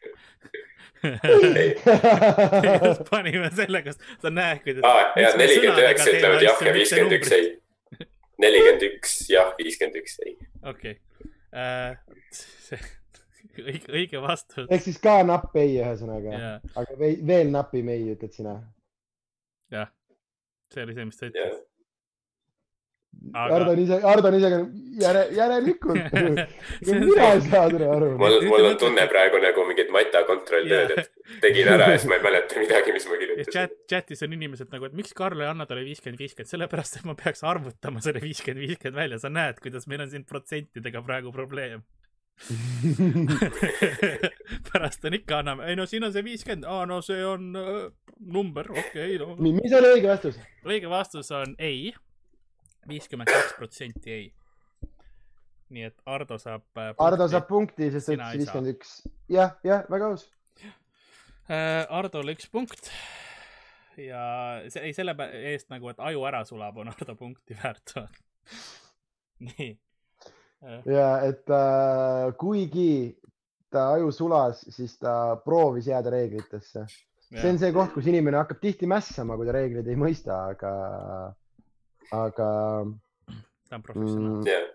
panime 3.11 3.49
selle, 3.53 3.81
kas 3.85 3.97
sa 4.21 4.29
näed, 4.33 4.59
kuidas. 4.63 4.83
aa, 4.87 5.11
ja 5.21 5.27
nelikümmend 5.37 5.81
üheksa 5.83 6.09
ütlevad 6.11 6.41
jah 6.45 6.61
ja 6.65 6.73
viiskümmend 6.73 7.13
üks 7.19 7.31
ei. 7.35 7.45
nelikümmend 8.41 8.83
üks 8.89 9.11
jah, 9.29 9.49
viiskümmend 9.59 9.95
üks 10.01 10.13
ei. 10.25 10.33
okei. 10.71 10.95
Äh, 11.55 11.91
see, 12.33 12.79
õige, 13.61 13.87
õige 13.91 14.17
vastus. 14.23 14.67
ehk 14.69 14.83
siis 14.87 14.97
ka 15.03 15.13
napp 15.27 15.55
ei, 15.61 15.71
ühesõnaga. 15.77 16.29
jah, 16.33 16.57
aga 16.81 16.91
vei- 16.99 17.21
veel 17.27 17.47
napim 17.53 17.87
ei, 17.93 18.01
ütled 18.15 18.33
sina. 18.35 18.53
jah, 19.73 19.89
see 20.73 20.83
oli 20.85 20.97
see, 20.97 21.07
mis 21.09 21.21
ta 21.21 21.31
ütles., 21.31 21.63
Hardo 23.33 23.55
aga 23.55 23.71
on 23.71 23.79
ise, 23.79 23.97
Hardo 24.03 24.29
on 24.29 24.35
ise 24.37 24.49
ka 24.51 24.57
järe, 25.01 25.21
järelikult. 25.35 26.13
mina 26.87 27.29
ei 27.31 27.41
saa 27.47 27.65
täna 27.71 27.87
aru. 27.95 28.09
mul, 28.19 28.35
mul 28.51 28.67
on 28.69 28.77
tunne 28.79 29.05
praegu 29.11 29.39
nagu 29.43 29.65
mingit 29.69 29.91
mata 29.93 30.21
kontrolltööd, 30.27 30.93
et 30.99 31.39
tegin 31.43 31.71
ära 31.73 31.89
ja 31.89 31.97
siis 31.97 32.09
ma 32.11 32.19
ei 32.19 32.25
mäleta 32.27 32.59
midagi, 32.61 32.93
mis 32.95 33.07
ma 33.09 33.19
kirjutasin 33.21 33.55
chat, 33.55 33.75
chatis 33.91 34.23
on 34.27 34.35
inimesed 34.37 34.71
nagu, 34.75 34.87
et 34.87 34.97
miks 34.99 35.15
Karl 35.17 35.41
ei 35.41 35.49
anna 35.49 35.67
talle 35.69 35.83
viiskümmend, 35.87 36.21
viiskümmend, 36.21 36.51
sellepärast 36.51 36.99
et 37.01 37.09
ma 37.09 37.17
peaks 37.19 37.43
arvutama 37.47 38.03
selle 38.05 38.23
viiskümmend, 38.23 38.61
viiskümmend 38.67 39.01
välja, 39.01 39.21
sa 39.23 39.33
näed, 39.33 39.59
kuidas 39.63 39.89
meil 39.91 40.05
on 40.05 40.11
siin 40.13 40.27
protsentidega 40.29 41.03
praegu 41.05 41.33
probleem. 41.35 41.83
pärast 44.71 45.05
on 45.05 45.13
ikka 45.17 45.39
anname, 45.39 45.65
ei 45.69 45.75
no 45.79 45.85
siin 45.89 46.03
on 46.03 46.13
see 46.13 46.23
viiskümmend, 46.25 46.67
aa 46.69 46.85
no 46.89 46.99
see 47.05 47.23
on 47.25 47.55
äh, 47.59 47.69
number, 48.19 48.69
okei 48.71 49.15
okay, 49.15 49.19
no. 49.21 49.35
mis 49.39 49.73
oli 49.75 49.93
õige 49.97 50.09
vastus? 50.11 50.39
õige 50.67 50.91
vastus 50.91 51.31
on 51.35 51.55
ei, 51.57 51.93
viiskümmend 52.89 53.31
kaks 53.31 53.55
protsenti 53.59 54.13
ei. 54.13 54.25
nii 55.75 55.87
et 55.87 55.95
Ardo 56.05 56.37
saab. 56.39 56.67
Hardo 56.99 57.27
saab 57.31 57.47
punkti, 57.49 57.89
sest 57.93 58.11
saa. 58.11 58.31
viiskümmend 58.35 58.75
üks. 58.75 58.97
jah, 59.31 59.55
jah, 59.65 59.87
väga 59.91 60.11
aus. 60.13 60.27
äh,. 60.61 61.85
Hardole 61.89 62.35
üks 62.35 62.51
punkt. 62.51 62.91
ja 63.97 64.25
see, 64.67 64.89
ei 64.89 64.93
selle 64.97 65.15
eest 65.55 65.71
nagu, 65.73 65.89
et 65.89 66.03
aju 66.11 66.27
ära 66.27 66.43
sulab, 66.45 66.77
on 66.83 66.91
Hardo 66.93 67.17
punkti 67.19 67.57
väärt. 67.63 67.95
nii 69.47 69.71
äh,. 69.71 69.84
Ja 70.89 71.09
et 71.27 71.49
äh, 71.51 72.31
kuigi 72.39 73.15
ta 73.71 73.89
aju 73.95 74.11
sulas, 74.15 74.61
siis 74.71 74.95
ta 75.01 75.35
proovis 75.43 75.89
jääda 75.91 76.13
reeglitesse. 76.13 76.85
see 77.35 77.49
on 77.49 77.59
see 77.59 77.73
koht, 77.75 77.91
kus 77.95 78.07
inimene 78.07 78.37
hakkab 78.37 78.61
tihti 78.61 78.87
mässama, 78.87 79.35
kui 79.35 79.47
ta 79.47 79.55
reegleid 79.55 79.87
ei 79.89 79.97
mõista, 79.99 80.37
aga, 80.53 80.71
aga 82.13 82.49
ta 83.67 83.79
on 83.79 83.83
professionaal 83.83 84.37
mm, 84.37 84.47
jah, 84.47 84.67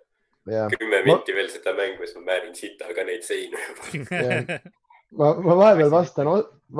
jah, 0.50 0.74
kümme 0.74 1.00
minti 1.06 1.36
veel 1.36 1.48
seda 1.52 1.72
mängu, 1.78 2.04
siis 2.04 2.18
ma 2.18 2.26
määrin 2.32 2.56
sitaga 2.58 3.06
neid 3.06 3.24
seinu 3.24 3.62
juba. 3.64 4.58
ma, 5.20 5.32
ma 5.46 5.56
vahepeal 5.62 5.94
vastan, 5.94 6.32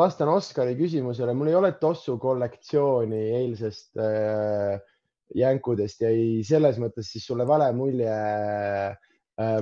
vastan 0.02 0.32
Oskari 0.34 0.76
küsimusele, 0.78 1.34
mul 1.38 1.52
ei 1.52 1.58
ole 1.62 1.72
tossu 1.80 2.18
kollektsiooni 2.20 3.22
eilsest 3.38 4.02
äh, 4.02 4.82
jänkudest 5.36 6.02
ja 6.02 6.10
ei, 6.10 6.42
selles 6.46 6.78
mõttes 6.82 7.12
siis 7.12 7.26
sulle 7.26 7.46
vale 7.46 7.70
mulje 7.76 8.10
äh,. 8.10 8.98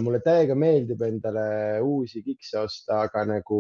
mulle 0.03 0.19
täiega 0.25 0.57
meeldib 0.59 1.03
endale 1.07 1.81
uusi 1.85 2.23
kikse 2.25 2.59
osta, 2.59 3.05
aga 3.07 3.23
nagu 3.29 3.59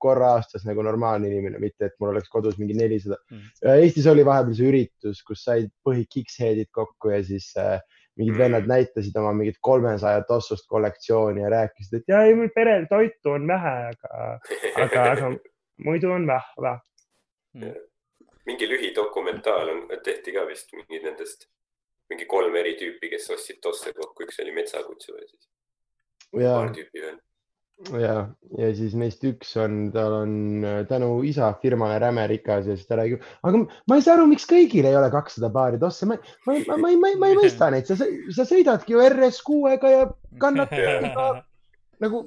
korra 0.00 0.30
aastas 0.38 0.64
nagu 0.64 0.80
normaalne 0.82 1.28
inimene, 1.28 1.58
mitte 1.60 1.90
et 1.90 1.96
mul 2.00 2.14
oleks 2.14 2.30
kodus 2.32 2.56
mingi 2.58 2.74
nelisada 2.78 3.18
Mm. 3.30 3.36
mm.. 3.36 3.74
Eestis 3.82 4.06
oli 4.06 4.24
vahepeal 4.24 4.56
see 4.56 4.70
üritus, 4.70 5.20
kus 5.26 5.44
said 5.44 5.68
põhi 5.84 6.06
kikshead'id 6.08 6.70
kokku 6.72 7.12
ja 7.12 7.20
siis 7.24 7.50
äh, 7.60 7.76
mingid 8.16 8.34
Mm. 8.34 8.38
vennad 8.38 8.66
näitasid 8.70 9.16
oma 9.20 9.32
mingit 9.36 9.58
kolmesaja 9.60 10.22
tossust 10.28 10.66
kollektsiooni 10.68 11.40
ja 11.44 11.50
rääkisid, 11.52 12.00
et 12.00 12.08
ja 12.08 12.22
ei, 12.24 12.34
mul 12.34 12.48
perel 12.54 12.86
toitu 12.90 13.36
on 13.36 13.46
vähe, 13.48 13.76
aga, 13.92 14.40
aga, 14.86 15.04
aga 15.12 15.30
muidu 15.84 16.12
on 16.12 16.26
vahva. 16.26 16.78
Mingi 18.50 18.68
lühidokumentaal 18.68 19.72
on, 19.74 19.80
tehti 20.04 20.34
ka 20.34 20.44
vist 20.48 20.74
mingi 20.76 21.00
nendest, 21.04 21.48
mingi 22.10 22.26
kolm 22.30 22.56
eri 22.58 22.76
tüüpi, 22.78 23.12
kes 23.14 23.30
ostsid 23.36 23.62
tosse 23.62 23.94
kokku, 23.96 24.26
üks 24.26 24.42
oli 24.42 24.54
metsakutsu 24.56 25.16
ja 25.16 25.26
siis 25.26 25.50
ja 26.44 26.54
paar, 26.58 26.72
tüüpi 26.74 27.04
veel. 27.04 27.18
ja, 28.02 28.16
ja 28.58 28.70
siis 28.76 28.96
neist 28.98 29.22
üks 29.26 29.54
on, 29.60 29.78
tal 29.94 30.16
on 30.22 30.34
äh, 30.66 30.80
tänu 30.90 31.12
isa 31.26 31.52
firmale 31.62 31.98
räme 32.02 32.26
rikas 32.30 32.68
ja 32.68 32.76
siis 32.76 32.88
ta 32.90 32.98
räägib, 33.00 33.22
aga 33.46 33.62
ma 33.62 33.98
ei 33.98 34.04
saa 34.06 34.18
aru, 34.18 34.26
miks 34.30 34.48
kõigil 34.50 34.88
ei 34.88 34.98
ole 34.98 35.12
kakssada 35.14 35.52
paari 35.54 35.80
tosse, 35.82 36.08
ma, 36.10 36.18
ma, 36.46 36.58
ma, 36.58 36.76
ma, 36.76 36.92
ma, 37.04 37.14
ma 37.24 37.32
ei 37.32 37.38
mõista 37.38 37.70
neid, 37.72 37.88
sa, 37.88 37.98
sa 38.36 38.48
sõidadki 38.48 38.96
ju 38.96 39.06
RS 39.06 39.40
kuuega 39.46 39.94
ja 39.94 40.04
kannad 40.42 40.74
nagu 42.04 42.26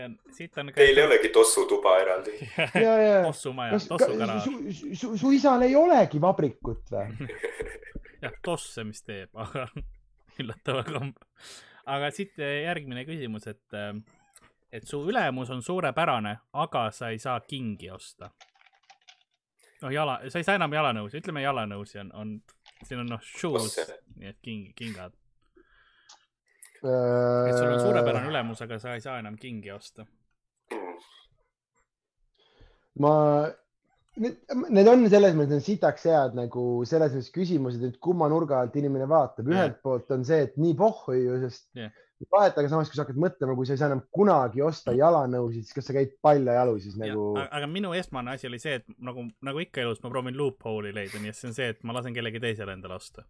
see 0.00 0.08
on, 0.08 0.18
siit 0.32 0.58
on. 0.58 0.72
Teil 0.74 0.98
ei 0.98 1.04
olegi 1.04 1.28
tossutuba 1.34 1.96
eraldi. 2.00 2.36
ja, 2.84 2.94
ja. 3.02 3.22
tossumaja, 3.24 3.78
tossukanal. 3.88 4.40
su, 4.40 4.94
su, 4.94 5.16
su, 5.16 5.32
isal 5.36 5.62
ei 5.66 5.76
olegi 5.76 6.20
vabrikut 6.22 6.92
või? 6.94 7.28
jah, 8.24 8.36
tosse, 8.44 8.84
mis 8.88 9.02
teeb, 9.06 9.32
aga 9.40 9.66
üllatava 10.40 10.84
komb-. 10.88 11.26
aga 11.90 12.12
siit 12.14 12.38
järgmine 12.40 13.04
küsimus, 13.08 13.48
et, 13.50 13.80
et 14.72 14.86
su 14.88 15.02
ülemus 15.08 15.52
on 15.52 15.62
suurepärane, 15.64 16.36
aga 16.64 16.88
sa 16.94 17.12
ei 17.12 17.20
saa 17.22 17.40
kingi 17.44 17.90
osta. 17.92 18.30
noh, 19.82 19.92
jala, 19.92 20.20
sa 20.28 20.40
ei 20.40 20.46
saa 20.46 20.60
enam 20.60 20.72
jalanõusi, 20.76 21.20
ütleme 21.22 21.44
jalanõusi 21.44 22.02
on, 22.04 22.12
on, 22.14 22.36
siin 22.84 23.04
on 23.04 23.16
noh, 23.16 23.24
shoes 23.36 23.78
nii 24.16 24.32
et 24.32 24.40
king, 24.44 24.72
kingad. 24.76 25.16
Et 26.84 27.56
sul 27.56 27.68
on 27.68 27.76
Äh, 27.76 27.84
suurepärane 27.84 28.30
ülemus, 28.30 28.62
aga 28.64 28.78
sa 28.80 28.96
ei 28.96 29.04
saa 29.04 29.18
enam 29.20 29.36
kingi 29.40 29.72
osta. 29.72 30.06
ma, 33.00 33.12
need, 34.20 34.88
on 34.90 35.06
selles 35.08 35.36
mõttes 35.38 35.60
on 35.60 35.64
sitaks 35.64 36.04
head 36.10 36.36
nagu 36.36 36.64
selles 36.88 37.14
mõttes 37.14 37.32
küsimused, 37.34 37.84
et 37.86 37.98
kumma 38.02 38.28
nurga 38.32 38.60
alt 38.60 38.76
inimene 38.76 39.08
vaatab. 39.08 39.50
ühelt 39.52 39.80
poolt 39.84 40.10
on 40.16 40.24
see, 40.26 40.46
et 40.48 40.56
nii 40.60 40.76
pohhu 40.78 41.16
ju, 41.16 41.36
sest 41.44 41.68
Jah. 41.78 41.92
vahet, 42.32 42.58
aga 42.58 42.72
samas, 42.72 42.90
kui 42.90 42.98
sa 42.98 43.06
hakkad 43.06 43.20
mõtlema, 43.20 43.54
kui 43.56 43.68
sa 43.68 43.76
ei 43.76 43.80
saa 43.80 43.92
enam 43.92 44.02
kunagi 44.12 44.64
osta 44.64 44.96
jalanõusid, 44.96 45.68
siis 45.68 45.76
kas 45.76 45.88
sa 45.88 45.96
käid 45.96 46.16
paljajalu 46.24 46.80
siis 46.80 46.98
nagu? 47.00 47.30
aga 47.44 47.70
minu 47.70 47.94
esmane 47.96 48.34
asi 48.34 48.50
oli 48.50 48.60
see, 48.62 48.80
et 48.82 48.88
nagu, 48.98 49.28
nagu 49.46 49.64
ikka 49.64 49.84
elus 49.84 50.02
ma 50.04 50.12
proovin 50.12 50.36
loophole'i 50.36 50.92
leida, 50.96 51.22
nii 51.22 51.32
et 51.32 51.40
see 51.40 51.52
on 51.52 51.56
see, 51.56 51.70
et 51.76 51.80
ma 51.84 51.96
lasen 51.96 52.16
kellegi 52.16 52.42
teisele 52.42 52.76
endale 52.76 53.00
osta. 53.00 53.24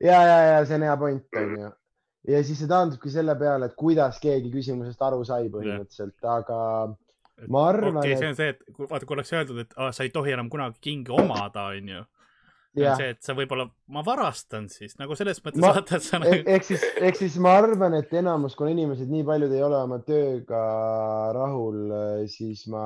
ja, 0.00 0.20
ja, 0.20 0.36
ja 0.50 0.60
see 0.68 0.80
on 0.80 0.88
hea 0.88 1.00
point, 1.00 1.42
onju. 1.44 1.72
Ja 2.28 2.40
siis 2.44 2.60
see 2.62 2.70
taandubki 2.70 3.12
selle 3.12 3.36
peale, 3.40 3.68
et 3.68 3.76
kuidas 3.78 4.18
keegi 4.22 4.52
küsimusest 4.52 5.02
aru 5.04 5.24
sai 5.28 5.50
põhimõtteliselt, 5.52 6.18
aga 6.24 6.58
ma 7.50 7.68
arvan 7.68 8.00
okei 8.00 8.14
okay,, 8.14 8.20
see 8.20 8.32
on 8.32 8.38
see, 8.38 8.50
et 8.54 8.82
vaata, 8.90 9.06
kui 9.06 9.16
oleks 9.18 9.32
öeldud, 9.34 9.62
et 9.64 9.78
aa, 9.78 9.92
sa 9.94 10.06
ei 10.06 10.12
tohi 10.14 10.34
enam 10.36 10.50
kunagi 10.52 10.80
kingi 10.84 11.12
omada, 11.14 11.68
onju. 11.74 12.04
jah, 12.80 12.96
see, 12.98 13.10
et 13.14 13.20
sa 13.26 13.36
võib-olla, 13.36 13.68
ma 13.94 14.04
varastan 14.06 14.70
siis 14.72 14.96
nagu 15.00 15.16
selles 15.18 15.42
mõttes 15.44 15.62
Ma- 15.62 15.74
vaata, 15.76 15.98
et 15.98 16.06
sa 16.06 16.22
nagu 16.22 16.32
ehk 16.32 16.48
ehk 16.56 16.68
siis, 16.70 16.86
ehk 17.10 17.20
siis 17.20 17.36
ma 17.42 17.58
arvan, 17.60 17.98
et 18.00 18.16
enamus, 18.22 18.56
kuna 18.58 18.72
inimesed 18.74 19.10
nii 19.10 19.26
paljud 19.28 19.52
ei 19.54 19.66
ole 19.66 19.82
oma 19.84 20.00
tööga 20.06 20.64
rahul, 21.36 21.82
siis 22.32 22.64
ma, 22.72 22.84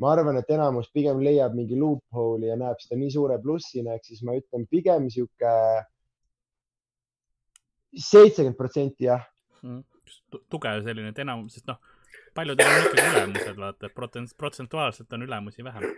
ma 0.00 0.12
arvan, 0.14 0.38
et 0.40 0.54
enamus 0.56 0.92
pigem 0.94 1.24
leiab 1.26 1.58
mingi 1.58 1.78
loophole'i 1.80 2.52
ja 2.52 2.60
näeb 2.60 2.78
seda 2.84 3.00
nii 3.00 3.16
suure 3.18 3.40
plussina, 3.42 3.98
ehk 3.98 4.12
siis 4.12 4.22
ma 4.22 4.38
ütlen 4.38 4.68
pigem 4.70 5.10
sihuke 5.10 5.56
seitsekümmend 7.96 8.56
protsenti 8.58 9.04
jah. 9.08 9.24
Mm, 9.62 9.82
tu- 10.30 10.44
tugev 10.50 10.82
selline, 10.84 11.10
et 11.12 11.18
enam, 11.18 11.48
sest 11.52 11.66
noh, 11.68 11.78
paljudel 12.34 12.68
on 12.70 12.86
ikkagi 12.86 13.08
ülemused, 13.14 13.56
vaata, 13.58 13.86
et 13.90 13.94
protsent-, 13.96 14.36
protsentuaalselt 14.38 15.12
on 15.12 15.26
ülemusi 15.26 15.64
vähem. 15.64 15.90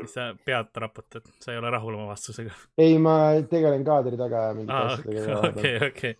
siis 0.00 0.12
sa 0.12 0.26
pead 0.44 0.66
raputad, 0.76 1.24
sa 1.40 1.52
ei 1.52 1.58
ole 1.58 1.70
rahul 1.70 1.94
oma 1.94 2.06
vastusega. 2.10 2.50
ei, 2.78 2.98
ma 2.98 3.32
tegelen 3.50 3.84
kaadri 3.84 4.16
taga 4.20 4.42
ja 4.48 4.54
mingite 4.54 4.72
aa, 4.72 4.92
asjadega. 4.92 5.38
okei, 5.48 5.76
okei. 5.88 6.16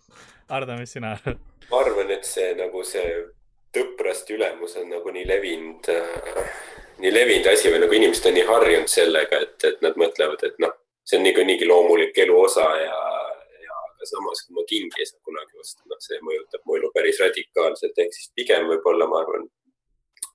Ardo, 0.49 0.77
mis 0.79 0.91
sina 0.95 1.11
arvad? 1.17 1.37
ma 1.71 1.81
arvan, 1.83 2.11
et 2.11 2.25
see 2.25 2.53
nagu 2.57 2.83
see 2.87 3.05
tõprast 3.75 4.31
ülemus 4.33 4.77
on 4.81 4.89
nagu 4.89 5.11
nii 5.13 5.27
levinud 5.27 5.89
äh,, 5.93 6.41
nii 7.03 7.11
levinud 7.13 7.51
asi 7.51 7.69
või 7.69 7.83
nagu 7.83 7.93
inimesed 7.99 8.29
on 8.31 8.37
nii 8.39 8.47
harjunud 8.47 8.89
sellega, 8.89 9.41
et, 9.45 9.57
et 9.69 9.81
nad 9.85 9.99
mõtlevad, 9.99 10.43
et 10.47 10.57
noh, 10.63 10.73
see 11.05 11.19
on 11.19 11.27
niikuinii 11.27 11.67
loomulik 11.69 12.17
elu 12.25 12.39
osa 12.41 12.65
ja 12.81 12.95
aga 14.07 14.15
samas, 14.15 14.43
kui 14.45 14.55
ma 14.55 14.63
kingi 14.69 15.01
ei 15.01 15.07
saa 15.09 15.19
kunagi 15.27 15.59
osta, 15.61 15.83
noh, 15.91 15.99
see 16.03 16.19
mõjutab 16.25 16.63
mu 16.65 16.77
elu 16.79 16.91
päris 16.95 17.19
radikaalselt, 17.23 17.99
ehk 18.03 18.15
siis 18.15 18.31
pigem 18.37 18.67
võib-olla 18.71 19.07
ma 19.09 19.21
arvan, 19.23 19.47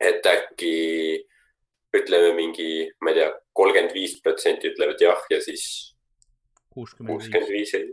et 0.03 0.27
äkki 0.28 0.74
ütleme 1.97 2.32
mingi, 2.36 2.69
ma 3.01 3.12
ei 3.12 3.20
tea, 3.20 3.31
kolmkümmend 3.57 3.94
viis 3.97 4.19
protsenti 4.24 4.70
ütlevad 4.73 5.01
jah 5.03 5.24
ja 5.31 5.40
siis 5.44 5.65
kuuskümmend 6.73 7.49
viis. 7.53 7.74
ei. 7.77 7.93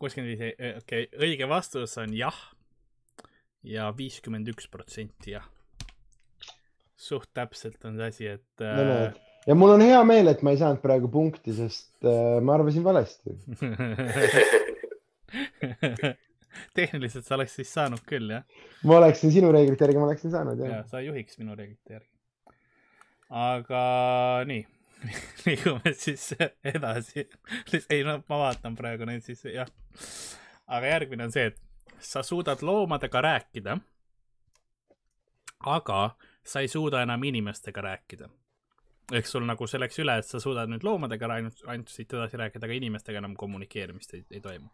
kuuskümmend 0.00 0.32
viis, 0.40 0.60
okei, 0.82 1.08
õige 1.20 1.48
vastus 1.48 1.96
on 2.00 2.14
jah. 2.16 2.36
ja 3.62 3.90
viiskümmend 3.96 4.48
üks 4.52 4.70
protsenti 4.72 5.36
jah. 5.36 5.48
suht 6.96 7.32
täpselt 7.36 7.84
on 7.84 8.00
see 8.00 8.12
asi, 8.12 8.30
et 8.38 8.64
no 8.64 8.86
näed, 8.88 9.20
ja 9.46 9.54
mul 9.54 9.70
on 9.76 9.82
hea 9.84 10.04
meel, 10.04 10.28
et 10.32 10.42
ma 10.42 10.50
ei 10.54 10.58
saanud 10.60 10.80
praegu 10.82 11.08
punkti, 11.12 11.54
sest 11.56 12.04
äh, 12.04 12.40
ma 12.44 12.54
arvasin 12.58 12.84
valesti. 12.84 13.30
tehniliselt 16.74 17.26
sa 17.26 17.34
oleks 17.34 17.54
siis 17.60 17.72
saanud 17.74 18.02
küll 18.08 18.30
jah, 18.34 18.44
ma 18.84 18.98
oleksin 18.98 19.32
sinu 19.32 19.52
reeglite 19.54 19.84
järgi, 19.86 19.98
ma 20.00 20.08
oleksin 20.08 20.30
saanud 20.34 20.58
ja 20.60 20.66
jah. 20.74 20.84
sa 20.90 21.00
juhiks 21.04 21.38
minu 21.38 21.52
reeglite 21.58 21.90
järgi. 21.94 22.10
aga 23.30 23.82
nii, 24.50 24.62
liigume 25.46 25.94
siis 25.96 26.24
edasi. 26.64 27.28
ei 27.90 28.04
no 28.06 28.12
ma 28.28 28.36
vaatan 28.46 28.74
praegu 28.78 29.04
neid 29.08 29.22
siis 29.26 29.40
jah. 29.46 29.70
aga 30.66 30.86
järgmine 30.96 31.22
on 31.28 31.32
see, 31.34 31.46
et 31.52 31.58
sa 32.00 32.22
suudad 32.26 32.60
loomadega 32.64 33.20
rääkida, 33.28 33.72
aga 35.60 36.00
sa 36.44 36.60
ei 36.64 36.68
suuda 36.68 37.02
enam 37.02 37.24
inimestega 37.24 37.80
rääkida. 37.84 38.28
Ehk 39.12 39.26
sul 39.26 39.44
nagu 39.46 39.66
see 39.70 39.78
läks 39.80 39.98
üle, 40.02 40.18
et 40.20 40.26
sa 40.28 40.40
suudad 40.42 40.68
nüüd 40.70 40.84
loomadega 40.86 41.24
ainult, 41.36 41.58
ainult 41.66 41.88
siit 41.92 42.12
edasi 42.14 42.36
rääkida, 42.40 42.64
aga 42.66 42.74
inimestega 42.76 43.18
enam 43.22 43.34
kommunikeerimist 43.38 44.10
ei, 44.14 44.22
ei 44.30 44.40
toimu. 44.44 44.68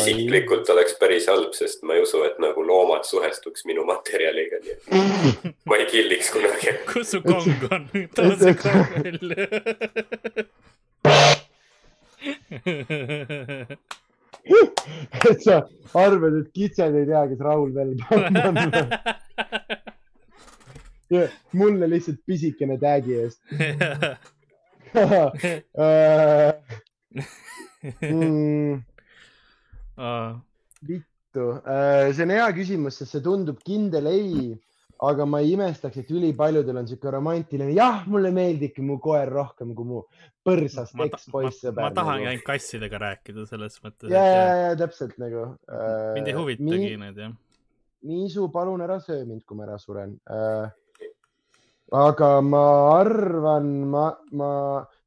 isiklikult 0.00 0.66
oleks 0.72 0.94
päris 1.00 1.26
halb, 1.30 1.52
sest 1.56 1.78
ma 1.86 1.92
ei 1.96 2.02
usu, 2.04 2.18
et 2.28 2.36
nagu 2.42 2.60
loomad 2.66 3.04
suhestuks 3.08 3.60
minu 3.68 3.82
materjaliga, 3.88 4.56
nii 4.64 4.74
et 4.76 4.86
ma 5.68 5.74
ei 5.80 5.86
killiks 5.90 6.28
kunagi. 6.34 6.68
kus 6.92 7.06
su 7.16 7.20
kong 7.24 7.60
on? 7.70 7.82
too 8.16 8.30
see 8.40 8.54
kong 8.62 8.88
välja. 9.04 9.46
et 15.30 15.40
sa 15.42 15.56
arvad, 15.94 16.34
et 16.40 16.48
kitsed 16.54 16.94
ei 16.94 17.06
tea, 17.08 17.22
kes 17.32 17.40
Raul 17.44 17.70
Velb 17.76 18.00
on? 18.16 18.22
mulle 21.56 21.88
lihtsalt 21.90 22.22
pisikene 22.26 22.78
tag'i 22.82 23.20
eest. 23.22 23.42
Mm, 28.00 28.80
vittu, 30.88 31.44
see 31.62 32.24
on 32.24 32.32
hea 32.34 32.46
küsimus, 32.56 32.98
sest 33.00 33.16
see 33.16 33.24
tundub 33.24 33.60
kindel 33.64 34.08
ei, 34.10 34.54
aga 35.06 35.26
ma 35.28 35.40
ei 35.44 35.52
imestaks, 35.54 36.00
et 36.00 36.10
ülipaljudel 36.12 36.80
on 36.80 36.88
sihuke 36.88 37.12
romantiline, 37.12 37.74
jah, 37.76 38.04
mulle 38.10 38.32
meeldibki 38.34 38.84
mu 38.84 38.98
koer 39.02 39.30
rohkem 39.32 39.74
kui 39.76 39.88
mu 39.88 40.02
põrsast 40.46 40.96
ma, 40.96 41.04
ta, 41.04 41.16
ma, 41.18 41.20
ekspoissõber. 41.20 41.82
ma 41.82 41.92
tahangi 41.96 42.30
ainult 42.30 42.46
kassidega 42.46 43.02
rääkida 43.02 43.44
selles 43.50 43.76
mõttes. 43.84 44.08
ja, 44.12 44.24
ja, 44.24 44.56
ja 44.62 44.78
täpselt 44.80 45.16
nagu 45.22 45.42
äh,. 45.68 46.14
mind 46.16 46.32
ei 46.32 46.38
huvitagi 46.38 46.96
need 47.02 47.20
jah. 47.24 47.36
Niisu, 48.06 48.46
palun 48.54 48.84
ära 48.84 49.00
söö 49.02 49.24
mind, 49.26 49.42
kui 49.48 49.58
ma 49.58 49.66
ära 49.66 49.78
suren 49.82 50.16
äh,. 50.30 50.68
Aga 51.94 52.40
ma 52.42 52.62
arvan, 52.98 53.66
ma, 53.92 54.04
ma, 54.34 54.50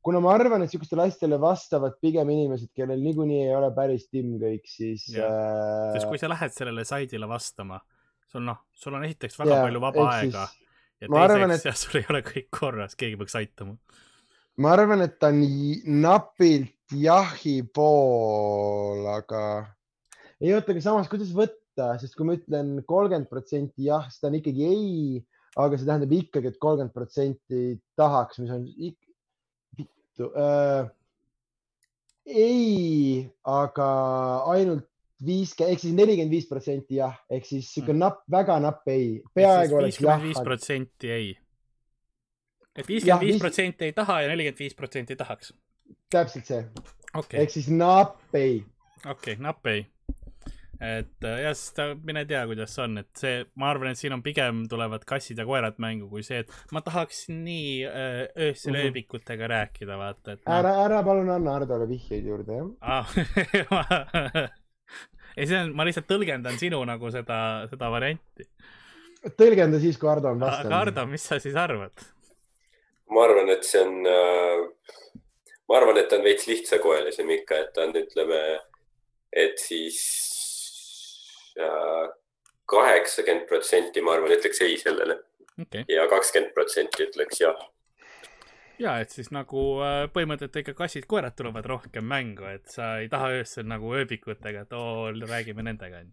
kuna 0.06 0.22
ma 0.23 0.34
arvan, 0.38 0.64
et 0.64 0.72
sihukestele 0.72 1.03
asjadele 1.10 1.39
vastavad 1.41 1.97
pigem 2.01 2.30
inimesed, 2.31 2.72
kellel 2.77 3.01
niikuinii 3.03 3.41
ei 3.47 3.56
ole 3.57 3.72
päris 3.76 4.07
timm 4.07 4.38
kõik, 4.39 4.68
siis 4.69 5.10
Jah. 5.11 5.91
sest 5.95 6.06
äh, 6.06 6.10
kui 6.14 6.22
sa 6.22 6.30
lähed 6.31 6.56
sellele 6.56 6.85
saidile 6.88 7.27
vastama, 7.30 7.81
sul 8.31 8.45
noh, 8.47 8.61
sul 8.72 8.95
on 8.95 9.03
esiteks 9.10 9.39
väga 9.41 9.57
Jaa, 9.57 9.65
palju 9.68 9.84
vaba 9.84 10.06
ehk 10.06 10.14
siis 10.23 10.38
aega 10.39 10.45
ja 10.99 11.10
ma 11.11 11.23
arvan, 11.26 11.51
teiseks, 11.56 11.65
ja 11.68 11.76
sul 11.84 11.99
ei 12.01 12.07
ole 12.14 12.22
kõik 12.27 12.47
korras, 12.60 12.95
keegi 12.99 13.19
peaks 13.19 13.35
aitama. 13.39 13.76
ma 14.64 14.72
arvan, 14.76 15.03
et 15.03 15.18
ta 15.19 15.31
j- 15.35 15.81
napilt 15.88 16.95
jahi 16.95 17.60
pool, 17.76 19.03
aga 19.18 19.43
ei 20.39 20.53
oota, 20.56 20.72
aga 20.72 20.84
samas, 20.84 21.10
kuidas 21.11 21.31
võtta, 21.35 21.91
sest 21.99 22.15
kui 22.15 22.27
ma 22.27 22.35
ütlen 22.39 22.77
kolmkümmend 22.88 23.27
protsenti 23.31 23.89
jah, 23.89 24.07
siis 24.07 24.23
ta 24.23 24.31
on 24.31 24.39
ikkagi 24.39 24.64
ei, 24.68 25.19
aga 25.60 25.80
see 25.80 25.88
tähendab 25.88 26.14
ikkagi, 26.15 26.52
et 26.52 26.60
kolmkümmend 26.61 26.95
protsenti 26.95 27.64
tahaks, 27.99 28.40
mis 28.44 28.53
on 28.56 28.64
vittu 29.80 30.30
äh,. 30.36 30.88
ei, 32.30 33.26
aga 33.44 33.90
ainult 34.53 34.88
viiskümmend, 35.26 35.73
ehk 35.76 35.84
siis 35.84 35.95
nelikümmend 35.98 36.31
viis 36.31 36.48
protsenti 36.48 36.99
jah, 37.02 37.18
ehk 37.31 37.48
siis 37.48 37.68
sihuke 37.73 37.95
napp, 37.98 38.23
väga 38.31 38.60
napp 38.64 38.88
ei, 38.91 39.19
peaaegu 39.36 39.81
oleks 39.81 39.99
jah 40.03 40.22
viis 40.23 40.40
protsenti 40.45 41.11
ei. 41.11 41.30
et 42.76 42.88
viiskümmend 42.88 43.26
viis 43.26 43.36
viis- 43.36 43.44
protsenti 43.44 43.90
ei 43.90 43.95
taha 43.98 44.22
ja 44.23 44.31
nelikümmend 44.31 44.64
viis 44.64 44.77
protsenti 44.80 45.19
tahaks. 45.19 45.53
täpselt 46.10 46.52
see, 46.53 46.65
okei, 47.14 47.44
ehk 47.44 47.57
siis 47.57 47.72
napp 47.73 48.38
ei 48.40 48.61
okei, 49.06 49.36
napp 49.40 49.68
ei. 49.68 49.86
Et 50.80 51.26
äh, 51.27 51.41
jah, 51.43 51.53
sest 51.60 51.80
äh, 51.84 51.93
mine 52.07 52.22
tea, 52.30 52.45
kuidas 52.47 52.76
on, 52.80 52.97
et 53.01 53.10
see, 53.19 53.43
ma 53.60 53.69
arvan, 53.73 53.91
et 53.91 53.99
siin 53.99 54.14
on 54.15 54.22
pigem 54.23 54.61
tulevad 54.72 55.03
kassid 55.07 55.38
ja 55.41 55.45
koerad 55.47 55.76
mängu 55.84 56.07
kui 56.11 56.23
see, 56.23 56.39
et 56.45 56.53
ma 56.72 56.80
tahaks 56.85 57.26
nii 57.34 57.84
äh, 57.89 58.22
öösel 58.47 58.73
Mhm. 58.77 58.85
ööbikutega 58.88 59.49
rääkida, 59.51 59.97
vaata, 59.99 60.38
et 60.38 60.43
noh, 60.45 60.56
ära, 60.60 60.72
ära 60.85 61.01
palun 61.03 61.30
anna 61.35 61.57
Hardole 61.57 61.88
vihjeid 61.89 62.26
juurde, 62.31 62.61
jah. 62.61 62.69
ah. 62.81 64.49
ei, 65.38 65.45
see 65.47 65.57
on, 65.60 65.73
ma 65.76 65.85
lihtsalt 65.88 66.07
tõlgendan 66.10 66.56
sinu 66.61 66.80
nagu 66.88 67.11
seda, 67.14 67.39
seda 67.72 67.91
varianti. 67.91 68.47
tõlgenda 69.39 69.80
siis, 69.84 69.97
kui 69.99 70.07
Hardo 70.10 70.31
on 70.31 70.39
aga 70.39 70.51
vastanud. 70.53 70.77
Hardo, 70.80 71.06
mis 71.11 71.27
sa 71.27 71.39
siis 71.43 71.56
arvad? 71.60 72.07
ma 73.10 73.23
arvan, 73.26 73.49
et 73.51 73.64
see 73.65 73.81
on 73.81 74.06
äh,, 74.06 74.65
ma 75.68 75.80
arvan, 75.80 75.97
et 75.97 76.07
ta 76.11 76.19
on 76.19 76.23
veits 76.27 76.45
lihtsakoelisem 76.47 77.30
ikka, 77.39 77.57
et 77.65 77.72
ta 77.73 77.88
on, 77.88 77.95
ütleme, 77.97 78.41
et 79.34 79.57
siis 79.60 79.97
kaheksakümmend 82.69 83.48
protsenti, 83.49 84.02
ma 84.06 84.15
arvan, 84.15 84.36
ütleks 84.38 84.61
ei 84.65 84.77
sellele 84.77 85.19
okay., 85.61 85.84
ja 85.90 86.07
kakskümmend 86.11 86.53
protsenti 86.53 87.06
ütleks 87.07 87.41
jah. 87.41 87.60
ja 88.80 88.98
et 89.03 89.15
siis 89.15 89.31
nagu 89.36 89.64
äh, 89.84 90.03
põhimõtteliselt 90.14 90.61
ikka 90.61 90.76
kassid-koerad 90.84 91.36
tulevad 91.38 91.65
rohkem 91.69 92.06
mängu, 92.06 92.48
et 92.52 92.69
sa 92.72 92.98
ei 93.03 93.10
taha 93.11 93.34
öösel 93.40 93.68
nagu 93.69 93.94
ööbikutega, 93.98 94.68
et 94.68 94.77
oo, 94.77 95.10
räägime 95.26 95.65
nendega 95.65 96.03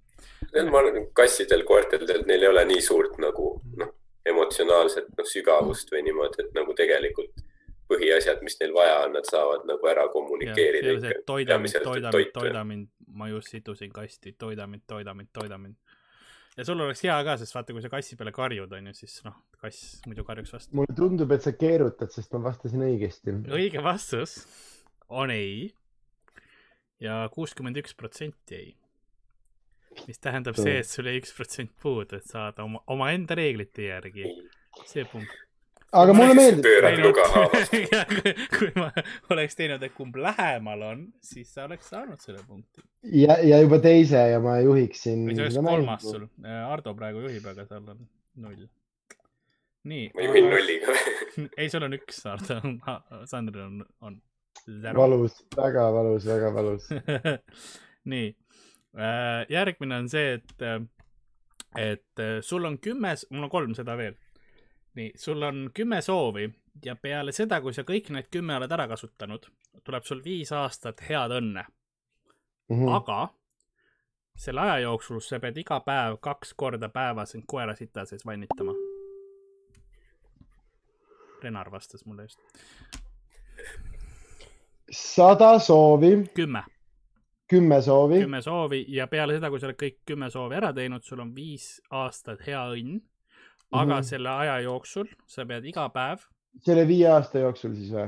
ma 0.70 0.81
arvan, 0.81 1.10
kassidel, 1.16 1.64
koertedel, 1.68 2.24
neil 2.27 2.47
ei 2.47 2.52
ole 2.55 2.64
nii 2.73 2.82
suurt 2.82 3.20
nagu 3.23 3.52
noh, 3.82 3.93
emotsionaalset 4.27 5.12
noh, 5.16 5.28
sügavust 5.28 5.93
või 5.93 6.06
niimoodi, 6.09 6.47
et 6.47 6.56
nagu 6.56 6.74
tegelikult 6.78 7.44
põhiasjad, 7.86 8.40
mis 8.43 8.59
neil 8.60 8.73
vaja 8.74 8.97
on, 9.05 9.12
nad 9.14 9.28
saavad 9.28 9.66
nagu 9.68 9.86
ära 9.90 10.09
kommunikeerida 10.10 11.12
toida 11.27 11.59
mind, 11.62 11.77
toida 11.85 12.10
mind, 12.10 12.32
toida 12.35 12.64
mind, 12.66 12.89
ma 13.07 13.28
just 13.31 13.55
situsin 13.55 13.93
kasti, 13.95 14.35
toida 14.39 14.66
mind, 14.66 14.87
toida 14.87 15.15
mind, 15.15 15.31
toida 15.33 15.59
mind. 15.59 15.77
ja 16.57 16.65
sul 16.65 16.81
oleks 16.81 17.05
hea 17.07 17.16
ka, 17.24 17.37
sest 17.41 17.55
vaata, 17.55 17.77
kui 17.77 17.85
sa 17.85 17.93
kassi 17.93 18.19
peale 18.19 18.33
karjud, 18.35 18.73
onju, 18.78 18.95
siis 18.97 19.19
noh, 19.27 19.37
kass 19.61 20.01
muidu 20.07 20.24
karjuks 20.27 20.55
vastu. 20.57 20.77
mulle 20.78 20.97
tundub, 20.97 21.33
et 21.37 21.47
sa 21.47 21.55
keerutad, 21.57 22.12
sest 22.15 22.33
ma 22.35 22.43
vastasin 22.49 22.87
õigesti. 22.89 23.37
õige 23.53 23.85
vastus 23.85 24.41
on 25.09 25.31
ei 25.35 25.70
ja 27.03 27.27
kuuskümmend 27.33 27.78
üks 27.83 27.95
protsenti 27.97 28.59
ei. 28.59 28.74
mis 30.07 30.20
tähendab 30.20 30.59
see, 30.59 30.81
et 30.83 30.89
sul 30.89 31.09
jäi 31.09 31.20
üks 31.23 31.33
protsent 31.37 31.73
puudu, 31.81 32.19
et 32.19 32.28
saada 32.28 32.66
oma, 32.66 32.83
omaenda 32.93 33.37
reeglite 33.39 33.91
järgi 33.91 34.27
see 34.85 35.07
punkt. 35.09 35.45
Aga 36.02 36.14
mulle 36.16 36.36
meeldib, 36.36 36.64
pöörad 36.66 37.01
luga 37.02 37.27
haavast. 37.35 37.74
kui 38.56 38.70
ma 38.78 38.90
oleks 39.35 39.59
teinud, 39.59 39.82
et 39.82 39.94
kumb 39.97 40.16
lähemal 40.20 40.85
on, 40.90 41.02
siis 41.24 41.51
sa 41.55 41.66
oleks 41.66 41.90
saanud 41.93 42.23
selle 42.23 42.43
punkti. 42.47 42.85
ja, 43.23 43.39
ja 43.44 43.60
juba 43.64 43.81
teise 43.85 44.27
ja 44.32 44.40
ma 44.43 44.59
juhiksin 44.64 45.27
või 45.28 45.39
see 45.39 45.48
oleks 45.48 45.60
kolmas 45.70 46.06
sul. 46.06 46.28
Ardo 46.44 46.94
praegu 46.98 47.24
juhib, 47.27 47.47
aga 47.52 47.66
tal 47.68 47.93
on 47.94 48.06
null. 48.44 48.66
nii. 49.86 50.09
ma 50.14 50.28
juhin. 50.28 50.51
nulliga. 50.52 50.97
ei, 51.60 51.70
sul 51.73 51.86
on 51.89 51.97
üks, 51.98 52.23
Ardo. 52.31 52.60
Sandril 53.31 53.66
on, 53.66 53.85
on 54.01 54.20
valus, 54.97 55.40
väga 55.56 55.89
valus, 55.93 56.27
väga 56.27 56.52
valus. 56.55 56.89
nii, 58.12 58.31
järgmine 59.52 60.02
on 60.02 60.09
see, 60.10 60.39
et, 60.39 60.68
et 61.77 62.23
äh, 62.23 62.39
sul 62.43 62.64
on 62.64 62.78
kümme, 62.82 63.14
mul 63.31 63.48
on 63.48 63.52
kolm 63.52 63.74
seda 63.78 63.97
veel. 63.98 64.16
nii, 64.97 65.12
sul 65.16 65.43
on 65.43 65.70
kümme 65.74 66.01
soovi 66.02 66.48
ja 66.85 66.97
peale 66.97 67.32
seda, 67.32 67.60
kui 67.60 67.74
sa 67.74 67.82
kõik 67.82 68.10
need 68.10 68.28
kümme 68.32 68.56
oled 68.56 68.73
ära 68.73 68.86
kasutanud, 68.89 69.47
tuleb 69.85 70.05
sul 70.05 70.23
viis 70.24 70.52
aastat 70.52 71.01
head 71.09 71.31
õnne, 71.31 71.64
Mhm. 72.70 72.89
aga 72.89 73.28
selle 74.36 74.60
aja 74.60 74.78
jooksul 74.89 75.20
sa 75.20 75.39
pead 75.40 75.56
iga 75.56 75.81
päev 75.81 76.18
kaks 76.20 76.55
korda 76.55 76.89
päevas 76.89 77.35
end 77.35 77.44
koera 77.47 77.74
sita 77.77 78.05
sees 78.05 78.27
vannitama. 78.27 78.73
Renar 81.43 81.70
vastas 81.70 82.05
mulle 82.06 82.23
just. 82.23 82.40
sada 84.90 85.59
soovi, 85.59 86.10
kümme, 86.35 86.62
kümme 87.48 87.82
soovi, 87.82 88.20
kümme 88.20 88.43
soovi 88.43 88.85
ja 88.89 89.06
peale 89.06 89.35
seda, 89.35 89.51
kui 89.51 89.60
sa 89.60 89.66
oled 89.66 89.78
kõik 89.81 89.97
kümme 90.06 90.31
soovi 90.31 90.55
ära 90.55 90.73
teinud, 90.73 91.02
sul 91.02 91.20
on 91.20 91.35
viis 91.35 91.81
aastat 91.90 92.44
hea 92.47 92.60
õnn. 92.74 93.01
Aga 93.72 93.84
mm. 93.94 93.98
-hmm. 93.98 94.09
selle 94.09 94.28
aja 94.30 94.60
jooksul 94.60 95.06
sa 95.26 95.47
pead 95.47 95.64
iga 95.64 95.88
päev 95.88 96.26
selle 96.64 96.86
viie 96.88 97.09
aasta 97.10 97.43
jooksul 97.43 97.74
siis 97.76 97.93
või? 97.93 98.06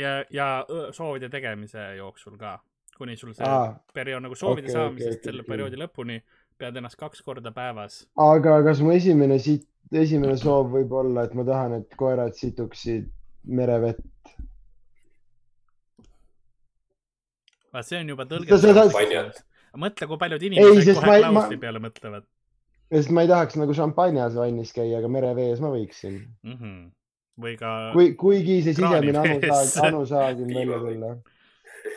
ja, 0.00 0.16
ja 0.30 0.48
soovide 0.96 1.28
tegemise 1.32 1.84
jooksul 1.96 2.36
ka, 2.40 2.58
kuni 2.98 3.16
sul 3.16 3.34
see 3.36 3.46
Aa, 3.46 3.70
periood 3.94 4.26
nagu 4.26 4.38
soovide 4.38 4.70
okay, 4.70 4.74
saamisest 4.74 5.20
okei, 5.20 5.30
selle 5.30 5.44
okei. 5.44 5.52
perioodi 5.52 5.80
lõpuni 5.80 6.18
pead 6.58 6.76
ennast 6.80 6.98
kaks 7.00 7.22
korda 7.22 7.52
päevas. 7.54 8.04
aga 8.16 8.58
kas 8.66 8.82
mu 8.84 8.92
esimene 8.96 9.38
siit, 9.42 9.66
esimene 9.92 10.36
soov 10.40 10.72
võib 10.74 10.92
olla, 10.96 11.26
et 11.26 11.34
ma 11.36 11.44
tahan, 11.46 11.80
et 11.80 11.98
koerad 12.00 12.36
situksid 12.38 13.10
merevett? 13.44 14.02
vaat 17.72 17.86
see 17.86 18.00
on 18.00 18.14
juba 18.14 18.24
tõlgendatud 18.28 19.44
mõtle, 19.76 20.06
kui 20.08 20.16
paljud 20.16 20.42
Ei, 20.42 20.48
inimesed 20.48 20.96
kohe 20.96 21.18
klausli 21.20 21.56
ma- 21.58 21.60
peale 21.60 21.82
mõtlevad 21.84 22.24
sest 22.92 23.12
ma 23.14 23.24
ei 23.24 23.30
tahaks 23.30 23.56
nagu 23.60 23.74
šampanjas 23.76 24.36
vannis 24.38 24.74
käia, 24.76 25.00
aga 25.00 25.10
merevees 25.12 25.62
ma 25.62 25.72
võiksin. 25.74 26.20
mm. 26.46 26.58
-hmm. 26.58 26.82
või 27.42 27.56
ka 27.60 27.72
kui, 27.94 28.12
kuigi 28.18 28.60
see 28.64 28.76
sisemine 28.76 29.18
anusaag, 29.22 29.72
anusaag 29.90 30.44
on 30.44 30.52
välja 30.58 30.78
Piimavees. 30.78 30.94
tulla. 30.94 31.16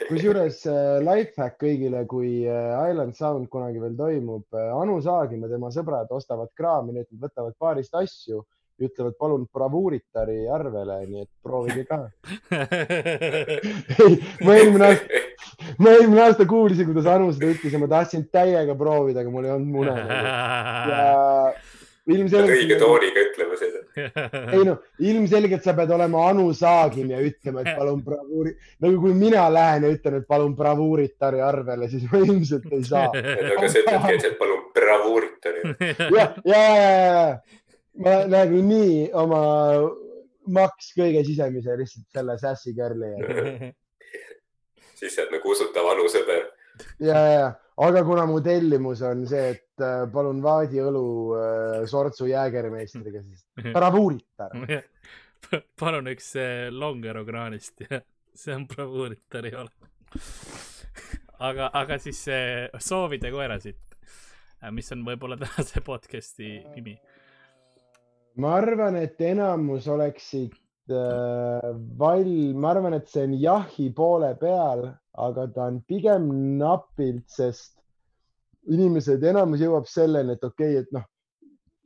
kusjuures 0.10 0.61
äh, 0.70 0.99
lifehack 1.06 1.57
kõigile, 1.61 2.06
kui 2.07 2.32
äh, 2.45 2.91
Island 2.91 3.18
Sound 3.18 3.49
kunagi 3.49 3.82
veel 3.82 3.98
toimub, 3.98 4.45
Anu 4.53 5.02
Saagim 5.02 5.44
ja 5.45 5.52
tema 5.52 5.72
sõbrad 5.74 6.11
ostavad 6.11 6.53
kraami, 6.57 6.98
nad 6.98 7.10
võtavad 7.26 7.57
paarist 7.60 7.95
asju 7.95 8.44
ja 8.80 8.88
ütlevad 8.88 9.18
palun 9.20 9.48
bravuuritari 9.53 10.48
arvele, 10.49 11.02
nii 11.10 11.26
et 11.26 11.32
proovige 11.44 11.84
ka. 11.90 11.99
ei, 14.06 14.16
ma 14.45 14.56
eelmine 14.56 14.88
aasta, 14.88 15.24
ma 15.81 15.95
eelmine 15.95 16.23
aasta 16.27 16.48
kuulsin, 16.49 16.88
kuidas 16.90 17.10
Anu 17.10 17.31
seda 17.36 17.52
ütles 17.53 17.76
ja 17.76 17.81
ma 17.81 17.90
tahtsin 17.91 18.26
täiega 18.34 18.76
proovida, 18.80 19.23
aga 19.23 19.34
mul 19.34 19.48
ei 19.48 19.53
olnud 19.56 19.76
mune. 19.76 19.98
ja 20.91 21.03
õige 22.10 22.23
ilmselgelt, 22.23 22.80
tooniga 22.81 23.23
ütlema 23.27 23.60
seda. 23.60 23.84
ei 24.56 24.64
noh, 24.65 24.80
ilmselgelt 25.03 25.65
sa 25.65 25.76
pead 25.77 25.91
olema 25.94 26.26
Anu 26.31 26.48
Saagim 26.57 27.11
ja 27.14 27.19
ütlema, 27.22 27.64
et 27.64 27.77
palun 27.77 28.02
bravuuri, 28.06 28.56
nagu 28.86 29.02
kui 29.03 29.14
mina 29.18 29.45
lähen 29.53 29.86
ja 29.86 29.94
ütlen, 29.94 30.19
et 30.22 30.27
palun 30.30 30.56
bravuuritari 30.57 31.44
arvele, 31.44 31.90
siis 31.91 32.07
ma 32.10 32.23
ilmselt 32.23 32.68
ei 32.73 32.84
saa. 32.88 33.07
aga 33.14 33.69
sa 33.69 33.84
ütledki, 33.84 34.34
et 34.34 34.38
palun 34.41 34.65
bravuuritari. 34.76 35.65
ja, 36.18 36.30
ja, 36.45 36.64
ja, 36.73 36.91
ja 37.07 37.26
ma 37.99 38.22
nagu 38.31 38.61
nii 38.64 39.10
oma 39.18 39.41
maks 40.49 40.94
kõige 40.98 41.22
sisemise 41.27 41.76
lihtsalt 41.77 42.07
selle 42.15 42.36
sassy 42.41 42.73
girl'i 42.77 43.11
ja, 43.11 43.72
siis 45.00 45.18
oled 45.22 45.36
nagu 45.38 45.52
usutav 45.54 45.90
Anu 45.94 46.06
sõber. 46.12 46.46
ja, 47.04 47.20
ja, 47.34 47.48
aga 47.88 48.04
kuna 48.08 48.26
mu 48.30 48.40
tellimus 48.44 49.02
on 49.08 49.26
see, 49.30 49.56
et 49.56 49.84
äh, 49.84 50.06
palun 50.14 50.42
vaadiõlu 50.44 51.06
äh, 51.40 51.76
sortsu 51.90 52.30
jäägermeistriga, 52.30 53.24
siis 53.24 53.46
bravuuritar. 53.76 54.56
palun 55.80 56.12
üks 56.14 56.34
äh, 56.40 56.68
Longero 56.72 57.26
kraanist 57.28 57.86
ja 57.88 58.02
see 58.42 58.56
on 58.56 58.68
bravuuritar 58.70 59.50
ei 59.50 59.56
ole. 59.60 59.72
aga, 61.40 61.70
aga 61.74 62.00
siis 62.02 62.26
äh, 62.34 62.68
soovide 62.80 63.32
koerasid, 63.32 63.80
mis 64.76 64.92
on 64.92 65.06
võib-olla 65.08 65.40
tänase 65.40 65.84
podcast'i 65.86 66.58
nimi. 66.76 66.98
ma 68.40 68.58
arvan, 68.60 69.00
et 69.00 69.22
enamus 69.24 69.88
oleksid 69.88 70.52
äh, 70.54 70.69
val-, 70.90 72.53
ma 72.56 72.72
arvan, 72.74 72.95
et 72.98 73.07
see 73.11 73.26
on 73.28 73.36
jahi 73.41 73.90
poole 73.95 74.32
peal, 74.41 74.88
aga 75.20 75.48
ta 75.56 75.68
on 75.70 75.82
pigem 75.88 76.30
napilt, 76.60 77.26
sest 77.30 77.76
inimesed, 78.70 79.24
enamus 79.26 79.64
jõuab 79.64 79.88
selleni, 79.90 80.36
et 80.36 80.44
okei 80.45 80.76
okay,, 80.76 80.84
et 80.84 80.94
noh, 80.95 81.06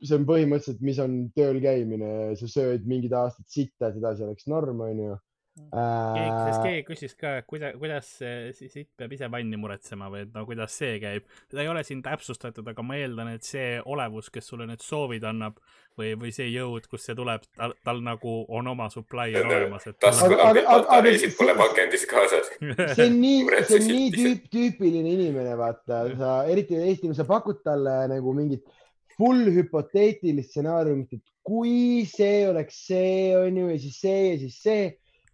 see 0.04 0.18
on 0.18 0.26
põhimõtteliselt, 0.28 0.82
mis 0.84 1.00
on 1.02 1.14
tööl 1.36 1.60
käimine, 1.64 2.34
sa 2.38 2.48
sööd 2.50 2.84
mingid 2.88 3.14
aastad 3.16 3.46
sitta, 3.48 3.88
et 3.88 4.00
edasi 4.00 4.26
oleks 4.26 4.48
norm, 4.50 4.82
onju. 4.84 5.16
keegi, 5.54 6.30
sest 6.48 6.64
keegi 6.64 6.82
küsis 6.88 7.12
ka, 7.18 7.30
kuidas, 7.46 7.76
kuidas 7.78 8.08
see 8.18 8.50
siis 8.58 8.72
siit 8.74 8.88
peab 8.98 9.12
ise 9.14 9.28
vanni 9.30 9.58
muretsema 9.60 10.08
või 10.10 10.24
et 10.24 10.32
no 10.34 10.42
kuidas 10.48 10.74
see 10.80 10.98
käib. 11.02 11.28
seda 11.50 11.62
ei 11.62 11.70
ole 11.70 11.84
siin 11.86 12.02
täpsustatud, 12.02 12.66
aga 12.72 12.82
ma 12.82 12.98
eeldan, 12.98 13.30
et 13.36 13.46
see 13.46 13.78
olevus, 13.84 14.32
kes 14.34 14.50
sulle 14.50 14.66
need 14.66 14.82
soovid 14.82 15.26
annab 15.30 15.60
või, 15.98 16.14
või 16.18 16.32
see 16.34 16.48
jõud, 16.50 16.88
kust 16.90 17.06
see 17.06 17.14
tuleb, 17.18 17.46
tal, 17.54 17.76
tal 17.86 18.02
nagu 18.02 18.34
on 18.48 18.70
oma 18.72 18.88
supply 18.90 19.36
on 19.38 19.50
olemas, 19.52 19.86
et. 19.86 19.98
Taskud 20.02 20.34
on 20.34 20.58
aga- 20.64 21.02
pole 21.38 21.54
pakendis 21.60 22.06
kaasas. 22.10 22.50
see 22.96 23.06
on 23.06 23.20
nii, 23.22 23.44
see 23.68 23.78
on 23.78 23.86
nii 23.92 24.10
tüüp, 24.16 24.48
tüüpiline 24.50 25.14
inimene, 25.14 25.54
vaata, 25.60 26.02
sa 26.18 26.32
eriti 26.50 26.80
Eestis, 26.82 27.14
sa 27.20 27.28
pakud 27.28 27.62
talle 27.66 28.00
nagu 28.10 28.34
mingit 28.34 28.66
full 29.14 29.46
hüpoteetilist 29.54 30.50
stsenaariumit, 30.50 31.14
et 31.14 31.24
kui 31.46 32.02
see 32.10 32.44
oleks 32.48 32.82
see, 32.88 33.34
onju, 33.38 33.70
ja 33.70 33.80
siis 33.80 34.02
see 34.02 34.20
ja 34.32 34.36
siis 34.42 34.60
see. 34.64 34.84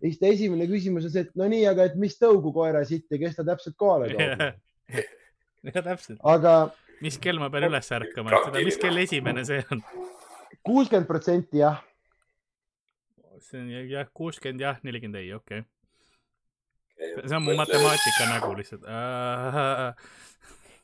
Ja 0.01 0.09
siis 0.09 0.21
ta 0.21 0.31
esimene 0.33 0.67
küsimus 0.71 1.07
on 1.09 1.13
see, 1.15 1.27
et 1.29 1.35
no 1.39 1.49
nii, 1.51 1.65
aga 1.71 1.91
et 1.91 1.97
mis 2.01 2.17
tõugu 2.21 2.53
koera 2.57 2.83
siit 2.89 3.07
ja 3.13 3.21
kes 3.21 3.37
ta 3.37 3.45
täpselt 3.47 3.77
kohale 3.81 4.11
toob. 4.15 4.45
ja 5.75 5.83
täpselt, 5.85 6.21
aga 6.25 6.55
mis 7.05 7.19
kell 7.21 7.41
ma 7.41 7.51
pean 7.53 7.69
üles 7.69 7.93
ärkama, 7.97 8.33
et 8.33 8.49
seda, 8.49 8.65
mis 8.67 8.81
kell 8.81 9.03
esimene 9.03 9.45
see 9.49 9.61
on? 9.73 9.85
kuuskümmend 10.67 11.09
protsenti 11.09 11.63
jah, 11.63 11.81
see 13.45 13.61
on 13.61 13.69
jah, 13.93 14.09
kuuskümmend 14.17 14.65
jah, 14.65 14.81
nelikümmend 14.87 15.21
ei, 15.21 15.33
okei 15.37 15.63
okay.. 15.65 17.27
see 17.27 17.37
on 17.37 17.45
mu 17.47 17.57
matemaatika 17.61 18.31
nägu 18.35 18.53
lihtsalt 18.59 18.89
uh,. 18.89 19.93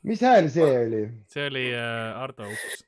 mis 0.07 0.21
hääl 0.25 0.49
see 0.53 0.69
oli? 0.85 1.03
see 1.33 1.49
oli 1.49 1.67
uh, 1.73 2.21
Ardo 2.21 2.49
Uks. 2.53 2.86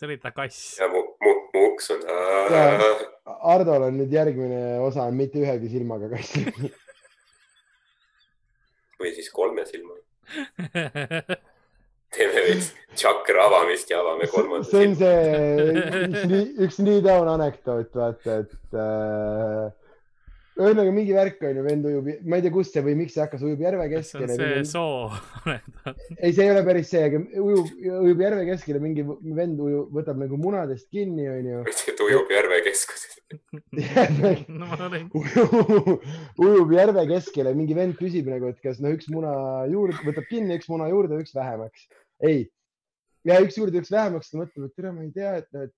See 0.00 0.08
oli 0.08 0.16
ta 0.18 0.32
kass. 0.32 0.78
ja 0.80 0.88
mu, 0.88 1.02
mu, 1.20 1.34
mu 1.52 1.66
uks 1.74 1.90
on. 1.92 2.00
Hardol 3.44 3.88
on 3.90 3.98
nüüd 4.00 4.12
järgmine 4.16 4.80
osa 4.80 5.04
on 5.10 5.18
mitte 5.18 5.42
ühegi 5.42 5.68
silmaga 5.74 6.08
kass. 6.14 6.30
või 9.00 9.12
siis 9.16 9.28
kolme 9.32 9.66
silmaga. 9.68 10.00
teeme 12.14 12.42
veits 12.46 12.72
tšakra 12.96 13.44
avamist 13.46 13.90
ja 13.90 14.00
avame 14.02 14.26
kolmanda 14.30 14.66
see 14.66 14.88
on 14.88 14.96
see 14.98 15.18
üks 16.06 16.24
nii, 16.32 16.46
üks 16.66 16.80
nii 16.82 17.02
down 17.04 17.28
anekdoot, 17.30 17.92
vaata, 17.94 18.40
et 18.42 18.74
äh, 18.74 19.70
ühesõnaga 20.60 20.92
mingi 20.94 21.14
värk 21.16 21.42
on 21.48 21.58
ju, 21.58 21.62
vend 21.64 21.86
ujub, 21.88 22.08
ma 22.28 22.38
ei 22.38 22.44
tea, 22.44 22.52
kust 22.54 22.74
see 22.74 22.82
või 22.84 22.96
miks 22.98 23.14
see 23.16 23.22
hakkas, 23.22 23.44
ujub 23.46 23.62
järve 23.64 23.86
see 23.86 24.20
on 24.20 24.26
keskele. 24.26 24.36
see 24.36 24.64
soo 24.68 25.08
ei, 26.18 26.34
see 26.36 26.44
ei 26.44 26.52
ole 26.52 26.62
päris 26.66 26.90
see, 26.92 27.02
aga 27.08 27.20
ujub, 27.40 27.72
ujub 28.00 28.22
järve 28.24 28.44
keskele, 28.50 28.82
mingi 28.82 29.04
vend 29.06 29.62
ujub, 29.64 29.88
võtab 29.96 30.20
nagu 30.20 30.38
munadest 30.40 30.90
kinni, 30.92 31.26
onju. 31.32 31.64
et 31.92 32.04
ujub 32.06 32.32
järve 32.36 32.60
keskuses. 32.66 33.16
no 34.60 34.70
ma 34.70 34.78
olin, 34.86 35.10
ujub 36.46 36.76
järve 36.76 37.06
keskele, 37.14 37.56
mingi 37.58 37.76
vend 37.78 37.98
küsib 38.00 38.30
nagu, 38.32 38.52
et 38.52 38.62
kas 38.64 38.80
noh, 38.84 38.94
üks 38.96 39.10
muna 39.12 39.34
juurde, 39.70 40.00
võtab 40.06 40.28
kinni, 40.30 40.60
üks 40.60 40.70
muna 40.72 40.90
juurde, 40.92 41.20
üks 41.24 41.34
vähemaks. 41.36 41.88
ei, 42.26 42.48
ja 43.28 43.40
üks 43.44 43.58
juurde, 43.60 43.80
üks 43.82 43.92
vähemaks, 43.92 44.32
ta 44.32 44.40
mõtleb, 44.42 44.68
et 44.68 44.76
tere, 44.76 44.94
ma 44.94 45.06
ei 45.06 45.12
tea, 45.14 45.36
et 45.40 45.50
noh, 45.56 45.68
et 45.68 45.76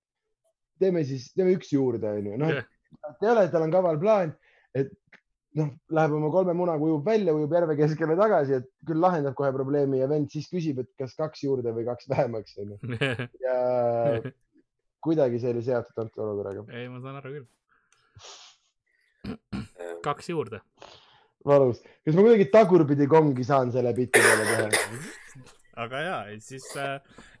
teeme 0.83 1.03
siis, 1.07 1.29
teeme 1.37 1.55
üks 1.57 1.71
juurde, 1.73 2.17
onju. 2.19 2.39
noh, 2.41 2.57
et 2.57 3.25
ei 3.25 3.31
ole, 3.31 3.45
tal 3.51 3.65
on 3.65 3.73
kaval 3.73 3.99
plaan, 4.01 4.33
et 4.77 4.91
noh, 5.59 5.69
läheb 5.93 6.15
oma 6.17 6.29
kolme 6.33 6.55
munaga, 6.57 6.83
ujub 6.83 7.05
välja, 7.05 7.33
ujub 7.35 7.53
järve 7.53 7.75
keskele 7.77 8.15
tagasi, 8.19 8.59
et 8.59 8.69
küll 8.87 9.01
lahendab 9.03 9.35
kohe 9.37 9.51
probleemi 9.55 10.01
ja 10.01 10.09
vend 10.09 10.31
siis 10.33 10.49
küsib, 10.51 10.81
et 10.83 10.89
kas 10.99 11.13
kaks 11.19 11.45
juurde 11.45 11.73
või 11.75 11.85
kaks 11.87 12.09
vähemaks, 12.11 12.57
onju. 12.63 12.77
ja 13.45 13.57
kuidagi 15.03 15.41
see 15.41 15.53
oli 15.53 15.63
seotud 15.65 16.05
antud 16.05 16.23
olukorraga. 16.25 16.65
ei, 16.73 16.89
ma 16.91 17.01
saan 17.03 17.19
aru 17.21 17.29
küll. 17.37 17.47
kaks 20.05 20.31
juurde. 20.33 20.63
valus. 21.45 21.83
kas 22.05 22.15
ma 22.15 22.25
kuidagi 22.25 22.49
tagurpidi 22.53 23.09
kongi 23.11 23.43
saan 23.47 23.73
selle 23.75 23.93
biti 23.97 24.23
peale 24.23 24.45
teha? 24.49 24.67
aga 25.83 26.01
ja, 26.05 26.17
siis, 26.43 26.65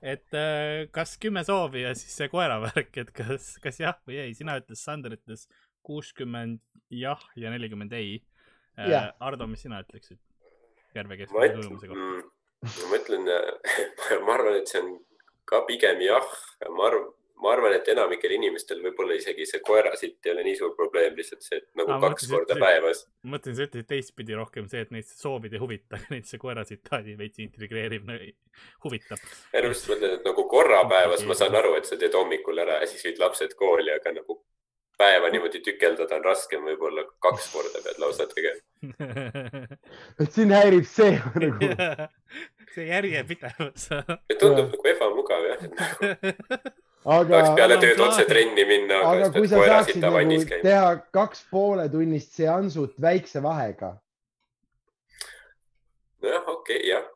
et 0.01 0.37
äh, 0.37 0.85
kas 0.93 1.17
kümme 1.21 1.43
soovi 1.47 1.85
ja 1.85 1.93
siis 1.97 2.13
see 2.21 2.29
koera 2.31 2.59
värk, 2.63 2.93
et 2.97 3.11
kas, 3.15 3.55
kas 3.63 3.81
jah 3.81 3.97
või 4.07 4.21
ei, 4.25 4.37
sina 4.37 4.57
ütles, 4.61 4.81
Sander 4.85 5.17
ütles 5.17 5.47
kuuskümmend 5.83 6.61
jah 6.99 7.23
ja 7.39 7.51
nelikümmend 7.53 7.93
ei. 7.97 8.21
Jah. 8.73 9.11
Ardo, 9.21 9.45
mis 9.47 9.61
sina 9.61 9.83
ütleksid? 9.83 10.17
järve 10.97 11.15
ma 11.15 11.17
keskmise 11.17 11.49
ütlen 11.49 11.65
ujumise, 11.65 11.87
kohta. 11.89 12.87
ma 12.89 13.01
ütlen, 13.01 13.27
ma 14.27 14.37
arvan, 14.37 14.61
et 14.61 14.71
see 14.71 14.81
on 14.83 14.95
ka 15.49 15.63
pigem 15.67 16.01
jah, 16.05 16.31
ma 16.69 16.87
arvan, 16.89 17.09
ma 17.43 17.51
arvan, 17.55 17.75
et 17.75 17.89
enamikel 17.91 18.35
inimestel 18.37 18.79
võib-olla 18.83 19.17
isegi 19.17 19.47
see 19.49 19.61
koerasitt 19.65 20.29
ei 20.29 20.33
ole 20.35 20.45
nii 20.47 20.55
suur 20.59 20.75
probleem, 20.77 21.17
lihtsalt 21.17 21.43
see, 21.43 21.59
et 21.59 21.67
nagu 21.79 21.91
Aa, 21.91 21.99
ma 21.99 22.11
kaks 22.13 22.29
mõtlesin, 22.29 22.35
korda 22.37 22.59
päevas. 22.61 23.03
ma 23.23 23.35
mõtlesin, 23.35 23.57
sa 23.57 23.67
ütlesid 23.67 23.89
teistpidi 23.89 24.39
rohkem 24.39 24.69
see, 24.71 24.85
et 24.85 24.93
neid 24.95 25.09
soovid 25.09 25.57
ei 25.57 25.63
huvita, 25.63 25.99
neid 26.13 26.29
see 26.29 26.41
koera 26.41 26.63
tsitaadi 26.67 27.17
veits 27.19 27.43
intrigeerib, 27.43 28.09
huvitab. 28.85 29.27
ja 29.51 29.65
no 29.65 29.73
just 29.73 29.91
mõtlen, 29.91 30.17
et 30.19 30.31
nagu 30.31 30.47
korra 30.55 30.83
päevas 30.93 31.25
ma 31.27 31.37
saan 31.37 31.59
aru, 31.59 31.75
et 31.79 31.89
sa 31.89 31.99
teed 31.99 32.15
hommikul 32.17 32.63
ära 32.63 32.79
ja 32.83 32.89
siis 32.91 33.03
viid 33.09 33.21
lapsed 33.23 33.57
kooli, 33.59 33.91
aga 33.97 34.15
nagu 34.21 34.39
päeva 34.97 35.29
niimoodi 35.33 35.61
tükeldada 35.65 36.17
on 36.19 36.25
raskem, 36.27 36.63
võib-olla 36.67 37.05
kaks 37.23 37.49
korda 37.53 37.81
pead 37.85 37.99
lausa 38.01 38.27
tegema. 38.29 38.61
et 40.21 40.35
sind 40.35 40.53
häirib 40.53 40.87
see 40.87 41.17
nagu, 41.43 41.71
see 42.75 42.87
järjepidevus. 42.89 43.89
tundub 44.39 44.73
nagu 44.73 44.89
ebamugav 44.93 45.49
jah, 45.49 45.65
et 45.67 45.77
nagu 45.79 46.73
aga 47.03 47.29
tahaks, 47.29 47.55
peale 47.57 47.79
tööd 47.81 48.05
otse 48.05 48.27
trenni 48.29 48.67
minna, 48.67 49.01
aga 49.09 49.31
kui 49.33 49.49
sa 49.51 49.59
saaksid 49.63 50.03
nagu 50.03 50.37
teha 50.53 50.93
kaks 51.15 51.43
pooletunnist 51.51 52.37
seansut 52.37 52.95
väikse 53.01 53.43
vahega, 53.43 53.95
nojah, 56.23 56.47
okei 56.47 56.79
okay,, 56.79 56.87
jah. 56.93 57.09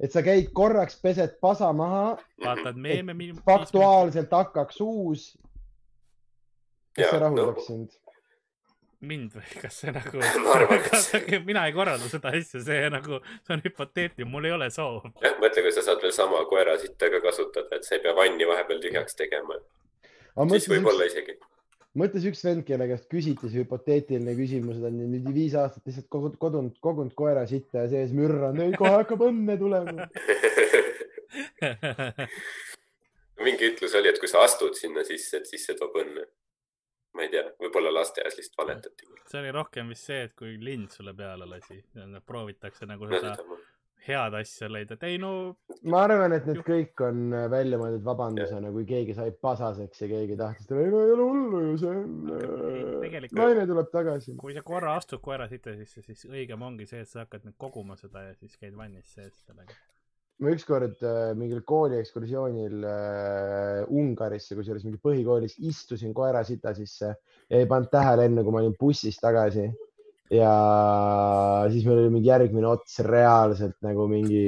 et 0.00 0.14
sa 0.14 0.24
käid 0.24 0.52
korraks, 0.56 0.96
pesed 1.02 1.36
pasa 1.44 1.72
maha, 1.76 2.16
vaatad 2.44 2.80
meeme. 2.80 3.16
faktuaalselt 3.44 4.32
hakkaks 4.32 4.80
uus. 4.84 5.30
Kas 6.96 7.10
see 7.10 7.20
rahuldaks 7.22 7.60
no. 7.60 7.66
sind? 7.66 7.98
mind 9.00 9.32
või 9.32 9.60
kas 9.62 9.78
see 9.80 9.92
nagu 9.96 10.20
mina 11.48 11.66
ei 11.68 11.74
korralda 11.76 12.08
seda 12.12 12.32
asja, 12.36 12.60
see 12.64 12.88
nagu, 12.92 13.20
see 13.46 13.54
on 13.56 13.62
hüpoteetiline, 13.64 14.28
mul 14.28 14.48
ei 14.48 14.56
ole 14.56 14.68
soov. 14.74 15.06
jah, 15.24 15.38
mõtle, 15.40 15.64
kui 15.64 15.72
sa 15.76 15.84
saad 15.86 16.02
veel 16.04 16.12
sama 16.16 16.42
koera 16.50 16.76
sitta 16.80 17.08
ka 17.12 17.22
kasutada, 17.24 17.78
et 17.78 17.86
sa 17.86 17.96
ei 17.96 18.02
pea 18.04 18.16
vanni 18.16 18.48
vahepeal 18.48 18.82
tühjaks 18.82 19.16
tegema, 19.16 19.56
siis 20.52 20.68
võib-olla 20.72 21.08
isegi. 21.08 21.38
mõtles 22.00 22.26
üks 22.28 22.44
vend, 22.44 22.66
kelle 22.68 22.90
käest 22.90 23.08
küsiti 23.12 23.48
see 23.48 23.64
hüpoteetiline 23.64 24.36
küsimus, 24.38 24.82
ta 24.82 24.92
on 24.92 25.00
nüüd 25.14 25.30
viis 25.32 25.56
aastat 25.58 25.88
lihtsalt 25.88 26.10
kogunud, 26.12 26.36
kodunud, 26.42 26.76
kogunud 26.84 27.14
koera 27.16 27.46
sitta 27.48 27.86
ja 27.86 27.92
sees 27.94 28.12
mürranud, 28.16 28.60
ei 28.66 28.76
kohe 28.76 28.92
hakkab 28.98 29.24
õnne 29.30 29.56
tulema. 29.60 30.10
mingi 33.44 33.70
ütlus 33.72 33.96
oli, 33.96 34.12
et 34.12 34.20
kui 34.20 34.28
sa 34.30 34.44
astud 34.44 34.76
sinna 34.76 35.04
sisse, 35.06 35.40
et 35.40 35.48
siis 35.48 35.64
see 35.66 35.76
toob 35.78 35.96
õnne. 36.02 36.26
Ma 37.16 37.26
ei 37.26 37.32
tea, 37.32 37.48
võib-olla 37.62 37.92
lasteaias 37.94 38.38
lihtsalt 38.38 38.62
valetati. 38.62 39.10
see 39.30 39.42
oli 39.42 39.52
rohkem 39.56 39.90
vist 39.92 40.10
see, 40.10 40.22
et 40.28 40.36
kui 40.38 40.56
lind 40.62 40.94
sulle 40.94 41.14
peale 41.16 41.48
lasi, 41.48 41.82
proovitakse 42.26 42.88
nagu 42.90 43.08
seda 43.10 43.36
head 44.06 44.34
asja 44.38 44.68
leida, 44.70 44.96
et 44.96 45.04
ei 45.08 45.18
no 45.20 45.30
ma 45.92 46.04
arvan, 46.06 46.32
et 46.36 46.46
need 46.48 46.62
kõik 46.66 47.02
on 47.04 47.34
välja 47.52 47.78
mõeldud 47.80 48.04
vabandusena, 48.06 48.72
kui 48.74 48.86
keegi 48.88 49.16
sai 49.16 49.34
pasaseks 49.46 50.04
ja 50.04 50.10
keegi 50.14 50.38
tahtis 50.40 50.68
talle, 50.68 50.86
ei 50.86 50.94
no 50.94 51.02
ei 51.04 51.14
ole 51.16 51.28
hullu 51.28 51.62
ju, 51.66 51.76
see 51.82 51.92
on 51.92 52.16
tegelikult- 53.04 53.42
naine 53.42 53.66
tuleb 53.68 53.92
tagasi. 53.92 54.36
kui 54.40 54.56
sa 54.56 54.64
korra 54.66 54.96
astud 55.00 55.22
koera 55.24 55.48
sita 55.52 55.76
sisse, 55.76 56.04
siis 56.06 56.24
õigem 56.30 56.64
ongi 56.64 56.88
see, 56.88 57.04
et 57.04 57.12
sa 57.12 57.26
hakkad 57.26 57.48
nüüd 57.48 57.58
koguma 57.60 57.98
seda 58.00 58.24
ja 58.30 58.36
siis 58.40 58.56
käid 58.60 58.76
vannis 58.78 59.12
sees 59.16 59.44
sellega. 59.46 59.76
Ma 60.40 60.54
ükskord 60.54 61.02
äh, 61.04 61.32
mingil 61.36 61.60
kooliekskursioonil 61.68 62.84
äh, 62.88 63.92
Ungarisse, 63.92 64.56
kusjuures 64.56 64.84
mingi 64.86 65.00
põhikoolis 65.04 65.58
istusin 65.68 66.14
koera 66.16 66.42
sita 66.48 66.72
sisse 66.76 67.12
ja 67.12 67.60
ei 67.60 67.68
pannud 67.68 67.90
tähele 67.92 68.24
enne, 68.28 68.44
kui 68.44 68.54
ma 68.54 68.62
olin 68.62 68.76
bussis 68.80 69.20
tagasi. 69.20 69.68
ja 70.30 70.52
siis 71.72 71.84
meil 71.84 72.04
oli 72.04 72.12
mingi 72.14 72.28
järgmine 72.30 72.68
ots 72.70 73.00
reaalselt 73.02 73.76
nagu 73.82 74.06
mingi 74.08 74.44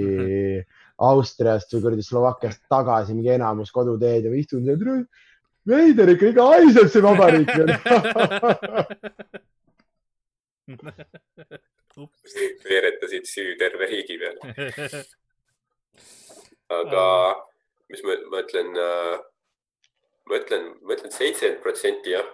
Austriast 1.10 1.72
või 1.74 1.82
kuradi 1.88 2.04
Slovakkiast 2.06 2.62
tagasi 2.70 3.16
mingi 3.16 3.32
enamus 3.34 3.72
koduteed 3.74 4.28
ja 4.28 4.30
ma 4.30 4.38
istun 4.38 4.62
seal, 4.64 5.02
veider 5.68 6.14
ikka, 6.14 6.30
ikka 6.30 6.46
haiseb 6.52 6.92
see 6.92 7.02
vabariik 7.04 7.50
ups. 11.98 12.36
veeretasid 12.68 13.26
süü 13.28 13.58
terve 13.58 13.90
riigi 13.90 14.16
peale. 14.22 15.02
aga 16.80 17.06
mis 17.92 18.02
ma 18.06 18.16
ma 18.32 18.42
ütlen, 18.44 18.70
ma 20.28 20.38
ütlen, 20.38 20.70
ma 20.82 20.96
ütlen 20.96 21.14
seitsekümmend 21.14 21.62
protsenti 21.64 22.14
jah 22.16 22.28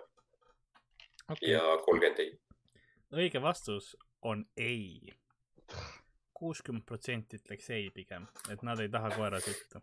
ja 1.44 1.62
kolmkümmend 1.85 2.23
ei. 2.24 2.35
õige 3.12 3.43
vastus 3.43 3.94
on 4.23 4.44
ei. 4.56 5.15
kuuskümmend 6.39 6.86
protsenti 6.86 7.40
ütleks 7.40 7.70
ei 7.74 7.89
pigem, 7.90 8.28
et 8.52 8.62
nad 8.62 8.81
ei 8.81 8.90
taha 8.93 9.10
koera 9.16 9.40
oska 9.43 9.82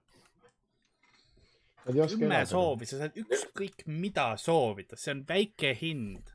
kümme 1.85 2.45
soovi, 2.49 2.87
sa 2.89 3.01
saad 3.03 3.17
ükskõik 3.21 3.83
mida 3.91 4.31
soovida, 4.41 4.97
see 4.97 5.13
on 5.13 5.21
väike 5.27 5.73
hind. 5.77 6.31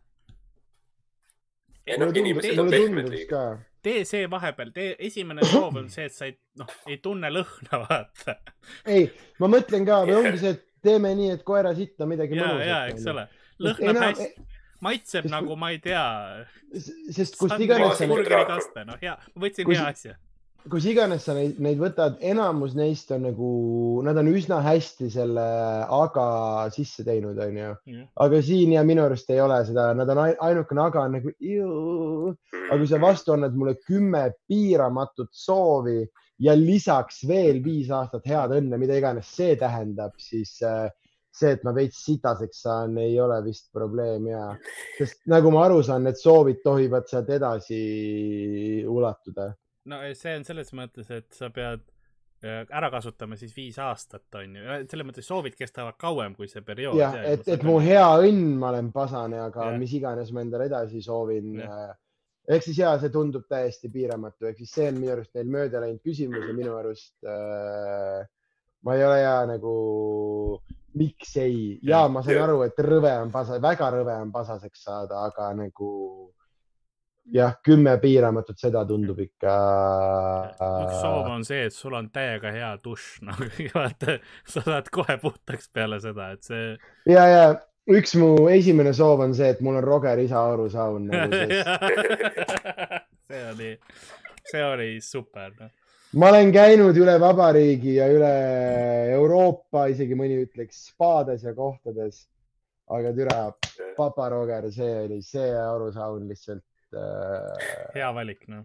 ei 1.86 1.98
mulle 1.98 2.82
tundus, 2.84 3.24
ka. 3.30 3.42
Tee 3.82 4.04
see 4.08 4.26
vahepeal, 4.30 4.70
tee, 4.76 4.94
esimene 5.08 5.44
soov 5.48 5.76
on 5.80 5.88
see, 5.92 6.06
et 6.10 6.14
sa 6.16 6.26
ei, 6.28 6.36
noh, 6.60 6.70
ei 6.90 6.98
tunne 7.02 7.30
lõhna, 7.32 7.80
vaata. 7.86 8.36
ei, 8.86 9.08
ma 9.40 9.48
mõtlen 9.52 9.86
ka, 9.88 10.02
või 10.08 10.18
ongi 10.22 10.40
see, 10.42 10.54
et 10.58 10.66
teeme 10.84 11.12
nii, 11.18 11.34
et 11.38 11.44
koera 11.46 11.74
sitta 11.76 12.06
midagi 12.08 12.38
ja, 12.38 12.46
mõnusat. 12.46 12.68
ja, 12.70 12.80
eks 12.92 13.10
ole. 13.14 13.26
lõhnab 13.66 13.92
enam- 13.94 14.06
hästi, 14.10 14.46
maitseb 14.86 15.26
sest 15.26 15.32
nagu, 15.34 15.56
ma 15.60 15.70
ei 15.74 15.78
tea. 15.84 16.04
sest 17.12 17.36
kust 17.40 17.60
iganes 17.60 17.98
sa, 18.00 18.08
burgerikaste, 18.10 18.84
noh, 18.88 19.00
hea, 19.02 19.16
ma 19.34 19.44
võtsin 19.46 19.68
Kus- 19.68 19.80
hea 19.80 19.88
asja. 19.94 20.16
Kus 20.68 20.84
iganes 20.90 21.24
sa 21.24 21.34
neid, 21.36 21.58
neid 21.62 21.80
võtad, 21.80 22.18
enamus 22.20 22.74
neist 22.76 23.10
on 23.14 23.24
nagu, 23.28 23.50
nad 24.04 24.18
on 24.20 24.28
üsna 24.28 24.60
hästi 24.64 25.08
selle 25.12 25.46
aga 25.96 26.26
sisse 26.74 27.04
teinud, 27.06 27.38
onju. 27.40 27.72
aga 28.26 28.42
siin 28.44 28.74
ja 28.76 28.84
minu 28.86 29.06
arust 29.06 29.30
ei 29.32 29.40
ole 29.40 29.60
seda, 29.68 29.90
nad 29.96 30.10
on 30.12 30.22
ai- 30.26 30.36
ainukene 30.50 30.84
aga 30.84 31.04
on 31.06 31.18
nagu, 31.18 31.34
aga 32.68 32.78
kui 32.78 32.90
sa 32.90 33.00
vastu 33.02 33.34
annad 33.36 33.56
mulle 33.56 33.78
kümme 33.80 34.26
piiramatut 34.50 35.32
soovi 35.32 36.02
ja 36.40 36.54
lisaks 36.56 37.24
veel 37.28 37.62
viis 37.64 37.90
aastat 37.92 38.26
head 38.28 38.56
õnne, 38.60 38.78
mida 38.80 38.96
iganes 39.00 39.32
see 39.36 39.56
tähendab, 39.60 40.12
siis 40.20 40.58
äh, 40.64 40.88
see, 41.30 41.54
et 41.54 41.64
ma 41.66 41.72
veits 41.76 42.02
sitaseks 42.04 42.62
saan, 42.66 42.96
ei 43.00 43.18
ole 43.22 43.38
vist 43.44 43.70
probleem 43.74 44.28
ja, 44.30 44.44
sest 44.98 45.22
nagu 45.30 45.52
ma 45.54 45.64
aru 45.66 45.80
saan, 45.86 46.04
need 46.06 46.18
soovid 46.20 46.62
tohivad 46.64 47.08
sealt 47.10 47.30
edasi 47.36 47.80
ulatuda. 48.88 49.50
No 49.88 50.02
see 50.16 50.36
on 50.36 50.44
selles 50.46 50.74
mõttes, 50.76 51.08
et 51.14 51.28
sa 51.36 51.48
pead 51.54 51.82
äh, 52.44 52.64
ära 52.66 52.90
kasutama 52.92 53.38
siis 53.40 53.54
viis 53.56 53.78
aastat, 53.80 54.26
on 54.40 54.58
ju, 54.58 54.78
selles 54.90 55.08
mõttes 55.08 55.28
soovid 55.30 55.56
kestavad 55.58 55.98
kauem 56.00 56.36
kui 56.36 56.50
see 56.50 56.64
periood. 56.66 56.98
jah, 57.00 57.16
et, 57.32 57.46
et 57.48 57.64
mu 57.66 57.78
hea 57.82 58.06
õnn, 58.20 58.56
ma 58.60 58.72
olen 58.74 58.92
pasane, 58.94 59.40
aga 59.46 59.70
Jah. 59.70 59.80
mis 59.80 59.94
iganes 59.96 60.32
ma 60.36 60.44
endale 60.44 60.68
edasi 60.70 61.02
soovin 61.04 61.62
Jah.. 61.62 61.94
ehk 62.50 62.66
siis 62.66 62.82
ja 62.82 62.96
see 63.00 63.12
tundub 63.14 63.46
täiesti 63.48 63.92
piiramatu, 63.92 64.50
ehk 64.50 64.60
siis 64.60 64.74
see 64.78 64.90
on 64.90 65.00
minu 65.00 65.14
arust 65.16 65.32
neil 65.38 65.56
mööda 65.56 65.84
läinud 65.84 66.04
küsimus 66.04 66.44
ja 66.48 66.56
minu 66.56 66.76
arust 66.80 67.16
äh, 67.24 68.20
ma 68.82 68.96
ei 68.96 69.04
ole 69.04 69.20
ja 69.20 69.38
nagu, 69.48 69.72
miks 71.00 71.36
ei, 71.40 71.78
ja 71.82 72.02
Jah. 72.02 72.10
ma 72.12 72.24
saan 72.24 72.36
Jah. 72.36 72.48
aru, 72.48 72.62
et 72.68 72.84
rõve 72.84 73.12
on 73.22 73.32
pasa, 73.32 73.60
väga 73.62 73.90
rõve 73.96 74.16
on 74.24 74.32
pasaseks 74.34 74.84
saada, 74.88 75.24
aga 75.28 75.52
nagu 75.56 75.90
jah, 77.24 77.56
kümme 77.64 77.96
piiramatut, 78.00 78.58
seda 78.58 78.82
tundub 78.88 79.18
ikka. 79.22 79.54
üks 80.58 81.00
soov 81.00 81.30
on 81.30 81.44
see, 81.46 81.64
et 81.68 81.74
sul 81.74 81.96
on 81.98 82.10
täiega 82.14 82.52
hea 82.54 82.70
dušš, 82.84 83.08
noh, 83.28 83.42
vaata, 83.74 84.18
sa 84.48 84.64
saad 84.66 84.90
kohe 84.94 85.16
puhtaks 85.22 85.70
peale 85.74 86.00
seda, 86.02 86.30
et 86.36 86.46
see. 86.46 86.70
ja, 87.10 87.26
ja 87.30 87.44
üks 87.90 88.14
mu 88.20 88.48
esimene 88.52 88.94
soov 88.96 89.24
on 89.26 89.34
see, 89.36 89.52
et 89.54 89.60
mul 89.64 89.80
on 89.80 89.86
Roger 89.86 90.22
Isaoru 90.22 90.70
saun 90.72 91.10
nagu, 91.10 91.42
see 93.30 93.44
oli, 93.52 93.74
see 94.50 94.64
oli 94.66 94.90
super, 95.04 95.52
noh. 95.60 95.70
ma 96.18 96.32
olen 96.32 96.52
käinud 96.54 96.98
üle 96.98 97.14
vabariigi 97.22 97.96
ja 98.00 98.10
üle 98.10 98.34
Euroopa, 99.14 99.86
isegi 99.92 100.18
mõni 100.18 100.42
ütleks 100.46 100.88
spaades 100.90 101.46
ja 101.46 101.54
kohtades. 101.54 102.26
aga 102.90 103.12
türa, 103.14 103.34
papa 103.94 104.24
Roger, 104.32 104.64
see 104.74 104.94
oli 105.04 105.20
see 105.22 105.52
arusaun 105.54 106.24
lihtsalt 106.26 106.64
äh,. 106.96 107.90
hea 107.94 108.10
valik, 108.14 108.46
noh. 108.52 108.64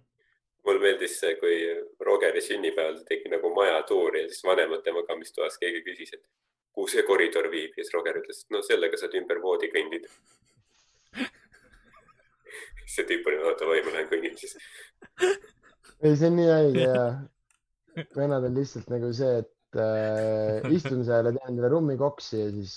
mulle 0.65 0.81
meeldis 0.81 1.19
see, 1.21 1.35
kui 1.41 1.57
Rogeri 2.07 2.41
sünnipäeval 2.41 3.03
tegi 3.09 3.29
nagu 3.33 3.51
majatuuri 3.53 4.23
ja 4.23 4.31
siis 4.31 4.43
vanemate 4.47 4.93
magamistoas 4.95 5.59
keegi 5.61 5.83
küsis, 5.85 6.15
et 6.17 6.23
kuhu 6.75 6.89
see 6.91 7.05
koridor 7.07 7.49
viib 7.51 7.75
ja 7.77 7.83
siis 7.83 7.93
Roger 7.95 8.19
ütles, 8.21 8.43
et 8.43 8.55
no 8.55 8.63
sellega 8.65 8.99
saad 8.99 9.15
ümber 9.19 9.41
voodi 9.43 9.69
kõndida. 9.73 10.09
see 12.95 13.05
tüüp 13.09 13.29
oli, 13.29 13.39
oota, 13.45 13.69
oi, 13.69 13.81
ma 13.85 13.95
lähen 13.95 14.09
kõnnin 14.11 14.35
siis. 14.39 14.57
ei, 16.01 16.15
see 16.15 16.29
on 16.29 16.37
nii 16.39 16.51
haige 16.51 16.85
ja 16.85 17.05
vennad 18.17 18.43
on 18.49 18.57
lihtsalt 18.57 18.89
nagu 18.91 19.11
see, 19.15 19.41
et 19.43 19.54
äh, 19.79 20.71
istun 20.75 21.03
seal 21.07 21.29
ja 21.29 21.35
teen 21.35 21.51
endale 21.53 21.71
rummikoksi 21.73 22.39
ja 22.39 22.47
siis 22.53 22.75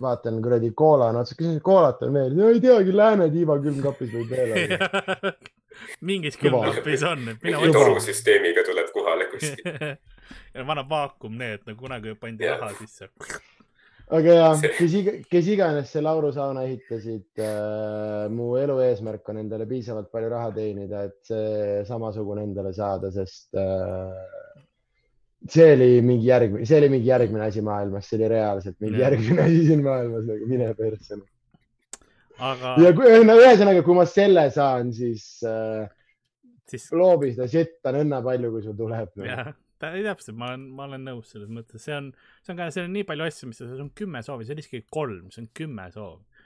vaatan 0.00 0.42
kuradi 0.42 0.70
koola 0.76 1.10
on 1.12 1.20
otsas, 1.22 1.38
kas 1.38 1.60
koolat 1.64 2.02
on 2.06 2.16
veel? 2.16 2.40
ei 2.48 2.60
teagi, 2.62 2.94
Lääne 2.96 3.28
tiiva 3.34 3.58
külmkapis 3.62 4.12
võib 4.14 4.34
veel 4.34 4.56
olla. 4.56 5.34
mingis 6.08 6.38
külmkapis 6.40 7.04
on, 7.08 7.28
et 7.34 7.44
mina 7.44 7.60
mingi 7.60 7.76
torusüsteemiga 7.76 8.64
tuleb 8.66 8.90
kohale 8.94 9.28
kuskil. 9.32 9.78
ja 10.54 10.66
vana 10.66 10.84
vaakumneet, 10.88 11.64
no 11.66 11.76
kunagi 11.78 12.14
pandi 12.20 12.48
raha 12.48 12.72
sisse. 12.78 13.10
aga 14.18 14.34
ja, 14.38 14.48
kes 14.62 14.94
iga, 15.02 15.14
kes 15.30 15.50
iganes 15.52 15.92
see 15.92 16.02
Lauru 16.04 16.30
sauna 16.32 16.64
ehitasid 16.68 17.42
äh,, 17.44 18.28
mu 18.32 18.54
elu 18.60 18.78
eesmärk 18.86 19.28
on 19.28 19.42
endale 19.42 19.66
piisavalt 19.68 20.10
palju 20.12 20.32
raha 20.32 20.54
teenida, 20.56 21.04
et 21.10 21.18
see 21.28 21.84
samasugune 21.88 22.46
endale 22.48 22.72
saada, 22.76 23.12
sest 23.14 23.58
äh, 23.58 24.64
see 25.46 25.66
oli 25.74 25.90
mingi 26.02 26.26
järgmine, 26.28 26.66
see 26.66 26.78
oli 26.80 26.88
mingi 26.96 27.10
järgmine 27.12 27.44
asi 27.46 27.62
maailmas, 27.64 28.08
see 28.08 28.18
oli 28.18 28.30
reaalselt 28.32 28.78
mingi 28.82 28.98
Jah. 28.98 29.12
järgmine 29.12 29.44
asi 29.44 29.60
siin 29.68 29.84
maailmas, 29.84 30.24
nagu 30.26 30.48
mine 30.50 30.72
persse. 30.78 31.20
aga 32.38 32.74
ja 32.82 32.90
kui, 32.96 33.12
no 33.26 33.38
ühesõnaga, 33.38 33.84
kui 33.86 33.98
ma 33.98 34.08
selle 34.08 34.48
saan, 34.54 34.90
siis 34.94 35.30
äh, 35.46 35.86
siis 36.68 36.90
loobi 36.92 37.32
seda 37.34 37.48
sitta 37.50 37.92
nõnna 37.96 38.20
palju, 38.24 38.52
kui 38.52 38.64
sul 38.64 38.76
tuleb 38.78 39.14
no.. 39.18 39.26
jah, 39.28 39.52
täpselt, 39.80 40.36
ma 40.38 40.50
olen, 40.52 40.66
ma 40.76 40.88
olen 40.88 41.06
nõus 41.08 41.32
selles 41.32 41.50
mõttes, 41.52 41.84
see 41.84 41.96
on, 41.96 42.10
see 42.42 42.54
on 42.54 42.60
ka, 42.60 42.68
seal 42.74 42.88
on 42.88 42.96
nii 42.98 43.06
palju 43.08 43.28
asju, 43.28 43.50
mis, 43.50 43.62
see 43.62 43.84
on 43.84 43.92
kümme 43.98 44.22
soovi, 44.26 44.46
see 44.46 44.56
on 44.56 44.62
isegi 44.64 44.84
kolm, 44.94 45.28
see 45.34 45.44
on 45.44 45.50
kümme 45.56 45.88
soovi. 45.94 46.44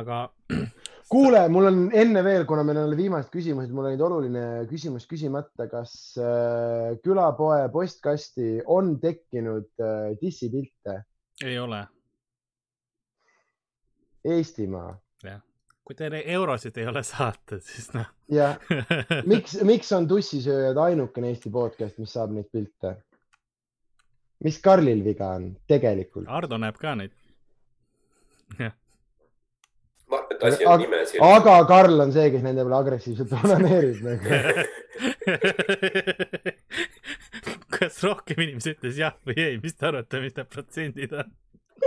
aga 0.00 0.22
kuule, 1.10 1.42
mul 1.52 1.70
on 1.70 1.80
enne 1.94 2.22
veel, 2.26 2.44
kuna 2.48 2.64
meil 2.66 2.82
on 2.82 2.94
viimased 2.98 3.30
küsimused, 3.32 3.74
mul 3.74 3.90
oli 3.92 4.06
oluline 4.08 4.44
küsimus 4.70 5.06
küsimata, 5.10 5.68
kas 5.70 5.96
äh, 6.20 6.96
külapoe 7.04 7.66
postkasti 7.72 8.60
on 8.66 8.96
tekkinud 9.02 9.68
äh, 9.82 10.14
dissipilte 10.22 11.02
ei 11.44 11.58
ole, 11.60 11.82
Eestimaa 14.26 14.94
kui 15.86 15.94
teil 15.94 16.16
eurosid 16.18 16.78
ei 16.82 16.88
ole 16.90 17.02
saata, 17.06 17.60
siis 17.62 17.92
noh. 17.94 18.08
ja 18.32 18.48
miks, 19.30 19.54
miks 19.66 19.92
on 19.94 20.08
tussisööjad 20.10 20.78
ainukene 20.82 21.30
Eesti 21.30 21.52
podcast, 21.54 22.00
mis 22.02 22.14
saab 22.16 22.34
neid 22.34 22.48
pilte? 22.52 22.96
mis 24.44 24.58
Karlil 24.62 25.04
viga 25.04 25.30
on 25.38 25.52
tegelikult? 25.70 26.26
Ardo 26.26 26.58
näeb 26.58 26.80
ka 26.80 26.96
neid. 26.98 27.14
jah, 28.58 28.74
et 30.30 30.40
asi 30.48 30.64
on 30.64 30.68
aga, 30.72 30.82
nimes. 30.84 31.08
aga 31.28 31.54
Karl 31.68 31.96
on 32.04 32.10
see, 32.14 32.28
kes 32.34 32.42
nende 32.44 32.62
peale 32.66 32.78
agressiivselt 32.80 33.30
onaneerib 33.38 33.98
nagu. 34.06 34.26
kas 37.76 37.94
rohkem 38.04 38.38
inimesi 38.44 38.70
ütles 38.76 38.96
jah 39.00 39.14
või 39.28 39.38
ei, 39.42 39.54
mis 39.62 39.74
te 39.76 39.82
arvate, 39.90 40.16
mis 40.24 40.34
need 40.36 40.48
protsendid 40.52 41.10
on? 41.16 41.28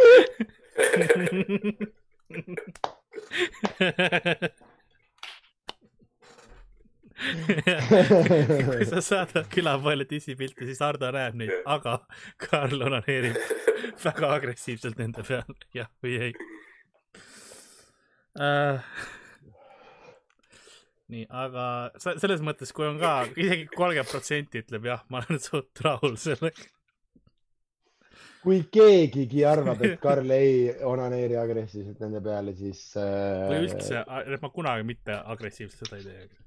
kui 8.70 8.86
sa 8.88 9.02
saadad 9.04 9.46
külapoele 9.52 10.06
dissipilti, 10.08 10.64
siis 10.70 10.80
Hardo 10.84 11.08
näeb 11.16 11.34
neid, 11.42 11.52
aga 11.68 11.94
Karl 12.46 12.80
onaneerib 12.88 13.36
väga 14.06 14.28
agressiivselt 14.38 14.98
nende 15.02 15.22
peal, 15.28 15.52
jah 15.76 15.90
või 16.04 16.14
ei 16.30 16.34
uh,. 18.38 18.82
nii, 21.10 21.24
aga 21.30 21.64
selles 22.02 22.44
mõttes, 22.46 22.74
kui 22.76 22.86
on 22.86 23.00
ka 23.02 23.14
isegi 23.34 23.70
kolmkümmend 23.74 24.12
protsenti 24.12 24.62
ütleb 24.64 24.90
jah, 24.92 25.06
ma 25.10 25.24
olen 25.24 25.42
suht 25.42 25.82
rahul 25.86 26.18
sellega. 26.22 26.68
kui 28.44 28.62
keegigi 28.72 29.46
arvab, 29.48 29.82
et 29.86 29.98
Karl 30.04 30.36
ei 30.42 30.70
onaneeri 30.86 31.40
agressiivselt 31.40 32.04
nende 32.06 32.22
peale, 32.26 32.54
siis 32.58 32.84
äh, 33.00 33.48
või 33.50 33.64
üldse, 33.66 34.04
et 34.26 34.44
ma 34.44 34.52
kunagi 34.54 34.86
mitte 34.88 35.18
agressiivselt 35.18 35.88
seda 35.88 35.98
ei 35.98 36.06
tee. 36.06 36.44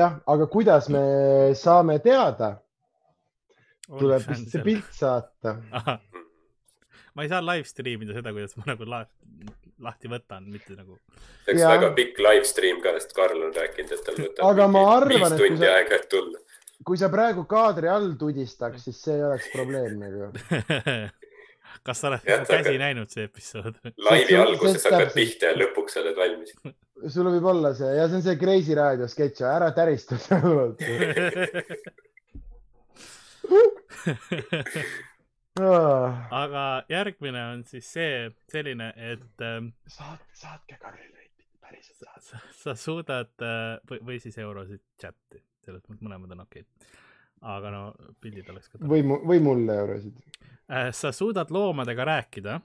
jah, 0.00 0.18
aga 0.26 0.50
kuidas 0.50 0.90
me 0.92 1.04
saame 1.58 2.00
teada, 2.04 2.56
tuleb 3.88 4.26
vist 4.28 4.52
see 4.52 4.64
pilt 4.64 4.90
saata. 4.92 5.54
Ma 7.14 7.24
ei 7.24 7.28
saa 7.32 7.40
live 7.44 7.64
stream 7.68 8.02
ida 8.06 8.16
seda, 8.18 8.32
kuidas 8.36 8.56
ma 8.58 8.64
nagu 8.72 8.84
la 8.88 9.00
lahti 9.84 10.10
võtan, 10.10 10.46
mitte 10.50 10.74
nagu. 10.76 10.98
see 11.44 11.54
oleks 11.54 11.64
väga 11.70 11.90
pikk 11.96 12.18
live 12.26 12.44
stream 12.48 12.80
ka, 12.84 12.92
sest 12.98 13.14
Karl 13.16 13.44
on 13.48 13.52
rääkinud, 13.54 13.92
et 13.94 14.02
tal 14.08 14.18
võtab 14.24 14.44
Aga 14.50 14.66
ma 14.68 14.82
mingi 14.82 14.96
arvan, 14.96 15.36
viis 15.36 15.42
tundi 15.44 15.64
sa- 15.66 15.74
aega, 15.78 16.00
et 16.02 16.08
tulla. 16.12 16.38
kui 16.84 16.96
sa 17.00 17.08
praegu 17.12 17.44
kaadri 17.50 17.88
all 17.92 18.12
tudistaks, 18.20 18.84
siis 18.88 19.00
see 19.04 19.14
ei 19.18 19.24
oleks 19.28 19.48
probleem 19.54 19.98
nagu. 20.02 20.30
kas 21.86 22.00
sa 22.02 22.08
oled 22.10 22.24
mu 22.26 22.44
käsi 22.48 22.72
aga- 22.74 22.78
näinud 22.82 23.08
see 23.14 23.24
episood? 23.28 23.78
laivi 24.08 24.36
alguses 24.36 24.84
hakkad 24.84 25.06
täpselt. 25.08 25.14
pihta 25.14 25.52
ja 25.52 25.58
lõpuks 25.62 25.98
oled 26.02 26.16
valmis. 26.18 26.54
sul 27.14 27.28
võib 27.30 27.46
olla 27.52 27.70
see 27.78 27.92
ja 27.96 28.08
see 28.10 28.18
on 28.18 28.24
see 28.26 28.36
Kreisi 28.40 28.74
raadio 28.74 29.06
sketš, 29.08 29.44
ära 29.46 29.70
tärista 29.76 30.18
seal. 30.18 30.74
Aga 35.58 36.64
järgmine 36.90 37.44
on 37.52 37.64
siis 37.68 37.92
see, 37.92 38.28
selline, 38.52 38.92
et 38.96 39.44
ähm, 39.44 39.72
saat-, 39.86 40.26
saatke 40.36 40.78
Karlile 40.80 41.18
päriselt 41.68 41.96
saatke. 41.96 42.22
sa, 42.24 42.40
sa 42.62 42.74
suudad 42.74 43.44
äh, 43.44 43.76
või, 43.90 44.00
või 44.10 44.18
siis 44.22 44.38
eurosid 44.38 44.82
chati, 45.00 45.42
selles 45.64 45.84
mõttes 45.86 46.04
mõlemad 46.06 46.32
on 46.34 46.44
okeid. 46.46 46.66
aga 47.40 47.70
no 47.70 47.82
pildid 48.20 48.48
oleks 48.50 48.72
ka 48.72 48.80
või, 48.82 49.04
või 49.04 49.42
mulle 49.42 49.76
eurosid. 49.82 50.16
Äh, 50.68 50.90
sa 50.92 51.12
suudad 51.12 51.50
loomadega 51.54 52.04
rääkida. 52.04 52.60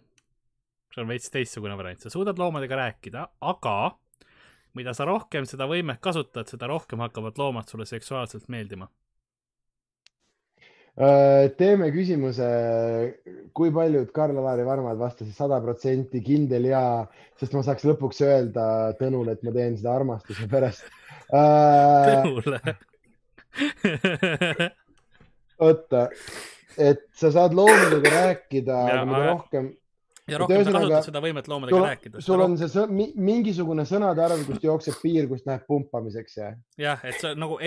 see 0.94 1.02
on 1.02 1.10
veits 1.10 1.30
teistsugune 1.34 1.78
variant, 1.78 2.02
sa 2.02 2.10
suudad 2.14 2.38
loomadega 2.38 2.76
rääkida, 2.76 3.28
aga 3.41 3.78
mida 4.78 4.94
sa 4.94 5.06
rohkem 5.06 5.45
seda 5.49 5.68
võimet 5.70 6.02
kasutad, 6.02 6.49
seda 6.49 6.68
rohkem 6.70 6.99
hakkavad 6.99 7.38
loomad 7.38 7.70
sulle 7.70 7.86
seksuaalselt 7.86 8.48
meeldima. 8.49 8.88
Äh, 10.94 11.48
teeme 11.57 11.88
küsimuse, 11.90 12.48
kui 13.57 13.72
paljud 13.74 14.11
Karl-Alari 14.14 14.65
Varmad 14.68 14.99
vastasid 14.99 15.34
sada 15.34 15.57
protsenti 15.64 16.22
kindel 16.22 16.68
jaa, 16.70 17.07
sest 17.41 17.56
ma 17.57 17.64
saaks 17.65 17.88
lõpuks 17.90 18.22
öelda 18.22 18.65
Tõnule, 18.99 19.34
et 19.34 19.41
ma 19.41 19.56
teen 19.56 19.74
seda 19.80 19.95
armastuse 19.98 20.45
pärast. 20.52 20.86
Tõnule. 21.34 22.60
oota, 25.65 26.03
et 26.78 27.07
sa 27.18 27.34
saad 27.34 27.57
loomadega 27.57 28.14
rääkida, 28.14 28.78
Ja, 28.78 29.02
aga 29.02 29.10
mida 29.10 29.24
rohkem, 29.32 29.74
ja 30.27 30.39
rohkem 30.39 30.63
sa 30.63 30.71
kasutad 30.71 31.07
seda 31.09 31.21
võimet 31.23 31.47
loomadega 31.51 31.75
sul, 31.77 31.87
rääkida. 31.87 32.21
sul 32.23 32.43
on 32.45 32.57
see 32.59 32.69
sõ- 32.71 32.89
mi, 32.91 33.09
mingisugune 33.15 33.83
sõnade 33.87 34.23
arv, 34.23 34.43
kust 34.47 34.63
jookseb 34.63 34.99
piir, 35.01 35.27
kust 35.31 35.47
läheb 35.49 35.65
pumpamiseks 35.67 36.37
ja 36.39 36.51
jah, 36.79 37.01
et 37.03 37.19
sa 37.19 37.33
nagu 37.35 37.57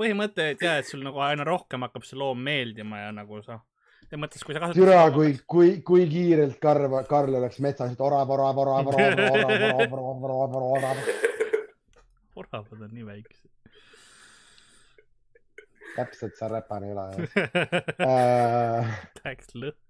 põhimõte, 0.00 0.52
et 0.54 0.64
jah, 0.64 0.78
et 0.80 0.88
sul 0.88 1.04
nagu 1.04 1.20
aina 1.24 1.44
rohkem 1.44 1.84
hakkab 1.84 2.06
see 2.08 2.18
loom 2.20 2.40
meeldima 2.46 3.02
ja 3.02 3.10
nagu 3.16 3.42
sa, 3.44 3.58
selles 4.06 4.22
mõttes, 4.24 4.46
kui 4.46 4.56
sa 4.56 4.62
kasutad. 4.64 4.80
türa, 4.80 5.02
kui, 5.14 5.34
kui, 5.46 5.74
kui 5.86 6.06
kiirelt 6.10 6.56
Karl, 6.62 6.96
Karl 7.10 7.36
oleks 7.42 7.60
metsas, 7.60 7.92
et 7.92 8.00
orav, 8.00 8.32
orav, 8.32 8.64
orav, 8.64 8.90
orav, 8.94 9.04
orav, 9.04 9.20
orav, 9.28 9.92
orav, 9.92 10.24
orav, 10.24 10.56
orav, 10.56 10.72
orav. 10.80 11.04
oravad 12.40 12.88
on 12.88 12.90
nii 12.96 13.06
väiksed. 13.12 13.46
täpselt, 15.98 16.36
sa 16.38 16.48
räpane 16.48 16.86
ei 16.86 16.92
ole 16.96 17.04
äh,. 18.08 18.98
Läheks 19.20 19.52
lõhki. 19.54 19.89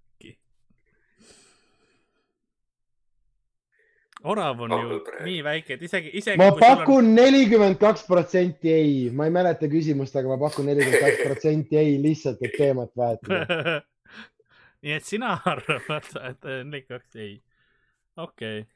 Orav 4.23 4.59
on 4.61 4.71
ju 4.71 4.99
nii 5.25 5.39
väike, 5.45 5.77
et 5.77 5.85
isegi, 5.87 6.11
isegi 6.19 6.39
ma 6.39 6.51
pakun 6.57 7.13
nelikümmend 7.15 7.79
kaks 7.81 8.03
protsenti 8.09 8.73
ei, 8.73 8.91
ma 9.15 9.27
ei 9.27 9.33
mäleta 9.33 9.69
küsimust, 9.71 10.17
aga 10.19 10.33
ma 10.33 10.37
pakun 10.41 10.69
nelikümmend 10.69 11.05
kaks 11.05 11.23
protsenti 11.25 11.79
ei, 11.79 11.95
lihtsalt, 12.01 12.43
et 12.45 12.53
teemat 12.57 12.93
vahetada. 12.97 13.79
nii 14.85 14.93
et 14.97 15.07
sina 15.07 15.33
arvad, 15.49 16.11
et 16.21 16.47
nelikümmend 16.51 16.87
kaks 16.91 17.17
ei. 17.17 17.33
okei 18.17 18.61
okay., 18.61 18.69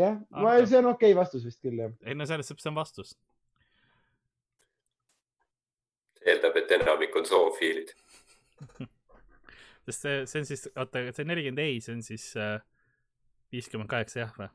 jah, 0.00 0.18
ma, 0.30 0.56
see 0.64 0.80
on 0.80 0.90
okei 0.94 1.12
okay 1.12 1.20
vastus 1.20 1.44
vist 1.46 1.60
küll 1.62 1.84
jah. 1.84 1.94
ei 2.06 2.16
no 2.16 2.26
selles 2.28 2.48
suhtes 2.48 2.72
on 2.72 2.78
vastus. 2.80 3.14
eeldab, 6.24 6.56
et 6.56 6.70
enamik 6.72 7.16
on 7.20 7.26
zoofiilid. 7.28 7.90
sest 9.84 10.06
see, 10.06 10.20
see 10.24 10.40
on 10.40 10.46
siis, 10.48 10.62
oota, 10.72 11.02
see 11.12 11.26
nelikümmend 11.28 11.60
ei, 11.60 11.82
see 11.84 11.92
on 11.92 12.00
siis 12.06 12.30
äh, 12.40 12.62
viiskümmend 13.54 13.90
kaheksa 13.90 14.24
jah 14.24 14.36
või? 14.38 14.50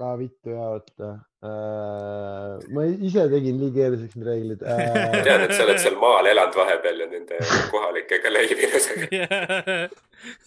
aa, 0.00 0.18
vittu 0.20 0.52
ja 0.52 0.68
oota 0.74 1.10
äh,. 1.46 2.56
ma 2.74 2.84
ise 3.08 3.26
tegin 3.32 3.58
nii 3.60 3.72
keeruliseks 3.76 4.18
need 4.18 4.28
reeglid 4.28 4.64
ma 4.66 4.76
äh. 4.76 5.18
tean, 5.26 5.44
et 5.46 5.54
sa 5.56 5.64
oled 5.64 5.80
seal 5.82 5.98
maal 6.00 6.28
elanud 6.32 6.58
vahepeal 6.60 7.04
ja 7.04 7.10
nende 7.12 7.40
kohalikega 7.72 8.32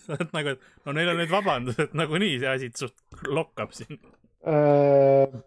sa 0.03 0.17
oled 0.17 0.35
nagu, 0.37 0.55
et 0.55 0.85
no 0.85 0.97
neil 0.97 1.13
on 1.13 1.21
nüüd 1.21 1.33
vabandus, 1.33 1.79
et 1.81 1.95
nagunii 1.97 2.35
see 2.41 2.51
asi 2.51 2.71
suht 2.77 3.27
lokkab 3.27 3.73
siin. 3.77 3.99
Äh, 4.49 5.39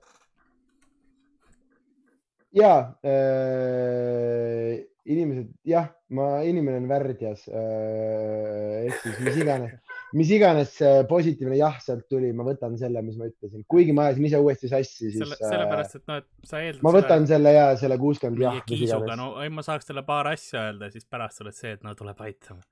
ja 2.58 2.72
äh, 3.06 4.82
inimesed, 5.08 5.48
jah, 5.66 5.88
ma, 6.14 6.26
inimene 6.46 6.82
on 6.82 6.90
värdjas 6.90 7.46
äh,, 7.48 8.86
ehk 8.88 8.98
siis 9.02 9.22
mis 9.26 9.38
iganes, 9.42 9.78
mis 10.18 10.30
iganes 10.34 10.74
see 10.76 11.02
positiivne 11.08 11.56
jah 11.58 11.78
sealt 11.82 12.04
tuli, 12.10 12.30
ma 12.36 12.44
võtan 12.46 12.76
selle, 12.80 13.02
mis 13.04 13.16
ma 13.20 13.28
ütlesin, 13.30 13.64
kuigi 13.70 13.94
ma 13.96 14.08
ajasin 14.08 14.28
ise 14.28 14.40
uuesti 14.44 14.70
sassi, 14.70 15.08
siis 15.08 15.18
selle, 15.22 15.38
äh, 15.38 15.52
sellepärast, 15.54 15.98
et 15.98 16.06
noh, 16.10 16.20
et 16.22 16.48
sa 16.50 16.60
eeldad. 16.60 16.84
ma 16.84 16.94
võtan 16.98 17.26
selle 17.30 17.54
ja 17.56 17.66
selle 17.80 17.98
kuuskümmend 18.02 18.44
jah 18.44 18.60
kiisuga, 18.68 19.16
no 19.18 19.32
ei, 19.42 19.52
ma 19.52 19.64
saaks 19.66 19.88
talle 19.88 20.04
paar 20.06 20.32
asja 20.32 20.68
öelda 20.68 20.90
siis 20.92 21.08
pärast 21.08 21.44
oled 21.44 21.56
see, 21.56 21.74
et 21.78 21.84
no 21.86 21.94
tuleb 21.98 22.20
aitama. 22.26 22.64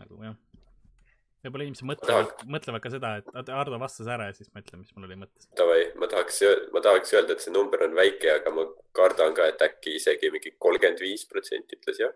nagu 0.00 0.20
jah. 0.24 0.36
võib-olla 1.44 1.68
inimesed 1.68 1.90
mõtlevad, 1.92 2.44
mõtlevad 2.56 2.84
ka 2.84 2.92
seda, 2.96 3.14
et 3.20 3.54
Ardo 3.60 3.80
vastas 3.80 4.08
ära 4.10 4.30
ja 4.30 4.36
siis 4.36 4.52
ma 4.54 4.64
ütlen, 4.64 4.84
mis 4.84 4.94
mul 4.96 5.08
oli 5.10 5.20
mõttes. 5.20 5.50
davai, 5.60 5.80
ma 6.00 6.10
tahaks, 6.10 6.42
ma 6.74 6.84
tahaks 6.84 7.16
öelda, 7.16 7.36
et 7.36 7.44
see 7.44 7.54
number 7.54 7.84
on 7.88 7.96
väike, 7.98 8.32
aga 8.40 8.54
ma 8.56 8.68
kardan 8.96 9.36
ka, 9.36 9.50
et 9.52 9.68
äkki 9.68 9.98
isegi 10.00 10.32
mingi 10.32 10.56
kolmkümmend 10.56 11.04
viis 11.04 11.28
protsenti 11.28 11.76
ütles 11.76 12.00
jah. 12.06 12.14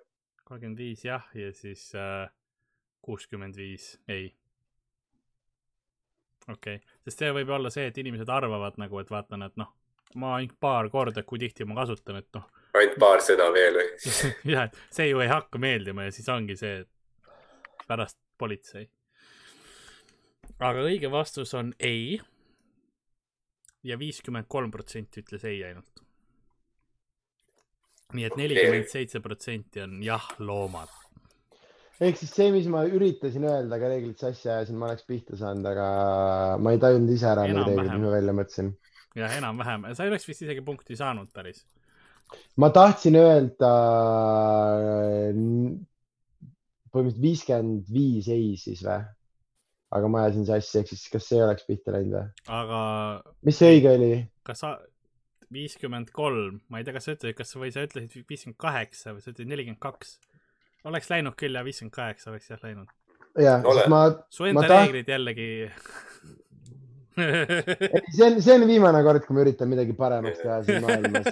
kolmkümmend 0.49 0.81
viis 0.81 1.05
jah 1.05 1.29
ja 1.37 1.53
siis 1.57 1.91
äh, 1.93 2.31
kuuskümmend 3.03 3.57
viis 3.59 3.93
ei. 4.09 4.33
okei 6.49 6.79
okay., 6.79 6.97
sest 7.05 7.25
see 7.25 7.35
võib 7.35 7.51
olla 7.55 7.71
see, 7.71 7.87
et 7.91 7.99
inimesed 7.99 8.29
arvavad 8.31 8.79
nagu, 8.81 8.99
et 9.03 9.11
vaatan, 9.11 9.47
et 9.49 9.57
noh, 9.61 9.75
ma 10.15 10.37
ainult 10.39 10.59
paar 10.61 10.89
korda, 10.93 11.25
kui 11.27 11.41
tihti 11.43 11.67
ma 11.69 11.81
kasutan, 11.83 12.21
et 12.23 12.29
noh, 12.37 12.49
ainult 12.79 12.99
paar 13.03 13.23
sõna 13.25 13.49
veel 13.55 13.79
või? 13.81 13.93
jah, 14.55 14.69
et 14.69 14.81
see 14.95 15.09
ju 15.11 15.23
ei 15.25 15.31
hakka 15.33 15.61
meeldima 15.63 16.09
ja 16.09 16.15
siis 16.15 16.29
ongi 16.33 16.57
see, 16.59 16.83
et 16.85 16.91
pärast 17.89 18.19
politsei. 18.39 18.89
aga 20.59 20.85
õige 20.87 21.11
vastus 21.11 21.55
on 21.59 21.73
ei. 21.79 22.21
ja 23.83 23.99
viiskümmend 23.99 24.47
kolm 24.49 24.71
protsenti 24.71 25.23
ütles 25.23 25.45
ei 25.49 25.63
ainult. 25.67 26.05
nii 28.13 28.29
et 28.29 28.37
nelikümmend 28.37 28.91
seitse 28.93 29.21
protsenti 29.25 29.81
on 29.83 30.03
jah, 30.05 30.29
loomad. 30.39 30.93
Ehk 32.01 32.17
siis 32.19 32.33
see, 32.35 32.49
mis 32.55 32.67
ma 32.73 32.85
üritasin 32.89 33.45
öelda, 33.49 33.77
aga 33.77 33.91
reeglid 33.93 34.19
sassi 34.21 34.49
ajasin, 34.51 34.79
ma 34.81 34.89
oleks 34.89 35.05
pihta 35.09 35.37
saanud, 35.39 35.67
aga 35.73 35.87
ma 36.63 36.73
ei 36.75 36.81
tajunud 36.83 37.13
ise 37.15 37.29
ära 37.31 37.45
neid 37.47 37.61
reegleid, 37.67 37.93
mis 37.93 38.05
ma 38.07 38.15
välja 38.17 38.35
mõtlesin. 38.39 38.73
jah, 39.19 39.37
enam-vähem, 39.39 39.87
sa 39.95 40.05
ei 40.07 40.13
oleks 40.13 40.29
vist 40.29 40.45
isegi 40.47 40.65
punkti 40.67 40.97
saanud 40.99 41.33
päris. 41.35 41.65
ma 42.57 42.71
tahtsin 42.73 43.19
öelda 43.21 43.73
n- 45.33 45.81
põhimõtteliselt 46.93 47.25
viiskümmend 47.25 47.91
viis 47.93 48.29
ei 48.33 48.55
siis 48.61 48.85
või? 48.87 49.03
aga 49.93 50.09
ma 50.09 50.23
ajasin 50.25 50.47
sassi, 50.49 50.79
ehk 50.81 50.89
siis 50.89 51.05
kas 51.13 51.27
see 51.29 51.43
oleks 51.45 51.67
pihta 51.69 51.93
läinud 51.93 52.17
või? 52.17 52.25
aga 52.61 52.81
mis 53.45 53.61
see 53.61 53.77
õige 53.77 53.93
oli? 53.99 54.11
kas 54.49 54.65
sa, 54.65 54.77
viiskümmend 55.53 56.11
kolm, 56.17 56.61
ma 56.73 56.81
ei 56.81 56.87
tea, 56.87 56.95
kas 56.97 57.07
sa 57.09 57.15
ütlesid, 57.17 57.37
kas 57.37 57.55
või 57.61 57.73
sa 57.75 57.85
ütlesid 57.85 58.25
viiskümmend 58.29 58.59
kaheksa 58.61 59.13
või 59.13 59.25
sa 59.25 59.33
ütlesid 59.33 59.51
nelikümmend 59.53 59.83
kaks. 59.83 60.15
Oleks 60.91 61.11
läinud 61.11 61.37
küll 61.39 61.55
ja 61.59 61.63
viiskümmend 61.67 61.95
kaheksa 61.95 62.31
oleks 62.33 62.51
jah 62.51 62.63
läinud. 62.65 62.89
jah, 63.39 63.65
Ole. 63.65 63.81
sest 63.83 63.89
ma, 63.93 64.01
su 64.31 64.45
enda 64.49 64.61
Ma 64.61 64.69
taht- 64.69 64.87
reeglid 64.89 65.09
jällegi. 65.15 65.49
see 67.17 68.25
on, 68.25 68.39
see 68.43 68.55
on 68.57 68.65
viimane 68.69 69.03
kord, 69.05 69.25
kui 69.27 69.37
ma 69.37 69.43
üritan 69.45 69.69
midagi 69.69 69.93
paremaks 69.99 70.41
teha 70.43 70.63
siin 70.65 70.83
maailmas. 70.87 71.29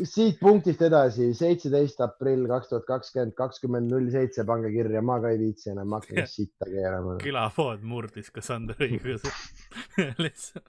siit 0.00 0.38
punktist 0.40 0.80
edasi, 0.84 1.30
seitseteist 1.36 2.00
aprill 2.04 2.46
kaks 2.48 2.70
tuhat 2.70 2.84
kakskümmend, 2.88 3.34
kakskümmend 3.36 3.90
null 3.92 4.06
seitse, 4.12 4.44
pange 4.48 4.70
kirja, 4.72 5.02
ma 5.04 5.18
ka 5.20 5.32
ei 5.34 5.40
viitsi 5.42 5.72
enam, 5.74 5.88
ma 5.92 6.00
hakkan 6.00 6.28
sitta 6.36 6.68
keerama. 6.70 7.16
külapood 7.24 7.82
murdis 7.84 8.30
Cassandra 8.32 8.76
õiguse. 8.86 9.32
lihtsalt. 10.24 10.68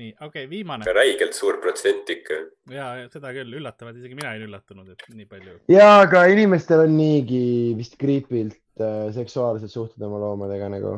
nii, 0.00 0.12
okei 0.20 0.44
okay,, 0.44 0.50
viimane 0.50 0.92
räigelt 0.92 1.36
suur 1.36 1.58
protsent 1.62 2.10
ikka. 2.12 2.38
ja 2.72 2.88
ja 3.00 3.08
seda 3.12 3.32
küll 3.36 3.58
üllatavalt, 3.58 3.98
isegi 4.00 4.18
mina 4.18 4.32
olin 4.34 4.48
üllatunud, 4.50 4.92
et 4.92 5.04
nii 5.12 5.28
palju. 5.30 5.58
ja, 5.72 5.88
aga 6.04 6.26
inimestel 6.32 6.84
on 6.84 6.96
niigi 6.98 7.42
vist 7.78 7.96
creepy'lt 8.00 8.84
äh, 8.84 9.06
seksuaalsed 9.16 9.72
suhted 9.72 10.04
oma 10.08 10.20
loomadega 10.22 10.68
nagu. 10.72 10.96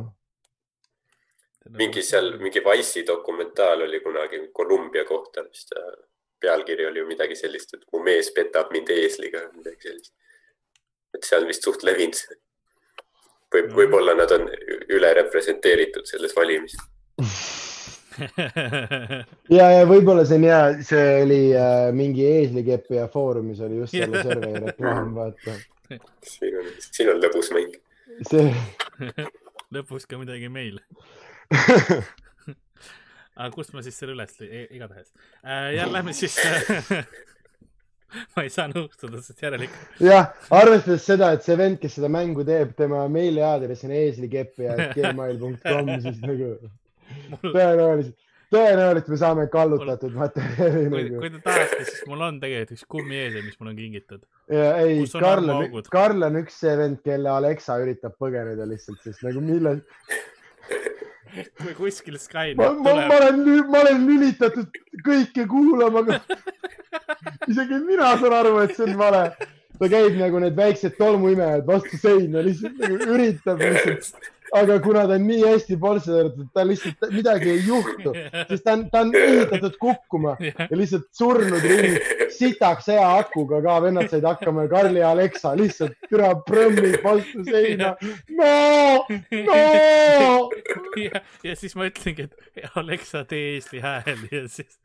mingi 1.79 2.03
seal, 2.03 2.35
mingi 2.43 2.65
Wise'i 2.65 3.07
dokumentaal 3.07 3.87
oli 3.87 4.03
kunagi 4.05 4.43
Kolumbia 4.53 5.05
kohta 5.09 5.47
vist. 5.47 5.75
pealkiri 6.41 6.87
oli 6.87 7.01
ju 7.01 7.07
midagi 7.07 7.35
sellist, 7.37 7.75
et 7.75 7.87
mu 7.93 8.03
mees 8.03 8.29
petab 8.35 8.71
mind 8.75 8.91
eesliga, 8.95 9.47
midagi 9.55 9.91
sellist. 9.91 10.15
et 11.15 11.25
see 11.25 11.39
on 11.39 11.47
vist 11.47 11.71
suht 11.71 11.87
levinud. 11.87 12.37
võib, 13.55 13.73
võib-olla 13.79 14.19
nad 14.19 14.35
on 14.35 14.51
üle 14.99 15.15
representeeritud 15.23 16.07
selles 16.11 16.35
valimis. 16.37 16.75
ja, 19.59 19.67
ja 19.73 19.85
võib-olla 19.89 20.25
see 20.29 20.39
on 20.41 20.47
hea, 20.49 20.61
see 20.87 21.07
oli 21.23 21.41
äh, 21.57 21.89
mingi 21.97 22.25
eeslikeppi 22.27 22.99
ja 22.99 23.09
Foorumis 23.13 23.61
oli 23.65 23.81
just 23.83 23.97
selle 23.97 24.23
serveri 24.27 24.63
reklaam, 24.67 25.13
vaata. 25.17 25.57
siin 26.27 26.59
on, 26.61 26.73
siin 26.81 27.13
on 27.15 27.23
lõbus 27.23 27.53
mäng. 27.57 27.77
see, 28.31 28.49
lõpuks 29.77 30.09
ka 30.09 30.21
midagi 30.21 30.51
meil. 30.53 30.81
aga 33.39 33.51
kust 33.55 33.73
ma 33.75 33.85
siis 33.87 33.97
selle 33.99 34.17
üles 34.17 34.37
lõin, 34.41 34.69
igatahes 34.77 35.13
äh,. 35.45 35.75
ja 35.79 35.87
lähme 35.89 36.13
siis 36.17 36.37
ma 38.35 38.43
ei 38.45 38.51
saa 38.53 38.67
nõustuda, 38.73 39.21
sest 39.25 39.41
järelikult 39.45 40.03
jah, 40.05 40.33
arvestades 40.55 41.07
seda, 41.07 41.31
et 41.37 41.47
see 41.47 41.57
vend, 41.61 41.79
kes 41.81 41.97
seda 42.01 42.11
mängu 42.13 42.45
teeb, 42.49 42.75
tema 42.77 43.05
meiliaadress 43.13 43.87
on 43.89 43.95
eeslikeppi.gmail.com, 43.97 45.95
siis 46.05 46.21
nagu 46.25 46.53
mul, 47.33 47.53
tõenäoliselt, 47.55 48.17
tõenäoliselt 48.55 49.13
me 49.13 49.19
saame 49.21 49.47
kallutatud 49.53 50.17
materjali 50.17 50.85
kui, 50.87 51.03
nagu. 51.09 51.21
kui 51.23 51.33
te 51.35 51.43
tahate, 51.45 51.83
siis 51.89 52.07
mul 52.09 52.25
on 52.29 52.41
tegelikult 52.43 52.79
üks 52.79 52.89
kummieesel, 52.97 53.45
mis 53.45 53.59
mul 53.61 53.73
on 53.73 53.79
kingitud. 53.79 54.25
ei 54.53 55.05
Karl 55.13 55.53
on 55.55 55.83
Karl 55.93 56.29
on 56.31 56.41
üks 56.43 56.63
see 56.65 56.75
vend, 56.81 57.03
kelle 57.05 57.33
Alexa 57.35 57.79
üritab 57.83 58.17
põgeneda 58.21 58.69
lihtsalt, 58.69 59.03
sest 59.05 59.25
nagu 59.27 59.45
millal, 59.45 59.83
kui 61.61 61.75
kuskil 61.77 62.17
Skynet 62.21 62.59
ma, 62.59 62.73
ma 62.73 62.95
tuleb, 62.95 63.13
olen, 63.19 63.45
ma 63.69 63.83
olen 63.85 64.07
lülitatud 64.09 64.81
kõike 65.05 65.45
kuulama, 65.51 66.05
aga 66.05 66.21
isegi 67.51 67.81
mina 67.85 68.15
saan 68.19 68.37
aru, 68.41 68.57
et 68.65 68.75
see 68.77 68.89
on 68.89 68.99
vale. 69.01 69.23
ta 69.79 69.87
käib 69.87 70.17
nagu 70.19 70.41
need 70.43 70.57
väiksed 70.59 70.97
tolmuimejad 70.99 71.67
vastu 71.69 72.01
seina, 72.01 72.43
lihtsalt 72.43 72.81
nagu 72.83 72.97
üritab 73.15 73.61
lihtsalt, 73.63 74.17
aga 74.55 74.79
kuna 74.83 75.07
ta 75.09 75.17
on 75.19 75.27
nii 75.29 75.43
hästi 75.45 75.77
polsteratud, 75.81 76.49
ta 76.55 76.65
lihtsalt 76.67 77.11
midagi 77.13 77.51
ei 77.51 77.65
juhtu, 77.67 78.15
sest 78.49 78.65
ta 78.65 78.77
on, 78.77 78.85
ta 78.91 79.03
on 79.05 79.13
ehitatud 79.17 79.77
kukkuma 79.81 80.37
ja 80.71 80.79
lihtsalt 80.81 81.09
surnud 81.19 81.65
ring, 81.65 81.99
sitaks 82.35 82.91
hea 82.93 83.09
akuga 83.19 83.61
ka, 83.65 83.79
vennad 83.85 84.11
said 84.13 84.27
hakkama 84.29 84.67
ja 84.67 84.73
Karli 84.73 85.03
ja 85.03 85.13
Alexa 85.17 85.55
lihtsalt 85.59 85.97
türa 86.09 86.33
prõmmib 86.49 87.01
vastu 87.05 87.45
seina. 87.49 87.95
no, 88.39 89.05
no. 89.51 89.61
ja, 91.49 91.55
siis 91.55 91.77
ma 91.79 91.89
ütlengi, 91.91 92.29
et 92.29 92.73
Alexa, 92.79 93.25
tee 93.29 93.55
eesli 93.57 93.83
hääl 93.85 94.27
ja 94.33 94.45
siis 94.49 94.81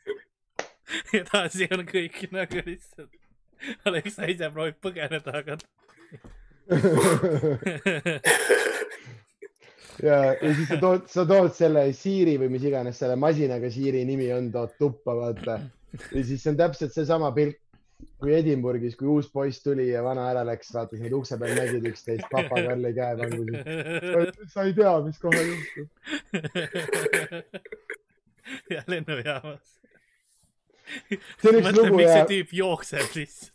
edasi 1.21 1.67
on 1.71 1.85
kõik 1.89 2.23
nagu 2.33 2.63
lihtsalt. 2.65 3.11
Alexa 3.87 4.27
ise 4.27 4.49
proovib 4.51 4.79
põgeneda, 4.83 5.39
aga 5.39 5.57
ja, 10.01 10.19
ja 10.41 10.53
siis 10.55 10.69
sa 10.69 10.77
tood, 10.81 11.05
sa 11.11 11.25
tood 11.29 11.51
selle 11.55 11.85
Siiri 11.97 12.37
või 12.41 12.49
mis 12.55 12.65
iganes 12.67 12.97
selle 13.01 13.17
masinaga 13.19 13.69
Siiri 13.73 14.03
nimi 14.07 14.29
on, 14.35 14.49
tood 14.53 14.73
tuppa, 14.79 15.15
vaata. 15.19 15.59
ja 15.93 16.23
siis 16.23 16.41
see 16.41 16.53
on 16.53 16.59
täpselt 16.59 16.95
seesama 16.95 17.31
pilt, 17.35 17.59
kui 18.19 18.33
Edinburghis, 18.35 18.95
kui 18.99 19.07
uus 19.11 19.29
poiss 19.31 19.63
tuli 19.63 19.89
ja 19.89 20.03
vana 20.05 20.25
ära 20.31 20.43
läks, 20.47 20.71
vaata, 20.75 20.95
siis 20.95 21.05
nad 21.05 21.15
ukse 21.17 21.37
peal 21.41 21.55
nägid 21.59 21.87
üksteist, 21.91 22.25
papa 22.31 22.63
Karli 22.65 22.93
käe 22.95 23.17
vangusid. 23.19 24.41
sa 24.53 24.65
ei 24.67 24.75
tea, 24.77 24.93
mis 25.05 25.21
kohe 25.21 25.45
juhtub. 25.49 25.87
ja 28.73 28.83
lennujaamas. 28.87 29.79
see 31.39 31.49
on 31.51 31.61
üks 31.61 31.75
lugu 31.77 31.95
miks 31.95 32.09
ja 32.09 32.19
see 32.19 32.29
tüüp 32.33 32.55
jookseb 32.59 33.17
lihtsalt. 33.17 33.51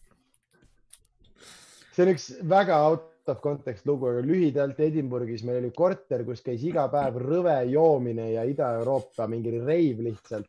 see 1.93 2.07
on 2.07 2.13
üks 2.15 2.31
väga 2.57 2.81
out 3.29 3.37
of 3.37 3.43
context 3.43 3.87
lugu, 3.87 4.09
aga 4.09 4.23
lühidalt 4.25 4.79
Edinburghis 4.81 5.43
meil 5.45 5.61
oli 5.61 5.71
korter, 5.77 6.25
kus 6.25 6.41
käis 6.45 6.63
iga 6.65 6.87
päev 6.93 7.19
rõve 7.21 7.57
joomine 7.69 8.31
ja 8.33 8.45
Ida-Euroopa 8.49 9.29
mingi 9.29 9.53
reiv 9.59 10.01
lihtsalt. 10.07 10.49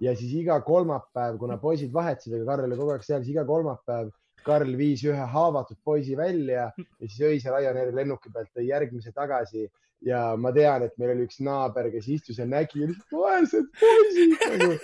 ja 0.00 0.14
siis 0.16 0.32
iga 0.32 0.60
kolmapäev, 0.64 1.36
kuna 1.36 1.58
poisid 1.60 1.90
vahetasid, 1.92 2.32
aga 2.38 2.46
Karl 2.46 2.68
oli 2.68 2.76
kogu 2.78 2.94
aeg 2.94 3.02
seal, 3.04 3.24
siis 3.24 3.34
iga 3.34 3.44
kolmapäev 3.44 4.08
Karl 4.46 4.76
viis 4.78 5.02
ühe 5.04 5.26
haavatud 5.34 5.76
poisi 5.84 6.16
välja 6.16 6.70
ja 6.70 7.08
siis 7.08 7.20
öisel 7.20 7.56
Ryanairi 7.56 7.92
lennuki 7.98 8.32
pealt 8.32 8.48
tõi 8.54 8.70
järgmise 8.70 9.12
tagasi 9.12 9.66
ja 10.06 10.22
ma 10.40 10.54
tean, 10.56 10.86
et 10.86 10.96
meil 10.96 11.16
oli 11.16 11.26
üks 11.28 11.42
naaber, 11.44 11.90
kes 11.92 12.08
istus 12.08 12.38
ja 12.40 12.46
nägi 12.48 12.88
vaesed 13.10 13.68
poisid 13.82 14.38
nagu, 14.38 14.78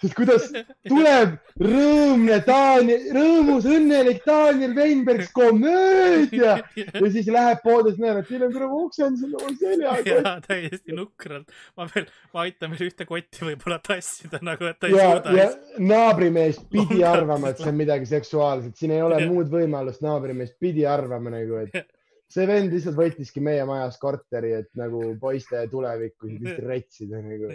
sest 0.00 0.16
kuidas 0.16 0.46
tuleb 0.88 1.36
rõõmne 1.60 2.38
Daniel, 2.46 3.06
rõõmus 3.16 3.68
õnnelik 3.68 4.22
Daniel 4.26 4.74
Weinbergs 4.76 5.30
komöödia 5.36 6.56
ja 6.76 7.10
siis 7.12 7.28
läheb 7.32 7.62
poodi, 7.64 7.94
siis 7.94 8.02
näeb, 8.04 8.22
et 8.22 8.30
teil 8.30 8.46
on 8.46 8.54
kurat 8.54 8.74
oksendused 8.80 9.36
oma 9.40 9.54
seljaga. 9.60 10.16
ja 10.16 10.34
täiesti 10.46 10.96
nukralt. 10.96 11.54
ma 11.76 11.88
veel, 11.94 12.08
ma 12.34 12.46
aitan 12.46 12.74
veel 12.74 12.88
ühte 12.88 13.06
kotti 13.08 13.46
võib-olla 13.50 13.80
tassida 13.84 14.40
nagu, 14.46 14.68
et 14.70 14.80
ta 14.80 14.90
ei 14.90 14.96
ja, 14.96 15.12
suuda 15.12 15.36
ja. 15.36 15.48
naabrimees 15.92 16.60
pidi 16.72 17.04
arvama, 17.06 17.52
et 17.52 17.60
see 17.62 17.72
on 17.72 17.80
midagi 17.80 18.08
seksuaalset, 18.10 18.76
siin 18.80 18.96
ei 18.96 19.04
ole 19.04 19.20
Jah. 19.20 19.30
muud 19.30 19.52
võimalust, 19.52 20.04
naabrimees 20.04 20.54
pidi 20.60 20.86
arvama 20.88 21.34
nagu, 21.36 21.60
et 21.66 21.84
see 22.30 22.46
vend 22.48 22.72
lihtsalt 22.74 22.98
võttiski 22.98 23.42
meie 23.44 23.64
majas 23.68 23.98
korteri, 24.00 24.54
et 24.62 24.70
nagu 24.78 25.02
poiste 25.20 25.60
tulevikku 25.70 26.30
lihtsalt 26.30 26.66
retsida 26.72 27.22
nagu. 27.24 27.52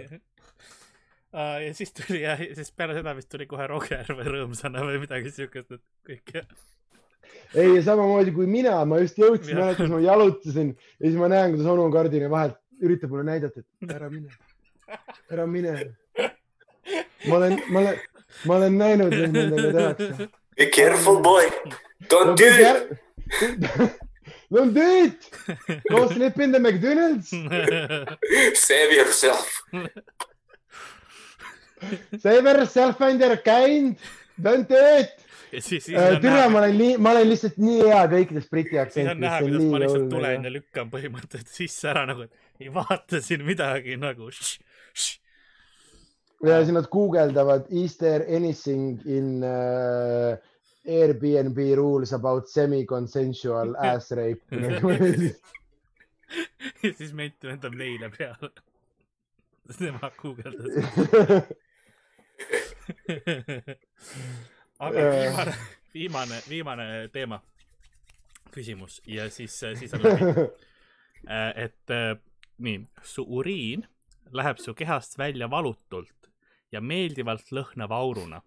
Ja 1.36 1.74
siis 1.76 1.94
tuli 1.94 2.22
ja 2.22 2.38
siis 2.38 2.72
peale 2.72 2.96
seda 2.98 3.16
vist 3.18 3.30
tuli 3.32 3.48
kohe 3.50 3.68
Roger 3.68 4.08
või 4.18 4.28
Rõõmsana 4.38 4.86
või 4.88 5.02
midagi 5.04 5.34
siukest, 5.36 5.76
et 5.76 5.84
kõik 6.08 6.36
ei, 7.56 7.76
ja 7.76 7.82
samamoodi 7.84 8.34
kui 8.36 8.48
mina, 8.50 8.78
ma 8.88 9.00
just 9.02 9.20
jõudsin, 9.20 9.58
mäletan, 9.60 9.92
ma 9.92 10.00
jalutasin 10.04 10.74
ja 10.76 11.08
siis 11.08 11.18
ma 11.20 11.30
näen, 11.32 11.56
kuidas 11.56 11.72
onu 11.74 11.90
kardini 11.94 12.30
vahelt 12.32 12.60
üritab 12.84 13.14
mulle 13.14 13.26
näidata, 13.30 13.64
et 13.64 13.96
ära 13.96 14.10
mine, 14.12 14.32
ära 15.32 15.48
mine. 15.48 15.76
ma 17.28 17.38
olen, 17.40 17.60
ma 17.70 17.84
olen, 17.84 18.02
ma 18.46 18.58
olen 18.60 18.80
näinud, 18.80 19.16
mis 19.16 19.32
nendega 19.32 19.76
tehakse. 19.80 20.32
Be 20.56 20.70
careful 20.72 21.22
boy, 21.24 21.50
don't 22.12 22.40
do 22.40 22.48
it, 22.48 23.00
Don't 24.54 24.74
do 24.74 24.82
it! 24.82 25.30
Go 25.90 26.08
sleep 26.08 26.40
in 26.40 26.52
the 26.52 26.60
McDonald's! 26.60 27.30
save 28.60 28.92
yourself. 28.94 29.64
Save 32.20 32.52
yourself 32.52 33.02
and 33.02 33.22
your 33.22 33.38
kind! 33.38 33.98
Don't 34.42 34.68
do 34.70 34.82
it! 35.00 35.26
Äh, 35.56 36.22
türa, 36.22 36.50
ma 36.50 36.60
olen 36.60 36.78
nii, 36.78 36.98
ma 36.98 37.12
olen 37.12 37.30
lihtsalt 37.30 37.60
nii 37.62 37.84
hea 37.88 38.02
kõikides 38.12 38.48
briti 38.52 38.74
siis 38.74 38.80
on 38.80 38.86
aktsentides, 38.86 39.20
näha, 39.22 39.38
kuidas 39.44 39.70
ma 39.72 39.80
lihtsalt 39.84 40.10
tulen 40.12 40.48
ja 40.48 40.52
lükkan 40.52 40.90
põhimõtteliselt 40.92 41.54
sisse 41.54 41.90
ära 41.92 42.04
nagu, 42.10 42.26
et 42.26 42.66
ei 42.66 42.72
vaata 42.74 43.22
siin 43.24 43.46
midagi 43.48 43.96
nagu. 44.02 44.30
ja 46.44 46.60
siis 46.60 46.74
nad 46.76 46.90
guugeldavad 46.92 47.70
is 47.72 47.96
there 48.02 48.26
anything 48.28 49.00
in 49.06 49.46
uh, 49.48 50.36
Airbnb 50.86 51.58
rules 51.80 52.14
about 52.14 52.50
semi-consensual 52.52 53.76
ass 53.94 54.12
rape 54.12 54.60
nagu 54.66 54.92
ja 56.84 56.92
siis 56.92 57.14
ment 57.14 57.48
lendab 57.48 57.78
neile 57.80 58.10
peale. 58.18 58.52
tema 59.80 60.12
guugeldas. 60.20 61.54
aga 64.80 65.10
viimane, 65.12 65.56
viimane, 65.94 66.42
viimane 66.50 66.86
teema, 67.14 67.40
küsimus 68.52 69.02
ja 69.08 69.30
siis, 69.30 69.58
siis 69.80 69.94
on 69.94 70.04
läbi. 70.04 70.48
et 71.66 71.92
äh, 71.92 72.18
nii, 72.58 72.86
su 73.04 73.26
uriin 73.28 73.88
läheb 74.36 74.58
su 74.62 74.74
kehast 74.74 75.18
välja 75.18 75.50
valutult 75.50 76.30
ja 76.72 76.82
meeldivalt 76.82 77.52
lõhnava 77.56 77.98
auruna. 78.02 78.42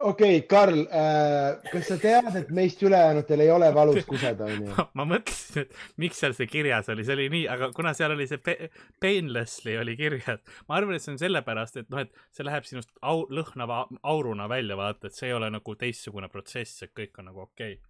Okei 0.00 0.36
okay,, 0.36 0.46
Karl 0.48 0.80
äh,, 0.80 1.58
kas 1.72 1.88
sa 1.90 1.96
tead, 2.00 2.30
et 2.38 2.50
meist 2.54 2.82
ülejäänutel 2.86 3.42
ei 3.42 3.50
ole 3.50 3.70
valus 3.74 4.06
kuseda, 4.06 4.46
onju? 4.46 4.74
ma 4.98 5.06
mõtlesin, 5.08 5.66
et 5.66 5.98
miks 6.00 6.22
seal 6.22 6.36
see 6.38 6.48
kirjas 6.50 6.90
oli, 6.94 7.06
see 7.06 7.16
oli 7.16 7.28
nii, 7.34 7.42
aga 7.50 7.70
kuna 7.76 7.94
seal 7.98 8.14
oli 8.14 8.28
see 8.30 8.70
painlessly 9.02 9.74
oli 9.80 9.96
kirjas, 9.98 10.40
ma 10.70 10.78
arvan, 10.78 10.98
et 10.98 11.04
see 11.04 11.14
on 11.16 11.20
sellepärast, 11.22 11.82
et 11.82 11.90
noh, 11.90 12.04
et 12.06 12.24
see 12.34 12.46
läheb 12.46 12.68
sinust 12.68 12.92
au, 13.02 13.26
lõhnava 13.34 13.84
auruna 14.14 14.48
välja, 14.50 14.78
vaata, 14.78 15.10
et 15.10 15.18
see 15.18 15.32
ei 15.32 15.36
ole 15.38 15.50
nagu 15.54 15.76
teistsugune 15.78 16.30
protsess, 16.32 16.86
et 16.86 16.94
kõik 16.96 17.18
on 17.18 17.30
nagu 17.32 17.46
okei 17.48 17.78
okay.. 17.78 17.84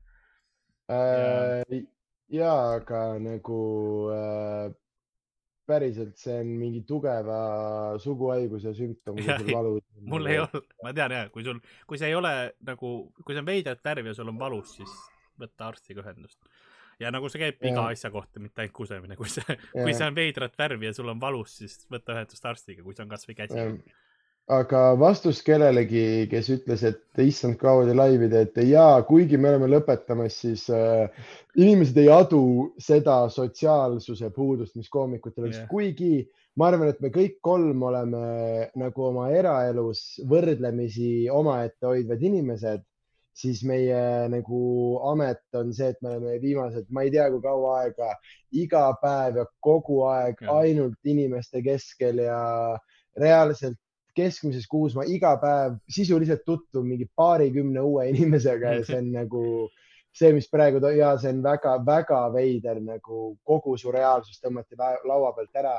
Äh, 0.88 1.84
ja, 2.32 2.52
aga 2.78 3.02
nagu 3.20 3.62
äh, 4.14 4.70
päriselt 5.68 6.16
see 6.20 6.38
on 6.42 6.54
mingi 6.60 6.82
tugeva 6.88 7.38
suguhaiguse 8.02 8.72
sümptom, 8.76 9.18
kui 9.18 9.26
sul 9.28 9.52
valus 9.52 9.84
on. 9.84 10.06
mul 10.14 10.30
ei 10.30 10.40
ole, 10.42 10.62
ma 10.84 10.94
tean 10.96 11.14
jah, 11.16 11.28
kui 11.34 11.44
sul, 11.46 11.60
kui 11.88 12.00
see 12.00 12.10
ei 12.12 12.16
ole 12.18 12.32
nagu, 12.68 12.94
kui 13.20 13.34
see 13.36 13.42
on 13.42 13.48
veidrat 13.48 13.84
värvi 13.84 14.12
ja 14.12 14.16
sul 14.16 14.32
on 14.32 14.40
valus, 14.40 14.78
siis 14.78 14.96
võta 15.38 15.68
arstiga 15.68 16.02
ühendust. 16.04 16.40
ja 16.98 17.12
nagu 17.14 17.30
see 17.30 17.42
käib 17.44 17.62
iga 17.62 17.84
Jaa. 17.84 17.94
asja 17.94 18.10
kohta, 18.14 18.42
mitte 18.42 18.64
ainult 18.64 18.76
kusemine, 18.80 19.16
kui 19.20 19.30
see, 19.32 19.58
kui 19.74 19.94
see 19.94 20.08
on 20.08 20.16
veidrat 20.16 20.56
värvi 20.58 20.90
ja 20.90 20.96
sul 20.96 21.12
on 21.12 21.20
valus, 21.22 21.58
siis 21.62 21.80
võta 21.92 22.16
ühendust 22.16 22.48
arstiga, 22.50 22.84
kui 22.86 22.96
see 22.96 23.06
on 23.06 23.12
kasvõi 23.12 23.38
käsi. 23.38 23.66
Aga 24.48 24.82
vastus 24.96 25.42
kellelegi, 25.44 26.26
kes 26.30 26.48
ütles, 26.54 26.82
et 26.88 27.20
issand 27.20 27.58
kaua 27.60 27.84
te 27.84 27.94
laivi 27.96 28.30
teete 28.32 28.64
ja 28.64 28.86
kuigi 29.08 29.36
me 29.36 29.50
oleme 29.52 29.68
lõpetamas, 29.74 30.38
siis 30.44 30.64
äh, 30.72 31.08
inimesed 31.60 31.98
ei 32.00 32.08
adu 32.12 32.42
seda 32.80 33.20
sotsiaalsuse 33.32 34.30
puudust, 34.34 34.76
mis 34.80 34.88
koomikutel 34.92 35.50
Jah. 35.50 35.56
yeah., 35.60 35.68
kuigi 35.68 36.12
ma 36.58 36.70
arvan, 36.72 36.88
et 36.88 37.02
me 37.04 37.10
kõik 37.14 37.36
kolm 37.44 37.82
oleme 37.90 38.20
nagu 38.80 39.08
oma 39.10 39.28
eraelus 39.36 40.04
võrdlemisi 40.28 41.28
omaette 41.30 41.86
hoidvad 41.90 42.24
inimesed, 42.30 42.86
siis 43.38 43.60
meie 43.68 44.00
nagu 44.32 44.60
amet 45.12 45.58
on 45.60 45.74
see, 45.76 45.92
et 45.92 46.00
me 46.02 46.14
oleme 46.14 46.38
viimased, 46.42 46.88
ma 46.90 47.04
ei 47.04 47.12
tea, 47.14 47.28
kui 47.30 47.44
kaua 47.44 47.74
aega, 47.82 48.14
iga 48.64 48.86
päev 49.02 49.42
ja 49.42 49.44
kogu 49.62 50.00
aeg 50.08 50.40
Jah. 50.40 50.56
ainult 50.64 51.12
inimeste 51.12 51.60
keskel 51.62 52.24
ja 52.24 52.40
reaalselt 53.18 53.78
keskmises 54.18 54.66
kuus 54.70 54.96
ma 54.98 55.06
iga 55.06 55.34
päev 55.42 55.78
sisuliselt 55.98 56.44
tutvun 56.46 56.88
mingi 56.92 57.08
paarikümne 57.20 57.84
uue 57.84 58.08
inimesega 58.12 58.78
ja 58.78 58.86
see 58.88 58.98
on 59.02 59.12
nagu 59.14 59.44
see, 60.14 60.32
mis 60.32 60.48
praegu 60.50 60.80
to- 60.80 60.94
ja 60.96 61.16
see 61.18 61.32
on 61.34 61.42
väga-väga 61.44 62.22
veider 62.34 62.80
nagu 62.82 63.36
kogu 63.46 63.76
su 63.78 63.92
reaalsus 63.94 64.40
tõmmati 64.42 64.78
laua 64.78 65.34
pealt 65.36 65.54
ära. 65.56 65.76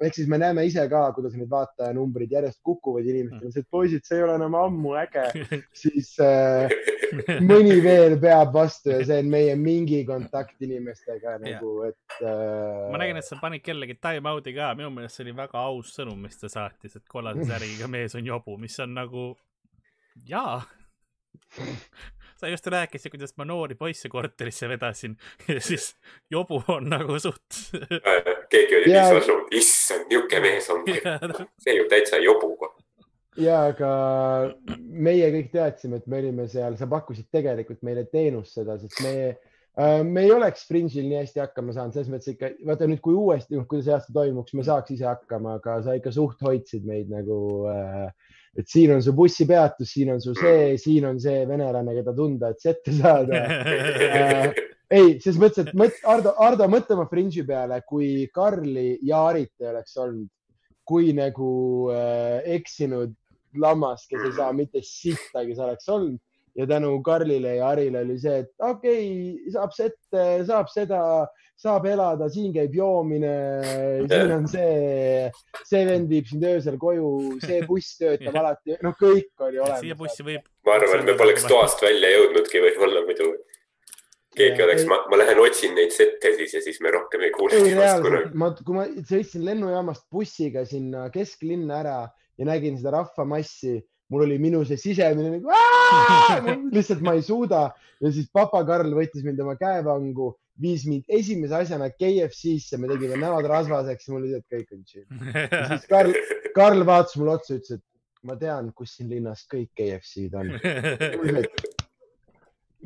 ehk 0.00 0.14
siis 0.16 0.28
me 0.32 0.38
näeme 0.40 0.64
ise 0.64 0.86
ka, 0.88 1.12
kuidas 1.12 1.34
need 1.36 1.50
vaatajanumbrid 1.50 2.30
järjest 2.32 2.62
kukuvad 2.64 3.04
inimestel, 3.04 3.52
et 3.52 3.66
poisid, 3.70 4.00
see 4.04 4.16
ei 4.16 4.22
ole 4.24 4.38
enam 4.38 4.54
ammu 4.56 4.94
äge, 4.96 5.26
siis 5.82 6.14
äh, 6.24 6.72
mõni 7.44 7.76
veel 7.84 8.16
peab 8.22 8.54
vastu 8.54 8.94
ja 8.94 9.02
see 9.04 9.18
on 9.20 9.28
meie 9.28 9.56
mingi 9.60 10.00
kontakt 10.08 10.56
inimestega 10.64 11.36
nagu, 11.42 11.74
et 11.90 12.16
äh,. 12.22 12.88
ma 12.94 13.02
nägin, 13.02 13.20
et 13.20 13.28
sa 13.28 13.36
panid 13.42 13.60
kellegi 13.66 13.98
time 14.00 14.32
out'i 14.32 14.54
ka, 14.56 14.72
minu 14.78 14.88
meelest 14.94 15.20
see 15.20 15.26
oli 15.26 15.36
väga 15.36 15.66
aus 15.68 15.92
sõnum, 15.98 16.16
mis 16.24 16.40
ta 16.40 16.48
saatis, 16.48 16.96
et 16.96 17.04
kollase 17.04 17.44
säriga 17.50 17.90
mees 17.92 18.16
on 18.16 18.24
jobu, 18.32 18.56
mis 18.56 18.78
on 18.80 18.96
nagu, 19.02 19.26
jaa. 20.32 20.62
sa 22.40 22.48
just 22.48 22.66
rääkisid, 22.66 23.12
kuidas 23.12 23.34
ma 23.36 23.44
noori 23.44 23.76
poisse 23.76 24.08
korterisse 24.08 24.68
vedasin 24.68 25.16
ja 25.48 25.60
siis 25.60 25.92
jobu 26.30 26.62
on 26.68 26.88
nagu 26.90 27.18
suht. 27.20 27.58
keegi 28.50 28.76
oli 28.76 28.92
Jaa. 28.92 29.02
piisavalt 29.02 29.28
suur, 29.28 29.46
issand, 29.50 30.06
niisugune 30.08 30.40
mees 30.46 30.70
ongi, 30.72 30.96
see 31.64 31.76
ju 31.76 31.86
täitsa 31.90 32.22
jobu. 32.24 32.56
ja 33.40 33.60
aga 33.70 33.92
meie 34.78 35.30
kõik 35.36 35.52
teadsime, 35.52 36.00
et 36.00 36.10
me 36.10 36.18
olime 36.24 36.48
seal, 36.50 36.76
sa 36.80 36.88
pakkusid 36.90 37.30
tegelikult 37.32 37.84
meile 37.86 38.06
teenust 38.10 38.56
seda, 38.56 38.78
sest 38.80 39.04
me 39.04 39.14
äh,, 39.30 40.00
me 40.04 40.24
ei 40.26 40.32
oleks 40.34 40.66
Fringe'il 40.68 41.06
nii 41.08 41.20
hästi 41.20 41.44
hakkama 41.44 41.76
saanud, 41.76 41.94
selles 41.94 42.10
mõttes 42.12 42.32
ikka, 42.34 42.54
vaata 42.66 42.88
nüüd, 42.90 43.04
kui 43.04 43.16
uuesti, 43.16 43.60
kui 43.68 43.84
see 43.84 43.94
aasta 43.94 44.16
toimuks, 44.16 44.56
me 44.56 44.66
saaks 44.66 44.96
ise 44.96 45.08
hakkama, 45.08 45.58
aga 45.60 45.78
sa 45.84 45.96
ikka 46.00 46.12
suht 46.16 46.42
hoidsid 46.44 46.88
meid 46.88 47.12
nagu 47.12 47.40
äh,, 47.70 48.10
et 48.58 48.66
siin 48.68 48.94
on 48.94 49.02
su 49.04 49.14
bussipeatus, 49.16 49.92
siin 49.94 50.10
on 50.14 50.20
su 50.22 50.34
see, 50.38 50.74
siin 50.80 51.06
on 51.10 51.20
see 51.22 51.44
venelane, 51.48 51.94
keda 52.00 52.14
tunda, 52.16 52.50
et 52.50 52.60
sette 52.62 52.94
saada. 52.96 53.44
Äh,. 54.90 54.96
ei, 54.98 55.12
selles 55.22 55.38
mõttes, 55.38 55.68
et 55.68 55.76
mõt, 55.78 55.94
Ardo, 56.10 56.32
Ardo, 56.42 56.66
mõtle 56.70 56.96
oma 56.96 57.04
Fringe'i 57.06 57.44
peale, 57.46 57.76
kui 57.86 58.26
Karli 58.34 58.96
ja 59.06 59.20
Arit 59.28 59.52
ei 59.62 59.68
oleks 59.70 59.94
olnud, 60.02 60.26
kui 60.90 61.12
nagu 61.14 61.52
äh, 61.94 62.40
eksinud 62.56 63.14
lammas, 63.62 64.08
kes 64.10 64.24
ei 64.26 64.34
saa 64.34 64.50
mitte 64.56 64.82
sittagi, 64.82 65.54
sa 65.54 65.68
oleks 65.68 65.86
olnud 65.94 66.18
ja 66.54 66.66
tänu 66.66 67.02
Karlile 67.02 67.56
ja 67.56 67.68
Arile 67.68 68.02
oli 68.04 68.18
see, 68.20 68.42
et 68.44 68.50
okei 68.58 69.04
okay,, 69.36 69.52
saab 69.54 69.74
sette, 69.76 70.24
saab 70.48 70.70
seda, 70.72 71.02
saab 71.60 71.86
elada, 71.90 72.30
siin 72.32 72.52
käib 72.54 72.74
joomine, 72.74 73.34
siin 74.08 74.34
on 74.34 74.48
see, 74.50 75.28
see 75.68 75.84
vend 75.88 76.10
viib 76.10 76.28
sind 76.30 76.46
öösel 76.48 76.78
koju, 76.80 77.12
see 77.44 77.60
buss 77.68 77.98
töötab 78.00 78.40
alati, 78.42 78.78
noh, 78.84 78.96
kõik 79.00 79.46
oli 79.46 79.60
olemas. 79.60 79.84
siia 79.84 79.98
bussi 79.98 80.26
võib, 80.26 80.46
ma 80.66 80.76
arvan, 80.78 81.02
et 81.02 81.12
me 81.12 81.16
poleks 81.20 81.46
toast 81.50 81.84
välja 81.84 82.12
jõudnudki 82.16 82.64
võib-olla 82.66 83.04
muidu. 83.06 83.32
keegi 84.40 84.62
oleks 84.64 84.86
ma, 84.88 85.00
ma 85.10 85.18
lähen 85.20 85.40
otsin 85.42 85.74
neid 85.76 85.92
sette 85.92 86.30
siis 86.38 86.54
ja 86.54 86.60
siis 86.64 86.78
me 86.80 86.92
rohkem 86.94 87.24
ei 87.26 87.32
kuule 87.34 87.58
ei, 87.58 87.74
reaalselt 87.74 88.36
ma, 88.38 88.52
kui 88.54 88.76
ma 88.76 88.84
sõitsin 88.86 89.42
lennujaamast 89.44 90.06
bussiga 90.14 90.62
sinna 90.64 91.08
kesklinna 91.12 91.80
ära 91.82 91.96
ja 92.40 92.46
nägin 92.48 92.78
seda 92.80 92.94
rahvamassi, 92.94 93.74
mul 94.10 94.26
oli 94.26 94.38
minu 94.42 94.62
see 94.66 94.78
sisemine 94.80 95.36
nagu 95.36 95.52
"Aa!" 95.54 96.40
lihtsalt 96.74 97.02
ma 97.06 97.14
ei 97.18 97.22
suuda 97.26 97.68
ja 98.00 98.12
siis 98.12 98.30
papa 98.32 98.62
Karl 98.68 98.94
võttis 98.96 99.24
mind 99.26 99.40
oma 99.44 99.56
käevangu, 99.60 100.32
viis 100.60 100.86
mind 100.88 101.06
esimese 101.08 101.56
asjana 101.62 101.90
KFC-sse, 101.92 102.78
me 102.80 102.90
tegime 102.90 103.20
näod 103.20 103.48
rasvaseks 103.50 104.08
ja 104.08 104.14
mul 104.14 104.24
oli 104.24 104.34
see, 104.34 104.42
et 104.42 104.56
kõik 104.56 104.74
on 104.76 104.84
chill. 104.88 105.06
siis 105.72 105.86
Karl, 105.90 106.16
Karl 106.56 106.86
vaatas 106.88 107.16
mulle 107.20 107.38
otsa, 107.38 107.58
ütles, 107.60 107.80
et 107.80 108.28
ma 108.28 108.36
tean, 108.40 108.72
kus 108.76 108.96
siin 108.96 109.10
linnas 109.12 109.46
kõik 109.50 109.70
KFC-d 109.78 110.40
on. 110.40 110.54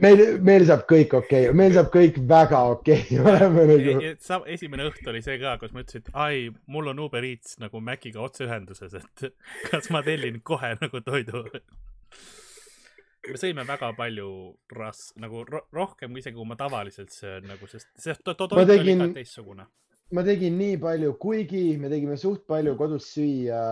meil, 0.03 0.23
meil 0.45 0.65
saab 0.69 0.85
kõik 0.91 1.15
okei 1.21 1.49
okay., 1.49 1.57
meil 1.57 1.75
saab 1.77 1.91
kõik 1.95 2.19
väga 2.31 2.61
okei 2.75 3.03
okay., 3.05 3.21
me 3.23 3.35
oleme 3.35 3.67
nagu. 3.71 4.41
esimene 4.55 4.89
õhtu 4.91 5.11
oli 5.13 5.23
see 5.25 5.39
ka, 5.43 5.57
kus 5.61 5.75
ma 5.75 5.85
ütlesin, 5.85 6.05
et 6.05 6.19
ai, 6.27 6.41
mul 6.71 6.91
on 6.93 7.05
Uber 7.07 7.27
Eats 7.27 7.59
nagu 7.63 7.83
Maciga 7.85 8.25
otseühenduses, 8.25 8.97
et 9.01 9.27
kas 9.71 9.91
ma 9.95 10.03
tellin 10.07 10.41
kohe 10.47 10.75
nagu 10.81 11.03
toidu. 11.07 11.45
me 13.29 13.41
sõime 13.41 13.65
väga 13.69 13.95
palju 13.97 14.29
ras-, 14.77 15.13
nagu 15.21 15.47
ro 15.49 15.65
rohkem 15.73 16.13
kui 16.13 16.25
isegi, 16.25 16.37
kui 16.37 16.51
ma 16.51 16.59
tavaliselt 16.61 17.15
söön 17.15 17.49
nagu, 17.49 17.71
sest 17.71 17.89
see 17.97 18.19
to 18.25 18.35
to 18.35 18.51
toit 18.51 18.69
tegin- 18.69 19.01
oli 19.01 19.15
ka 19.15 19.21
teistsugune. 19.21 19.69
ma 20.15 20.23
tegin 20.27 20.59
nii 20.59 20.75
palju, 20.83 21.15
kuigi 21.23 21.79
me 21.81 21.89
tegime 21.93 22.19
suht 22.21 22.45
palju 22.51 22.75
kodus 22.79 23.07
süüa, 23.15 23.63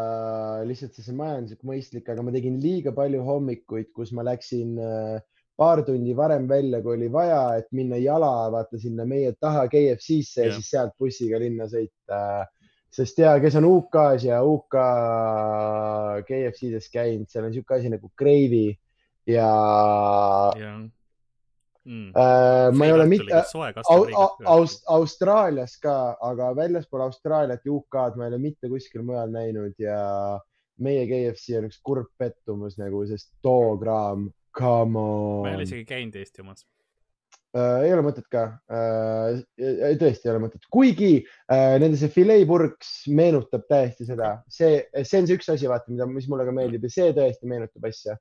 lihtsalt 0.71 0.95
see, 0.95 1.05
see 1.05 1.19
majanduslik 1.19 1.67
mõistlik, 1.67 2.09
aga 2.09 2.25
ma 2.25 2.33
tegin 2.35 2.57
liiga 2.63 2.95
palju 2.95 3.21
hommikuid, 3.27 3.91
kus 3.93 4.15
ma 4.17 4.25
läksin 4.27 4.79
äh, 4.81 5.21
paar 5.63 5.85
tundi 5.87 6.17
varem 6.19 6.49
välja, 6.51 6.83
kui 6.83 6.97
oli 6.97 7.11
vaja, 7.13 7.43
et 7.61 7.69
minna 7.77 8.01
jala, 8.03 8.51
vaata 8.53 8.81
sinna 8.83 9.07
meie 9.09 9.35
taha 9.41 9.69
KFC-sse 9.71 10.43
ja 10.43 10.51
Jah. 10.51 10.59
siis 10.59 10.73
sealt 10.75 10.97
bussiga 10.99 11.39
linna 11.43 11.71
sõita. 11.71 12.49
sest 12.93 13.23
ja, 13.23 13.37
kes 13.41 13.55
on 13.57 13.65
UK-s 13.65 14.27
ja 14.29 14.43
UK 14.45 14.75
KFC-des 16.29 16.91
käinud, 16.93 17.31
seal 17.33 17.47
on 17.47 17.55
niisugune 17.55 17.79
asi 17.79 17.93
nagu 17.95 18.11
gravy 18.21 18.67
ja 19.31 19.47
jah 20.59 20.83
mm.. 21.85 22.13
äh, 22.17 22.73
ma 22.73 22.87
ei 22.87 22.93
ole 22.93 23.07
mitte, 23.07 23.43
Aust-, 24.45 24.85
Austraalias 24.89 25.77
ka, 25.83 26.17
aga 26.21 26.53
väljaspool 26.57 27.07
Austraaliat 27.07 27.65
ja 27.65 27.73
UK-d 27.73 28.19
ma 28.19 28.27
ei 28.27 28.35
ole 28.35 28.43
mitte 28.43 28.71
kuskil 28.73 29.05
mujal 29.07 29.33
näinud 29.35 29.79
ja 29.83 29.99
meie 30.83 31.07
KFC 31.11 31.59
on 31.59 31.69
üks 31.71 31.81
kurb 31.85 32.11
pettumus 32.19 32.79
nagu, 32.81 33.05
sest 33.09 33.33
too 33.45 33.77
kraam, 33.83 34.29
come 34.55 34.93
ma 34.93 35.49
ei 35.51 35.57
ole 35.57 35.63
on. 35.63 35.67
isegi 35.67 35.85
käinud 35.89 36.17
Eesti 36.21 36.45
omas. 36.45 36.65
Äh, 37.53 37.85
ei 37.87 37.93
ole 37.93 38.05
mõtet 38.07 38.29
ka 38.33 38.47
äh,. 38.73 39.43
tõesti 40.01 40.29
ei 40.29 40.33
ole 40.33 40.45
mõtet, 40.47 40.67
kuigi 40.73 41.13
äh, 41.53 41.77
nende 41.83 41.99
see 42.01 42.13
fileepurks 42.13 42.93
meenutab 43.13 43.67
täiesti 43.69 44.09
seda, 44.09 44.39
see, 44.49 44.79
see 45.03 45.21
on 45.21 45.29
see 45.29 45.37
üks 45.37 45.51
asi, 45.53 45.69
vaata, 45.69 45.93
mida, 45.93 46.09
mis 46.09 46.31
mulle 46.33 46.47
ka 46.49 46.55
meeldib 46.57 46.87
ja 46.89 46.95
see 46.95 47.17
tõesti 47.17 47.51
meenutab 47.51 47.91
asja. 47.91 48.17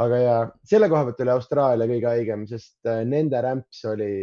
aga 0.00 0.22
ja 0.22 0.38
selle 0.66 0.88
koha 0.90 1.04
pealt 1.06 1.20
oli 1.22 1.34
Austraalia 1.34 1.90
kõige 1.90 2.10
haigem, 2.12 2.48
sest 2.50 2.78
äh, 2.88 3.04
nende 3.08 3.42
rämps 3.44 3.84
oli 3.92 4.14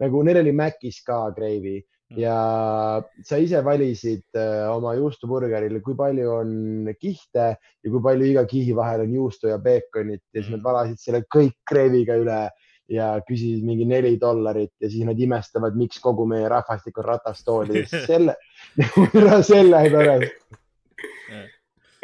nagu, 0.00 0.24
neil 0.24 0.40
oli 0.40 0.56
Macis 0.56 1.02
ka 1.04 1.26
gravy 1.36 1.76
Mm. 1.80 1.97
Ja 2.16 3.02
sa 3.24 3.36
ise 3.36 3.60
valisid 3.64 4.24
äh, 4.36 4.64
oma 4.72 4.94
juustuburgeril, 4.96 5.80
kui 5.84 5.96
palju 5.96 6.30
on 6.38 6.92
kihte 6.96 7.48
ja 7.58 7.90
kui 7.90 8.00
palju 8.04 8.30
iga 8.30 8.46
kihi 8.48 8.76
vahel 8.76 9.04
on 9.04 9.12
juustu 9.12 9.50
ja 9.50 9.58
peekonit 9.60 10.22
ja 10.32 10.40
siis 10.40 10.50
nad 10.54 10.58
Mm. 10.58 10.64
valasid 10.64 10.98
selle 11.02 11.20
kõik 11.28 11.54
gravyy'ga 11.68 12.16
üle 12.16 12.38
ja 12.88 13.08
küsisid 13.28 13.64
mingi 13.64 13.84
neli 13.84 14.16
dollarit 14.20 14.72
ja 14.80 14.88
siis 14.88 15.04
nad 15.04 15.18
imestavad, 15.20 15.76
miks 15.76 16.00
kogu 16.00 16.24
meie 16.26 16.48
rahvastik 16.48 16.96
on 16.98 17.04
ratastoolides 17.04 17.92
selle 18.08 18.36
sellepärast. 19.50 20.32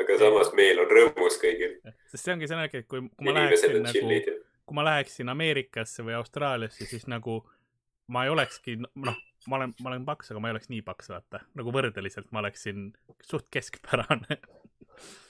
aga 0.05 0.18
samas 0.20 0.52
meil 0.52 0.85
on 0.85 0.90
rõõmus 0.90 1.40
kõigil. 1.40 1.78
sest 2.12 2.24
see 2.24 2.35
ongi 2.36 2.48
see, 2.51 2.68
et 2.72 2.86
kui, 2.86 3.01
kui 3.09 3.31
ma 3.31 3.39
läheksin 3.40 3.81
nagu, 3.82 4.39
kui 4.66 4.76
ma 4.76 4.85
läheksin 4.85 5.28
Ameerikasse 5.32 6.05
või 6.05 6.18
Austraaliasse, 6.20 6.85
siis 6.85 7.09
nagu 7.09 7.40
ma 8.12 8.24
ei 8.26 8.32
olekski, 8.35 8.76
noh, 8.81 9.16
ma 9.48 9.60
olen, 9.60 9.72
ma 9.81 9.93
olen 9.93 10.05
paks, 10.09 10.32
aga 10.32 10.43
ma 10.43 10.51
ei 10.51 10.56
oleks 10.56 10.70
nii 10.72 10.82
paks, 10.86 11.10
vaata, 11.12 11.40
nagu 11.59 11.72
võrdeliselt 11.74 12.31
ma 12.35 12.43
oleksin 12.44 12.90
suht 13.24 13.48
keskpärane. 13.55 14.39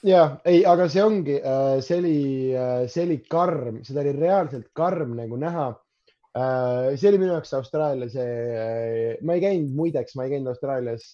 Ja 0.04 0.24
ei, 0.48 0.60
aga 0.68 0.86
see 0.92 1.02
ongi, 1.04 1.38
äh, 1.40 1.78
see 1.84 1.96
oli, 2.02 2.18
äh, 2.52 2.84
see 2.92 3.06
oli 3.06 3.22
karm, 3.30 3.80
seda 3.86 4.02
oli 4.04 4.12
reaalselt 4.18 4.68
karm 4.76 5.14
nagu 5.18 5.38
näha. 5.40 5.70
Äh, 6.34 6.90
see 6.98 7.08
oli 7.08 7.20
minu 7.22 7.32
jaoks 7.32 7.54
Austraalia 7.56 8.10
see, 8.12 9.14
ma 9.24 9.38
ei 9.38 9.44
käinud, 9.44 9.72
muideks, 9.78 10.16
ma 10.18 10.26
ei 10.26 10.34
käinud 10.34 10.50
Austraalias 10.52 11.06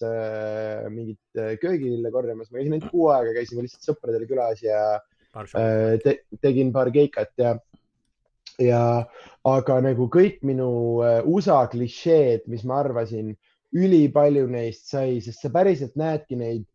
mingit 0.91 1.41
köögilille 1.61 2.11
korjamas, 2.13 2.49
ma 2.49 2.59
käisin 2.59 2.75
ainult 2.75 2.91
kuu 2.91 3.07
aega, 3.13 3.35
käisin 3.37 3.61
lihtsalt 3.61 3.91
sõpradel 3.91 4.25
külas 4.29 4.63
ja 4.65 4.81
te, 6.03 6.17
tegin 6.41 6.73
paar 6.75 6.89
keikat 6.91 7.31
ja, 7.39 7.53
ja 8.59 9.05
aga 9.47 9.79
nagu 9.83 10.09
kõik 10.11 10.41
minu 10.47 10.71
USA 11.29 11.63
klišeed, 11.71 12.47
mis 12.51 12.65
ma 12.67 12.81
arvasin, 12.83 13.31
ülipalju 13.71 14.49
neist 14.51 14.91
sai, 14.91 15.21
sest 15.23 15.43
sa 15.43 15.51
päriselt 15.53 15.95
näedki 15.99 16.35
neid 16.39 16.67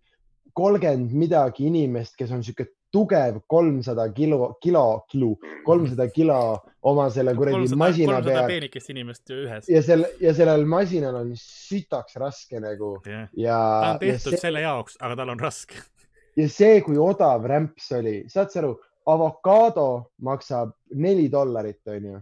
kolmkümmend 0.57 1.13
midagi 1.13 1.67
inimest, 1.69 2.17
kes 2.17 2.33
on 2.33 2.43
sihuke 2.45 2.71
tugev 2.95 3.41
kolmsada 3.51 4.07
kilo, 4.15 4.55
kilo, 4.63 5.05
kilo, 5.11 5.35
kolmsada 5.67 6.07
kilo 6.09 6.39
oma 6.87 7.09
selle 7.11 7.35
kuradi 7.37 7.77
masina 7.77 8.21
peal. 8.25 8.47
peenikest 8.49 8.93
inimest 8.95 9.35
ühes. 9.35 9.69
ja 9.69 9.83
selle 9.85 10.11
ja 10.23 10.33
sellel 10.37 10.65
masinal 10.71 11.19
on 11.21 11.33
sitaks 11.41 12.17
raske 12.23 12.61
nagu 12.63 12.95
yeah.. 13.07 13.29
ja. 13.37 13.59
ta 13.59 13.93
on 13.93 14.03
tehtud 14.05 14.37
see, 14.37 14.43
selle 14.47 14.65
jaoks, 14.65 14.97
aga 15.01 15.19
tal 15.21 15.35
on 15.35 15.43
raske. 15.43 15.83
ja 16.39 16.49
see, 16.53 16.81
kui 16.87 16.99
odav 17.03 17.45
rämps 17.51 17.91
oli, 17.99 18.17
saad 18.33 18.55
sa 18.55 18.63
aru, 18.63 18.77
avokaado 19.07 20.13
maksab 20.23 20.73
neli 20.95 21.29
dollarit, 21.33 21.83
onju. 21.87 22.21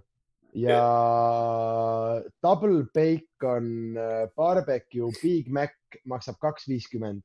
Ja 0.55 0.75
yeah. 0.79 2.23
double 2.43 2.85
bacon 2.95 3.97
äh, 3.99 4.29
barbecue 4.37 5.11
Big 5.23 5.49
Mac 5.51 5.75
maksab 6.07 6.39
kaks 6.39 6.69
viiskümmend. 6.69 7.25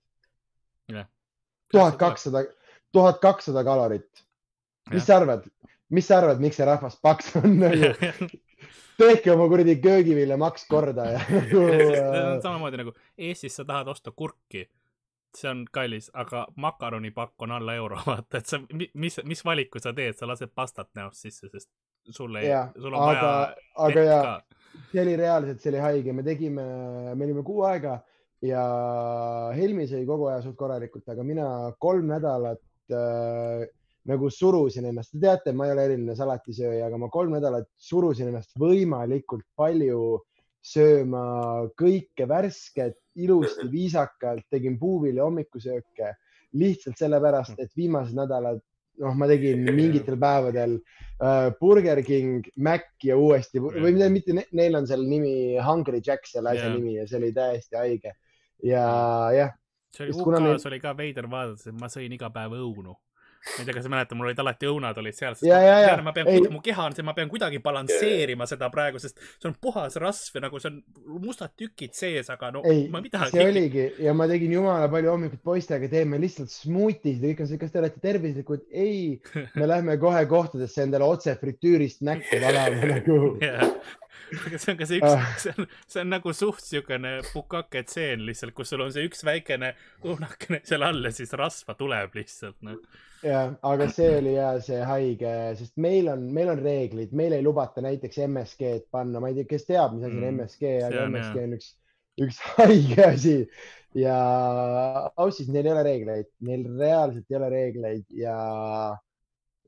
Tuhat 1.69 1.99
kakssada, 2.02 2.44
tuhat 2.91 3.19
kakssada 3.22 3.64
kalorit. 3.64 4.26
mis 4.90 5.06
sa 5.06 5.18
arvad, 5.18 5.45
mis 5.90 6.07
sa 6.07 6.18
arvad, 6.18 6.40
miks 6.41 6.57
see 6.57 6.65
rahvas 6.65 6.98
paks 7.02 7.36
on? 7.40 7.60
Tehke 8.99 9.31
oma 9.31 9.45
kuradi 9.48 9.77
köögiviljamaks 9.80 10.65
korda 10.68 11.06
ja 11.14 11.19
nagu 11.31 11.61
samamoodi 12.44 12.81
nagu 12.81 12.94
Eestis 13.18 13.56
sa 13.56 13.64
tahad 13.65 13.88
osta 13.94 14.11
kurki, 14.11 14.65
see 15.38 15.49
on 15.49 15.64
kallis, 15.72 16.10
aga 16.14 16.45
makaronipakk 16.57 17.45
on 17.45 17.51
alla 17.57 17.76
euro, 17.77 17.99
vaata, 18.07 18.41
et 18.41 18.49
sa, 18.49 18.60
mis, 18.93 19.19
mis 19.26 19.45
valiku 19.45 19.81
sa 19.81 19.93
teed, 19.95 20.18
sa 20.18 20.30
lased 20.30 20.53
pastat 20.56 20.89
näost 20.97 21.26
sisse, 21.26 21.49
sest 21.51 21.69
sul 22.10 22.35
ei, 22.41 22.49
sul 22.76 22.93
on 22.93 23.01
aga, 23.03 23.26
vaja. 23.26 23.49
aga 23.88 24.06
ja, 24.07 24.22
see 24.91 25.01
oli 25.03 25.18
reaalselt, 25.19 25.61
see 25.61 25.73
oli 25.73 25.84
haige, 25.84 26.15
me 26.15 26.26
tegime, 26.26 26.65
me 27.14 27.27
olime 27.27 27.43
kuu 27.45 27.64
aega 27.69 27.99
ja 28.45 28.64
Helmi 29.56 29.85
sõi 29.89 30.06
kogu 30.07 30.30
aja 30.31 30.41
suht 30.45 30.57
korralikult, 30.60 31.06
aga 31.11 31.26
mina 31.27 31.49
kolm 31.81 32.07
nädalat 32.10 32.64
äh, 32.95 33.68
nagu 34.10 34.30
surusin 34.34 34.88
ennast, 34.89 35.14
te 35.14 35.22
teate, 35.22 35.53
ma 35.53 35.68
ei 35.68 35.76
ole 35.76 35.85
eriline 35.89 36.15
salatisööja, 36.18 36.88
aga 36.88 36.97
ma 37.01 37.11
kolm 37.14 37.35
nädalat 37.35 37.68
surusin 37.77 38.31
ennast 38.31 38.56
võimalikult 38.60 39.45
palju 39.60 40.19
sööma 40.65 41.68
kõike 41.80 42.27
värsket, 42.30 42.98
ilusti, 43.19 43.68
viisakalt, 43.77 44.45
tegin 44.52 44.80
puuvilja 44.80 45.27
hommikusööke 45.27 46.15
lihtsalt 46.60 46.98
sellepärast, 46.98 47.60
et 47.61 47.72
viimased 47.77 48.18
nädalad, 48.18 48.61
noh, 48.99 49.15
ma 49.15 49.27
tegin 49.30 49.61
mingitel 49.76 50.18
päevadel 50.19 50.80
uh, 50.80 51.52
Burger 51.60 52.02
King, 52.03 52.48
Mac 52.57 52.90
ja 53.06 53.18
uuesti 53.19 53.61
või 53.61 53.94
mitte, 53.94 54.10
mitte 54.11 54.38
neil 54.57 54.80
on 54.80 54.88
seal 54.90 55.06
nimi 55.07 55.60
Hungry 55.61 56.02
Jack, 56.06 56.27
selle 56.27 56.56
asja 56.56 56.68
yeah. 56.68 56.76
nimi 56.76 56.98
ja 56.98 57.06
see 57.07 57.19
oli 57.22 57.30
täiesti 57.36 57.80
haige 57.80 58.15
ja 58.65 58.88
jah. 59.36 59.53
see 59.95 60.07
oli 60.07 60.18
UK-s 60.18 60.41
meil... 60.41 60.65
oli 60.73 60.81
ka 60.84 60.95
veider 60.98 61.30
vaadata, 61.31 61.69
et 61.69 61.80
ma 61.80 61.91
sõin 61.94 62.18
iga 62.18 62.31
päev 62.34 62.57
õunu 62.57 62.98
ma 63.40 63.61
ei 63.61 63.66
tea, 63.66 63.76
kas 63.76 63.86
sa 63.86 63.91
mäletad, 63.91 64.18
mul 64.20 64.30
olid 64.30 64.41
alati 64.44 64.68
õunad 64.70 64.98
olid 64.99 65.16
seal, 65.16 65.36
sest 65.38 65.48
ja, 65.48 65.60
ja, 65.64 65.78
ja. 65.86 65.94
ma 66.03 66.14
pean, 66.16 66.28
ei. 66.32 66.41
mu 66.52 66.61
keha 66.64 66.88
on 66.90 66.95
see, 66.98 67.06
ma 67.07 67.16
pean 67.18 67.32
kuidagi 67.32 67.61
balansseerima 67.64 68.48
seda 68.49 68.70
praegu, 68.74 68.99
sest 69.02 69.22
see 69.32 69.48
on 69.49 69.56
puhas 69.61 69.95
rasv 70.02 70.38
ja 70.38 70.44
nagu 70.48 70.60
see 70.61 70.72
on 70.72 70.82
mustad 71.24 71.56
tükid 71.60 71.95
sees, 71.98 72.32
aga 72.34 72.52
no 72.56 72.64
ei, 72.68 72.88
ma 72.91 73.02
midagi. 73.03 73.38
see 73.38 73.48
oligi 73.48 73.86
ja 74.06 74.16
ma 74.18 74.28
tegin 74.32 74.57
jumala 74.57 74.90
palju 74.91 75.14
hommikut 75.14 75.44
poistega, 75.52 75.91
teeme 75.91 76.20
lihtsalt 76.22 76.52
smuutisid 76.53 77.24
ja 77.24 77.32
kõik 77.32 77.45
on 77.45 77.52
see, 77.53 77.61
kas 77.64 77.74
te 77.74 77.84
olete 77.84 78.03
tervislikud? 78.03 78.68
ei, 78.70 79.16
me 79.56 79.72
lähme 79.72 79.95
kohe 80.02 80.26
kohtadesse 80.30 80.84
endale 80.84 81.07
otse 81.07 81.38
fritüürist 81.39 82.04
näkku 82.05 82.41
valama 82.46 82.94
nagu 82.96 83.20
yeah 83.39 83.80
aga 84.46 84.60
see 84.62 84.73
on 84.73 84.80
ka 84.80 84.88
see 84.89 84.99
üks 85.02 85.12
ah., 85.12 85.28
see 85.41 85.54
on, 85.57 85.68
see 85.88 86.02
on 86.04 86.12
nagu 86.14 86.34
suht 86.36 86.64
siukene 86.65 87.14
pukake 87.31 87.84
tseen 87.88 88.26
lihtsalt, 88.28 88.56
kus 88.57 88.73
sul 88.73 88.84
on 88.86 88.94
see 88.96 89.06
üks 89.10 89.23
väikene 89.28 89.73
õunakene 90.06 90.62
seal 90.68 90.86
all 90.88 91.02
ja 91.06 91.14
siis 91.15 91.34
rasva 91.39 91.76
tuleb 91.80 92.18
lihtsalt 92.20 92.57
noh. 92.68 92.78
jah, 93.26 93.56
aga 93.72 93.89
see 93.94 94.12
oli 94.20 94.36
ja 94.36 94.54
see 94.64 94.80
haige, 94.91 95.34
sest 95.60 95.76
meil 95.81 96.12
on, 96.14 96.30
meil 96.36 96.54
on 96.56 96.64
reeglid, 96.64 97.15
meil 97.15 97.38
ei 97.38 97.46
lubata 97.46 97.84
näiteks 97.86 98.22
MSG-d 98.28 98.88
panna, 98.94 99.22
ma 99.23 99.31
ei 99.31 99.39
tea, 99.39 99.49
kes 99.49 99.68
teab, 99.70 99.98
mis 99.98 100.07
asi 100.07 100.18
on 100.18 100.23
mm, 100.23 100.39
MSG, 100.44 100.78
aga 100.88 101.04
on, 101.06 101.18
MSG 101.18 101.44
on 101.44 101.60
üks, 101.60 101.73
üks 102.26 102.41
haige 102.57 103.04
asi 103.10 103.36
ja 103.98 104.15
ausalt, 105.18 105.52
neil 105.54 105.65
ei 105.65 105.73
ole 105.73 105.86
reegleid, 105.88 106.34
neil 106.46 106.65
reaalselt 106.78 107.31
ei 107.31 107.39
ole 107.39 107.54
reegleid 107.54 108.20
ja 108.22 108.36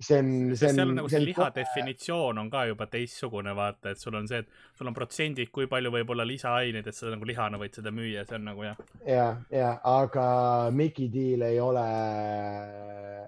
see 0.01 0.19
on, 0.19 0.29
see 0.55 0.69
on. 0.69 0.75
seal 0.75 0.89
on 0.89 0.95
nagu 0.99 1.11
see 1.11 1.23
liha 1.23 1.47
definitsioon 1.55 2.41
on 2.41 2.51
ka 2.51 2.65
juba 2.71 2.87
teistsugune, 2.91 3.53
vaata, 3.57 3.93
et 3.93 4.01
sul 4.01 4.17
on 4.19 4.27
see, 4.29 4.41
et 4.43 4.77
sul 4.77 4.89
on 4.91 4.97
protsendid, 4.97 5.51
kui 5.53 5.69
palju 5.71 5.93
võib 5.93 6.13
olla 6.15 6.27
lisaaineid, 6.27 6.87
et 6.87 6.97
sa 6.97 7.13
nagu 7.13 7.27
lihana 7.29 7.61
võid 7.61 7.79
seda 7.79 7.93
müüa, 7.95 8.25
see 8.27 8.39
on 8.39 8.47
nagu 8.51 8.67
jah. 8.67 8.83
ja, 9.07 9.27
ja, 9.53 9.71
aga 9.87 10.27
Mickey 10.75 11.11
Deal 11.13 11.47
ei 11.47 11.59
ole 11.63 11.87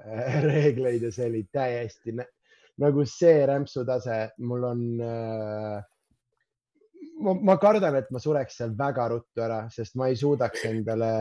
reegleid 0.50 1.08
ja 1.08 1.14
see 1.14 1.30
oli 1.32 1.46
täiesti 1.54 2.18
nagu 2.82 3.06
see 3.06 3.44
rämpsu 3.46 3.86
tase, 3.86 4.20
mul 4.42 4.64
on 4.66 4.86
äh, 5.02 5.82
ma, 7.22 7.34
ma 7.52 7.58
kardan, 7.62 7.98
et 8.00 8.10
ma 8.12 8.22
sureks 8.22 8.60
seal 8.60 8.74
väga 8.78 9.08
ruttu 9.14 9.44
ära, 9.46 9.64
sest 9.74 9.98
ma 10.00 10.10
ei 10.10 10.18
suudaks 10.20 10.66
endale, 10.70 11.14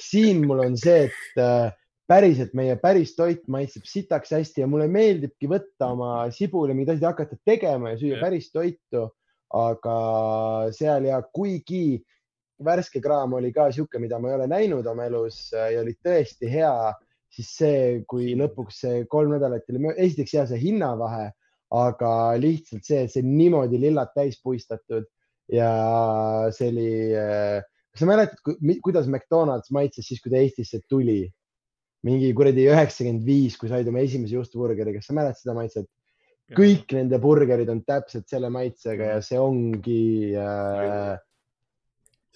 siin 0.00 0.44
mul 0.46 0.64
on 0.66 0.78
see, 0.80 1.06
et 1.06 1.42
äh, 1.42 1.70
päriselt 2.06 2.54
meie 2.54 2.76
päris 2.80 3.14
toit 3.16 3.46
maitseb 3.50 3.86
sitaks 3.88 4.32
hästi 4.36 4.62
ja 4.62 4.68
mulle 4.70 4.86
meeldibki 4.90 5.48
võtta 5.50 5.90
oma 5.94 6.10
sibul 6.34 6.70
ja 6.70 6.76
mingeid 6.78 6.96
asju 6.96 7.10
hakata 7.10 7.38
tegema 7.46 7.92
ja 7.92 8.00
süüa 8.00 8.20
päris 8.22 8.50
toitu. 8.54 9.08
aga 9.56 9.96
seal 10.74 11.04
ja 11.06 11.20
kuigi 11.22 12.02
värske 12.66 12.98
kraam 13.00 13.36
oli 13.38 13.52
ka 13.54 13.68
sihuke, 13.70 14.00
mida 14.02 14.18
ma 14.18 14.32
ei 14.32 14.34
ole 14.34 14.46
näinud 14.50 14.86
oma 14.90 15.04
elus 15.06 15.52
ja 15.52 15.80
oli 15.80 15.94
tõesti 16.02 16.50
hea, 16.50 16.72
siis 17.30 17.52
see, 17.60 17.82
kui 18.10 18.34
lõpuks 18.38 18.80
see 18.82 19.04
kolm 19.12 19.36
nädalat 19.36 19.70
oli, 19.70 19.92
esiteks 19.94 20.34
hea 20.34 20.46
see 20.50 20.58
hinnavahe, 20.64 21.28
aga 21.78 22.10
lihtsalt 22.42 22.86
see, 22.90 23.06
see 23.12 23.22
niimoodi 23.22 23.78
lillad 23.82 24.10
täis 24.18 24.40
puistatud 24.42 25.06
ja 25.52 25.70
see 26.50 26.72
oli, 26.74 26.90
kas 27.94 28.02
sa 28.02 28.10
mäletad, 28.10 28.54
kuidas 28.82 29.06
McDonalds 29.06 29.70
maitses 29.70 30.10
siis, 30.10 30.22
kui 30.22 30.34
ta 30.34 30.42
Eestisse 30.42 30.82
tuli? 30.90 31.22
Mingi 32.06 32.32
kuradi 32.36 32.68
üheksakümmend 32.70 33.26
viis, 33.26 33.56
kui 33.58 33.70
said 33.70 33.88
oma 33.90 34.02
esimese 34.04 34.36
juustuburgeri, 34.38 34.94
kas 34.96 35.10
sa 35.10 35.16
mäletad 35.16 35.42
seda 35.42 35.56
maitset? 35.58 35.88
kõik 36.54 36.92
nende 36.94 37.18
burgerid 37.22 37.70
on 37.72 37.80
täpselt 37.86 38.28
selle 38.30 38.50
maitsega 38.54 39.16
ja 39.16 39.22
see 39.24 39.38
ongi 39.40 40.34
äh.... 40.38 41.16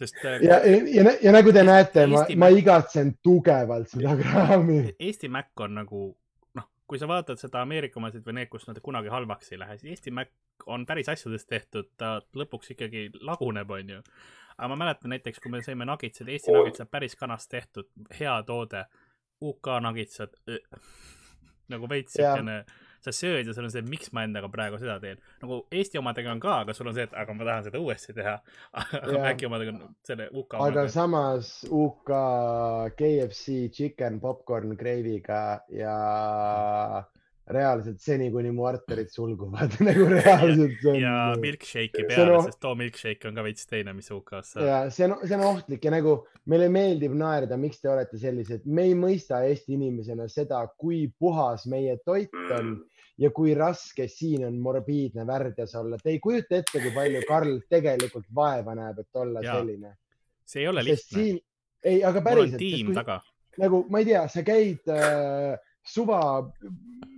sest 0.01 0.19
äh,. 0.25 0.41
ja, 0.43 0.59
ja, 0.67 0.81
ja, 0.97 1.13
ja 1.29 1.35
nagu 1.37 1.53
te 1.55 1.63
näete, 1.67 2.09
ma, 2.11 2.25
ma 2.43 2.51
igatsen 2.55 3.15
tugevalt 3.23 3.93
seda 3.93 4.17
kraami. 4.19 4.81
Eesti 4.99 5.31
Mac 5.31 5.63
on 5.63 5.79
nagu 5.79 6.03
noh, 6.59 6.69
kui 6.91 6.99
sa 6.99 7.07
vaatad 7.11 7.39
seda 7.39 7.63
Ameerika 7.63 8.03
omasid 8.03 8.27
või 8.27 8.41
need, 8.41 8.51
kus 8.51 8.67
nad 8.67 8.81
kunagi 8.83 9.13
halvaks 9.13 9.55
ei 9.55 9.63
lähe, 9.63 9.79
siis 9.79 9.95
Eesti 9.95 10.15
Mac 10.17 10.35
on 10.67 10.85
päris 10.89 11.09
asjadest 11.09 11.49
tehtud, 11.49 11.93
ta 11.97 12.19
lõpuks 12.37 12.75
ikkagi 12.75 13.07
laguneb, 13.25 13.71
onju. 13.79 14.03
aga 14.59 14.73
ma 14.73 14.81
mäletan 14.83 15.15
näiteks, 15.15 15.39
kui 15.41 15.55
me 15.55 15.63
sõime 15.65 15.87
nagitsid, 15.87 16.29
Eesti 16.29 16.53
nagitsid 16.53 16.91
päris 16.91 17.15
kanast 17.17 17.49
tehtud, 17.55 17.87
hea 18.19 18.35
toode 18.49 18.85
UK 19.41 19.81
nagitsad 19.85 20.37
nagu 21.71 21.91
veits 21.91 22.17
siukene, 22.17 22.63
sa 23.01 23.13
sööd 23.17 23.49
ja 23.49 23.55
sul 23.57 23.65
on 23.65 23.73
see, 23.73 23.85
miks 23.87 24.11
ma 24.17 24.27
endaga 24.27 24.51
praegu 24.53 24.81
seda 24.81 24.99
teen. 25.01 25.21
nagu 25.41 25.63
Eesti 25.73 26.01
omadega 26.01 26.33
on 26.35 26.43
ka, 26.43 26.59
aga 26.65 26.75
sul 26.77 26.91
on 26.91 26.97
see, 26.97 27.07
et 27.09 27.15
aga 27.17 27.37
ma 27.37 27.47
tahan 27.49 27.69
seda 27.69 27.81
uuesti 27.81 28.17
teha. 28.17 28.35
aga 28.81 29.23
Maci 29.25 29.49
omadega 29.49 29.73
on 29.77 29.95
selle 30.07 30.29
UK. 30.33 30.59
aga 30.59 30.67
omadega. 30.67 30.93
samas 30.97 31.55
UK 31.65 32.13
KFC 32.99 33.71
chicken 33.77 34.21
popcorn 34.21 34.77
gravy'ga 34.81 35.43
ja 35.79 35.97
reaalselt 37.55 38.01
seni, 38.03 38.31
kuni 38.35 38.53
mu 38.55 38.67
arterid 38.71 39.11
sulguvad 39.17 39.77
nagu 39.89 40.07
reaalselt 40.11 40.85
ja 41.01 41.15
milkshake'i 41.41 42.07
peale 42.09 42.37
on-, 42.39 42.47
sest 42.49 42.61
too 42.63 42.75
milkshake 42.79 43.31
on 43.31 43.39
ka 43.39 43.47
veits 43.47 43.69
teine, 43.71 43.95
mis 43.97 44.11
UK-s 44.15 44.55
saab. 44.57 44.67
ja 44.67 44.79
see 44.95 45.09
on, 45.09 45.17
see 45.25 45.39
on 45.39 45.47
ohtlik 45.49 45.85
ja 45.87 45.95
nagu 45.95 46.17
meile 46.51 46.71
meeldib 46.73 47.17
naerda, 47.19 47.59
miks 47.61 47.83
te 47.83 47.91
olete 47.93 48.21
sellised, 48.21 48.67
me 48.67 48.89
ei 48.91 48.97
mõista 48.99 49.43
Eesti 49.47 49.77
inimesena 49.77 50.29
seda, 50.31 50.63
kui 50.81 51.05
puhas 51.19 51.67
meie 51.71 51.99
toit 52.07 52.35
on 52.57 52.77
ja 53.21 53.31
kui 53.37 53.55
raske 53.57 54.07
siin 54.09 54.47
on 54.49 54.57
morbiidne 54.63 55.27
värdjas 55.29 55.75
olla. 55.77 55.99
Te 56.01 56.15
ei 56.15 56.21
kujuta 56.23 56.61
ette, 56.61 56.81
kui 56.81 56.93
palju 56.95 57.21
Karl 57.29 57.59
tegelikult 57.69 58.31
vaeva 58.35 58.77
näeb, 58.79 59.03
et 59.03 59.21
olla 59.21 59.43
Jaa, 59.45 59.59
selline. 59.59 59.97
see 60.47 60.65
ei 60.65 60.69
ole 60.71 60.85
lihtne. 60.85 61.19
siin, 61.19 61.41
ei, 61.85 62.01
aga 62.05 62.23
mul 62.23 62.31
on 62.31 62.31
päriselt, 62.31 62.63
tiim 62.63 62.95
taga. 62.97 63.21
nagu 63.61 63.83
ma 63.93 64.01
ei 64.01 64.09
tea, 64.09 64.25
sa 64.33 64.45
käid 64.47 64.89
äh, 64.89 65.59
suva, 65.87 66.21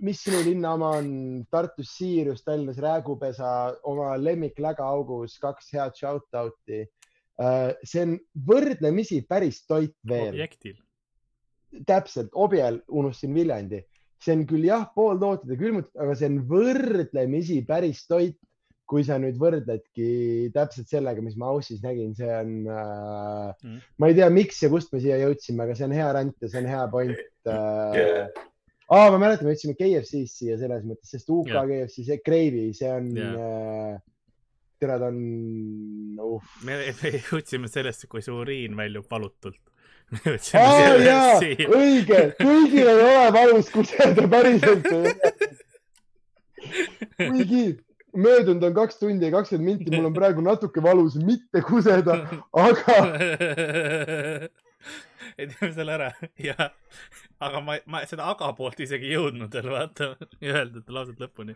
mis 0.03 0.21
sinu 0.23 0.41
linnaoma 0.45 0.93
on 0.99 1.09
Tartus 1.51 1.95
Siirius, 1.97 2.43
Tallinnas 2.43 2.79
Räägupesa, 2.81 3.73
oma 3.89 4.13
lemmiklägaaugus, 4.17 5.37
kaks 5.41 5.73
head 5.75 5.97
shout 5.99 6.27
out'i 6.39 6.83
äh,. 7.41 7.73
see 7.83 8.05
on 8.05 8.15
võrdlemisi 8.47 9.23
päris 9.27 9.63
toit 9.67 9.95
veel, 10.07 10.31
objektil. 10.33 10.77
täpselt, 11.87 12.31
Objel 12.33 12.81
unustasin 12.87 13.35
Viljandi, 13.35 13.83
see 14.23 14.37
on 14.37 14.47
küll 14.49 14.69
jah, 14.69 14.87
pooltooted 14.95 15.51
ja 15.51 15.59
külmutatud, 15.59 15.99
aga 16.05 16.15
see 16.17 16.31
on 16.31 16.41
võrdlemisi 16.49 17.61
päris 17.67 18.07
toit. 18.07 18.39
kui 18.93 18.99
sa 19.07 19.15
nüüd 19.17 19.37
võrdledki 19.39 20.51
täpselt 20.53 20.89
sellega, 20.91 21.21
mis 21.23 21.37
ma 21.39 21.47
Aussis 21.49 21.79
nägin, 21.81 22.11
see 22.13 22.27
on 22.29 22.67
äh, 22.67 23.53
Mm. 23.63 23.79
ma 23.97 24.09
ei 24.11 24.13
tea, 24.17 24.27
miks 24.29 24.59
ja 24.61 24.69
kust 24.69 24.91
me 24.93 24.99
siia 24.99 25.15
jõudsime, 25.21 25.63
aga 25.63 25.73
see 25.73 25.87
on 25.87 25.95
hea 25.95 26.09
rant 26.13 26.35
ja 26.43 26.49
see 26.51 26.59
on 26.59 26.67
hea 26.67 26.81
point 26.91 27.15
äh, 27.47 27.95
Jaa. 27.95 28.27
aa, 28.91 29.11
ma 29.13 29.19
mäletan, 29.21 29.47
me 29.47 29.53
jõudsime 29.53 29.75
KFC-st 29.77 30.41
siia 30.41 30.57
selles 30.61 30.83
mõttes, 30.87 31.11
sest 31.13 31.29
UK 31.31 31.51
Jah. 31.53 31.67
KFC, 31.69 32.07
see 32.07 32.19
Gravy, 32.25 32.65
see 32.77 32.89
on 32.91 33.11
Jah. 33.17 33.37
äh,, 33.37 34.01
tere, 34.83 34.97
ta 34.99 35.11
on 35.11 35.19
uh.. 36.23 36.49
me, 36.67 36.79
me 37.01 37.13
jõudsime 37.17 37.71
sellest, 37.71 38.07
kui 38.11 38.25
su 38.25 38.35
uriin 38.35 38.75
väljub 38.79 39.07
valutult. 39.11 39.61
aa 40.59 40.97
jaa, 40.99 41.39
õige, 41.73 42.19
kõigil 42.41 42.89
ei 42.91 43.05
ole 43.07 43.29
valus 43.33 43.71
kuseda 43.73 44.27
päriselt. 44.29 44.89
kuigi 47.17 47.63
möödunud 48.13 48.63
on 48.67 48.75
kaks 48.75 48.99
tundi 48.99 49.25
ja 49.25 49.31
kakskümmend 49.33 49.79
minti, 49.79 49.95
mul 49.95 50.11
on 50.11 50.13
praegu 50.15 50.43
natuke 50.45 50.83
valus 50.83 51.15
mitte 51.17 51.63
kuseda, 51.65 52.19
aga 52.51 52.97
ei 55.37 55.47
teeme 55.51 55.71
selle 55.75 55.95
ära 55.97 56.09
ja, 56.49 56.69
aga 57.43 57.61
ma, 57.65 57.77
ma 57.89 58.03
seda 58.09 58.27
aga 58.31 58.51
poolt 58.57 58.83
isegi 58.83 59.11
ei 59.11 59.17
jõudnud 59.17 59.53
veel 59.53 59.71
vaata, 59.73 60.13
öelda 60.53 60.83
lauset 60.93 61.21
lõpuni 61.23 61.55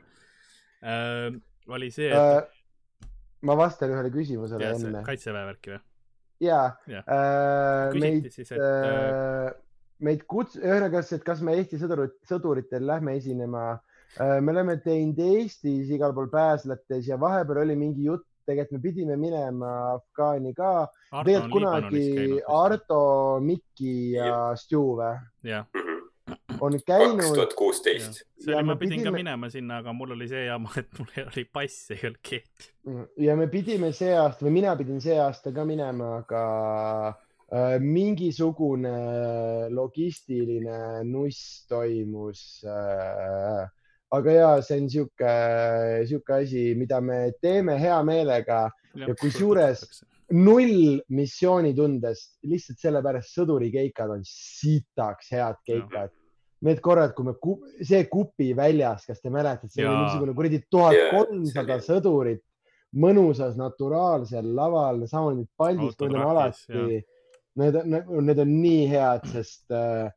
äh,. 0.83 1.29
oli 1.67 1.91
see, 1.93 2.09
et 2.11 2.17
äh, 2.17 3.07
ma 3.47 3.57
vastan 3.59 3.93
ühele 3.93 4.11
küsimusele 4.13 4.73
see 4.73 4.89
enne. 4.91 5.03
kaitseväe 5.07 5.47
värki 5.51 5.75
või? 5.75 5.81
ja 6.47 6.61
Jah. 6.89 7.03
äh, 7.05 7.97
meid 7.97 8.29
siis, 8.33 8.51
et 8.53 8.61
äh, 8.61 9.51
meid 10.05 10.23
kuts-, 10.29 10.59
ühesõnaga, 10.61 11.01
et 11.01 11.25
kas 11.25 11.43
me 11.45 11.57
Eesti 11.57 11.79
sõdurit, 11.81 12.17
sõduritel 12.29 12.85
lähme 12.87 13.17
esinema 13.19 13.67
äh,. 13.73 14.37
me 14.41 14.53
oleme 14.55 14.77
teinud 14.83 15.19
Eestis 15.25 15.91
igal 15.93 16.15
pool 16.17 16.31
pääslates 16.33 17.09
ja 17.09 17.19
vahepeal 17.21 17.65
oli 17.65 17.77
mingi 17.79 18.09
jutt, 18.09 18.26
tegelikult 18.47 18.77
me 18.77 18.83
pidime 18.89 19.17
minema 19.19 19.73
Afgaani 19.97 20.53
ka. 20.57 20.71
Tegelikult 21.25 21.67
kunagi. 21.67 22.41
Ardo, 22.47 23.01
Mikki 23.43 23.93
ja 24.15 24.55
Stu 24.59 24.81
või, 24.99 25.13
jah, 25.47 25.67
on 26.63 26.73
kaks 26.73 26.87
käinud 26.87 27.27
tuhat 27.35 27.53
kuusteist. 27.59 28.23
see 28.39 28.51
Ja 28.51 28.57
oli, 28.61 28.67
ma 28.71 28.75
pidin 28.79 29.03
ka 29.03 29.11
pidime- 29.11 29.19
minema 29.21 29.49
sinna, 29.53 29.77
aga 29.83 29.93
mul 29.93 30.15
oli 30.17 30.27
see 30.31 30.45
jama, 30.47 30.71
et 30.79 30.89
mul 30.99 31.13
oli 31.27 31.45
pass, 31.53 31.91
ei 31.93 32.01
olnud 32.03 32.19
keeti. 32.23 32.71
ja 33.27 33.35
me 33.39 33.47
pidime 33.51 33.91
see 33.95 34.11
aasta 34.17 34.45
või 34.47 34.57
mina 34.61 34.75
pidin 34.79 34.99
see 35.03 35.15
aasta 35.19 35.51
ka 35.55 35.65
minema, 35.67 36.09
aga 36.23 36.43
äh, 37.53 37.77
mingisugune 37.83 39.69
logistiline 39.75 41.03
nuss 41.07 41.65
toimus 41.69 42.63
äh,. 42.67 43.67
Aga 44.11 44.31
ja 44.31 44.51
see 44.63 44.81
on 44.81 44.89
sihuke, 44.89 45.31
sihuke 46.07 46.33
asi, 46.41 46.67
mida 46.79 47.01
me 47.01 47.31
teeme 47.41 47.77
hea 47.79 47.97
meelega. 48.03 48.67
Ja 48.97 49.13
kusjuures- 49.13 50.03
null 50.33 50.97
missioonitundest 51.07 52.39
lihtsalt 52.43 52.81
sellepärast 52.81 53.31
sõdurikeikad 53.37 54.11
on 54.11 54.23
sitaks 54.27 55.31
head 55.31 55.55
keikad. 55.67 56.11
Need 56.65 56.81
korrad, 56.81 57.13
kui 57.13 57.27
me, 57.27 57.35
see 57.85 58.01
kupi 58.09 58.49
väljas, 58.57 59.05
kas 59.05 59.21
te 59.21 59.29
mäletate, 59.29 59.69
see 59.69 59.85
oli 59.85 59.93
mingisugune 60.01 60.33
kuradi 60.35 60.59
tuhat 60.73 60.97
kolmsada 61.13 61.77
sõdurit 61.85 62.41
mõnusas 62.97 63.55
naturaalsel 63.59 64.47
laval, 64.55 65.03
samamoodi 65.07 65.45
paldist, 65.59 65.99
need 66.01 66.15
on 66.15 66.21
Autograafis, 66.23 66.63
alati, 66.71 67.01
need 67.61 67.75
on, 67.75 68.25
need 68.25 68.39
on 68.41 68.53
nii 68.63 68.87
head, 68.89 69.27
sest 69.31 69.75
äh, 69.75 70.09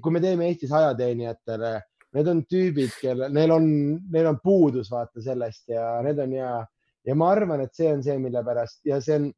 kui 0.00 0.14
me 0.14 0.22
teeme 0.22 0.46
Eestis 0.46 0.72
ajateenijatele, 0.72 1.74
need 2.16 2.28
on 2.30 2.42
tüübid, 2.50 2.92
kelle, 3.00 3.30
neil 3.32 3.54
on, 3.54 3.66
neil 4.12 4.30
on 4.32 4.38
puudus 4.42 4.90
vaata 4.90 5.22
sellest 5.22 5.70
ja 5.70 5.86
need 6.06 6.18
on 6.22 6.34
ja, 6.34 6.52
ja 7.06 7.16
ma 7.18 7.30
arvan, 7.34 7.64
et 7.64 7.74
see 7.76 7.90
on 7.92 8.04
see, 8.04 8.18
mille 8.22 8.42
pärast 8.46 8.80
ja 8.88 9.00
see 9.04 9.18
on, 9.20 9.28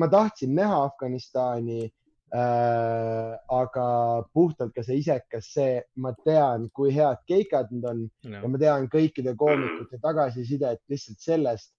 ma 0.00 0.08
tahtsin 0.12 0.54
näha 0.56 0.82
Afganistani 0.86 1.82
äh,, 1.84 3.32
aga 3.58 3.88
puhtalt 4.34 4.74
ka 4.76 4.84
see 4.86 5.00
isekas 5.02 5.50
see, 5.56 5.80
ma 6.02 6.14
tean, 6.24 6.68
kui 6.74 6.94
head 6.94 7.24
keikad 7.28 7.72
need 7.74 7.88
on 7.90 8.04
ja 8.30 8.44
ma 8.46 8.62
tean 8.62 8.90
kõikide 8.92 9.34
koomikute 9.38 10.00
tagasisidet 10.02 10.84
lihtsalt 10.92 11.26
sellest, 11.26 11.72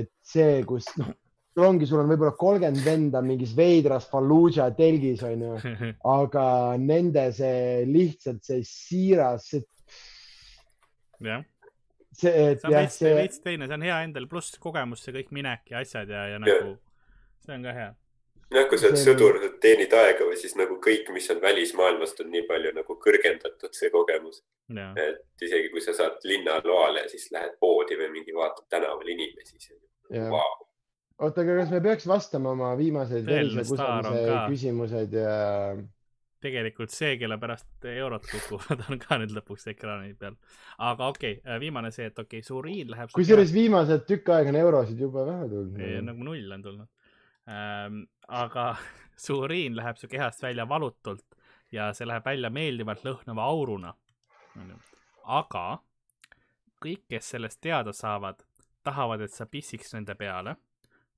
et 0.00 0.10
see, 0.24 0.62
kus 0.66 0.88
noh, 1.00 1.12
sul 1.54 1.64
ongi, 1.68 1.86
sul 1.86 2.00
on 2.02 2.08
võib-olla 2.10 2.34
kolmkümmend 2.38 2.82
venda 2.84 3.20
mingis 3.22 3.52
veidras 3.56 4.08
Fallujah 4.10 4.72
telgis 4.76 5.22
onju, 5.26 5.56
aga 6.18 6.46
nende 6.82 7.28
see 7.36 7.84
lihtsalt 7.86 8.42
see 8.46 8.62
siiras, 8.66 9.46
see, 9.52 9.62
jah, 11.24 11.44
see, 12.14 12.32
et 12.52 12.64
on 12.66 12.74
jah, 12.74 12.80
veits, 12.84 12.98
see 13.00 13.14
veits 13.16 13.42
teine, 13.44 13.68
see 13.70 13.78
on 13.78 13.86
hea 13.86 14.00
endal, 14.08 14.26
pluss 14.30 14.56
kogemus, 14.62 15.04
see 15.06 15.14
kõik 15.14 15.30
minek 15.36 15.70
ja 15.74 15.84
asjad 15.84 16.10
ja, 16.10 16.26
ja 16.34 16.40
nagu 16.42 16.74
see 17.44 17.54
on 17.54 17.64
ka 17.68 17.76
hea. 17.78 17.92
jah, 18.54 18.66
kui 18.70 18.78
sa 18.80 18.90
oled 18.90 18.98
See 18.98 19.14
on- 19.14 19.18
sõdur, 19.22 19.38
teenid 19.62 19.94
aega 19.98 20.26
või 20.26 20.36
siis 20.40 20.54
nagu 20.58 20.76
kõik, 20.82 21.08
mis 21.14 21.30
on 21.32 21.40
välismaailmast, 21.42 22.20
on 22.24 22.30
nii 22.34 22.44
palju 22.50 22.74
nagu 22.76 22.98
kõrgendatud 23.06 23.74
see 23.78 23.90
kogemus, 23.94 24.42
et 24.98 25.46
isegi 25.46 25.70
kui 25.72 25.80
sa 25.86 25.94
saad 25.96 26.18
linnaloale, 26.26 27.06
siis 27.14 27.30
lähed 27.34 27.56
poodi 27.62 27.98
või 28.02 28.10
mingi 28.18 28.34
vaatad 28.36 28.66
tänaval 28.74 29.06
inimesi, 29.14 29.58
siis 29.58 29.74
jah. 30.10 30.30
vau. 30.34 30.66
oota, 31.18 31.42
aga 31.44 31.58
kas 31.60 31.72
me 31.74 31.80
peaks 31.84 32.06
vastama 32.10 32.54
oma 32.54 32.72
viimased 32.78 33.26
Tõeline 33.26 33.60
verise 33.60 33.64
staar 33.68 34.08
on 34.08 34.14
kusamise 34.14 34.30
ka. 34.30 34.46
küsimused 34.52 35.18
ja 35.18 35.36
tegelikult 36.44 36.92
see, 36.92 37.14
kelle 37.20 37.38
pärast 37.40 37.86
eurot 37.88 38.26
kukuvad, 38.28 38.82
on 38.90 39.00
ka 39.00 39.18
nüüd 39.22 39.32
lõpuks 39.36 39.68
ekraani 39.72 40.12
peal. 40.20 40.36
aga 40.90 41.08
okei 41.14 41.38
okay,, 41.38 41.60
viimane 41.62 41.92
see, 41.94 42.10
et 42.10 42.18
okei 42.18 42.42
okay,, 42.42 42.46
su 42.46 42.60
riid 42.64 42.92
läheb. 42.92 43.12
kusjuures 43.14 43.54
viimased 43.54 44.04
tükk 44.10 44.34
aega 44.34 44.52
on 44.52 44.60
eurosid 44.60 45.00
jube 45.06 45.24
vähe 45.28 45.48
tulnud. 45.52 45.86
nagu 46.10 46.28
null 46.30 46.58
on 46.58 46.66
tulnud 46.66 46.90
ähm,. 47.48 48.04
aga 48.28 48.68
su 49.24 49.38
uriin 49.46 49.76
läheb 49.78 50.00
su 50.00 50.10
kehast 50.10 50.42
välja 50.42 50.68
valutult 50.68 51.38
ja 51.72 51.92
see 51.96 52.06
läheb 52.08 52.26
välja 52.26 52.50
meeldivalt 52.50 53.04
lõhnava 53.06 53.48
auruna. 53.48 53.94
aga 55.24 55.66
kõik, 56.84 57.06
kes 57.08 57.30
sellest 57.32 57.62
teada 57.64 57.94
saavad, 57.96 58.42
tahavad, 58.84 59.22
et 59.24 59.32
sa 59.32 59.46
pissiks 59.48 59.94
nende 59.94 60.14
peale, 60.18 60.56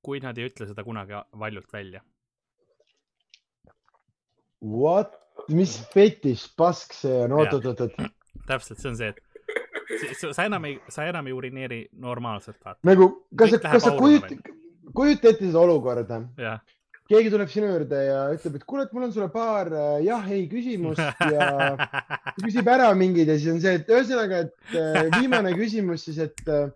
kuid 0.06 0.26
nad 0.26 0.38
ei 0.38 0.48
ütle 0.50 0.68
seda 0.68 0.84
kunagi 0.86 1.18
valjult 1.40 1.72
välja. 1.74 2.02
What, 4.66 5.18
mis 5.52 5.76
fetiš 5.92 6.46
pask 6.58 6.94
see 6.96 7.24
on, 7.26 7.34
oot, 7.36 7.52
oot, 7.58 7.66
oot, 7.72 7.82
oot, 7.84 8.14
täpselt, 8.48 8.80
see 8.80 8.90
on 8.90 8.96
see, 8.98 9.10
et 9.12 9.26
sa, 10.34 10.46
enam 10.46 10.64
ei, 10.68 10.78
sa 10.92 11.04
enam 11.10 11.28
ei 11.28 11.34
urineeri 11.36 11.82
normaalselt, 12.02 12.58
vaata. 12.64 12.80
nagu 12.88 13.10
kas, 13.38 13.58
kas 13.62 13.84
sa 13.84 13.92
kujutad, 13.98 14.48
kujuta 14.96 15.30
ette 15.30 15.44
seda 15.44 15.62
olukorda, 15.62 16.22
keegi 17.10 17.30
tuleb 17.30 17.50
sinu 17.50 17.68
juurde 17.70 18.00
ja 18.08 18.18
ütleb, 18.34 18.58
et 18.58 18.66
kuule, 18.66 18.86
et 18.86 18.94
mul 18.96 19.06
on 19.06 19.14
sulle 19.14 19.28
paar 19.34 19.70
äh, 19.70 20.00
jah-ei 20.06 20.46
küsimust 20.50 21.22
ja 21.30 21.76
küsib 22.44 22.66
ära 22.70 22.90
mingid 22.98 23.30
ja 23.30 23.38
siis 23.38 23.52
on 23.54 23.62
see, 23.62 23.76
et 23.78 23.92
ühesõnaga, 23.92 24.42
et 24.46 24.76
äh, 24.80 25.02
viimane 25.20 25.54
küsimus 25.58 26.08
siis, 26.08 26.18
et 26.24 26.50
äh, 26.50 26.66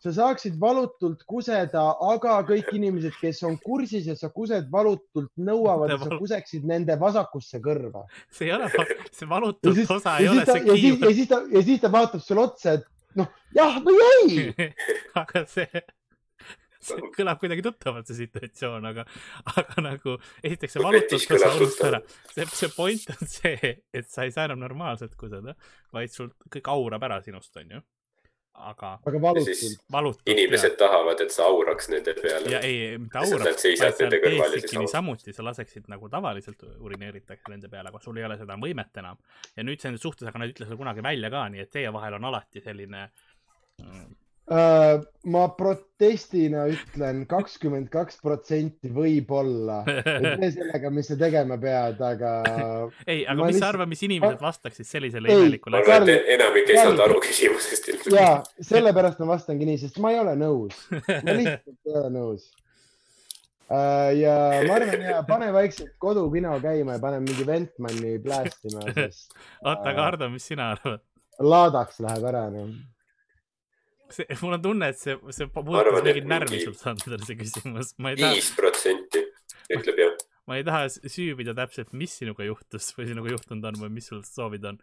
sa 0.00 0.12
saaksid 0.16 0.56
valutult 0.60 1.22
kuseda, 1.28 1.82
aga 2.08 2.38
kõik 2.48 2.70
inimesed, 2.76 3.16
kes 3.20 3.42
on 3.48 3.58
kursis, 3.60 4.08
et 4.08 4.20
sa 4.20 4.30
kused 4.32 4.70
valutult, 4.72 5.30
nõuavad, 5.36 5.92
et 5.92 6.06
sa 6.06 6.20
kuseksid 6.20 6.64
nende 6.68 6.96
vasakusse 7.00 7.60
kõrva. 7.64 8.06
see 8.32 8.48
ei 8.48 8.56
ole, 8.56 8.70
see 8.72 9.26
ja 9.26 9.30
valutult 9.34 9.76
siis, 9.76 9.92
osa 9.92 10.16
ja 10.16 10.24
ei 10.24 10.32
ole 10.32 10.46
ta, 10.48 10.56
see 10.56 10.64
ja 10.64 10.78
siis, 10.78 10.86
kiiv 10.86 11.04
ja, 11.04 11.14
siis 11.20 11.32
ta, 11.32 11.40
ja 11.52 11.64
siis 11.68 11.84
ta 11.84 11.92
vaatab 11.92 12.24
sulle 12.24 12.46
otsa, 12.48 12.78
et 12.80 13.18
noh, 13.20 13.28
jah 13.56 13.76
või 13.84 14.00
ei. 14.08 14.72
aga 15.22 15.44
see, 15.52 15.84
see 16.80 17.12
kõlab 17.18 17.44
kuidagi 17.44 17.68
tuttavalt, 17.68 18.08
see 18.08 18.22
situatsioon, 18.22 18.90
aga, 18.94 19.04
aga 19.52 19.84
nagu 19.84 20.16
esiteks 20.40 20.78
see 20.78 20.80
Mu 20.80 20.88
valutus 20.88 21.12
petis 21.12 21.28
ka 21.28 21.36
kõlab 21.36 21.52
sa 21.52 21.60
unustad 21.60 21.92
ära. 21.92 22.04
see, 22.32 22.50
see 22.64 22.76
point 22.78 23.16
on 23.18 23.32
see, 23.36 23.76
et 23.92 24.08
sa 24.08 24.24
ei 24.24 24.32
saa 24.32 24.48
enam 24.48 24.64
normaalselt 24.64 25.12
kuseda, 25.20 25.58
vaid 25.92 26.16
sul 26.16 26.32
kõik 26.48 26.72
aurab 26.72 27.10
ära 27.10 27.20
sinust, 27.26 27.52
onju. 27.60 27.84
Aga 28.54 28.92
aga 29.06 29.16
Ja 29.16 29.20
valutult 29.22 29.82
valutab. 29.92 30.28
inimesed 30.32 30.76
tahavad, 30.78 31.20
et 31.24 31.32
sa 31.32 31.46
auraks 31.48 31.88
nende 31.92 32.14
peale 32.18 32.52
ja 32.52 32.60
ei, 32.66 32.98
mitte 32.98 33.18
Ja 33.22 33.62
seisad 33.62 33.94
vaid 34.00 34.00
sa 34.00 34.08
ja 34.08 34.20
teeksidki 34.50 34.80
niisamuti, 34.82 35.32
sa 35.32 35.44
laseksid 35.46 35.88
nagu 35.92 36.08
tavaliselt 36.12 36.64
urineeritakse 36.78 37.52
nende 37.52 37.70
peale, 37.72 37.88
aga 37.92 38.02
sul 38.04 38.18
ei 38.20 38.26
ole 38.28 38.38
seda 38.40 38.58
võimet 38.60 39.02
enam. 39.02 39.20
ja 39.56 39.66
nüüd 39.66 39.80
see 39.80 39.92
on 39.92 39.98
suhtes, 39.98 40.28
aga 40.28 40.42
nad 40.42 40.50
ei 40.50 40.56
ütle 40.56 40.68
seda 40.68 40.80
kunagi 40.80 41.04
välja 41.06 41.30
ka, 41.30 41.46
nii 41.48 41.64
et 41.64 41.70
teie 41.70 41.92
vahel 41.92 42.18
on 42.18 42.28
alati 42.32 42.60
selline 42.64 43.06
mm. 43.82 44.10
Ma 44.50 45.42
protestina 45.54 46.64
ütlen 46.72 47.20
kakskümmend 47.30 47.86
kaks 47.92 48.16
protsenti 48.24 48.90
võib-olla. 48.94 49.82
tee 49.86 50.50
sellega, 50.56 50.90
mis 50.90 51.10
sa 51.12 51.16
tegema 51.20 51.58
pead, 51.62 52.00
aga 52.02 52.32
ei, 53.06 53.22
aga 53.26 53.36
Ma 53.38 53.46
mis 53.46 53.54
lihtsalt- 53.54 53.60
sa 53.62 53.68
arvad, 53.74 53.92
mis 53.92 54.02
inimesed 54.08 54.42
vastaksid 54.42 54.88
sellisele 54.88 55.30
Ei, 55.30 55.36
ma 55.36 55.44
imelikule 55.46 55.78
arvan, 55.82 56.02
asjale? 56.02 56.16
et 56.24 56.32
enamik 56.38 56.72
ei 56.74 56.80
saanud 56.80 57.04
aru 57.06 57.20
küsimusest 57.28 57.92
ilmselt. 57.92 58.16
ja 58.16 58.64
sellepärast 58.72 59.22
ma 59.22 59.30
vastangi 59.36 59.68
nii, 59.70 59.78
sest 59.84 60.00
ma 60.02 60.10
ei 60.16 60.18
ole 60.24 60.34
nõus, 60.40 60.80
ma 60.90 61.36
lihtsalt 61.38 61.76
ei 61.86 61.94
ole 62.02 62.10
nõus. 62.18 62.48
ja 64.18 64.36
ma 64.66 64.74
arvan 64.80 65.04
ja 65.12 65.20
pane 65.28 65.52
vaikselt 65.54 65.92
kodupino 66.02 66.56
käima 66.64 66.96
ja 66.98 67.02
pane 67.06 67.20
mingi 67.22 67.46
Ventmani 67.46 68.16
plästima, 68.24 68.82
sest 68.96 69.30
oota, 69.62 69.92
aga 69.92 70.08
Hardo, 70.10 70.30
mis 70.32 70.48
sina 70.50 70.72
arvad? 70.74 71.04
laadaks 71.38 72.00
läheb 72.02 72.26
ära 72.32 72.48
noh. 72.50 72.72
see, 74.14 74.26
mul 74.42 74.56
on 74.56 74.64
tunne, 74.64 74.90
et 74.92 74.98
see, 75.00 75.16
see 75.36 75.48
puudutas 75.52 76.04
mingit 76.06 76.28
närvi 76.30 76.62
sul, 76.64 76.76
Sander, 76.78 77.22
see 77.26 77.38
küsimus. 77.40 77.94
ma 77.98 78.14
ei 78.14 78.20
taha, 78.20 78.36
viis 78.36 78.50
protsenti 78.56 79.24
ütleb 79.76 80.00
jah. 80.02 80.16
ma 80.50 80.58
ei 80.58 80.66
taha 80.66 80.86
süübida 80.90 81.54
täpselt, 81.58 81.92
mis 81.96 82.14
sinuga 82.20 82.46
juhtus 82.46 82.90
või 82.96 83.10
sinuga 83.10 83.34
juhtunud 83.34 83.68
on 83.70 83.82
või 83.84 83.92
mis 83.98 84.10
sul 84.10 84.22
soovid 84.26 84.66
on, 84.72 84.80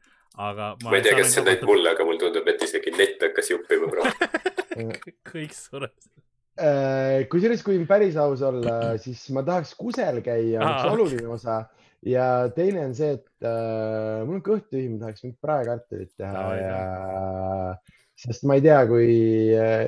aga 0.49 0.73
ma 0.83 0.95
ei 0.97 1.06
tea, 1.06 1.17
kas 1.19 1.33
see 1.35 1.43
on 1.43 1.51
ainult 1.53 1.72
mulle, 1.72 1.95
aga 1.95 2.07
mulle 2.07 2.22
tundub, 2.23 2.47
et 2.51 2.67
isegi 2.67 2.93
net 2.95 3.25
hakkas 3.27 3.51
juppima 3.53 3.89
praegu. 3.93 4.30
kõik 5.31 5.57
suresid. 5.57 6.14
Äh, 6.57 7.27
kusjuures, 7.30 7.61
kui 7.61 7.83
päris 7.85 8.15
aus 8.17 8.41
olla, 8.45 8.95
siis 9.01 9.27
ma 9.35 9.43
tahaks 9.45 9.75
kusel 9.77 10.23
käia, 10.25 10.64
üks 10.64 10.88
oluline 10.89 11.27
osa 11.30 11.59
ja 12.06 12.47
teine 12.56 12.88
on 12.88 12.95
see, 12.97 13.14
et 13.19 13.45
äh, 13.45 14.23
mul 14.25 14.39
on 14.39 14.43
kõht 14.45 14.65
tühi, 14.72 14.88
ma 14.89 15.03
tahaks 15.06 15.25
mingit 15.25 15.38
praekartulit 15.43 16.11
teha 16.17 16.33
Davai, 16.33 16.57
ja 16.64 17.77
sest 18.17 18.47
ma 18.49 18.55
ei 18.57 18.63
tea, 18.65 18.79
kui, 18.89 19.11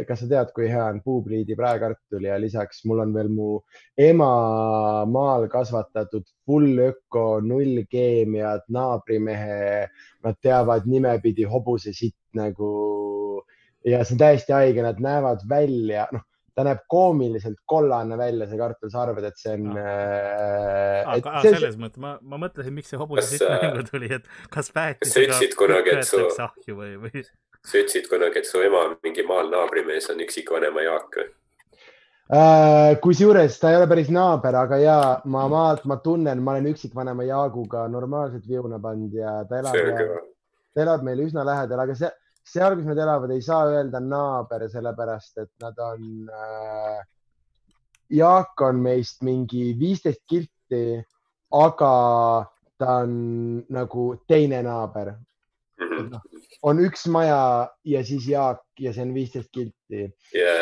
kas 0.06 0.22
sa 0.22 0.28
tead, 0.30 0.52
kui 0.54 0.68
hea 0.70 0.84
on 0.86 1.00
puupliidi 1.02 1.58
praekartul 1.58 2.28
ja 2.28 2.38
lisaks 2.42 2.84
mul 2.86 3.02
on 3.02 3.14
veel 3.16 3.32
mu 3.34 3.50
ema 3.98 4.30
maal 5.10 5.48
kasvatatud 5.50 6.28
full 6.46 6.78
öko, 6.92 7.40
null 7.42 7.82
keemiat, 7.90 8.68
naabrimehe, 8.76 9.88
nad 10.26 10.38
teavad 10.46 10.86
nimepidi 10.90 11.48
hobuse 11.50 11.96
sitt 11.98 12.20
nagu 12.38 12.70
ja 13.88 14.04
see 14.04 14.14
on 14.14 14.22
täiesti 14.22 14.54
haige, 14.54 14.84
nad 14.86 15.02
näevad 15.02 15.46
välja, 15.50 16.06
noh, 16.14 16.22
ta 16.54 16.66
näeb 16.68 16.82
koomiliselt 16.92 17.58
kollane 17.70 18.18
välja, 18.20 18.46
see 18.50 18.60
kartul, 18.60 18.92
sa 18.94 19.04
arvad, 19.08 19.26
et 19.30 19.42
see 19.42 19.54
on 19.56 19.78
äh,. 19.80 21.02
aga 21.16 21.42
see, 21.42 21.54
selles 21.56 21.78
mõttes, 21.80 22.02
ma, 22.04 22.18
ma 22.22 22.42
mõtlesin, 22.46 22.76
miks 22.76 22.92
see 22.94 23.00
hobuse 23.00 23.26
siit 23.32 23.46
äh, 23.48 23.62
mängu 23.64 23.86
tuli, 23.88 24.12
et 24.20 24.28
kas 24.54 24.70
päätis 24.76 25.08
kas 25.08 25.16
sa 25.16 25.24
ütlesid 25.26 25.56
kunagi, 25.60 25.96
et 25.96 26.10
su- 26.10 26.26
ahju 26.46 26.78
või, 26.78 26.98
või 27.06 27.24
sa 27.66 27.78
ütlesid 27.82 28.08
kunagi, 28.10 28.40
et 28.40 28.48
su 28.48 28.62
ema 28.64 28.86
mingi 29.04 29.24
maal 29.28 29.50
naabrimees 29.52 30.10
on 30.14 30.22
üksikvanema 30.26 30.84
Jaak 30.86 31.18
või? 31.20 31.28
äh, 32.34 32.94
kusjuures 33.04 33.60
ta 33.60 33.72
ei 33.72 33.78
ole 33.80 33.88
päris 33.90 34.10
naaber, 34.14 34.56
aga 34.56 34.78
ja 34.80 34.98
ma 35.26 35.48
maalt, 35.52 35.86
ma 35.90 35.98
tunnen, 36.04 36.42
ma 36.44 36.56
olen 36.56 36.72
üksikvanema 36.74 37.26
Jaaguga 37.28 37.88
normaalselt 37.92 38.48
viuna 38.48 38.80
pannud 38.80 39.14
ja 39.14 39.44
ta 39.50 39.60
elab 39.60 39.76
ta 40.74 40.82
elab 40.86 41.04
meil 41.04 41.24
üsna 41.26 41.44
lähedal, 41.46 41.80
aga 41.84 41.96
see, 41.98 42.10
seal, 42.46 42.76
kus 42.78 42.86
nad 42.86 42.98
elavad, 42.98 43.32
ei 43.34 43.42
saa 43.42 43.66
öelda 43.70 44.00
naaber, 44.00 44.68
sellepärast 44.70 45.42
et 45.44 45.52
nad 45.62 45.80
on 45.84 46.30
äh,. 46.30 47.00
Jaak 48.10 48.62
on 48.66 48.80
meist 48.82 49.20
mingi 49.22 49.76
viisteist 49.78 50.24
kilti, 50.26 50.98
aga 51.54 51.92
ta 52.80 52.96
on 53.04 53.66
nagu 53.70 54.06
teine 54.28 54.64
naaber, 54.66 55.14
Mhm. 55.80 56.39
On 56.68 56.80
üks 56.84 57.06
maja 57.12 57.70
ja 57.88 58.02
siis 58.04 58.28
Jaak 58.28 58.64
ja 58.80 58.92
see 58.96 59.06
on 59.06 59.14
viisteist 59.16 59.52
kilti. 59.56 60.10
ja 60.36 60.56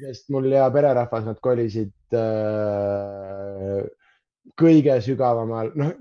sest 0.00 0.30
mul 0.32 0.48
hea 0.52 0.68
pererahvas, 0.72 1.26
nad 1.28 1.40
kolisid 1.44 2.16
äh, 2.16 3.82
kõige 4.58 4.96
sügavamal, 5.04 5.72
noh, 5.78 5.92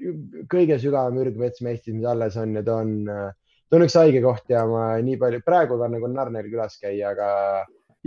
kõige 0.52 0.78
sügavam 0.82 1.20
ürgmets 1.22 1.62
Eestis, 1.62 1.94
mis 1.96 2.08
alles 2.08 2.38
on 2.40 2.56
ja 2.58 2.64
ta 2.66 2.80
on, 2.84 2.96
ta 3.06 3.78
on 3.78 3.86
üks 3.86 3.98
haige 4.00 4.24
koht 4.24 4.50
ja 4.52 4.64
ma 4.70 4.96
nii 5.04 5.20
palju, 5.22 5.44
praegu 5.46 5.78
on 5.78 5.96
nagu 5.96 6.10
narr 6.12 6.34
neil 6.34 6.50
külas 6.52 6.80
käia, 6.82 7.14
aga 7.14 7.30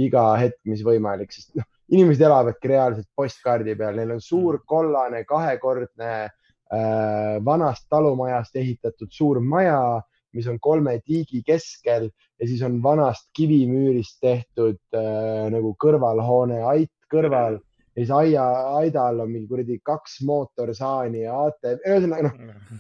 iga 0.00 0.24
hetk, 0.40 0.58
mis 0.68 0.82
võimalik, 0.86 1.32
sest 1.32 1.54
noh, 1.58 1.66
inimesed 1.94 2.24
elavadki 2.26 2.72
reaalselt 2.72 3.08
postkaardi 3.16 3.76
peal, 3.78 3.98
neil 3.98 4.16
on 4.16 4.24
suur 4.24 4.62
kollane 4.66 5.22
kahekordne 5.28 6.10
äh, 6.24 7.36
vanast 7.44 7.86
talumajast 7.92 8.56
ehitatud 8.60 9.12
suur 9.14 9.40
maja, 9.40 10.02
mis 10.34 10.48
on 10.50 10.58
kolme 10.62 10.96
tiigi 11.04 11.42
keskel 11.46 12.08
ja 12.10 12.48
siis 12.48 12.62
on 12.66 12.80
vanast 12.82 13.30
kivimüürist 13.36 14.18
tehtud 14.24 14.80
äh, 14.96 15.46
nagu 15.54 15.74
kõrvalhoone 15.80 16.62
ait 16.74 16.92
kõrval 17.12 17.60
ja 17.94 18.00
siis 18.00 18.14
aia, 18.14 18.46
aida 18.80 19.08
all 19.08 19.22
on 19.24 19.32
mingi 19.32 19.50
kuradi 19.50 19.78
kaks 19.86 20.20
mootorsaani 20.26 21.24
ja 21.24 21.36
ATV, 21.46 21.78
ühesõnaga 21.86 22.30
noh, 22.30 22.78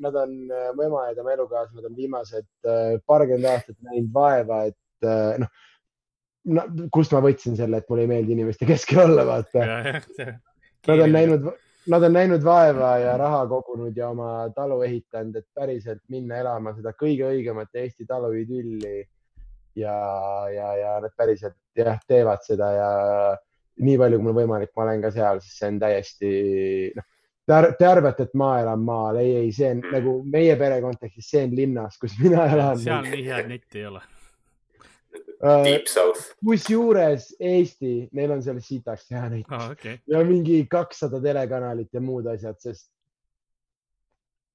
nad 0.00 0.16
on, 0.16 0.36
mu 0.76 0.86
ema 0.86 1.08
ja 1.10 1.16
tema 1.18 1.34
elukaaslased 1.36 1.90
on 1.90 1.96
viimased 1.96 2.48
äh, 2.64 2.94
paarkümmend 3.06 3.50
aastat 3.52 3.76
näinud 3.84 4.14
vaeva, 4.14 4.62
et 4.70 5.08
äh, 5.08 5.42
noh 5.42 5.50
no,, 6.56 6.66
kust 6.92 7.12
ma 7.14 7.22
võtsin 7.24 7.58
selle, 7.58 7.80
et 7.80 7.90
mulle 7.90 8.06
ei 8.06 8.12
meeldi 8.14 8.36
inimeste 8.36 8.68
keskel 8.68 9.04
olla, 9.04 9.26
vaata. 9.28 9.66
Nad 10.88 11.02
on 11.04 11.12
näinud, 11.12 11.50
nad 11.90 12.04
on 12.06 12.12
näinud 12.14 12.44
vaeva 12.44 12.96
ja 13.02 13.16
raha 13.18 13.44
kogunud 13.50 13.96
ja 13.96 14.10
oma 14.10 14.48
talu 14.54 14.80
ehitanud, 14.86 15.36
et 15.36 15.46
päriselt 15.54 16.02
minna 16.08 16.38
elama 16.40 16.74
seda 16.76 16.92
kõige 16.96 17.26
õigemat 17.30 17.74
Eesti 17.74 18.06
taluidülli. 18.08 19.04
ja, 19.78 19.94
ja, 20.50 20.72
ja 20.76 20.96
nad 21.00 21.12
päriselt 21.16 21.54
jah, 21.78 21.98
teevad 22.06 22.42
seda 22.42 22.72
ja 22.74 22.90
nii 23.80 23.96
palju, 23.98 24.18
kui 24.18 24.26
mul 24.26 24.36
võimalik, 24.42 24.72
ma 24.76 24.82
olen 24.84 25.02
ka 25.04 25.12
seal, 25.14 25.40
sest 25.40 25.60
see 25.62 25.70
on 25.70 25.78
täiesti 25.80 26.30
noh, 26.96 27.06
te 27.46 27.54
ar- 27.56 27.70
te 27.78 27.86
arvate, 27.86 28.26
et 28.28 28.34
ma 28.34 28.50
elan 28.60 28.82
maal, 28.84 29.20
ei, 29.22 29.36
ei, 29.44 29.52
see 29.54 29.70
on 29.76 29.84
nagu 29.94 30.16
meie 30.30 30.56
pere 30.60 30.80
kontekstis, 30.84 31.30
see 31.30 31.44
on 31.46 31.54
linnas, 31.56 31.98
kus 32.02 32.18
mina 32.20 32.46
elan. 32.50 32.78
seal 32.82 33.06
nii 33.06 33.24
head 33.30 33.48
netti 33.50 33.82
ei 33.82 33.86
ole. 33.92 34.02
Deep 35.40 35.86
South. 35.88 36.34
kusjuures 36.44 37.30
Eesti, 37.40 38.08
neil 38.12 38.34
on 38.34 38.42
seal 38.44 38.58
sitaks 38.60 39.06
hea 39.10 39.22
neid 39.32 39.46
aa, 39.48 39.70
okei, 39.72 39.96
ja 40.12 40.20
mingi 40.28 40.58
kakssada 40.68 41.20
telekanalit 41.24 41.88
ja 41.96 42.00
muud 42.04 42.26
asjad, 42.28 42.58
sest 42.60 42.90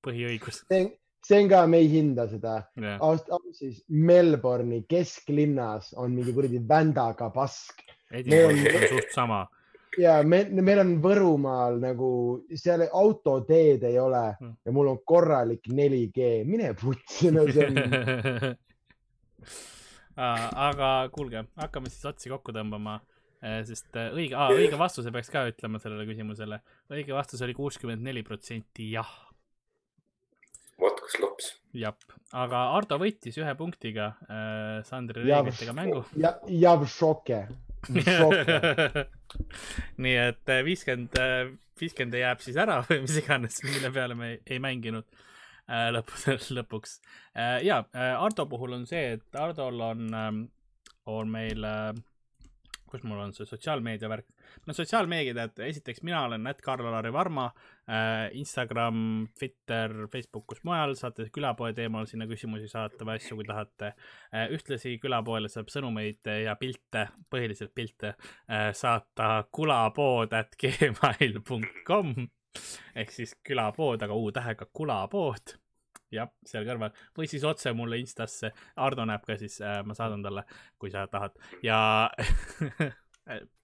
põhiõigus. 0.06 0.62
see, 0.70 1.40
on 1.42 1.50
ka, 1.50 1.64
me 1.68 1.80
ei 1.82 1.90
hinda 1.90 2.28
seda. 2.30 2.60
ausalt 3.00 3.50
siis 3.58 3.82
Melbourne'i 3.90 4.84
kesklinnas 4.90 5.94
on 5.98 6.14
mingi 6.14 6.34
kuradi 6.38 6.62
vändaga 6.70 7.32
pask 7.34 7.82
Edinburgh'is 8.14 8.76
on 8.78 8.88
suht 8.94 9.10
sama. 9.16 9.40
ja 9.98 10.20
me, 10.24 10.44
meil 10.62 10.84
on 10.84 10.94
Võrumaal 11.02 11.80
nagu 11.82 12.10
seal 12.54 12.86
autoteed 12.92 13.84
ei 13.90 13.98
ole 14.00 14.26
Hmm. 14.38 14.54
ja 14.66 14.72
mul 14.76 14.88
on 14.94 15.00
korralik 15.08 15.66
4G, 15.72 16.44
mine 16.46 16.74
putsi, 16.78 17.32
no 17.34 17.48
see 17.50 17.66
on, 17.66 17.76
aga 20.16 21.10
kuulge, 21.14 21.46
hakkame 21.60 21.92
siis 21.92 22.06
otsi 22.08 22.32
kokku 22.32 22.54
tõmbama, 22.56 23.00
sest 23.68 23.98
äh, 24.00 24.14
õige, 24.16 24.38
õige 24.56 24.80
vastuse 24.80 25.12
peaks 25.14 25.30
ka 25.34 25.44
ütlema 25.50 25.80
sellele 25.82 26.08
küsimusele. 26.08 26.62
õige 26.94 27.14
vastus 27.14 27.44
oli 27.46 27.54
kuuskümmend 27.58 28.02
neli 28.06 28.24
protsenti 28.26 28.88
jah, 28.94 29.12
vot 30.82 31.02
kus 31.04 31.20
lops. 31.22 31.52
jah, 31.76 31.98
aga 32.34 32.64
Ardo 32.78 32.98
võitis 33.02 33.38
ühe 33.42 33.54
punktiga 33.60 34.14
äh, 34.26 34.80
Sandri 34.88 35.28
ja 35.28 35.44
reeglitega 35.44 35.76
mängu. 35.78 36.06
ja, 36.18 36.38
ja 36.48 36.74
šoke, 36.88 37.44
nii 40.02 40.18
et 40.24 40.56
äh, 40.56 40.64
viiskümmend, 40.66 41.20
viiskümmend 41.80 42.18
jääb 42.24 42.42
siis 42.42 42.58
ära 42.58 42.80
või 42.88 43.04
mis 43.04 43.20
iganes, 43.22 43.62
mille 43.68 43.92
peale 43.94 44.18
me 44.18 44.34
ei, 44.34 44.42
ei 44.56 44.64
mänginud 44.64 45.06
äh, 45.06 45.24
lõppude 45.68 46.38
lõpuks. 46.60 47.00
ja 47.66 47.84
äh, 47.96 48.12
Ardo 48.14 48.46
puhul 48.50 48.78
on 48.78 48.86
see, 48.90 49.16
et 49.18 49.40
Ardol 49.40 49.82
on, 49.82 50.12
on 51.10 51.32
meil, 51.32 51.66
kus 52.86 53.04
mul 53.04 53.20
on 53.24 53.34
see 53.36 53.48
sotsiaalmeedia 53.50 54.10
värk. 54.10 54.28
no 54.68 54.74
sotsiaalmeediad, 54.78 55.58
esiteks 55.68 56.04
mina 56.06 56.22
olen 56.28 56.48
Ätt 56.48 56.62
Karl-Alari 56.62 57.12
Varma 57.14 57.48
äh,, 57.90 58.30
Instagram, 58.38 59.28
Twitter, 59.40 60.08
Facebook, 60.12 60.46
kus 60.48 60.62
mujal, 60.64 60.96
saate 61.00 61.28
külapoe 61.34 61.74
teemal 61.74 62.06
sinna 62.10 62.30
küsimusi 62.30 62.70
saata 62.72 63.08
või 63.08 63.18
asju, 63.18 63.40
kui 63.40 63.50
tahate 63.50 63.92
äh,. 63.92 64.48
ühtlasi 64.54 65.00
külapoele 65.02 65.50
saab 65.52 65.74
sõnumeid 65.74 66.30
ja 66.46 66.56
pilte, 66.62 67.08
põhiliselt 67.34 67.74
pilte 67.76 68.14
äh, 68.14 68.70
saata 68.78 69.48
kulapood 69.52 70.38
at 70.38 70.56
gmail.com 70.62 72.16
ehk 72.96 73.14
siis 73.14 73.36
külapood, 73.46 74.04
aga 74.06 74.18
U-tähega 74.18 74.68
kulapood. 74.74 75.56
Jah, 76.14 76.30
seal 76.48 76.68
kõrval. 76.68 76.94
Või 77.18 77.28
siis 77.28 77.44
otse 77.44 77.74
mulle 77.76 77.98
Instasse, 78.00 78.52
Ardo 78.80 79.08
näeb 79.10 79.26
ka 79.26 79.36
siis 79.40 79.58
äh,, 79.62 79.82
ma 79.84 79.98
saadan 79.98 80.24
talle, 80.24 80.46
kui 80.80 80.94
sa 80.94 81.08
tahad. 81.12 81.36
Ja 81.66 81.80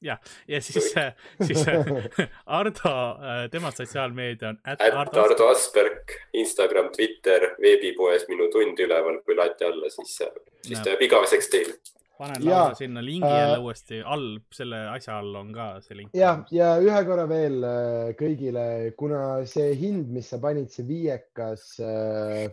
jah, 0.01 0.19
ja 0.47 0.61
siis, 0.61 0.93
siis 1.47 1.65
Ardo, 2.59 2.93
äh, 3.21 3.49
tema 3.51 3.71
sotsiaalmeedia 3.71 4.49
on 4.49 4.59
at 4.65 4.81
Ardo, 4.81 5.23
Ardo 5.23 5.47
Asperg, 5.53 6.17
Instagram, 6.33 6.89
Twitter, 6.95 7.51
veebipoes 7.61 8.27
minu 8.29 8.49
tund 8.53 8.79
üleval, 8.79 9.21
kui 9.25 9.37
lati 9.37 9.67
alla, 9.69 9.89
siis, 9.93 10.17
siis 10.65 10.79
ta 10.79 10.95
jääb 10.95 11.05
igaveseks 11.07 11.51
teile 11.53 11.77
panen 12.21 12.45
lausa 12.45 12.77
sinna 12.83 13.01
lingi 13.03 13.27
äh, 13.27 13.39
jälle 13.39 13.59
uuesti 13.65 14.01
all, 14.05 14.39
selle 14.53 14.81
asja 14.93 15.17
all 15.17 15.35
on 15.39 15.51
ka 15.55 15.67
see 15.81 15.97
link. 15.97 16.13
ja, 16.17 16.35
ja 16.53 16.75
ühe 16.81 17.03
korra 17.07 17.25
veel 17.29 17.61
äh, 17.65 18.11
kõigile, 18.19 18.65
kuna 18.97 19.21
see 19.49 19.73
hind, 19.79 20.11
mis 20.13 20.29
sa 20.29 20.41
panid, 20.43 20.69
see 20.73 20.85
viiekas 20.87 21.65
äh, 21.81 22.45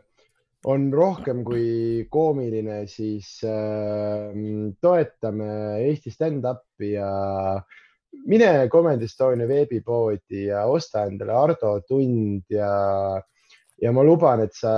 on 0.69 0.89
rohkem 0.91 1.45
kui 1.47 2.07
koomiline, 2.11 2.81
siis 2.91 3.39
äh, 3.47 4.33
toetame 4.83 5.51
Eesti 5.85 6.11
stand-up'i 6.15 6.95
ja 6.97 7.11
mine 8.27 8.51
Comedy 8.73 9.07
Estonia 9.07 9.47
veebipoodi 9.49 10.49
ja 10.49 10.65
osta 10.67 11.05
endale 11.07 11.37
Ardo 11.37 11.77
tund 11.87 12.49
ja, 12.51 12.73
ja 13.79 13.93
ma 13.95 14.05
luban, 14.05 14.43
et 14.49 14.57
sa 14.57 14.73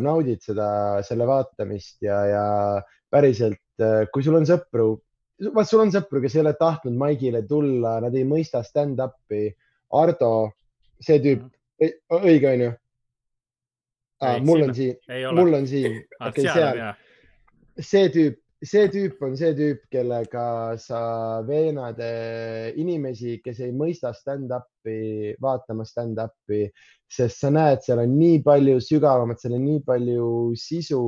naudid 0.00 0.40
seda, 0.46 0.68
selle 1.06 1.28
vaatamist 1.28 1.98
ja, 2.06 2.22
ja 2.30 2.44
päriselt 3.12 3.60
kui 4.12 4.24
sul 4.24 4.38
on 4.38 4.46
sõpru, 4.48 4.88
vaat 5.52 5.68
sul 5.68 5.84
on 5.84 5.92
sõpru, 5.92 6.22
kes 6.24 6.36
ei 6.36 6.44
ole 6.44 6.54
tahtnud 6.58 6.96
Maigile 6.96 7.42
tulla, 7.48 7.98
nad 8.04 8.14
ei 8.16 8.24
mõista 8.28 8.62
stand-up'i. 8.64 9.50
Ardo, 9.96 10.32
see 11.00 11.20
tüüp, 11.22 11.44
õige 12.22 12.52
onju? 12.54 12.72
mul 14.40 14.62
on 14.64 14.74
siin, 14.74 14.96
mul 15.36 15.54
on 15.54 15.66
siin, 15.68 16.00
okei 16.24 16.48
seal. 16.48 16.80
see 17.76 18.08
tüüp, 18.14 18.38
see 18.64 18.88
tüüp 18.92 19.20
on 19.26 19.36
see 19.36 19.52
tüüp, 19.58 19.82
kellega 19.92 20.46
sa 20.80 21.00
veenad 21.46 22.00
inimesi, 22.80 23.38
kes 23.44 23.60
ei 23.66 23.74
mõista 23.76 24.14
stand-up'i, 24.16 25.36
vaatama 25.42 25.84
stand-up'i, 25.84 26.64
sest 27.12 27.44
sa 27.44 27.52
näed, 27.52 27.84
seal 27.84 28.00
on 28.02 28.16
nii 28.16 28.40
palju 28.46 28.80
sügavamat, 28.80 29.42
seal 29.42 29.58
on 29.58 29.66
nii 29.68 29.82
palju 29.86 30.30
sisu 30.60 31.02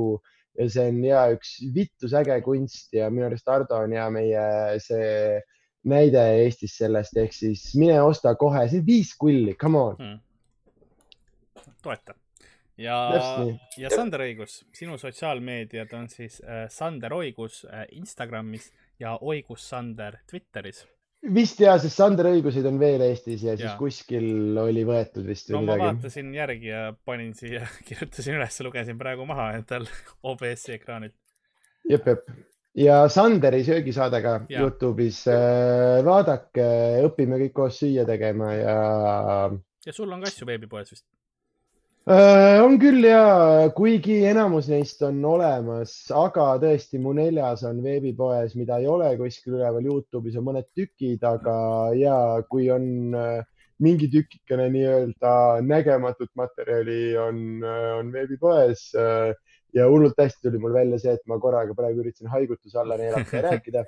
ja 0.59 0.67
see 0.69 0.87
on 0.91 1.03
ja 1.05 1.23
üks 1.33 1.55
vittus 1.73 2.13
äge 2.19 2.39
kunst 2.43 2.93
ja 2.93 3.09
minu 3.13 3.29
arust 3.29 3.47
Ardo 3.47 3.79
on 3.85 3.93
ja 3.95 4.09
meie 4.11 4.43
see 4.83 5.39
näide 5.89 6.23
Eestis 6.43 6.75
sellest, 6.81 7.15
ehk 7.17 7.33
siis 7.33 7.63
mine 7.79 8.01
osta 8.03 8.35
kohe, 8.35 8.65
see 8.71 8.83
viis 8.85 9.13
kulli, 9.17 9.55
come 9.59 9.79
on. 9.79 9.95
Hmm.. 9.99 10.17
toeta. 11.83 12.15
Ja, 12.79 12.97
ja 13.75 13.89
Sander 13.91 14.23
Õigus, 14.23 14.61
sinu 14.75 14.95
sotsiaalmeediad 14.99 15.91
on 15.97 16.07
siis 16.11 16.37
äh, 16.43 16.67
Sander 16.71 17.13
Oigus 17.17 17.65
äh, 17.67 17.83
Instagramis 17.99 18.69
ja 18.99 19.17
Oigus 19.19 19.65
Sander 19.67 20.21
Twitteris 20.29 20.85
vist 21.35 21.59
ja, 21.59 21.75
sest 21.81 21.99
Sander 21.99 22.29
õiguseid 22.31 22.67
on 22.69 22.77
veel 22.79 23.01
Eestis 23.09 23.43
ja, 23.43 23.53
ja 23.53 23.59
siis 23.59 23.79
kuskil 23.79 24.57
oli 24.61 24.85
võetud 24.87 25.25
vist 25.27 25.51
no, 25.51 25.63
midagi. 25.63 25.81
ma 25.81 25.89
vaatasin 25.91 26.29
järgi 26.35 26.71
ja 26.71 26.83
panin 27.05 27.33
siia, 27.37 27.65
kirjutasin 27.87 28.39
üles, 28.39 28.59
lugesin 28.65 28.99
praegu 29.01 29.27
maha 29.29 29.51
endal 29.59 29.87
OBS-i 30.31 30.77
ekraanilt. 30.77 31.17
jep, 31.89 32.07
jep 32.07 32.29
ja 32.79 33.01
Sanderi 33.11 33.63
söögisaade 33.67 34.21
ka. 34.23 34.35
Youtube'is 34.49 35.23
äh,. 35.27 35.99
vaadake, 36.05 36.67
õpime 37.09 37.39
kõik 37.43 37.55
koos 37.55 37.79
süüa 37.81 38.05
tegema 38.07 38.53
ja. 38.55 38.77
ja 39.85 39.95
sul 39.95 40.11
on 40.11 40.23
ka 40.23 40.31
asju 40.31 40.47
veebipoes 40.47 40.93
vist? 40.93 41.05
Äh, 42.09 42.57
on 42.65 42.79
küll 42.81 43.03
ja, 43.05 43.69
kuigi 43.77 44.15
enamus 44.25 44.65
neist 44.71 45.03
on 45.05 45.19
olemas, 45.29 45.91
aga 46.09 46.55
tõesti 46.57 46.97
mu 46.97 47.11
neljas 47.13 47.61
on 47.69 47.83
veebipoes, 47.83 48.55
mida 48.57 48.79
ei 48.81 48.87
ole 48.89 49.11
kuskil 49.19 49.59
üleval. 49.59 49.85
Youtube'is 49.85 50.39
on 50.39 50.47
mõned 50.47 50.65
tükid, 50.73 51.21
aga 51.21 51.53
ja 51.93 52.15
kui 52.49 52.65
on 52.73 53.13
äh, 53.13 53.43
mingi 53.85 54.09
tükikene 54.09 54.71
nii-öelda 54.73 55.35
nägematut 55.69 56.33
materjali 56.39 57.13
on, 57.27 57.43
äh, 57.61 57.91
on 57.99 58.09
veebipoes 58.15 58.87
ja 59.73 59.87
hullult 59.89 60.17
hästi 60.17 60.47
tuli 60.47 60.61
mul 60.61 60.73
välja 60.73 60.99
see, 61.01 61.13
et 61.17 61.25
ma 61.29 61.39
korraga 61.41 61.75
praegu 61.77 62.03
üritasin 62.03 62.31
haigutuse 62.33 62.79
alla 62.81 62.97
neelata 62.97 63.35
ja 63.35 63.43
rääkida. 63.49 63.85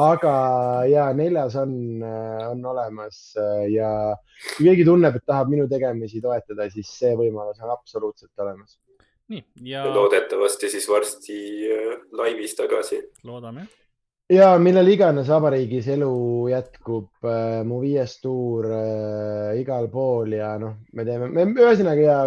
aga 0.00 0.34
ja 0.90 1.10
neljas 1.14 1.56
on, 1.60 1.76
on 2.50 2.64
olemas 2.72 3.20
ja 3.70 3.90
kui 4.56 4.70
keegi 4.70 4.88
tunneb, 4.88 5.20
et 5.20 5.26
tahab 5.26 5.52
minu 5.52 5.68
tegemisi 5.70 6.22
toetada, 6.24 6.68
siis 6.72 6.90
see 6.98 7.14
võimalus 7.18 7.62
on 7.62 7.74
absoluutselt 7.76 8.46
olemas. 8.46 8.78
nii 9.28 9.44
ja. 9.70 9.86
loodetavasti 9.88 10.68
siis 10.68 10.88
varsti 10.88 11.38
äh, 11.72 11.96
laivis 12.12 12.56
tagasi. 12.58 13.00
loodame 13.24 13.68
ja 14.32 14.54
millal 14.60 14.88
iganes 14.88 15.28
vabariigis 15.28 15.88
elu 15.94 16.14
jätkub 16.52 17.28
äh,, 17.28 17.60
mu 17.66 17.80
viies 17.82 18.18
tuur 18.24 18.68
äh, 18.72 19.60
igal 19.60 19.88
pool 19.92 20.32
ja 20.36 20.54
noh, 20.60 20.78
me 20.92 21.04
teeme, 21.04 21.28
me 21.28 21.46
ühesõnaga 21.52 22.04
ja 22.04 22.18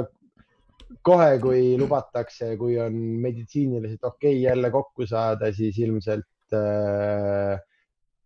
kohe, 1.07 1.29
kui 1.43 1.61
lubatakse, 1.79 2.53
kui 2.59 2.77
on 2.83 2.97
meditsiiniliselt 3.23 4.03
okei 4.03 4.33
okay 4.35 4.43
jälle 4.43 4.71
kokku 4.73 5.07
saada, 5.07 5.51
siis 5.55 5.79
ilmselt 5.83 6.55
äh, 6.57 7.55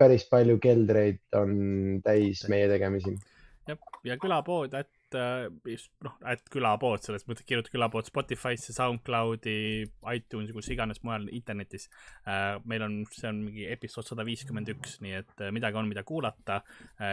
päris 0.02 0.26
palju 0.30 0.58
keldreid 0.62 1.22
on 1.38 1.54
täis 2.06 2.44
meie 2.50 2.70
tegemisi. 2.72 3.14
jah, 3.70 3.78
ja 4.08 4.18
külapood, 4.22 4.74
et 4.80 4.90
Äh, 5.18 5.48
noh, 6.06 6.16
et 6.32 6.44
külapood 6.54 7.04
selles 7.06 7.26
mõttes, 7.28 7.46
kirjuta 7.48 7.72
külapood 7.74 8.08
Spotify'sse, 8.08 8.76
SoundCloudi, 8.76 9.56
iTunes'i, 10.14 10.56
kus 10.56 10.70
iganes 10.74 11.02
mujal 11.06 11.28
internetis. 11.36 11.88
Äh, 12.26 12.58
meil 12.70 12.86
on, 12.86 13.00
see 13.12 13.30
on 13.30 13.42
mingi 13.46 13.68
episood 13.72 14.08
sada 14.08 14.26
viiskümmend 14.28 14.72
üks, 14.76 15.00
nii 15.04 15.16
et 15.20 15.46
äh, 15.46 15.54
midagi 15.56 15.80
on, 15.82 15.90
mida 15.92 16.06
kuulata. 16.08 16.62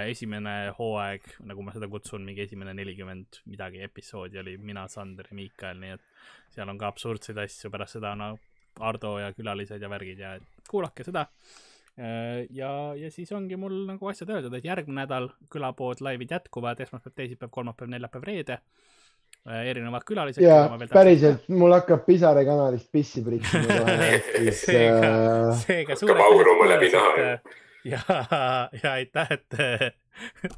esimene 0.09 0.73
hooaeg, 0.77 1.25
nagu 1.49 1.63
ma 1.65 1.73
seda 1.75 1.89
kutsun, 1.91 2.25
mingi 2.27 2.45
esimene 2.45 2.75
nelikümmend 2.77 3.41
midagi 3.49 3.81
episoodi 3.87 4.39
oli 4.41 4.57
mina, 4.61 4.87
Sander 4.93 5.31
ja 5.31 5.37
Miikael, 5.39 5.81
nii 5.81 5.95
et 5.97 6.05
seal 6.55 6.69
on 6.69 6.79
ka 6.81 6.91
absurdseid 6.93 7.39
asju, 7.45 7.71
pärast 7.73 7.99
seda 7.99 8.15
no 8.19 8.35
Ardo 8.85 9.17
ja 9.19 9.33
külalised 9.35 9.83
ja 9.83 9.91
värgid 9.91 10.21
ja 10.23 10.37
kuulake 10.69 11.07
seda 11.07 11.27
ja, 11.99 12.71
ja 12.95 13.11
siis 13.11 13.33
ongi 13.35 13.57
mul 13.59 13.81
nagu 13.89 14.11
asjad 14.11 14.31
öeldud, 14.31 14.55
et 14.55 14.67
järgmine 14.69 15.03
nädal 15.03 15.31
külapood 15.51 16.03
laivid 16.05 16.31
jätkuvad, 16.37 16.79
esmaspäev, 16.85 17.17
teisipäev, 17.17 17.51
kolmapäev, 17.51 17.91
neljapäev, 17.91 18.27
reede. 18.29 18.61
Äh, 19.49 19.67
erinevad 19.71 20.03
külalised. 20.05 20.43
ja 20.43 20.69
päriselt, 20.93 21.47
mul 21.49 21.73
hakkab 21.73 22.03
Pisare 22.05 22.43
kanalist 22.45 22.91
pissi 22.93 23.23
priksima 23.25 23.79
kohe. 23.81 24.09
seega, 24.65 25.09
äh, 25.09 25.63
seega 25.63 25.97
suure. 25.97 26.17
hakkab 26.17 26.27
auruma 26.27 26.69
läbi 26.75 26.91
naha 26.93 27.29
ja, 27.93 28.01
ja 28.83 28.93
aitäh, 28.93 29.33
et 29.37 29.59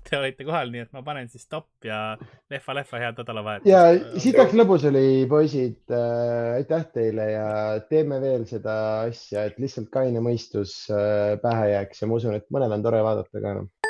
te 0.08 0.18
olite 0.18 0.47
kohal, 0.47 0.70
nii 0.73 0.84
et 0.86 0.92
ma 0.97 1.02
panen 1.05 1.28
siis 1.28 1.44
stopp 1.44 1.84
ja 1.84 2.16
lehva-lehva, 2.52 3.00
head 3.02 3.20
nädalavahetust. 3.20 3.68
ja 3.68 4.20
sitaks 4.23 4.57
lõbus 4.57 4.86
oli, 4.89 5.05
poisid 5.31 5.92
äh,. 5.92 6.60
aitäh 6.60 6.86
teile 6.94 7.31
ja 7.34 7.50
teeme 7.90 8.20
veel 8.23 8.47
seda 8.49 8.76
asja, 9.08 9.44
et 9.50 9.60
lihtsalt 9.60 9.92
kaine 9.92 10.24
mõistus 10.24 10.82
äh, 10.92 11.36
pähe 11.42 11.74
jääks 11.74 12.02
ja 12.02 12.08
ma 12.10 12.20
usun, 12.20 12.40
et 12.40 12.49
mõnel 12.55 12.78
on 12.78 12.89
tore 12.89 13.05
vaadata 13.05 13.44
ka 13.44 13.58
noh 13.60 13.90